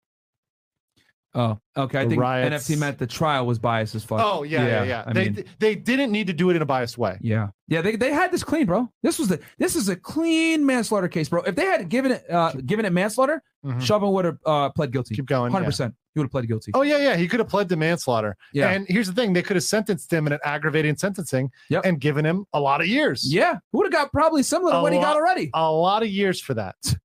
Oh, 1.33 1.57
okay. 1.77 2.01
I 2.01 2.07
think 2.09 2.19
riots. 2.19 2.67
NFT 2.67 2.77
meant 2.77 2.97
the 2.97 3.07
trial 3.07 3.45
was 3.45 3.57
biased 3.57 3.95
as 3.95 4.03
fuck. 4.03 4.19
Oh 4.21 4.43
yeah, 4.43 4.65
yeah, 4.67 4.83
yeah. 4.83 5.03
I 5.07 5.13
they 5.13 5.29
mean, 5.29 5.45
they 5.59 5.75
didn't 5.75 6.11
need 6.11 6.27
to 6.27 6.33
do 6.33 6.49
it 6.49 6.57
in 6.57 6.61
a 6.61 6.65
biased 6.65 6.97
way. 6.97 7.17
yeah, 7.21 7.47
yeah. 7.69 7.79
They, 7.81 7.95
they 7.95 8.11
had 8.11 8.33
this 8.33 8.43
clean, 8.43 8.65
bro. 8.65 8.91
This 9.01 9.17
was 9.17 9.29
the 9.29 9.39
this 9.57 9.77
is 9.77 9.87
a 9.87 9.95
clean 9.95 10.65
manslaughter 10.65 11.07
case, 11.07 11.29
bro. 11.29 11.41
If 11.43 11.55
they 11.55 11.63
had 11.63 11.87
given 11.87 12.11
it 12.11 12.29
uh 12.29 12.51
given 12.65 12.83
it 12.85 12.91
manslaughter. 12.91 13.41
Chauvin 13.79 14.11
would 14.11 14.25
have 14.25 14.37
uh 14.45 14.69
pled 14.71 14.91
guilty. 14.91 15.15
Keep 15.15 15.27
going. 15.27 15.51
Hundred 15.53 15.65
yeah. 15.65 15.69
percent. 15.69 15.95
He 16.13 16.19
would 16.19 16.25
have 16.25 16.31
pled 16.31 16.47
guilty. 16.49 16.71
Oh 16.73 16.81
yeah, 16.81 16.97
yeah. 16.97 17.15
He 17.15 17.29
could 17.29 17.39
have 17.39 17.47
pled 17.47 17.69
to 17.69 17.77
manslaughter. 17.77 18.35
Yeah. 18.51 18.71
And 18.71 18.85
here's 18.89 19.07
the 19.07 19.13
thing: 19.13 19.31
they 19.31 19.43
could 19.43 19.55
have 19.55 19.63
sentenced 19.63 20.11
him 20.11 20.27
in 20.27 20.33
an 20.33 20.39
aggravating 20.43 20.97
sentencing 20.97 21.49
Yep. 21.69 21.85
and 21.85 22.01
given 22.01 22.25
him 22.25 22.45
a 22.51 22.59
lot 22.59 22.81
of 22.81 22.87
years. 22.87 23.33
Yeah, 23.33 23.59
would 23.71 23.85
have 23.85 23.93
got 23.93 24.11
probably 24.11 24.43
similar 24.43 24.71
to 24.73 24.77
A 24.79 24.81
what 24.81 24.91
he 24.91 24.99
got 24.99 25.15
already. 25.15 25.49
a 25.53 25.71
lot 25.71 26.03
of 26.03 26.09
years 26.09 26.41
for 26.41 26.55
that. 26.55 26.75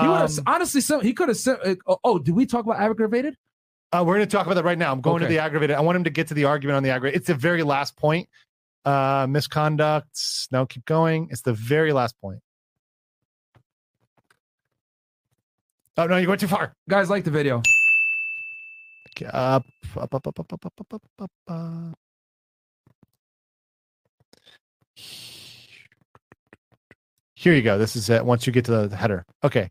He 0.00 0.08
would 0.08 0.20
have 0.20 0.38
Um, 0.38 0.44
honestly. 0.46 0.80
Some, 0.80 1.00
he 1.02 1.12
could 1.12 1.28
have. 1.28 1.38
Uh, 1.46 1.76
oh, 1.86 1.98
oh, 2.02 2.18
did 2.18 2.34
we 2.34 2.46
talk 2.46 2.64
about 2.64 2.80
aggravated? 2.80 3.36
Uh, 3.92 4.02
we're 4.04 4.16
going 4.16 4.26
to 4.26 4.36
talk 4.36 4.46
about 4.46 4.56
that 4.56 4.64
right 4.64 4.78
now. 4.78 4.90
I'm 4.90 5.00
going 5.00 5.20
to 5.20 5.28
the 5.28 5.38
aggravated. 5.38 5.76
I 5.76 5.80
want 5.80 5.94
him 5.96 6.04
to 6.04 6.10
get 6.10 6.28
to 6.28 6.34
the 6.34 6.46
argument 6.46 6.76
on 6.76 6.82
the 6.82 6.90
aggravated. 6.90 7.20
It's 7.20 7.28
the 7.28 7.34
very 7.34 7.62
last 7.62 7.96
point. 7.96 8.28
Uh, 8.84 9.26
misconduct. 9.28 10.20
No, 10.50 10.66
keep 10.66 10.84
going. 10.84 11.28
It's 11.30 11.42
the 11.42 11.52
very 11.52 11.92
last 11.92 12.20
point. 12.20 12.40
Oh 15.96 16.06
no, 16.06 16.16
you 16.16 16.28
went 16.28 16.40
too 16.40 16.48
far. 16.48 16.74
Guys, 16.88 17.08
like 17.08 17.22
the 17.22 17.30
video. 17.30 17.62
Okay, 19.16 19.26
up, 19.26 19.64
up, 19.96 20.12
up, 20.12 20.26
up, 20.26 20.40
up, 20.40 20.52
up, 20.52 20.64
up, 20.64 20.92
up, 20.92 21.02
up, 21.20 21.30
up. 21.48 21.98
Here 27.34 27.54
you 27.54 27.62
go. 27.62 27.78
This 27.78 27.94
is 27.94 28.10
it. 28.10 28.24
Once 28.24 28.44
you 28.46 28.52
get 28.52 28.64
to 28.64 28.88
the 28.88 28.96
header. 28.96 29.24
Okay. 29.44 29.70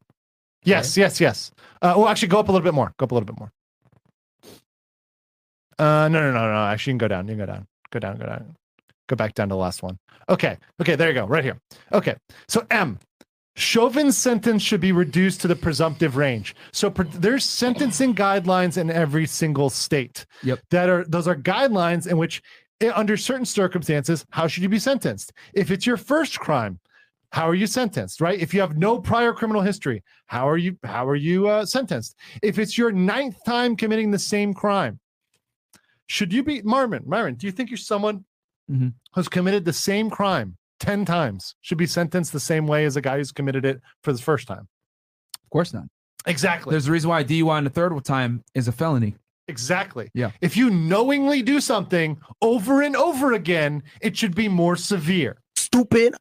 Yes, 0.64 0.98
yes, 0.98 1.20
yes. 1.20 1.52
Uh, 1.82 1.94
well, 1.98 2.08
actually, 2.08 2.30
go 2.30 2.40
up 2.40 2.50
a 2.50 2.52
little 2.52 2.64
bit 2.64 2.74
more. 2.74 2.94
Go 2.98 3.06
up 3.06 3.12
a 3.12 3.16
little 3.16 3.28
bit 3.28 3.38
more. 3.40 3.52
Uh, 5.80 6.08
no, 6.08 6.22
no, 6.22 6.32
no, 6.32 6.52
no. 6.52 6.66
Actually, 6.66 6.92
you 6.92 6.94
can 6.94 6.98
go 7.00 7.08
down. 7.08 7.28
You 7.28 7.36
can 7.36 7.40
go 7.40 7.46
down. 7.46 7.68
Go 7.92 8.00
down. 8.00 8.18
Go 8.18 8.26
down. 8.26 8.56
Go 9.10 9.16
back 9.16 9.34
down 9.34 9.50
to 9.50 9.54
the 9.54 9.60
last 9.60 9.84
one. 9.84 9.98
Okay. 10.30 10.58
Okay. 10.82 10.96
There 10.96 11.10
you 11.10 11.14
go. 11.14 11.26
Right 11.26 11.44
here. 11.44 11.60
Okay. 11.92 12.16
So 12.48 12.66
M. 12.72 13.00
Chauvin's 13.56 14.18
sentence 14.18 14.64
should 14.64 14.82
be 14.82 14.92
reduced 14.92 15.42
to 15.42 15.48
the 15.48 15.56
presumptive 15.56 16.16
range. 16.16 16.56
So 16.72 16.90
pre- 16.90 17.06
there's 17.10 17.46
sentencing 17.46 18.16
guidelines 18.16 18.78
in 18.78 18.90
every 18.90 19.28
single 19.28 19.70
state. 19.70 20.26
Yep. 20.44 20.60
That 20.72 20.90
are 20.90 21.06
those 21.06 21.28
are 21.28 21.36
guidelines 21.36 22.08
in 22.08 22.18
which, 22.18 22.42
eh, 22.82 22.92
under 22.96 23.16
certain 23.16 23.46
circumstances, 23.46 24.26
how 24.32 24.48
should 24.48 24.64
you 24.64 24.70
be 24.70 24.80
sentenced? 24.80 25.34
If 25.54 25.70
it's 25.70 25.86
your 25.86 25.98
first 25.98 26.40
crime, 26.40 26.80
how 27.34 27.50
are 27.50 27.56
you 27.56 27.68
sentenced? 27.68 28.22
Right? 28.22 28.40
If 28.40 28.54
you 28.54 28.62
have 28.62 28.78
no 28.78 29.00
prior 29.00 29.34
criminal 29.34 29.62
history, 29.62 30.04
how 30.28 30.48
are 30.48 30.58
you 30.58 30.78
how 30.84 31.06
are 31.08 31.16
you 31.16 31.48
uh, 31.48 31.66
sentenced? 31.66 32.16
If 32.42 32.58
it's 32.60 32.78
your 32.78 32.92
ninth 32.92 33.38
time 33.46 33.76
committing 33.76 34.12
the 34.12 34.20
same 34.20 34.54
crime, 34.54 35.00
should 36.08 36.32
you 36.32 36.44
be 36.44 36.62
Marvin? 36.62 37.04
Marvin, 37.06 37.36
do 37.36 37.48
you 37.48 37.52
think 37.52 37.70
you're 37.70 37.78
someone 37.78 38.26
Mhm. 38.72 38.94
who's 39.14 39.28
committed 39.28 39.66
the 39.66 39.74
same 39.74 40.10
crime 40.10 40.56
10 40.80 41.04
times 41.06 41.54
should 41.62 41.78
be 41.78 41.86
sentenced 41.88 42.32
the 42.32 42.40
same 42.40 42.66
way 42.66 42.86
as 42.86 42.96
a 42.96 43.02
guy 43.02 43.18
who's 43.18 43.32
committed 43.34 43.66
it 43.66 43.82
for 44.04 44.14
the 44.14 44.22
first 44.22 44.48
time? 44.48 44.68
Of 45.44 45.50
course 45.50 45.74
not. 45.74 45.84
Exactly. 46.26 46.72
There's 46.72 46.88
a 46.88 46.92
reason 46.92 47.10
why 47.10 47.24
DUI 47.24 47.58
in 47.58 47.64
the 47.66 47.70
third 47.70 47.92
time 48.06 48.44
is 48.54 48.68
a 48.70 48.72
felony. 48.72 49.16
exactly. 49.50 50.10
Yeah. 50.14 50.32
If 50.40 50.56
you 50.56 50.70
knowingly 50.70 51.42
do 51.42 51.60
something 51.60 52.18
over 52.42 52.82
and 52.82 52.96
over 52.96 53.34
again, 53.34 53.84
it 54.00 54.16
should 54.16 54.34
be 54.36 54.48
more 54.48 54.78
severe. 54.78 55.36
Stupid. 55.58 56.16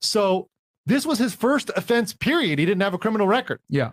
So 0.00 0.48
this 0.86 1.06
was 1.06 1.18
his 1.18 1.34
first 1.34 1.70
offense, 1.76 2.12
period. 2.12 2.58
He 2.58 2.66
didn't 2.66 2.82
have 2.82 2.94
a 2.94 2.98
criminal 2.98 3.26
record. 3.26 3.60
Yeah. 3.68 3.92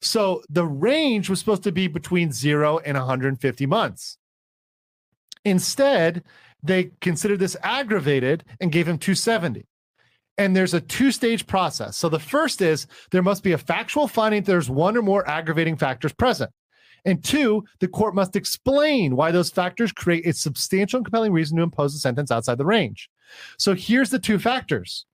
So 0.00 0.42
the 0.48 0.64
range 0.64 1.28
was 1.28 1.40
supposed 1.40 1.64
to 1.64 1.72
be 1.72 1.88
between 1.88 2.30
zero 2.32 2.78
and 2.78 2.96
150 2.96 3.66
months. 3.66 4.18
Instead, 5.44 6.22
they 6.62 6.90
considered 7.00 7.40
this 7.40 7.56
aggravated 7.62 8.44
and 8.60 8.72
gave 8.72 8.86
him 8.86 8.98
270. 8.98 9.66
And 10.36 10.54
there's 10.54 10.74
a 10.74 10.80
two 10.80 11.10
stage 11.10 11.46
process. 11.46 11.96
So 11.96 12.08
the 12.08 12.20
first 12.20 12.62
is 12.62 12.86
there 13.10 13.22
must 13.22 13.42
be 13.42 13.52
a 13.52 13.58
factual 13.58 14.06
finding 14.06 14.42
that 14.42 14.50
there's 14.50 14.70
one 14.70 14.96
or 14.96 15.02
more 15.02 15.28
aggravating 15.28 15.76
factors 15.76 16.12
present. 16.12 16.50
And 17.04 17.24
two, 17.24 17.64
the 17.80 17.88
court 17.88 18.14
must 18.14 18.36
explain 18.36 19.16
why 19.16 19.30
those 19.30 19.50
factors 19.50 19.92
create 19.92 20.26
a 20.26 20.32
substantial 20.32 20.98
and 20.98 21.06
compelling 21.06 21.32
reason 21.32 21.56
to 21.56 21.62
impose 21.62 21.94
a 21.94 21.98
sentence 21.98 22.30
outside 22.30 22.58
the 22.58 22.64
range. 22.64 23.08
So 23.56 23.74
here's 23.74 24.10
the 24.10 24.18
two 24.18 24.38
factors. 24.38 25.06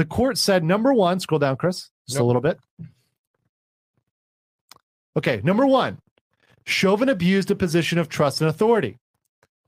The 0.00 0.06
court 0.06 0.38
said 0.38 0.64
number 0.64 0.94
one, 0.94 1.20
scroll 1.20 1.38
down, 1.38 1.58
Chris, 1.58 1.90
just 2.08 2.18
a 2.18 2.24
little 2.24 2.40
bit. 2.40 2.58
Okay, 5.14 5.42
number 5.44 5.66
one, 5.66 5.98
Chauvin 6.64 7.10
abused 7.10 7.50
a 7.50 7.54
position 7.54 7.98
of 7.98 8.08
trust 8.08 8.40
and 8.40 8.48
authority. 8.48 8.96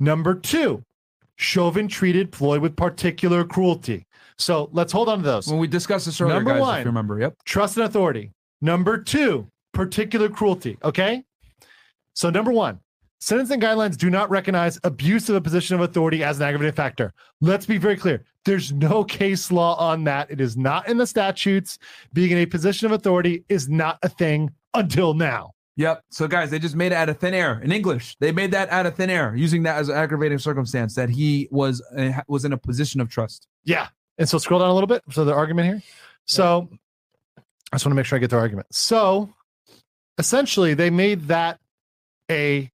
Number 0.00 0.34
two, 0.34 0.84
Chauvin 1.36 1.86
treated 1.86 2.34
Floyd 2.34 2.62
with 2.62 2.76
particular 2.76 3.44
cruelty. 3.44 4.06
So 4.38 4.70
let's 4.72 4.90
hold 4.90 5.10
on 5.10 5.18
to 5.18 5.24
those. 5.24 5.48
When 5.48 5.58
we 5.58 5.66
discussed 5.66 6.06
this 6.06 6.18
earlier, 6.18 6.36
Number 6.36 6.52
guys, 6.52 6.60
one. 6.62 6.78
if 6.78 6.84
you 6.86 6.88
remember. 6.88 7.20
Yep. 7.20 7.34
Trust 7.44 7.76
and 7.76 7.84
authority. 7.84 8.32
Number 8.62 8.96
two, 8.96 9.48
particular 9.74 10.30
cruelty. 10.30 10.78
Okay. 10.82 11.24
So, 12.14 12.30
number 12.30 12.52
one, 12.52 12.80
sentencing 13.20 13.60
guidelines 13.60 13.98
do 13.98 14.08
not 14.08 14.30
recognize 14.30 14.80
abuse 14.82 15.28
of 15.28 15.34
a 15.36 15.42
position 15.42 15.74
of 15.74 15.82
authority 15.82 16.24
as 16.24 16.38
an 16.38 16.44
aggravating 16.44 16.72
factor. 16.72 17.12
Let's 17.42 17.66
be 17.66 17.76
very 17.76 17.98
clear. 17.98 18.24
There's 18.44 18.72
no 18.72 19.04
case 19.04 19.52
law 19.52 19.76
on 19.76 20.04
that. 20.04 20.30
It 20.30 20.40
is 20.40 20.56
not 20.56 20.88
in 20.88 20.96
the 20.96 21.06
statutes. 21.06 21.78
Being 22.12 22.32
in 22.32 22.38
a 22.38 22.46
position 22.46 22.86
of 22.86 22.92
authority 22.92 23.44
is 23.48 23.68
not 23.68 23.98
a 24.02 24.08
thing 24.08 24.50
until 24.74 25.14
now. 25.14 25.52
Yep. 25.76 26.04
So, 26.10 26.28
guys, 26.28 26.50
they 26.50 26.58
just 26.58 26.76
made 26.76 26.92
it 26.92 26.96
out 26.96 27.08
of 27.08 27.18
thin 27.18 27.34
air 27.34 27.60
in 27.62 27.72
English. 27.72 28.16
They 28.20 28.30
made 28.30 28.50
that 28.50 28.68
out 28.70 28.84
of 28.84 28.94
thin 28.94 29.08
air, 29.08 29.34
using 29.34 29.62
that 29.62 29.78
as 29.78 29.88
an 29.88 29.96
aggravating 29.96 30.38
circumstance 30.38 30.94
that 30.96 31.08
he 31.08 31.48
was 31.50 31.80
uh, 31.96 32.12
was 32.28 32.44
in 32.44 32.52
a 32.52 32.58
position 32.58 33.00
of 33.00 33.08
trust. 33.08 33.46
Yeah. 33.64 33.88
And 34.18 34.28
so 34.28 34.38
scroll 34.38 34.60
down 34.60 34.68
a 34.68 34.74
little 34.74 34.88
bit. 34.88 35.02
So 35.10 35.24
the 35.24 35.32
argument 35.32 35.68
here. 35.68 35.82
So 36.26 36.68
I 37.36 37.76
just 37.76 37.86
want 37.86 37.92
to 37.92 37.96
make 37.96 38.06
sure 38.06 38.16
I 38.16 38.20
get 38.20 38.30
the 38.30 38.36
argument. 38.36 38.66
So 38.70 39.32
essentially, 40.18 40.74
they 40.74 40.90
made 40.90 41.28
that 41.28 41.58
a 42.30 42.70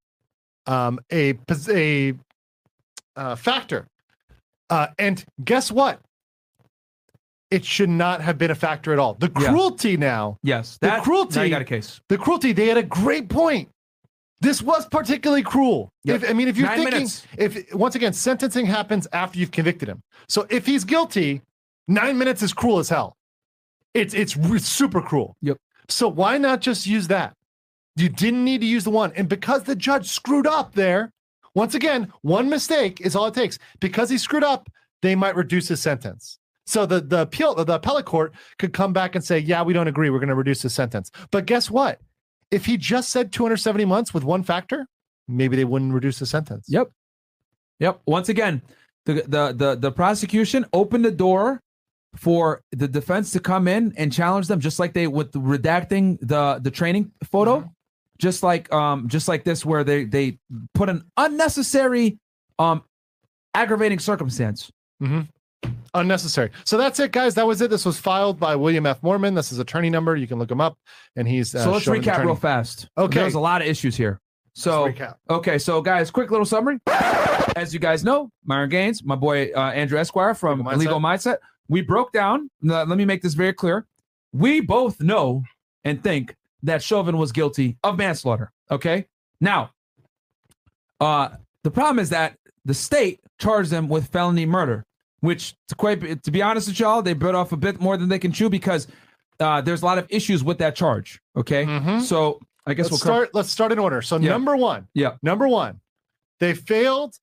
um 0.66 0.99
a 1.12 1.35
a 1.70 2.15
uh, 3.16 3.36
factor. 3.36 3.86
Uh, 4.70 4.89
and 4.99 5.24
guess 5.45 5.70
what? 5.70 6.01
it 7.51 7.65
should 7.65 7.89
not 7.89 8.20
have 8.20 8.36
been 8.36 8.51
a 8.51 8.55
factor 8.55 8.93
at 8.93 8.99
all. 8.99 9.15
The 9.15 9.32
Yeah. 9.40 9.49
cruelty 9.49 9.97
now, 9.97 10.36
Yes, 10.43 10.77
the 10.82 10.90
cruelty. 11.03 11.36
Now 11.36 11.43
you 11.45 11.49
got 11.51 11.62
a 11.62 11.65
case. 11.65 11.99
The 12.11 12.19
cruelty. 12.19 12.53
They 12.53 12.66
had 12.69 12.77
a 12.77 12.82
great 12.82 13.31
point. 13.31 13.70
This 14.43 14.61
was 14.61 14.86
particularly 14.89 15.43
cruel. 15.43 15.89
Yep. 16.05 16.23
If, 16.24 16.28
I 16.31 16.35
mean, 16.35 16.47
if 16.49 16.59
you're 16.59 16.66
Nine 16.66 16.77
thinking, 16.77 16.95
minutes. 16.95 17.27
if 17.39 17.74
once 17.74 17.95
again, 17.95 18.12
sentencing 18.12 18.66
happens 18.66 19.09
after 19.15 19.39
you've 19.39 19.51
convicted 19.51 19.89
him. 19.89 20.03
So 20.28 20.47
if 20.51 20.66
he's 20.66 20.85
guilty, 20.85 21.40
nine 21.89 22.19
minutes 22.19 22.43
is 22.43 22.53
cruel 22.53 22.81
as 22.81 22.90
hell. 22.90 23.16
It's 23.95 24.12
it's 24.12 24.36
re- 24.36 24.59
super 24.59 25.01
cruel. 25.01 25.35
Yep. 25.40 25.57
So 25.89 26.07
why 26.07 26.36
not 26.36 26.61
just 26.61 26.86
use 26.86 27.09
that? 27.09 27.32
You 27.97 28.11
didn't 28.11 28.45
need 28.45 28.61
to 28.61 28.66
use 28.66 28.85
the 28.85 28.90
one, 28.90 29.11
and 29.16 29.27
because 29.27 29.62
the 29.62 29.74
judge 29.74 30.11
screwed 30.11 30.47
up 30.47 30.74
there, 30.74 31.12
once 31.59 31.74
again, 31.74 32.12
one 32.22 32.48
mistake 32.48 33.01
is 33.01 33.16
all 33.16 33.26
it 33.26 33.35
takes. 33.35 33.59
Because 33.80 34.09
he 34.09 34.16
screwed 34.16 34.44
up, 34.44 34.70
they 35.02 35.16
might 35.16 35.35
reduce 35.35 35.66
his 35.66 35.80
sentence. 35.82 36.39
So 36.66 36.86
the 36.86 37.01
the 37.01 37.22
appeal 37.22 37.55
the 37.64 37.74
appellate 37.74 38.05
court 38.05 38.32
could 38.59 38.72
come 38.72 38.93
back 38.93 39.14
and 39.16 39.24
say, 39.24 39.39
"Yeah, 39.39 39.62
we 39.62 39.72
don't 39.72 39.89
agree. 39.89 40.09
We're 40.09 40.20
going 40.20 40.28
to 40.28 40.35
reduce 40.36 40.62
his 40.62 40.74
sentence." 40.74 41.10
But 41.32 41.47
guess 41.47 41.68
what? 41.70 42.01
If 42.51 42.66
he 42.66 42.76
just 42.76 43.10
said 43.10 43.32
270 43.32 43.85
months 43.86 44.14
with 44.14 44.22
one 44.22 44.43
factor, 44.43 44.86
maybe 45.26 45.56
they 45.56 45.64
wouldn't 45.64 45.93
reduce 45.93 46.18
the 46.20 46.26
sentence. 46.26 46.66
Yep. 46.68 46.90
Yep. 47.80 48.02
Once 48.06 48.28
again, 48.28 48.62
the 49.06 49.14
the 49.26 49.55
the, 49.56 49.76
the 49.76 49.93
prosecution 49.93 50.64
opened 50.72 51.05
the 51.05 51.10
door 51.10 51.60
for 52.14 52.62
the 52.70 52.86
defense 52.86 53.32
to 53.32 53.40
come 53.40 53.66
in 53.66 53.93
and 53.97 54.12
challenge 54.12 54.47
them, 54.47 54.60
just 54.60 54.78
like 54.78 54.93
they 54.93 55.06
with 55.09 55.32
redacting 55.32 56.18
the 56.20 56.60
the 56.62 56.70
training 56.70 57.10
photo, 57.24 57.60
Mm-hmm. 57.60 57.68
Just 58.19 58.43
like 58.43 58.73
um 58.73 59.09
just 59.09 59.28
like 59.28 59.45
this, 59.45 59.65
where 59.65 59.85
they 59.85 60.05
they 60.05 60.39
put 60.74 60.89
an 60.89 61.05
unnecessary 61.16 62.19
um 62.59 62.82
aggravating 63.55 63.99
circumstance. 63.99 64.70
Mm-hmm. 65.03 65.70
Unnecessary. 65.95 66.51
So 66.65 66.77
that's 66.77 67.01
it, 67.01 67.12
guys. 67.12 67.35
That 67.35 67.47
was 67.47 67.61
it. 67.61 67.70
This 67.70 67.85
was 67.85 67.99
filed 67.99 68.39
by 68.39 68.57
William 68.57 68.86
F. 68.86 69.01
Mohrman. 69.01 69.35
This 69.35 69.53
is 69.53 69.59
attorney 69.59 69.90
number. 69.90 70.16
You 70.16 70.27
can 70.27 70.39
look 70.39 70.51
him 70.51 70.61
up, 70.61 70.78
and 71.16 71.27
he's 71.27 71.55
uh, 71.55 71.65
so 71.65 71.73
let's 71.73 71.86
recap 71.86 72.24
real 72.24 72.35
fast. 72.35 72.89
Okay. 72.99 73.20
there's 73.20 73.35
a 73.35 73.40
lot 73.40 73.62
of 73.62 73.69
issues 73.69 73.97
here. 73.97 74.20
So 74.59 74.93
okay, 75.31 75.57
so 75.59 75.81
guys, 75.81 76.11
quick 76.11 76.32
little 76.32 76.45
summary. 76.45 76.78
As 77.55 77.73
you 77.73 77.78
guys 77.78 78.03
know, 78.03 78.31
Myron 78.45 78.69
Gaines, 78.69 79.05
my 79.05 79.15
boy 79.15 79.51
uh, 79.55 79.70
Andrew 79.70 79.99
Esquire 79.99 80.35
from 80.35 80.59
Legal 80.59 80.73
Mindset. 80.73 80.78
Legal 80.78 81.01
Mindset, 81.01 81.36
we 81.69 81.81
broke 81.81 82.12
down. 82.12 82.51
let 82.61 82.89
me 82.89 83.05
make 83.05 83.23
this 83.23 83.35
very 83.35 83.53
clear. 83.53 83.86
We 84.32 84.61
both 84.61 85.01
know 85.01 85.45
and 85.85 86.03
think 86.03 86.35
that 86.62 86.82
Chauvin 86.82 87.16
was 87.18 87.32
guilty 87.32 87.76
of 87.85 87.97
manslaughter. 87.97 88.51
Okay, 88.70 89.06
now, 89.40 89.70
uh, 91.01 91.28
the 91.64 91.70
problem 91.70 91.98
is 91.98 92.10
that 92.10 92.36
the 92.64 92.74
state 92.74 93.20
charged 93.39 93.70
them 93.70 93.89
with 93.89 94.09
felony 94.09 94.47
murder, 94.47 94.85
which, 95.20 95.55
to 95.68 95.74
quite 95.74 96.22
to 96.24 96.30
be 96.30 96.43
honest 96.43 96.68
with 96.68 96.78
y'all, 96.80 97.02
they 97.02 97.14
bit 97.14 97.35
off 97.35 97.52
a 97.52 97.56
bit 97.56 97.80
more 97.80 97.97
than 97.97 98.09
they 98.09 98.18
can 98.18 98.32
chew 98.32 98.48
because 98.51 98.89
uh, 99.40 99.60
there's 99.60 99.82
a 99.82 99.85
lot 99.86 99.98
of 99.98 100.06
issues 100.10 100.43
with 100.43 100.59
that 100.59 100.74
charge. 100.74 101.20
Okay, 101.36 101.64
Mhm. 101.64 102.02
so 102.02 102.40
I 102.66 102.74
guess 102.74 102.85
Let's 102.86 102.90
we'll 102.90 102.98
start. 102.98 103.35
Let's 103.35 103.51
start 103.51 103.72
in 103.72 103.78
order. 103.78 104.02
So 104.02 104.18
Yeah. 104.18 104.30
number 104.30 104.56
one. 104.56 104.89
Yeah. 104.94 105.14
Number 105.22 105.47
one, 105.48 105.80
they 106.40 106.55
failed 106.55 107.14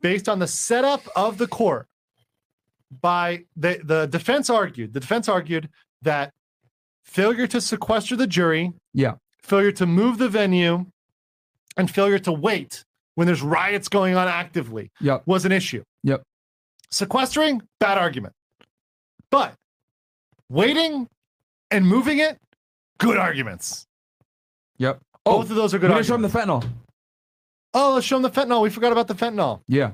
based 0.00 0.28
on 0.28 0.38
the 0.38 0.46
setup 0.46 1.02
of 1.16 1.38
the 1.38 1.46
court. 1.48 1.88
By 3.00 3.46
the 3.56 3.80
the 3.82 4.06
defense 4.06 4.50
argued. 4.50 4.92
The 4.92 5.00
defense 5.00 5.26
argued 5.28 5.70
that 6.02 6.34
failure 7.04 7.46
to 7.46 7.60
sequester 7.60 8.16
the 8.16 8.26
jury, 8.26 8.72
Yeah. 8.94 9.14
failure 9.42 9.72
to 9.72 9.86
move 9.86 10.18
the 10.18 10.28
venue, 10.28 10.86
and 11.76 11.90
failure 11.90 12.18
to 12.20 12.32
wait 12.32 12.84
when 13.14 13.26
there's 13.26 13.42
riots 13.42 13.88
going 13.88 14.14
on 14.16 14.28
actively 14.28 14.90
Yep. 15.00 15.22
was 15.26 15.44
an 15.44 15.52
issue. 15.52 15.82
Yep. 16.04 16.22
Sequestering, 16.90 17.62
bad 17.80 17.98
argument. 17.98 18.34
But 19.30 19.54
waiting 20.50 21.08
and 21.70 21.86
moving 21.86 22.18
it, 22.18 22.38
good 22.98 23.16
arguments. 23.16 23.86
Yep. 24.78 25.00
Both 25.24 25.50
of 25.50 25.56
those 25.56 25.72
are 25.74 25.78
good 25.78 25.88
We're 25.90 25.94
gonna 25.96 26.04
show 26.04 26.12
them 26.18 26.22
the 26.22 26.28
fentanyl. 26.28 26.68
Oh, 27.74 27.94
let's 27.94 28.06
show 28.06 28.18
them 28.18 28.22
the 28.22 28.30
fentanyl. 28.30 28.60
We 28.62 28.68
forgot 28.70 28.92
about 28.92 29.08
the 29.08 29.14
fentanyl. 29.14 29.62
Yeah. 29.68 29.92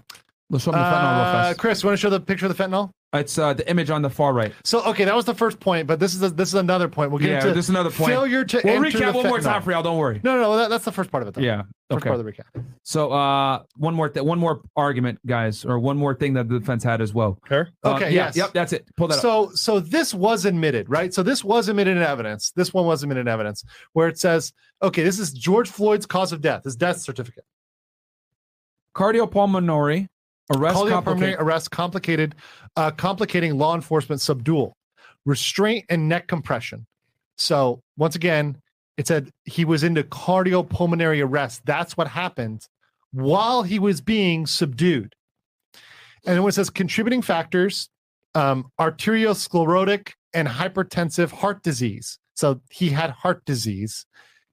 Let's 0.51 0.65
show 0.65 0.73
them 0.73 0.81
the 0.81 0.87
fentanyl 0.87 1.17
real 1.17 1.27
Uh, 1.27 1.33
fast. 1.33 1.59
Chris, 1.59 1.85
want 1.85 1.93
to 1.93 1.97
show 2.01 2.11
the 2.11 2.19
picture 2.21 2.47
of 2.47 2.57
the 2.57 2.63
fentanyl? 2.63 2.91
It's 3.15 3.39
uh, 3.39 3.55
the 3.55 3.67
image 3.71 3.89
on 3.89 4.03
the 4.03 4.11
far 4.11 4.35
right. 4.35 4.53
So, 4.65 4.85
okay, 4.89 5.07
that 5.07 5.15
was 5.15 5.25
the 5.25 5.35
first 5.35 5.61
point, 5.61 5.87
but 5.87 5.99
this 5.99 6.15
is 6.15 6.23
a, 6.23 6.29
this 6.29 6.49
is 6.49 6.55
another 6.55 6.89
point. 6.89 7.11
We'll 7.11 7.21
get 7.21 7.31
yeah, 7.31 7.37
into 7.41 7.55
this 7.55 7.65
is 7.65 7.71
another 7.71 7.91
point. 7.91 8.11
failure 8.11 8.45
to 8.45 8.61
We'll 8.63 8.85
enter 8.85 8.99
recap 8.99 9.13
the 9.13 9.19
one 9.19 9.27
more 9.29 9.39
fentanyl. 9.39 9.43
time 9.45 9.63
for 9.63 9.73
y'all. 9.73 9.83
Don't 9.83 9.97
worry. 9.97 10.21
No, 10.23 10.35
no, 10.37 10.43
no, 10.43 10.57
that, 10.59 10.69
that's 10.69 10.85
the 10.85 10.93
first 10.93 11.11
part 11.11 11.23
of 11.23 11.29
it. 11.29 11.35
Though. 11.35 11.41
Yeah. 11.41 11.63
First 11.91 12.03
Okay. 12.03 12.11
part 12.11 12.21
of 12.21 12.27
the 12.27 12.31
recap. 12.31 12.65
So, 12.83 13.11
uh, 13.11 13.63
one 13.77 13.95
more 13.95 14.11
th- 14.11 14.27
one 14.27 14.39
more 14.39 14.61
argument, 14.77 15.21
guys, 15.25 15.65
or 15.65 15.79
one 15.79 15.97
more 15.97 16.15
thing 16.15 16.35
that 16.35 16.51
the 16.51 16.59
defense 16.59 16.85
had 16.85 17.01
as 17.01 17.15
well. 17.15 17.39
Sure. 17.49 17.71
Uh, 17.83 17.95
Okay, 17.95 18.11
yeah, 18.11 18.27
yes. 18.27 18.37
Yep. 18.37 18.53
That's 18.53 18.75
it. 18.75 18.87
Pull 18.99 19.09
that 19.09 19.15
up. 19.15 19.21
So, 19.23 19.53
so 19.55 19.81
this 19.81 20.13
was 20.13 20.45
admitted, 20.45 20.91
right? 20.91 21.15
So 21.15 21.23
this 21.23 21.43
was 21.43 21.71
admitted 21.71 21.97
in 21.97 22.03
evidence. 22.03 22.51
This 22.57 22.75
one 22.75 22.85
was 22.85 23.03
admitted 23.05 23.23
in 23.23 23.29
evidence, 23.29 23.65
where 23.95 24.09
it 24.09 24.19
says, 24.19 24.53
okay, 24.83 25.03
this 25.03 25.19
is 25.19 25.33
George 25.33 25.71
Floyd's 25.71 26.05
cause 26.05 26.31
of 26.33 26.43
death, 26.43 26.65
his 26.65 26.77
death 26.77 27.01
certificate. 27.01 27.45
Cardiopulmonary 28.95 30.09
arrest. 30.55 30.77
Complicated- 30.77 31.37
arrest 31.41 31.71
complicated, 31.71 32.35
uh, 32.77 32.91
complicating 32.91 33.59
law 33.59 33.75
enforcement 33.75 34.21
subdual, 34.21 34.77
restraint 35.25 35.85
and 35.89 36.09
neck 36.09 36.29
compression. 36.29 36.87
So 37.37 37.83
once 37.97 38.17
again, 38.17 38.61
it 38.97 39.07
said 39.07 39.31
he 39.45 39.65
was 39.65 39.85
into 39.85 40.03
cardiopulmonary 40.03 41.25
arrest. 41.25 41.63
That's 41.65 41.97
what 41.97 42.09
happened 42.09 42.67
while 43.13 43.63
he 43.63 43.79
was 43.79 44.01
being 44.01 44.47
subdued. 44.47 45.15
And 46.27 46.45
it 46.45 46.53
says 46.53 46.69
contributing 46.69 47.23
factors, 47.23 47.89
um, 48.35 48.71
arteriosclerotic 48.79 50.13
and 50.35 50.49
hypertensive 50.49 51.31
heart 51.31 51.63
disease. 51.63 52.19
So 52.35 52.61
he 52.71 52.91
had 52.91 53.11
heart 53.11 53.45
disease. 53.45 54.05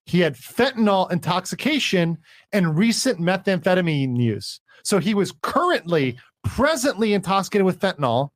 He 0.06 0.19
had 0.19 0.36
fentanyl 0.36 1.11
intoxication 1.11 2.18
and 2.53 2.77
recent 2.77 3.19
methamphetamine 3.19 4.22
use. 4.22 4.61
So 4.84 4.99
he 4.99 5.14
was 5.14 5.34
currently, 5.41 6.18
presently 6.44 7.14
intoxicated 7.14 7.65
with 7.65 7.80
fentanyl, 7.80 8.30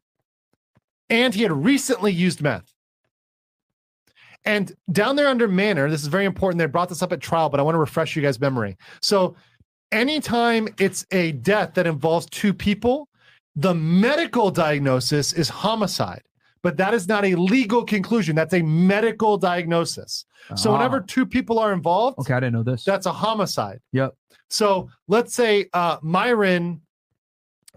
and 1.10 1.34
he 1.34 1.44
had 1.44 1.52
recently 1.52 2.12
used 2.12 2.42
meth. 2.42 2.74
And 4.46 4.72
down 4.92 5.16
there 5.16 5.28
under 5.28 5.48
Manner, 5.48 5.90
this 5.90 6.02
is 6.02 6.08
very 6.08 6.26
important. 6.26 6.60
They 6.60 6.66
brought 6.66 6.90
this 6.90 7.04
up 7.04 7.12
at 7.12 7.22
trial, 7.22 7.50
but 7.50 7.60
I 7.60 7.64
want 7.64 7.76
to 7.76 7.80
refresh 7.80 8.16
you 8.16 8.22
guys' 8.22 8.40
memory. 8.40 8.78
So, 9.02 9.36
anytime 9.92 10.70
it's 10.80 11.06
a 11.12 11.34
death 11.34 11.74
that 11.74 11.86
involves 11.86 12.26
two 12.28 12.54
people, 12.54 13.10
the 13.56 13.74
medical 13.74 14.50
diagnosis 14.50 15.34
is 15.34 15.50
homicide, 15.50 16.22
but 16.64 16.78
that 16.78 16.94
is 16.94 17.08
not 17.08 17.26
a 17.26 17.36
legal 17.36 17.84
conclusion. 17.84 18.36
That's 18.36 18.54
a 18.54 18.62
medical 18.62 19.38
diagnosis. 19.38 20.26
So, 20.56 20.70
Ah. 20.72 20.74
whenever 20.78 21.00
two 21.02 21.26
people 21.26 21.60
are 21.60 21.72
involved, 21.74 22.20
Okay, 22.20 22.34
I 22.34 22.40
didn't 22.40 22.54
know 22.54 22.64
this. 22.64 22.84
that's 22.84 23.06
a 23.06 23.12
homicide. 23.12 23.80
Yep. 23.94 24.16
So 24.50 24.90
let's 25.08 25.34
say 25.36 25.68
uh, 25.74 25.98
Myron 26.02 26.82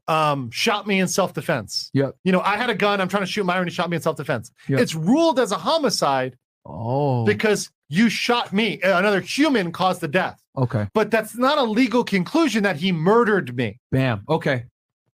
um, 0.08 0.50
shot 0.50 0.86
me 0.86 1.00
in 1.00 1.08
self 1.08 1.32
defense. 1.34 1.90
Yep. 1.94 2.16
You 2.24 2.32
know, 2.32 2.40
I 2.40 2.56
had 2.56 2.70
a 2.70 2.74
gun. 2.74 3.00
I'm 3.00 3.08
trying 3.08 3.22
to 3.22 3.26
shoot 3.26 3.44
Myron. 3.44 3.68
He 3.68 3.72
shot 3.74 3.88
me 3.90 3.96
in 3.96 4.02
self 4.02 4.16
defense. 4.16 4.50
Yep. 4.68 4.80
It's 4.80 4.94
ruled 4.94 5.38
as 5.38 5.52
a 5.52 5.56
homicide 5.58 6.36
Oh. 6.64 7.24
because 7.24 7.70
you 7.88 8.08
shot 8.08 8.52
me. 8.52 8.80
Uh, 8.82 8.98
Another 8.98 9.20
human 9.20 9.70
caused 9.72 10.00
the 10.00 10.08
death. 10.08 10.42
Okay. 10.56 10.86
But 10.94 11.10
that's 11.10 11.36
not 11.36 11.58
a 11.58 11.62
legal 11.62 12.04
conclusion 12.04 12.62
that 12.64 12.76
he 12.76 12.90
murdered 12.92 13.56
me. 13.56 13.78
Bam. 13.90 14.22
Okay. 14.28 14.64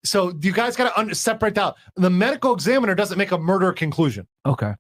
So 0.08 0.34
you 0.42 0.52
guys 0.52 0.76
got 0.76 0.86
to 0.94 1.00
un- 1.00 1.14
separate 1.14 1.58
out. 1.58 1.76
The 1.96 2.10
medical 2.10 2.54
examiner 2.54 2.96
doesn't 2.96 3.18
make 3.18 3.32
a 3.32 3.38
murder 3.38 3.72
conclusion. 3.74 4.28
Okay. 4.46 4.74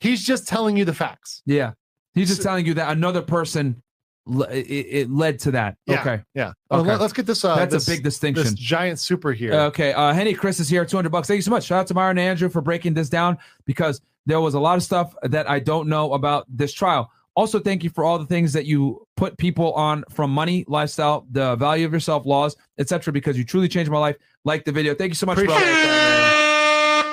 He's 0.00 0.24
just 0.24 0.48
telling 0.48 0.76
you 0.76 0.84
the 0.84 0.94
facts. 0.94 1.42
Yeah. 1.46 1.72
He's 2.14 2.28
just 2.28 2.42
So- 2.42 2.48
telling 2.48 2.66
you 2.66 2.74
that 2.74 2.90
another 2.90 3.22
person 3.22 3.82
le- 4.26 4.48
it, 4.50 4.66
it 4.68 5.10
led 5.10 5.38
to 5.40 5.50
that. 5.52 5.76
Yeah, 5.86 6.00
Okay. 6.00 6.22
Yeah. 6.34 6.52
Uh, 6.70 6.78
Okay. 6.80 6.90
let- 6.90 7.00
let's 7.00 7.12
get 7.12 7.26
this. 7.26 7.44
Uh, 7.44 7.56
That's 7.56 7.86
a 7.86 7.90
big 7.90 8.02
distinction. 8.02 8.44
This 8.44 8.54
giant 8.54 8.98
super 8.98 9.32
here. 9.32 9.52
Okay. 9.52 9.92
Uh, 9.92 10.12
Henny 10.12 10.34
Chris 10.34 10.60
is 10.60 10.68
here. 10.68 10.84
200 10.84 11.10
bucks. 11.10 11.28
Thank 11.28 11.38
you 11.38 11.42
so 11.42 11.50
much. 11.50 11.64
Shout 11.64 11.80
out 11.80 11.86
to 11.88 11.94
Myron 11.94 12.18
and 12.18 12.28
Andrew 12.28 12.48
for 12.48 12.60
breaking 12.60 12.94
this 12.94 13.08
down 13.08 13.38
because 13.64 14.00
there 14.26 14.40
was 14.40 14.54
a 14.54 14.60
lot 14.60 14.76
of 14.76 14.82
stuff 14.82 15.14
that 15.22 15.48
I 15.50 15.58
don't 15.58 15.88
know 15.88 16.12
about 16.12 16.46
this 16.48 16.72
trial. 16.72 17.10
Also, 17.34 17.58
thank 17.58 17.82
you 17.82 17.90
for 17.90 18.04
all 18.04 18.18
the 18.18 18.26
things 18.26 18.52
that 18.52 18.66
you 18.66 19.06
put 19.16 19.38
people 19.38 19.72
on 19.72 20.04
from 20.10 20.30
money, 20.30 20.64
lifestyle, 20.68 21.26
the 21.30 21.56
value 21.56 21.86
of 21.86 21.92
yourself, 21.92 22.26
laws, 22.26 22.56
etc. 22.78 23.12
Because 23.12 23.38
you 23.38 23.44
truly 23.44 23.68
changed 23.68 23.90
my 23.90 23.98
life. 23.98 24.16
Like 24.44 24.64
the 24.64 24.72
video. 24.72 24.94
Thank 24.94 25.10
you 25.10 25.14
so 25.14 25.26
much, 25.26 25.38
Appreciate 25.38 25.58
bro. 25.58 26.32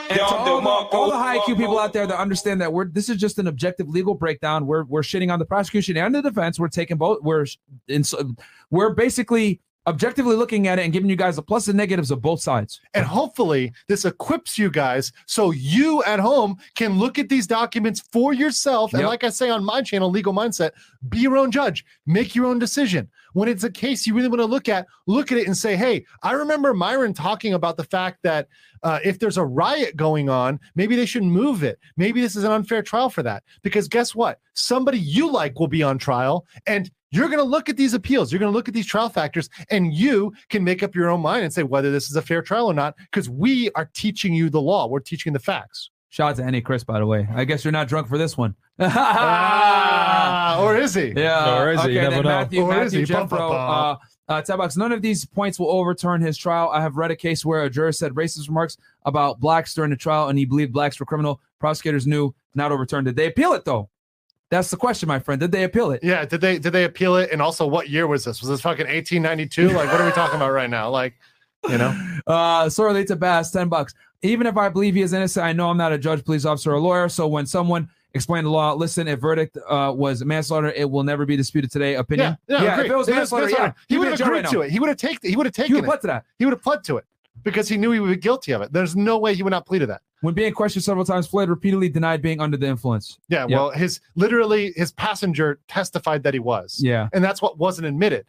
And 0.10 0.18
to 0.18 0.26
all, 0.26 0.62
the, 0.62 0.68
all 0.68 1.12
the 1.12 1.18
high 1.18 1.38
IQ 1.38 1.58
people 1.58 1.78
out 1.78 1.94
there 1.94 2.08
that 2.08 2.18
understand 2.18 2.60
that 2.62 2.74
we're 2.74 2.86
this 2.86 3.10
is 3.10 3.18
just 3.18 3.38
an 3.38 3.46
objective 3.46 3.88
legal 3.88 4.16
breakdown. 4.16 4.66
We're 4.66 4.84
we're 4.86 5.04
shitting 5.04 5.32
on 5.32 5.38
the 5.38 5.46
prosecution 5.46 5.96
and 5.98 6.16
the 6.16 6.24
defense. 6.24 6.60
We're 6.60 6.68
taking 6.68 6.98
both. 6.98 7.22
We're 7.22 7.46
in, 7.88 8.04
we're 8.72 8.96
basically 8.96 9.62
objectively 9.90 10.36
looking 10.36 10.68
at 10.68 10.80
it 10.80 10.84
and 10.84 10.94
giving 10.94 11.10
you 11.10 11.16
guys 11.16 11.36
the 11.36 11.42
plus 11.42 11.68
and 11.68 11.76
negatives 11.76 12.12
of 12.12 12.22
both 12.22 12.42
sides. 12.42 12.80
And 12.94 13.06
hopefully, 13.06 13.74
this 13.88 14.06
equips 14.06 14.58
you 14.58 14.70
guys 14.70 15.12
so 15.26 15.52
you 15.52 16.04
at 16.04 16.20
home 16.20 16.58
can 16.76 17.00
look 17.00 17.18
at 17.18 17.28
these 17.28 17.48
documents 17.48 18.00
for 18.12 18.32
yourself. 18.34 18.94
And 18.94 19.02
Yep. 19.02 19.10
like 19.10 19.24
I 19.24 19.30
say 19.30 19.50
on 19.50 19.64
my 19.64 19.82
channel, 19.82 20.10
Legal 20.10 20.34
Mindset, 20.34 20.72
be 21.10 21.20
your 21.20 21.38
own 21.38 21.52
judge, 21.52 21.84
make 22.06 22.36
your 22.36 22.46
own 22.46 22.60
decision. 22.60 23.10
When 23.34 23.50
it's 23.50 23.64
a 23.64 23.72
case 23.72 24.06
you 24.08 24.14
really 24.16 24.28
want 24.28 24.40
to 24.40 24.46
look 24.46 24.70
at, 24.70 24.86
look 25.08 25.32
at 25.32 25.38
it 25.38 25.48
and 25.48 25.56
say, 25.58 25.76
hey, 25.76 26.06
I 26.24 26.34
remember 26.34 26.74
Myron 26.74 27.14
talking 27.14 27.54
about 27.54 27.78
the 27.78 27.84
fact 27.84 28.20
that 28.24 28.48
uh, 28.84 29.00
if 29.04 29.20
there's 29.20 29.38
a 29.38 29.46
riot 29.46 29.96
going 29.96 30.30
on, 30.30 30.60
maybe 30.76 30.96
they 30.96 31.06
should 31.06 31.24
move 31.24 31.64
it. 31.64 31.80
Maybe 31.98 32.22
this 32.22 32.36
is 32.36 32.44
an 32.44 32.52
unfair 32.52 32.82
trial 32.82 33.10
for 33.10 33.24
that. 33.24 33.44
Because 33.62 33.88
guess 33.88 34.16
what? 34.16 34.40
Somebody 34.54 35.00
you 35.00 35.32
like 35.32 35.60
will 35.60 35.68
be 35.68 35.84
on 35.84 35.98
trial 35.98 36.46
and 36.66 36.90
you're 37.12 37.28
going 37.28 37.40
to 37.40 37.44
look 37.44 37.70
at 37.70 37.78
these 37.78 37.94
appeals. 37.94 38.32
You're 38.32 38.40
going 38.40 38.52
to 38.52 38.56
look 38.56 38.68
at 38.68 38.74
these 38.74 38.86
trial 38.86 39.10
factors 39.10 39.50
and 39.70 39.94
you 39.94 40.34
can 40.50 40.64
make 40.64 40.84
up 40.84 40.96
your 40.96 41.10
own 41.10 41.22
mind 41.22 41.44
and 41.44 41.54
say 41.54 41.64
whether 41.64 41.92
this 41.92 42.10
is 42.10 42.16
a 42.16 42.22
fair 42.22 42.42
trial 42.42 42.68
or 42.68 42.74
not 42.74 42.96
because 43.12 43.30
we 43.30 43.72
are 43.72 43.90
teaching 43.94 44.34
you 44.34 44.50
the 44.50 44.62
law. 44.62 44.88
We're 44.88 45.00
teaching 45.00 45.34
the 45.34 45.40
facts. 45.40 45.90
Shout 46.12 46.32
out 46.32 46.36
to 46.38 46.44
Annie 46.44 46.62
Chris, 46.62 46.84
by 46.84 46.98
the 47.00 47.06
way. 47.06 47.28
I 47.34 47.46
guess 47.46 47.64
you're 47.64 47.72
not 47.72 47.88
drunk 47.88 48.08
for 48.08 48.18
this 48.18 48.38
one. 48.38 48.56
Ah, 48.82 50.60
or 50.62 50.78
is 50.78 50.94
he? 50.94 51.14
Yeah. 51.16 51.62
Or 51.62 51.72
is 51.72 51.84
he? 51.84 51.94
You 51.94 52.00
okay, 52.00 52.10
never 52.10 52.24
know. 52.24 52.30
Matthew, 52.30 52.62
Or 52.64 52.72
is 52.84 52.94
Matthew 52.94 53.06
he? 53.06 53.14
Bum, 53.14 53.28
bum, 53.28 53.40
Jeffro, 53.40 53.52
uh, 53.52 53.94
bum. 53.96 53.98
uh, 54.28 54.42
Ted 54.42 54.78
none 54.78 54.92
of 54.92 55.02
these 55.02 55.26
points 55.26 55.60
will 55.60 55.70
overturn 55.70 56.22
his 56.22 56.38
trial. 56.38 56.70
I 56.74 56.82
have 56.82 56.96
read 56.98 57.12
a 57.12 57.16
case 57.16 57.46
where 57.46 57.64
a 57.64 57.70
juror 57.70 57.92
said 57.92 58.14
racist 58.14 58.48
remarks 58.48 58.78
about 59.06 59.40
blacks 59.40 59.74
during 59.74 59.92
the 59.92 59.98
trial 59.98 60.30
and 60.30 60.40
he 60.40 60.46
believed 60.46 60.74
blacks 60.74 61.00
were 61.00 61.06
criminal. 61.06 61.42
Prosecutors 61.60 62.08
knew 62.08 62.34
not 62.56 62.72
overturned. 62.72 63.06
Did 63.06 63.16
they 63.16 63.28
appeal 63.28 63.54
it 63.54 63.66
though? 63.66 63.90
That's 64.50 64.72
the 64.72 64.78
question, 64.78 65.08
my 65.08 65.20
friend. 65.20 65.40
Did 65.40 65.52
they 65.52 65.64
appeal 65.64 65.92
it? 65.92 66.04
Yeah. 66.04 66.26
Did 66.26 66.42
they 66.42 66.58
did 66.58 66.74
they 66.74 66.84
appeal 66.86 67.16
it? 67.18 67.30
And 67.32 67.42
also, 67.42 67.68
what 67.68 67.90
year 67.90 68.08
was 68.08 68.24
this? 68.26 68.42
Was 68.42 68.50
this 68.50 68.62
fucking 68.62 68.88
1892? 68.88 69.70
Like, 69.70 69.92
what 69.92 70.02
are 70.02 70.06
we 70.06 70.12
talking 70.12 70.38
about 70.38 70.52
right 70.52 70.70
now? 70.70 70.90
Like, 70.90 71.16
you 71.70 71.78
know? 71.78 71.94
Uh, 72.28 72.70
sorely 72.70 73.04
to 73.06 73.16
Bass, 73.16 73.50
10 73.52 73.70
bucks. 73.70 73.94
Even 74.22 74.46
if 74.46 74.56
I 74.58 74.70
believe 74.70 74.94
he 74.94 75.02
is 75.02 75.14
innocent, 75.14 75.44
I 75.46 75.52
know 75.54 75.70
I'm 75.70 75.78
not 75.78 75.92
a 75.92 75.98
judge, 75.98 76.24
police 76.24 76.46
officer, 76.46 76.72
or 76.74 76.80
lawyer. 76.80 77.10
So 77.10 77.28
when 77.28 77.46
someone 77.48 77.90
explained 78.14 78.46
the 78.46 78.52
law, 78.52 78.74
listen, 78.74 79.08
if 79.08 79.20
verdict 79.20 79.58
uh, 79.68 79.92
was 79.96 80.24
manslaughter, 80.24 80.72
it 80.72 80.90
will 80.90 81.04
never 81.04 81.26
be 81.26 81.36
disputed 81.36 81.72
today. 81.72 81.96
Opinion. 81.96 82.38
Yeah, 82.48 82.62
yeah, 82.64 82.82
if 82.82 82.92
it 82.92 82.96
was 82.96 83.08
It 83.08 83.12
is 83.14 83.18
manslaughter, 83.18 83.50
yeah, 83.50 83.58
manslaughter. 83.58 83.76
he 83.88 83.98
would 83.98 84.08
have 84.10 84.20
agreed 84.20 84.32
right 84.34 84.46
to 84.48 84.56
now. 84.58 84.62
it. 84.62 84.72
He 84.72 84.80
would 84.80 84.90
have 84.90 84.98
taken. 84.98 85.30
He 85.30 85.36
would 85.36 85.46
have 85.48 85.56
He 85.56 85.62
taken 85.64 85.76
would 85.76 85.84
it. 85.86 85.88
pled 85.88 86.02
to 86.02 86.08
that. 86.08 86.26
He 86.38 86.46
would 86.46 86.52
have 86.54 86.62
pled 86.62 86.84
to 86.84 86.98
it 86.98 87.06
because 87.44 87.68
he 87.70 87.78
knew 87.78 87.92
he 87.92 88.00
would 88.00 88.10
be 88.10 88.18
guilty 88.18 88.52
of 88.52 88.62
it. 88.62 88.72
There's 88.74 88.96
no 88.96 89.18
way 89.18 89.34
he 89.34 89.42
would 89.42 89.52
not 89.52 89.66
plead 89.66 89.80
to 89.80 89.86
that. 89.88 90.02
When 90.22 90.34
being 90.34 90.54
questioned 90.54 90.84
several 90.84 91.06
times, 91.06 91.28
Floyd 91.28 91.50
repeatedly 91.50 91.90
denied 91.90 92.22
being 92.22 92.42
under 92.42 92.58
the 92.58 92.68
influence. 92.68 93.18
Yeah, 93.30 93.46
Yeah. 93.48 93.56
well, 93.58 93.70
his 93.72 94.02
literally 94.16 94.74
his 94.76 94.92
passenger 94.92 95.60
testified 95.68 96.24
that 96.24 96.34
he 96.34 96.40
was. 96.40 96.78
Yeah. 96.82 97.08
and 97.14 97.24
that's 97.24 97.42
what 97.42 97.58
wasn't 97.58 97.88
admitted 97.88 98.26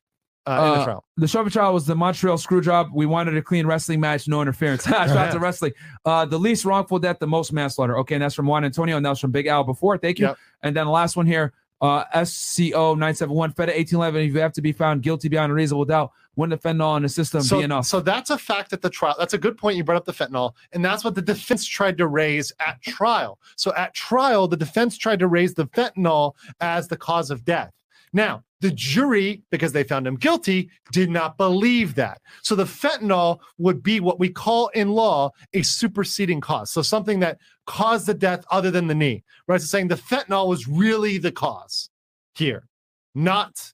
uh, 0.46 0.50
in 0.52 0.56
the 0.56 0.80
Uh, 0.80 0.84
trial. 0.84 1.04
The 1.16 1.28
Shelby 1.28 1.50
trial 1.50 1.74
was 1.74 1.86
the 1.86 1.94
Montreal 1.96 2.38
screw 2.38 2.60
job. 2.60 2.88
We 2.94 3.06
wanted 3.06 3.36
a 3.36 3.42
clean 3.42 3.66
wrestling 3.66 4.00
match, 4.00 4.26
no 4.28 4.40
interference. 4.40 4.84
Shout 4.88 5.08
out 5.10 5.32
to 5.32 5.38
wrestling. 5.46 5.72
Uh, 6.04 6.24
the 6.24 6.38
least 6.38 6.64
wrongful 6.64 6.98
death, 6.98 7.18
the 7.18 7.26
most 7.26 7.52
manslaughter. 7.52 7.98
Okay, 7.98 8.14
and 8.14 8.22
that's 8.22 8.34
from 8.34 8.46
Juan 8.46 8.64
Antonio, 8.64 8.96
and 8.96 9.04
that 9.04 9.10
was 9.10 9.18
from 9.20 9.32
Big 9.32 9.46
Al 9.48 9.64
before. 9.64 9.98
Thank 9.98 10.18
you. 10.18 10.26
Yep. 10.28 10.38
And 10.62 10.76
then 10.76 10.86
the 10.86 10.92
last 10.92 11.16
one 11.16 11.26
here, 11.26 11.52
uh, 11.80 12.04
SCO 12.24 12.94
971, 12.94 13.52
Fed 13.52 13.68
1811. 13.68 14.22
If 14.22 14.34
you 14.34 14.40
have 14.40 14.52
to 14.52 14.62
be 14.62 14.72
found 14.72 15.02
guilty 15.02 15.28
beyond 15.28 15.50
a 15.50 15.54
reasonable 15.54 15.84
doubt, 15.86 16.12
wouldn't 16.36 16.62
the 16.62 16.68
fentanyl 16.68 16.96
in 16.96 17.02
the 17.02 17.08
system 17.08 17.42
So, 17.42 17.58
be 17.58 17.64
enough? 17.64 17.86
so 17.86 18.00
that's 18.00 18.30
a 18.30 18.38
fact 18.38 18.72
at 18.72 18.82
the 18.82 18.90
trial. 18.90 19.16
That's 19.18 19.34
a 19.34 19.38
good 19.38 19.56
point. 19.58 19.76
You 19.76 19.84
brought 19.84 19.96
up 19.96 20.04
the 20.04 20.12
fentanyl, 20.12 20.54
and 20.72 20.84
that's 20.84 21.04
what 21.04 21.14
the 21.14 21.22
defense 21.22 21.66
tried 21.66 21.98
to 21.98 22.06
raise 22.06 22.52
at 22.60 22.80
trial. 22.82 23.38
So 23.56 23.74
at 23.74 23.94
trial, 23.94 24.46
the 24.48 24.56
defense 24.56 24.96
tried 24.98 25.18
to 25.20 25.26
raise 25.28 25.54
the 25.54 25.66
fentanyl 25.68 26.34
as 26.60 26.88
the 26.88 26.96
cause 26.96 27.30
of 27.30 27.44
death. 27.44 27.72
Now, 28.12 28.42
the 28.60 28.70
jury, 28.70 29.42
because 29.50 29.72
they 29.72 29.84
found 29.84 30.06
him 30.06 30.16
guilty, 30.16 30.70
did 30.92 31.10
not 31.10 31.38
believe 31.38 31.94
that. 31.94 32.20
So 32.42 32.54
the 32.54 32.64
fentanyl 32.64 33.40
would 33.58 33.82
be 33.82 34.00
what 34.00 34.18
we 34.18 34.28
call 34.28 34.68
in 34.68 34.90
law 34.90 35.30
a 35.54 35.62
superseding 35.62 36.40
cause. 36.40 36.70
So 36.70 36.82
something 36.82 37.20
that 37.20 37.38
caused 37.66 38.06
the 38.06 38.14
death 38.14 38.44
other 38.50 38.70
than 38.70 38.86
the 38.86 38.94
knee, 38.94 39.24
right? 39.48 39.60
So 39.60 39.66
saying 39.66 39.88
the 39.88 39.94
fentanyl 39.94 40.48
was 40.48 40.68
really 40.68 41.16
the 41.16 41.32
cause 41.32 41.88
here, 42.34 42.66
not 43.14 43.72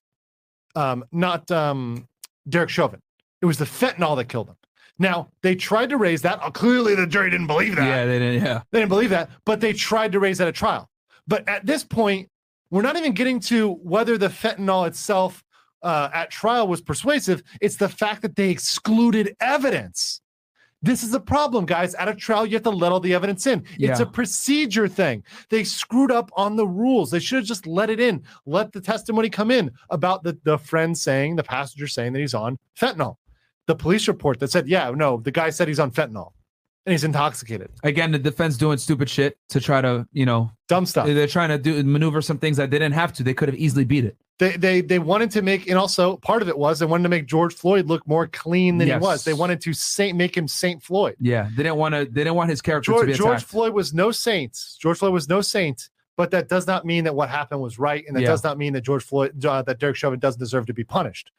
um, 0.77 1.05
not 1.11 1.51
um, 1.51 2.07
Derek 2.49 2.69
Chauvin. 2.69 3.01
It 3.43 3.47
was 3.47 3.59
the 3.59 3.65
fentanyl 3.65 4.17
that 4.17 4.29
killed 4.29 4.49
him. 4.49 4.57
Now 4.99 5.29
they 5.43 5.55
tried 5.55 5.91
to 5.91 5.97
raise 5.97 6.23
that. 6.23 6.39
Uh, 6.43 6.51
clearly, 6.51 6.95
the 6.95 7.07
jury 7.07 7.31
didn't 7.31 7.49
believe 7.49 7.77
that. 7.77 7.87
yeah, 7.87 8.05
they 8.05 8.19
didn't. 8.19 8.43
Yeah. 8.43 8.63
They 8.71 8.81
didn't 8.81 8.91
believe 8.91 9.11
that, 9.11 9.31
but 9.45 9.61
they 9.61 9.73
tried 9.73 10.13
to 10.13 10.21
raise 10.21 10.39
that 10.39 10.49
at 10.49 10.55
trial. 10.55 10.89
But 11.27 11.49
at 11.49 11.67
this 11.67 11.83
point, 11.83 12.29
we're 12.71 12.83
not 12.83 12.97
even 12.97 13.13
getting 13.13 13.41
to 13.41 13.73
whether 13.75 14.19
the 14.19 14.29
fentanyl 14.29 14.87
itself 14.87 15.45
uh, 15.83 16.11
at 16.13 16.31
trial 16.31 16.67
was 16.67 16.81
persuasive. 16.81 17.43
It's 17.61 17.77
the 17.77 17.89
fact 17.89 18.23
that 18.23 18.37
they 18.37 18.51
excluded 18.51 19.37
evidence. 19.41 20.21
This 20.83 21.03
is 21.03 21.15
a 21.15 21.21
problem, 21.21 21.65
guys. 21.65 21.95
At 21.95 22.09
a 22.09 22.15
trial, 22.15 22.47
you 22.47 22.55
have 22.55 22.63
to 22.65 22.71
let 22.71 22.93
all 22.93 23.01
the 23.01 23.15
evidence 23.15 23.47
in. 23.47 23.65
It's 23.93 24.01
a 24.01 24.07
procedure 24.07 24.89
thing. 24.89 25.25
They 25.49 25.65
screwed 25.65 26.13
up 26.13 26.31
on 26.37 26.57
the 26.57 26.67
rules. 26.67 27.11
They 27.11 27.19
should 27.19 27.39
have 27.39 27.45
just 27.45 27.67
let 27.67 27.91
it 27.91 27.99
in, 27.99 28.23
let 28.45 28.73
the 28.73 28.81
testimony 28.81 29.31
come 29.31 29.51
in 29.51 29.71
about 29.91 30.23
the, 30.23 30.39
the 30.45 30.59
friend 30.59 30.97
saying, 30.97 31.37
the 31.37 31.43
passenger 31.43 31.89
saying 31.89 32.13
that 32.13 32.21
he's 32.21 32.35
on 32.35 32.59
fentanyl. 32.79 33.17
The 33.67 33.75
police 33.75 34.07
report 34.07 34.39
that 34.41 34.51
said, 34.53 34.69
yeah, 34.69 34.91
no, 34.91 35.17
the 35.17 35.33
guy 35.33 35.51
said 35.51 35.67
he's 35.67 35.81
on 35.81 35.91
fentanyl 35.91 36.33
and 36.87 36.93
he's 36.93 37.05
intoxicated. 37.05 37.69
Again, 37.83 38.13
the 38.13 38.19
defense 38.19 38.57
doing 38.57 38.79
stupid 38.79 39.11
shit 39.11 39.37
to 39.51 39.61
try 39.61 39.81
to, 39.81 40.07
you 40.13 40.25
know, 40.25 40.51
Dumb 40.69 40.87
stuff. 40.87 41.07
they're 41.07 41.27
trying 41.27 41.49
to 41.51 41.59
do 41.59 41.83
maneuver 41.83 42.23
some 42.23 42.39
things 42.39 42.57
that 42.57 42.71
they 42.71 42.79
didn't 42.79 42.95
have 42.95 43.13
to. 43.15 43.23
They 43.23 43.35
could 43.35 43.49
have 43.49 43.59
easily 43.59 43.85
beat 43.85 44.05
it. 44.05 44.17
they 44.39 44.57
they 44.57 44.81
they 44.83 44.99
wanted 44.99 45.31
to 45.33 45.43
make 45.43 45.67
and 45.69 45.79
also 45.79 46.17
part 46.19 46.43
of 46.43 46.49
it 46.49 46.57
was 46.59 46.79
they 46.79 46.87
wanted 46.87 47.03
to 47.05 47.09
make 47.09 47.27
George 47.27 47.55
Floyd 47.55 47.87
look 47.87 48.07
more 48.07 48.27
clean 48.27 48.79
than 48.79 48.89
Yes. 48.89 49.01
he 49.01 49.07
was. 49.07 49.25
They 49.25 49.33
wanted 49.33 49.61
to 49.63 49.73
saint 49.73 50.17
make 50.17 50.37
him 50.37 50.47
Saint 50.47 50.83
Floyd. 50.83 51.17
Yeah, 51.21 51.49
they 51.57 51.63
didn't 51.65 51.77
want 51.77 51.95
to. 51.95 52.05
They 52.05 52.21
didn't 52.25 52.35
want 52.37 52.51
his 52.51 52.63
character 52.63 52.93
to 52.93 53.01
be 53.01 53.13
George, 53.13 53.19
attacked. 53.21 53.25
George 53.25 53.45
Floyd 53.45 53.73
was 53.75 53.93
no 53.95 54.11
saint. 54.11 54.59
George 54.79 54.99
Floyd 54.99 55.13
was 55.13 55.29
no 55.29 55.41
saint, 55.41 55.89
but 56.17 56.31
that 56.33 56.49
does 56.49 56.67
not 56.67 56.85
mean 56.85 57.05
that 57.05 57.15
what 57.15 57.29
happened 57.31 57.61
was 57.63 57.79
right, 57.79 58.05
and 58.07 58.15
that 58.17 58.21
Yeah. 58.23 58.29
does 58.29 58.45
not 58.45 58.59
mean 58.59 58.73
that 58.75 58.83
George 58.83 59.03
Floyd 59.05 59.45
uh, 59.45 59.63
that 59.63 59.79
Derek 59.81 59.97
Chauvin 59.97 60.19
doesn't 60.21 60.39
deserve 60.39 60.67
to 60.67 60.75
be 60.75 60.85
punished. 60.85 61.33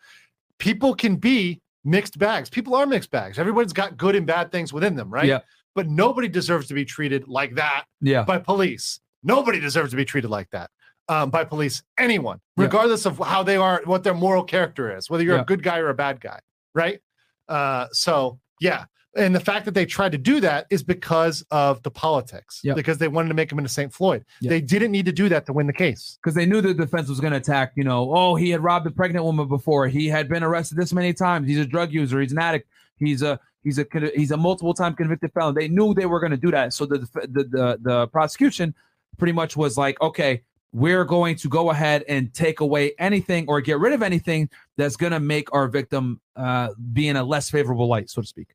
People 0.57 0.95
can 0.95 1.17
be 1.17 1.61
mixed 1.87 2.19
bags. 2.19 2.49
People 2.49 2.75
are 2.75 2.85
mixed 2.85 3.09
bags. 3.11 3.39
Everybody's 3.39 3.73
got 3.73 3.97
good 3.97 4.15
and 4.15 4.27
bad 4.27 4.51
things 4.51 4.73
within 4.73 4.95
them, 4.95 5.09
right? 5.09 5.25
Yeah. 5.25 5.39
But 5.73 5.87
nobody 5.87 6.27
deserves 6.27 6.67
to 6.67 6.73
be 6.73 6.85
treated 6.85 7.27
like 7.27 7.55
that 7.55 7.85
yeah, 8.01 8.23
by 8.23 8.39
police. 8.39 8.99
Nobody 9.23 9.59
deserves 9.59 9.91
to 9.91 9.95
be 9.95 10.05
treated 10.05 10.29
like 10.29 10.49
that 10.51 10.69
um, 11.07 11.29
by 11.29 11.43
police. 11.45 11.83
Anyone, 11.97 12.39
Yeah. 12.57 12.65
regardless 12.65 13.05
of 13.05 13.17
how 13.19 13.43
they 13.43 13.57
are, 13.57 13.81
what 13.85 14.03
their 14.03 14.13
moral 14.13 14.43
character 14.43 14.95
is, 14.95 15.09
whether 15.09 15.23
you're 15.23 15.35
Yeah. 15.35 15.41
a 15.41 15.45
good 15.45 15.63
guy 15.63 15.77
or 15.79 15.89
a 15.89 15.93
bad 15.93 16.19
guy, 16.19 16.39
right? 16.75 16.99
Uh, 17.47 17.87
so 17.93 18.39
yeah, 18.59 18.85
and 19.17 19.35
the 19.35 19.39
fact 19.39 19.65
that 19.65 19.73
they 19.73 19.85
tried 19.85 20.11
to 20.13 20.17
do 20.17 20.39
that 20.41 20.67
is 20.69 20.83
because 20.83 21.43
of 21.51 21.81
the 21.83 21.91
politics, 21.91 22.61
Yeah. 22.63 22.73
because 22.75 22.97
they 22.97 23.07
wanted 23.07 23.29
to 23.29 23.33
make 23.33 23.51
him 23.51 23.57
into 23.57 23.69
Saint 23.69 23.93
Floyd. 23.93 24.23
Yeah. 24.41 24.49
They 24.49 24.61
didn't 24.61 24.91
need 24.91 25.05
to 25.05 25.11
do 25.11 25.27
that 25.29 25.45
to 25.47 25.53
win 25.53 25.67
the 25.67 25.73
case. 25.73 26.17
because 26.21 26.35
they 26.35 26.45
knew 26.45 26.61
the 26.61 26.73
defense 26.73 27.09
was 27.09 27.19
going 27.19 27.31
to 27.33 27.37
attack. 27.37 27.73
You 27.75 27.83
know, 27.83 28.13
oh, 28.15 28.35
he 28.35 28.49
had 28.51 28.63
robbed 28.63 28.87
a 28.87 28.91
pregnant 28.91 29.25
woman 29.25 29.47
before. 29.47 29.87
He 29.87 30.07
had 30.07 30.29
been 30.29 30.43
arrested 30.43 30.77
this 30.77 30.93
many 30.93 31.13
times. 31.13 31.47
He's 31.47 31.59
a 31.59 31.65
drug 31.65 31.91
user. 31.91 32.21
He's 32.21 32.31
an 32.31 32.39
addict. 32.39 32.69
He's 32.97 33.21
a 33.21 33.39
he's 33.63 33.79
a 33.79 33.85
he's 34.15 34.31
a 34.31 34.37
multiple 34.37 34.73
time 34.73 34.93
convicted 34.95 35.31
felon. 35.33 35.55
They 35.55 35.67
knew 35.67 35.93
they 35.93 36.05
were 36.05 36.19
going 36.19 36.31
to 36.31 36.37
do 36.37 36.51
that. 36.51 36.73
So 36.73 36.85
the, 36.85 36.99
the 36.99 37.43
the 37.43 37.77
the 37.81 38.07
prosecution 38.07 38.73
pretty 39.17 39.33
much 39.33 39.57
was 39.57 39.77
like, 39.77 39.99
okay, 40.01 40.43
we're 40.73 41.05
going 41.05 41.35
to 41.37 41.49
go 41.49 41.69
ahead 41.71 42.03
and 42.07 42.33
take 42.33 42.59
away 42.59 42.93
anything 42.99 43.45
or 43.47 43.61
get 43.61 43.79
rid 43.79 43.93
of 43.93 44.03
anything 44.03 44.49
that's 44.75 44.95
going 44.97 45.13
to 45.13 45.19
make 45.19 45.51
our 45.53 45.67
victim 45.67 46.19
uh, 46.35 46.69
be 46.93 47.07
in 47.07 47.15
a 47.15 47.23
less 47.23 47.49
favorable 47.49 47.87
light, 47.87 48.09
so 48.09 48.21
to 48.21 48.27
speak. 48.27 48.49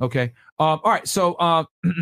Okay. 0.00 0.32
Um, 0.58 0.80
all 0.84 0.90
right. 0.92 1.06
So. 1.06 1.34
Uh, 1.34 1.64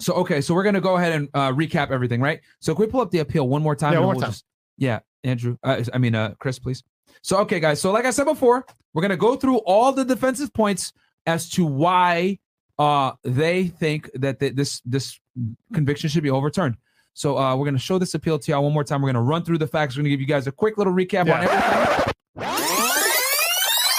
So 0.00 0.12
okay, 0.14 0.40
so 0.40 0.54
we're 0.54 0.64
gonna 0.64 0.80
go 0.80 0.96
ahead 0.96 1.12
and 1.12 1.28
uh, 1.34 1.52
recap 1.52 1.92
everything, 1.92 2.20
right? 2.20 2.40
So 2.58 2.74
can 2.74 2.84
we 2.84 2.90
pull 2.90 3.00
up 3.00 3.12
the 3.12 3.20
appeal 3.20 3.48
one 3.48 3.62
more 3.62 3.76
time? 3.76 3.92
Yeah, 3.92 4.00
one 4.00 4.08
we'll 4.08 4.14
more 4.14 4.22
time. 4.22 4.30
just- 4.32 4.44
yeah, 4.76 4.98
Andrew. 5.22 5.56
Uh, 5.62 5.84
I 5.92 5.98
mean, 5.98 6.16
uh, 6.16 6.34
Chris, 6.40 6.58
please. 6.58 6.82
So 7.22 7.38
okay, 7.42 7.60
guys. 7.60 7.80
So 7.80 7.92
like 7.92 8.04
I 8.04 8.10
said 8.10 8.24
before, 8.24 8.66
we're 8.92 9.02
gonna 9.02 9.16
go 9.16 9.36
through 9.36 9.58
all 9.58 9.92
the 9.92 10.04
defensive 10.04 10.52
points 10.52 10.92
as 11.26 11.48
to 11.50 11.64
why 11.64 12.40
uh, 12.76 13.12
they 13.22 13.68
think 13.68 14.10
that 14.14 14.40
th- 14.40 14.56
this 14.56 14.82
this 14.84 15.16
conviction 15.72 16.10
should 16.10 16.24
be 16.24 16.30
overturned. 16.30 16.76
So 17.12 17.38
uh, 17.38 17.54
we're 17.54 17.64
gonna 17.66 17.78
show 17.78 17.98
this 18.00 18.14
appeal 18.14 18.40
to 18.40 18.50
y'all 18.50 18.64
one 18.64 18.72
more 18.72 18.82
time. 18.82 19.00
We're 19.00 19.10
gonna 19.12 19.22
run 19.22 19.44
through 19.44 19.58
the 19.58 19.68
facts. 19.68 19.94
We're 19.96 20.00
gonna 20.00 20.10
give 20.10 20.20
you 20.20 20.26
guys 20.26 20.48
a 20.48 20.52
quick 20.52 20.76
little 20.76 20.92
recap 20.92 21.32
on 21.32 21.44
everything, 21.44 22.13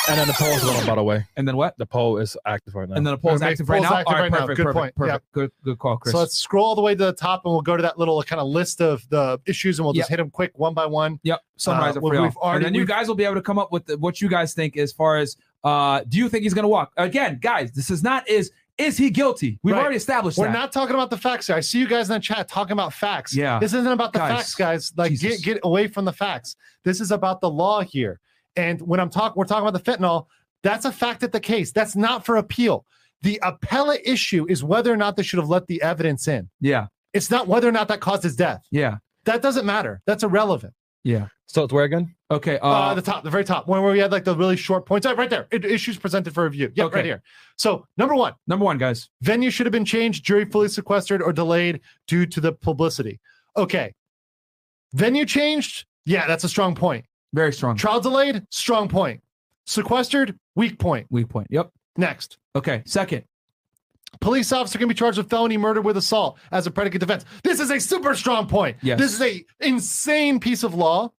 And 0.07 0.19
then 0.19 0.27
the 0.27 0.33
poll 0.33 0.49
is 0.49 0.63
going 0.63 0.77
on, 0.77 0.85
by 0.85 0.95
the 0.95 1.03
way. 1.03 1.25
and 1.35 1.47
then 1.47 1.57
what? 1.57 1.75
The 1.79 1.85
poll 1.85 2.17
is 2.19 2.37
active 2.45 2.75
right 2.75 2.87
now. 2.87 2.95
And 2.95 3.05
then 3.05 3.13
the 3.15 3.17
poll's 3.17 3.41
Okay, 3.41 3.51
active 3.51 3.67
right 3.69 3.79
poll's 3.81 3.89
now. 3.91 3.97
active 3.97 4.07
all 4.07 4.13
right, 4.13 4.21
right 4.21 4.31
now. 4.31 4.39
perfect, 4.41 4.57
Good 4.57 4.63
perfect, 4.65 4.79
point. 4.81 4.95
perfect. 4.95 5.31
Good, 5.31 5.51
good 5.63 5.79
call, 5.79 5.97
Chris. 5.97 6.11
So 6.11 6.19
let's 6.19 6.37
scroll 6.37 6.63
all 6.65 6.75
the 6.75 6.81
way 6.83 6.93
to 6.93 7.05
the 7.05 7.13
top, 7.13 7.41
and 7.45 7.51
we'll 7.53 7.61
go 7.63 7.75
to 7.75 7.81
that 7.81 7.97
little 7.97 8.21
kind 8.21 8.39
of 8.39 8.47
list 8.47 8.81
of 8.81 9.03
the 9.09 9.39
issues, 9.47 9.79
and 9.79 9.85
we'll 9.85 9.93
just 9.93 10.09
Yep. 10.09 10.17
hit 10.19 10.23
them 10.23 10.29
quick 10.29 10.51
one 10.59 10.75
by 10.75 10.85
one. 10.85 11.19
Yep, 11.23 11.41
summarize 11.57 11.95
Uh, 11.95 11.99
it 11.99 12.01
for 12.01 12.13
y'all. 12.13 12.23
we've 12.23 12.37
already- 12.37 12.57
and 12.57 12.65
then 12.65 12.73
you 12.75 12.81
we've- 12.81 12.91
guys 12.91 13.07
will 13.07 13.15
be 13.15 13.23
able 13.23 13.35
to 13.35 13.41
come 13.41 13.57
up 13.57 13.71
with 13.71 13.85
the, 13.87 13.97
what 13.97 14.21
you 14.21 14.29
guys 14.29 14.53
think 14.53 14.77
as 14.77 14.91
far 14.93 15.17
as 15.17 15.37
uh, 15.63 16.01
do 16.07 16.19
you 16.19 16.29
think 16.29 16.43
he's 16.43 16.53
going 16.53 16.61
to 16.63 16.69
walk? 16.69 16.91
Again, 16.97 17.39
guys, 17.41 17.71
this 17.71 17.89
is 17.89 18.03
not 18.03 18.27
is 18.29 18.51
is 18.77 18.97
he 18.97 19.09
guilty? 19.09 19.57
We've 19.63 19.73
Right. 19.73 19.81
already 19.81 19.95
established 19.95 20.37
We're 20.37 20.45
that. 20.47 20.51
not 20.53 20.71
talking 20.73 20.93
about 20.93 21.09
the 21.09 21.17
facts 21.17 21.47
here. 21.47 21.55
I 21.55 21.61
see 21.61 21.79
you 21.79 21.87
guys 21.87 22.09
in 22.09 22.13
the 22.13 22.19
chat 22.19 22.47
talking 22.49 22.73
about 22.73 22.93
facts. 22.93 23.33
Yeah. 23.35 23.57
This 23.57 23.73
isn't 23.73 23.87
about 23.91 24.11
the 24.13 24.19
Guys, 24.19 24.29
facts, 24.37 24.53
guys. 24.55 24.93
Like 24.95 25.11
Jesus. 25.11 25.39
get 25.41 25.53
get 25.55 25.59
away 25.63 25.87
from 25.87 26.05
the 26.05 26.11
facts. 26.13 26.55
This 26.83 27.01
is 27.01 27.11
about 27.11 27.41
the 27.41 27.49
law 27.49 27.81
here. 27.81 28.19
And 28.55 28.81
when 28.81 28.99
I'm 28.99 29.09
talking, 29.09 29.33
we're 29.37 29.45
talking 29.45 29.67
about 29.67 29.83
the 29.83 29.91
fentanyl. 29.91 30.27
That's 30.63 30.85
a 30.85 30.91
fact 30.91 31.23
at 31.23 31.31
the 31.31 31.39
case. 31.39 31.71
That's 31.71 31.95
not 31.95 32.25
for 32.25 32.37
appeal. 32.37 32.85
The 33.21 33.39
appellate 33.43 34.01
issue 34.05 34.45
is 34.49 34.63
whether 34.63 34.91
or 34.91 34.97
not 34.97 35.15
they 35.15 35.23
should 35.23 35.39
have 35.39 35.49
let 35.49 35.67
the 35.67 35.81
evidence 35.81 36.27
in. 36.27 36.49
Yeah. 36.61 36.87
It's 37.13 37.31
not 37.31 37.47
whether 37.47 37.67
or 37.67 37.71
not 37.71 37.87
that 37.89 37.99
caused 38.01 38.23
his 38.23 38.35
death. 38.35 38.63
Yeah. 38.71 38.97
That 39.25 39.41
doesn't 39.41 39.65
matter. 39.65 40.01
That's 40.05 40.23
irrelevant. 40.23 40.73
Yeah. 41.03 41.27
So 41.47 41.63
it's 41.63 41.71
where 41.73 41.85
again? 41.85 42.15
Okay. 42.31 42.57
Uh, 42.59 42.67
Uh, 42.67 42.93
the 42.95 43.01
top, 43.01 43.23
the 43.23 43.29
very 43.29 43.43
top, 43.43 43.67
one 43.67 43.81
where 43.83 43.91
we 43.93 43.99
had 43.99 44.11
like 44.11 44.23
the 44.25 44.35
really 44.35 44.57
short 44.57 44.85
points. 44.85 45.05
Uh, 45.05 45.15
right 45.15 45.29
there. 45.29 45.47
It, 45.51 45.63
issues 45.63 45.97
presented 45.97 46.33
for 46.33 46.43
review. 46.43 46.71
Yeah, 46.75 46.85
Okay. 46.85 46.95
right 46.97 47.05
here. 47.05 47.21
So 47.57 47.85
number 47.97 48.15
one, 48.15 48.33
number 48.47 48.65
one, 48.65 48.77
guys. 48.77 49.09
venue 49.21 49.49
should 49.51 49.65
have 49.67 49.71
been 49.71 49.85
changed, 49.85 50.25
jury 50.25 50.45
fully 50.45 50.67
sequestered 50.67 51.21
or 51.21 51.31
delayed 51.31 51.81
due 52.07 52.25
to 52.25 52.41
the 52.41 52.51
publicity. 52.51 53.19
Okay. 53.55 53.93
Venue 54.93 55.25
changed. 55.25 55.85
Yeah, 56.05 56.27
that's 56.27 56.43
a 56.43 56.49
strong 56.49 56.75
point. 56.75 57.05
Very 57.33 57.53
strong. 57.53 57.75
Trial 57.75 57.99
delayed. 57.99 58.45
Strong 58.49 58.89
point. 58.89 59.21
Sequestered. 59.65 60.37
Weak 60.55 60.79
point. 60.79 61.07
Weak 61.09 61.27
point. 61.27 61.47
Yep. 61.49 61.71
Next. 61.97 62.37
Okay. 62.55 62.83
Second. 62.85 63.23
Police 64.21 64.51
officer 64.51 64.79
can 64.79 64.87
be 64.87 64.93
charged 64.93 65.17
with 65.17 65.29
felony 65.29 65.57
murder 65.57 65.81
with 65.81 65.97
assault 65.97 66.37
as 66.51 66.65
a 66.67 66.71
predicate 66.71 67.01
defense. 67.01 67.25
This 67.43 67.59
is 67.59 67.69
a 67.69 67.79
super 67.79 68.15
strong 68.15 68.47
point. 68.47 68.77
Yes. 68.81 68.99
This 68.99 69.13
is 69.13 69.21
a 69.21 69.45
insane 69.59 70.39
piece 70.39 70.63
of 70.63 70.73
law 70.73 71.11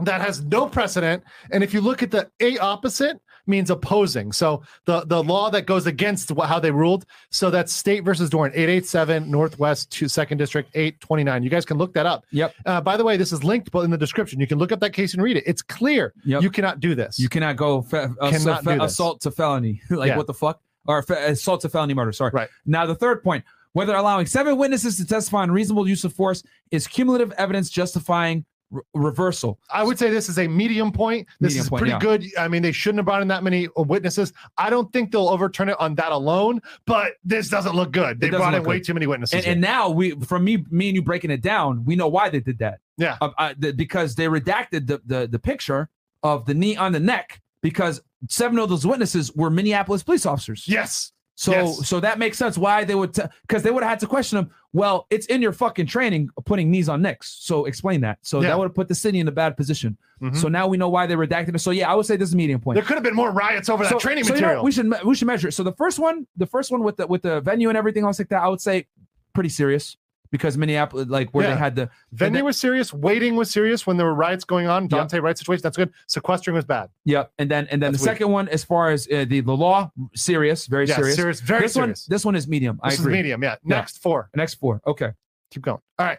that 0.00 0.20
has 0.20 0.42
no 0.42 0.68
precedent. 0.68 1.22
And 1.50 1.64
if 1.64 1.72
you 1.72 1.80
look 1.80 2.02
at 2.02 2.10
the 2.10 2.30
A 2.40 2.58
opposite, 2.58 3.20
means 3.46 3.70
opposing. 3.70 4.32
So 4.32 4.62
the 4.84 5.04
the 5.06 5.22
law 5.22 5.50
that 5.50 5.66
goes 5.66 5.86
against 5.86 6.30
how 6.38 6.58
they 6.60 6.70
ruled. 6.70 7.04
So 7.30 7.50
that's 7.50 7.72
State 7.72 8.04
versus 8.04 8.30
Dorn, 8.30 8.52
887 8.54 9.30
Northwest 9.30 9.90
to 9.92 10.08
Second 10.08 10.38
District, 10.38 10.70
829. 10.74 11.42
You 11.42 11.50
guys 11.50 11.64
can 11.64 11.78
look 11.78 11.92
that 11.94 12.06
up. 12.06 12.24
Yep. 12.30 12.54
Uh, 12.66 12.80
by 12.80 12.96
the 12.96 13.04
way, 13.04 13.16
this 13.16 13.32
is 13.32 13.42
linked 13.44 13.70
but 13.72 13.80
in 13.80 13.90
the 13.90 13.98
description. 13.98 14.40
You 14.40 14.46
can 14.46 14.58
look 14.58 14.72
up 14.72 14.80
that 14.80 14.92
case 14.92 15.14
and 15.14 15.22
read 15.22 15.36
it. 15.36 15.44
It's 15.46 15.62
clear. 15.62 16.12
Yep. 16.24 16.42
You 16.42 16.50
cannot 16.50 16.80
do 16.80 16.94
this. 16.94 17.18
You 17.18 17.28
cannot 17.28 17.56
go 17.56 17.82
fe- 17.82 18.08
uh, 18.20 18.30
Cannot 18.30 18.64
fe- 18.64 18.78
assault 18.80 19.20
to 19.22 19.30
felony. 19.30 19.80
like 19.90 20.08
Yeah. 20.08 20.16
what 20.16 20.26
the 20.26 20.34
fuck? 20.34 20.60
Or 20.86 21.02
fe- 21.02 21.26
assault 21.30 21.60
to 21.62 21.68
felony 21.68 21.94
murder. 21.94 22.12
Sorry. 22.12 22.30
Right. 22.32 22.48
Now 22.66 22.86
the 22.86 22.94
third 22.94 23.22
point: 23.22 23.44
whether 23.72 23.94
allowing 23.94 24.26
seven 24.26 24.56
witnesses 24.56 24.96
to 24.98 25.06
testify 25.06 25.42
on 25.42 25.50
reasonable 25.50 25.88
use 25.88 26.04
of 26.04 26.12
force 26.12 26.42
is 26.70 26.86
cumulative 26.86 27.32
evidence 27.32 27.70
justifying 27.70 28.44
re- 28.72 28.82
reversal. 28.94 29.60
I 29.72 29.84
would 29.84 29.98
say 29.98 30.10
this 30.10 30.28
is 30.28 30.38
a 30.38 30.48
medium 30.48 30.90
point. 30.90 31.28
This 31.40 31.50
Medium 31.52 31.62
is 31.62 31.68
point, 31.70 31.78
pretty 31.80 31.92
yeah. 31.92 31.98
good. 32.00 32.26
I 32.36 32.48
mean, 32.48 32.62
they 32.62 32.72
shouldn't 32.72 32.98
have 32.98 33.04
brought 33.06 33.22
in 33.22 33.28
that 33.28 33.44
many 33.44 33.68
witnesses. 33.76 34.32
I 34.58 34.70
don't 34.70 34.92
think 34.92 35.12
they'll 35.12 35.28
overturn 35.28 35.68
it 35.68 35.76
on 35.78 35.94
that 35.96 36.10
alone, 36.10 36.60
but 36.86 37.12
this 37.24 37.48
doesn't 37.48 37.76
look 37.76 37.92
good. 37.92 38.18
They 38.20 38.30
brought 38.30 38.54
in 38.54 38.60
look 38.60 38.68
way 38.68 38.78
good. 38.78 38.86
too 38.86 38.94
many 38.94 39.06
witnesses. 39.06 39.36
And, 39.44 39.46
and 39.46 39.60
now 39.60 39.88
we, 39.90 40.10
from 40.22 40.42
me, 40.42 40.64
me 40.70 40.88
and 40.88 40.96
you 40.96 41.02
breaking 41.02 41.30
it 41.30 41.42
down, 41.42 41.84
we 41.84 41.94
know 41.94 42.08
why 42.08 42.28
they 42.30 42.40
did 42.40 42.58
that. 42.58 42.80
yeah, 42.96 43.18
Uh, 43.20 43.30
uh, 43.38 43.54
the, 43.58 43.72
because 43.72 44.14
they 44.16 44.24
redacted 44.26 44.86
the, 44.88 45.00
the 45.06 45.28
the 45.30 45.38
picture 45.38 45.88
of 46.24 46.44
the 46.46 46.54
knee 46.54 46.76
on 46.76 46.92
the 46.92 47.00
neck 47.00 47.40
because 47.62 48.00
seven 48.28 48.58
of 48.58 48.68
those 48.68 48.86
witnesses 48.86 49.32
were 49.34 49.50
Minneapolis 49.50 50.02
police 50.02 50.26
officers. 50.26 50.64
yes, 50.66 51.12
So 51.34 51.52
Yes. 51.52 51.88
so 51.88 52.00
that 52.00 52.18
makes 52.18 52.38
sense 52.38 52.56
why 52.58 52.84
they 52.84 52.94
would 52.94 53.12
because 53.46 53.62
they 53.62 53.70
would 53.70 53.82
have 53.82 53.90
had 53.90 54.00
to 54.00 54.06
question 54.06 54.36
them. 54.36 54.50
Well, 54.74 55.06
it's 55.10 55.26
in 55.26 55.42
your 55.42 55.52
fucking 55.52 55.86
training 55.86 56.30
putting 56.46 56.70
knees 56.70 56.88
on 56.88 57.02
necks. 57.02 57.36
So 57.40 57.66
explain 57.66 58.00
that. 58.02 58.18
So 58.22 58.40
Yeah. 58.40 58.48
that 58.48 58.58
would 58.58 58.64
have 58.66 58.74
put 58.74 58.88
the 58.88 58.94
city 58.94 59.18
in 59.20 59.28
a 59.28 59.32
bad 59.32 59.56
position. 59.56 59.98
Mhm. 60.22 60.36
So 60.36 60.48
now 60.48 60.66
we 60.66 60.76
know 60.78 60.88
why 60.88 61.06
they 61.06 61.14
redacted 61.14 61.54
it. 61.54 61.58
So 61.60 61.72
yeah, 61.72 61.90
I 61.90 61.94
would 61.94 62.06
say 62.06 62.16
this 62.16 62.28
is 62.28 62.34
a 62.34 62.36
medium 62.38 62.60
point. 62.60 62.76
there 62.76 62.84
could 62.84 62.94
have 62.94 63.02
been 63.02 63.14
more 63.14 63.30
riots 63.32 63.68
over 63.68 63.84
so, 63.84 63.90
that 63.90 64.00
training 64.00 64.24
so, 64.24 64.34
you 64.34 64.40
know, 64.40 64.46
material. 64.46 64.64
we 64.64 64.72
should 64.72 64.92
we 65.04 65.14
should 65.14 65.26
measure 65.26 65.48
it. 65.48 65.52
So 65.52 65.62
the 65.62 65.72
first 65.72 65.98
one, 65.98 66.26
the 66.36 66.46
first 66.46 66.70
one 66.70 66.82
with 66.82 66.96
the 66.96 67.06
with 67.06 67.22
the 67.22 67.40
venue 67.42 67.68
and 67.68 67.76
everything 67.76 68.04
else 68.04 68.18
like 68.18 68.28
that, 68.28 68.42
I 68.42 68.48
would 68.48 68.60
say 68.60 68.86
pretty 69.34 69.50
serious 69.50 69.96
because 70.32 70.58
Minneapolis, 70.58 71.06
like 71.08 71.30
where 71.30 71.46
Yeah. 71.46 71.54
they 71.54 71.58
had 71.60 71.76
the 71.76 71.88
Venue 72.10 72.38
and 72.38 72.46
was 72.46 72.56
serious. 72.58 72.92
Waiting 72.92 73.36
was 73.36 73.48
serious 73.50 73.86
when 73.86 73.96
there 73.98 74.06
were 74.06 74.14
riots 74.14 74.42
going 74.44 74.66
on. 74.66 74.88
Daunte 74.88 75.22
Wright 75.22 75.38
situation. 75.38 75.62
That's 75.62 75.76
good. 75.76 75.92
Sequestering 76.08 76.56
was 76.56 76.64
bad. 76.64 76.88
yeah, 77.04 77.24
and 77.38 77.48
then 77.48 77.68
and 77.70 77.80
then 77.80 77.92
That's 77.92 78.02
the 78.02 78.08
weak. 78.10 78.14
second 78.16 78.32
one, 78.32 78.48
as 78.48 78.64
far 78.64 78.90
as 78.90 79.06
uh, 79.12 79.24
the 79.28 79.40
the 79.42 79.52
law, 79.56 79.92
serious, 80.16 80.66
very 80.66 80.86
Yeah, 80.88 80.96
serious, 80.96 81.14
serious, 81.16 81.40
very 81.40 81.62
this 81.62 81.74
serious. 81.74 82.06
One, 82.08 82.12
this 82.14 82.24
one 82.24 82.34
is 82.34 82.48
medium. 82.48 82.80
I 82.82 82.90
This 82.90 82.98
is 82.98 83.04
agree. 83.04 83.14
medium. 83.18 83.42
Yeah. 83.44 83.56
Yeah. 83.64 83.76
Next 83.76 83.98
four. 84.02 84.28
Next 84.34 84.54
four. 84.54 84.80
Okay. 84.86 85.10
Keep 85.52 85.62
going. 85.62 85.78
All 85.98 86.06
right. 86.06 86.18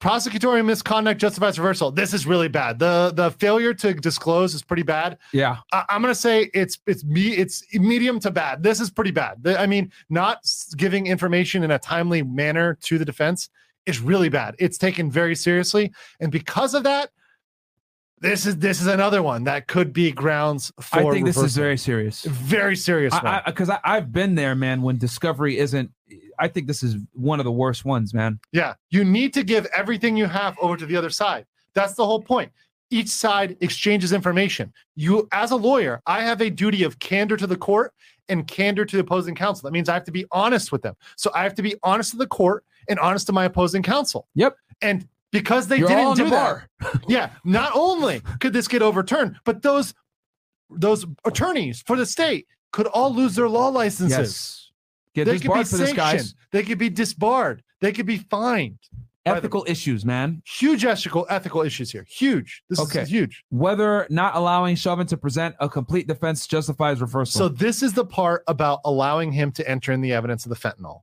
Prosecutorial 0.00 0.64
misconduct 0.64 1.20
justifies 1.20 1.58
reversal. 1.58 1.90
This 1.90 2.14
is 2.14 2.26
really 2.26 2.48
bad. 2.48 2.78
The 2.78 3.12
the 3.14 3.30
failure 3.32 3.74
to 3.74 3.92
disclose 3.92 4.54
is 4.54 4.62
pretty 4.62 4.82
bad. 4.82 5.18
Yeah. 5.32 5.58
I, 5.72 5.84
I'm 5.90 6.00
gonna 6.00 6.14
say 6.14 6.50
it's 6.54 6.78
it's 6.86 7.04
me 7.04 7.32
it's 7.32 7.62
medium 7.74 8.18
to 8.20 8.30
bad. 8.30 8.62
This 8.62 8.80
is 8.80 8.90
pretty 8.90 9.10
bad. 9.10 9.42
The- 9.42 9.60
I 9.60 9.66
mean, 9.66 9.92
not 10.08 10.38
giving 10.78 11.06
information 11.06 11.62
in 11.62 11.70
a 11.70 11.78
timely 11.78 12.22
manner 12.22 12.78
to 12.82 12.96
the 12.96 13.04
defense 13.04 13.50
is 13.84 14.00
really 14.00 14.30
bad. 14.30 14.54
It's 14.58 14.78
taken 14.78 15.10
very 15.10 15.34
seriously, 15.34 15.92
and 16.18 16.32
because 16.32 16.72
of 16.72 16.84
that, 16.84 17.10
this 18.20 18.46
is 18.46 18.56
this 18.56 18.80
is 18.80 18.86
another 18.86 19.22
one 19.22 19.44
that 19.44 19.66
could 19.66 19.92
be 19.92 20.12
grounds 20.12 20.72
for. 20.80 21.10
I 21.10 21.10
think 21.12 21.26
this 21.26 21.36
is 21.36 21.56
very 21.56 21.76
serious. 21.76 22.22
very 22.24 22.76
serious. 22.76 23.12
one. 23.12 23.26
I 23.26 23.42
because 23.44 23.68
I, 23.68 23.80
I've 23.84 24.12
been 24.12 24.34
there, 24.34 24.54
man. 24.54 24.82
When 24.82 24.98
discovery 24.98 25.58
isn't, 25.58 25.90
I 26.40 26.48
think 26.48 26.66
this 26.66 26.82
is 26.82 26.96
one 27.12 27.38
of 27.38 27.44
the 27.44 27.52
worst 27.52 27.84
ones, 27.84 28.14
man. 28.14 28.40
Yeah, 28.50 28.74
you 28.88 29.04
need 29.04 29.34
to 29.34 29.44
give 29.44 29.66
everything 29.76 30.16
you 30.16 30.26
have 30.26 30.58
over 30.58 30.76
to 30.76 30.86
the 30.86 30.96
other 30.96 31.10
side. 31.10 31.46
That's 31.74 31.94
the 31.94 32.04
whole 32.04 32.22
point. 32.22 32.50
Each 32.90 33.08
side 33.08 33.56
exchanges 33.60 34.12
information. 34.12 34.72
You, 34.96 35.28
as 35.30 35.52
a 35.52 35.56
lawyer, 35.56 36.02
I 36.06 36.22
have 36.22 36.40
a 36.40 36.50
duty 36.50 36.82
of 36.82 36.98
candor 36.98 37.36
to 37.36 37.46
the 37.46 37.56
court 37.56 37.92
and 38.28 38.46
candor 38.46 38.84
to 38.84 38.96
the 38.96 39.02
opposing 39.02 39.34
counsel. 39.34 39.68
That 39.68 39.72
means 39.72 39.88
I 39.88 39.94
have 39.94 40.04
to 40.04 40.12
be 40.12 40.24
honest 40.32 40.72
with 40.72 40.82
them. 40.82 40.96
So 41.16 41.30
I 41.34 41.42
have 41.42 41.54
to 41.56 41.62
be 41.62 41.76
honest 41.82 42.12
to 42.12 42.16
the 42.16 42.26
court 42.26 42.64
and 42.88 42.98
honest 42.98 43.26
to 43.26 43.32
my 43.32 43.44
opposing 43.44 43.82
counsel. 43.82 44.26
Yep. 44.34 44.56
And 44.82 45.06
because 45.30 45.68
they 45.68 45.78
You're 45.78 45.88
didn't 45.88 46.04
in 46.04 46.08
the 46.08 46.24
do 46.24 46.30
that, 46.30 46.68
yeah, 47.08 47.30
not 47.44 47.72
only 47.74 48.22
could 48.40 48.52
this 48.52 48.66
get 48.66 48.82
overturned, 48.82 49.36
but 49.44 49.62
those 49.62 49.94
those 50.70 51.04
attorneys 51.24 51.82
for 51.82 51.96
the 51.96 52.06
state 52.06 52.46
could 52.72 52.86
all 52.86 53.12
lose 53.12 53.34
their 53.34 53.48
law 53.48 53.68
licenses. 53.68 54.18
Yes. 54.18 54.59
Get 55.14 55.24
They 55.24 55.32
this 55.32 55.42
could 55.42 55.48
be 55.48 55.54
barred 55.54 55.68
for 55.68 55.76
this, 55.76 55.92
guys. 55.92 56.34
They 56.52 56.62
could 56.62 56.78
be 56.78 56.88
disbarred. 56.88 57.62
They 57.80 57.92
could 57.92 58.06
be 58.06 58.18
fined. 58.18 58.78
Ethical 59.26 59.64
issues, 59.68 60.04
man. 60.04 60.42
huge 60.46 60.84
ethical 60.84 61.26
ethical 61.28 61.60
issues 61.62 61.90
here. 61.92 62.04
Huge. 62.08 62.62
This 62.70 62.80
Okay. 62.80 63.02
is 63.02 63.10
huge. 63.10 63.44
Whether 63.50 64.06
not 64.08 64.34
allowing 64.34 64.76
Chauvin 64.76 65.06
to 65.08 65.16
present 65.16 65.54
a 65.60 65.68
complete 65.68 66.06
defense 66.06 66.46
justifies 66.46 67.00
reversal. 67.00 67.38
So 67.38 67.48
this 67.48 67.82
is 67.82 67.92
the 67.92 68.04
part 68.04 68.42
about 68.46 68.80
allowing 68.84 69.32
him 69.32 69.52
to 69.52 69.68
enter 69.68 69.92
in 69.92 70.00
the 70.00 70.12
evidence 70.12 70.46
of 70.46 70.50
the 70.50 70.56
fentanyl. 70.56 71.00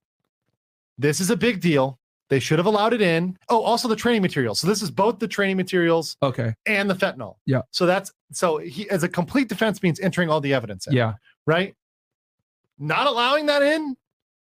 This 0.98 1.22
is 1.22 1.30
a 1.30 1.38
big 1.38 1.62
deal. 1.62 2.00
They 2.30 2.40
should 2.40 2.60
have 2.60 2.66
allowed 2.66 2.94
it 2.94 3.02
in. 3.02 3.38
Oh, 3.50 3.62
also 3.62 3.88
the 3.88 3.96
training 3.96 4.22
materials. 4.22 4.60
So 4.60 4.68
this 4.68 4.82
is 4.82 4.92
both 4.92 5.20
the 5.20 5.28
training 5.28 5.56
materials 5.56 6.18
okay. 6.22 6.54
and 6.66 6.90
the 6.90 6.96
fentanyl. 6.96 7.36
Yeah. 7.46 7.62
So 7.72 7.86
that's 7.86 8.12
so 8.32 8.58
he 8.58 8.90
as 8.90 9.04
a 9.04 9.10
complete 9.10 9.48
defense 9.48 9.82
means 9.82 10.00
entering 10.00 10.30
all 10.30 10.42
the 10.42 10.54
evidence 10.54 10.88
in. 10.88 10.94
Yeah. 10.94 11.14
Right? 11.46 11.76
Not 12.80 13.08
allowing 13.08 13.46
that 13.48 13.62
in 13.62 13.96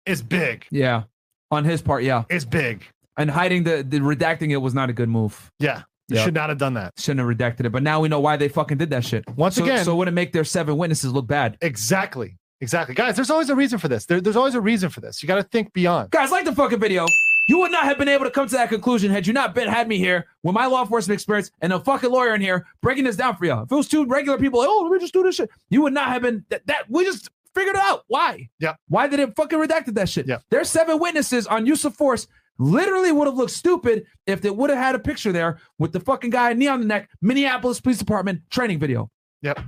is 0.07 0.23
big. 0.23 0.67
Yeah. 0.71 1.05
On 1.51 1.65
his 1.65 1.83
part, 1.83 2.03
yeah. 2.05 2.25
Is 2.29 2.45
big. 2.45 2.85
And 3.17 3.31
hiding 3.31 3.65
the, 3.65 3.85
the 3.87 3.99
redacting 3.99 4.51
it 4.51 4.57
was 4.59 4.73
not 4.75 4.89
a 4.89 4.93
good 4.93 5.09
move. 5.09 5.51
Yeah. 5.59 5.83
You 6.09 6.17
Yeah. 6.17 6.25
should 6.25 6.35
not 6.35 6.49
have 6.49 6.59
done 6.59 6.75
that. 6.75 6.95
Shouldn't 6.99 7.21
have 7.21 7.29
redacted 7.37 7.67
it. 7.67 7.71
But 7.71 7.83
now 7.83 8.01
we 8.01 8.09
know 8.09 8.21
why 8.21 8.37
they 8.37 8.49
fucking 8.49 8.79
did 8.79 8.91
that 8.91 9.05
shit. 9.05 9.25
Once 9.37 9.57
So- 9.57 9.65
again- 9.65 9.85
so 9.85 9.93
it 9.93 9.97
wouldn't 9.97 10.15
make 10.15 10.33
their 10.33 10.45
seven 10.45 10.77
witnesses 10.77 11.13
look 11.13 11.27
bad. 11.27 11.57
Exactly. 11.61 12.37
Exactly. 12.61 12.95
Guys, 12.95 13.17
there's 13.17 13.31
always 13.31 13.49
a 13.49 13.55
reason 13.55 13.79
for 13.79 13.89
this. 13.89 14.07
There, 14.07 14.21
there's 14.21 14.37
always 14.37 14.55
a 14.55 14.61
reason 14.61 14.91
for 14.91 15.01
this. 15.01 15.23
You 15.23 15.27
got 15.27 15.37
to 15.37 15.43
think 15.45 15.73
beyond. 15.73 16.11
Guys, 16.11 16.31
like 16.31 16.45
the 16.45 16.55
fucking 16.55 16.79
video. 16.79 17.07
You 17.49 17.59
would 17.61 17.73
not 17.73 17.85
have 17.85 17.99
been 17.99 18.07
able 18.09 18.27
to 18.27 18.31
come 18.31 18.47
to 18.47 18.53
that 18.55 18.69
conclusion 18.69 19.11
had 19.11 19.27
you 19.27 19.33
not 19.33 19.55
been 19.55 19.67
had 19.67 19.89
me 19.89 19.99
here 19.99 20.27
with 20.45 20.55
my 20.55 20.67
law 20.67 20.83
enforcement 20.83 21.17
experience 21.17 21.51
and 21.63 21.73
a 21.73 21.81
fucking 21.81 22.11
lawyer 22.11 22.35
in 22.35 22.41
here 22.41 22.67
breaking 22.83 23.05
this 23.05 23.17
down 23.17 23.35
for 23.37 23.47
you. 23.47 23.53
If 23.55 23.73
it 23.73 23.75
was 23.75 23.89
two 23.89 24.05
regular 24.07 24.39
people, 24.39 24.61
oh, 24.61 24.83
let 24.83 24.93
me 24.93 24.99
just 25.01 25.13
do 25.15 25.23
this 25.23 25.37
shit. 25.37 25.51
You 25.71 25.83
would 25.83 25.95
not 25.95 26.09
have 26.09 26.23
been 26.23 26.45
that. 26.51 26.67
that 26.67 26.85
we 26.91 27.05
just 27.05 27.29
figured 27.55 27.77
it 27.77 27.83
out. 27.83 28.05
Why? 28.09 28.49
Yeah. 28.59 28.75
Why 28.89 29.07
they 29.07 29.17
did 29.17 29.29
it 29.31 29.37
fucking 29.37 29.59
redacted 29.59 29.95
that 29.95 30.09
shit? 30.09 30.27
Yeah. 30.27 30.39
There's 30.51 30.69
seven 30.69 30.99
witnesses 30.99 31.47
on 31.47 31.67
use 31.67 31.85
of 31.85 31.95
force. 31.95 32.27
Literally 32.59 33.11
would 33.11 33.27
have 33.27 33.37
looked 33.37 33.53
stupid 33.53 34.05
if 34.27 34.43
they 34.43 34.51
would 34.51 34.69
have 34.71 34.79
had 34.79 34.95
a 34.95 34.99
picture 34.99 35.33
there 35.33 35.59
with 35.79 35.93
the 35.93 36.01
fucking 36.01 36.31
guy 36.31 36.53
knee 36.53 36.67
on 36.69 36.81
the 36.81 36.87
neck, 36.87 37.09
Minneapolis 37.23 37.81
Police 37.81 37.99
Department 37.99 38.43
training 38.51 38.79
video. 38.79 39.11
Yep. 39.43 39.61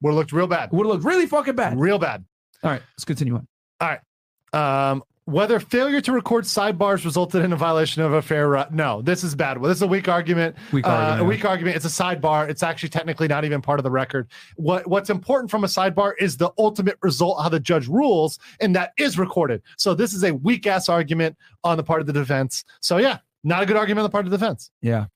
Would 0.00 0.10
have 0.10 0.16
looked 0.16 0.32
real 0.32 0.46
bad. 0.46 0.70
Would 0.72 0.86
have 0.86 0.92
looked 0.94 1.04
really 1.04 1.26
fucking 1.26 1.56
bad. 1.56 1.78
Real 1.78 1.98
bad. 1.98 2.24
All 2.62 2.70
right, 2.70 2.82
let's 2.94 3.04
continue 3.04 3.34
on. 3.34 3.46
All 3.80 3.88
right. 3.88 4.90
Um, 4.90 5.02
whether 5.26 5.58
failure 5.58 6.00
to 6.02 6.12
record 6.12 6.44
sidebars 6.44 7.04
resulted 7.04 7.44
in 7.44 7.52
a 7.52 7.56
violation 7.56 8.02
of 8.02 8.12
a 8.12 8.20
fair 8.20 8.48
right. 8.48 8.70
No, 8.70 9.00
this 9.00 9.24
is 9.24 9.34
bad. 9.34 9.58
Well, 9.58 9.68
this 9.68 9.78
is 9.78 9.82
a 9.82 9.86
weak 9.86 10.06
argument. 10.08 10.54
Weak 10.70 10.86
Uh, 10.86 10.90
argument, 10.90 11.20
A 11.20 11.24
weak 11.24 11.44
argument. 11.44 11.76
It's 11.76 11.84
a 11.86 11.88
sidebar. 11.88 12.48
It's 12.48 12.62
actually 12.62 12.90
technically 12.90 13.26
not 13.26 13.44
even 13.44 13.62
part 13.62 13.78
of 13.78 13.84
the 13.84 13.90
record. 13.90 14.28
What 14.56 14.86
What's 14.86 15.08
important 15.08 15.50
from 15.50 15.64
a 15.64 15.66
sidebar 15.66 16.12
is 16.18 16.36
the 16.36 16.50
ultimate 16.58 16.98
result, 17.02 17.42
how 17.42 17.48
the 17.48 17.60
judge 17.60 17.88
rules, 17.88 18.38
and 18.60 18.76
that 18.76 18.92
is 18.98 19.18
recorded. 19.18 19.62
So 19.78 19.94
this 19.94 20.12
is 20.12 20.24
a 20.24 20.34
weak 20.34 20.66
ass 20.66 20.88
argument 20.88 21.36
on 21.62 21.78
the 21.78 21.82
part 21.82 22.00
of 22.00 22.06
the 22.06 22.12
defense. 22.12 22.64
So 22.80 22.98
yeah, 22.98 23.18
not 23.42 23.62
a 23.62 23.66
good 23.66 23.76
argument 23.76 24.00
on 24.00 24.10
the 24.10 24.12
part 24.12 24.26
of 24.26 24.30
the 24.30 24.36
defense. 24.36 24.70
Yeah. 24.82 25.06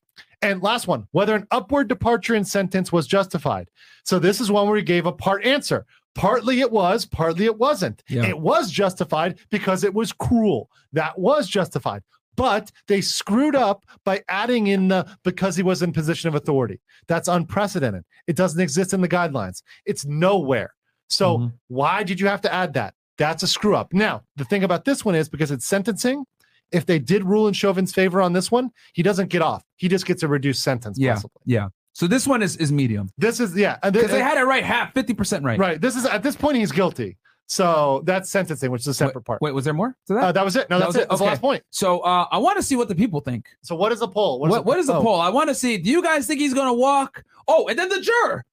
And 0.41 0.61
last 0.63 0.87
one, 0.87 1.05
whether 1.11 1.35
an 1.35 1.45
upward 1.51 1.89
departure 1.89 2.33
in 2.33 2.45
sentence 2.45 2.91
was 2.93 3.05
justified. 3.07 3.69
So 4.05 4.19
this 4.19 4.39
is 4.39 4.49
one 4.49 4.67
where 4.67 4.77
he 4.77 4.83
gave 4.83 5.05
a 5.05 5.11
part 5.11 5.43
answer. 5.45 5.85
Partly 6.19 6.59
it 6.59 6.71
was, 6.71 7.05
partly 7.05 7.45
it 7.45 7.57
wasn't. 7.57 8.03
Yeah. 8.09 8.25
It 8.25 8.39
was 8.39 8.71
justified 8.71 9.39
because 9.49 9.83
it 9.83 9.93
was 9.93 10.11
cruel. 10.11 10.69
That 10.93 11.17
was 11.17 11.47
justified. 11.47 12.01
but 12.35 12.71
they 12.87 13.01
screwed 13.01 13.55
up 13.55 13.85
by 14.05 14.21
adding 14.29 14.67
in 14.67 14.87
the 14.87 15.05
because 15.23 15.55
he 15.57 15.63
was 15.63 15.81
in 15.81 15.91
position 15.91 16.29
of 16.29 16.35
authority. 16.35 16.79
That's 17.07 17.27
unprecedented. 17.27 18.03
It 18.27 18.35
doesn't 18.37 18.61
exist 18.61 18.93
in 18.93 19.01
the 19.01 19.09
guidelines. 19.09 19.61
It's 19.85 20.05
nowhere. 20.05 20.71
So 21.09 21.37
Mm-hmm. 21.37 21.47
why 21.67 22.03
did 22.03 22.19
you 22.21 22.27
have 22.27 22.41
to 22.41 22.53
add 22.53 22.73
that? 22.75 22.93
That's 23.17 23.43
a 23.43 23.47
screw 23.47 23.75
up. 23.75 23.91
Now, 23.93 24.21
the 24.37 24.45
thing 24.45 24.63
about 24.63 24.85
this 24.85 25.03
one 25.03 25.15
is 25.15 25.27
because 25.27 25.51
it's 25.51 25.65
sentencing, 25.65 26.23
if 26.71 26.85
they 26.85 26.99
did 26.99 27.23
rule 27.25 27.47
in 27.49 27.53
Chauvin's 27.53 27.93
favor 27.93 28.21
on 28.21 28.31
this 28.33 28.49
one, 28.51 28.69
he 28.93 29.03
doesn't 29.03 29.29
get 29.29 29.41
off. 29.41 29.63
He 29.75 29.87
just 29.89 30.05
gets 30.05 30.23
a 30.23 30.27
reduced 30.29 30.63
sentence. 30.63 30.97
Yeah, 30.97 31.15
possibly. 31.15 31.41
yeah. 31.45 31.67
So 31.99 32.07
this 32.07 32.25
one 32.25 32.41
is 32.41 32.55
is 32.55 32.71
medium 32.71 33.09
This 33.17 33.41
is 33.41 33.53
yeah, 33.57 33.77
because 33.83 34.09
they 34.09 34.21
had 34.21 34.37
it 34.37 34.43
right 34.45 34.63
half, 34.63 34.93
fifty 34.93 35.13
percent 35.13 35.43
right. 35.43 35.59
right. 35.59 35.81
This 35.81 35.97
is 35.97 36.05
at 36.05 36.23
this 36.23 36.33
point 36.33 36.55
he's 36.55 36.71
guilty. 36.71 37.17
So 37.47 38.03
that's 38.05 38.29
sentencing, 38.29 38.71
which 38.71 38.81
is 38.81 38.87
a 38.87 38.93
separate 38.93 39.23
part. 39.23 39.41
Wait, 39.41 39.53
was 39.53 39.65
there 39.65 39.73
more 39.73 39.97
to 40.07 40.13
that? 40.13 40.23
Uh, 40.23 40.31
that 40.31 40.45
was 40.45 40.55
it. 40.55 40.69
No, 40.69 40.77
That 40.77 40.85
that's 40.85 40.95
was 40.95 41.03
it. 41.03 41.09
That's 41.09 41.19
the 41.19 41.25
last 41.25 41.41
point. 41.41 41.63
So 41.71 41.99
uh, 41.99 42.27
I 42.31 42.37
want 42.37 42.55
to 42.57 42.63
see 42.63 42.77
what 42.77 42.87
the 42.87 42.95
people 42.95 43.19
think. 43.19 43.47
So 43.63 43.75
what 43.75 43.91
is 43.91 43.99
the 43.99 44.07
poll? 44.07 44.39
What, 44.39 44.63
what 44.65 44.77
is 44.79 44.87
the 44.87 44.93
oh. 44.93 45.01
poll? 45.01 45.19
I 45.19 45.29
want 45.29 45.49
to 45.49 45.55
see. 45.55 45.77
Do 45.77 45.89
you 45.89 46.01
guys 46.01 46.25
think 46.25 46.39
he's 46.39 46.53
gonna 46.53 46.73
walk? 46.73 47.21
Oh, 47.49 47.67
and 47.67 47.77
then 47.77 47.89
the 47.89 47.99
juror, 47.99 48.45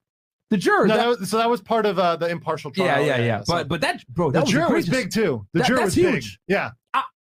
the 0.51 0.57
juror. 0.57 0.89
No, 0.89 0.97
that- 0.97 1.03
that 1.03 1.21
was, 1.21 1.31
so 1.31 1.37
that 1.37 1.49
was 1.49 1.61
part 1.61 1.87
of 1.87 2.01
uh, 2.01 2.17
the 2.17 2.29
impartial 2.29 2.73
trial. 2.73 2.87
yeah, 3.05 3.17
yeah, 3.17 3.25
yeah. 3.25 3.43
so- 3.45 3.53
But 3.55 3.69
but 3.69 3.81
that 3.83 4.05
bro, 4.09 4.33
that 4.33 4.41
the 4.41 4.45
was 4.45 4.51
juror 4.51 4.75
was 4.75 4.89
egregious. 4.89 5.15
big 5.15 5.23
too. 5.25 5.47
The 5.53 5.59
That- 5.61 5.69
juror 5.69 5.83
was 5.83 5.95
big. 5.95 6.15
huge. 6.15 6.41
Yeah. 6.49 6.71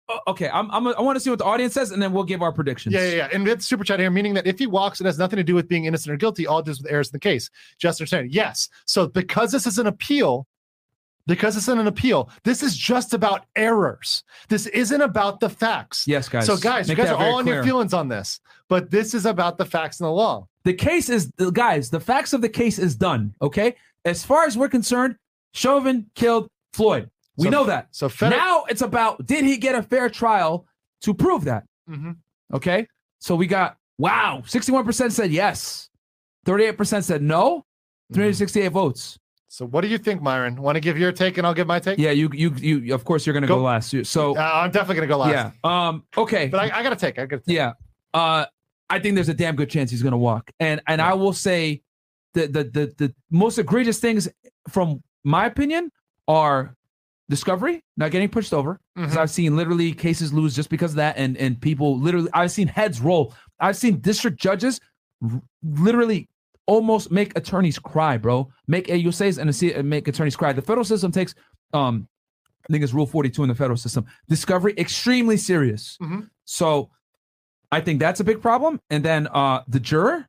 Uh, 0.08 0.18
okay, 0.28 0.48
I'm, 0.48 0.70
I'm 0.70 0.86
I 0.86 1.00
want 1.00 1.16
to 1.16 1.20
see 1.20 1.30
what 1.30 1.40
the 1.40 1.44
audience 1.44 1.74
says, 1.74 1.90
and 1.90 2.00
then 2.00 2.12
we'll 2.12 2.24
give 2.24 2.40
our 2.40 2.52
predictions. 2.52 2.94
Yeah, 2.94 3.08
yeah, 3.08 3.14
yeah. 3.16 3.28
And 3.32 3.46
it's 3.48 3.66
super 3.66 3.82
chat 3.82 3.98
here, 3.98 4.10
meaning 4.10 4.34
that 4.34 4.46
if 4.46 4.58
he 4.58 4.66
walks, 4.66 5.00
it 5.00 5.04
has 5.04 5.18
nothing 5.18 5.36
to 5.36 5.42
do 5.42 5.54
with 5.54 5.68
being 5.68 5.86
innocent 5.86 6.12
or 6.12 6.16
guilty. 6.16 6.46
All 6.46 6.60
it 6.60 6.66
does 6.66 6.80
with 6.80 6.90
errors 6.90 7.08
in 7.08 7.12
the 7.12 7.20
case. 7.20 7.50
Just 7.78 8.00
understand. 8.00 8.32
Yes. 8.32 8.68
So 8.86 9.08
because 9.08 9.50
this 9.50 9.66
is 9.66 9.78
an 9.78 9.88
appeal, 9.88 10.46
because 11.26 11.56
it's 11.56 11.66
an 11.66 11.84
appeal, 11.86 12.30
this 12.44 12.62
is 12.62 12.76
just 12.76 13.14
about 13.14 13.46
errors. 13.56 14.22
This 14.48 14.66
isn't 14.66 15.00
about 15.00 15.40
the 15.40 15.48
facts. 15.48 16.06
Yes, 16.06 16.28
guys. 16.28 16.46
So 16.46 16.56
guys, 16.56 16.86
Make 16.86 16.98
you 16.98 17.04
guys 17.04 17.12
are 17.12 17.18
all 17.18 17.38
on 17.38 17.46
your 17.46 17.64
feelings 17.64 17.92
on 17.92 18.08
this, 18.08 18.40
but 18.68 18.90
this 18.90 19.12
is 19.12 19.26
about 19.26 19.58
the 19.58 19.64
facts 19.64 19.98
and 19.98 20.06
the 20.06 20.12
law. 20.12 20.46
The 20.62 20.74
case 20.74 21.08
is 21.08 21.32
guys. 21.52 21.90
The 21.90 22.00
facts 22.00 22.32
of 22.32 22.42
the 22.42 22.48
case 22.48 22.78
is 22.78 22.94
done. 22.94 23.34
Okay. 23.42 23.74
As 24.04 24.24
far 24.24 24.44
as 24.44 24.56
we're 24.56 24.68
concerned, 24.68 25.16
Chauvin 25.52 26.08
killed 26.14 26.48
Floyd. 26.72 27.10
We 27.38 27.44
So- 27.44 27.50
know 27.50 27.64
that. 27.64 27.88
So 27.90 28.08
Fed- 28.08 28.30
now 28.30 28.64
it's 28.68 28.82
about 28.82 29.24
did 29.26 29.44
he 29.44 29.56
get 29.58 29.74
a 29.74 29.82
fair 29.82 30.08
trial 30.08 30.66
to 31.02 31.12
prove 31.14 31.44
that? 31.44 31.64
Mhm. 31.88 32.16
Okay. 32.52 32.86
So 33.18 33.34
we 33.36 33.46
got 33.46 33.76
wow, 33.98 34.42
61% 34.46 35.12
said 35.12 35.30
yes, 35.32 35.88
38% 36.46 37.04
said 37.04 37.22
no, 37.22 37.64
368 38.12 38.68
votes. 38.72 39.18
So 39.48 39.64
what 39.66 39.80
do 39.80 39.88
you 39.88 39.96
think, 39.98 40.20
Myron? 40.20 40.60
Want 40.60 40.76
to 40.76 40.80
give 40.80 40.98
your 40.98 41.12
take 41.12 41.38
and 41.38 41.46
I'll 41.46 41.54
give 41.54 41.66
my 41.66 41.78
take? 41.78 41.98
Yeah, 41.98 42.10
you 42.10 42.28
you 42.32 42.50
you 42.56 42.94
of 42.94 43.04
course 43.04 43.24
you're 43.26 43.32
gonna 43.34 43.46
go, 43.46 43.56
Go. 43.56 43.62
last. 43.62 43.94
So 44.06 44.36
Uh, 44.36 44.40
I'm 44.40 44.70
definitely 44.70 44.96
gonna 44.96 45.06
go 45.06 45.18
last. 45.18 45.54
yeah. 45.64 45.88
Um 45.88 46.04
okay. 46.16 46.48
But 46.48 46.60
I, 46.60 46.78
I 46.78 46.82
gotta 46.82 46.96
take. 46.96 47.18
I 47.18 47.26
gotta 47.26 47.42
take. 47.42 47.54
Yeah. 47.56 47.72
Uh 48.12 48.46
I 48.88 48.98
think 49.00 49.14
there's 49.14 49.28
a 49.30 49.34
damn 49.34 49.56
good 49.56 49.70
chance 49.70 49.90
he's 49.90 50.02
gonna 50.02 50.18
walk. 50.18 50.50
And 50.60 50.80
and 50.86 51.00
I 51.00 51.14
will 51.14 51.32
say 51.32 51.82
the 52.34 52.46
the 52.48 52.64
the 52.64 52.94
the 52.98 53.14
most 53.30 53.58
egregious 53.58 53.98
things 53.98 54.28
from 54.68 55.02
my 55.24 55.46
opinion 55.46 55.90
are 56.28 56.76
discovery 57.28 57.82
not 57.96 58.10
getting 58.10 58.28
pushed 58.28 58.52
over. 58.54 58.80
Because 58.94 59.14
Mhm. 59.14 59.18
I've 59.18 59.30
seen 59.30 59.56
literally 59.56 59.92
cases 59.92 60.32
lose 60.32 60.54
just 60.54 60.70
because 60.70 60.92
of 60.92 60.96
that 60.96 61.16
and 61.16 61.36
and 61.36 61.60
people 61.60 61.98
literally 61.98 62.30
I've 62.32 62.52
seen 62.52 62.68
heads 62.68 63.00
roll. 63.00 63.34
I've 63.60 63.76
seen 63.76 64.00
district 64.00 64.38
judges 64.38 64.80
r- 65.22 65.42
literally 65.62 66.28
almost 66.66 67.10
make 67.10 67.36
attorneys 67.38 67.78
cry, 67.78 68.16
bro. 68.16 68.48
Make 68.66 68.88
AUSAs 68.88 69.38
and 69.38 69.88
make 69.88 70.08
attorneys 70.08 70.36
cry. 70.36 70.52
The 70.52 70.62
federal 70.62 70.84
system 70.84 71.10
takes 71.12 71.34
um 71.72 72.08
I 72.68 72.72
think 72.72 72.82
it's 72.82 72.92
rule 72.92 73.06
42 73.06 73.42
in 73.44 73.48
the 73.48 73.54
federal 73.54 73.76
system. 73.76 74.06
Discovery 74.28 74.74
extremely 74.78 75.36
serious. 75.36 75.96
Mhm. 76.02 76.28
So 76.44 76.90
I 77.72 77.80
think 77.80 77.98
that's 78.00 78.20
a 78.20 78.24
big 78.24 78.40
problem. 78.40 78.80
And 78.90 79.04
then 79.04 79.26
uh 79.28 79.62
the 79.68 79.80
juror, 79.80 80.28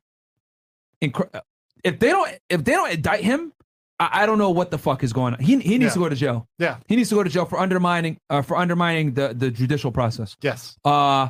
incre- 1.02 1.40
if 1.84 1.98
they 2.00 2.08
don't 2.10 2.30
if 2.48 2.64
they 2.64 2.72
don't 2.72 2.90
indict 2.92 3.22
him, 3.24 3.52
I, 4.00 4.22
I 4.22 4.26
don't 4.26 4.38
know 4.38 4.50
what 4.50 4.70
the 4.70 4.78
fuck 4.78 5.02
is 5.02 5.12
going 5.12 5.34
on. 5.34 5.40
He 5.40 5.58
he 5.60 5.78
needs 5.78 5.90
Yeah. 5.90 5.90
to 5.94 5.98
go 5.98 6.08
to 6.08 6.16
jail. 6.16 6.48
Yeah. 6.58 6.78
He 6.86 6.96
needs 6.96 7.08
to 7.10 7.14
go 7.16 7.22
to 7.22 7.30
jail 7.30 7.44
for 7.44 7.58
undermining 7.58 8.18
uh, 8.30 8.42
for 8.42 8.56
undermining 8.56 9.14
the 9.14 9.34
the 9.34 9.50
judicial 9.50 9.92
process. 9.92 10.36
Yes. 10.42 10.76
Uh 10.84 11.28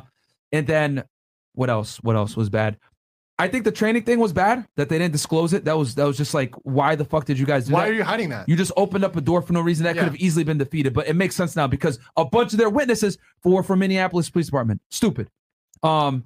and 0.51 0.65
then 0.67 1.03
what 1.53 1.69
else? 1.69 1.97
What 2.03 2.15
else 2.15 2.35
was 2.37 2.49
bad? 2.49 2.77
I 3.41 3.47
think 3.47 3.63
the 3.63 3.71
training 3.71 4.03
thing 4.03 4.19
was 4.19 4.33
bad 4.33 4.67
that 4.75 4.89
they 4.89 4.97
didn't 4.97 5.13
disclose 5.13 5.53
it. 5.53 5.63
That 5.65 5.77
was 5.77 5.95
that 5.95 6.03
was 6.05 6.17
just 6.17 6.33
like 6.33 6.53
why 6.63 6.95
the 6.95 7.05
fuck 7.05 7.23
did 7.25 7.39
you 7.39 7.45
guys 7.45 7.67
do 7.67 7.73
Why 7.73 7.85
that? 7.85 7.91
are 7.91 7.93
you 7.95 8.03
hiding 8.03 8.29
that? 8.29 8.49
You 8.49 8.55
just 8.57 8.73
opened 8.75 9.03
up 9.05 9.15
a 9.15 9.21
door 9.21 9.41
for 9.41 9.53
no 9.53 9.61
reason. 9.61 9.85
That 9.85 9.95
Yeah. 9.95 10.03
could 10.03 10.11
have 10.11 10.19
easily 10.21 10.43
been 10.43 10.57
defeated, 10.57 10.93
but 10.93 11.07
it 11.07 11.15
makes 11.15 11.35
sense 11.35 11.55
now 11.55 11.65
because 11.67 11.99
a 12.17 12.25
bunch 12.25 12.51
of 12.53 12.59
their 12.59 12.69
witnesses 12.69 13.17
were 13.45 13.63
from 13.63 13.79
Minneapolis 13.79 14.29
Police 14.29 14.47
Department. 14.47 14.81
Stupid. 14.89 15.29
Um, 15.83 16.25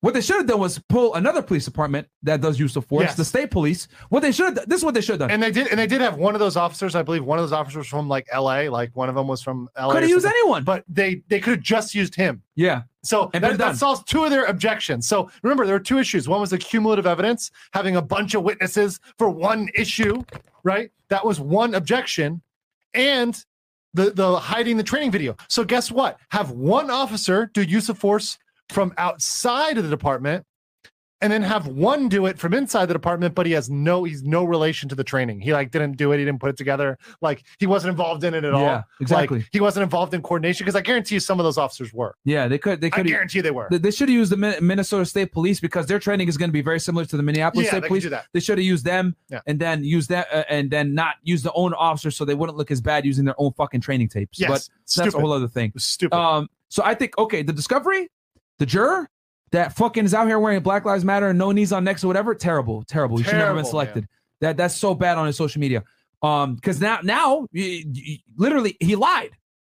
what 0.00 0.14
they 0.14 0.20
should 0.22 0.36
have 0.36 0.46
done 0.46 0.58
was 0.60 0.78
pull 0.88 1.14
another 1.14 1.42
police 1.42 1.64
department 1.66 2.08
that 2.22 2.40
does 2.40 2.58
use 2.58 2.74
of 2.76 2.86
force, 2.86 3.04
Yes. 3.04 3.16
the 3.16 3.24
state 3.24 3.50
police. 3.50 3.86
What 4.08 4.20
they 4.20 4.32
should 4.32 4.56
have 4.56 4.68
this 4.68 4.78
is 4.78 4.84
what 4.84 4.94
they 4.94 5.00
should 5.02 5.12
have 5.20 5.20
done. 5.20 5.30
And 5.30 5.42
they 5.42 5.50
did, 5.50 5.68
and 5.68 5.78
they 5.78 5.86
did 5.86 6.00
have 6.00 6.16
one 6.16 6.34
of 6.34 6.38
those 6.40 6.56
officers. 6.56 6.94
I 6.94 7.02
believe 7.02 7.24
one 7.24 7.38
of 7.38 7.42
those 7.42 7.52
officers 7.52 7.86
from 7.86 8.08
like 8.08 8.26
L.A. 8.32 8.68
Like 8.68 8.94
one 8.96 9.08
of 9.08 9.14
them 9.14 9.26
was 9.28 9.42
from 9.42 9.68
L.A. 9.76 9.92
Could 9.94 10.02
have 10.04 10.10
used 10.10 10.26
anyone. 10.26 10.64
but 10.64 10.84
they 10.88 11.22
they 11.28 11.38
could 11.40 11.54
have 11.56 11.62
just 11.62 11.94
used 11.94 12.14
him. 12.14 12.42
yeah. 12.54 12.82
So 13.02 13.30
And 13.32 13.42
that, 13.42 13.56
that 13.56 13.76
solves 13.76 14.02
two 14.04 14.24
of 14.24 14.30
their 14.30 14.44
objections. 14.44 15.08
So 15.08 15.30
remember, 15.42 15.64
there 15.64 15.74
were 15.74 15.80
two 15.80 15.96
issues. 15.98 16.28
One 16.28 16.38
was 16.40 16.50
the 16.50 16.58
cumulative 16.58 17.06
evidence, 17.06 17.50
having 17.72 17.96
a 17.96 18.02
bunch 18.02 18.34
of 18.34 18.42
witnesses 18.42 19.00
for 19.16 19.30
one 19.30 19.70
issue, 19.74 20.22
right? 20.64 20.90
That 21.08 21.24
was 21.24 21.40
one 21.40 21.74
objection, 21.74 22.42
and 22.94 23.42
the 23.94 24.10
the 24.10 24.38
hiding 24.38 24.76
the 24.76 24.82
training 24.82 25.10
video. 25.10 25.36
So 25.48 25.64
guess 25.64 25.90
what? 25.90 26.18
Have 26.30 26.50
one 26.50 26.90
officer 26.90 27.50
do 27.54 27.62
use 27.62 27.88
of 27.88 27.98
force 27.98 28.38
from 28.70 28.94
outside 28.96 29.78
of 29.78 29.84
the 29.84 29.90
department, 29.90 30.46
and 31.22 31.30
then 31.30 31.42
have 31.42 31.66
one 31.66 32.08
do 32.08 32.24
it 32.26 32.38
from 32.38 32.54
inside 32.54 32.86
the 32.86 32.94
department, 32.94 33.34
but 33.34 33.44
he 33.44 33.52
has 33.52 33.68
no 33.68 34.04
he's 34.04 34.22
no 34.22 34.42
relation 34.44 34.88
to 34.88 34.94
the 34.94 35.04
training. 35.04 35.40
He 35.40 35.52
like 35.52 35.70
didn't 35.70 35.98
do 35.98 36.12
it. 36.12 36.18
He 36.18 36.24
didn't 36.24 36.40
put 36.40 36.48
it 36.48 36.56
together. 36.56 36.98
Like 37.20 37.44
he 37.58 37.66
wasn't 37.66 37.90
involved 37.90 38.24
in 38.24 38.32
it 38.32 38.44
at 38.44 38.54
all. 38.54 38.62
Yeah, 38.62 38.82
exactly. 39.00 39.40
Like, 39.40 39.48
he 39.52 39.60
wasn't 39.60 39.82
involved 39.82 40.14
in 40.14 40.22
coordination 40.22 40.64
because 40.64 40.76
I 40.76 40.80
guarantee 40.80 41.16
you 41.16 41.20
some 41.20 41.38
of 41.38 41.44
those 41.44 41.58
officers 41.58 41.92
were. 41.92 42.14
Yeah, 42.24 42.48
they 42.48 42.56
could. 42.56 42.80
They 42.80 42.88
could 42.88 43.06
I 43.06 43.10
guarantee 43.10 43.42
they 43.42 43.50
were. 43.50 43.68
They, 43.70 43.78
they 43.78 43.90
should 43.90 44.08
have 44.08 44.14
used 44.16 44.32
the 44.32 44.36
Minnesota 44.62 45.04
State 45.04 45.32
Police 45.32 45.60
because 45.60 45.86
their 45.86 45.98
training 45.98 46.28
is 46.28 46.38
going 46.38 46.48
to 46.48 46.52
be 46.54 46.62
very 46.62 46.80
similar 46.80 47.04
to 47.04 47.16
the 47.16 47.22
Minneapolis 47.22 47.66
Yeah, 47.66 47.72
State 47.72 47.82
they 47.82 47.88
Police. 47.88 48.02
do 48.04 48.08
that. 48.10 48.26
They 48.32 48.40
should 48.40 48.56
have 48.56 48.64
used 48.66 48.86
them 48.86 49.14
Yeah. 49.28 49.40
and 49.46 49.60
then 49.60 49.84
use 49.84 50.06
that 50.06 50.26
uh, 50.32 50.44
and 50.48 50.70
then 50.70 50.94
not 50.94 51.16
use 51.22 51.42
the 51.42 51.52
own 51.52 51.74
officers 51.74 52.16
so 52.16 52.24
they 52.24 52.34
wouldn't 52.34 52.56
look 52.56 52.70
as 52.70 52.80
bad 52.80 53.04
using 53.04 53.26
their 53.26 53.38
own 53.38 53.52
fucking 53.52 53.82
training 53.82 54.08
tapes. 54.08 54.40
Yes, 54.40 54.48
but 54.48 55.02
that's 55.02 55.14
a 55.14 55.20
whole 55.20 55.32
other 55.32 55.48
thing. 55.48 55.72
Stupid. 55.76 56.16
Um, 56.16 56.48
so 56.68 56.82
I 56.82 56.94
think 56.94 57.18
okay, 57.18 57.42
the 57.42 57.52
discovery, 57.52 58.08
the 58.60 58.66
juror 58.66 59.08
that 59.50 59.72
fucking 59.74 60.04
is 60.04 60.14
out 60.14 60.28
here 60.28 60.38
wearing 60.38 60.60
Black 60.62 60.84
Lives 60.84 61.04
Matter 61.04 61.26
and 61.30 61.38
no 61.38 61.50
knees 61.50 61.72
on 61.72 61.82
necks 61.82 62.04
or 62.04 62.06
whatever, 62.06 62.36
terrible, 62.36 62.84
terrible. 62.84 63.16
He 63.16 63.24
should 63.24 63.32
never 63.34 63.54
been 63.54 63.64
selected. 63.64 64.06
That 64.40 64.56
that's 64.56 64.76
so 64.76 64.94
bad 64.94 65.18
on 65.18 65.26
his 65.26 65.36
social 65.36 65.60
media. 65.60 65.82
Um, 66.22 66.54
because 66.54 66.80
now 66.80 67.00
now 67.02 67.48
y- 67.52 67.82
y- 67.84 68.18
literally 68.36 68.76
he 68.78 68.94
lied. 68.94 69.30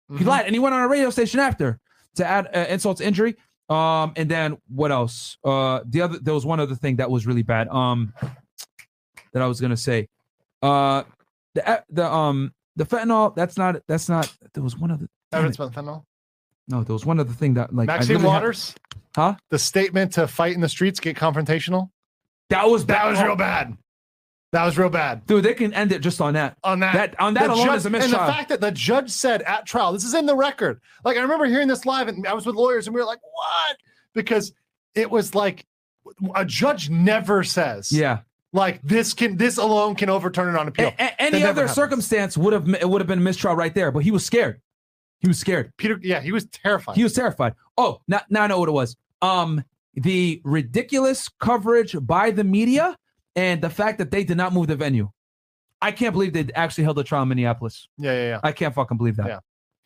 He 0.09 0.23
Mhm. 0.23 0.25
lied 0.25 0.45
and 0.47 0.55
he 0.55 0.59
went 0.59 0.73
on 0.73 0.81
a 0.81 0.87
radio 0.87 1.09
station 1.11 1.39
after 1.39 1.79
to 2.15 2.25
add 2.25 2.47
uh, 2.55 2.65
insult 2.69 2.97
to 2.97 3.05
injury. 3.05 3.35
Um, 3.69 4.13
and 4.15 4.31
then 4.31 4.57
what 4.67 4.91
else? 4.91 5.37
Uh, 5.43 5.81
the 5.85 6.01
other 6.01 6.17
there 6.19 6.33
was 6.33 6.45
one 6.45 6.59
other 6.59 6.73
thing 6.75 6.95
that 6.95 7.11
was 7.11 7.27
really 7.27 7.43
bad. 7.43 7.67
Um, 7.67 8.13
that 9.33 9.41
I 9.43 9.47
was 9.47 9.59
gonna 9.61 9.77
say. 9.77 10.07
Uh, 10.61 11.03
the 11.53 11.83
the 11.89 12.09
um 12.11 12.53
the 12.77 12.85
fentanyl. 12.85 13.35
That's 13.35 13.57
not 13.57 13.81
that's 13.87 14.07
not. 14.09 14.33
There 14.53 14.63
was 14.63 14.77
one 14.77 14.91
other. 14.91 15.07
Evidence 15.33 15.57
about 15.59 15.73
fentanyl. 15.73 16.03
No, 16.67 16.83
there 16.83 16.93
was 16.93 17.05
one 17.05 17.19
other 17.19 17.31
thing 17.33 17.53
that 17.55 17.73
like 17.73 17.87
Maxine 17.87 18.17
really 18.17 18.27
Waters, 18.27 18.75
huh? 19.15 19.35
the 19.49 19.59
statement 19.59 20.13
to 20.13 20.27
fight 20.27 20.53
in 20.53 20.61
the 20.61 20.69
streets, 20.69 20.99
get 20.99 21.15
confrontational. 21.15 21.89
That 22.49 22.69
was 22.69 22.85
That 22.87 23.05
was 23.07 23.21
real 23.21 23.35
bad. 23.35 23.77
That 24.53 24.65
was 24.65 24.77
real 24.77 24.89
bad. 24.89 25.25
dude. 25.27 25.43
They 25.43 25.53
can 25.53 25.73
end 25.73 25.91
it 25.91 25.99
just 25.99 26.21
on 26.21 26.33
that. 26.35 26.57
On 26.63 26.79
that, 26.79 26.93
That- 26.93 27.19
on 27.19 27.33
that 27.33 27.47
the 27.47 27.53
alone 27.53 27.65
judge- 27.67 27.77
is 27.77 27.85
a 27.85 27.89
mistrial. 27.89 28.19
And 28.21 28.29
the 28.29 28.33
fact 28.33 28.49
that 28.49 28.61
the 28.61 28.71
judge 28.71 29.09
said 29.09 29.41
at 29.41 29.65
trial, 29.65 29.91
this 29.93 30.05
is 30.05 30.13
in 30.13 30.25
the 30.25 30.35
record. 30.35 30.79
Like 31.03 31.17
I 31.17 31.21
remember 31.21 31.45
hearing 31.45 31.67
this 31.67 31.85
live, 31.85 32.07
and 32.07 32.25
I 32.25 32.33
was 32.33 32.45
with 32.45 32.55
lawyers, 32.55 32.87
and 32.87 32.93
we 32.95 33.01
were 33.01 33.05
like, 33.07 33.19
"What?" 33.21 33.77
Because 34.13 34.53
it 34.95 35.11
was 35.11 35.35
like 35.35 35.65
a 36.35 36.45
judge 36.45 36.89
never 36.89 37.43
says, 37.43 37.91
Yeah. 37.91 38.19
like 38.53 38.81
this 38.81 39.13
can 39.13 39.35
this 39.35 39.57
alone 39.57 39.95
can 39.95 40.09
overturn 40.09 40.55
it 40.55 40.57
on 40.57 40.69
appeal." 40.69 40.93
A- 40.97 41.03
a- 41.03 41.21
any 41.21 41.43
other 41.43 41.63
happens. 41.63 41.75
circumstance 41.75 42.37
would 42.37 42.53
have 42.53 42.67
it 42.69 42.89
would 42.89 43.01
have 43.01 43.07
been 43.07 43.19
a 43.19 43.21
mistrial 43.21 43.55
right 43.55 43.73
there, 43.75 43.91
but 43.91 44.03
he 44.03 44.11
was 44.11 44.25
scared. 44.25 44.61
He 45.19 45.27
was 45.27 45.39
scared. 45.39 45.71
Peter, 45.77 45.99
yeah, 46.03 46.21
he 46.21 46.31
was 46.31 46.45
terrified. 46.45 46.95
He 46.95 47.03
was 47.03 47.13
terrified. 47.13 47.53
Oh, 47.77 48.01
now, 48.07 48.21
now 48.29 48.43
I 48.43 48.47
know 48.47 48.59
what 48.59 48.69
it 48.69 48.73
was. 48.73 48.95
Um, 49.21 49.63
the 49.95 50.41
ridiculous 50.43 51.27
coverage 51.39 51.95
by 52.01 52.29
the 52.31 52.43
media 52.43 52.95
and 53.35 53.61
the 53.61 53.69
fact 53.69 53.97
that 53.97 54.11
they 54.11 54.23
did 54.23 54.37
not 54.37 54.53
move 54.53 54.67
the 54.67 54.75
venue. 54.75 55.09
I 55.81 55.91
can't 55.91 56.13
believe 56.13 56.33
they 56.33 56.47
actually 56.55 56.83
held 56.85 56.99
a 56.99 57.03
trial 57.03 57.23
in 57.23 57.29
Minneapolis. 57.29 57.87
yeah, 57.97 58.11
yeah, 58.13 58.27
yeah. 58.29 58.39
I 58.43 58.51
can't 58.51 58.73
fucking 58.75 58.97
believe 58.97 59.15
that. 59.17 59.27
Yeah. 59.27 59.39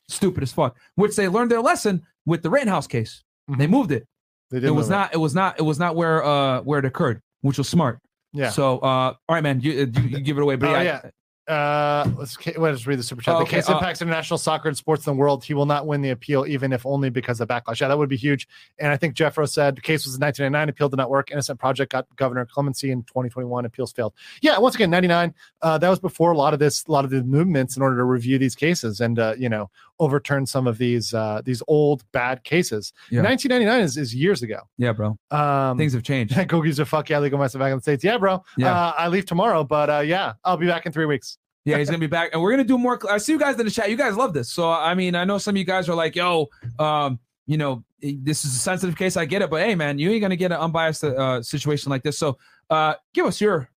Stupid 0.09 0.43
as 0.43 0.51
fuck. 0.51 0.77
Which 0.95 1.15
they 1.15 1.27
learned 1.27 1.51
their 1.51 1.61
lesson 1.61 2.03
with 2.25 2.43
the 2.43 2.49
Rittenhouse 2.49 2.87
case. 2.87 3.23
Mhm. 3.49 3.57
They 3.57 3.67
moved 3.67 3.91
it. 3.91 4.07
They 4.49 4.59
did 4.59 4.67
It 4.67 4.71
was 4.71 4.89
not. 4.89 5.13
It 5.13 5.17
was 5.17 5.33
not. 5.33 5.57
It 5.59 5.63
was 5.63 5.79
not 5.79 5.95
where 5.95 6.23
uh 6.23 6.61
where 6.61 6.79
it 6.79 6.85
occurred, 6.85 7.21
which 7.41 7.57
was 7.57 7.69
smart. 7.69 7.99
Yeah. 8.33 8.49
So 8.49 8.79
uh, 8.79 9.13
all 9.13 9.15
right, 9.29 9.43
man, 9.43 9.61
you 9.61 9.71
you, 9.71 10.01
you 10.03 10.19
give 10.19 10.37
it 10.37 10.41
away, 10.43 10.55
but 10.57 10.69
Oh, 10.69 10.73
yeah, 10.73 11.01
yeah. 11.03 11.09
Uh, 11.47 12.07
let's, 12.17 12.37
let's 12.57 12.85
read 12.85 12.99
the 12.99 13.03
super 13.03 13.21
chat. 13.21 13.35
Oh, 13.35 13.39
the 13.39 13.45
case 13.45 13.67
uh, 13.67 13.73
impacts 13.73 14.01
international 14.01 14.37
soccer 14.37 14.67
and 14.67 14.77
sports 14.77 15.05
in 15.05 15.13
the 15.13 15.19
world. 15.19 15.43
He 15.43 15.53
will 15.53 15.65
not 15.65 15.87
win 15.87 16.01
the 16.01 16.11
appeal, 16.11 16.45
even 16.47 16.71
if 16.71 16.85
only 16.85 17.09
because 17.09 17.41
of 17.41 17.47
backlash. 17.47 17.81
Yeah, 17.81 17.87
that 17.87 17.97
would 17.97 18.09
be 18.09 18.17
huge. 18.17 18.47
And 18.79 18.91
I 18.91 18.97
think 18.97 19.15
Jeffro 19.15 19.49
said 19.49 19.75
the 19.75 19.81
case 19.81 20.05
was 20.05 20.15
in 20.15 20.21
1999. 20.21 20.69
Appeal 20.69 20.89
did 20.89 20.97
not 20.97 21.09
work. 21.09 21.31
Innocence 21.31 21.57
Project 21.57 21.91
got 21.91 22.07
governor 22.15 22.45
clemency 22.45 22.91
in 22.91 23.03
2021. 23.03 23.65
Appeals 23.65 23.91
failed. 23.91 24.13
Yeah, 24.41 24.59
once 24.59 24.75
again, 24.75 24.91
99. 24.91 25.33
Uh, 25.61 25.77
that 25.79 25.89
was 25.89 25.99
before 25.99 26.31
a 26.31 26.37
lot 26.37 26.53
of 26.53 26.59
this, 26.59 26.85
a 26.87 26.91
lot 26.91 27.05
of 27.05 27.11
the 27.11 27.23
movements 27.23 27.75
in 27.75 27.81
order 27.81 27.97
to 27.97 28.03
review 28.03 28.37
these 28.37 28.55
cases 28.55 29.01
and 29.01 29.17
uh, 29.17 29.33
you 29.37 29.49
know 29.49 29.69
overturn 30.01 30.45
some 30.45 30.67
of 30.67 30.77
these 30.77 31.13
uh, 31.13 31.41
these 31.45 31.63
old 31.67 32.03
bad 32.11 32.43
cases. 32.43 32.91
Yeah. 33.09 33.21
1999 33.21 33.85
is, 33.85 33.97
is 33.97 34.13
years 34.13 34.41
ago. 34.41 34.59
Yeah, 34.77 34.91
bro. 34.91 35.17
Um, 35.31 35.77
Things 35.77 35.93
have 35.93 36.03
changed. 36.03 36.35
Go 36.47 36.61
gives 36.61 36.79
a 36.79 36.85
fuck. 36.85 37.09
Yeah, 37.09 37.19
Legal 37.19 37.39
Mindset 37.39 37.59
back 37.59 37.71
in 37.71 37.77
the 37.77 37.81
states. 37.81 38.03
Yeah, 38.03 38.17
bro. 38.17 38.43
Yeah. 38.57 38.73
Uh, 38.73 38.93
I 38.97 39.07
leave 39.07 39.25
tomorrow, 39.25 39.63
but 39.63 39.89
uh, 39.89 39.99
yeah, 39.99 40.33
I'll 40.43 40.57
be 40.57 40.67
back 40.67 40.85
in 40.85 40.91
three 40.91 41.05
weeks. 41.05 41.37
Yeah, 41.63 41.77
he's 41.77 41.89
gonna 41.89 41.99
be 41.99 42.07
back, 42.07 42.31
and 42.33 42.41
we're 42.41 42.49
gonna 42.49 42.63
do 42.63 42.75
more. 42.75 42.99
I 43.07 43.19
see 43.19 43.33
you 43.33 43.37
guys 43.37 43.59
in 43.59 43.67
the 43.67 43.71
chat. 43.71 43.87
You 43.91 43.95
guys 43.95 44.15
love 44.15 44.33
this, 44.33 44.51
so 44.51 44.71
I 44.71 44.95
mean, 44.95 45.13
I 45.13 45.25
know 45.25 45.37
some 45.37 45.53
of 45.53 45.57
you 45.59 45.63
guys 45.63 45.87
are 45.89 45.93
like, 45.93 46.15
"Yo, 46.15 46.47
um, 46.79 47.19
you 47.45 47.55
know, 47.59 47.83
this 48.01 48.43
is 48.43 48.55
a 48.55 48.57
sensitive 48.57 48.95
case. 48.95 49.15
I 49.15 49.25
get 49.25 49.43
it, 49.43 49.51
but 49.51 49.61
hey, 49.61 49.75
man, 49.75 49.99
you 49.99 50.09
ain't 50.09 50.23
gonna 50.23 50.35
get 50.35 50.51
an 50.51 50.57
unbiased 50.57 51.03
uh, 51.03 51.43
situation 51.43 51.91
like 51.91 52.01
this. 52.01 52.17
So, 52.17 52.39
uh, 52.71 52.95
give 53.13 53.27
us 53.27 53.39
your 53.39 53.69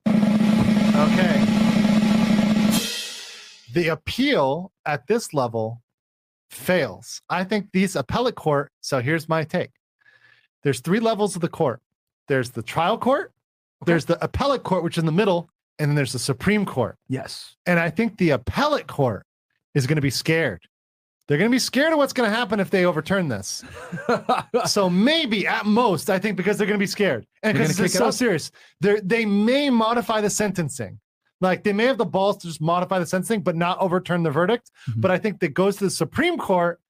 Okay. 0.97 1.45
The 3.75 3.89
appeal 3.89 4.71
at 4.87 5.09
this 5.09 5.35
level 5.35 5.83
fails. 6.55 7.21
I 7.29 7.45
think 7.45 7.69
these 7.73 7.97
appellate 7.97 8.35
court. 8.35 8.71
So 8.81 9.01
here's 9.01 9.29
my 9.29 9.45
take. 9.45 9.71
There's 10.63 10.81
three 10.81 11.01
levels 11.01 11.35
of 11.37 11.43
the 11.43 11.49
court. 11.49 11.81
There's 12.29 12.51
the 12.51 12.63
trial 12.63 12.99
court. 12.99 13.33
There's 13.85 14.07
the 14.07 14.23
appellate 14.25 14.63
court, 14.63 14.83
which 14.83 14.97
is 14.97 15.03
in 15.03 15.07
the 15.07 15.13
middle, 15.13 15.51
and 15.79 15.91
then 15.91 15.95
there's 15.95 16.13
the 16.13 16.19
Supreme 16.19 16.65
Court. 16.65 16.97
yes. 17.09 17.57
And 17.67 17.79
I 17.79 17.91
think 17.91 18.17
the 18.17 18.31
appellate 18.31 18.87
court 18.87 19.27
is 19.75 19.87
going 19.87 19.97
to 19.97 20.03
be 20.03 20.11
scared. 20.11 20.63
They're 21.27 21.39
going 21.39 21.51
to 21.51 21.55
be 21.55 21.59
scared 21.59 21.93
of 21.93 21.99
what's 21.99 22.13
going 22.13 22.31
to 22.31 22.37
happen 22.37 22.61
if 22.61 22.71
they 22.71 22.85
overturn 22.85 23.29
this. 23.29 23.65
so 24.67 24.91
maybe 24.91 25.47
at 25.47 25.65
most, 25.65 26.11
I 26.11 26.19
think 26.19 26.37
because 26.37 26.59
they're 26.59 26.67
going 26.67 26.79
to 26.79 26.83
be 26.83 26.87
scared 26.87 27.27
and 27.43 27.57
because 27.57 27.81
it's 27.81 27.95
so 27.95 28.09
up? 28.09 28.15
serious, 28.15 28.51
they 28.81 29.01
they 29.01 29.25
may 29.25 29.71
modify 29.71 30.21
the 30.21 30.29
sentencing. 30.29 31.01
Like 31.45 31.63
they 31.63 31.75
may 31.75 31.85
have 31.85 31.99
the 31.99 32.07
balls 32.07 32.39
to 32.39 32.47
just 32.47 32.61
modify 32.63 32.99
the 32.99 33.07
sentencing, 33.07 33.43
but 33.43 33.55
not 33.55 33.79
overturn 33.79 34.23
the 34.23 34.31
verdict. 34.31 34.71
Mm-hmm. 34.89 35.01
But 35.03 35.11
I 35.11 35.19
think 35.19 35.41
that 35.41 35.49
goes 35.49 35.77
to 35.77 35.85
the 35.85 35.91
Supreme 35.91 36.39
Court, 36.39 36.81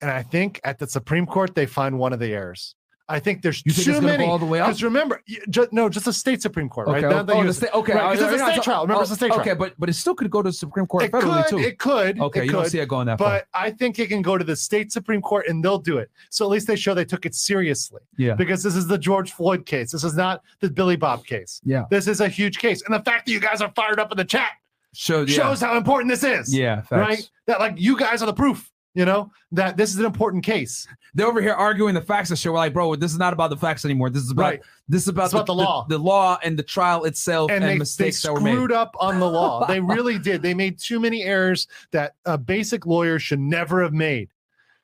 and 0.00 0.10
I 0.10 0.22
think 0.22 0.60
at 0.64 0.78
the 0.78 0.88
Supreme 0.88 1.26
Court 1.26 1.54
they 1.54 1.66
find 1.66 1.98
one 1.98 2.12
of 2.12 2.18
the 2.18 2.32
errors. 2.34 2.74
I 3.10 3.18
think 3.18 3.42
there's 3.42 3.62
You 3.66 3.72
think 3.72 3.96
too 3.96 4.00
many. 4.00 4.24
all 4.24 4.38
the 4.38 4.46
way 4.46 4.60
up? 4.60 4.68
Because 4.68 4.82
remember, 4.84 5.20
y- 5.28 5.36
ju- 5.50 5.66
no, 5.72 5.88
just 5.88 6.06
a 6.06 6.12
state 6.12 6.40
Supreme 6.40 6.68
Court, 6.68 6.86
right? 6.86 7.02
Okay. 7.02 7.32
Oh, 7.32 7.44
the 7.44 7.52
state, 7.52 7.70
okay. 7.74 7.94
right, 7.94 8.12
it's 8.12 8.22
a 8.22 8.38
state 8.38 8.62
trial. 8.62 8.82
Remember, 8.82 9.02
it's 9.02 9.10
a 9.10 9.16
state 9.16 9.28
trial. 9.28 9.40
Okay, 9.40 9.54
but 9.54 9.74
but 9.78 9.88
it 9.88 9.94
still 9.94 10.14
could 10.14 10.30
go 10.30 10.42
to 10.42 10.48
the 10.50 10.52
Supreme 10.52 10.86
Court 10.86 11.02
It 11.04 11.12
federally 11.12 11.42
could, 11.44 11.50
too. 11.50 11.58
it 11.58 11.78
could. 11.78 12.20
Okay, 12.20 12.40
it 12.40 12.46
you 12.46 12.52
don't 12.52 12.66
see 12.68 12.78
it 12.78 12.88
going 12.88 13.06
that 13.08 13.18
far. 13.18 13.28
But 13.40 13.46
I 13.52 13.70
think 13.72 13.98
it 13.98 14.08
can 14.08 14.22
go 14.22 14.38
to 14.38 14.44
the 14.44 14.54
state 14.56 14.92
Supreme 14.92 15.20
Court 15.20 15.48
and 15.48 15.64
they'll 15.64 15.78
do 15.78 15.98
it. 15.98 16.10
So 16.30 16.44
at 16.44 16.50
least 16.50 16.66
they 16.68 16.76
show 16.76 16.94
they 16.94 17.04
took 17.04 17.26
it 17.26 17.34
seriously. 17.34 18.00
Yeah. 18.16 18.34
Because 18.34 18.62
this 18.62 18.76
is 18.76 18.86
the 18.86 18.98
George 18.98 19.32
Floyd 19.32 19.66
case. 19.66 19.90
This 19.90 20.04
is 20.04 20.14
not 20.14 20.42
the 20.60 20.70
Billy 20.70 20.96
Bob 20.96 21.26
case. 21.26 21.60
Yeah. 21.64 21.86
This 21.90 22.06
is 22.06 22.20
a 22.20 22.28
huge 22.28 22.58
case. 22.58 22.82
And 22.86 22.94
the 22.94 23.02
fact 23.02 23.26
that 23.26 23.32
you 23.32 23.40
guys 23.40 23.60
are 23.60 23.72
fired 23.74 23.98
up 23.98 24.12
in 24.12 24.16
the 24.18 24.24
chat 24.24 24.50
So 24.92 25.22
yeah. 25.22 25.34
shows 25.34 25.60
how 25.60 25.76
important 25.76 26.10
this 26.10 26.22
is. 26.22 26.54
Yeah, 26.54 26.82
facts. 26.82 26.90
Right? 26.92 27.30
That 27.46 27.58
like 27.60 27.74
you 27.76 27.96
guys 27.98 28.22
are 28.22 28.26
the 28.26 28.32
proof, 28.34 28.70
you 28.94 29.04
know, 29.04 29.30
that 29.52 29.76
this 29.76 29.90
is 29.90 29.98
an 29.98 30.04
important 30.04 30.44
case. 30.44 30.86
They're 31.14 31.26
over 31.26 31.40
here 31.40 31.52
arguing 31.54 31.94
the 31.94 32.00
facts 32.00 32.30
and 32.30 32.38
shit. 32.38 32.50
We're 32.52 32.58
like, 32.58 32.72
bro, 32.72 32.96
this 32.96 33.12
is 33.12 33.18
not 33.18 33.32
about 33.32 33.50
the 33.50 33.56
facts 33.56 33.84
anymore. 33.84 34.10
This 34.10 34.22
is 34.24 34.30
about 34.32 34.42
Right. 34.42 34.60
this 34.88 35.02
is 35.02 35.08
about, 35.08 35.24
It's 35.26 35.34
about 35.34 35.46
the 35.46 35.54
law. 35.54 35.86
the, 35.88 35.98
law 35.98 36.38
and 36.42 36.58
the 36.58 36.62
trial 36.62 37.04
itself 37.04 37.50
and, 37.50 37.62
and 37.62 37.70
they, 37.70 37.74
they 37.74 37.78
mistakes 37.78 38.22
that 38.22 38.32
were 38.32 38.40
made. 38.40 38.52
screwed 38.52 38.72
up 38.72 38.94
on 38.98 39.20
the 39.20 39.28
law. 39.30 39.66
they 39.66 39.80
really 39.96 40.18
did. 40.18 40.42
They 40.42 40.54
made 40.54 40.78
too 40.78 40.98
many 41.00 41.22
errors 41.22 41.68
that 41.92 42.14
a 42.24 42.36
basic 42.36 42.86
lawyer 42.86 43.18
should 43.18 43.40
never 43.40 43.82
have 43.82 43.92
made. 43.92 44.30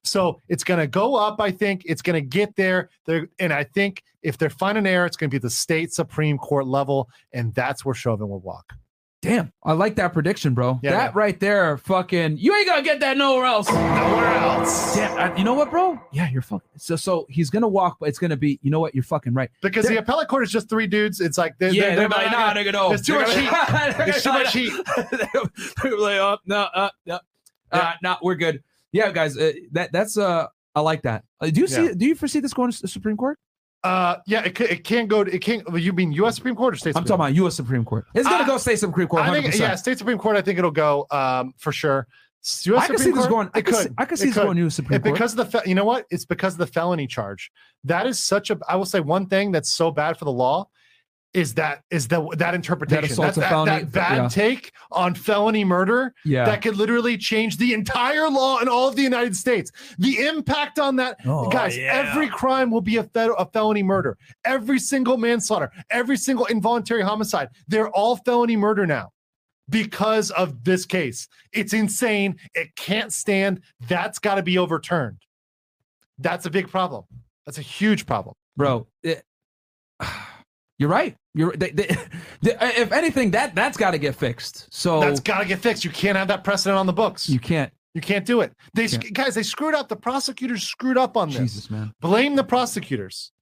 So 0.04 0.40
it's 0.48 0.62
going 0.62 0.78
to 0.78 0.86
go 0.86 1.16
up. 1.16 1.40
I 1.40 1.50
think 1.50 1.82
it's 1.84 2.02
going 2.02 2.14
to 2.14 2.20
get 2.26 2.54
there. 2.54 2.90
There, 3.06 3.28
and 3.40 3.52
I 3.52 3.64
think 3.64 4.04
if 4.22 4.38
they're 4.38 4.50
finding 4.50 4.86
error, 4.86 5.04
it's 5.04 5.16
going 5.16 5.30
to 5.30 5.34
be 5.34 5.40
the 5.40 5.50
state 5.50 5.92
Supreme 5.92 6.38
Court 6.38 6.64
level, 6.66 7.08
and 7.32 7.52
that's 7.54 7.84
where 7.84 7.94
Chauvin 7.94 8.28
will 8.28 8.38
walk. 8.40 8.72
Damn, 9.26 9.52
I 9.64 9.72
like 9.72 9.96
that 9.96 10.12
prediction, 10.12 10.54
bro. 10.54 10.78
Yeah, 10.82 10.92
that 10.92 11.04
yeah. 11.14 11.18
right 11.18 11.38
there, 11.40 11.76
fucking, 11.78 12.38
you 12.38 12.54
ain't 12.54 12.66
gonna 12.68 12.82
get 12.82 13.00
that 13.00 13.16
nowhere 13.16 13.44
else. 13.44 13.68
Nowhere 13.68 14.26
else. 14.34 14.94
Damn, 14.94 15.18
I- 15.18 15.36
you 15.36 15.42
know 15.44 15.54
what, 15.54 15.70
bro? 15.70 16.00
Yeah, 16.12 16.28
you're 16.30 16.42
fucking. 16.42 16.68
So, 16.76 16.96
so 16.96 17.26
he's 17.28 17.50
gonna 17.50 17.66
walk, 17.68 17.96
but 17.98 18.08
it's 18.08 18.18
gonna 18.18 18.36
be. 18.36 18.58
You 18.62 18.70
know 18.70 18.78
what? 18.80 18.94
You're 18.94 19.02
fucking 19.04 19.34
right. 19.34 19.50
Because 19.62 19.84
the 19.84 19.90
They're- 19.94 19.98
appellate 20.02 20.28
court 20.28 20.44
is 20.44 20.50
just 20.52 20.68
three 20.68 20.86
dudes. 20.86 21.20
It's 21.20 21.38
like 21.38 21.58
they're, 21.58 21.70
yeah, 21.70 21.96
they're, 21.96 21.96
they're, 21.96 22.08
like, 22.08 22.30
nah, 22.30 22.54
nigga, 22.54 22.72
no. 22.72 22.88
There's 22.90 23.02
too 23.06 23.14
much 23.18 23.34
heat. 23.34 23.50
There's 23.96 24.22
too 24.22 24.32
much 24.32 24.52
heat. 24.52 24.72
they're 25.10 25.98
like, 25.98 26.18
oh, 26.18 26.38
no, 26.46 26.60
uh, 26.72 26.90
no, 27.04 27.18
uh, 27.72 27.92
no, 28.02 28.16
we're 28.22 28.36
good. 28.36 28.62
Yeah, 28.92 29.10
guys, 29.10 29.36
uh, 29.36 29.52
that 29.72 29.90
that's 29.92 30.16
uh, 30.16 30.46
I 30.74 30.80
like 30.80 31.02
that. 31.02 31.24
Uh, 31.40 31.50
do 31.50 31.60
you 31.60 31.66
see? 31.66 31.84
Yeah. 31.86 31.92
Do 31.96 32.06
you 32.06 32.14
foresee 32.14 32.40
this 32.40 32.54
going 32.54 32.70
to 32.70 32.80
the 32.82 32.88
Supreme 32.88 33.16
Court? 33.16 33.38
Uh, 33.84 34.16
yeah, 34.26 34.42
it, 34.44 34.60
it 34.60 34.84
can't 34.84 35.08
go. 35.08 35.22
To, 35.22 35.32
it 35.34 35.40
can't. 35.40 35.62
You 35.78 35.92
mean 35.92 36.10
U.S. 36.12 36.34
Supreme 36.34 36.56
Court 36.56 36.74
or 36.74 36.76
state? 36.76 36.90
I'm 36.96 37.02
Supreme 37.04 37.18
talking 37.18 37.24
about 37.32 37.34
U.S. 37.36 37.54
Supreme 37.54 37.84
Court. 37.84 38.06
It's 38.14 38.28
gonna 38.28 38.44
I- 38.44 38.46
go 38.46 38.58
state 38.58 38.78
Supreme 38.78 39.06
Court. 39.06 39.22
I 39.22 39.40
think, 39.40 39.54
yeah, 39.58 39.74
state 39.76 39.98
Supreme 39.98 40.18
Court. 40.18 40.36
I 40.36 40.42
think 40.42 40.58
it'll 40.58 40.70
go 40.70 41.06
um, 41.10 41.54
for 41.58 41.72
sure. 41.72 42.06
U.S. 42.64 42.84
I 42.84 42.86
can 42.86 42.98
Supreme 42.98 42.98
see 42.98 43.10
this 43.10 43.18
Court, 43.26 43.30
going. 43.30 43.50
I 43.54 43.60
could. 43.62 43.74
see, 43.74 43.88
I 43.98 44.04
It 44.04 44.18
see 44.18 44.24
this 44.26 44.34
could. 44.34 44.42
going 44.44 44.56
to 44.56 44.62
U.S. 44.62 44.74
Supreme 44.74 44.96
It- 44.96 45.02
Court. 45.04 45.14
because 45.14 45.32
of 45.32 45.36
the 45.38 45.46
fe- 45.60 45.68
you 45.68 45.74
know 45.74 45.84
what? 45.84 46.06
It's 46.10 46.24
because 46.24 46.54
of 46.54 46.58
the 46.58 46.66
felony 46.66 47.06
charge. 47.06 47.50
That 47.84 48.06
is 48.06 48.18
such 48.18 48.50
a. 48.50 48.58
I 48.68 48.76
will 48.76 48.86
say 48.86 49.00
one 49.00 49.26
thing 49.26 49.52
that's 49.52 49.72
so 49.72 49.90
bad 49.92 50.18
for 50.18 50.24
the 50.24 50.32
law 50.32 50.68
is 51.34 51.54
that 51.54 51.82
is 51.90 52.08
the 52.08 52.26
that 52.38 52.54
interpretation 52.54 53.16
that, 53.16 53.36
a 53.36 53.40
that, 53.40 53.48
felony- 53.50 53.70
that 53.70 53.92
bad 53.92 54.16
yeah. 54.16 54.28
take 54.28 54.72
on 54.90 55.14
felony 55.14 55.64
murder 55.64 56.14
Yeah. 56.24 56.46
that 56.46 56.62
could 56.62 56.76
literally 56.76 57.18
change 57.18 57.58
the 57.58 57.74
entire 57.74 58.30
law 58.30 58.58
in 58.60 58.68
all 58.68 58.88
of 58.88 58.96
the 58.96 59.02
United 59.02 59.36
States. 59.36 59.70
The 59.98 60.26
impact 60.26 60.78
on 60.78 60.96
that, 60.96 61.18
Oh, 61.26 61.48
guys, 61.50 61.76
yeah. 61.76 61.92
every 61.92 62.28
crime 62.28 62.70
will 62.70 62.80
be 62.80 62.96
a, 62.96 63.02
fe- 63.04 63.28
a 63.38 63.46
felony 63.52 63.82
murder. 63.82 64.16
Every 64.44 64.78
single 64.78 65.18
manslaughter, 65.18 65.70
every 65.90 66.16
single 66.16 66.46
involuntary 66.46 67.02
homicide, 67.02 67.48
they're 67.68 67.90
all 67.90 68.16
felony 68.16 68.56
murder 68.56 68.86
now 68.86 69.10
because 69.68 70.30
of 70.30 70.64
this 70.64 70.86
case. 70.86 71.28
It's 71.52 71.74
insane. 71.74 72.36
It 72.54 72.74
can't 72.76 73.12
stand. 73.12 73.60
That's 73.88 74.18
got 74.18 74.36
to 74.36 74.42
be 74.42 74.56
overturned. 74.56 75.18
That's 76.18 76.46
a 76.46 76.50
big 76.50 76.68
problem. 76.68 77.04
That's 77.44 77.58
a 77.58 77.62
huge 77.62 78.06
problem. 78.06 78.36
bro. 78.56 78.86
it- 79.02 79.22
you're 80.78 80.88
right. 80.88 81.16
You're 81.34 81.52
they, 81.56 81.70
they, 81.70 81.96
they- 82.42 82.54
uh, 82.54 82.70
if 82.76 82.92
anything, 82.92 83.30
that 83.32 83.54
that's 83.54 83.76
got 83.76 83.92
to 83.92 83.98
get 83.98 84.14
fixed. 84.14 84.66
So 84.72 85.00
That's 85.00 85.20
got 85.20 85.38
to 85.40 85.46
get 85.46 85.58
fixed. 85.60 85.84
You 85.84 85.90
can't 85.90 86.16
have 86.16 86.28
that 86.28 86.44
precedent 86.44 86.78
on 86.78 86.86
the 86.86 86.92
books. 86.92 87.28
you 87.28 87.38
can't. 87.40 87.72
You 87.94 88.02
can't 88.02 88.26
do 88.26 88.42
it. 88.42 88.52
They 88.74 88.88
Can't. 88.88 89.14
guys, 89.14 89.34
they 89.34 89.42
screwed 89.42 89.74
up. 89.74 89.88
The 89.88 89.96
prosecutors 89.96 90.62
screwed 90.64 90.98
up 90.98 91.16
on 91.16 91.28
this. 91.30 91.38
Jesus, 91.38 91.70
man. 91.70 91.94
Blame 92.02 92.36
the 92.36 92.44
prosecutors. 92.44 93.32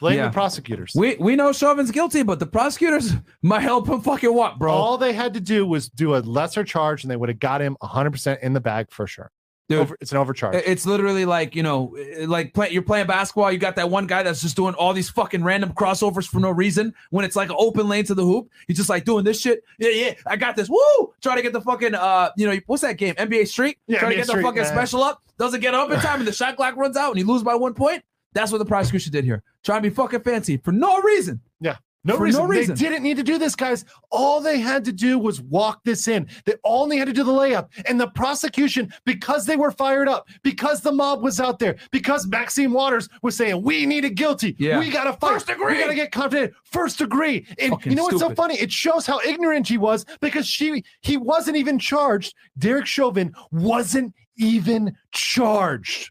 Blame 0.00 0.16
Yeah. 0.18 0.26
the 0.26 0.32
prosecutors. 0.32 0.92
We 0.94 1.16
we 1.18 1.34
know 1.34 1.50
Chauvin's 1.52 1.90
guilty, 1.90 2.22
but 2.22 2.38
the 2.38 2.44
prosecutors 2.46 3.14
might 3.42 3.60
help 3.60 3.88
him 3.88 4.02
fucking 4.02 4.34
what, 4.34 4.58
bro? 4.58 4.70
All 4.72 4.98
they 4.98 5.14
had 5.14 5.32
to 5.34 5.40
do 5.40 5.64
was 5.66 5.88
do 5.88 6.14
a 6.14 6.18
lesser 6.18 6.62
charge, 6.62 7.04
and 7.04 7.10
they 7.10 7.16
would 7.16 7.30
have 7.30 7.38
got 7.38 7.62
him 7.62 7.76
100% 7.82 8.40
in 8.40 8.52
the 8.52 8.60
bag 8.60 8.88
for 8.90 9.06
sure. 9.06 9.30
Dude. 9.68 9.78
Over, 9.78 9.96
it's 10.00 10.10
an 10.12 10.18
overcharge. 10.18 10.56
It's 10.66 10.84
literally 10.84 11.24
like 11.24 11.54
you 11.56 11.62
know, 11.62 11.96
like 12.26 12.52
play, 12.52 12.70
you're 12.70 12.82
playing 12.82 13.06
basketball. 13.06 13.50
You 13.50 13.58
got 13.58 13.76
that 13.76 13.88
one 13.90 14.06
guy 14.06 14.22
that's 14.22 14.42
just 14.42 14.56
doing 14.56 14.74
all 14.74 14.92
these 14.92 15.08
fucking 15.08 15.42
random 15.44 15.72
crossovers 15.72 16.26
for 16.28 16.40
no 16.40 16.50
reason. 16.50 16.92
When 17.10 17.24
it's 17.24 17.36
like 17.36 17.48
an 17.48 17.56
open 17.58 17.88
lane 17.88 18.04
to 18.06 18.14
the 18.14 18.24
hoop, 18.24 18.50
he's 18.66 18.76
just 18.76 18.88
like 18.90 19.04
doing 19.04 19.24
this 19.24 19.40
shit. 19.40 19.62
Yeah, 19.78 19.90
yeah, 19.90 20.14
I 20.26 20.36
got 20.36 20.56
this. 20.56 20.68
Woo! 20.68 21.14
Try 21.22 21.36
to 21.36 21.42
get 21.42 21.52
the 21.52 21.60
fucking 21.60 21.94
uh, 21.94 22.30
you 22.36 22.46
know, 22.46 22.58
what's 22.66 22.82
that 22.82 22.98
game? 22.98 23.14
NBA 23.14 23.48
Street. 23.48 23.78
Yeah, 23.86 24.00
Try 24.00 24.10
to 24.10 24.14
NBA 24.14 24.26
get 24.26 24.36
the 24.36 24.42
fucking 24.42 24.62
man. 24.62 24.72
special 24.72 25.02
up. 25.02 25.22
Doesn't 25.38 25.60
get 25.60 25.74
up 25.74 25.90
in 25.90 25.98
time, 26.00 26.18
and 26.18 26.28
the 26.28 26.32
shot 26.32 26.56
clock 26.56 26.76
runs 26.76 26.96
out, 26.96 27.10
and 27.10 27.18
you 27.18 27.26
lose 27.26 27.42
by 27.42 27.54
one 27.54 27.72
point. 27.74 28.02
That's 28.34 28.50
what 28.50 28.58
the 28.58 28.64
prosecution 28.64 29.12
did 29.12 29.24
here. 29.24 29.42
Trying 29.62 29.82
to 29.82 29.88
be 29.90 29.94
fucking 29.94 30.20
fancy 30.20 30.56
for 30.56 30.72
no 30.72 31.00
reason. 31.00 31.40
yeah. 31.60 31.76
No 32.04 32.16
for 32.16 32.24
reason. 32.24 32.42
no 32.42 32.48
reason. 32.48 32.74
They 32.74 32.88
didn't 32.88 33.02
need 33.02 33.16
to 33.16 33.22
do 33.22 33.38
this, 33.38 33.54
guys. 33.54 33.84
All 34.10 34.40
they 34.40 34.58
had 34.58 34.84
to 34.86 34.92
do 34.92 35.18
was 35.18 35.40
walk 35.40 35.84
this 35.84 36.08
in. 36.08 36.26
They 36.44 36.54
only 36.64 36.96
had 36.96 37.06
to 37.06 37.12
do 37.12 37.22
the 37.22 37.32
layup. 37.32 37.68
And 37.86 38.00
the 38.00 38.08
prosecution, 38.08 38.92
because 39.04 39.46
they 39.46 39.56
were 39.56 39.70
fired 39.70 40.08
up, 40.08 40.28
because 40.42 40.80
the 40.80 40.90
mob 40.90 41.22
was 41.22 41.38
out 41.38 41.58
there, 41.58 41.76
because 41.92 42.26
Maxine 42.26 42.72
Waters 42.72 43.08
was 43.22 43.36
saying, 43.36 43.62
we 43.62 43.86
need 43.86 44.04
a 44.04 44.10
guilty. 44.10 44.56
Yeah. 44.58 44.80
We 44.80 44.90
got 44.90 45.04
to 45.04 45.12
fight. 45.12 45.34
First 45.34 45.46
degree. 45.46 45.74
We 45.74 45.80
got 45.80 45.88
to 45.88 45.94
get 45.94 46.10
confident. 46.10 46.54
First 46.64 46.98
degree. 46.98 47.46
And 47.58 47.70
Fucking 47.70 47.92
you 47.92 47.96
know 47.96 48.04
what's 48.04 48.18
so 48.18 48.34
funny? 48.34 48.58
It 48.58 48.72
shows 48.72 49.06
how 49.06 49.20
ignorant 49.20 49.68
he 49.68 49.78
was 49.78 50.04
because 50.20 50.46
she 50.46 50.84
he 51.02 51.16
wasn't 51.16 51.56
even 51.56 51.78
charged. 51.78 52.34
Derek 52.58 52.86
Chauvin 52.86 53.32
wasn't 53.52 54.12
even 54.36 54.96
charged 55.12 56.10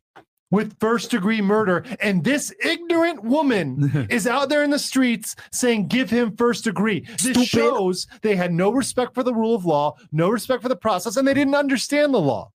with 0.51 0.77
first 0.79 1.09
degree 1.11 1.41
murder. 1.41 1.83
And 1.99 2.23
this 2.23 2.53
ignorant 2.63 3.23
woman 3.23 4.07
is 4.09 4.27
out 4.27 4.49
there 4.49 4.63
in 4.63 4.69
the 4.69 4.79
streets 4.79 5.35
saying, 5.51 5.87
give 5.87 6.09
him 6.09 6.35
first 6.37 6.63
degree. 6.65 7.01
This 7.01 7.21
Stupid. 7.21 7.47
shows 7.47 8.07
they 8.21 8.35
had 8.35 8.53
no 8.53 8.71
respect 8.71 9.13
for 9.15 9.23
the 9.23 9.33
rule 9.33 9.55
of 9.55 9.65
law, 9.65 9.95
no 10.11 10.29
respect 10.29 10.61
for 10.61 10.69
the 10.69 10.75
process, 10.75 11.17
and 11.17 11.27
they 11.27 11.33
didn't 11.33 11.55
understand 11.55 12.13
the 12.13 12.19
law. 12.19 12.51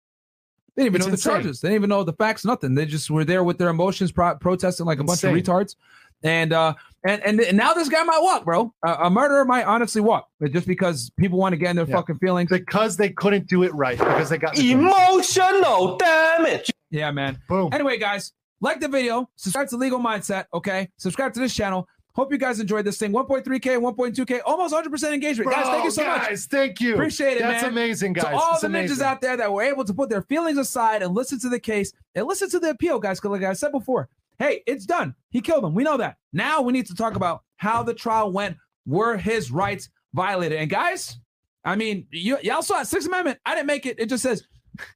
They 0.77 0.83
didn't 0.85 0.97
even 0.97 1.13
It's 1.15 1.25
know 1.25 1.33
the 1.33 1.39
charges. 1.41 1.61
They 1.63 1.69
didn't 1.71 1.81
even 1.81 1.89
know 1.89 2.05
the 2.05 2.13
facts. 2.13 2.45
Nothing. 2.45 2.75
They 2.75 2.85
just 2.85 3.11
were 3.11 3.25
there 3.25 3.43
with 3.43 3.57
their 3.57 3.71
emotions, 3.71 4.13
pro- 4.13 4.37
protesting 4.37 4.85
like 4.85 4.99
a 5.01 5.05
bunch 5.05 5.25
of 5.25 5.33
retards. 5.33 5.75
And 6.23 6.53
uh, 6.53 6.75
and 7.07 7.23
and, 7.23 7.41
and 7.41 7.57
now 7.57 7.73
this 7.75 7.89
guy 7.89 8.03
might 8.03 8.21
walk, 8.23 8.45
bro. 8.45 8.73
Uh, 8.87 8.97
a 9.01 9.11
murderer 9.11 9.45
might 9.45 9.65
honestly 9.65 10.01
walk, 10.03 10.29
but 10.41 10.53
just 10.53 10.67
because 10.67 11.11
people 11.19 11.39
want 11.39 11.53
to 11.55 11.57
get 11.59 11.71
in 11.71 11.77
their 11.77 11.87
Yeah. 11.87 11.97
fucking 11.97 12.19
feelings. 12.19 12.51
because 12.51 12.97
they 12.97 13.11
couldn't 13.11 13.47
do 13.49 13.63
it 13.63 13.75
right 13.75 13.99
because 13.99 14.29
they 14.31 14.39
got 14.39 14.59
Emotional 14.59 15.97
damage. 15.99 16.71
Yeah, 16.91 17.11
man. 17.11 17.39
boom. 17.49 17.71
Anyway, 17.73 17.99
guys, 17.99 18.33
like 18.61 18.81
the 18.81 18.89
video, 18.89 19.29
subscribe 19.37 19.69
to 19.69 19.77
Legal 19.77 19.99
Mindset, 19.99 20.47
okay? 20.55 20.89
Subscribe 20.99 21.33
to 21.35 21.41
this 21.41 21.55
channel. 21.55 21.89
Hope 22.15 22.33
you 22.33 22.39
guys 22.39 22.61
enjoyed 22.61 22.87
this 22.87 22.97
thing. 22.97 23.13
1.3K, 23.13 23.61
1.2K, 23.79 24.41
almost 24.47 24.73
100% 24.75 25.13
engagement. 25.13 25.51
guys, 25.51 25.67
thank 25.67 25.85
you 25.85 25.91
so 25.91 26.07
much. 26.07 26.23
guys, 26.29 26.47
Thank 26.47 26.81
you. 26.81 26.95
Appreciate 26.95 27.37
it, 27.37 27.41
That's 27.41 27.63
man. 27.63 27.73
amazing, 27.73 28.15
guys. 28.15 28.25
To 28.25 28.31
all 28.37 28.53
It's 28.53 28.63
the 28.63 28.69
ninjas 28.69 29.03
out 29.03 29.21
there 29.21 29.37
that 29.37 29.53
were 29.53 29.61
able 29.63 29.85
to 29.85 29.93
put 29.93 30.09
their 30.09 30.23
feelings 30.23 30.57
aside 30.57 31.03
and 31.03 31.15
listen 31.15 31.39
to 31.41 31.51
the 31.51 31.61
case 31.61 31.93
and 32.15 32.27
listen 32.27 32.49
to 32.51 32.59
the 32.59 32.71
appeal, 32.71 32.99
guys, 32.99 33.21
because 33.21 33.33
like 33.33 33.43
I 33.43 33.53
said 33.53 33.71
before, 33.73 34.09
hey, 34.39 34.63
it's 34.67 34.87
done. 34.87 35.15
He 35.29 35.43
killed 35.43 35.63
him. 35.65 35.75
We 35.75 35.85
know 35.85 35.99
that. 35.99 36.17
Now 36.33 36.63
we 36.63 36.73
need 36.73 36.87
to 36.87 36.95
talk 36.95 37.17
about 37.17 37.43
how 37.57 37.83
the 37.83 37.93
trial 37.93 38.33
went. 38.33 38.57
Were 38.87 39.19
his 39.19 39.51
rights 39.51 39.91
violated? 40.15 40.59
And 40.59 40.71
guys, 40.71 41.19
I 41.65 41.77
mean, 41.77 42.07
you, 42.13 42.39
y'all 42.43 42.63
saw 42.63 42.81
it. 42.81 42.87
Sixth 42.87 43.09
Amendment. 43.09 43.41
I 43.45 43.55
didn't 43.55 43.67
make 43.67 43.85
it. 43.85 43.99
It 44.01 44.07
just 44.09 44.23
says 44.23 44.43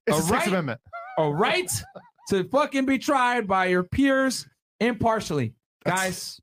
It's 0.07 0.17
a 0.17 0.21
the 0.21 0.27
Sixth 0.27 0.31
right- 0.33 0.47
Amendment. 0.49 0.81
A 1.25 1.33
right 1.33 1.71
to 2.29 2.45
fucking 2.45 2.87
be 2.87 2.99
tried 2.99 3.47
by 3.47 3.67
your 3.67 3.83
peers 3.83 4.47
impartially. 4.79 5.55
Guys, 5.85 6.41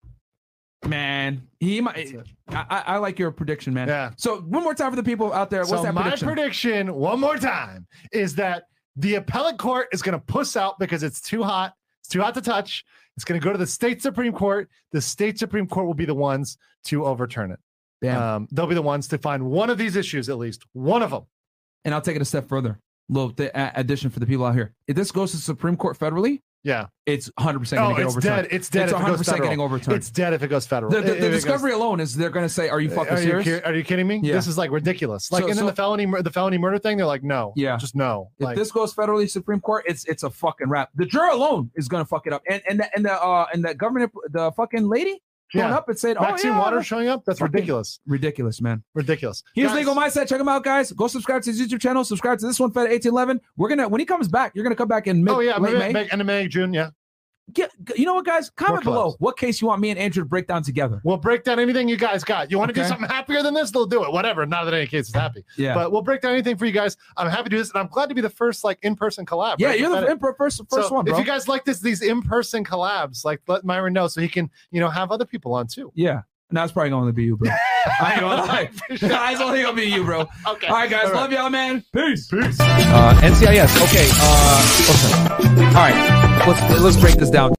man, 0.86 1.48
he 1.60 1.82
might. 1.82 2.16
I, 2.50 2.66
I, 2.70 2.84
I 2.94 2.98
like 2.98 3.20
your 3.20 3.32
prediction, 3.32 3.74
man. 3.74 3.88
Yeah. 3.88 4.12
So 4.18 4.42
one 4.42 4.64
more 4.64 4.74
time 4.74 4.92
for 4.92 4.96
the 4.96 5.04
people 5.04 5.34
out 5.34 5.50
there. 5.50 5.62
What's 5.62 5.72
so 5.72 5.84
that 5.84 5.94
my 5.94 6.04
prediction? 6.04 6.28
prediction, 6.28 6.96
one 6.96 7.20
more 7.20 7.38
time, 7.38 7.88
is 8.12 8.36
that 8.36 8.64
the 8.96 9.16
appellate 9.16 9.58
court 9.58 9.88
is 9.92 10.02
going 10.02 10.18
to 10.18 10.26
puss 10.26 10.56
out 10.56 10.80
because 10.80 11.04
it's 11.04 11.22
too 11.22 11.44
hot. 11.44 11.74
It's 12.02 12.10
too 12.10 12.22
hot 12.22 12.34
to 12.36 12.42
touch. 12.42 12.84
It's 13.16 13.26
going 13.26 13.40
to 13.40 13.44
go 13.44 13.52
to 13.52 13.58
the 13.58 13.68
state 13.68 14.02
supreme 14.02 14.34
court. 14.34 14.70
The 14.92 15.02
state 15.02 15.38
supreme 15.40 15.68
court 15.68 15.88
will 15.88 15.94
be 15.94 16.06
the 16.06 16.16
ones 16.16 16.58
to 16.86 17.06
overturn 17.06 17.52
it. 17.52 17.60
Damn. 18.02 18.22
Um, 18.22 18.48
they'll 18.52 18.68
be 18.68 18.76
the 18.76 18.82
ones 18.82 19.08
to 19.10 19.18
find 19.18 19.44
one 19.46 19.70
of 19.70 19.78
these 19.78 19.96
issues, 19.96 20.30
at 20.30 20.38
least 20.38 20.64
one 20.74 21.02
of 21.02 21.10
them. 21.12 21.26
and 21.84 21.94
I'll 21.94 22.02
take 22.02 22.16
it 22.16 22.22
a 22.22 22.26
step 22.26 22.48
further. 22.48 22.80
Little 23.10 23.32
th- 23.32 23.52
addition 23.54 24.10
for 24.10 24.20
the 24.20 24.26
people 24.26 24.46
out 24.46 24.54
here. 24.56 24.74
If 24.88 24.96
this 24.96 25.12
goes 25.12 25.32
to 25.32 25.38
the 25.38 25.44
Supreme 25.44 25.78
Court 25.78 25.98
federally, 25.98 26.42
Yeah. 26.64 26.88
it's 27.06 27.32
100 27.38 27.60
percent 27.60 27.80
going 27.80 27.92
Oh, 27.92 27.96
to 27.96 28.02
get 28.02 28.06
it's 28.08 28.14
overturned. 28.16 28.36
dead. 28.50 28.56
It's 28.56 28.70
dead. 28.70 28.84
It's 28.84 28.92
if 28.92 28.92
it 28.92 28.96
100 28.96 29.12
goes 29.14 29.18
percent 29.20 29.34
federal. 29.36 29.48
getting 29.50 29.60
overturned. 29.62 29.98
It's 29.98 30.10
dead 30.12 30.34
if 30.34 30.44
it 30.44 30.48
goes 30.50 30.68
federal. 30.68 30.92
the, 30.92 31.00
the, 31.02 31.14
the 31.14 31.20
goes- 31.20 31.32
discovery 31.32 31.72
alone 31.72 32.02
is 32.02 32.16
they're 32.16 32.30
going 32.30 32.44
to 32.46 32.50
say, 32.54 32.68
"Are 32.68 32.82
you 32.82 32.90
fucking 32.90 33.14
are 33.14 33.22
you, 33.22 33.42
serious?" 33.44 33.62
are 33.64 33.74
you 33.74 33.84
kidding 33.86 34.08
me? 34.08 34.20
Yeah. 34.22 34.34
This 34.34 34.48
is 34.48 34.58
like 34.58 34.72
ridiculous. 34.72 35.32
Like, 35.32 35.44
So- 35.44 35.48
and 35.50 35.58
then 35.58 35.64
so- 35.64 35.70
the 35.70 35.76
felony, 35.76 36.06
the 36.22 36.32
felony 36.32 36.58
murder 36.58 36.80
thing, 36.80 36.98
they're 36.98 37.06
like, 37.06 37.24
no, 37.24 37.54
Yeah. 37.56 37.78
just 37.78 37.96
no. 37.96 38.32
If 38.40 38.44
Like, 38.44 38.58
this 38.58 38.72
goes 38.72 38.94
federally 38.94 39.30
Supreme 39.30 39.62
Court, 39.62 39.86
it's 39.88 40.04
it's 40.06 40.24
a 40.24 40.30
fucking 40.30 40.68
wrap. 40.68 40.90
The 40.96 41.06
juror 41.06 41.30
alone 41.30 41.72
is 41.76 41.88
gonna 41.88 42.04
fuck 42.06 42.28
it 42.28 42.34
up. 42.34 42.42
And 42.50 42.62
and 42.70 42.80
the 42.82 42.94
and 42.94 43.06
the 43.06 43.14
uh 43.14 43.46
and 43.54 43.64
the 43.64 43.74
government 43.74 44.12
the 44.32 44.52
fucking 44.52 44.90
lady 44.90 45.22
Yeah. 45.54 45.76
up 45.76 45.88
and 45.88 45.98
said, 45.98 46.18
Maxine 46.20 46.52
oh, 46.52 46.54
yeah, 46.54 46.60
Waters 46.60 46.86
showing 46.86 47.08
up, 47.08 47.24
that's 47.26 47.42
ridiculous. 47.42 48.00
ridiculous, 48.06 48.62
man. 48.62 48.84
Ridiculous. 48.94 49.44
Here's 49.54 49.70
Guys, 49.70 49.78
Legal 49.78 49.96
Mindset. 49.96 50.28
Check 50.28 50.42
him 50.42 50.50
out, 50.50 50.64
guys. 50.64 50.92
Go 50.92 51.08
subscribe 51.08 51.42
to 51.44 51.52
his 51.52 51.62
YouTube 51.62 51.80
channel. 51.82 52.04
Subscribe 52.04 52.40
to 52.40 52.46
this 52.46 52.60
one, 52.60 52.72
Fed 52.72 52.90
1811. 52.90 53.40
We're 53.56 53.70
gonna 53.70 53.88
when 53.88 54.00
he 54.00 54.06
comes 54.06 54.28
back, 54.28 54.52
you're 54.56 54.64
gonna 54.64 54.76
come 54.76 54.88
back 54.88 55.08
in 55.08 55.24
mid 55.24 55.34
Oh 55.34 55.40
yeah, 55.40 55.58
late 55.58 55.74
May, 55.74 55.80
May. 55.80 55.94
May, 55.94 56.10
end 56.10 56.22
of 56.22 56.28
May, 56.28 56.48
June. 56.48 56.74
Yeah, 56.74 56.90
Get, 57.54 57.72
you 57.96 58.06
know 58.06 58.16
what, 58.16 58.26
guys? 58.26 58.50
Comment 58.50 58.84
below 58.84 59.16
what 59.20 59.38
case 59.38 59.62
you 59.62 59.68
want 59.68 59.80
me 59.80 59.90
and 59.90 59.98
Andrew 59.98 60.22
to 60.24 60.28
break 60.28 60.48
down 60.48 60.64
together. 60.64 61.00
we'll 61.06 61.16
break 61.16 61.46
down 61.46 61.60
anything 61.60 61.88
you 61.88 61.96
guys 61.96 62.26
got. 62.26 62.52
You 62.52 62.58
want 62.58 62.70
to 62.70 62.74
do 62.74 62.86
something 62.86 63.08
happier 63.08 63.42
than 63.42 63.54
this? 63.54 63.72
They'll 63.72 63.86
do 63.86 64.04
it. 64.04 64.12
Whatever. 64.12 64.46
Not 64.46 64.66
that 64.66 64.74
any 64.74 64.86
case 64.86 65.08
is 65.08 65.14
happy, 65.14 65.46
Yeah, 65.56 65.74
but 65.74 65.92
we'll 65.92 66.02
break 66.02 66.22
down 66.22 66.34
anything 66.34 66.58
for 66.58 66.66
you 66.66 66.74
guys. 66.74 66.98
I'm 67.16 67.30
happy 67.30 67.44
to 67.46 67.50
do 67.52 67.58
this, 67.58 67.70
and 67.72 67.80
I'm 67.80 67.88
glad 67.88 68.10
to 68.10 68.16
be 68.16 68.22
the 68.22 68.30
first 68.30 68.64
like 68.66 68.80
in-person 68.82 69.26
collab. 69.26 69.56
yeah. 69.60 69.70
right? 69.70 69.80
You're 69.80 69.90
the 69.90 70.12
imp- 70.12 70.22
first 70.38 70.62
first 70.70 70.90
so 70.90 70.94
one, 70.96 71.06
bro. 71.06 71.14
If 71.14 71.20
you 71.20 71.26
guys 71.26 71.48
like 71.48 71.64
this, 71.64 71.80
these 71.80 72.02
in-person 72.02 72.66
collabs, 72.66 73.24
like 73.24 73.42
let 73.48 73.64
Myron 73.64 73.94
know 73.94 74.08
so 74.08 74.20
he 74.20 74.28
can, 74.28 74.50
you 74.72 74.82
know, 74.82 74.90
have 74.90 75.12
other 75.12 75.26
people 75.26 75.54
on 75.54 75.68
too. 75.68 75.92
yeah, 75.96 76.24
no, 76.52 76.64
it's 76.64 76.74
probably 76.74 76.90
going 76.90 77.08
to 77.08 77.14
be 77.14 77.24
you, 77.24 77.38
bro. 77.38 77.50
I 78.02 78.12
ain't 78.12 78.20
gonna 78.22 78.42
lie. 78.42 78.70
it's 78.90 79.42
only 79.42 79.62
gonna 79.62 79.76
be 79.76 79.86
you, 79.86 80.04
bro. 80.04 80.28
Okay. 80.48 80.68
All 80.68 80.76
right, 80.76 80.90
guys. 80.90 81.06
All 81.06 81.12
right. 81.14 81.22
Love 81.22 81.32
y'all, 81.32 81.50
man. 81.50 81.84
Peace. 81.94 82.28
Peace. 82.28 82.60
Uh, 82.60 83.20
NCIS. 83.22 83.82
Okay. 83.84 84.08
Uh, 84.12 84.62
listen. 84.88 85.66
All 85.68 85.74
right. 85.74 86.17
Let's 86.48 86.82
let's 86.82 86.96
break 86.96 87.16
this 87.16 87.30
down. 87.30 87.52